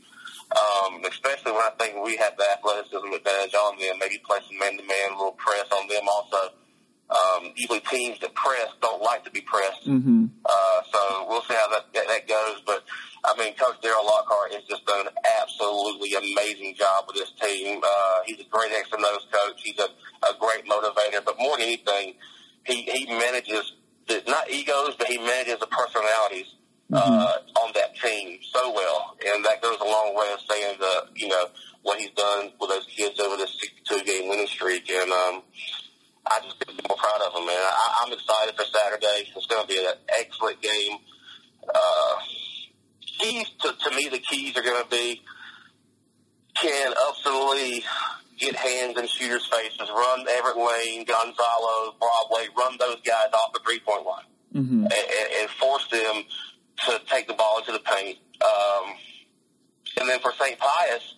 Um, 0.46 1.02
especially 1.04 1.50
when 1.50 1.62
I 1.62 1.74
think 1.76 1.98
we 2.04 2.16
have 2.16 2.36
the 2.38 2.46
athleticism 2.46 3.10
advantage 3.10 3.54
on 3.54 3.78
them, 3.78 3.98
maybe 3.98 4.22
play 4.22 4.38
some 4.46 4.58
man 4.58 4.78
to 4.78 4.84
man, 4.86 5.10
a 5.10 5.18
little 5.18 5.32
press 5.32 5.66
on 5.74 5.88
them 5.88 6.06
also. 6.06 6.54
Um, 7.06 7.52
usually 7.54 7.80
teams 7.80 8.18
that 8.20 8.34
press 8.34 8.70
don't 8.80 9.02
like 9.02 9.24
to 9.24 9.30
be 9.30 9.40
pressed. 9.40 9.86
Mm-hmm. 9.86 10.26
Uh, 10.44 10.80
so 10.90 11.26
we'll 11.28 11.42
see 11.42 11.54
how 11.54 11.70
that, 11.70 11.92
that, 11.94 12.06
that 12.08 12.28
goes. 12.28 12.62
But 12.66 12.84
I 13.24 13.36
mean, 13.38 13.54
Coach 13.54 13.80
Daryl 13.82 14.04
Lockhart 14.04 14.54
has 14.54 14.62
just 14.64 14.86
done 14.86 15.06
an 15.06 15.14
absolutely 15.42 16.14
amazing 16.14 16.74
job 16.76 17.04
with 17.06 17.16
this 17.16 17.32
team. 17.42 17.80
Uh, 17.82 18.18
he's 18.26 18.40
a 18.40 18.48
great 18.50 18.72
X 18.72 18.90
and 18.92 19.04
O's 19.04 19.26
coach. 19.30 19.60
He's 19.62 19.78
a, 19.78 19.86
a 19.86 20.34
great 20.38 20.66
motivator. 20.66 21.24
But 21.24 21.38
more 21.38 21.56
than 21.56 21.66
anything, 21.66 22.14
he, 22.64 22.82
he 22.82 23.06
manages 23.06 23.72
the, 24.08 24.22
not 24.26 24.50
egos, 24.50 24.94
but 24.96 25.06
he 25.06 25.18
manages 25.18 25.58
the 25.58 25.66
personalities 25.66 26.54
uh, 26.92 27.02
mm-hmm. 27.02 27.64
on 27.64 27.72
that 27.74 27.96
team 27.96 28.38
so 28.52 28.72
well, 28.72 29.16
and 29.26 29.44
that 29.44 29.60
goes 29.60 29.76
a 29.80 29.84
long 29.84 30.14
way 30.14 30.26
of 30.32 30.40
saying 30.48 30.76
the 30.78 31.06
you 31.14 31.28
know 31.28 31.46
what 31.82 32.00
he's 32.00 32.10
done 32.10 32.52
with 32.60 32.70
those 32.70 32.86
kids 32.86 33.18
over 33.20 33.36
this 33.36 33.58
62 33.60 34.04
game 34.04 34.28
winning 34.28 34.46
streak, 34.46 34.88
and 34.90 35.10
um, 35.10 35.42
I 36.26 36.40
just 36.42 36.58
couldn't 36.58 36.76
be 36.76 36.88
more 36.88 36.96
proud 36.96 37.26
of 37.26 37.34
him, 37.34 37.46
man. 37.46 37.56
I, 37.56 38.04
I'm 38.04 38.12
excited 38.12 38.56
for 38.56 38.64
Saturday. 38.64 39.30
It's 39.34 39.46
going 39.46 39.62
to 39.62 39.68
be 39.68 39.78
an 39.78 39.94
excellent 40.20 40.60
game. 40.60 40.98
Uh, 41.72 42.16
keys 43.18 43.50
to, 43.62 43.72
to 43.72 43.96
me, 43.96 44.08
the 44.08 44.18
keys 44.18 44.56
are 44.56 44.62
going 44.62 44.82
to 44.82 44.90
be 44.90 45.22
can 46.60 46.92
Upson 47.08 47.50
Lee 47.50 47.84
get 48.38 48.54
hands 48.54 48.98
in 48.98 49.06
shooters' 49.06 49.46
faces, 49.46 49.88
run 49.88 50.26
Everett 50.28 50.56
Lane, 50.56 51.04
Gonzalo, 51.04 51.94
Broadway, 51.98 52.48
run 52.56 52.76
those 52.78 53.00
guys 53.02 53.28
off 53.32 53.52
the 53.52 53.60
three 53.64 53.80
point 53.80 54.04
line, 54.04 54.24
mm-hmm. 54.54 54.84
and, 54.84 55.32
and 55.40 55.50
force 55.50 55.88
them 55.90 56.24
to 56.86 57.00
take 57.06 57.26
the 57.26 57.34
ball 57.34 57.58
into 57.58 57.72
the 57.72 57.80
paint. 57.80 58.18
Um, 58.42 58.94
and 59.98 60.08
then 60.08 60.20
for 60.20 60.32
St. 60.38 60.58
Pius, 60.58 61.14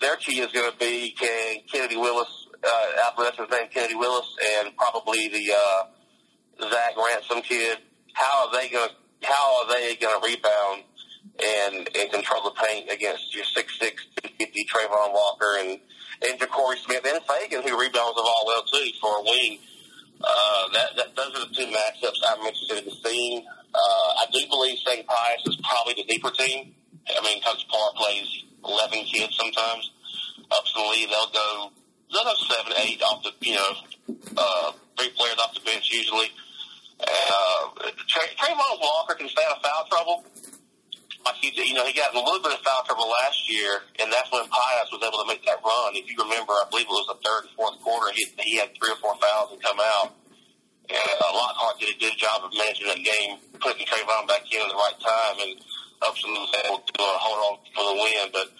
their 0.00 0.16
key 0.16 0.40
is 0.40 0.50
going 0.52 0.70
to 0.70 0.76
be 0.78 1.14
can 1.18 1.58
Kennedy 1.70 1.96
Willis 1.96 2.48
uh, 2.64 3.10
athletics 3.10 3.50
named 3.50 3.70
Kennedy 3.70 3.94
Willis 3.94 4.26
and 4.58 4.76
probably 4.76 5.28
the 5.28 5.52
uh, 5.52 6.68
Zach 6.70 6.94
Ransom 6.96 7.42
kid. 7.42 7.78
How 8.14 8.46
are 8.46 8.52
they 8.52 8.68
going 8.68 8.88
to 8.88 8.94
how 9.22 9.62
are 9.62 9.68
they 9.74 9.94
going 9.96 10.20
to 10.20 10.26
rebound 10.26 10.84
and 11.42 11.88
and 11.96 12.12
control 12.12 12.42
the 12.44 12.50
paint 12.50 12.90
against 12.90 13.34
your 13.34 13.44
six 13.44 13.78
six 13.78 14.06
fifty 14.38 14.66
Trayvon 14.66 15.12
Walker 15.12 15.56
and 15.60 15.78
and 16.28 16.38
Ja'Cory 16.40 16.76
Smith 16.78 17.04
and 17.04 17.22
Fagan 17.24 17.62
who 17.62 17.78
rebounds 17.78 18.16
the 18.16 18.22
ball 18.22 18.44
well 18.46 18.62
too 18.64 18.90
for 19.00 19.18
a 19.18 19.22
wing. 19.22 19.58
Uh, 20.22 20.68
that, 20.72 20.96
that 20.96 21.16
those 21.16 21.34
are 21.34 21.46
the 21.48 21.54
two 21.54 21.66
matchups 21.66 22.20
I'm 22.30 22.46
interested 22.46 22.86
in 22.86 22.92
seeing. 23.02 23.44
Uh, 23.74 24.22
I 24.22 24.26
do 24.32 24.38
believe 24.48 24.78
St. 24.86 25.06
Pius 25.06 25.42
is 25.46 25.56
probably 25.64 25.94
the 25.94 26.04
deeper 26.04 26.30
team. 26.30 26.74
I 27.08 27.20
mean, 27.24 27.42
Coach 27.42 27.66
Parr 27.68 27.90
plays 27.96 28.44
11 28.64 29.04
kids 29.06 29.36
sometimes. 29.36 29.90
Upson 30.50 30.82
Lee, 30.92 31.06
they'll 31.06 31.32
go 31.32 31.72
let 32.12 32.26
us 32.26 32.46
seven, 32.48 32.72
eight 32.84 33.02
off 33.02 33.22
the, 33.24 33.32
you 33.40 33.54
know, 33.54 33.72
uh, 34.36 34.72
three 34.98 35.10
players 35.16 35.36
off 35.42 35.54
the 35.54 35.60
bench 35.60 35.90
usually. 35.90 36.28
Uh, 37.00 37.68
Tra- 38.06 38.34
Trayvon 38.38 38.80
Walker 38.80 39.14
can 39.14 39.28
stay 39.28 39.42
out 39.48 39.56
of 39.56 39.62
foul 39.62 39.86
trouble. 39.90 40.24
Like 41.24 41.38
he, 41.38 41.54
you 41.54 41.74
know, 41.74 41.86
he 41.86 41.94
got 41.94 42.10
in 42.10 42.18
a 42.18 42.24
little 42.24 42.42
bit 42.42 42.52
of 42.52 42.60
foul 42.66 42.82
trouble 42.84 43.06
last 43.06 43.46
year, 43.46 43.86
and 44.02 44.10
that's 44.10 44.30
when 44.30 44.42
Pius 44.46 44.90
was 44.90 45.02
able 45.06 45.22
to 45.22 45.28
make 45.28 45.44
that 45.46 45.62
run. 45.62 45.94
If 45.94 46.10
you 46.10 46.18
remember, 46.18 46.52
I 46.52 46.66
believe 46.70 46.90
it 46.90 46.94
was 46.94 47.06
the 47.06 47.20
third 47.22 47.46
and 47.46 47.54
fourth 47.54 47.78
quarter. 47.80 48.10
He, 48.14 48.26
he 48.42 48.58
had 48.58 48.74
three 48.74 48.90
or 48.90 48.98
four 48.98 49.14
fouls 49.22 49.54
and 49.54 49.62
come 49.62 49.78
out. 49.78 50.18
And 50.90 50.98
uh, 50.98 51.30
Lockhart 51.32 51.78
did 51.78 51.94
a 51.94 51.98
good 51.98 52.18
job 52.18 52.42
of 52.42 52.50
managing 52.52 52.90
that 52.90 53.00
game, 53.00 53.38
putting 53.62 53.86
Trayvon 53.86 54.26
back 54.26 54.44
in 54.50 54.60
at 54.60 54.68
the 54.68 54.74
right 54.74 54.98
time, 54.98 55.36
and 55.46 55.54
was 56.02 56.52
able 56.66 56.82
to 56.82 56.92
uh, 56.98 57.16
hold 57.22 57.38
on 57.38 57.54
for 57.70 57.84
the 57.86 57.96
win. 57.96 58.26
But 58.32 58.50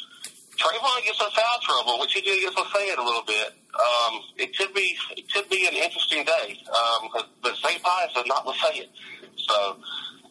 Trayvon 0.56 1.04
gets 1.04 1.18
in 1.18 1.30
foul 1.34 1.58
trouble, 1.62 2.00
which 2.00 2.14
he 2.14 2.20
did 2.20 2.38
against 2.38 2.58
Lafayette 2.58 2.98
a 2.98 3.04
little 3.04 3.26
bit. 3.26 3.58
Um, 3.72 4.20
it 4.36 4.56
could 4.56 4.74
be 4.74 4.94
it 5.16 5.32
could 5.32 5.48
be 5.48 5.66
an 5.66 5.74
interesting 5.74 6.24
day, 6.24 6.60
um, 6.68 7.08
but 7.42 7.56
St. 7.56 7.82
Pius 7.82 8.12
is 8.16 8.26
not 8.26 8.46
Lafayette. 8.46 8.92
So, 9.36 9.76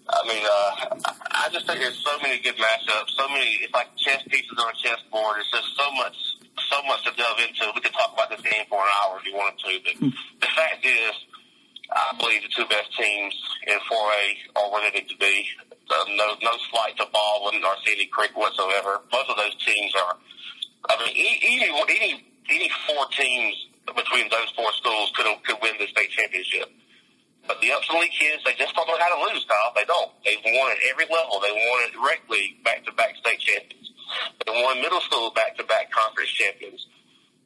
I 0.10 0.22
mean, 0.28 0.44
uh, 0.44 0.98
I 1.32 1.48
just 1.52 1.66
think 1.68 1.80
there's 1.80 2.02
so 2.04 2.18
many 2.22 2.42
good 2.42 2.56
matchups, 2.58 3.14
so 3.16 3.28
many. 3.30 3.62
It's 3.62 3.74
like 3.74 3.88
chess 3.98 4.22
pieces 4.28 4.58
on 4.58 4.70
a 4.70 4.78
chessboard. 4.78 5.38
It's 5.40 5.52
just 5.52 5.70
so 5.78 5.92
much, 5.94 6.18
so 6.70 6.78
much 6.88 7.04
to 7.06 7.12
delve 7.16 7.40
into. 7.40 7.72
We 7.76 7.82
could 7.82 7.94
talk 7.94 8.14
about 8.14 8.30
this 8.30 8.42
game 8.42 8.66
for 8.70 8.82
an 8.82 8.92
hour 9.02 9.20
if 9.20 9.26
you 9.26 9.36
wanted 9.36 9.60
to, 9.60 9.72
but 9.86 9.96
the 10.42 10.52
fact 10.56 10.86
is, 10.86 11.14
I 11.92 12.16
believe 12.18 12.42
the 12.44 12.52
two 12.56 12.66
best 12.68 12.96
teams 12.98 13.36
in 13.68 13.78
4A 13.78 14.24
are 14.56 14.72
where 14.72 14.82
they 14.90 15.00
need 15.00 15.10
to 15.10 15.18
be. 15.18 15.48
Uh, 15.92 16.06
no, 16.16 16.36
no 16.42 16.54
slight 16.72 16.96
to 16.98 17.06
Baldwin 17.12 17.62
or 17.64 17.76
Sandy 17.86 18.08
Creek 18.08 18.32
whatsoever. 18.36 19.02
Most 19.12 19.30
of 19.30 19.36
those 19.36 19.56
teams 19.66 19.94
are. 20.08 20.16
I 20.90 20.96
mean, 21.04 21.14
any 21.14 21.68
any 21.68 22.26
any 22.50 22.70
four 22.88 23.06
teams 23.12 23.56
between 23.86 24.30
those 24.30 24.50
four 24.56 24.72
schools 24.74 25.12
could 25.16 25.28
could 25.44 25.58
win 25.62 25.76
the 25.80 25.88
state 25.88 26.10
championship. 26.12 26.72
But 27.52 27.60
the 27.60 27.68
Lee 28.00 28.08
kids, 28.16 28.40
they 28.48 28.56
just 28.56 28.72
don't 28.80 28.88
know 28.88 28.96
how 28.96 29.12
to 29.12 29.20
lose, 29.28 29.44
Kyle. 29.44 29.76
They 29.76 29.84
don't. 29.84 30.08
They've 30.24 30.40
won 30.56 30.72
at 30.72 30.80
every 30.88 31.04
level. 31.12 31.44
They 31.44 31.52
won 31.52 31.84
at 31.84 31.92
rec 32.00 32.24
back 32.64 32.88
to 32.88 32.96
back 32.96 33.20
state 33.20 33.44
champions. 33.44 33.92
They 34.40 34.56
won 34.56 34.80
middle 34.80 35.04
school 35.04 35.36
back 35.36 35.60
to 35.60 35.68
back 35.68 35.92
conference 35.92 36.32
champions. 36.32 36.88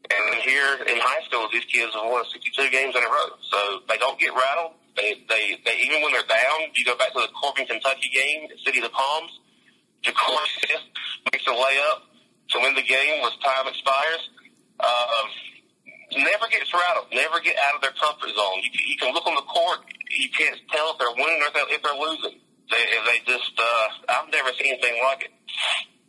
And 0.06 0.45
here 0.45 0.77
in 0.86 1.02
high 1.02 1.26
school, 1.26 1.49
these 1.49 1.65
kids 1.65 1.90
have 1.98 2.06
won 2.06 2.22
62 2.22 2.53
games 2.69 2.94
in 2.94 3.02
a 3.02 3.10
row. 3.10 3.34
So 3.49 3.82
they 3.90 3.98
don't 3.98 4.14
get 4.22 4.30
rattled. 4.30 4.77
They, 4.94 5.26
they, 5.26 5.57
they, 5.65 5.73
even 5.90 6.06
when 6.06 6.14
they're 6.14 6.30
down, 6.30 6.69
you 6.77 6.86
go 6.86 6.94
back 7.02 7.10
to 7.18 7.26
the 7.26 7.34
Corbin, 7.34 7.65
Kentucky 7.65 8.14
game 8.14 8.45
at 8.53 8.61
City 8.61 8.86
of 8.86 8.86
the 8.86 8.94
Palms. 8.94 9.34
Ja'Cory 10.06 10.45
Smith 10.61 10.86
makes 11.34 11.49
a 11.49 11.56
layup 11.57 12.06
to 12.53 12.61
win 12.61 12.77
the 12.77 12.86
game 12.86 13.26
as 13.26 13.34
time 13.41 13.73
expires. 13.73 14.30
Um, 14.86 15.26
never 16.17 16.47
gets 16.49 16.71
rattled. 16.73 17.07
Never 17.13 17.39
get 17.39 17.55
out 17.69 17.75
of 17.75 17.81
their 17.81 17.95
comfort 17.95 18.29
zone. 18.29 18.57
You, 18.63 18.71
you 18.87 18.97
can 18.97 19.13
look 19.13 19.25
on 19.27 19.35
the 19.35 19.47
court. 19.47 19.79
You 20.09 20.29
can't 20.29 20.59
tell 20.71 20.91
if 20.91 20.99
they're 20.99 21.15
winning 21.15 21.41
or 21.41 21.47
if 21.47 21.53
they're, 21.53 21.69
if 21.69 21.81
they're 21.83 21.99
losing. 21.99 22.39
They, 22.71 22.83
they 23.05 23.17
just, 23.25 23.53
uh, 23.57 23.87
I've 24.09 24.31
never 24.31 24.49
seen 24.57 24.73
anything 24.73 25.01
like 25.03 25.23
it. 25.23 25.31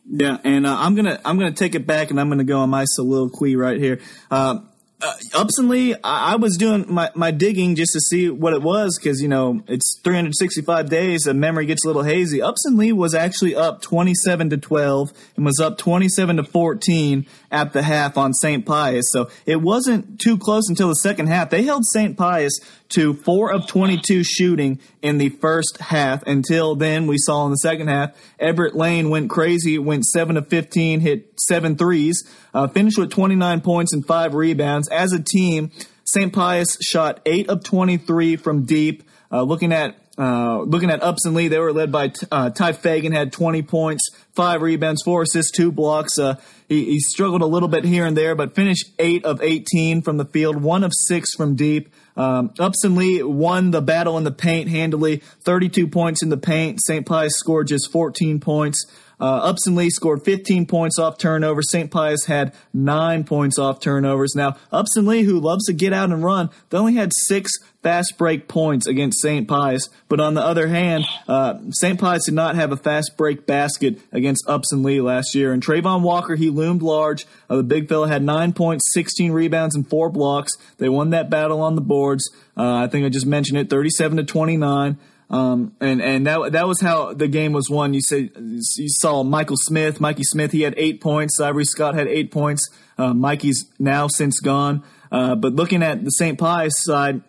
Yeah, 0.09 0.39
and 0.45 0.67
uh, 0.67 0.77
I'm 0.79 0.95
gonna 0.95 1.21
I'm 1.25 1.37
gonna 1.37 1.51
take 1.51 1.75
it 1.75 1.85
back, 1.85 2.11
and 2.11 2.21
I'm 2.21 2.29
gonna 2.29 2.45
go 2.45 2.61
on 2.61 2.71
my 2.71 2.85
soliloquy 2.85 3.57
right 3.57 3.79
here. 3.79 4.01
Uh, 4.31 4.61
uh, 5.03 5.13
Upson 5.35 5.69
Lee, 5.69 5.95
I, 5.95 6.33
I, 6.33 6.37
was 6.37 6.57
doing 6.57 6.87
my, 6.89 7.11
my 7.15 7.31
digging 7.31 7.75
just 7.75 7.93
to 7.93 8.01
see 8.01 8.31
what 8.31 8.55
it 8.55 8.63
was 8.63 8.99
because 8.99 9.21
you 9.21 9.29
know 9.29 9.63
it's 9.69 10.01
365 10.03 10.89
days 10.89 11.27
and 11.27 11.39
memory 11.39 11.67
gets 11.67 11.85
a 11.85 11.87
little 11.87 12.03
hazy. 12.03 12.41
Upson 12.41 12.79
Lee 12.79 12.93
was 12.93 13.15
actually 13.15 13.55
up 13.55 13.83
27 13.83 14.51
to 14.51 14.57
12 14.57 15.11
and 15.37 15.45
was 15.45 15.61
up 15.61 15.77
27 15.77 16.39
to 16.39 16.45
14 16.45 17.27
at 17.51 17.75
the 17.75 17.83
half 17.83 18.17
on 18.17 18.33
St. 18.33 18.65
Pius. 18.65 19.05
So 19.11 19.29
it 19.45 19.61
wasn't 19.61 20.19
too 20.19 20.39
close 20.39 20.69
until 20.69 20.89
the 20.89 20.95
second 20.95 21.27
half. 21.27 21.51
They 21.51 21.63
held 21.63 21.85
St. 21.85 22.17
Pius 22.17 22.59
to 22.91 23.15
four 23.15 23.53
of 23.53 23.67
22 23.67 24.25
shooting 24.25 24.79
in 25.03 25.19
the 25.19 25.29
first 25.29 25.79
half. 25.79 26.23
Until 26.23 26.75
then, 26.75 27.07
we 27.07 27.17
saw 27.19 27.45
in 27.45 27.51
the 27.51 27.57
second 27.59 27.89
half, 27.89 28.17
Everett 28.39 28.75
Lane 28.75 29.11
went 29.11 29.31
crazy, 29.31 29.79
went 29.79 30.05
seven 30.05 30.37
of 30.37 30.49
15, 30.49 31.01
hit 31.01 31.39
seven 31.39 31.77
threes, 31.77 32.23
uh, 32.57 32.67
finished 32.69 32.99
with 32.99 33.11
29 33.11 33.61
points 33.61 33.93
and 33.93 34.07
five 34.07 34.35
rebounds. 34.35 34.89
As 34.89 35.13
a 35.13 35.23
team, 35.23 35.71
St. 36.05 36.33
Pius 36.33 36.79
shot 36.81 37.21
eight 37.27 37.51
of 37.51 37.63
23 37.63 38.37
from 38.37 38.65
deep. 38.65 39.03
Uh, 39.31 39.43
looking 39.43 39.73
at 39.73 39.97
uh, 40.19 40.63
looking 40.63 40.89
at 40.89 41.03
Upson 41.03 41.35
Lee, 41.35 41.49
they 41.49 41.59
were 41.59 41.75
led 41.75 41.93
by 41.93 42.11
uh, 42.33 42.49
Ty 42.49 42.73
Fagan, 42.73 43.13
had 43.13 43.35
20 43.35 43.61
points, 43.63 44.09
five 44.35 44.63
rebounds, 44.63 45.03
four 45.03 45.21
assists, 45.21 45.53
two 45.53 45.71
blocks. 45.71 46.19
Uh, 46.19 46.37
he, 46.71 46.87
he, 46.87 47.01
struggled 47.01 47.43
a 47.43 47.47
little 47.47 47.69
bit 47.69 47.85
here 47.85 48.07
and 48.07 48.17
there, 48.17 48.35
but 48.35 48.55
finished 48.55 48.87
eight 48.99 49.27
of 49.27 49.43
18 49.43 50.01
from 50.01 50.17
the 50.17 50.25
field, 50.25 50.57
one 50.57 50.85
of 50.85 50.93
six 50.95 51.35
from 51.35 51.55
deep. 51.55 51.93
Um, 52.17 52.55
Upson 52.59 52.95
Lee 52.95 53.23
won 53.23 53.73
the 53.73 53.83
battle 53.83 54.17
in 54.17 54.25
the 54.25 54.33
paint 54.33 54.71
handily, 54.71 55.19
32 55.45 55.87
points 55.89 56.23
in 56.23 56.31
the 56.31 56.39
paint. 56.39 56.81
St. 56.81 57.05
Pius 57.05 57.35
scored 57.37 57.67
just 57.67 57.93
14 57.93 58.41
points. 58.41 58.87
Uh, 59.19 59.41
Upson 59.45 59.75
Lee 59.75 59.91
scored 59.91 60.25
15 60.25 60.67
points 60.67 60.99
off 60.99 61.19
turnovers. 61.19 61.71
St. 61.71 61.91
Pius 61.91 62.27
had 62.27 62.53
nine 62.73 63.25
points 63.25 63.59
off 63.59 63.81
turnovers. 63.81 64.35
Now, 64.35 64.57
Upson 64.71 65.07
Lee, 65.07 65.23
who 65.23 65.41
loves 65.41 65.65
to 65.67 65.73
get 65.73 65.93
out 65.93 66.11
and 66.11 66.23
run, 66.23 66.51
they 66.71 66.79
only 66.79 66.95
had 66.95 67.13
six 67.15 67.51
fast 67.83 68.19
break 68.19 68.49
points 68.49 68.87
against 68.87 69.23
St. 69.23 69.47
Pius. 69.47 69.89
But 70.09 70.21
on 70.21 70.35
the 70.35 70.43
other 70.43 70.67
hand, 70.67 71.05
uh, 71.29 71.55
St. 71.71 71.99
Pius 71.99 72.25
did 72.27 72.35
not 72.35 72.57
have 72.57 72.73
a 72.73 72.77
fast 72.77 73.17
break 73.17 73.47
basket 73.47 74.01
against 74.13 74.45
Upson 74.49 74.83
Lee 74.83 75.01
last 75.01 75.35
year. 75.35 75.53
And 75.53 75.65
Trayvon 75.65 76.03
Walker, 76.03 76.35
he 76.35 76.51
loomed 76.51 76.83
large. 76.83 77.27
Uh, 77.49 77.57
the 77.57 77.63
big 77.63 77.89
fella 77.89 78.09
had 78.09 78.23
nine 78.23 78.53
points, 78.53 78.91
16 78.93 79.33
rebounds, 79.33 79.75
and 79.75 79.89
four 79.89 80.11
blocks. 80.11 80.53
They 80.79 80.89
won 80.89 81.11
that 81.11 81.31
battle 81.31 81.61
on 81.61 81.75
the 81.75 81.81
boards. 81.81 82.29
Uh, 82.57 82.75
I 82.75 82.89
think 82.89 83.07
I 83.07 83.09
just 83.09 83.27
mentioned 83.27 83.59
it, 83.59 83.71
37 83.71 84.17
to 84.19 84.25
29. 84.25 84.99
Um, 85.29 85.75
and, 85.81 86.01
and 86.01 86.27
that, 86.27 86.53
that 86.53 86.69
was 86.69 86.81
how 86.81 87.13
the 87.13 87.29
game 87.29 87.53
was 87.53 87.69
won. 87.69 87.95
You 87.95 88.01
said, 88.01 88.31
you 88.37 88.89
saw 88.89 89.23
Michael 89.25 89.57
Smith, 89.59 90.01
Mikey 90.01 90.23
Smith, 90.25 90.53
he 90.53 90.63
had 90.63 90.75
eight 90.77 91.01
points. 91.01 91.41
Ivory 91.41 91.65
Scott 91.65 91.95
had 91.95 92.07
eight 92.07 92.31
points. 92.31 92.69
Uh, 92.97 93.13
Mikey's 93.13 93.65
now 93.79 94.07
since 94.07 94.39
gone. 94.41 94.85
Uh, 95.11 95.35
but 95.35 95.55
looking 95.55 95.83
at 95.83 96.05
the 96.05 96.11
St. 96.11 96.39
Pius 96.39 96.75
side, 96.85 97.23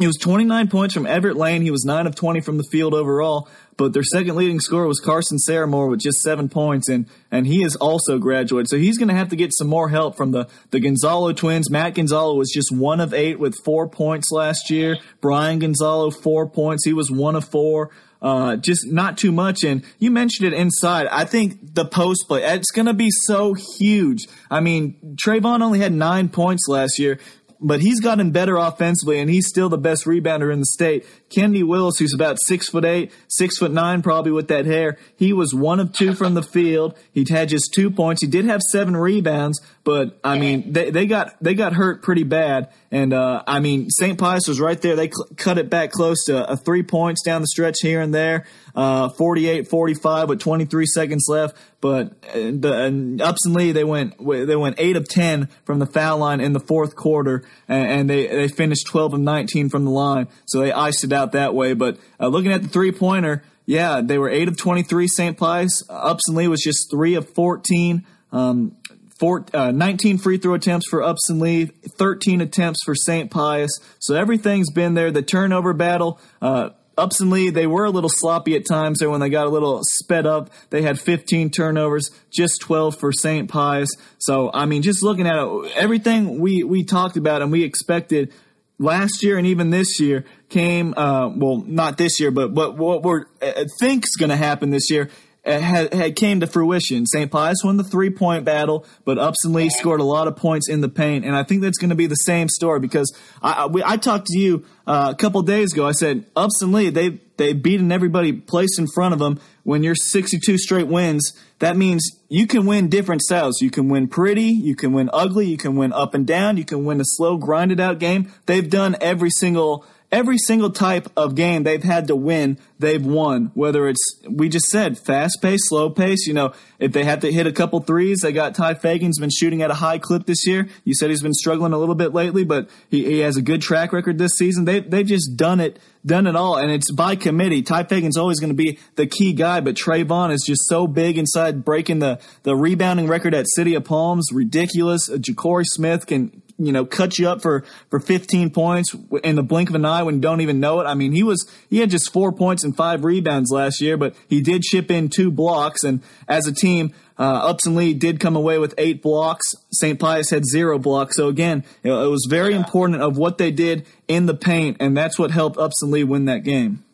it 0.00 0.06
was 0.06 0.16
29 0.16 0.68
points 0.68 0.94
from 0.94 1.06
Everett 1.06 1.36
Lane. 1.36 1.62
He 1.62 1.70
was 1.70 1.84
9 1.84 2.06
of 2.06 2.14
20 2.16 2.40
from 2.40 2.56
the 2.58 2.64
field 2.64 2.94
overall. 2.94 3.48
But 3.76 3.92
their 3.92 4.04
second 4.04 4.36
leading 4.36 4.60
scorer 4.60 4.86
was 4.86 5.00
Carson 5.00 5.38
Saramore 5.38 5.90
with 5.90 6.00
just 6.00 6.18
seven 6.20 6.48
points, 6.48 6.88
and 6.88 7.06
and 7.30 7.46
he 7.46 7.64
is 7.64 7.76
also 7.76 8.18
graduated. 8.18 8.68
So 8.68 8.76
he's 8.76 8.98
going 8.98 9.08
to 9.08 9.14
have 9.14 9.30
to 9.30 9.36
get 9.36 9.52
some 9.52 9.68
more 9.68 9.88
help 9.88 10.16
from 10.16 10.30
the 10.30 10.48
the 10.70 10.80
Gonzalo 10.80 11.32
twins. 11.32 11.70
Matt 11.70 11.94
Gonzalo 11.94 12.34
was 12.34 12.50
just 12.50 12.70
one 12.70 13.00
of 13.00 13.12
eight 13.12 13.38
with 13.38 13.54
four 13.64 13.88
points 13.88 14.30
last 14.30 14.70
year. 14.70 14.96
Brian 15.20 15.58
Gonzalo 15.58 16.10
four 16.10 16.48
points. 16.48 16.84
He 16.84 16.92
was 16.92 17.10
one 17.10 17.34
of 17.36 17.44
four. 17.44 17.90
Uh, 18.22 18.56
just 18.56 18.86
not 18.86 19.18
too 19.18 19.30
much. 19.30 19.64
And 19.64 19.84
you 19.98 20.10
mentioned 20.10 20.50
it 20.50 20.56
inside. 20.56 21.06
I 21.08 21.26
think 21.26 21.58
the 21.74 21.84
post 21.84 22.24
play, 22.26 22.42
it's 22.42 22.70
going 22.70 22.86
to 22.86 22.94
be 22.94 23.10
so 23.10 23.52
huge. 23.52 24.26
I 24.50 24.60
mean, 24.60 25.16
Trayvon 25.22 25.60
only 25.60 25.80
had 25.80 25.92
nine 25.92 26.30
points 26.30 26.66
last 26.66 26.98
year 26.98 27.18
but 27.64 27.80
he's 27.80 27.98
gotten 27.98 28.30
better 28.30 28.56
offensively, 28.56 29.18
and 29.18 29.30
he's 29.30 29.48
still 29.48 29.70
the 29.70 29.78
best 29.78 30.04
rebounder 30.04 30.52
in 30.52 30.60
the 30.60 30.66
state. 30.66 31.06
Kennedy 31.30 31.62
Willis, 31.62 31.98
who's 31.98 32.14
about 32.14 32.36
six 32.46 32.68
foot 32.68 32.84
eight, 32.84 33.10
six 33.26 33.56
foot 33.56 33.72
nine, 33.72 34.02
probably 34.02 34.30
with 34.32 34.48
that 34.48 34.66
hair, 34.66 34.98
he 35.16 35.32
was 35.32 35.54
one 35.54 35.80
of 35.80 35.92
two 35.92 36.14
from 36.14 36.34
the 36.34 36.42
field. 36.42 36.94
He 37.12 37.24
had 37.28 37.48
just 37.48 37.72
two 37.74 37.90
points. 37.90 38.20
He 38.20 38.28
did 38.28 38.44
have 38.44 38.60
seven 38.70 38.94
rebounds, 38.94 39.60
but 39.82 40.18
I 40.22 40.38
mean, 40.38 40.74
they, 40.74 40.90
they 40.90 41.06
got 41.06 41.42
they 41.42 41.54
got 41.54 41.72
hurt 41.72 42.02
pretty 42.02 42.24
bad. 42.24 42.68
And 42.90 43.14
uh, 43.14 43.42
I 43.46 43.60
mean, 43.60 43.88
St. 43.90 44.18
Pius 44.18 44.46
was 44.46 44.60
right 44.60 44.80
there. 44.80 44.94
They 44.94 45.08
cl- 45.08 45.28
cut 45.36 45.58
it 45.58 45.70
back 45.70 45.90
close 45.90 46.24
to 46.26 46.48
a 46.48 46.56
three 46.56 46.82
points 46.82 47.22
down 47.24 47.40
the 47.40 47.48
stretch 47.48 47.78
here 47.80 48.00
and 48.00 48.14
there, 48.14 48.44
uh, 48.74 49.08
48-45 49.10 50.28
with 50.28 50.40
23 50.40 50.86
seconds 50.86 51.26
left. 51.28 51.56
But 51.80 52.12
uh, 52.30 52.32
the 52.32 53.20
Upson 53.22 53.52
Lee, 53.52 53.72
they 53.72 53.84
went 53.84 54.18
they 54.18 54.56
went 54.56 54.76
eight 54.78 54.96
of 54.96 55.08
ten 55.08 55.48
from 55.64 55.78
the 55.78 55.86
foul 55.86 56.18
line 56.18 56.40
in 56.40 56.52
the 56.52 56.60
fourth 56.60 56.96
quarter, 56.96 57.44
and, 57.68 57.86
and 57.86 58.10
they 58.10 58.26
they 58.26 58.48
finished 58.48 58.86
12 58.86 59.14
of 59.14 59.20
19 59.20 59.68
from 59.68 59.84
the 59.84 59.90
line. 59.90 60.28
So 60.46 60.60
they 60.60 60.72
iced 60.72 61.04
it 61.04 61.12
out 61.12 61.32
that 61.32 61.54
way. 61.54 61.74
But 61.74 61.98
uh, 62.18 62.28
looking 62.28 62.52
at 62.52 62.62
the 62.62 62.68
three 62.68 62.90
pointer, 62.90 63.42
yeah, 63.66 64.00
they 64.02 64.18
were 64.18 64.30
eight 64.30 64.48
of 64.48 64.56
23. 64.56 65.08
St. 65.08 65.36
Pius 65.36 65.82
Upson 65.88 66.34
Lee 66.34 66.48
was 66.48 66.62
just 66.62 66.90
three 66.90 67.14
of 67.14 67.28
14. 67.30 68.06
Um, 68.32 68.76
Four, 69.16 69.46
uh, 69.54 69.70
19 69.70 70.18
free 70.18 70.38
throw 70.38 70.54
attempts 70.54 70.88
for 70.90 71.00
Upson 71.00 71.38
Lee, 71.38 71.66
13 71.66 72.40
attempts 72.40 72.80
for 72.84 72.96
St. 72.96 73.30
Pius. 73.30 73.70
So 74.00 74.16
everything's 74.16 74.72
been 74.72 74.94
there. 74.94 75.12
The 75.12 75.22
turnover 75.22 75.72
battle, 75.72 76.18
uh, 76.42 76.70
Upson 76.96 77.30
Lee, 77.30 77.50
they 77.50 77.66
were 77.66 77.84
a 77.84 77.90
little 77.90 78.10
sloppy 78.10 78.54
at 78.56 78.66
times 78.66 78.98
there 78.98 79.10
when 79.10 79.20
they 79.20 79.28
got 79.28 79.46
a 79.46 79.50
little 79.50 79.80
sped 79.82 80.26
up. 80.26 80.50
They 80.70 80.82
had 80.82 80.98
15 80.98 81.50
turnovers, 81.50 82.10
just 82.30 82.60
12 82.60 82.98
for 82.98 83.12
St. 83.12 83.48
Pius. 83.48 83.90
So, 84.18 84.50
I 84.52 84.66
mean, 84.66 84.82
just 84.82 85.02
looking 85.02 85.26
at 85.26 85.36
it, 85.36 85.72
everything 85.76 86.40
we, 86.40 86.62
we 86.64 86.84
talked 86.84 87.16
about 87.16 87.42
and 87.42 87.50
we 87.50 87.62
expected 87.64 88.32
last 88.78 89.22
year 89.22 89.38
and 89.38 89.46
even 89.46 89.70
this 89.70 90.00
year 90.00 90.24
came, 90.48 90.94
uh, 90.96 91.28
well, 91.28 91.64
not 91.66 91.96
this 91.96 92.20
year, 92.20 92.30
but 92.30 92.52
what, 92.52 92.76
what 92.76 93.02
we're, 93.02 93.26
uh, 93.40 93.64
think's 93.80 94.16
going 94.16 94.30
to 94.30 94.36
happen 94.36 94.70
this 94.70 94.90
year 94.90 95.10
had, 95.44 95.92
had 95.92 96.16
came 96.16 96.40
to 96.40 96.46
fruition. 96.46 97.06
St. 97.06 97.30
Pius 97.30 97.58
won 97.62 97.76
the 97.76 97.84
three 97.84 98.10
point 98.10 98.44
battle, 98.44 98.86
but 99.04 99.18
Upson 99.18 99.52
Lee 99.52 99.68
scored 99.68 100.00
a 100.00 100.04
lot 100.04 100.28
of 100.28 100.36
points 100.36 100.68
in 100.68 100.80
the 100.80 100.88
paint, 100.88 101.24
and 101.24 101.36
I 101.36 101.42
think 101.42 101.62
that's 101.62 101.78
going 101.78 101.90
to 101.90 101.96
be 101.96 102.06
the 102.06 102.14
same 102.16 102.48
story 102.48 102.80
because 102.80 103.14
I 103.42 103.52
I, 103.52 103.66
we, 103.66 103.82
I 103.84 103.96
talked 103.96 104.26
to 104.28 104.38
you 104.38 104.64
uh, 104.86 105.12
a 105.12 105.16
couple 105.16 105.42
days 105.42 105.72
ago. 105.72 105.86
I 105.86 105.92
said 105.92 106.24
Upson 106.34 106.72
Lee 106.72 106.90
they 106.90 107.20
they 107.36 107.52
beaten 107.52 107.90
everybody 107.90 108.32
placed 108.32 108.78
in 108.78 108.86
front 108.86 109.12
of 109.12 109.18
them. 109.18 109.40
When 109.64 109.82
you're 109.82 109.94
62 109.94 110.58
straight 110.58 110.86
wins, 110.86 111.32
that 111.58 111.76
means 111.76 112.06
you 112.28 112.46
can 112.46 112.66
win 112.66 112.88
different 112.88 113.22
styles. 113.22 113.60
You 113.60 113.70
can 113.70 113.88
win 113.88 114.08
pretty, 114.08 114.44
you 114.44 114.76
can 114.76 114.92
win 114.92 115.08
ugly, 115.12 115.46
you 115.46 115.56
can 115.56 115.76
win 115.76 115.92
up 115.92 116.14
and 116.14 116.26
down, 116.26 116.56
you 116.56 116.64
can 116.64 116.84
win 116.84 117.00
a 117.00 117.04
slow, 117.04 117.38
grinded 117.38 117.80
out 117.80 117.98
game. 117.98 118.30
They've 118.46 118.68
done 118.68 118.96
every 119.00 119.30
single 119.30 119.84
every 120.14 120.38
single 120.38 120.70
type 120.70 121.08
of 121.16 121.34
game 121.34 121.64
they've 121.64 121.82
had 121.82 122.06
to 122.06 122.14
win, 122.14 122.56
they've 122.78 123.04
won. 123.04 123.50
Whether 123.54 123.88
it's 123.88 124.20
we 124.28 124.48
just 124.48 124.66
said 124.66 124.96
fast 124.96 125.42
pace, 125.42 125.60
slow 125.64 125.90
pace. 125.90 126.26
You 126.26 126.34
know, 126.34 126.52
if 126.78 126.92
they 126.92 127.02
have 127.04 127.20
to 127.20 127.32
hit 127.32 127.48
a 127.48 127.52
couple 127.52 127.80
threes, 127.80 128.20
they 128.22 128.32
got 128.32 128.54
Ty 128.54 128.74
Fagan's 128.74 129.18
been 129.18 129.30
shooting 129.30 129.60
at 129.60 129.72
a 129.72 129.74
high 129.74 129.98
clip 129.98 130.26
this 130.26 130.46
year. 130.46 130.68
You 130.84 130.94
said 130.94 131.10
he's 131.10 131.22
been 131.22 131.34
struggling 131.34 131.72
a 131.72 131.78
little 131.78 131.96
bit 131.96 132.14
lately, 132.14 132.44
but 132.44 132.70
he, 132.88 133.04
he 133.04 133.18
has 133.18 133.36
a 133.36 133.42
good 133.42 133.60
track 133.60 133.92
record 133.92 134.18
this 134.18 134.36
season. 134.36 134.64
They 134.64 134.80
they've 134.80 135.04
just 135.04 135.36
done 135.36 135.58
it 135.58 135.80
done 136.06 136.26
it 136.28 136.36
all, 136.36 136.56
and 136.56 136.70
it's 136.70 136.92
by 136.92 137.16
committee. 137.16 137.62
Ty 137.62 137.84
Fagan's 137.84 138.16
always 138.16 138.38
going 138.38 138.50
to 138.50 138.54
be 138.54 138.78
the 138.94 139.06
key 139.06 139.32
guy, 139.32 139.60
but 139.60 139.74
Trayvon 139.74 140.32
is 140.32 140.44
just 140.46 140.68
so 140.68 140.86
big 140.86 141.18
inside, 141.18 141.64
breaking 141.64 141.98
the 141.98 142.20
the 142.44 142.54
rebounding 142.54 143.08
record 143.08 143.34
at 143.34 143.46
City 143.48 143.74
of 143.74 143.84
Palms, 143.84 144.30
ridiculous. 144.32 145.10
Uh, 145.10 145.14
Ja'Cory 145.14 145.64
Smith 145.66 146.06
can 146.06 146.42
you 146.58 146.72
know, 146.72 146.84
cut 146.84 147.18
you 147.18 147.28
up 147.28 147.42
for, 147.42 147.64
for 147.90 147.98
15 147.98 148.50
points 148.50 148.94
in 149.22 149.36
the 149.36 149.42
blink 149.42 149.68
of 149.68 149.74
an 149.74 149.84
eye 149.84 150.02
when 150.02 150.16
you 150.16 150.20
don't 150.20 150.40
even 150.40 150.60
know 150.60 150.80
it. 150.80 150.84
I 150.84 150.94
mean, 150.94 151.12
he 151.12 151.22
was, 151.22 151.48
he 151.68 151.78
had 151.78 151.90
just 151.90 152.12
four 152.12 152.32
points 152.32 152.64
and 152.64 152.76
five 152.76 153.04
rebounds 153.04 153.50
last 153.50 153.80
year, 153.80 153.96
but 153.96 154.14
he 154.28 154.40
did 154.40 154.62
chip 154.62 154.90
in 154.90 155.08
two 155.08 155.30
blocks. 155.30 155.82
And 155.82 156.02
as 156.28 156.46
a 156.46 156.52
team, 156.52 156.94
uh, 157.18 157.48
Upson 157.48 157.74
Lee 157.74 157.94
did 157.94 158.20
come 158.20 158.36
away 158.36 158.58
with 158.58 158.74
eight 158.78 159.02
blocks. 159.02 159.54
St. 159.72 159.98
Pius 159.98 160.30
had 160.30 160.44
zero 160.46 160.78
blocks. 160.78 161.16
So 161.16 161.28
again, 161.28 161.64
it 161.82 161.90
was 161.90 162.26
very 162.28 162.54
important 162.54 163.02
of 163.02 163.16
what 163.16 163.38
they 163.38 163.50
did 163.50 163.86
in 164.06 164.26
the 164.26 164.34
paint, 164.34 164.76
and 164.80 164.96
that's 164.96 165.18
what 165.18 165.30
helped 165.30 165.58
Upson 165.58 165.90
Lee 165.90 166.04
win 166.04 166.26
that 166.26 166.44
game. 166.44 166.84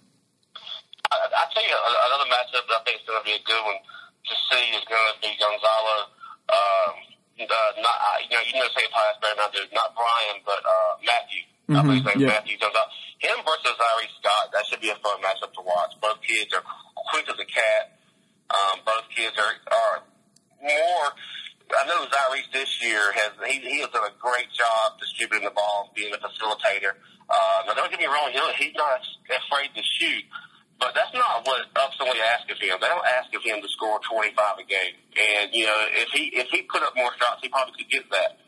I, 1.10 1.16
you, 1.56 1.76
another 2.06 2.30
matchup 2.30 2.64
that 2.68 2.80
I 2.80 2.84
think 2.84 3.00
is 3.00 3.06
going 3.06 3.20
to 3.20 3.24
be 3.24 3.32
a 3.32 3.44
good 3.44 3.64
one 3.64 3.76
to 3.76 4.34
see 4.48 4.64
is 4.76 4.84
going 4.88 5.08
to 5.10 5.20
be 5.20 5.32
Gonzalo. 5.40 6.06
Um, 6.50 7.10
uh, 7.40 7.72
not 7.80 7.96
you 7.99 7.99
know 8.40 8.48
you 8.48 8.56
know 8.56 8.70
St. 8.72 8.88
Pius 8.88 9.16
better 9.20 9.36
than 9.36 9.44
I 9.44 9.50
do. 9.52 9.62
Not 9.76 9.92
Brian, 9.92 10.40
but 10.48 10.60
uh, 10.64 10.92
Matthew. 11.04 11.42
Mm-hmm. 11.68 11.76
I 11.76 11.80
believe 11.84 12.02
his 12.02 12.08
name 12.16 12.20
yeah. 12.24 12.34
Matthew 12.40 12.56
comes 12.56 12.74
out. 12.74 12.88
Him 13.20 13.36
versus 13.44 13.76
Irie 13.76 14.10
Scott. 14.16 14.46
That 14.56 14.64
should 14.66 14.80
be 14.80 14.90
a 14.90 14.98
fun 15.04 15.20
matchup 15.20 15.52
to 15.52 15.62
watch. 15.62 15.92
Both 16.00 16.24
kids 16.24 16.50
are 16.56 16.64
quick 17.12 17.28
as 17.28 17.36
a 17.36 17.48
cat. 17.48 18.00
Um, 18.50 18.82
both 18.82 19.06
kids 19.12 19.36
are 19.36 19.54
are 19.70 19.96
more. 20.64 21.08
I 21.70 21.86
know 21.86 22.02
Zyrese 22.02 22.50
this 22.50 22.82
year 22.82 23.12
has 23.14 23.30
he, 23.46 23.62
he 23.62 23.78
has 23.80 23.90
done 23.94 24.02
a 24.02 24.14
great 24.18 24.50
job 24.50 24.98
distributing 24.98 25.46
the 25.46 25.54
ball, 25.54 25.92
being 25.94 26.10
a 26.10 26.18
facilitator. 26.18 26.98
Uh, 27.30 27.62
now 27.66 27.74
don't 27.74 27.90
get 27.90 28.00
me 28.00 28.06
wrong, 28.06 28.34
know, 28.34 28.50
he's 28.58 28.74
not 28.74 28.98
afraid 29.30 29.70
to 29.78 29.82
shoot, 29.86 30.24
but 30.80 30.96
that's 30.96 31.12
not 31.12 31.44
what 31.44 31.68
Upson 31.76 32.08
Lee 32.08 32.24
ask 32.32 32.48
of 32.48 32.56
him. 32.56 32.80
They 32.80 32.88
don't 32.88 33.04
ask 33.20 33.28
of 33.36 33.44
him 33.44 33.60
to 33.60 33.68
score 33.68 34.00
25 34.00 34.32
a 34.32 34.64
game. 34.64 34.96
And, 35.12 35.52
you 35.52 35.68
know, 35.68 35.76
if 35.92 36.08
he, 36.08 36.32
if 36.32 36.48
he 36.48 36.64
put 36.64 36.80
up 36.82 36.96
more 36.96 37.12
shots, 37.20 37.44
he 37.44 37.52
probably 37.52 37.76
could 37.76 37.92
get 37.92 38.08
that. 38.08 38.40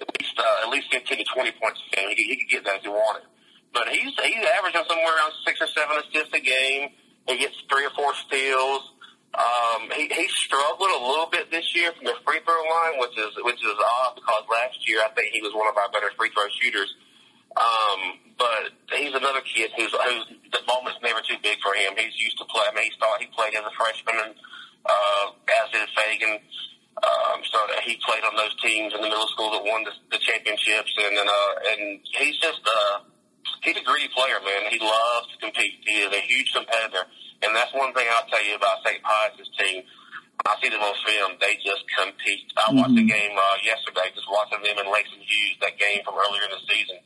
At 0.00 0.08
least, 0.16 0.34
uh, 0.40 0.64
at 0.64 0.68
least 0.72 0.88
15 0.90 1.18
to 1.20 1.24
20 1.28 1.52
points 1.60 1.78
a 1.84 1.88
game. 1.94 2.08
He, 2.16 2.24
he 2.24 2.36
could 2.40 2.50
get 2.50 2.64
that 2.64 2.80
if 2.80 2.88
he 2.88 2.88
wanted. 2.88 3.28
But 3.76 3.92
he's, 3.92 4.16
he's 4.16 4.44
averaging 4.56 4.88
somewhere 4.88 5.12
around 5.12 5.36
six 5.44 5.60
or 5.60 5.68
seven 5.68 6.00
assists 6.00 6.32
a 6.32 6.40
game. 6.40 6.96
He 7.28 7.36
gets 7.36 7.60
three 7.68 7.84
or 7.84 7.92
four 7.92 8.16
steals. 8.16 8.90
Um, 9.36 9.90
he, 9.92 10.08
he 10.08 10.26
struggled 10.30 10.88
a 10.88 11.02
little 11.04 11.28
bit 11.28 11.50
this 11.50 11.68
year 11.74 11.92
from 11.92 12.06
the 12.06 12.16
free 12.24 12.40
throw 12.48 12.64
line, 12.64 12.96
which 13.02 13.18
is, 13.18 13.34
which 13.44 13.60
is 13.60 13.76
odd 13.76 14.14
because 14.16 14.46
last 14.48 14.78
year 14.88 15.04
I 15.04 15.12
think 15.12 15.34
he 15.34 15.42
was 15.42 15.52
one 15.52 15.68
of 15.68 15.76
our 15.76 15.90
better 15.92 16.08
free 16.16 16.30
throw 16.32 16.48
shooters. 16.48 16.88
Um, 17.54 18.18
but 18.34 18.74
he's 18.98 19.14
another 19.14 19.42
kid 19.46 19.70
who's, 19.78 19.94
who's 19.94 20.26
the 20.50 20.62
moment's 20.66 20.98
never 21.02 21.22
too 21.22 21.38
big 21.42 21.58
for 21.62 21.70
him. 21.74 21.94
He's 21.94 22.18
used 22.18 22.38
to 22.42 22.46
play. 22.50 22.66
I 22.66 22.74
mean, 22.74 22.90
he 22.90 22.92
started, 22.98 23.22
he 23.22 23.28
played 23.30 23.54
as 23.54 23.62
a 23.62 23.74
freshman, 23.78 24.18
and 24.26 24.34
uh, 24.82 25.24
as 25.62 25.70
did 25.70 25.88
Fagan. 25.94 26.42
Um, 26.94 27.42
so 27.50 27.58
that 27.74 27.82
he 27.82 27.98
played 28.06 28.22
on 28.22 28.38
those 28.38 28.54
teams 28.62 28.94
in 28.94 29.02
the 29.02 29.10
middle 29.10 29.26
school 29.34 29.50
that 29.50 29.66
won 29.66 29.82
the, 29.82 29.90
the 30.14 30.20
championships, 30.22 30.94
and 30.94 31.14
and, 31.18 31.26
uh, 31.26 31.70
and 31.74 31.82
he's 32.06 32.38
just 32.38 32.62
uh, 32.62 33.02
he's 33.66 33.74
a 33.74 33.82
greedy 33.82 34.06
player, 34.14 34.38
man. 34.38 34.70
He 34.70 34.78
loves 34.78 35.26
to 35.34 35.36
compete. 35.42 35.82
He 35.82 36.06
is 36.06 36.14
a 36.14 36.22
huge 36.22 36.54
competitor, 36.54 37.02
and 37.42 37.50
that's 37.50 37.74
one 37.74 37.90
thing 37.98 38.06
I'll 38.14 38.30
tell 38.30 38.46
you 38.46 38.54
about 38.54 38.86
St. 38.86 39.02
Pius' 39.02 39.50
team. 39.58 39.82
I 40.46 40.54
see 40.62 40.70
them 40.70 40.86
on 40.86 40.94
film; 41.02 41.34
they 41.42 41.58
just 41.66 41.82
compete. 41.98 42.46
I 42.54 42.70
watched 42.70 42.94
mm-hmm. 42.94 43.10
the 43.10 43.10
game 43.10 43.34
uh, 43.34 43.58
yesterday, 43.66 44.14
just 44.14 44.30
watching 44.30 44.62
them 44.62 44.78
and 44.78 44.86
Langston 44.86 45.18
Hughes 45.18 45.58
that 45.66 45.74
game 45.82 45.98
from 46.06 46.14
earlier 46.14 46.46
in 46.46 46.54
the 46.54 46.62
season 46.70 47.02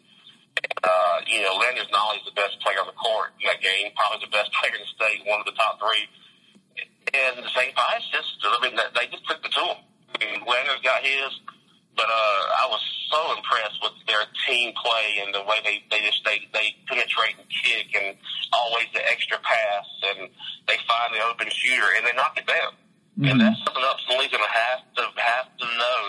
uh, 0.56 1.16
you 1.26 1.42
know, 1.42 1.54
Landers 1.58 1.88
Nolley's 1.92 2.24
the 2.24 2.34
best 2.34 2.58
player 2.60 2.80
on 2.80 2.86
the 2.86 2.98
court 2.98 3.34
in 3.40 3.46
that 3.50 3.60
game, 3.62 3.92
probably 3.94 4.26
the 4.26 4.32
best 4.34 4.50
player 4.54 4.74
in 4.74 4.82
the 4.82 4.90
state, 4.90 5.22
one 5.26 5.40
of 5.40 5.46
the 5.46 5.56
top 5.56 5.78
three. 5.78 6.06
and 7.14 7.42
the 7.42 7.50
St. 7.54 7.74
Pius 7.74 8.04
just, 8.10 8.38
I 8.42 8.58
mean, 8.62 8.74
they 8.74 9.06
just 9.10 9.26
took 9.26 9.42
the 9.42 9.48
to 9.48 9.62
them. 9.74 9.80
I 10.12 10.16
mean, 10.22 10.40
Leonard 10.46 10.82
got 10.82 11.04
his, 11.04 11.30
but 11.94 12.06
uh, 12.06 12.42
I 12.62 12.66
was 12.70 12.82
so 13.10 13.20
impressed 13.36 13.78
with 13.82 13.92
their 14.06 14.22
team 14.46 14.72
play 14.78 15.22
and 15.24 15.34
the 15.34 15.42
way 15.42 15.58
they 15.64 15.82
they 15.90 16.04
just 16.04 16.22
they 16.24 16.46
they 16.52 16.76
penetrate 16.86 17.34
and 17.34 17.48
kick 17.50 17.90
and 17.96 18.16
always 18.52 18.86
the 18.94 19.02
extra 19.10 19.38
pass 19.42 19.86
and 20.14 20.30
they 20.68 20.78
find 20.86 21.10
the 21.10 21.22
open 21.26 21.48
shooter 21.50 21.90
and 21.96 22.06
they 22.06 22.14
knock 22.14 22.38
it 22.38 22.46
down. 22.46 22.72
Mm-hmm. 23.18 23.34
And 23.34 23.40
that's 23.40 23.58
something 23.66 23.82
Upson's 23.82 24.30
going 24.30 24.46
to 24.46 24.54
have 24.54 24.80
to 24.94 25.02
have 25.18 25.48
to 25.58 25.66
know 25.66 26.00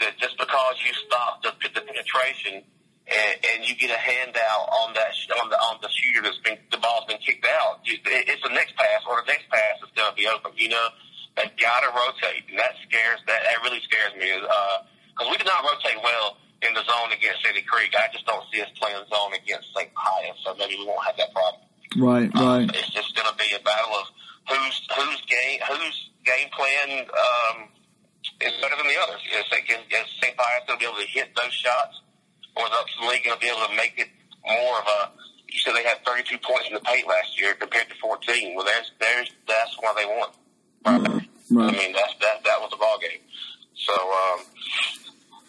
that 0.00 0.18
just 0.18 0.36
because 0.36 0.74
you 0.82 0.92
stop 1.06 1.42
the, 1.42 1.52
the 1.62 1.80
penetration 1.80 2.64
and, 3.10 3.34
and 3.42 3.58
you 3.66 3.74
get 3.74 3.90
a 3.90 3.98
handout 3.98 4.70
on 4.86 4.94
that 4.94 5.10
on 5.42 5.50
the 5.50 5.58
on 5.58 5.76
the 5.82 5.90
shooter 5.90 6.22
that's 6.22 6.38
been 6.46 6.58
the 6.70 6.78
ball's 6.78 7.04
been 7.10 7.18
kicked 7.18 7.46
out, 7.46 7.82
it's 7.84 8.42
the 8.42 8.54
next 8.54 8.76
pass 8.78 9.02
or 9.08 9.18
the 9.22 9.28
next 9.28 9.50
pass 9.50 9.82
is 9.82 9.90
going 9.98 10.10
to 10.10 10.16
be 10.16 10.30
open. 10.30 10.54
You 10.54 10.70
know, 10.70 10.86
they 11.34 11.50
got 11.58 11.82
to 11.82 11.90
rotate, 11.90 12.46
and 12.48 12.58
that 12.58 12.78
scares 12.86 13.18
that 13.26 13.42
that 13.42 13.58
really 13.66 13.82
scares 13.82 14.14
me. 14.14 14.30
Because 14.30 15.26
uh, 15.26 15.30
we 15.30 15.36
did 15.36 15.50
not 15.50 15.66
rotate 15.66 15.98
well 16.02 16.38
in 16.62 16.70
the 16.74 16.84
zone 16.86 17.10
against 17.10 17.42
Sandy 17.42 17.66
Creek. 17.66 17.90
I 17.98 18.06
just 18.14 18.26
don't 18.26 18.44
see 18.52 18.62
us 18.62 18.70
playing 18.78 19.02
zone 19.10 19.34
against 19.34 19.74
St. 19.74 19.90
Pius, 19.90 20.38
so 20.46 20.54
maybe 20.54 20.78
we 20.78 20.86
won't 20.86 21.02
have 21.02 21.18
that 21.18 21.32
problem. 21.34 21.66
Right, 21.98 22.30
um, 22.38 22.46
right. 22.46 22.68
It's 22.70 22.94
just 22.94 23.16
going 23.18 23.26
to 23.26 23.36
be 23.36 23.50
a 23.58 23.62
battle 23.66 23.90
of 23.98 24.06
who's 24.46 24.76
whose 24.94 25.20
game 25.26 25.58
whose 25.66 25.98
game 26.22 26.48
plan 26.54 27.10
um, 27.10 27.56
is 28.38 28.54
better 28.62 28.76
than 28.78 28.86
the 28.86 28.98
others. 29.02 29.22
Is, 29.34 29.46
is 29.50 30.06
St. 30.22 30.36
Pius 30.36 30.62
going 30.66 30.78
to 30.78 30.82
be 30.82 30.86
able 30.86 31.02
to 31.02 31.10
hit 31.10 31.34
those 31.34 31.52
shots, 31.52 31.98
or 32.56 32.66
is 32.66 32.72
Upson 32.72 33.08
Lee 33.08 33.20
going 33.24 33.36
to 33.36 33.40
be 33.40 33.48
able 33.48 33.66
to 33.66 33.76
make 33.76 33.94
it 33.96 34.08
more 34.46 34.78
of 34.80 34.86
a? 34.86 35.00
You 35.50 35.58
said 35.58 35.74
they 35.74 35.82
had 35.82 36.04
32 36.06 36.38
points 36.38 36.68
in 36.68 36.74
the 36.74 36.80
paint 36.80 37.08
last 37.08 37.38
year 37.40 37.54
compared 37.54 37.88
to 37.88 37.96
14. 37.96 38.54
Well, 38.54 38.64
there's 38.64 38.92
there's 39.00 39.30
that's 39.46 39.74
what 39.80 39.96
they 39.96 40.06
want. 40.06 40.32
Right. 40.86 41.26
right. 41.50 41.74
I 41.74 41.76
mean, 41.76 41.92
that's 41.92 42.14
that 42.20 42.44
that 42.44 42.60
was 42.60 42.70
the 42.70 42.76
ball 42.78 42.98
game. 43.02 43.20
So 43.74 43.92
um, 43.92 44.40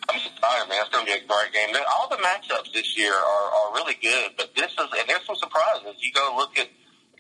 I'm 0.10 0.16
excited, 0.18 0.70
man. 0.70 0.82
It's 0.82 0.90
going 0.90 1.06
to 1.06 1.12
be 1.12 1.18
a 1.18 1.28
great 1.28 1.54
game. 1.54 1.76
All 1.96 2.10
the 2.10 2.18
matchups 2.18 2.74
this 2.74 2.98
year 2.98 3.14
are, 3.14 3.48
are 3.54 3.74
really 3.76 3.96
good, 4.02 4.32
but 4.38 4.56
this 4.56 4.72
is 4.72 4.88
and 4.98 5.08
there's 5.08 5.26
some 5.26 5.36
surprises. 5.36 5.96
You 6.00 6.12
go 6.14 6.34
look 6.36 6.58
at 6.58 6.70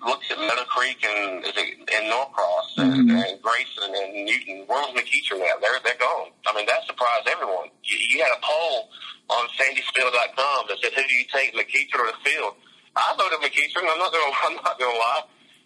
look 0.05 0.21
at 0.29 0.37
Meadow 0.39 0.65
Creek 0.69 0.97
and 1.05 1.45
is 1.45 1.55
it, 1.55 1.77
and 1.77 2.09
Norcross 2.09 2.77
and, 2.77 2.93
mm-hmm. 2.93 3.17
and 3.17 3.33
Grayson 3.41 3.91
and 3.93 4.25
Newton. 4.25 4.65
Where 4.65 4.81
was 4.81 4.93
McEachern 4.97 5.39
now? 5.39 5.57
They're 5.61 5.79
they're 5.83 6.01
gone. 6.01 6.33
I 6.47 6.55
mean, 6.55 6.65
that 6.65 6.85
surprised 6.85 7.27
everyone. 7.29 7.69
You, 7.83 7.97
you 8.09 8.17
had 8.23 8.33
a 8.33 8.41
poll 8.41 8.89
on 9.29 9.47
SandySpiel.com 9.55 10.59
that 10.69 10.77
said, 10.81 10.93
"Who 10.93 11.03
do 11.05 11.13
you 11.13 11.25
take, 11.29 11.53
McEachern 11.53 12.01
or 12.01 12.09
the 12.09 12.19
field?" 12.25 12.53
I 12.95 13.15
voted 13.15 13.39
McEachern. 13.39 13.85
I'm 13.85 13.99
not 13.99 14.11
going. 14.11 14.33
I'm 14.45 14.55
not 14.61 14.79
going 14.79 14.93
to 14.93 14.99
lie. 14.99 15.23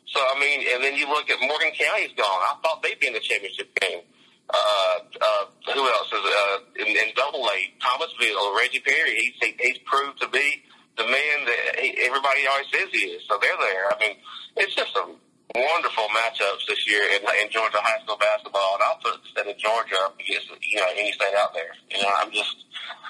So 0.08 0.20
I 0.20 0.40
mean, 0.40 0.68
and 0.74 0.84
then 0.84 0.96
you 0.96 1.08
look 1.10 1.30
at 1.30 1.40
Morgan 1.40 1.72
County's 1.72 2.14
gone. 2.16 2.42
I 2.52 2.56
thought 2.62 2.84
they'd 2.84 3.00
be 3.00 3.08
in 3.08 3.14
the 3.14 3.24
championship 3.24 3.74
game. 3.80 4.04
Uh, 4.46 4.98
uh, 5.20 5.46
who 5.74 5.82
else 5.82 6.12
is 6.14 6.22
uh, 6.22 6.58
in, 6.78 6.88
in 6.88 7.10
Double 7.16 7.42
A? 7.50 7.58
Thomasville, 7.82 8.56
Reggie 8.56 8.80
Perry. 8.80 9.16
He's 9.18 9.34
he, 9.42 9.56
he's 9.60 9.80
proved 9.80 10.22
to 10.22 10.30
be 10.30 10.62
the 10.98 11.04
man 11.04 11.38
that 11.46 11.80
he, 11.80 11.96
everybody 12.06 12.48
always 12.48 12.68
says 12.72 12.90
he 12.92 13.16
is. 13.16 13.24
So 13.28 13.38
they're 13.42 13.60
there. 13.60 13.92
I 13.92 13.96
mean, 14.00 14.16
it's 14.58 14.76
just 14.76 14.94
some 14.94 15.16
wonderful 15.54 16.08
matchups 16.12 16.68
this 16.68 16.88
year 16.88 17.04
in, 17.16 17.22
in 17.44 17.52
Georgia 17.52 17.80
high 17.80 18.02
school 18.04 18.18
basketball, 18.18 18.76
and 18.76 18.84
I'll 18.84 19.00
put 19.04 19.22
the 19.24 19.30
state 19.30 19.52
of 19.52 19.58
Georgia 19.58 19.96
up 20.04 20.20
against 20.20 20.52
you 20.64 20.80
know 20.80 20.88
any 20.96 21.12
state 21.12 21.36
out 21.38 21.54
there. 21.54 21.72
You 21.92 22.04
know, 22.04 22.12
I'm 22.16 22.32
just 22.32 22.66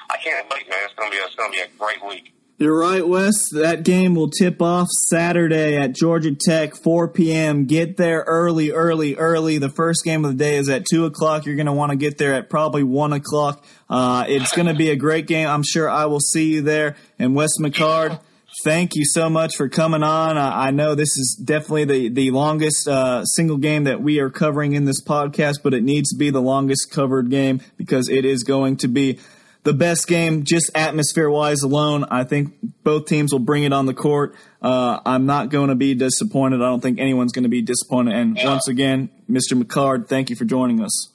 I 0.10 0.18
can't 0.18 0.50
wait, 0.52 0.70
man. 0.70 0.80
It's 0.86 0.94
gonna 0.94 1.12
be 1.12 1.18
a, 1.18 1.26
it's 1.26 1.36
gonna 1.36 1.52
be 1.52 1.62
a 1.62 1.70
great 1.78 2.06
week. 2.06 2.36
You're 2.58 2.80
right, 2.80 3.06
Wes. 3.06 3.34
That 3.52 3.84
game 3.84 4.16
will 4.16 4.30
tip 4.30 4.62
off 4.62 4.88
Saturday 5.10 5.76
at 5.76 5.94
Georgia 5.94 6.34
Tech, 6.34 6.74
4 6.74 7.10
p.m. 7.10 7.66
Get 7.66 7.98
there 7.98 8.24
early, 8.26 8.72
early, 8.72 9.16
early. 9.16 9.58
The 9.58 9.68
first 9.68 10.06
game 10.06 10.24
of 10.24 10.32
the 10.32 10.38
day 10.38 10.56
is 10.56 10.70
at 10.70 10.86
2 10.90 11.04
o'clock. 11.04 11.46
You're 11.46 11.58
going 11.58 11.66
to 11.66 11.74
want 11.74 11.90
to 11.90 11.98
get 11.98 12.18
there 12.18 12.34
at 12.34 12.50
probably 12.50 12.82
1 12.82 13.12
o'clock. 13.12 13.66
Uh, 13.90 14.26
it's 14.28 14.56
going 14.56 14.68
to 14.68 14.74
be 14.74 14.90
a 14.90 14.96
great 14.96 15.28
game. 15.28 15.48
I'm 15.48 15.64
sure 15.64 15.90
I 15.90 16.06
will 16.06 16.20
see 16.20 16.54
you 16.54 16.62
there. 16.62 16.96
And 17.20 17.36
Wes 17.36 17.60
McCard, 17.60 18.20
thank 18.64 18.96
you 18.96 19.06
so 19.06 19.30
much 19.30 19.56
for 19.56 19.70
coming 19.70 20.04
on. 20.04 20.38
Uh, 20.38 20.52
I 20.54 20.72
know 20.72 20.96
this 20.96 21.18
is 21.18 21.40
definitely 21.44 21.86
the, 21.86 22.10
the 22.10 22.32
longest 22.32 22.88
uh, 22.88 23.24
single 23.26 23.58
game 23.58 23.84
that 23.84 24.02
we 24.02 24.20
are 24.20 24.30
covering 24.30 24.74
in 24.74 24.86
this 24.86 25.04
podcast, 25.04 25.58
but 25.64 25.74
it 25.74 25.84
needs 25.84 26.10
to 26.12 26.18
be 26.18 26.30
the 26.30 26.42
longest 26.42 26.92
covered 26.92 27.30
game 27.30 27.62
because 27.78 28.10
it 28.10 28.26
is 28.26 28.44
going 28.44 28.78
to 28.78 28.88
be– 28.88 29.20
the 29.66 29.74
best 29.74 30.08
game, 30.08 30.44
just 30.44 30.72
atmosphere 30.76 31.30
wise 31.30 31.64
alone. 31.64 32.06
I 32.10 32.24
think 32.24 32.54
both 32.84 33.08
teams 33.08 33.34
will 33.34 33.40
bring 33.40 33.64
it 33.64 33.74
on 33.74 33.88
the 33.88 33.96
court. 33.96 34.36
Uh, 34.62 35.00
I'm 35.06 35.26
not 35.26 35.50
going 35.50 35.70
to 35.70 35.76
be 35.76 35.96
disappointed. 35.96 36.62
I 36.62 36.66
don't 36.66 36.82
think 36.82 37.00
anyone's 37.00 37.34
going 37.34 37.44
to 37.44 37.50
be 37.50 37.64
disappointed. 37.64 38.16
And 38.16 38.38
yeah. 38.38 38.46
once 38.48 38.68
again, 38.68 39.10
Mr. 39.30 39.62
McCard, 39.62 40.08
thank 40.08 40.30
you 40.30 40.36
for 40.36 40.46
joining 40.46 40.82
us. 40.82 41.10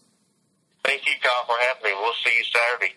Thank 0.85 1.07
you, 1.07 1.13
Kyle, 1.23 1.45
for 1.47 1.57
having 1.61 1.85
me. 1.85 2.01
We'll 2.01 2.13
see 2.25 2.37
you 2.37 2.45
Saturday. 2.45 2.95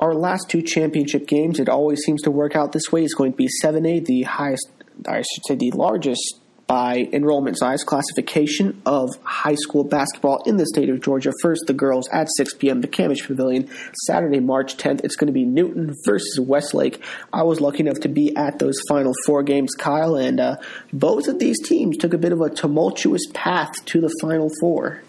Our 0.00 0.14
last 0.14 0.48
two 0.48 0.62
championship 0.62 1.26
games, 1.26 1.60
it 1.60 1.68
always 1.68 2.00
seems 2.00 2.22
to 2.22 2.30
work 2.30 2.56
out 2.56 2.72
this 2.72 2.90
way, 2.90 3.04
is 3.04 3.14
going 3.14 3.32
to 3.32 3.36
be 3.36 3.48
7A, 3.62 4.04
the 4.04 4.22
highest, 4.22 4.68
I 5.06 5.18
should 5.18 5.46
say, 5.46 5.54
the 5.54 5.70
largest 5.70 6.40
by 6.66 7.08
enrollment 7.12 7.58
size 7.58 7.84
classification 7.84 8.80
of 8.86 9.10
high 9.22 9.54
school 9.54 9.84
basketball 9.84 10.42
in 10.46 10.56
the 10.56 10.66
state 10.66 10.88
of 10.88 11.00
Georgia. 11.00 11.32
First, 11.42 11.64
the 11.66 11.74
girls 11.74 12.08
at 12.08 12.28
6 12.36 12.54
p.m. 12.54 12.80
the 12.80 12.88
McCamish 12.88 13.26
Pavilion. 13.26 13.68
Saturday, 14.06 14.40
March 14.40 14.76
10th, 14.76 15.04
it's 15.04 15.16
going 15.16 15.26
to 15.26 15.32
be 15.32 15.44
Newton 15.44 15.94
versus 16.04 16.40
Westlake. 16.40 17.02
I 17.32 17.42
was 17.42 17.60
lucky 17.60 17.80
enough 17.80 18.00
to 18.00 18.08
be 18.08 18.34
at 18.36 18.58
those 18.58 18.80
final 18.88 19.12
four 19.26 19.42
games, 19.42 19.74
Kyle, 19.74 20.16
and 20.16 20.40
uh, 20.40 20.56
both 20.92 21.28
of 21.28 21.38
these 21.38 21.60
teams 21.66 21.96
took 21.98 22.14
a 22.14 22.18
bit 22.18 22.32
of 22.32 22.40
a 22.40 22.50
tumultuous 22.50 23.26
path 23.32 23.72
to 23.86 24.00
the 24.00 24.14
final 24.20 24.50
four. 24.60 25.02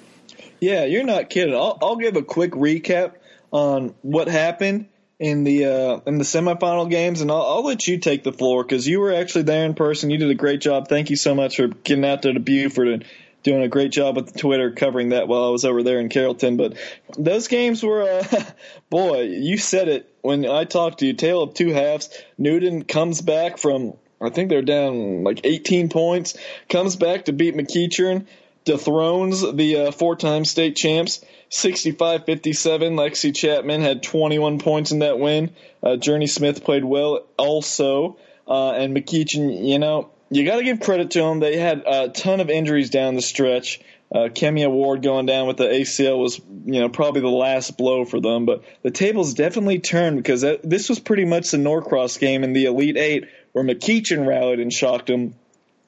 Yeah, 0.60 0.86
you're 0.86 1.04
not 1.04 1.30
kidding. 1.30 1.54
I'll, 1.54 1.78
I'll 1.82 1.96
give 1.98 2.16
a 2.16 2.24
quick 2.24 2.52
recap 2.52 3.14
on 3.52 3.96
what 4.02 4.28
happened 4.28 4.88
in 5.20 5.44
the 5.44 5.66
uh, 5.66 6.00
in 6.06 6.18
the 6.18 6.24
semifinal 6.24 6.90
games, 6.90 7.22
and 7.22 7.32
I'll, 7.32 7.42
I'll 7.42 7.66
let 7.66 7.88
you 7.88 8.00
take 8.00 8.24
the 8.24 8.34
floor 8.34 8.64
because 8.64 8.88
you 8.88 9.00
were 9.00 9.14
actually 9.14 9.44
there 9.44 9.66
in 9.66 9.74
person. 9.74 10.10
You 10.10 10.18
did 10.18 10.30
a 10.30 10.36
great 10.36 10.62
job. 10.62 10.88
Thank 10.88 11.10
you 11.10 11.16
so 11.16 11.36
much 11.36 11.58
for 11.58 11.68
getting 11.68 12.06
out 12.06 12.22
there 12.22 12.34
to 12.34 12.40
Buford 12.40 12.88
and 12.88 13.06
doing 13.44 13.62
a 13.62 13.68
great 13.68 13.92
job 13.92 14.16
with 14.16 14.34
the 14.34 14.40
Twitter 14.40 14.72
covering 14.72 15.10
that 15.10 15.28
while 15.28 15.44
I 15.44 15.50
was 15.50 15.66
over 15.66 15.84
there 15.84 16.00
in 16.00 16.10
Carrollton. 16.10 16.58
But 16.58 16.78
those 17.18 17.48
games 17.48 17.84
were, 17.84 18.02
uh, 18.02 18.44
boy, 18.90 19.22
you 19.22 19.58
said 19.58 19.88
it 19.88 20.12
when 20.22 20.46
I 20.50 20.64
talked 20.64 21.00
to 21.00 21.06
you. 21.06 21.14
Tale 21.14 21.44
of 21.44 21.54
two 21.54 21.70
halves. 21.70 22.10
Newton 22.38 22.84
comes 22.84 23.22
back 23.22 23.58
from 23.58 23.94
I 24.22 24.30
think 24.30 24.50
they're 24.50 24.62
down 24.62 25.24
like 25.24 25.42
18 25.44 25.90
points, 25.90 26.36
comes 26.70 26.96
back 26.96 27.26
to 27.26 27.34
beat 27.34 27.56
McEachern, 27.56 28.26
dethrones 28.66 29.42
the 29.54 29.78
uh, 29.78 29.92
four-time 29.92 30.44
state 30.44 30.76
champs 30.76 31.24
65 31.50 32.26
57. 32.26 32.96
Lexi 32.96 33.34
Chapman 33.34 33.82
had 33.82 34.04
21 34.04 34.60
points 34.60 34.92
in 34.92 35.00
that 35.00 35.20
win. 35.20 35.52
Uh, 35.82 35.96
Journey 35.96 36.28
Smith 36.28 36.64
played 36.64 36.84
well 36.84 37.26
also. 37.38 38.18
Uh, 38.48 38.72
and 38.72 38.96
McEachern, 38.96 39.68
you 39.68 39.80
know, 39.80 40.10
you 40.30 40.46
got 40.46 40.58
to 40.58 40.64
give 40.64 40.80
credit 40.80 41.12
to 41.12 41.20
them. 41.20 41.40
They 41.40 41.58
had 41.58 41.84
a 41.86 42.10
ton 42.10 42.40
of 42.40 42.50
injuries 42.50 42.90
down 42.90 43.16
the 43.16 43.22
stretch. 43.22 43.80
Uh, 44.14 44.30
Kemia 44.30 44.70
Ward 44.70 45.02
going 45.02 45.26
down 45.26 45.48
with 45.48 45.58
the 45.58 45.66
ACL 45.66 46.20
was, 46.20 46.40
you 46.40 46.80
know, 46.80 46.90
probably 46.90 47.22
the 47.22 47.28
last 47.28 47.76
blow 47.78 48.06
for 48.06 48.20
them. 48.20 48.46
But 48.46 48.64
the 48.84 48.92
tables 48.92 49.34
definitely 49.34 49.80
turned 49.80 50.18
because 50.18 50.42
that, 50.42 50.68
this 50.68 50.90
was 50.90 51.00
pretty 51.00 51.26
much 51.26 51.52
the 51.52 51.58
Norcross 51.58 52.20
game 52.20 52.44
in 52.44 52.54
the 52.54 52.66
Elite 52.66 52.98
Eight 52.98 53.26
where 53.52 53.64
McEachern 53.64 54.28
rallied 54.28 54.60
and 54.60 54.72
shocked 54.72 55.08
them 55.08 55.36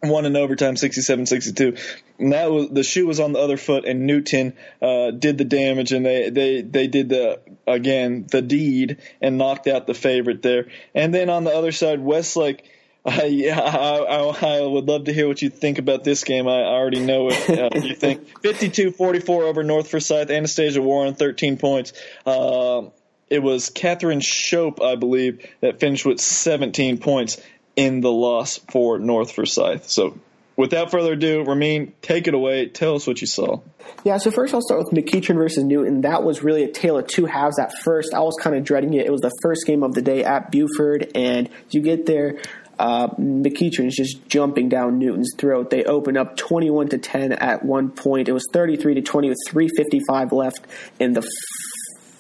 won 0.04 0.26
in 0.26 0.36
overtime 0.36 0.76
67-62 0.76 1.80
and 2.20 2.34
that 2.34 2.52
was 2.52 2.70
the 2.70 2.84
shoe 2.84 3.08
was 3.08 3.20
on 3.20 3.34
the 3.34 3.40
other 3.40 3.58
foot 3.58 3.86
and 3.86 4.06
newton 4.06 4.54
uh, 4.82 5.12
did 5.12 5.38
the 5.38 5.46
damage 5.46 5.92
and 5.92 6.06
they, 6.06 6.30
they, 6.30 6.62
they 6.62 6.88
did 6.88 7.10
the 7.10 7.40
again 7.66 8.28
the 8.30 8.42
deed 8.42 8.98
and 9.22 9.38
knocked 9.38 9.68
out 9.68 9.88
the 9.88 9.94
favorite 9.96 10.42
there 10.44 10.68
and 10.94 11.14
then 11.14 11.30
on 11.30 11.44
the 11.44 11.52
other 11.52 11.72
side 11.72 12.00
westlake 12.00 12.64
uh, 13.08 13.24
yeah, 13.24 13.58
I, 13.58 14.00
I, 14.00 14.58
I, 14.58 14.62
would 14.64 14.86
love 14.86 15.06
to 15.06 15.14
hear 15.14 15.30
what 15.30 15.42
you 15.42 15.50
think 15.50 15.80
about 15.80 16.04
this 16.04 16.26
game. 16.26 16.46
I 16.46 16.64
already 16.64 17.00
know 17.00 17.24
what 17.24 17.50
uh, 17.50 17.70
you 17.76 17.96
think. 17.96 18.28
52-44 18.42 19.30
over 19.30 19.64
North 19.64 19.90
Forsyth. 19.90 20.30
Anastasia 20.30 20.82
Warren, 20.82 21.16
13 21.16 21.56
points. 21.56 21.94
Uh, 22.26 22.82
it 23.30 23.42
was 23.42 23.70
Catherine 23.70 24.20
Shope, 24.20 24.82
I 24.82 24.96
believe, 24.96 25.46
that 25.62 25.80
finished 25.80 26.06
with 26.06 26.20
17 26.20 26.98
points 26.98 27.38
in 27.78 28.02
the 28.02 28.12
loss 28.12 28.58
for 28.58 29.00
North 29.00 29.32
Forsyth. 29.32 29.88
So 29.88 30.20
without 30.58 30.92
further 30.92 31.14
ado, 31.14 31.44
Ramin, 31.44 31.94
take 32.02 32.28
it 32.28 32.34
away. 32.34 32.66
Tell 32.66 32.96
us 32.96 33.08
what 33.08 33.22
you 33.22 33.28
saw. 33.28 33.62
Yeah, 34.04 34.18
so 34.18 34.32
first 34.32 34.54
I'll 34.54 34.62
start 34.62 34.84
with 34.84 34.92
McEachern 34.92 35.36
versus 35.36 35.64
Newton. 35.64 36.02
That 36.02 36.24
was 36.24 36.44
really 36.44 36.64
a 36.64 36.72
tale 36.72 36.98
of 36.98 37.08
two 37.08 37.26
halves 37.26 37.58
at 37.60 37.72
first. 37.84 38.14
I 38.14 38.20
was 38.20 38.36
kind 38.42 38.56
of 38.56 38.66
dreading 38.66 38.94
it. 38.96 39.06
It 39.06 39.12
was 39.12 39.22
the 39.22 39.32
first 39.42 39.66
game 39.66 39.84
of 39.84 39.94
the 39.94 40.02
day 40.02 40.26
at 40.26 40.52
Buford, 40.52 41.12
and 41.16 41.50
you 41.70 41.82
get 41.82 42.06
there. 42.06 42.40
Uh, 42.80 43.08
McEachern 43.16 43.88
is 43.88 43.96
just 43.96 44.28
jumping 44.28 44.70
down 44.70 45.00
Newton's 45.00 45.34
throat. 45.38 45.70
They 45.70 45.84
open 45.84 46.16
up 46.16 46.38
21 46.38 46.90
to 46.90 46.98
10 46.98 47.32
at 47.32 47.66
one 47.66 47.90
point. 47.90 48.28
It 48.28 48.34
was 48.34 48.46
33 48.54 48.96
to 48.96 49.02
20 49.02 49.30
with 49.30 49.38
3:55 49.48 50.32
left 50.32 50.66
in 51.00 51.14
the 51.14 51.28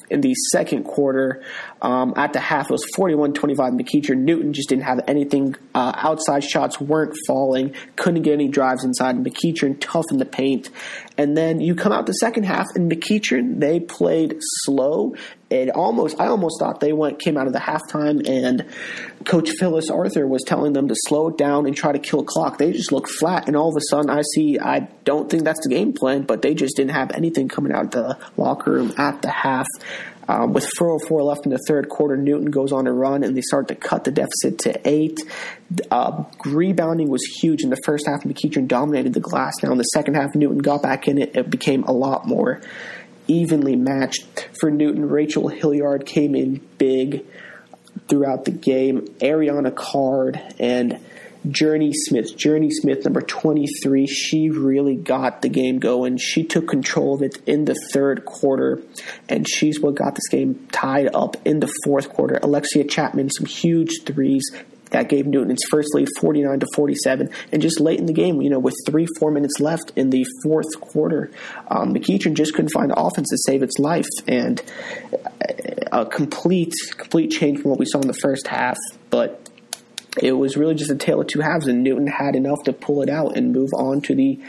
in 0.09 0.21
the 0.21 0.34
second 0.51 0.84
quarter. 0.84 1.43
Um, 1.81 2.13
at 2.15 2.34
the 2.34 2.39
half, 2.39 2.69
it 2.69 2.71
was 2.71 2.85
41 2.95 3.34
25 3.34 3.73
McEachern. 3.73 4.19
Newton 4.19 4.53
just 4.53 4.69
didn't 4.69 4.84
have 4.84 5.01
anything. 5.07 5.55
Uh, 5.75 5.93
outside 5.95 6.43
shots 6.43 6.79
weren't 6.79 7.13
falling, 7.27 7.75
couldn't 7.95 8.23
get 8.23 8.34
any 8.34 8.47
drives 8.47 8.84
inside. 8.84 9.15
McEachern 9.17 9.77
tough 9.79 10.05
in 10.11 10.17
the 10.17 10.25
paint. 10.25 10.69
And 11.17 11.35
then 11.35 11.59
you 11.59 11.75
come 11.75 11.91
out 11.91 12.05
the 12.05 12.13
second 12.13 12.43
half, 12.43 12.65
and 12.75 12.91
McEachern, 12.91 13.59
they 13.59 13.79
played 13.79 14.38
slow. 14.63 15.15
It 15.49 15.69
almost, 15.69 16.19
I 16.19 16.27
almost 16.27 16.59
thought 16.59 16.79
they 16.79 16.93
went, 16.93 17.19
came 17.19 17.38
out 17.38 17.47
of 17.47 17.53
the 17.53 17.59
halftime, 17.59 18.27
and 18.27 18.65
Coach 19.28 19.49
Phyllis 19.60 19.90
Arthur 19.90 20.26
was 20.26 20.41
telling 20.44 20.72
them 20.72 20.88
to 20.88 20.95
slow 20.95 21.28
it 21.28 21.38
down 21.38 21.66
and 21.66 21.76
try 21.76 21.91
to 21.91 21.99
kill 21.99 22.24
clock. 22.24 22.58
They 22.58 22.72
just 22.72 22.94
looked 22.94 23.10
flat, 23.12 23.48
and 23.48 23.58
all 23.58 23.70
of 23.70 23.76
a 23.76 23.82
sudden, 23.90 24.10
I 24.10 24.22
see, 24.34 24.58
I 24.58 24.88
don't 25.04 25.30
think 25.30 25.44
that's 25.44 25.60
the 25.64 25.70
game 25.70 25.91
plan, 25.91 26.22
but 26.22 26.41
they 26.41 26.54
just 26.54 26.78
didn't 26.78 26.91
have 26.91 27.12
anything 27.12 27.49
coming 27.49 27.74
out 27.74 27.86
of 27.86 27.91
the 27.91 28.18
locker 28.38 28.72
room 28.72 28.94
at 28.98 29.22
the 29.22 29.30
half. 29.30 29.68
Um, 30.30 30.54
with 30.54 30.66
404 30.78 31.24
left 31.24 31.45
in 31.45 31.52
the 31.52 31.60
third 31.68 31.90
quarter, 31.90 32.16
Newton 32.16 32.52
goes 32.52 32.72
on 32.72 32.88
a 32.88 32.94
run 32.94 33.24
and 33.24 33.36
they 33.36 33.41
start 33.41 33.68
to 33.70 33.76
cut 33.76 34.04
the 34.04 34.12
deficit 34.12 34.60
to 34.60 34.80
eight. 34.88 35.20
Uh, 35.90 36.24
rebounding 36.45 37.10
was 37.10 37.24
huge 37.41 37.64
in 37.64 37.70
the 37.70 37.80
first 37.86 38.08
half. 38.08 38.24
McEachern 38.24 38.68
dominated 38.68 39.14
the 39.14 39.22
glass. 39.22 39.54
Now 39.64 39.72
in 39.72 39.78
the 39.78 39.84
second 39.84 40.16
half, 40.16 40.36
Newton 40.36 40.58
got 40.58 40.82
back 40.82 41.08
in 41.08 41.18
it. 41.18 41.36
It 41.36 41.49
became 41.49 41.84
a 41.84 41.94
lot 41.94 42.28
more 42.28 42.62
evenly 43.28 43.78
matched 43.78 44.49
for 44.60 44.70
Newton. 44.70 45.08
Rachel 45.08 45.48
Hilliard 45.48 46.06
came 46.06 46.36
in 46.36 46.56
big 46.78 47.26
throughout 48.07 48.45
the 48.45 48.51
game. 48.51 49.01
Ariana 49.19 49.75
Card 49.75 50.41
and 50.59 50.99
Journey 51.49 51.91
Smith. 51.93 52.35
Journey 52.35 52.71
Smith, 52.71 53.03
number 53.05 53.21
23, 53.21 54.07
she 54.07 54.49
really 54.49 54.95
got 54.95 55.41
the 55.41 55.49
game 55.49 55.79
going. 55.79 56.17
She 56.17 56.43
took 56.43 56.67
control 56.67 57.15
of 57.15 57.21
it 57.21 57.38
in 57.45 57.65
the 57.65 57.75
third 57.93 58.25
quarter, 58.25 58.81
and 59.29 59.47
she's 59.47 59.79
what 59.79 59.95
got 59.95 60.15
this 60.15 60.27
game 60.29 60.67
tied 60.71 61.13
up 61.13 61.38
in 61.45 61.59
the 61.59 61.71
fourth 61.85 62.09
quarter. 62.09 62.39
Alexia 62.41 62.84
Chapman, 62.84 63.29
some 63.29 63.45
huge 63.45 64.03
threes. 64.05 64.51
That 64.91 65.09
gave 65.09 65.25
Newton 65.25 65.51
its 65.51 65.67
first 65.69 65.93
lead, 65.93 66.07
49 66.19 66.61
to 66.61 66.65
47. 66.73 67.29
And 67.51 67.61
just 67.61 67.81
late 67.81 67.99
in 67.99 68.05
the 68.05 68.13
game, 68.13 68.41
you 68.41 68.49
know, 68.49 68.59
with 68.59 68.73
three, 68.85 69.05
four 69.19 69.31
minutes 69.31 69.59
left 69.59 69.91
in 69.97 70.11
the 70.11 70.25
fourth 70.43 70.79
quarter, 70.79 71.29
um, 71.67 71.93
McEachern 71.93 72.35
just 72.35 72.53
couldn't 72.53 72.71
find 72.71 72.91
the 72.91 72.99
offense 72.99 73.29
to 73.29 73.38
save 73.38 73.63
its 73.63 73.79
life. 73.79 74.07
And 74.27 74.61
a 75.91 76.06
complete, 76.06 76.74
complete 76.98 77.32
change 77.32 77.60
from 77.60 77.72
what 77.72 77.80
we 77.80 77.86
saw 77.86 77.99
in 77.99 78.07
the 78.07 78.14
first 78.14 78.48
half. 78.48 78.78
But 79.10 79.49
it 80.22 80.34
was 80.34 80.57
really 80.57 80.76
just 80.76 80.91
a 80.91 80.95
tale 80.95 81.22
of 81.22 81.28
two 81.28 81.41
halves, 81.41 81.68
and 81.68 81.84
Newton 81.84 82.07
had 82.07 82.36
enough 82.36 82.64
to 82.65 82.74
pull 82.74 83.02
it 83.02 83.10
out 83.10 83.38
and 83.38 83.53
move 83.53 83.69
on 83.78 84.02
to 84.02 84.15
the 84.15 84.40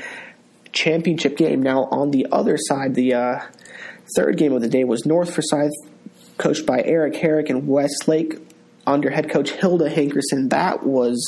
championship 0.73 1.37
game. 1.37 1.63
Now, 1.63 1.85
on 1.85 2.11
the 2.11 2.27
other 2.33 2.57
side, 2.59 2.95
the 2.95 3.15
uh, 3.15 3.41
third 4.17 4.37
game 4.37 4.53
of 4.53 4.63
the 4.63 4.69
day 4.69 4.85
was 4.85 5.05
North 5.07 5.35
Forsyth, 5.35 5.73
coached 6.37 6.67
by 6.67 6.83
Eric 6.83 7.17
Herrick 7.17 7.51
and 7.51 7.67
Westlake 7.67 8.48
under 8.89 9.11
head 9.11 9.31
coach 9.31 9.51
Hilda 9.51 9.91
Hankerson. 9.91 10.51
That 10.51 10.85
was 10.85 11.23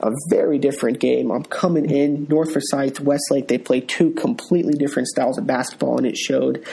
a 0.00 0.10
very 0.30 0.58
different 0.58 1.00
game. 1.00 1.30
I'm 1.30 1.44
coming 1.44 1.90
in 1.90 2.26
North 2.28 2.52
Forsyth, 2.52 3.00
Westlake. 3.00 3.48
They 3.48 3.58
play 3.58 3.80
two 3.80 4.12
completely 4.12 4.74
different 4.74 5.08
styles 5.08 5.38
of 5.38 5.46
basketball, 5.46 5.98
and 5.98 6.06
it 6.06 6.16
showed. 6.16 6.64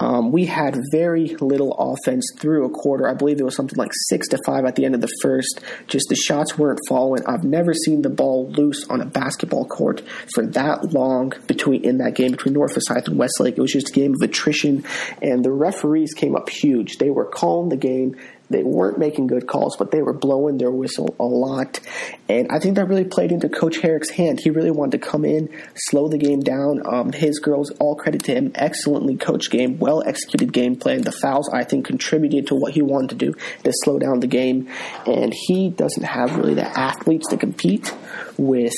Um, 0.00 0.32
we 0.32 0.46
had 0.46 0.80
very 0.90 1.36
little 1.40 1.74
offense 1.74 2.26
through 2.38 2.64
a 2.64 2.70
quarter. 2.70 3.06
I 3.06 3.12
believe 3.12 3.38
it 3.38 3.44
was 3.44 3.54
something 3.54 3.76
like 3.76 3.92
six 4.08 4.28
to 4.28 4.38
five 4.46 4.64
at 4.64 4.74
the 4.74 4.86
end 4.86 4.94
of 4.94 5.02
the 5.02 5.14
first. 5.20 5.60
Just 5.88 6.08
the 6.08 6.16
shots 6.16 6.56
weren't 6.56 6.80
falling. 6.88 7.22
I've 7.26 7.44
never 7.44 7.74
seen 7.74 8.00
the 8.00 8.08
ball 8.08 8.48
loose 8.50 8.88
on 8.88 9.02
a 9.02 9.04
basketball 9.04 9.66
court 9.66 10.02
for 10.34 10.46
that 10.46 10.94
long 10.94 11.34
between 11.46 11.84
in 11.84 11.98
that 11.98 12.14
game 12.14 12.30
between 12.30 12.54
North 12.54 12.72
Forsyth 12.72 13.08
and 13.08 13.18
Westlake. 13.18 13.58
It 13.58 13.60
was 13.60 13.72
just 13.72 13.90
a 13.90 13.92
game 13.92 14.14
of 14.14 14.22
attrition, 14.22 14.84
and 15.20 15.44
the 15.44 15.52
referees 15.52 16.14
came 16.14 16.34
up 16.34 16.48
huge. 16.48 16.96
They 16.96 17.10
were 17.10 17.26
calling 17.26 17.68
the 17.68 17.76
game 17.76 18.16
they 18.50 18.62
weren't 18.62 18.98
making 18.98 19.28
good 19.28 19.46
calls, 19.46 19.76
but 19.76 19.90
they 19.90 20.02
were 20.02 20.12
blowing 20.12 20.58
their 20.58 20.70
whistle 20.70 21.14
a 21.18 21.24
lot. 21.24 21.80
And 22.28 22.48
I 22.50 22.58
think 22.58 22.76
that 22.76 22.86
really 22.86 23.04
played 23.04 23.32
into 23.32 23.48
Coach 23.48 23.78
Herrick's 23.78 24.10
hand. 24.10 24.40
He 24.42 24.50
really 24.50 24.70
wanted 24.70 25.00
to 25.00 25.06
come 25.06 25.24
in, 25.24 25.48
slow 25.74 26.08
the 26.08 26.18
game 26.18 26.40
down. 26.40 26.82
Um, 26.84 27.12
his 27.12 27.38
girls, 27.38 27.70
all 27.78 27.94
credit 27.94 28.24
to 28.24 28.34
him, 28.34 28.52
excellently 28.56 29.16
coached 29.16 29.50
game, 29.50 29.78
well 29.78 30.02
executed 30.04 30.52
game 30.52 30.76
plan. 30.76 31.02
The 31.02 31.12
fouls, 31.12 31.48
I 31.52 31.64
think, 31.64 31.86
contributed 31.86 32.48
to 32.48 32.54
what 32.56 32.72
he 32.72 32.82
wanted 32.82 33.10
to 33.10 33.16
do 33.16 33.34
to 33.64 33.72
slow 33.84 33.98
down 33.98 34.20
the 34.20 34.26
game. 34.26 34.68
And 35.06 35.32
he 35.34 35.70
doesn't 35.70 36.04
have 36.04 36.36
really 36.36 36.54
the 36.54 36.66
athletes 36.66 37.28
to 37.28 37.36
compete 37.36 37.94
with 38.36 38.74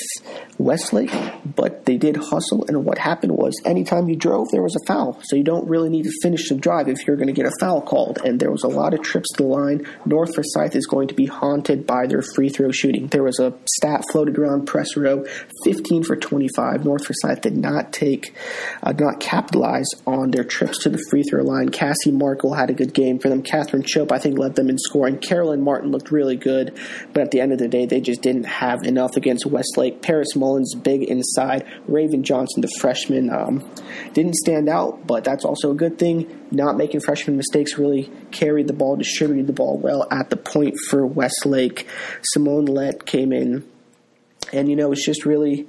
Westlake, 0.59 1.12
but 1.45 1.87
they 1.87 1.97
did 1.97 2.16
hustle. 2.16 2.65
And 2.69 2.85
what 2.85 2.99
happened 2.99 3.33
was, 3.33 3.55
anytime 3.65 4.09
you 4.09 4.16
drove, 4.16 4.51
there 4.51 4.62
was 4.62 4.77
a 4.77 4.87
foul. 4.87 5.19
So 5.24 5.37
you 5.37 5.45
don't 5.45 5.69
really 5.69 5.89
need 5.89 6.05
to 6.05 6.12
finish 6.23 6.49
the 6.49 6.55
drive 6.55 6.89
if 6.89 7.07
you're 7.07 7.16
going 7.16 7.29
to 7.29 7.33
get 7.33 7.47
a 7.47 7.53
foul 7.61 7.81
called. 7.81 8.19
And 8.24 8.39
there 8.39 8.51
was 8.51 8.62
a 8.62 8.69
lot 8.69 8.95
of 8.95 9.03
trips 9.03 9.31
to 9.33 9.43
the 9.43 9.49
line. 9.49 9.87
North 10.05 10.35
Forsyth 10.35 10.77
is 10.77 10.87
going 10.87 11.09
to 11.09 11.15
be 11.15 11.27
haunted 11.27 11.87
by 11.87 12.07
their 12.07 12.23
free 12.23 12.49
throw 12.49 12.70
shooting. 12.70 13.09
There 13.09 13.23
was 13.23 13.39
a 13.39 13.55
stat 13.77 14.05
floated 14.11 14.39
around 14.39 14.66
press 14.66 14.97
row 14.97 15.24
15 15.65 16.05
for 16.05 16.16
25. 16.16 16.85
North 16.85 17.07
Forsyth 17.07 17.41
did 17.41 17.57
not 17.57 17.93
take, 17.93 18.35
uh, 18.83 18.93
not 18.93 19.20
capitalize 19.20 19.89
on 20.07 20.31
their 20.31 20.45
trips 20.45 20.79
to 20.83 20.91
the 20.91 21.03
free 21.11 21.23
throw 21.23 21.43
line. 21.43 21.70
Cassie 21.70 22.12
Markle 22.12 22.55
had 22.55 22.70
a 22.70 22.74
good 22.74 22.95
game 22.95 23.19
for 23.19 23.29
them. 23.29 23.43
Catherine 23.43 23.83
Chope, 23.83 24.12
I 24.12 24.19
think, 24.19 24.39
led 24.39 24.55
them 24.55 24.69
in 24.69 24.79
scoring. 24.79 25.19
Carolyn 25.19 25.62
Martin 25.62 25.91
looked 25.91 26.11
really 26.11 26.37
good, 26.37 26.79
but 27.12 27.23
at 27.23 27.31
the 27.31 27.41
end 27.41 27.53
of 27.53 27.59
the 27.59 27.69
day, 27.69 27.87
they 27.87 28.01
just 28.01 28.23
didn't 28.23 28.45
have 28.45 28.83
enough 28.85 29.16
against 29.16 29.47
Westlake. 29.47 30.03
Paris 30.03 30.37
Mullins, 30.43 30.74
big 30.74 31.05
inside. 31.05 31.64
Raven 31.86 32.24
Johnson, 32.24 32.62
the 32.62 32.70
freshman, 32.81 33.31
um, 33.31 33.64
didn't 34.12 34.35
stand 34.35 34.69
out, 34.69 35.06
but 35.06 35.23
that's 35.23 35.44
also 35.44 35.70
a 35.70 35.74
good 35.74 35.98
thing. 35.98 36.48
Not 36.51 36.77
making 36.77 37.01
freshman 37.01 37.36
mistakes 37.36 37.78
really 37.78 38.10
carried 38.32 38.66
the 38.66 38.73
ball, 38.73 38.97
distributed 38.97 39.47
the 39.47 39.52
ball 39.52 39.78
well 39.78 40.09
at 40.10 40.31
the 40.31 40.36
point 40.36 40.74
for 40.89 41.06
Westlake. 41.06 41.89
Simone 42.32 42.64
Lett 42.64 43.06
came 43.06 43.32
in, 43.32 43.64
and 44.52 44.69
you 44.69 44.74
know, 44.74 44.90
it's 44.90 45.06
just 45.06 45.24
really 45.24 45.69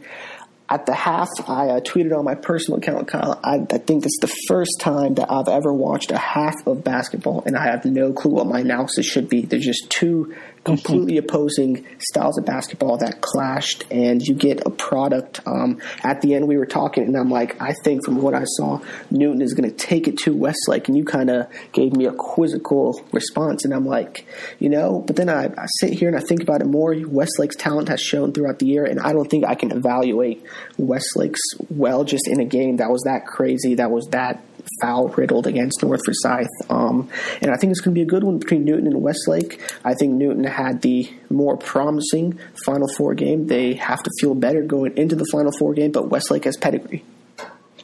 at 0.70 0.88
the 0.88 0.94
half, 0.96 1.30
I 1.48 1.70
uh, 1.70 1.80
tweeted 1.82 2.18
on 2.18 2.26
my 2.26 2.34
personal 2.34 2.80
account, 2.80 3.08
Kyle. 3.08 3.40
I, 3.44 3.58
I, 3.58 3.78
think 3.78 4.06
it's 4.06 4.18
the 4.22 4.34
first 4.48 4.80
time 4.80 5.14
that 5.16 5.32
I've 5.32 5.48
ever 5.48 5.72
watched 5.72 6.12
a 6.12 6.18
half 6.18 6.56
of 6.66 6.84
basketball, 6.84 7.44
and 7.46 7.56
I 7.56 7.66
have 7.66 7.86
no 7.86 8.12
clue 8.12 8.32
what 8.32 8.48
my 8.48 8.62
analysis 8.62 9.06
should 9.06 9.30
be. 9.30 9.42
There's 9.42 9.66
just 9.66 9.90
two 9.90 10.34
completely 10.64 11.18
opposing 11.18 11.86
styles 12.00 12.38
of 12.38 12.46
basketball 12.46 12.98
that 12.98 13.22
clashed, 13.22 13.84
and 13.92 14.22
you 14.22 14.34
get 14.34 14.66
a 14.66 14.70
product. 14.70 15.42
Um, 15.46 15.82
at 16.04 16.22
the 16.22 16.36
end, 16.36 16.48
we 16.48 16.58
were 16.58 16.66
talking, 16.66 17.04
and 17.04 17.18
I'm 17.18 17.30
like, 17.30 17.62
I 17.62 17.74
think 17.84 18.06
from 18.06 18.22
what 18.22 18.34
I 18.34 18.44
saw, 18.46 18.80
Newton 19.12 19.42
is 19.42 19.54
going 19.54 19.70
to 19.70 19.76
take 19.76 20.08
it 20.08 20.18
to 20.20 20.34
Westlake, 20.34 20.88
and 20.88 20.98
you 20.98 21.04
kind 21.04 21.30
of 21.30 21.48
gave 21.74 21.94
me 21.96 22.06
a 22.06 22.14
quizzical 22.14 23.04
response, 23.12 23.66
and 23.66 23.74
I'm 23.74 23.86
like, 23.86 24.26
you 24.60 24.70
know, 24.70 25.04
but 25.06 25.16
then 25.16 25.30
I, 25.30 25.46
I 25.46 25.66
sit 25.80 25.94
here 25.94 26.08
and 26.08 26.18
I 26.18 26.22
think 26.22 26.42
about 26.42 26.62
it 26.62 26.68
more. 26.68 26.94
Westlake's 26.94 27.56
talent 27.56 27.90
has 27.90 28.02
shown 28.02 28.32
throughout 28.32 28.60
the 28.60 28.66
year, 28.66 28.86
and 28.86 29.00
I 29.00 29.14
don't 29.14 29.30
think 29.30 29.46
I 29.46 29.56
can 29.56 29.72
evaluate 29.72 30.44
Westlake's 30.78 31.42
well 31.70 32.04
just 32.04 32.28
in 32.28 32.40
a 32.40 32.46
game 32.46 32.78
that 32.78 32.90
was 32.90 33.04
that 33.04 33.26
crazy, 33.26 33.76
that 33.76 33.92
was 33.92 34.08
that 34.12 34.44
foul 34.82 35.10
riddled 35.10 35.48
against 35.48 35.84
North 35.84 36.02
Forsyth. 36.06 36.48
Um, 36.70 37.10
and 37.42 37.52
I 37.52 37.58
think 37.58 37.72
it's 37.72 37.82
going 37.82 37.94
to 37.94 38.00
be 38.00 38.04
a 38.04 38.10
good 38.10 38.24
one 38.24 38.40
between 38.40 38.66
Newton 38.66 38.88
and 38.88 39.02
Westlake. 39.02 39.62
I 39.84 39.94
think 39.94 40.14
Newton 40.14 40.44
had 40.44 40.82
the 40.82 41.10
more 41.30 41.58
promising 41.58 42.40
Final 42.66 42.88
Four 42.98 43.14
game. 43.16 43.48
They 43.48 43.74
have 43.74 44.02
to 44.04 44.12
feel 44.20 44.36
better 44.36 44.62
going 44.62 44.98
into 44.98 45.16
the 45.16 45.26
Final 45.32 45.52
Four 45.58 45.74
game, 45.74 45.92
but 45.92 46.10
Westlake 46.10 46.46
has 46.46 46.58
pedigree. 46.58 47.04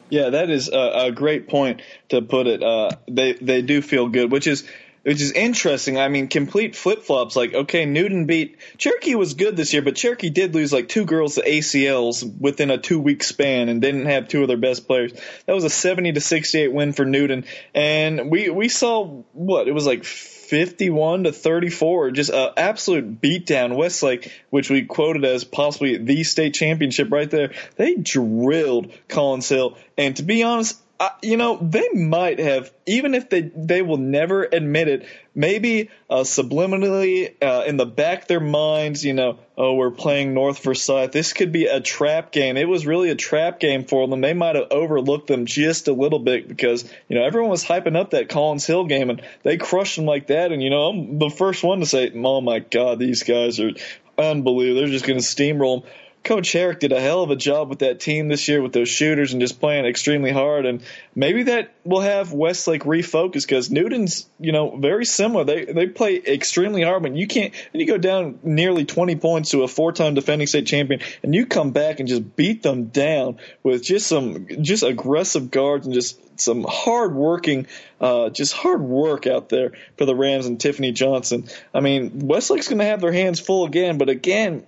Yeah, 0.08 0.30
that 0.30 0.50
is 0.50 0.68
a, 0.68 1.06
a 1.06 1.12
great 1.12 1.48
point 1.48 1.82
to 2.08 2.20
put 2.20 2.48
it. 2.48 2.62
Uh, 2.62 2.90
they 3.08 3.34
they 3.34 3.62
do 3.62 3.80
feel 3.80 4.08
good, 4.08 4.32
which 4.32 4.48
is 4.48 4.68
which 5.02 5.20
is 5.20 5.32
interesting. 5.32 5.98
I 5.98 6.08
mean, 6.08 6.28
complete 6.28 6.76
flip 6.76 7.02
flops. 7.02 7.36
Like, 7.36 7.54
okay, 7.54 7.86
Newton 7.86 8.26
beat 8.26 8.58
Cherokee 8.78 9.14
was 9.14 9.34
good 9.34 9.56
this 9.56 9.72
year, 9.72 9.82
but 9.82 9.96
Cherokee 9.96 10.30
did 10.30 10.54
lose 10.54 10.72
like 10.72 10.88
two 10.88 11.04
girls 11.04 11.36
to 11.36 11.42
ACLs 11.42 12.38
within 12.38 12.70
a 12.70 12.78
two 12.78 13.00
week 13.00 13.22
span 13.22 13.68
and 13.68 13.80
didn't 13.80 14.06
have 14.06 14.28
two 14.28 14.42
of 14.42 14.48
their 14.48 14.56
best 14.56 14.86
players. 14.86 15.12
That 15.46 15.54
was 15.54 15.64
a 15.64 15.70
seventy 15.70 16.12
to 16.12 16.20
sixty 16.20 16.60
eight 16.60 16.72
win 16.72 16.92
for 16.92 17.04
Newton, 17.04 17.44
and 17.74 18.30
we 18.30 18.50
we 18.50 18.68
saw 18.68 19.22
what 19.32 19.68
it 19.68 19.72
was 19.72 19.86
like. 19.86 20.04
51 20.50 21.24
to 21.24 21.32
34, 21.32 22.10
just 22.10 22.30
an 22.30 22.50
absolute 22.56 23.20
beatdown. 23.22 23.76
Westlake, 23.76 24.32
which 24.50 24.68
we 24.68 24.82
quoted 24.82 25.24
as 25.24 25.44
possibly 25.44 25.96
the 25.96 26.24
state 26.24 26.54
championship 26.54 27.12
right 27.12 27.30
there, 27.30 27.52
they 27.76 27.94
drilled 27.94 28.92
Collins 29.06 29.48
Hill. 29.48 29.78
And 29.96 30.16
to 30.16 30.24
be 30.24 30.42
honest, 30.42 30.76
you 31.22 31.38
know, 31.38 31.56
they 31.56 31.88
might 31.94 32.38
have, 32.38 32.70
even 32.86 33.14
if 33.14 33.30
they 33.30 33.40
they 33.40 33.80
will 33.80 33.96
never 33.96 34.44
admit 34.44 34.88
it, 34.88 35.06
maybe 35.34 35.88
uh, 36.10 36.24
subliminally 36.24 37.34
uh, 37.42 37.64
in 37.66 37.78
the 37.78 37.86
back 37.86 38.22
of 38.22 38.28
their 38.28 38.40
minds, 38.40 39.02
you 39.02 39.14
know, 39.14 39.38
oh, 39.56 39.74
we're 39.74 39.90
playing 39.90 40.34
North 40.34 40.58
Forsyth. 40.58 41.12
This 41.12 41.32
could 41.32 41.52
be 41.52 41.66
a 41.66 41.80
trap 41.80 42.32
game. 42.32 42.58
It 42.58 42.68
was 42.68 42.86
really 42.86 43.08
a 43.08 43.14
trap 43.14 43.60
game 43.60 43.84
for 43.84 44.06
them. 44.06 44.20
They 44.20 44.34
might 44.34 44.56
have 44.56 44.68
overlooked 44.70 45.28
them 45.28 45.46
just 45.46 45.88
a 45.88 45.92
little 45.92 46.18
bit 46.18 46.46
because, 46.46 46.84
you 47.08 47.16
know, 47.16 47.24
everyone 47.24 47.50
was 47.50 47.64
hyping 47.64 47.96
up 47.96 48.10
that 48.10 48.28
Collins 48.28 48.66
Hill 48.66 48.84
game 48.84 49.08
and 49.08 49.22
they 49.42 49.56
crushed 49.56 49.96
them 49.96 50.04
like 50.04 50.26
that. 50.26 50.52
And, 50.52 50.62
you 50.62 50.68
know, 50.68 50.90
I'm 50.90 51.18
the 51.18 51.30
first 51.30 51.62
one 51.64 51.80
to 51.80 51.86
say, 51.86 52.12
oh 52.14 52.42
my 52.42 52.58
God, 52.58 52.98
these 52.98 53.22
guys 53.22 53.58
are 53.58 53.70
unbelievable. 54.18 54.82
They're 54.82 54.90
just 54.90 55.06
going 55.06 55.18
to 55.18 55.24
steamroll 55.24 55.82
them 55.82 55.90
Coach 56.22 56.52
Herrick 56.52 56.80
did 56.80 56.92
a 56.92 57.00
hell 57.00 57.22
of 57.22 57.30
a 57.30 57.36
job 57.36 57.70
with 57.70 57.78
that 57.78 57.98
team 57.98 58.28
this 58.28 58.46
year 58.46 58.60
with 58.60 58.72
those 58.72 58.88
shooters 58.88 59.32
and 59.32 59.40
just 59.40 59.58
playing 59.58 59.86
extremely 59.86 60.30
hard. 60.30 60.66
And 60.66 60.82
maybe 61.14 61.44
that 61.44 61.72
will 61.82 62.00
have 62.00 62.32
Westlake 62.32 62.82
refocus 62.84 63.46
because 63.46 63.70
Newton's, 63.70 64.28
you 64.38 64.52
know, 64.52 64.76
very 64.76 65.06
similar. 65.06 65.44
They 65.44 65.64
they 65.64 65.86
play 65.86 66.16
extremely 66.16 66.82
hard, 66.82 67.02
but 67.02 67.16
you 67.16 67.26
can't. 67.26 67.54
And 67.72 67.80
you 67.80 67.86
go 67.86 67.96
down 67.96 68.38
nearly 68.42 68.84
20 68.84 69.16
points 69.16 69.50
to 69.50 69.62
a 69.62 69.68
four-time 69.68 70.14
defending 70.14 70.46
state 70.46 70.66
champion, 70.66 71.00
and 71.22 71.34
you 71.34 71.46
come 71.46 71.70
back 71.70 72.00
and 72.00 72.08
just 72.08 72.36
beat 72.36 72.62
them 72.62 72.86
down 72.86 73.38
with 73.62 73.82
just 73.82 74.06
some 74.06 74.46
just 74.60 74.82
aggressive 74.82 75.50
guards 75.50 75.86
and 75.86 75.94
just 75.94 76.18
some 76.38 76.64
hard 76.68 77.14
working, 77.14 77.66
uh, 78.00 78.30
just 78.30 78.52
hard 78.52 78.82
work 78.82 79.26
out 79.26 79.48
there 79.48 79.72
for 79.96 80.04
the 80.04 80.14
Rams 80.14 80.46
and 80.46 80.60
Tiffany 80.60 80.92
Johnson. 80.92 81.48
I 81.74 81.80
mean, 81.80 82.26
Westlake's 82.26 82.68
going 82.68 82.78
to 82.78 82.84
have 82.84 83.00
their 83.00 83.12
hands 83.12 83.40
full 83.40 83.64
again, 83.64 83.98
but 83.98 84.08
again, 84.08 84.66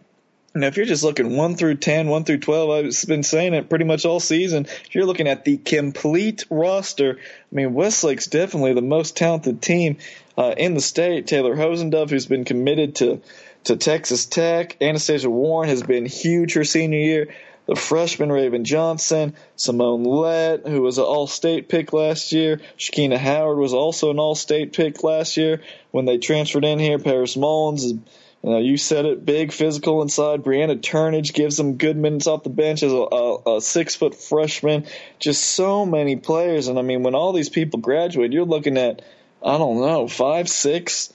now, 0.55 0.67
if 0.67 0.77
you're 0.77 0.85
just 0.85 1.03
looking 1.03 1.37
1 1.37 1.57
through 1.57 1.77
10, 1.77 2.09
1 2.09 2.25
through 2.25 2.39
12, 2.39 2.71
I've 2.71 3.09
been 3.09 3.23
saying 3.23 3.55
it 3.55 3.71
pretty 3.71 3.87
much 3.87 4.05
all 4.05 4.21
season. 4.21 4.67
If 4.67 4.95
you're 4.95 5.07
looking 5.07 5.27
at 5.27 5.47
the 5.47 5.57
complete 5.57 6.45
roster, 6.51 7.19
I 7.19 7.55
mean, 7.55 7.73
Westlake's 7.73 8.27
definitely 8.27 8.75
the 8.75 8.83
most 8.83 9.17
talented 9.17 9.63
team 9.63 9.97
uh, 10.37 10.55
in 10.57 10.75
the 10.75 10.83
state. 10.83 11.27
Taylor 11.27 11.57
Hosendove, 11.57 12.11
who's 12.11 12.27
been 12.27 12.45
committed 12.45 12.97
to, 12.97 13.23
to 13.65 13.77
Texas 13.77 14.27
Tech. 14.27 14.77
Anastasia 14.83 15.31
Warren 15.31 15.71
has 15.71 15.83
been 15.83 16.05
huge 16.05 16.53
her 16.53 16.65
senior 16.65 16.99
year. 16.99 17.29
The 17.65 17.77
freshman 17.77 18.31
Raven 18.31 18.65
Johnson, 18.65 19.35
Simone 19.57 20.03
Lett, 20.03 20.67
who 20.67 20.83
was 20.83 20.99
an 20.99 21.05
all 21.05 21.29
state 21.29 21.69
pick 21.69 21.95
last 21.95 22.33
year. 22.33 22.61
Shakina 22.77 23.17
Howard 23.17 23.57
was 23.57 23.73
also 23.73 24.11
an 24.11 24.19
all 24.19 24.35
state 24.35 24.73
pick 24.75 25.03
last 25.03 25.37
year 25.37 25.63
when 25.93 26.05
they 26.05 26.19
transferred 26.19 26.65
in 26.65 26.81
here. 26.81 26.99
Paris 26.99 27.37
Mullins 27.37 27.95
you 28.43 28.59
you 28.59 28.77
said 28.77 29.07
it, 29.07 29.25
big 29.25 29.53
physical 29.53 30.03
inside. 30.03 30.43
Brianna 30.43 30.81
Turnage 30.81 31.33
gives 31.33 31.57
them 31.57 31.77
good 31.77 31.97
minutes 31.97 32.27
off 32.27 32.43
the 32.43 32.51
bench 32.51 32.83
as 32.83 32.93
a, 32.93 32.97
a, 32.97 33.57
a 33.57 33.61
six 33.61 33.95
foot 33.95 34.15
freshman. 34.15 34.87
Just 35.19 35.43
so 35.43 35.87
many 35.87 36.17
players, 36.17 36.69
and 36.69 36.79
I 36.79 36.83
mean, 36.83 37.03
when 37.03 37.15
all 37.15 37.33
these 37.33 37.49
people 37.49 37.81
graduate, 37.81 38.33
you're 38.33 38.45
looking 38.45 38.77
at 38.79 39.03
I 39.45 39.59
don't 39.59 39.81
know 39.81 40.09
five, 40.09 40.49
six, 40.49 41.13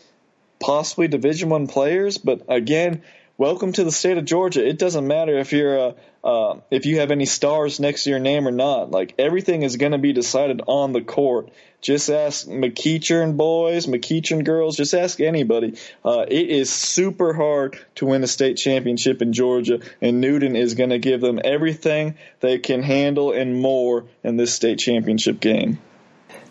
possibly 0.59 1.07
Division 1.07 1.49
One 1.49 1.67
players. 1.67 2.17
But 2.17 2.43
again, 2.47 3.03
welcome 3.37 3.71
to 3.73 3.83
the 3.83 3.91
state 3.91 4.17
of 4.17 4.25
Georgia. 4.25 4.67
It 4.67 4.79
doesn't 4.79 5.07
matter 5.07 5.37
if 5.37 5.51
you're 5.53 5.77
a 5.77 5.95
uh, 6.27 6.59
if 6.69 6.85
you 6.85 6.99
have 6.99 7.09
any 7.09 7.25
stars 7.25 7.79
next 7.79 8.03
to 8.03 8.09
your 8.09 8.19
name 8.19 8.49
or 8.49 8.51
not. 8.51 8.91
Like 8.91 9.15
everything 9.17 9.63
is 9.63 9.77
going 9.77 9.93
to 9.93 9.97
be 9.97 10.11
decided 10.11 10.61
on 10.67 10.91
the 10.91 11.01
court. 11.01 11.49
Just 11.81 12.09
ask 12.09 12.45
McEachern 12.47 13.37
boys, 13.37 13.85
McEachern 13.85 14.43
girls. 14.43 14.75
Just 14.75 14.93
ask 14.93 15.21
anybody. 15.21 15.77
Uh, 16.03 16.25
it 16.27 16.49
is 16.49 16.69
super 16.69 17.33
hard 17.33 17.79
to 17.95 18.07
win 18.07 18.23
a 18.23 18.27
state 18.27 18.57
championship 18.57 19.21
in 19.21 19.31
Georgia, 19.31 19.79
and 20.01 20.19
Newton 20.19 20.57
is 20.57 20.73
going 20.73 20.89
to 20.89 20.99
give 20.99 21.21
them 21.21 21.39
everything 21.41 22.15
they 22.41 22.57
can 22.59 22.83
handle 22.83 23.31
and 23.31 23.61
more 23.61 24.03
in 24.21 24.35
this 24.35 24.53
state 24.53 24.79
championship 24.79 25.39
game. 25.39 25.79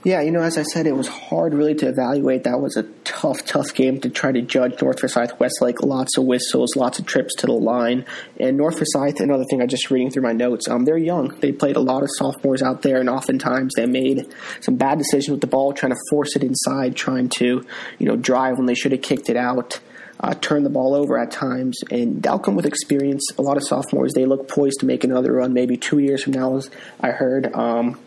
Yeah, 0.04 0.20
you 0.20 0.30
know, 0.30 0.42
as 0.42 0.56
I 0.56 0.62
said, 0.62 0.86
it 0.86 0.94
was 0.96 1.08
hard 1.08 1.52
really 1.52 1.74
to 1.76 1.88
evaluate. 1.88 2.44
That 2.44 2.60
was 2.60 2.76
a 2.76 2.84
tough, 3.02 3.44
tough 3.44 3.74
game 3.74 4.00
to 4.02 4.08
try 4.08 4.30
to 4.30 4.40
judge 4.40 4.80
North 4.80 5.00
Forsyth 5.00 5.40
Westlake. 5.40 5.82
Lots 5.82 6.16
of 6.16 6.24
whistles, 6.24 6.76
lots 6.76 7.00
of 7.00 7.06
trips 7.06 7.34
to 7.36 7.46
the 7.46 7.52
line. 7.52 8.04
And 8.38 8.56
North 8.56 8.78
Forsyth, 8.78 9.18
another 9.18 9.44
thing 9.50 9.60
I 9.60 9.66
just 9.66 9.90
reading 9.90 10.10
through 10.10 10.22
my 10.22 10.32
notes, 10.32 10.68
um, 10.68 10.84
they're 10.84 10.96
young. 10.96 11.36
They 11.40 11.50
played 11.50 11.74
a 11.74 11.80
lot 11.80 12.04
of 12.04 12.08
sophomores 12.18 12.62
out 12.62 12.82
there, 12.82 13.00
and 13.00 13.08
oftentimes 13.08 13.74
they 13.74 13.86
made 13.86 14.32
some 14.60 14.76
bad 14.76 14.98
decisions 14.98 15.32
with 15.32 15.40
the 15.40 15.48
ball, 15.48 15.72
trying 15.72 15.92
to 15.92 15.98
force 16.08 16.36
it 16.36 16.44
inside, 16.44 16.94
trying 16.94 17.28
to, 17.30 17.66
you 17.98 18.06
know, 18.06 18.14
drive 18.14 18.58
when 18.58 18.66
they 18.66 18.74
should 18.74 18.92
have 18.92 19.02
kicked 19.02 19.28
it 19.28 19.36
out. 19.36 19.80
Uh, 20.18 20.34
turn 20.34 20.62
the 20.62 20.70
ball 20.70 20.94
over 20.94 21.18
at 21.18 21.30
times, 21.30 21.80
and 21.90 22.22
that'll 22.22 22.38
come 22.38 22.54
with 22.54 22.64
experience. 22.64 23.26
A 23.38 23.42
lot 23.42 23.56
of 23.58 23.64
sophomores 23.64 24.14
they 24.14 24.24
look 24.24 24.48
poised 24.48 24.80
to 24.80 24.86
make 24.86 25.04
another 25.04 25.32
run, 25.32 25.52
maybe 25.52 25.76
two 25.76 25.98
years 25.98 26.22
from 26.22 26.32
now, 26.32 26.56
as 26.56 26.70
I 27.00 27.10
heard. 27.10 27.52
Um, 27.54 27.98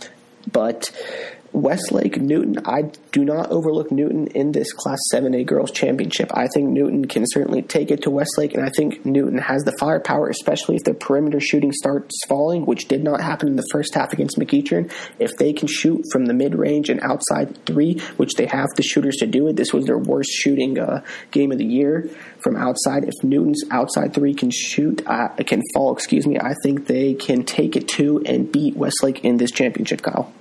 but 0.51 0.92
Westlake, 1.52 2.19
Newton, 2.22 2.58
I 2.66 2.92
do 3.11 3.26
not 3.26 3.52
overlook 3.52 3.92
Newton 3.92 4.28
in 4.28 4.52
this 4.52 4.72
Class 4.74 5.00
7A 5.14 5.45
Girls 5.45 5.72
Championship. 5.72 6.32
I 6.34 6.48
think 6.53 6.69
Newton 6.69 7.06
can 7.06 7.26
certainly 7.28 7.61
take 7.61 7.92
it 7.92 8.03
to 8.03 8.10
Westlake, 8.10 8.53
and 8.53 8.64
I 8.64 8.69
think 8.76 9.06
Newton 9.06 9.40
has 9.40 9.64
the 9.64 9.76
firepower, 9.80 10.30
especially 10.30 10.76
if 10.76 10.84
their 10.84 10.94
perimeter 10.94 11.40
shooting 11.40 11.72
starts 11.72 12.16
falling, 12.28 12.66
which 12.66 12.88
did 12.88 13.03
not 13.03 13.22
happen 13.22 13.48
in 13.48 13.56
the 13.56 13.68
first 13.72 13.95
half 13.95 14.14
against 14.14 14.38
McEachern. 14.38 14.92
If 15.18 15.36
they 15.38 15.53
can 15.53 15.68
shoot 15.68 16.03
from 16.11 16.26
the 16.26 16.34
mid 16.34 16.56
range 16.56 16.90
and 16.90 17.02
outside 17.02 17.66
three, 17.66 18.00
which 18.18 18.34
they 18.36 18.45
have 18.45 18.69
the 18.76 18.84
shooters 18.84 19.18
to 19.18 19.28
do 19.28 19.48
it, 19.48 19.56
this 19.56 19.74
was 19.74 19.86
their 19.86 19.98
worst 19.98 20.32
shooting 20.32 20.80
uh, 20.80 21.03
game 21.32 21.52
of 21.52 21.58
the 21.58 21.66
year 21.66 22.10
from 22.44 22.56
outside. 22.56 23.06
If 23.06 23.24
Newton's 23.24 23.64
outside 23.72 24.14
three 24.14 24.34
can 24.34 24.52
shoot, 24.52 25.02
uh, 25.08 25.30
can 25.45 25.61
fall, 25.74 25.94
excuse 25.94 26.28
me, 26.28 26.38
I 26.40 26.53
think 26.64 26.88
they 26.88 27.14
can 27.16 27.44
take 27.44 27.76
it 27.76 27.88
to 27.90 28.22
and 28.26 28.52
beat 28.52 28.76
Westlake 28.76 29.24
in 29.24 29.38
this 29.38 29.52
championship, 29.52 30.02
Kyle. 30.02 30.32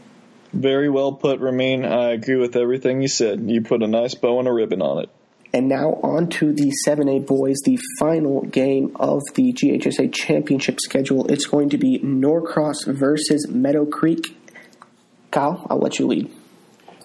Very 0.52 0.88
well 0.88 1.12
put, 1.12 1.40
Ramin. 1.40 1.84
I 1.84 2.12
agree 2.12 2.36
with 2.36 2.56
everything 2.56 3.02
you 3.02 3.08
said. 3.08 3.40
You 3.40 3.62
put 3.62 3.82
a 3.82 3.86
nice 3.86 4.14
bow 4.14 4.38
and 4.38 4.48
a 4.48 4.52
ribbon 4.52 4.82
on 4.82 5.04
it. 5.04 5.10
And 5.52 5.68
now 5.68 5.94
on 6.02 6.28
to 6.30 6.52
the 6.52 6.72
7A 6.86 7.26
boys, 7.26 7.56
the 7.64 7.78
final 7.98 8.42
game 8.42 8.94
of 8.96 9.22
the 9.34 9.52
GHSA 9.52 10.12
championship 10.12 10.78
schedule. 10.80 11.26
It's 11.30 11.46
going 11.46 11.70
to 11.70 11.78
be 11.78 11.98
Norcross 12.00 12.84
versus 12.86 13.48
Meadow 13.48 13.86
Creek. 13.86 14.36
Kyle, 15.30 15.66
I'll 15.70 15.78
let 15.78 15.98
you 15.98 16.06
lead. 16.06 16.30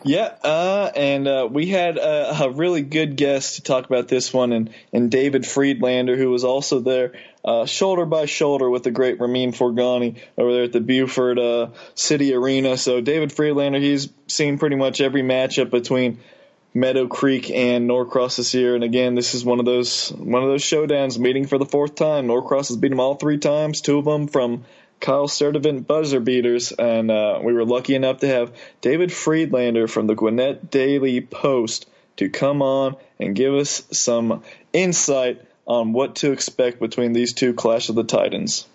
Yeah, 0.05 0.33
uh, 0.43 0.91
and 0.95 1.27
uh, 1.27 1.47
we 1.49 1.67
had 1.67 1.97
a, 1.97 2.43
a, 2.43 2.49
really 2.49 2.81
good 2.81 3.15
guest 3.15 3.55
to 3.55 3.61
talk 3.61 3.85
about 3.85 4.09
this 4.09 4.33
one, 4.33 4.51
and, 4.51 4.69
and 4.91 5.09
David 5.09 5.45
Friedlander, 5.45 6.17
who 6.17 6.29
was 6.29 6.43
also 6.43 6.81
there, 6.81 7.13
uh, 7.45 7.65
shoulder 7.65 8.05
by 8.05 8.25
shoulder 8.25 8.69
with 8.69 8.83
the 8.83 8.91
great 8.91 9.21
Ramin 9.21 9.53
Forgani 9.53 10.21
over 10.37 10.51
there 10.51 10.63
at 10.63 10.73
the 10.73 10.81
Buford 10.81 11.39
uh, 11.39 11.69
City 11.95 12.33
Arena. 12.33 12.75
So 12.75 12.99
David 12.99 13.31
Friedlander, 13.31 13.79
he's 13.79 14.09
seen 14.27 14.57
pretty 14.57 14.75
much 14.75 14.99
every 14.99 15.21
matchup 15.21 15.69
between 15.69 16.19
Meadow 16.73 17.07
Creek 17.07 17.49
and 17.49 17.87
Norcross 17.87 18.35
this 18.37 18.53
year, 18.53 18.75
and 18.75 18.83
again, 18.83 19.15
this 19.15 19.35
is 19.35 19.45
one 19.45 19.59
of 19.59 19.65
those 19.65 20.09
one 20.09 20.43
of 20.43 20.49
those 20.49 20.63
showdowns, 20.63 21.17
meeting 21.17 21.45
for 21.45 21.57
the 21.57 21.65
fourth 21.65 21.95
time. 21.95 22.27
Norcross 22.27 22.69
has 22.69 22.77
beat 22.77 22.89
them 22.89 22.99
all 22.99 23.15
three 23.15 23.37
times, 23.37 23.79
two 23.79 23.99
of 23.99 24.05
them 24.05 24.27
from 24.27 24.65
Kyle 25.03 25.27
Sturdivant 25.27 25.85
buzzer 25.85 26.21
beaters, 26.21 26.71
and 26.71 27.11
uh, 27.11 27.37
we 27.43 27.51
were 27.51 27.65
lucky 27.65 27.93
enough 27.93 28.19
to 28.19 28.27
have 28.27 28.55
David 28.79 29.11
Friedlander 29.11 29.89
from 29.89 30.07
the 30.07 30.15
Gwinnett 30.15 30.71
Daily 30.71 31.19
Post 31.19 31.89
to 32.15 32.29
come 32.29 32.61
on 32.61 32.95
and 33.19 33.35
give 33.35 33.53
us 33.53 33.83
some 33.91 34.43
insight 34.71 35.41
on 35.67 35.91
what 35.91 36.15
to 36.15 36.31
expect 36.31 36.79
between 36.79 37.11
these 37.11 37.33
two 37.33 37.53
Clash 37.53 37.89
of 37.89 37.95
the 37.95 38.05
Titans. 38.05 38.65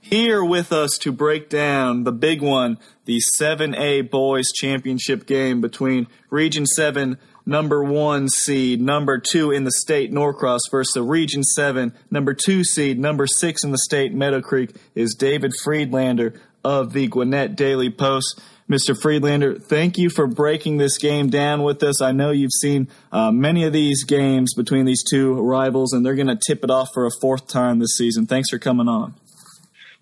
Here 0.00 0.44
with 0.44 0.72
us 0.72 0.98
to 0.98 1.10
break 1.10 1.48
down 1.48 2.04
the 2.04 2.12
big 2.12 2.40
one, 2.40 2.78
the 3.04 3.20
7A 3.40 4.08
Boys 4.08 4.52
Championship 4.54 5.26
game 5.26 5.60
between 5.60 6.06
Region 6.30 6.64
7 6.64 7.18
number 7.46 7.82
one 7.82 8.28
seed, 8.28 8.80
number 8.80 9.18
two 9.18 9.50
in 9.50 9.64
the 9.64 9.72
state, 9.72 10.12
Norcross, 10.12 10.60
versus 10.70 10.94
the 10.94 11.02
Region 11.02 11.42
7, 11.42 11.92
number 12.10 12.34
two 12.34 12.64
seed, 12.64 12.98
number 12.98 13.26
six 13.26 13.64
in 13.64 13.70
the 13.70 13.78
state, 13.78 14.12
Meadow 14.12 14.40
Creek, 14.40 14.74
is 14.94 15.14
David 15.14 15.52
Friedlander 15.62 16.34
of 16.64 16.92
the 16.92 17.06
Gwinnett 17.06 17.56
Daily 17.56 17.90
Post. 17.90 18.40
Mr. 18.68 18.98
Friedlander, 18.98 19.58
thank 19.58 19.98
you 19.98 20.08
for 20.08 20.26
breaking 20.26 20.78
this 20.78 20.96
game 20.96 21.28
down 21.28 21.62
with 21.62 21.82
us. 21.82 22.00
I 22.00 22.12
know 22.12 22.30
you've 22.30 22.52
seen 22.52 22.88
uh, 23.12 23.30
many 23.30 23.64
of 23.64 23.74
these 23.74 24.04
games 24.04 24.54
between 24.54 24.86
these 24.86 25.04
two 25.04 25.34
rivals, 25.34 25.92
and 25.92 26.04
they're 26.04 26.14
going 26.14 26.28
to 26.28 26.40
tip 26.46 26.64
it 26.64 26.70
off 26.70 26.88
for 26.94 27.04
a 27.04 27.10
fourth 27.20 27.46
time 27.46 27.78
this 27.78 27.94
season. 27.98 28.26
Thanks 28.26 28.48
for 28.48 28.58
coming 28.58 28.88
on. 28.88 29.14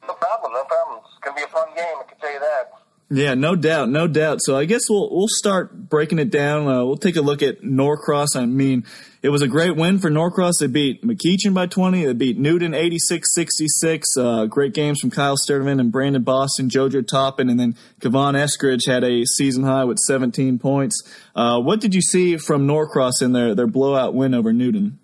No 0.06 0.14
problem, 0.14 0.52
no 0.52 0.62
problem. 0.64 1.00
It's 1.04 1.18
going 1.24 1.36
to 1.36 1.40
be 1.40 1.44
a 1.44 1.48
fun 1.48 1.68
game, 1.74 1.96
I 1.98 2.04
can 2.08 2.18
tell 2.20 2.32
you 2.32 2.38
that. 2.38 2.70
Yeah, 3.15 3.34
no 3.34 3.55
doubt, 3.55 3.91
no 3.91 4.07
doubt. 4.07 4.39
So 4.41 4.57
I 4.57 4.65
guess 4.65 4.89
we'll 4.89 5.10
we'll 5.10 5.28
start 5.28 5.91
breaking 5.91 6.18
it 6.18 6.31
down. 6.31 6.66
Uh, 6.66 6.82
we'll 6.86 6.97
take 6.97 7.16
a 7.16 7.20
look 7.20 7.42
at 7.42 7.62
Norcross. 7.62 8.34
I 8.34 8.47
mean, 8.47 8.86
it 9.20 9.28
was 9.28 9.42
a 9.42 9.49
great 9.49 9.76
win 9.76 9.99
for 9.99 10.08
Norcross. 10.08 10.55
They 10.60 10.66
beat 10.66 11.05
McEachern 11.05 11.52
by 11.52 11.66
20. 11.66 12.07
They 12.07 12.15
beat 12.15 12.39
Newton 12.39 12.73
86-66. 12.73 14.02
Uh, 14.16 14.47
great 14.47 14.73
games 14.73 14.99
from 14.99 15.10
Kyle 15.10 15.36
Sturdivant 15.36 15.78
and 15.78 15.92
Brandon 15.92 16.23
Boston, 16.23 16.70
JoJo 16.70 17.07
Toppin, 17.07 17.50
and 17.50 17.60
then 17.60 17.76
Kevon 18.00 18.32
Eskridge 18.32 18.86
had 18.86 19.05
a 19.05 19.26
season 19.26 19.65
high 19.65 19.84
with 19.84 19.99
17 19.99 20.58
points. 20.58 21.02
Uh, 21.36 21.60
what 21.60 21.82
did 21.82 21.94
you 21.94 22.00
see 22.00 22.39
from 22.39 22.66
Norcross 22.66 23.20
in 23.20 23.32
their, 23.32 23.55
their 23.55 23.66
blowout 23.66 24.15
win 24.15 24.32
over 24.32 24.55
Newton? 24.55 24.99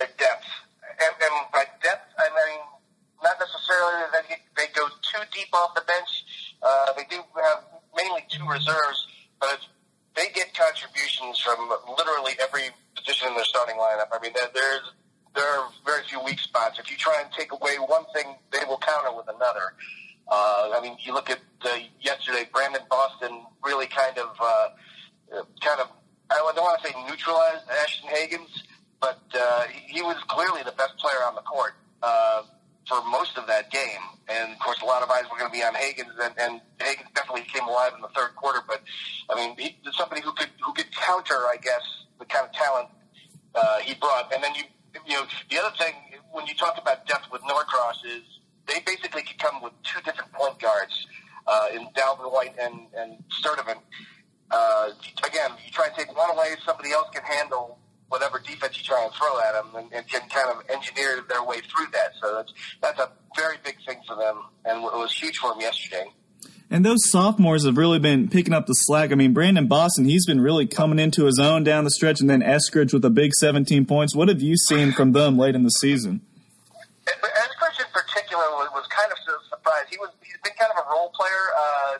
Depth. 0.00 0.18
And, 0.82 1.14
and 1.22 1.52
by 1.52 1.64
depth, 1.80 2.12
I 2.18 2.28
mean, 2.28 2.60
not 3.22 3.36
necessarily 3.38 4.02
that 4.10 4.38
they 4.56 4.66
go 4.74 4.88
too 4.88 5.22
deep 5.32 5.54
off 5.54 5.76
the 5.76 5.82
bench 5.86 6.23
uh, 6.64 6.92
they 6.96 7.04
do 7.10 7.20
have 7.36 7.64
mainly 7.96 8.24
two 8.28 8.46
reserves, 8.48 9.06
but 9.40 9.60
they 10.16 10.28
get 10.34 10.54
contributions 10.56 11.38
from 11.40 11.70
literally 11.98 12.32
every 12.40 12.70
position 12.96 13.28
in 13.28 13.34
their 13.34 13.44
starting 13.44 13.76
lineup. 13.76 14.08
I 14.12 14.18
mean, 14.22 14.32
there's 14.32 14.92
there 15.34 15.44
are 15.44 15.68
very 15.84 16.02
few 16.04 16.22
weak 16.22 16.38
spots. 16.38 16.78
If 16.78 16.90
you 16.90 16.96
try 16.96 17.20
and 17.20 17.30
take 17.32 17.52
away 17.52 17.76
one 17.78 18.04
thing, 18.14 18.36
they 18.52 18.64
will 18.68 18.78
counter 18.78 19.14
with 19.16 19.26
another. 19.28 19.74
Uh, 20.28 20.70
I 20.76 20.80
mean, 20.80 20.96
you 21.00 21.12
look 21.12 21.28
at 21.28 21.40
uh, 21.64 21.76
yesterday, 22.00 22.48
Brandon 22.52 22.82
Boston 22.88 23.42
really 23.62 23.86
kind 23.86 24.16
of, 24.16 24.28
uh, 24.40 24.68
kind 25.60 25.80
of, 25.80 25.88
I 26.30 26.52
don't 26.54 26.64
want 26.64 26.80
to 26.82 26.88
say 26.88 26.94
neutralized 27.08 27.68
Ashton 27.82 28.08
Hagans, 28.08 28.62
but 29.00 29.20
uh, 29.34 29.64
he 29.86 30.02
was 30.02 30.16
clearly 30.28 30.62
the 30.62 30.72
best 30.72 30.96
player 30.98 31.18
on 31.26 31.34
the 31.34 31.42
court. 31.42 31.74
Uh, 32.02 32.42
for 32.88 33.02
most 33.04 33.36
of 33.38 33.46
that 33.46 33.70
game. 33.70 34.04
And 34.28 34.52
of 34.52 34.58
course, 34.58 34.80
a 34.82 34.84
lot 34.84 35.02
of 35.02 35.10
eyes 35.10 35.24
were 35.30 35.38
going 35.38 35.50
to 35.50 35.56
be 35.56 35.62
on 35.62 35.74
Hagans, 35.74 36.12
and, 36.20 36.34
and 36.38 36.60
Hagans 36.78 37.12
definitely 37.14 37.42
came 37.52 37.66
alive 37.68 37.92
in 37.94 38.00
the 38.00 38.08
third 38.14 38.34
quarter. 38.36 38.60
But 38.66 38.82
I 39.30 39.34
mean, 39.34 39.56
he, 39.58 39.76
somebody 39.92 40.22
who 40.22 40.32
could 40.32 40.50
who 40.64 40.72
could 40.72 40.90
counter, 40.92 41.34
I 41.34 41.56
guess, 41.60 41.82
the 42.18 42.24
kind 42.24 42.46
of 42.46 42.52
talent 42.52 42.88
uh, 43.54 43.78
he 43.80 43.94
brought. 43.94 44.32
And 44.32 44.42
then 44.42 44.54
you 44.54 44.64
you 45.06 45.14
know 45.14 45.26
the 45.50 45.58
other 45.58 45.76
thing 45.76 45.94
when 46.32 46.46
you 46.46 46.54
talk 46.54 46.78
about 46.80 47.06
depth 47.06 47.30
with 47.30 47.42
Norcross 47.42 48.04
is 48.04 48.22
they 48.66 48.80
basically 48.86 49.22
could 49.22 49.38
come 49.38 49.62
with 49.62 49.72
two 49.82 50.00
different 50.02 50.32
point 50.32 50.58
guards 50.58 51.06
uh, 51.46 51.68
in 51.74 51.86
Dalvin 51.96 52.32
White 52.32 52.54
and 52.60 52.86
and 52.96 53.22
Sturdivant. 53.28 53.80
Uh, 54.50 54.90
again, 55.26 55.50
you 55.64 55.72
try 55.72 55.86
and 55.86 55.94
take 55.96 56.16
one 56.16 56.30
away, 56.30 56.54
somebody 56.64 56.92
else 56.92 57.08
can 57.12 57.22
handle 57.24 57.78
whatever 58.14 58.38
defense 58.38 58.78
you 58.78 58.84
try 58.84 59.02
and 59.02 59.12
throw 59.12 59.40
at 59.40 59.52
them, 59.54 59.74
and, 59.74 59.92
and 59.92 60.08
can 60.08 60.20
kind 60.28 60.48
of 60.48 60.62
engineer 60.70 61.24
their 61.28 61.42
way 61.42 61.58
through 61.58 61.90
that. 61.92 62.12
So 62.22 62.32
that's 62.36 62.52
that's 62.80 63.00
a 63.00 63.10
very 63.36 63.56
big 63.64 63.76
thing 63.84 63.98
for 64.06 64.14
them, 64.14 64.40
and 64.64 64.84
it 64.84 64.96
was 64.96 65.12
huge 65.12 65.36
for 65.38 65.50
them 65.50 65.60
yesterday. 65.60 66.06
And 66.70 66.84
those 66.84 67.10
sophomores 67.10 67.66
have 67.66 67.76
really 67.76 67.98
been 67.98 68.28
picking 68.28 68.54
up 68.54 68.66
the 68.66 68.72
slack. 68.72 69.10
I 69.10 69.16
mean, 69.16 69.34
Brandon 69.34 69.66
Boston, 69.66 70.04
he's 70.04 70.24
been 70.26 70.40
really 70.40 70.66
coming 70.66 70.98
into 71.00 71.26
his 71.26 71.38
own 71.40 71.64
down 71.64 71.82
the 71.82 71.90
stretch, 71.90 72.20
and 72.20 72.30
then 72.30 72.40
Eskridge 72.40 72.92
with 72.92 73.04
a 73.04 73.10
big 73.10 73.32
17 73.34 73.84
points. 73.84 74.14
What 74.14 74.28
have 74.28 74.40
you 74.40 74.56
seen 74.56 74.92
from 74.92 75.12
them 75.12 75.36
late 75.36 75.56
in 75.56 75.64
the 75.64 75.70
season? 75.70 76.20
Eskridge 77.06 77.80
in 77.80 77.90
particular 77.92 78.44
was, 78.54 78.70
was 78.72 78.86
kind 78.88 79.10
of 79.10 79.18
surprised. 79.50 79.88
He 79.90 79.98
was 79.98 80.10
he's 80.22 80.38
been 80.42 80.54
kind 80.58 80.70
of 80.70 80.78
a 80.78 80.88
role 80.88 81.10
player. 81.10 81.44
Uh, 81.58 81.98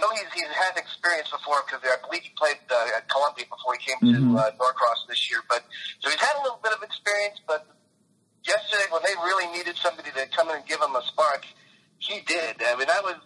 know 0.00 0.10
he's 0.14 0.30
he's 0.34 0.52
had 0.54 0.76
experience 0.76 1.30
before 1.30 1.62
because 1.66 1.82
I 1.84 1.98
believe 2.06 2.22
he 2.22 2.32
played 2.36 2.58
uh, 2.70 2.96
at 2.96 3.08
Columbia 3.08 3.46
before 3.50 3.74
he 3.76 3.82
came 3.82 4.00
mm-hmm. 4.00 4.34
to 4.34 4.38
uh, 4.38 4.50
Norcross 4.58 5.06
this 5.08 5.30
year. 5.30 5.40
But 5.48 5.64
so 6.00 6.10
he's 6.10 6.20
had 6.20 6.38
a 6.38 6.42
little 6.42 6.60
bit 6.62 6.72
of 6.72 6.82
experience. 6.82 7.40
But 7.46 7.66
yesterday, 8.46 8.86
when 8.90 9.02
they 9.02 9.14
really 9.22 9.50
needed 9.52 9.76
somebody 9.76 10.10
to 10.10 10.26
come 10.34 10.48
in 10.50 10.62
and 10.62 10.66
give 10.66 10.80
him 10.80 10.94
a 10.94 11.02
spark, 11.02 11.46
he 11.98 12.20
did. 12.26 12.62
I 12.62 12.76
mean, 12.76 12.88
that 12.88 13.02
was, 13.02 13.18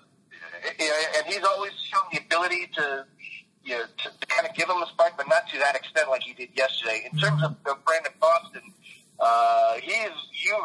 you 0.79 0.89
know, 0.89 0.99
and 1.19 1.25
he's 1.27 1.45
always 1.45 1.73
shown 1.89 2.05
the 2.13 2.21
ability 2.21 2.69
to. 2.77 3.07
You 3.65 3.79
know, 3.79 3.85
to, 3.87 4.11
to 4.19 4.27
kind 4.27 4.45
of 4.45 4.57
give 4.57 4.69
him 4.69 4.83
a 4.83 4.89
spark, 4.91 5.17
but 5.17 5.29
not 5.29 5.47
to 5.55 5.59
that 5.61 5.77
extent 5.77 6.11
like 6.11 6.23
he 6.25 6.35
did 6.35 6.49
yesterday. 6.53 7.07
In 7.07 7.17
terms 7.17 7.45
of, 7.45 7.55
of 7.65 7.85
Brandon 7.85 8.11
Boston, 8.19 8.75
uh, 9.21 9.75
he 9.75 9.93
is 9.93 10.11
you 10.35 10.59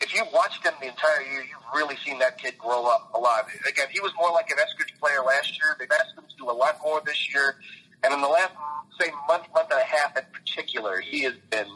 if 0.00 0.14
you've 0.14 0.32
watched 0.32 0.64
him 0.64 0.74
the 0.80 0.88
entire 0.88 1.22
year, 1.22 1.40
you've 1.42 1.74
really 1.74 1.96
seen 2.04 2.18
that 2.18 2.38
kid 2.38 2.58
grow 2.58 2.86
up 2.86 3.10
a 3.14 3.18
lot. 3.18 3.46
Again, 3.68 3.86
he 3.90 4.00
was 4.00 4.12
more 4.18 4.30
like 4.32 4.50
an 4.50 4.56
Eskridge 4.58 4.98
player 4.98 5.22
last 5.24 5.50
year. 5.58 5.76
They've 5.78 5.88
asked 6.00 6.16
him 6.16 6.24
to 6.28 6.36
do 6.36 6.50
a 6.50 6.52
lot 6.52 6.78
more 6.82 7.00
this 7.04 7.32
year. 7.32 7.56
And 8.02 8.12
in 8.12 8.20
the 8.20 8.28
last, 8.28 8.52
say, 9.00 9.10
month, 9.26 9.46
month 9.54 9.70
and 9.70 9.80
a 9.80 9.84
half 9.84 10.16
in 10.16 10.24
particular, 10.32 11.00
he 11.00 11.22
has 11.22 11.34
been 11.50 11.66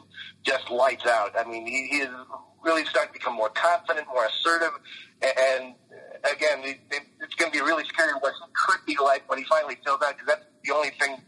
just 0.43 0.71
lights 0.71 1.07
out. 1.07 1.33
I 1.39 1.49
mean, 1.49 1.67
he, 1.67 1.89
he 1.91 1.99
is 1.99 2.11
really 2.63 2.85
starting 2.85 3.13
to 3.13 3.19
become 3.19 3.35
more 3.35 3.49
confident, 3.51 4.07
more 4.09 4.27
assertive. 4.27 4.73
And, 5.23 5.75
again, 6.31 6.61
it, 6.65 6.81
it, 6.91 7.03
it's 7.23 7.35
going 7.37 7.51
to 7.51 7.59
be 7.59 7.65
really 7.65 7.85
scary 7.85 8.13
what 8.21 8.35
he 8.35 8.53
could 8.53 8.85
be 8.85 8.97
like 9.03 9.29
when 9.31 9.39
he 9.39 9.45
finally 9.45 9.79
fills 9.85 10.03
out, 10.03 10.15
because 10.19 10.27
that's 10.27 10.45
the 10.65 10.75
only 10.75 10.91
thing 11.01 11.23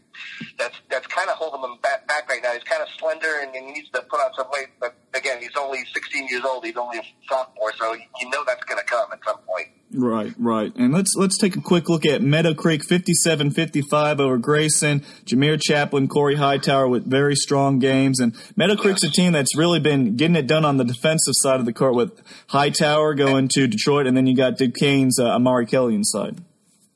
that's 0.57 0.75
that's 0.89 1.07
kind 1.07 1.29
of 1.29 1.35
holding 1.37 1.61
him 1.61 1.77
back, 1.81 2.07
back 2.07 2.29
right 2.29 2.41
now. 2.43 2.51
He's 2.51 2.63
kind 2.63 2.81
of 2.81 2.87
slender 2.97 3.41
and, 3.41 3.55
and 3.55 3.65
he 3.67 3.73
needs 3.73 3.89
to 3.91 4.01
put 4.01 4.19
on 4.19 4.31
some 4.35 4.47
weight. 4.51 4.67
But 4.79 4.95
again, 5.13 5.39
he's 5.39 5.55
only 5.59 5.79
16 5.93 6.27
years 6.27 6.43
old. 6.45 6.65
He's 6.65 6.77
only 6.77 6.99
a 6.99 7.03
sophomore, 7.27 7.73
so 7.77 7.93
you 7.93 8.29
know 8.29 8.43
that's 8.45 8.63
going 8.65 8.79
to 8.79 8.85
come 8.85 9.07
at 9.11 9.19
some 9.25 9.37
point. 9.39 9.67
Right, 9.93 10.33
right. 10.37 10.73
And 10.77 10.93
let's 10.93 11.15
let's 11.17 11.37
take 11.37 11.55
a 11.57 11.61
quick 11.61 11.89
look 11.89 12.05
at 12.05 12.21
Meadow 12.21 12.53
Creek 12.53 12.81
57-55 12.81 14.19
over 14.19 14.37
Grayson. 14.37 15.01
Jameer 15.25 15.59
Chaplin, 15.61 16.07
Corey 16.07 16.35
Hightower 16.35 16.87
with 16.87 17.05
very 17.05 17.35
strong 17.35 17.79
games. 17.79 18.19
And 18.19 18.35
Meadow 18.55 18.75
Creek's 18.75 19.03
yes. 19.03 19.11
a 19.11 19.13
team 19.13 19.33
that's 19.33 19.57
really 19.57 19.79
been 19.79 20.15
getting 20.15 20.37
it 20.37 20.47
done 20.47 20.63
on 20.63 20.77
the 20.77 20.85
defensive 20.85 21.33
side 21.35 21.59
of 21.59 21.65
the 21.65 21.73
court 21.73 21.95
with 21.95 22.21
Hightower 22.47 23.15
going 23.15 23.49
to 23.49 23.67
Detroit, 23.67 24.07
and 24.07 24.15
then 24.15 24.27
you 24.27 24.35
got 24.35 24.57
Duquesne's 24.57 25.19
uh, 25.19 25.25
Amari 25.25 25.65
Kelly 25.65 25.95
inside. 25.95 26.39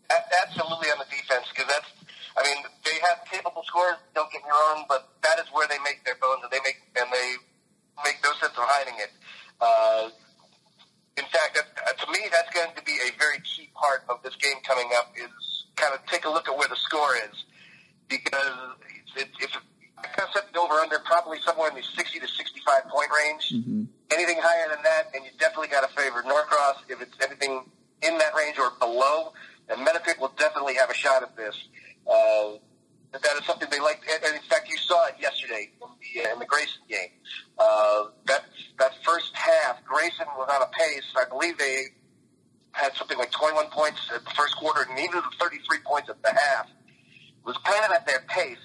Absolutely 0.09 0.87
on 0.89 0.99
the 0.99 1.04
scorers. 3.75 3.99
Don't 4.15 4.31
get 4.31 4.41
me 4.43 4.49
wrong, 4.49 4.85
but 4.87 5.11
that 5.23 5.39
is 5.39 5.51
where 5.51 5.67
they 5.67 5.79
make 5.83 5.99
their 6.05 6.15
bones, 6.15 6.39
and 6.43 6.51
they 6.51 6.63
make 6.63 6.79
and 6.95 7.11
they 7.11 7.35
make 8.03 8.23
no 8.23 8.31
sense 8.39 8.55
of 8.55 8.63
hiding 8.63 8.95
it. 8.95 9.11
Uh, 9.59 10.09
in 11.17 11.23
fact, 11.31 11.55
that, 11.55 11.67
uh, 11.79 11.95
to 11.99 12.11
me, 12.11 12.27
that's 12.31 12.51
going 12.51 12.71
to 12.75 12.83
be 12.83 12.95
a 13.03 13.11
very 13.19 13.39
key 13.43 13.71
part 13.75 14.03
of 14.07 14.23
this 14.23 14.35
game 14.39 14.59
coming 14.63 14.87
up. 14.95 15.11
Is 15.19 15.67
kind 15.75 15.93
of 15.93 15.99
take 16.07 16.23
a 16.23 16.31
look 16.31 16.47
at 16.47 16.55
where 16.55 16.67
the 16.71 16.79
score 16.79 17.15
is, 17.19 17.35
because 18.07 18.79
it, 19.19 19.27
if 19.39 19.51
I 19.99 20.07
kind 20.07 20.27
of 20.27 20.33
set 20.33 20.51
the 20.51 20.59
over 20.59 20.75
under 20.79 20.99
probably 20.99 21.39
somewhere 21.43 21.69
in 21.69 21.75
the 21.75 21.83
60 21.83 22.19
to 22.19 22.27
65 22.27 22.87
point 22.87 23.11
range. 23.11 23.51
Mm-hmm. 23.51 23.83
Anything 24.11 24.37
higher 24.39 24.69
than 24.69 24.83
that, 24.83 25.09
and 25.15 25.25
you 25.25 25.31
definitely 25.39 25.67
got 25.67 25.81
to 25.81 25.91
favor 25.95 26.21
Norcross. 26.23 26.77
If 26.87 27.01
it's 27.01 27.17
anything 27.25 27.65
in 28.03 28.17
that 28.19 28.35
range 28.37 28.59
or 28.59 28.71
below, 28.79 29.33
then 29.67 29.83
Meadow 29.83 29.99
will 30.21 30.31
definitely 30.37 30.75
have 30.75 30.91
a 30.91 30.93
shot 30.93 31.23
at 31.23 31.35
this. 31.35 31.57
Uh, 32.05 32.61
that 33.21 33.39
is 33.39 33.45
something 33.45 33.69
they 33.69 33.79
like. 33.79 34.01
And 34.09 34.35
in 34.35 34.41
fact, 34.43 34.69
you 34.69 34.77
saw 34.77 35.07
it 35.07 35.15
yesterday 35.19 35.71
in 35.81 36.23
the, 36.23 36.29
uh, 36.29 36.33
in 36.33 36.39
the 36.39 36.45
Grayson 36.45 36.81
game. 36.89 37.15
Uh, 37.57 38.05
that 38.25 38.45
that 38.79 38.91
first 39.03 39.31
half, 39.33 39.83
Grayson 39.85 40.27
was 40.37 40.49
on 40.53 40.61
a 40.61 40.69
pace. 40.71 41.05
I 41.15 41.29
believe 41.29 41.57
they 41.57 41.85
had 42.71 42.93
something 42.95 43.17
like 43.17 43.31
21 43.31 43.67
points 43.67 43.99
at 44.13 44.23
the 44.25 44.31
even 45.05 45.21
the 45.21 45.35
33 45.39 45.79
points 45.85 46.09
at 46.09 46.21
the 46.21 46.29
half 46.29 46.67
was 47.45 47.57
kind 47.63 47.85
of 47.85 47.91
at 47.91 48.05
their 48.07 48.23
pace. 48.27 48.57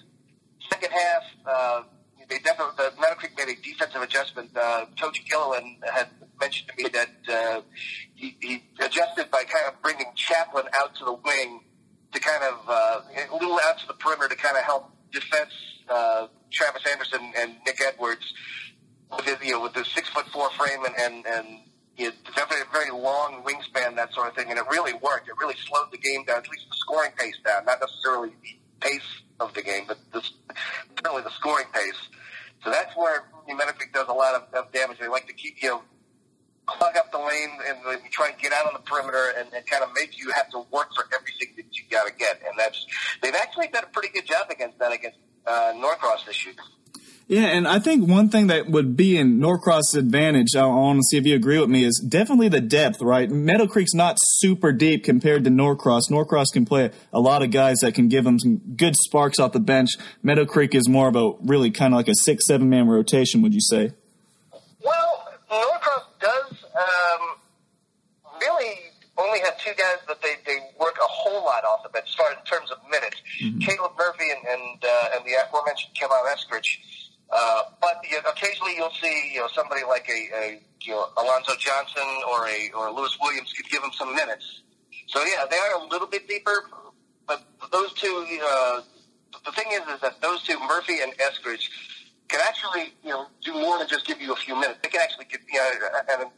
Second 0.69 0.91
half, 0.93 1.23
uh, 1.47 1.83
they 2.29 2.39
definitely 2.39 2.75
the 2.77 2.93
Meadow 3.01 3.15
Creek 3.17 3.33
made 3.37 3.49
a 3.49 3.61
defensive 3.61 4.03
adjustment. 4.03 4.51
Uh, 4.57 4.87
Coach 5.01 5.25
Gilliland 5.29 5.83
had 5.93 6.09
mentioned 6.41 6.71
to 6.71 6.83
me 6.83 6.89
that 6.91 7.11
uh, 7.29 7.61
he, 8.15 8.37
he 8.41 8.63
adjusted 8.79 9.31
by 9.31 9.43
kind 9.45 9.67
of 9.67 9.81
bringing 9.83 10.07
Chaplin 10.15 10.65
out 10.81 10.95
to 10.97 11.05
the 11.05 11.13
wing 11.13 11.61
to 12.13 12.21
kind 12.21 12.43
of 12.45 12.59
uh, 12.69 13.01
a 13.31 13.35
little 13.35 13.59
out 13.67 13.79
to 13.79 13.87
the 13.87 13.95
perimeter 13.95 14.29
to 14.29 14.37
kind 14.37 14.57
of 14.57 14.63
help 14.65 14.91
defense 15.13 15.53
uh, 15.89 16.27
Travis 16.51 16.83
Anderson 16.91 17.33
and 17.37 17.57
Nick 17.67 17.81
Edwards 17.87 18.33
with 19.17 19.27
his, 19.27 19.37
you 19.43 19.53
know 19.53 19.63
with 19.63 19.75
the 19.75 19.85
six 19.85 20.09
foot 20.09 20.27
four 20.29 20.51
frame 20.51 20.85
and 20.85 20.95
and, 20.99 21.27
and 21.27 21.47
you 21.97 22.07
know, 22.07 22.13
very 22.49 22.63
very 22.73 22.91
long 22.91 23.45
wingspan 23.45 23.97
that 23.97 24.13
sort 24.15 24.29
of 24.29 24.35
thing 24.35 24.49
and 24.51 24.59
it 24.59 24.65
really 24.71 24.93
worked. 24.95 25.29
It 25.29 25.35
really 25.41 25.57
slowed 25.67 25.91
the 25.93 25.99
game 25.99 26.25
down, 26.25 26.39
at 26.39 26.49
least 26.49 26.67
the 26.71 26.77
scoring 26.77 27.11
pace 27.19 27.37
down, 27.45 27.65
not 27.65 27.81
necessarily 27.81 28.31
the 28.43 28.57
pace 28.81 29.23
of 29.41 29.55
the 29.55 29.63
game, 29.63 29.85
but 29.87 29.99
the, 30.13 30.23
certainly 30.97 31.23
the 31.23 31.31
scoring 31.31 31.67
pace. 31.73 32.09
So 32.65 32.71
that's 32.71 32.95
where 32.97 33.25
New 33.49 33.57
Meadow 33.57 33.73
Creek 33.73 33.93
does 33.93 34.09
a 34.09 34.13
lot 34.13 34.35
of, 34.35 34.55
of 34.55 34.73
damage. 34.73 34.99
They 34.99 35.09
like 35.09 35.27
to 35.27 35.33
keep 35.33 35.63
you 35.63 35.71
know 35.71 35.83
clog 36.67 36.97
up 36.97 37.11
the 37.11 37.19
lane 37.19 37.51
and 37.67 37.79
we 37.87 38.09
try 38.11 38.29
and 38.29 38.39
get 38.39 38.53
out 38.53 38.67
on 38.67 38.73
the 38.75 38.81
perimeter 38.81 39.35
and, 39.37 39.53
and 39.53 39.67
kind 39.67 39.83
of 39.83 39.91
make 39.95 40.19
you 40.19 40.31
have 40.31 40.49
to 40.51 40.59
work 40.71 40.95
for 40.95 41.05
everything 41.19 41.49
that 41.57 41.77
you 41.77 41.83
got 41.91 42.07
to 42.07 42.13
get. 42.15 42.41
And 42.47 42.59
that's 42.59 42.87
they've 43.23 43.35
actually 43.35 43.69
done 43.69 43.85
a 43.85 43.89
pretty 43.89 44.09
good 44.09 44.27
job 44.27 44.51
against 44.51 44.79
that 44.79 44.93
against 44.93 45.19
uh, 45.47 45.73
Norcross 45.77 46.25
this 46.27 46.45
year. 46.45 46.55
Yeah, 47.27 47.47
and 47.47 47.69
I 47.69 47.79
think 47.79 48.00
one 48.11 48.29
thing 48.29 48.49
that 48.49 48.69
would 48.69 48.97
be 48.97 49.17
in 49.17 49.39
Norcross's 49.39 49.95
advantage, 49.95 50.57
I 50.57 50.67
want 50.67 50.99
to 50.99 51.03
see 51.05 51.17
if 51.17 51.27
you 51.27 51.35
agree 51.35 51.59
with 51.59 51.71
me, 51.71 51.85
is 51.85 51.99
definitely 52.07 52.49
the 52.49 52.61
depth, 52.61 53.01
right? 53.01 53.31
Meadow 53.31 53.67
Creek's 53.67 53.95
not 53.95 54.17
super 54.21 54.73
deep 54.73 55.05
compared 55.05 55.45
to 55.45 55.51
Norcross. 55.51 56.11
Norcross 56.11 56.53
can 56.53 56.65
play 56.65 56.91
a 57.13 57.21
lot 57.21 57.43
of 57.43 57.51
guys 57.51 57.79
that 57.79 57.95
can 57.95 58.09
give 58.09 58.25
them 58.25 58.39
some 58.39 58.59
good 58.77 58.97
sparks 58.97 59.39
off 59.39 59.53
the 59.53 59.61
bench. 59.61 59.91
Meadow 60.23 60.45
Creek 60.45 60.75
is 60.75 60.89
more 60.89 61.09
of 61.09 61.17
a 61.17 61.33
really 61.43 61.71
kind 61.71 61.95
of 61.95 61.99
like 61.99 62.09
a 62.09 62.15
six, 62.15 62.47
seven 62.47 62.69
man 62.69 62.89
rotation, 62.89 63.43
would 63.43 63.55
you 63.55 63.61
say? 63.61 63.93
Well, 64.85 65.29
Norcross 65.51 66.05
does 66.21 66.65
um, 66.75 67.37
really 68.41 68.75
only 69.19 69.41
have 69.41 69.59
two 69.59 69.73
guys 69.77 69.99
that 70.09 70.21
they, 70.23 70.35
they 70.47 70.59
work 70.79 70.97
a 70.99 71.07
whole 71.07 71.45
lot 71.45 71.65
off 71.65 71.85
of 71.85 71.95
as 71.95 72.15
far 72.15 72.31
in 72.33 72.39
terms 72.45 72.71
of 72.71 72.79
minutes. 72.91 73.21
Mm-hmm. 73.43 73.59
Caleb 73.61 73.93
Murphy 73.99 74.31
and 74.31 74.47
and, 74.47 74.85
uh, 74.85 75.17
and 75.17 75.25
the 75.25 75.33
aforementioned 75.45 75.95
Kevin 75.95 76.17
Eskridge. 76.33 76.79
Uh, 77.33 77.63
but 77.81 78.01
you 78.09 78.17
know, 78.17 78.31
occasionally 78.31 78.73
you'll 78.77 78.91
see 79.01 79.33
you 79.35 79.41
know 79.41 79.49
somebody 79.55 79.83
like 79.89 80.09
a, 80.09 80.37
a 80.37 80.61
you 80.83 80.93
know 80.93 81.07
Alonzo 81.17 81.53
Johnson 81.59 82.09
or 82.29 82.49
a 82.49 82.71
or 82.77 82.93
Lewis 82.93 83.17
Williams 83.21 83.53
could 83.53 83.71
give 83.71 83.83
them 83.83 83.93
some 83.95 84.15
minutes. 84.15 84.63
So 85.07 85.23
yeah, 85.25 85.45
they 85.51 85.57
are 85.57 85.81
a 85.81 85.89
little 85.89 86.07
bit 86.07 86.29
deeper, 86.29 86.71
but 87.27 87.43
those 87.73 87.93
two. 87.95 88.27
Uh, 88.43 88.81
the 89.45 89.53
thing 89.53 89.67
is, 89.73 89.81
is 89.95 90.01
that 90.01 90.21
those 90.21 90.43
two, 90.43 90.59
Murphy 90.59 90.99
and 91.03 91.13
Eskridge, 91.19 91.69
can 92.29 92.41
actually, 92.47 92.95
you 93.03 93.11
know, 93.11 93.27
do 93.45 93.55
more 93.55 93.79
than 93.79 93.89
just 93.89 94.07
give 94.07 94.21
you 94.21 94.33
a 94.33 94.37
few 94.37 94.55
minutes. 94.55 94.81
They 94.83 94.89
can 94.89 95.01
actually, 95.01 95.27
you 95.31 95.59
know, 95.59 95.71
and 96.11 96.31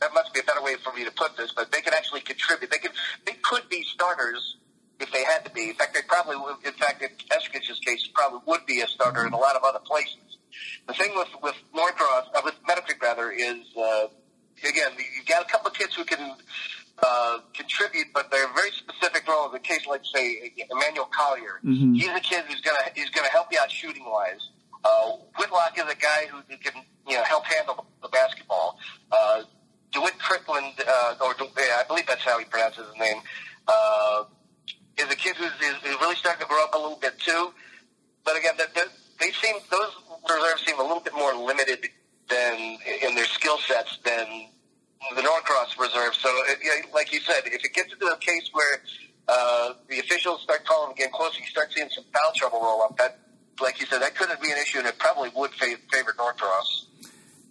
that 0.00 0.14
must 0.14 0.32
be 0.34 0.40
a 0.40 0.42
better 0.44 0.62
way 0.62 0.76
for 0.76 0.92
me 0.92 1.04
to 1.04 1.10
put 1.10 1.36
this, 1.36 1.52
but 1.52 1.72
they 1.72 1.80
can 1.80 1.94
actually 1.94 2.20
contribute. 2.20 2.70
They 2.70 2.78
could, 2.78 2.92
they 3.24 3.32
could 3.42 3.68
be 3.68 3.82
starters 3.82 4.56
if 5.00 5.12
they 5.12 5.24
had 5.24 5.44
to 5.44 5.50
be. 5.50 5.70
In 5.70 5.74
fact, 5.74 5.94
they 5.94 6.02
probably 6.06 6.36
would. 6.36 6.56
In 6.64 6.72
fact, 6.72 7.02
in 7.02 7.10
Eskridge's 7.30 7.80
case, 7.80 8.08
probably 8.14 8.40
would 8.46 8.66
be 8.66 8.80
a 8.80 8.86
starter 8.86 9.26
in 9.26 9.32
a 9.32 9.36
lot 9.36 9.56
of 9.56 9.62
other 9.62 9.80
places. 9.80 10.38
The 10.86 10.94
thing 10.94 11.12
with 11.14 11.28
with 11.42 11.56
Norcross, 11.74 12.26
uh, 12.34 12.40
with 12.44 12.54
Meadow 12.66 12.82
Creek 12.82 13.02
rather, 13.02 13.30
is 13.30 13.58
uh, 13.76 14.06
again 14.68 14.92
you've 15.16 15.26
got 15.26 15.42
a 15.42 15.46
couple 15.46 15.68
of 15.68 15.74
kids 15.74 15.94
who 15.94 16.04
can 16.04 16.36
uh, 17.02 17.38
contribute, 17.54 18.06
but 18.14 18.30
they're 18.30 18.52
very 18.54 18.70
specific 18.70 19.28
roles. 19.28 19.54
In 19.54 19.60
case 19.60 19.86
like 19.86 20.02
say 20.04 20.52
Emmanuel 20.70 21.08
Collier, 21.14 21.60
mm-hmm. 21.64 21.94
he's 21.94 22.08
a 22.08 22.20
kid 22.20 22.44
who's 22.48 22.60
gonna 22.60 22.78
he's 22.94 23.10
gonna 23.10 23.30
help 23.30 23.48
you 23.50 23.58
out 23.62 23.70
shooting 23.70 24.04
wise. 24.06 24.48
Uh, 24.84 25.16
Whitlock 25.38 25.76
is 25.78 25.84
a 25.84 25.96
guy 25.96 26.26
who, 26.30 26.40
can 26.58 26.82
you 27.08 27.16
know 27.16 27.24
help 27.24 27.44
handle 27.44 27.86
the 28.02 28.08
basketball. 28.08 28.78
Uh, 29.10 29.42
DeWitt 29.92 30.14
Crickland, 30.18 30.80
uh, 30.86 31.14
or 31.24 31.34
De, 31.34 31.44
I 31.44 31.84
believe 31.88 32.06
that's 32.06 32.22
how 32.22 32.38
he 32.38 32.44
pronounces 32.44 32.86
his 32.86 32.98
name. 32.98 33.22
Uh, 33.66 34.24
is 34.98 35.10
a 35.10 35.16
kid 35.16 35.36
who's 35.36 35.52
is 35.60 36.00
really 36.00 36.16
starting 36.16 36.40
to 36.40 36.48
grow 36.48 36.62
up 36.64 36.74
a 36.74 36.78
little 36.78 36.98
bit 37.00 37.18
too. 37.18 37.52
But 38.24 38.36
again, 38.36 38.54
the, 38.56 38.66
they 39.20 39.30
seem 39.32 39.56
those 39.70 39.92
reserves 40.28 40.64
seem 40.66 40.78
a 40.78 40.82
little 40.82 41.00
bit 41.00 41.14
more 41.14 41.34
limited 41.34 41.88
than 42.28 42.78
in 43.02 43.14
their 43.14 43.24
skill 43.26 43.58
sets 43.58 43.98
than 44.04 44.48
the 45.14 45.22
Norcross 45.22 45.78
reserve. 45.78 46.14
So, 46.14 46.28
it, 46.48 46.92
like 46.92 47.12
you 47.12 47.20
said, 47.20 47.42
if 47.46 47.64
it 47.64 47.72
gets 47.72 47.92
into 47.92 48.06
a 48.06 48.16
case 48.16 48.50
where 48.52 48.82
uh, 49.28 49.74
the 49.88 50.00
officials 50.00 50.42
start 50.42 50.64
calling 50.64 50.94
game 50.96 51.10
closer, 51.12 51.38
you 51.40 51.46
start 51.46 51.72
seeing 51.72 51.88
some 51.90 52.04
foul 52.12 52.32
trouble 52.34 52.60
roll 52.60 52.82
up. 52.82 52.96
That, 52.98 53.18
like 53.60 53.80
you 53.80 53.86
said, 53.86 54.02
that 54.02 54.16
couldn't 54.16 54.40
be 54.42 54.50
an 54.50 54.58
issue, 54.58 54.78
and 54.78 54.86
it 54.86 54.98
probably 54.98 55.30
would 55.36 55.52
favor 55.52 56.14
Norcross. 56.18 56.86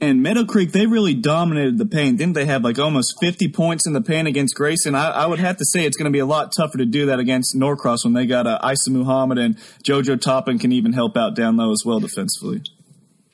And 0.01 0.21
Meadow 0.21 0.43
Creek, 0.43 0.73
they 0.73 0.87
really 0.87 1.13
dominated 1.13 1.77
the 1.77 1.85
paint. 1.85 2.17
Didn't 2.17 2.33
they 2.33 2.45
have 2.45 2.63
like 2.63 2.77
almost 2.77 3.15
50 3.21 3.47
points 3.49 3.87
in 3.87 3.93
the 3.93 4.01
paint 4.01 4.27
against 4.27 4.53
Grayson? 4.53 4.93
I, 4.93 5.09
I 5.11 5.25
would 5.25 5.39
have 5.39 5.55
to 5.57 5.65
say 5.65 5.85
it's 5.85 5.95
going 5.95 6.11
to 6.11 6.15
be 6.15 6.19
a 6.19 6.25
lot 6.25 6.51
tougher 6.55 6.77
to 6.77 6.85
do 6.85 7.05
that 7.07 7.19
against 7.19 7.55
Norcross 7.55 8.03
when 8.03 8.13
they 8.13 8.25
got 8.25 8.45
uh, 8.45 8.59
Isa 8.69 8.91
Muhammad 8.91 9.37
and 9.37 9.57
JoJo 9.87 10.19
Toppin 10.19 10.59
can 10.59 10.73
even 10.73 10.91
help 10.91 11.15
out 11.15 11.33
down 11.33 11.55
low 11.55 11.71
as 11.71 11.83
well 11.85 12.01
defensively. 12.01 12.59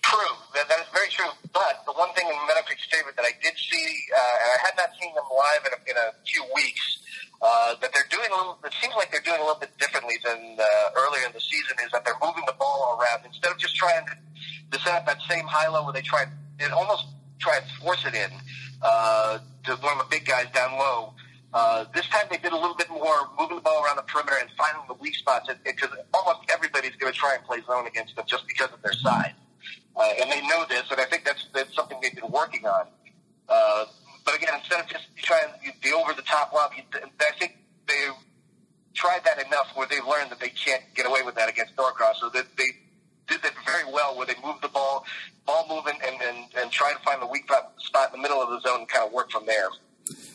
True. 0.03 0.35
That, 0.53 0.69
that 0.69 0.80
is 0.81 0.90
very 0.93 1.09
true. 1.09 1.33
But 1.51 1.81
the 1.85 1.93
one 1.93 2.14
thing 2.14 2.27
in 2.30 2.38
Meadow 2.48 2.61
Creek's 2.67 2.85
favor 2.85 3.11
that 3.15 3.25
I 3.25 3.33
did 3.41 3.57
see, 3.57 3.88
uh, 4.14 4.43
and 4.45 4.49
I 4.53 4.57
had 4.61 4.77
not 4.77 4.90
seen 5.01 5.14
them 5.15 5.25
live 5.33 5.65
in 5.65 5.73
a, 5.73 5.80
in 5.90 5.98
a 5.98 6.14
few 6.30 6.45
weeks, 6.53 7.01
uh, 7.41 7.73
that 7.81 7.90
they're 7.90 8.11
doing 8.14 8.30
a 8.30 8.38
little, 8.38 8.59
it 8.64 8.73
seems 8.80 8.93
like 8.95 9.09
they're 9.09 9.25
doing 9.25 9.41
a 9.41 9.43
little 9.43 9.59
bit 9.59 9.73
differently 9.81 10.15
than 10.23 10.61
uh, 10.61 10.64
earlier 10.93 11.25
in 11.25 11.33
the 11.33 11.41
season 11.41 11.73
is 11.83 11.90
that 11.90 12.06
they're 12.06 12.22
moving 12.22 12.45
the 12.45 12.53
ball 12.61 13.01
around. 13.01 13.25
Instead 13.25 13.51
of 13.51 13.57
just 13.57 13.75
trying 13.75 14.06
to, 14.06 14.14
set 14.80 14.95
up 14.95 15.06
that 15.06 15.19
same 15.30 15.45
high 15.45 15.67
low 15.67 15.83
where 15.83 15.93
they 15.93 16.01
try 16.01 16.23
and 16.23 16.31
almost 16.69 17.07
try 17.40 17.57
and 17.57 17.65
force 17.81 18.06
it 18.06 18.14
in 18.14 18.30
uh, 18.81 19.40
to 19.65 19.75
one 19.77 19.98
of 19.99 20.09
the 20.09 20.09
big 20.09 20.25
guys 20.25 20.45
down 20.53 20.77
low. 20.77 21.14
Uh, 21.53 21.85
this 21.93 22.07
time 22.07 22.23
they 22.30 22.38
did 22.38 22.53
a 22.53 22.56
little 22.56 22.75
bit 22.75 22.90
more 22.90 23.27
moving 23.38 23.57
the 23.57 23.61
ball 23.61 23.83
around 23.83 23.98
the 23.98 24.03
perimeter 24.03 24.38
and 24.40 24.49
finding 24.57 24.81
the 24.88 24.93
weak 24.95 25.15
spots 25.15 25.49
because 25.65 25.90
almost 26.14 26.40
everybody's 26.53 26.95
going 26.95 27.11
to 27.11 27.17
try 27.17 27.35
and 27.35 27.43
play 27.43 27.59
zone 27.67 27.88
against 27.88 28.15
them 28.15 28.23
just 28.27 28.48
because 28.48 28.69
of 28.72 28.81
their 28.81 28.93
size. 28.93 29.33
Uh, 29.95 30.07
and 30.22 30.31
they 30.31 30.40
know 30.48 30.64
this, 30.69 30.83
and 30.90 31.01
I 31.01 31.06
think 31.06 31.25
that's, 31.25 31.48
that's 31.53 31.75
something 31.75 31.98
they've 32.01 32.15
been 32.15 32.31
working 32.31 32.65
on. 32.65 32.88
Uh, 33.49 33.85
but 34.23 34.35
again, 34.35 34.53
instead 34.56 34.80
of 34.80 34.88
just 34.88 35.03
trying 35.17 35.51
the 35.83 35.91
over 35.91 36.14
the 36.14 36.22
top 36.22 36.53
lob, 36.53 36.72
I 36.73 37.31
think 37.38 37.57
they 37.88 38.07
tried 38.93 39.23
that 39.25 39.45
enough 39.45 39.67
where 39.75 39.88
they've 39.88 40.06
learned 40.06 40.31
that 40.31 40.40
they 40.40 40.49
can't 40.49 40.83
get 40.95 41.06
away 41.06 41.22
with 41.23 41.35
that 41.35 41.49
against 41.49 41.75
Norcross. 41.75 42.19
So 42.19 42.30
that 42.30 42.45
they 42.57 42.72
did 43.32 43.42
that 43.43 43.53
very 43.66 43.92
well 43.92 44.18
where 44.18 44.27
they 44.27 44.35
moved 44.45 44.61
the 44.61 44.68
ball, 44.68 45.06
ball 45.45 45.66
moving, 45.69 46.00
and, 46.06 46.22
and, 46.22 46.45
and 46.58 46.72
try 46.72 46.92
to 46.93 47.00
find 47.00 47.22
the 47.22 47.27
weak 47.27 47.50
spot 47.77 48.14
in 48.14 48.22
the 48.22 48.22
middle 48.22 48.42
of 48.42 48.50
the 48.50 48.60
zone 48.68 48.82
and 48.82 48.88
kind 48.90 49.08
of 49.08 49.14
work 49.14 49.32
from 49.32 49.45
there. 49.45 49.69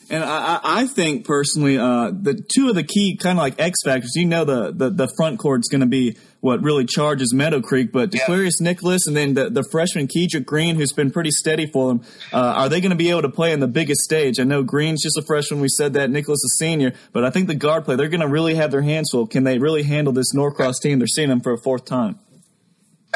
And 0.09 0.23
I, 0.23 0.61
I 0.63 0.87
think 0.87 1.27
personally, 1.27 1.79
uh, 1.79 2.13
the 2.13 2.35
two 2.35 2.69
of 2.69 2.77
the 2.77 2.85
key 2.85 3.17
kind 3.17 3.39
of 3.39 3.43
like 3.43 3.61
X 3.61 3.81
factors. 3.85 4.13
You 4.15 4.25
know, 4.27 4.45
the 4.45 4.73
the, 4.73 4.91
the 4.91 5.09
front 5.17 5.41
court's 5.41 5.69
going 5.69 5.81
to 5.81 5.87
be 5.87 6.17
what 6.41 6.63
really 6.63 6.85
charges 6.85 7.35
Meadow 7.35 7.61
Creek, 7.61 7.91
but 7.91 8.13
Declarius 8.13 8.61
yeah. 8.61 8.71
Nicholas 8.71 9.09
and 9.09 9.17
then 9.17 9.35
the, 9.35 9.51
the 9.51 9.65
freshman 9.73 10.07
Kedrick 10.07 10.47
Green, 10.47 10.77
who's 10.77 10.93
been 10.93 11.11
pretty 11.11 11.33
steady 11.33 11.67
for 11.67 11.89
them. 11.89 12.03
Uh, 12.33 12.39
are 12.39 12.69
they 12.69 12.81
going 12.81 12.91
to 12.91 12.97
be 12.97 13.11
able 13.11 13.23
to 13.23 13.29
play 13.29 13.53
in 13.53 13.59
the 13.59 13.67
biggest 13.67 14.03
stage? 14.03 14.39
I 14.39 14.45
know 14.45 14.63
Green's 14.63 15.03
just 15.03 15.19
a 15.19 15.23
freshman. 15.23 15.61
We 15.61 15.69
said 15.69 15.95
that 15.95 16.09
Nicholas 16.09 16.45
is 16.45 16.57
senior, 16.57 16.93
but 17.13 17.25
I 17.25 17.31
think 17.31 17.49
the 17.49 17.57
guard 17.57 17.85
play 17.85 17.97
they're 17.97 18.09
going 18.09 18.21
to 18.21 18.29
really 18.29 18.55
have 18.55 18.71
their 18.71 18.83
hands 18.83 19.09
full. 19.11 19.27
Can 19.27 19.43
they 19.43 19.59
really 19.59 19.83
handle 19.83 20.13
this 20.13 20.33
Norcross 20.33 20.79
team? 20.81 21.01
They're 21.01 21.09
seeing 21.09 21.31
them 21.31 21.41
for 21.41 21.53
a 21.53 21.59
fourth 21.59 21.85
time. 21.85 22.21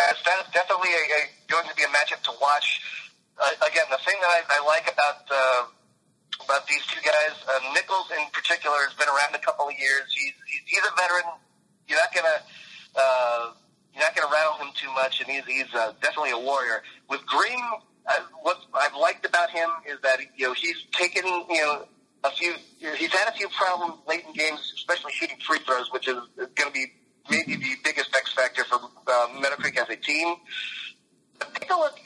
That's, 0.07 0.23
that's 0.25 0.49
definitely 0.57 0.93
a, 0.97 1.05
a, 1.13 1.21
going 1.53 1.69
to 1.69 1.75
be 1.77 1.85
a 1.85 1.93
matchup 1.93 2.25
to 2.25 2.33
watch. 2.41 2.81
Uh, 3.37 3.69
again, 3.69 3.85
the 3.93 4.01
thing 4.05 4.17
that 4.21 4.33
I, 4.33 4.41
I 4.49 4.59
like 4.65 4.89
about 4.89 5.25
uh, 5.29 5.63
about 6.45 6.67
these 6.67 6.85
two 6.89 7.01
guys, 7.05 7.37
uh, 7.45 7.61
Nichols 7.75 8.09
in 8.13 8.25
particular, 8.33 8.77
has 8.89 8.97
been 8.97 9.09
around 9.09 9.37
a 9.37 9.43
couple 9.45 9.69
of 9.69 9.77
years. 9.77 10.09
He's 10.09 10.33
he's 10.65 10.85
a 10.85 10.95
veteran. 10.97 11.37
You're 11.89 12.01
not 12.01 12.13
gonna 12.17 12.39
uh, 12.97 13.43
you're 13.93 14.05
not 14.05 14.17
gonna 14.17 14.33
rattle 14.33 14.57
him 14.65 14.73
too 14.77 14.93
much, 14.93 15.21
and 15.21 15.29
he's 15.29 15.45
he's 15.45 15.73
uh, 15.75 15.93
definitely 16.01 16.33
a 16.33 16.41
warrior. 16.41 16.83
With 17.09 17.25
Green, 17.27 17.65
uh, 18.09 18.25
what 18.43 18.61
I've 18.75 18.97
liked 18.97 19.25
about 19.25 19.51
him 19.51 19.69
is 19.89 20.01
that 20.03 20.21
you 20.37 20.49
know 20.49 20.55
he's 20.55 20.77
taken 20.93 21.25
you 21.25 21.61
know 21.61 21.89
a 22.25 22.31
few. 22.33 22.55
He's 22.97 23.13
had 23.13 23.29
a 23.29 23.37
few 23.37 23.49
problems 23.49 24.01
late 24.09 24.25
in 24.27 24.33
games, 24.33 24.61
especially 24.77 25.13
shooting 25.13 25.37
free 25.45 25.61
throws, 25.61 25.93
which 25.93 26.09
is 26.09 26.17
going 26.37 26.69
to 26.69 26.73
be 26.73 26.93
maybe 27.31 27.57
the 27.57 27.77
biggest 27.85 28.15
X 28.15 28.33
factor 28.35 28.65
for 28.65 28.77
uh, 28.77 29.29
Meadow 29.41 29.57
Creek 29.57 29.79
as 29.79 29.89
a 29.89 29.97
team. 29.97 30.37
But 31.39 31.55
take 31.55 31.71
a 31.71 31.75
look 31.75 31.99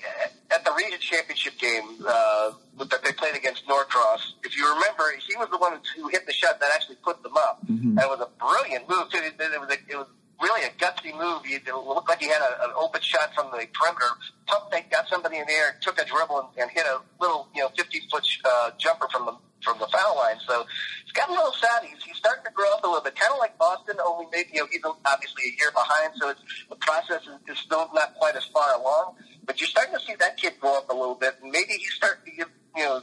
at 0.55 0.65
the 0.65 0.73
region 0.73 1.01
championship 1.01 1.59
game 1.59 1.99
uh, 2.07 2.53
that 2.79 3.03
they 3.03 3.13
played 3.13 3.35
against 3.35 3.67
Norcross. 3.67 4.35
If 4.45 4.57
you 4.57 4.65
remember, 4.75 5.03
he 5.27 5.37
was 5.37 5.49
the 5.51 5.59
one 5.59 5.81
who 5.97 6.09
hit 6.09 6.27
the 6.27 6.33
shot 6.33 6.61
that 6.61 6.71
actually 6.75 6.97
put 7.03 7.23
them 7.23 7.37
up, 7.37 7.67
mm-hmm. 7.67 7.99
and 7.99 7.99
it 7.99 8.09
was 8.09 8.21
a 8.21 8.31
brilliant 8.39 8.89
move. 8.89 9.11
Too. 9.11 9.19
It, 9.19 9.35
was 9.61 9.71
a, 9.71 9.79
it 9.91 9.97
was 9.97 10.07
really 10.41 10.67
a 10.67 10.71
gutsy 10.79 11.13
move. 11.13 11.43
It 11.45 11.67
looked 11.67 12.09
like 12.09 12.21
he 12.21 12.29
had 12.29 12.43
a, 12.43 12.65
an 12.65 12.71
open 12.77 13.01
shot 13.01 13.35
from 13.35 13.51
the 13.51 13.67
perimeter. 13.75 14.07
Pump 14.47 14.71
fake, 14.71 14.91
got 14.91 15.09
somebody 15.09 15.39
in 15.39 15.47
the 15.47 15.53
air, 15.53 15.77
took 15.81 16.01
a 16.01 16.05
dribble, 16.05 16.39
and, 16.39 16.49
and 16.63 16.71
hit 16.71 16.87
a 16.87 17.01
little, 17.21 17.49
you 17.55 17.63
know, 17.63 17.71
50 17.77 18.01
foot 18.11 18.27
uh, 18.45 18.71
jumper 18.79 19.09
from 19.11 19.27
the 19.27 19.35
from 19.65 19.79
the 19.79 19.89
foul 19.89 20.17
line. 20.17 20.37
So 20.47 20.67
he's 21.05 21.13
got 21.13 21.29
a 21.29 21.33
little 21.33 21.53
savvy. 21.59 21.89
He's, 21.89 22.05
he's 22.05 22.17
starting 22.17 22.45
to 22.45 22.53
grow 22.53 22.71
up 22.75 22.85
a 22.85 22.87
little 22.87 23.03
bit, 23.03 23.17
kind 23.17 23.33
of 23.33 23.39
like 23.39 23.57
Boston. 23.59 23.97
Only 24.05 24.27
maybe 24.31 24.51
you 24.53 24.61
know 24.61 24.69
he's 24.71 24.85
obviously 24.85 25.45
a 25.49 25.55
year 25.59 25.73
behind, 25.73 26.13
so 26.21 26.29
it's, 26.29 26.41
the 26.69 26.77
process 26.77 27.23
is, 27.25 27.57
is 27.57 27.59
still 27.59 27.89
not 27.95 28.15
quite 28.15 28.37
as 28.37 28.45
far 28.53 28.79
along. 28.79 29.17
But 29.47 29.61
you're 29.61 29.69
starting 29.69 29.95
to 29.95 30.01
see 30.01 30.15
that 30.21 30.37
kid 30.37 30.55
grow 30.61 30.79
up 30.79 30.89
a 30.91 30.95
little 30.95 31.17
bit, 31.17 31.35
and 31.43 31.51
maybe 31.51 31.75
he's 31.75 31.95
starting 31.95 32.25
to 32.25 32.37
get 32.37 32.49
you 32.77 32.85
know 32.85 33.03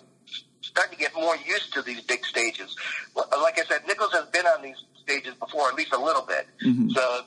starting 0.61 0.97
to 0.97 0.99
get 0.99 1.13
more 1.15 1.35
used 1.45 1.73
to 1.73 1.81
these 1.81 2.01
big 2.01 2.25
stages. 2.25 2.75
Like 3.15 3.59
I 3.59 3.65
said, 3.65 3.81
Nichols 3.87 4.13
has 4.13 4.27
been 4.29 4.45
on 4.45 4.61
these 4.61 4.77
stages 5.01 5.33
before, 5.35 5.67
at 5.69 5.75
least 5.75 5.93
a 5.93 6.01
little 6.01 6.21
bit. 6.21 6.47
Mm-hmm. 6.63 6.89
So 6.91 7.25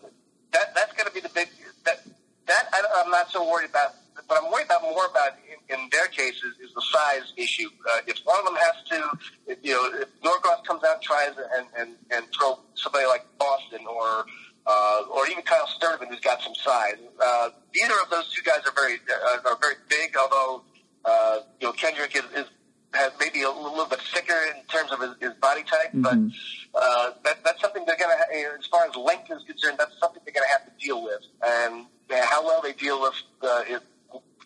that 0.53 0.75
that's 0.75 0.93
going 0.93 1.07
to 1.07 1.13
be 1.13 1.21
the 1.21 1.29
big 1.35 1.49
that 1.85 2.01
that 2.47 2.69
I, 2.73 3.03
I'm 3.05 3.11
not 3.11 3.31
so 3.31 3.49
worried 3.51 3.71
about. 3.71 3.95
But 4.29 4.39
I'm 4.43 4.51
worried 4.51 4.67
about 4.67 4.83
more 4.83 5.07
about 5.07 5.33
in, 5.49 5.75
in 5.75 5.89
their 5.91 6.07
cases 6.07 6.55
is 6.63 6.73
the 6.75 6.83
size 6.83 7.33
issue. 7.37 7.69
Uh, 7.93 8.01
if 8.07 8.19
one 8.25 8.39
of 8.41 8.47
them 8.47 8.57
has 8.57 8.75
to, 8.91 9.19
if, 9.53 9.59
you 9.63 9.73
know, 9.73 10.01
if 10.01 10.09
Norcross 10.23 10.65
comes 10.67 10.83
out 10.85 10.95
and 10.95 11.03
tries 11.03 11.35
and 11.37 11.67
and 11.79 11.97
and 12.11 12.27
throw 12.39 12.59
somebody 12.75 13.07
like 13.07 13.27
Boston 13.39 13.81
or 13.87 14.25
uh, 14.67 15.03
or 15.11 15.27
even 15.29 15.43
Kyle 15.43 15.69
Sturdivant, 15.79 16.09
who's 16.09 16.21
got 16.21 16.41
some 16.43 16.55
size. 16.55 16.97
Uh, 17.23 17.51
neither 17.75 17.95
of 18.03 18.11
those 18.11 18.33
two 18.33 18.43
guys 18.43 18.61
are 18.67 18.73
very 18.73 18.95
uh, 18.95 19.51
are 19.51 19.59
very 19.61 19.75
big, 19.89 20.17
although 20.17 20.63
uh, 21.05 21.41
you 21.61 21.67
know 21.67 21.73
Kendrick 21.73 22.17
is, 22.17 22.25
is 22.37 22.47
has 22.95 23.13
maybe 23.19 23.43
a 23.43 23.51
little 23.51 23.87
bit 23.87 24.01
thicker 24.15 24.39
in 24.55 24.65
terms 24.67 24.93
of 24.93 25.01
his, 25.01 25.11
his 25.21 25.35
body 25.35 25.63
type, 25.65 25.93
mm-hmm. 25.93 26.03
but 26.03 26.81
uh, 26.81 27.11
that, 27.25 27.43
that's 27.45 27.61
something 27.61 27.85
they're 27.87 27.97
going 27.97 28.11
to, 28.11 28.37
as 28.57 28.67
far 28.67 28.87
as 28.87 28.95
length 28.95 29.31
is 29.33 29.43
concerned, 29.43 29.77
that's 29.79 29.99
something 29.99 30.23
they're 30.25 30.35
going 30.35 30.47
to 30.47 30.53
have 30.53 30.65
to 30.65 30.85
deal 30.85 31.03
with, 31.03 31.21
and 31.45 31.87
uh, 32.11 32.25
how 32.25 32.45
well 32.45 32.63
they 32.63 32.73
deal 32.73 33.01
with 33.03 33.15
uh, 33.43 33.63
it 33.67 33.83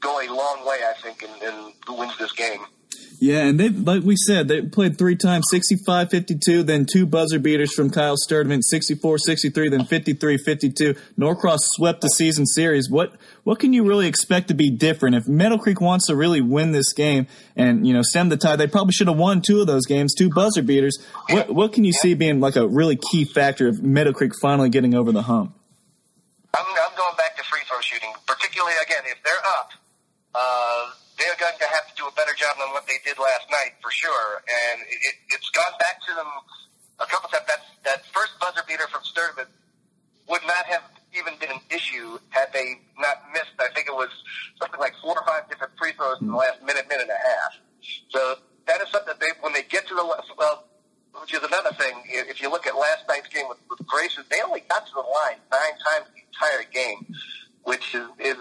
go 0.01 0.20
a 0.20 0.28
long 0.28 0.67
way, 0.67 0.78
I 0.89 0.94
think, 1.01 1.23
in, 1.23 1.31
in 1.47 1.73
who 1.86 1.94
wins 1.94 2.17
this 2.18 2.33
game. 2.33 2.60
Yeah, 3.20 3.47
and 3.47 3.59
they 3.59 3.68
like 3.70 4.05
we 4.05 4.15
said, 4.17 4.47
they 4.47 4.62
played 4.62 4.97
three 4.97 5.17
times 5.17 5.47
65 5.51 6.10
52, 6.10 6.62
then 6.62 6.86
two 6.91 7.05
buzzer 7.05 7.41
beaters 7.41 7.75
from 7.75 7.91
Kyle 7.91 8.15
Sturdivant, 8.17 8.62
64 8.62 9.18
63, 9.18 9.68
then 9.70 9.85
53 9.85 10.39
52. 10.39 10.94
Norcross 11.17 11.59
swept 11.62 12.01
the 12.01 12.09
season 12.09 12.47
series. 12.47 12.89
What 12.89 13.15
what 13.43 13.59
can 13.59 13.73
you 13.73 13.85
really 13.85 14.07
expect 14.07 14.49
to 14.49 14.55
be 14.55 14.70
different? 14.70 15.17
If 15.17 15.27
Meadow 15.27 15.59
Creek 15.59 15.81
wants 15.81 16.07
to 16.07 16.15
really 16.15 16.41
win 16.41 16.70
this 16.70 16.93
game 16.93 17.27
and, 17.57 17.85
you 17.86 17.93
know, 17.93 18.02
stem 18.02 18.28
the 18.28 18.36
tide, 18.36 18.57
they 18.57 18.68
probably 18.68 18.93
should 18.93 19.09
have 19.09 19.18
won 19.18 19.43
two 19.43 19.60
of 19.60 19.67
those 19.67 19.86
games, 19.86 20.15
two 20.15 20.31
buzzer 20.31 20.62
beaters. 20.62 20.97
What 21.28 21.51
what 21.52 21.73
can 21.73 21.83
you 21.83 21.93
see 21.93 22.15
being 22.15 22.39
like 22.39 22.55
a 22.55 22.68
really 22.68 22.97
key 23.10 23.25
factor 23.25 23.67
of 23.67 23.83
Meadow 23.83 24.12
Creek 24.12 24.33
finally 24.41 24.70
getting 24.70 24.94
over 24.94 25.10
the 25.10 25.23
hump? 25.23 25.55
I'm, 26.57 26.65
I'm 26.65 26.97
going 26.97 27.17
back 27.17 27.36
to 27.36 27.43
free 27.43 27.60
throw 27.68 27.81
shooting, 27.81 28.12
particularly 28.27 28.75
again 28.85 29.02
if 29.07 29.23
they're 29.25 29.44
up. 29.59 29.73
Uh, 30.34 30.92
they're 31.18 31.39
going 31.40 31.58
to 31.58 31.68
have 31.68 31.86
to 31.90 31.94
do 31.98 32.07
a 32.07 32.15
better 32.15 32.32
job 32.39 32.55
than 32.58 32.70
what 32.70 32.86
they 32.86 33.02
did 33.02 33.18
last 33.18 33.50
night 33.50 33.74
for 33.82 33.90
sure. 33.90 34.42
And 34.47 34.86
it, 34.86 35.15
it's 35.34 35.50
gone 35.50 35.74
back 35.82 35.98
to 36.07 36.15
them 36.15 36.31
a 37.02 37.07
couple 37.07 37.28
times. 37.31 37.47
That 37.50 37.62
that 37.84 38.00
first 38.15 38.39
buzzer 38.39 38.62
beater 38.68 38.86
from 38.86 39.02
Sturdivant 39.02 39.50
would 40.31 40.44
not 40.47 40.65
have 40.70 40.84
even 41.16 41.34
been 41.40 41.50
an 41.50 41.65
issue 41.70 42.18
had 42.31 42.52
they 42.52 42.78
not 43.00 43.24
missed. 43.32 43.57
I 43.58 43.73
think 43.74 43.89
it 43.89 43.97
was 43.97 44.12
something 44.60 44.78
like 44.78 44.94
four 45.02 45.16
or 45.16 45.24
five 45.26 45.48
different 45.48 45.73
free 45.81 45.92
throws 45.92 46.20
in 46.20 46.28
the 46.28 46.36
last 46.36 46.62
minute, 46.62 46.86
minute 46.86 47.08
and 47.08 47.16
a 47.16 47.23
half. 47.23 47.52
So 48.10 48.36
that 48.66 48.81
is 48.81 48.92
something 48.92 49.10
that 49.16 49.20
they 49.20 49.32
when 49.40 49.52
they 49.52 49.65
get 49.66 49.89
to 49.89 49.94
the 49.94 50.05
well. 50.05 50.65
Which 51.20 51.34
is 51.34 51.42
another 51.42 51.73
thing. 51.73 52.05
If 52.07 52.40
you 52.40 52.48
look 52.48 52.66
at 52.66 52.76
last 52.76 53.08
night's 53.08 53.26
game 53.28 53.48
with, 53.48 53.58
with 53.68 53.84
Grayson, 53.89 54.23
they 54.31 54.39
only 54.44 54.62
got 54.68 54.86
to 54.86 54.92
the 54.92 55.00
line 55.00 55.40
nine 55.50 55.74
times 55.82 56.07
the 56.15 56.23
entire 56.23 56.62
game, 56.70 57.16
which 57.65 57.94
is, 57.94 58.07
is 58.20 58.36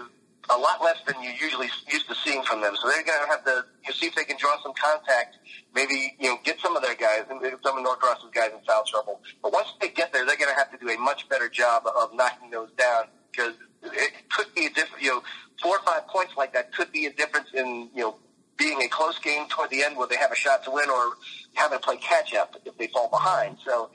a 0.50 0.56
lot 0.56 0.82
less 0.82 0.96
than 1.06 1.22
you 1.22 1.30
usually 1.30 1.68
used 1.90 2.08
to 2.08 2.14
seeing 2.24 2.42
from 2.42 2.60
them. 2.60 2.74
So 2.80 2.88
they're 2.88 3.04
going 3.04 3.22
to 3.22 3.28
have 3.28 3.44
to 3.44 3.64
you 3.84 3.90
know, 3.90 3.94
see 3.94 4.06
if 4.06 4.14
they 4.14 4.24
can 4.24 4.36
draw 4.38 4.60
some 4.62 4.72
contact, 4.74 5.36
maybe 5.74 6.16
you 6.18 6.28
know 6.28 6.38
get 6.44 6.60
some 6.60 6.76
of 6.76 6.82
their 6.82 6.94
guys 6.94 7.24
some 7.28 7.78
of 7.78 7.82
Norcross's 7.82 8.30
guys 8.34 8.50
in 8.52 8.60
foul 8.66 8.84
trouble. 8.86 9.20
But 9.42 9.52
once 9.52 9.68
they 9.80 9.88
get 9.88 10.12
there, 10.12 10.24
they're 10.24 10.36
going 10.36 10.50
to 10.50 10.58
have 10.58 10.70
to 10.72 10.78
do 10.78 10.90
a 10.90 10.98
much 10.98 11.28
better 11.28 11.48
job 11.48 11.84
of 11.86 12.14
knocking 12.14 12.50
those 12.50 12.70
down 12.72 13.04
because 13.30 13.54
it 13.82 14.12
could 14.30 14.52
be 14.54 14.66
a 14.66 14.70
different, 14.70 15.02
you 15.02 15.10
know, 15.10 15.22
four 15.62 15.76
or 15.76 15.82
five 15.84 16.06
points 16.08 16.32
like 16.36 16.52
that 16.54 16.72
could 16.74 16.92
be 16.92 17.06
a 17.06 17.12
difference 17.12 17.48
in 17.54 17.90
you 17.94 18.02
know 18.02 18.16
being 18.56 18.82
a 18.82 18.88
close 18.88 19.18
game 19.20 19.46
toward 19.48 19.70
the 19.70 19.82
end 19.82 19.96
where 19.96 20.08
they 20.08 20.16
have 20.16 20.32
a 20.32 20.36
shot 20.36 20.64
to 20.64 20.70
win 20.70 20.90
or 20.90 21.12
having 21.54 21.78
to 21.78 21.84
play 21.84 21.96
catch 21.96 22.34
up 22.34 22.56
if 22.64 22.76
they 22.76 22.88
fall 22.88 23.08
behind. 23.08 23.56
So 23.64 23.90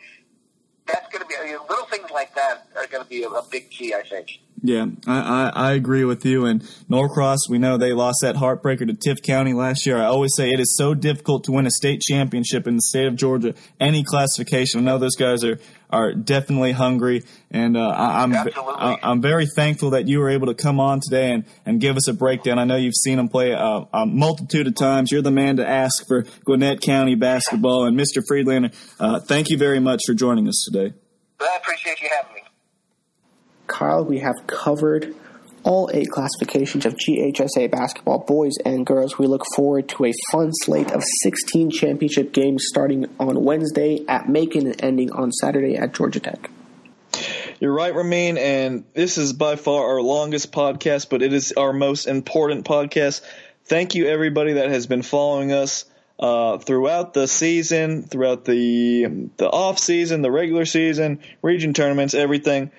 that's 0.88 1.08
going 1.12 1.22
to 1.22 1.28
be 1.28 1.36
I 1.40 1.46
mean, 1.46 1.58
little 1.70 1.86
things 1.86 2.10
like 2.12 2.34
that 2.36 2.68
are 2.76 2.88
going 2.88 3.04
to 3.04 3.10
be 3.10 3.24
a, 3.24 3.30
a 3.30 3.44
big 3.50 3.70
key, 3.70 3.94
I 3.94 4.04
think. 4.04 4.40
Yeah, 4.66 4.86
I, 5.06 5.20
I, 5.20 5.52
I, 5.54 5.72
agree 5.74 6.06
with 6.06 6.26
you. 6.26 6.46
And 6.46 6.62
Norcross, 6.88 7.50
we 7.50 7.58
know 7.58 7.76
they 7.76 7.92
lost 7.92 8.20
that 8.22 8.38
heartbreaker 8.38 8.88
to 8.88 8.94
Tift 8.94 9.22
County 9.22 9.52
last 9.52 9.86
year. 9.86 9.98
I 9.98 10.06
always 10.06 10.34
say 10.38 10.52
it 10.52 10.60
is 10.62 10.78
so 10.78 10.94
difficult 10.94 11.44
to 11.44 11.52
win 11.52 11.68
a 11.68 11.70
state 11.70 12.00
championship 12.00 12.66
in 12.66 12.78
the 12.78 12.82
state 12.82 13.08
of 13.08 13.18
Georgia, 13.18 13.56
any 13.82 14.06
classification. 14.06 14.80
I 14.80 14.84
know 14.84 14.98
those 15.00 15.18
guys 15.18 15.44
are, 15.44 15.60
are 15.90 16.14
definitely 16.14 16.72
hungry, 16.72 17.24
and 17.52 17.76
uh, 17.76 17.90
I, 17.90 18.24
am 18.24 18.34
I'm, 18.34 18.98
I'm 19.04 19.22
very 19.22 19.48
thankful 19.54 19.90
that 19.90 20.08
you 20.08 20.20
were 20.20 20.30
able 20.30 20.48
to 20.48 20.54
come 20.54 20.80
on 20.80 21.02
today 21.02 21.34
and, 21.34 21.44
and 21.66 21.82
give 21.82 21.98
us 21.98 22.08
a 22.08 22.14
breakdown. 22.14 22.58
I 22.58 22.64
know 22.64 22.78
you've 22.78 22.96
seen 22.96 23.18
them 23.18 23.28
play 23.28 23.52
a, 23.52 23.86
a 23.94 24.06
multitude 24.06 24.68
of 24.68 24.76
times. 24.76 25.12
You're 25.12 25.22
the 25.22 25.30
man 25.30 25.58
to 25.58 25.68
ask 25.68 26.08
for 26.08 26.26
Gwinnett 26.46 26.80
County 26.80 27.16
basketball. 27.16 27.84
And 27.84 28.00
Mr. 28.00 28.24
Friedlander, 28.26 28.72
uh, 28.98 29.20
thank 29.20 29.50
you 29.50 29.58
very 29.58 29.82
much 29.82 30.04
for 30.08 30.14
joining 30.14 30.48
us 30.48 30.64
today. 30.64 30.94
I 31.42 31.58
appreciate 31.58 32.00
you 32.00 32.08
having 32.18 32.36
me. 32.36 32.43
Kyle, 33.68 34.04
we 34.04 34.20
have 34.20 34.36
covered 34.48 35.16
all 35.64 35.90
eight 35.94 36.10
classifications 36.10 36.86
of 36.86 36.96
GHSA 36.96 37.72
basketball, 37.72 38.20
boys 38.20 38.54
and 38.66 38.86
girls. 38.86 39.18
We 39.18 39.28
look 39.28 39.44
forward 39.56 39.88
to 39.90 40.06
a 40.06 40.14
fun 40.32 40.52
slate 40.54 40.92
of 40.92 41.02
16 41.24 41.72
championship 41.72 42.34
games 42.34 42.66
starting 42.68 43.06
on 43.20 43.44
Wednesday 43.44 44.06
at 44.08 44.28
Macon 44.28 44.68
and 44.68 44.84
ending 44.84 45.12
on 45.12 45.32
Saturday 45.32 45.76
at 45.76 45.94
Georgia 45.94 46.20
Tech. 46.20 46.50
You're 47.60 47.74
right, 47.74 47.96
Ramin, 47.96 48.38
and 48.38 48.84
this 48.94 49.18
is 49.18 49.32
by 49.32 49.56
far 49.56 49.92
our 49.92 50.02
longest 50.02 50.52
podcast, 50.52 51.10
but 51.10 51.22
it 51.22 51.32
is 51.32 51.54
our 51.54 51.72
most 51.72 52.08
important 52.08 52.66
podcast. 52.66 53.22
Thank 53.66 53.96
you, 53.96 54.08
everybody 54.08 54.54
that 54.54 54.70
has 54.70 54.86
been 54.86 55.02
following 55.02 55.54
us 55.54 55.86
uh, 56.20 56.58
throughout 56.58 57.14
the 57.14 57.28
season, 57.28 58.04
throughout 58.04 58.44
the 58.44 59.30
the 59.38 59.50
off 59.50 59.80
season, 59.80 60.22
the 60.22 60.32
regular 60.32 60.66
season, 60.66 61.20
region 61.42 61.74
tournaments, 61.74 62.14
everything 62.14 62.72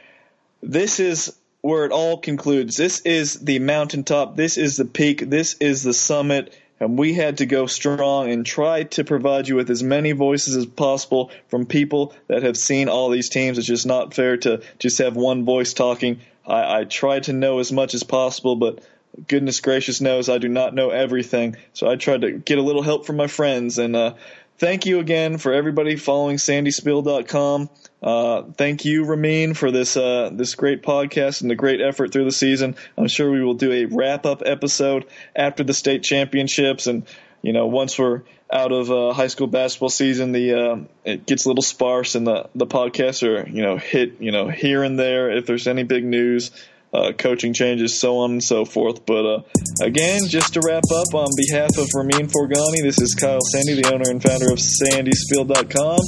this 0.70 1.01
is 1.01 1.36
where 1.60 1.84
it 1.84 1.93
all 1.93 2.18
concludes. 2.18 2.76
This 2.76 3.01
is 3.01 3.41
the 3.41 3.59
mountaintop. 3.59 4.36
This 4.36 4.59
is 4.59 4.76
the 4.76 4.84
peak. 4.84 5.31
This 5.31 5.57
is 5.60 5.83
the 5.83 5.94
summit. 5.94 6.55
And 6.81 6.99
we 6.99 7.15
had 7.15 7.39
to 7.39 7.47
go 7.47 7.67
strong 7.67 8.31
and 8.31 8.44
try 8.44 8.83
to 8.83 9.05
provide 9.05 9.49
you 9.49 9.57
with 9.57 9.70
as 9.70 9.83
many 9.83 10.12
voices 10.12 10.57
as 10.57 10.67
possible 10.67 11.31
from 11.49 11.67
people 11.67 12.12
that 12.26 12.43
have 12.43 12.57
seen 12.57 12.89
all 12.89 13.10
these 13.10 13.28
teams. 13.28 13.59
It's 13.59 13.67
just 13.67 13.86
not 13.86 14.12
fair 14.12 14.36
to 14.39 14.62
just 14.78 14.99
have 14.99 15.17
one 15.17 15.44
voice 15.44 15.73
talking. 15.73 16.20
I, 16.47 16.81
I 16.81 16.84
tried 16.84 17.25
to 17.25 17.33
know 17.33 17.60
as 17.60 17.73
much 17.73 17.94
as 17.94 18.02
possible, 18.02 18.57
but 18.57 18.81
goodness 19.28 19.60
gracious 19.60 20.01
knows 20.01 20.28
I 20.28 20.39
do 20.39 20.49
not 20.49 20.75
know 20.75 20.91
everything. 20.91 21.57
So 21.73 21.89
I 21.89 21.97
tried 21.97 22.23
to 22.23 22.33
get 22.33 22.59
a 22.59 22.62
little 22.62 22.83
help 22.83 23.07
from 23.07 23.17
my 23.17 23.28
friends. 23.28 23.78
And 23.78 23.94
uh, 23.94 24.15
thank 24.58 24.86
you 24.86 25.00
again 25.00 25.39
for 25.39 25.52
everybody 25.52 25.97
following 25.97 26.36
sandyspiel.com. 26.36 27.70
Uh, 28.02 28.42
thank 28.57 28.84
you, 28.84 29.05
Ramin, 29.05 29.55
for 29.55 29.70
this 29.70 29.97
uh, 29.97 30.31
this 30.33 30.55
great 30.55 30.83
podcast 30.83 31.41
and 31.42 31.50
the 31.50 31.55
great 31.55 31.81
effort 31.81 32.12
through 32.12 32.24
the 32.24 32.33
season. 32.33 32.76
I'm 32.99 33.08
sure 33.08 33.31
we 33.31 33.42
will 33.42 33.55
do 33.55 33.73
a 33.73 33.86
wrap 33.86 34.26
up 34.26 34.42
episode 34.44 35.07
after 35.34 35.65
the 35.65 35.74
state 35.74 36.02
championships, 36.02 36.86
and 36.86 37.07
you 37.41 37.52
know 37.52 37.66
once 37.66 37.99
we're 37.99 38.23
out 38.52 38.73
of 38.73 38.91
uh, 38.91 39.12
high 39.12 39.28
school 39.28 39.47
basketball 39.47 39.89
season, 39.89 40.33
the 40.33 40.55
uh, 40.55 40.78
it 41.05 41.26
gets 41.26 41.47
a 41.47 41.49
little 41.49 41.62
sparse, 41.62 42.15
and 42.15 42.26
the 42.26 42.49
the 42.55 42.66
podcasts 42.66 43.26
are 43.26 43.49
you 43.49 43.62
know 43.62 43.78
hit 43.78 44.20
you 44.20 44.33
know 44.33 44.49
here 44.49 44.83
and 44.83 44.99
there 44.99 45.31
if 45.31 45.47
there's 45.47 45.66
any 45.66 45.83
big 45.83 46.05
news. 46.05 46.50
Uh, 46.94 47.10
coaching 47.10 47.52
changes, 47.52 47.98
so 47.98 48.18
on 48.18 48.31
and 48.31 48.44
so 48.44 48.64
forth. 48.64 49.05
But 49.05 49.26
uh, 49.26 49.42
again, 49.82 50.20
just 50.28 50.55
to 50.55 50.60
wrap 50.64 50.84
up, 50.94 51.12
on 51.12 51.28
behalf 51.36 51.70
of 51.76 51.89
Ramin 51.92 52.28
Forghani, 52.28 52.82
this 52.82 53.00
is 53.00 53.16
Kyle 53.18 53.40
Sandy, 53.50 53.82
the 53.82 53.92
owner 53.92 54.08
and 54.08 54.23
founder 54.23 54.52
of 54.52 54.58
SandySpiel.com. 54.58 55.98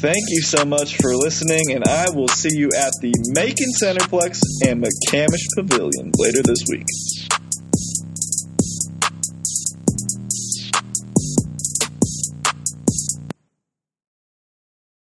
Thank 0.00 0.24
you 0.28 0.42
so 0.42 0.64
much 0.64 0.96
for 0.96 1.14
listening, 1.16 1.72
and 1.72 1.84
I 1.84 2.10
will 2.10 2.28
see 2.28 2.56
you 2.56 2.70
at 2.76 2.92
the 3.00 3.12
Macon 3.34 3.72
Centreplex 3.82 4.42
and 4.66 4.82
McCamish 4.82 5.46
Pavilion 5.56 6.12
later 6.18 6.42
this 6.42 6.62
week. 6.70 6.86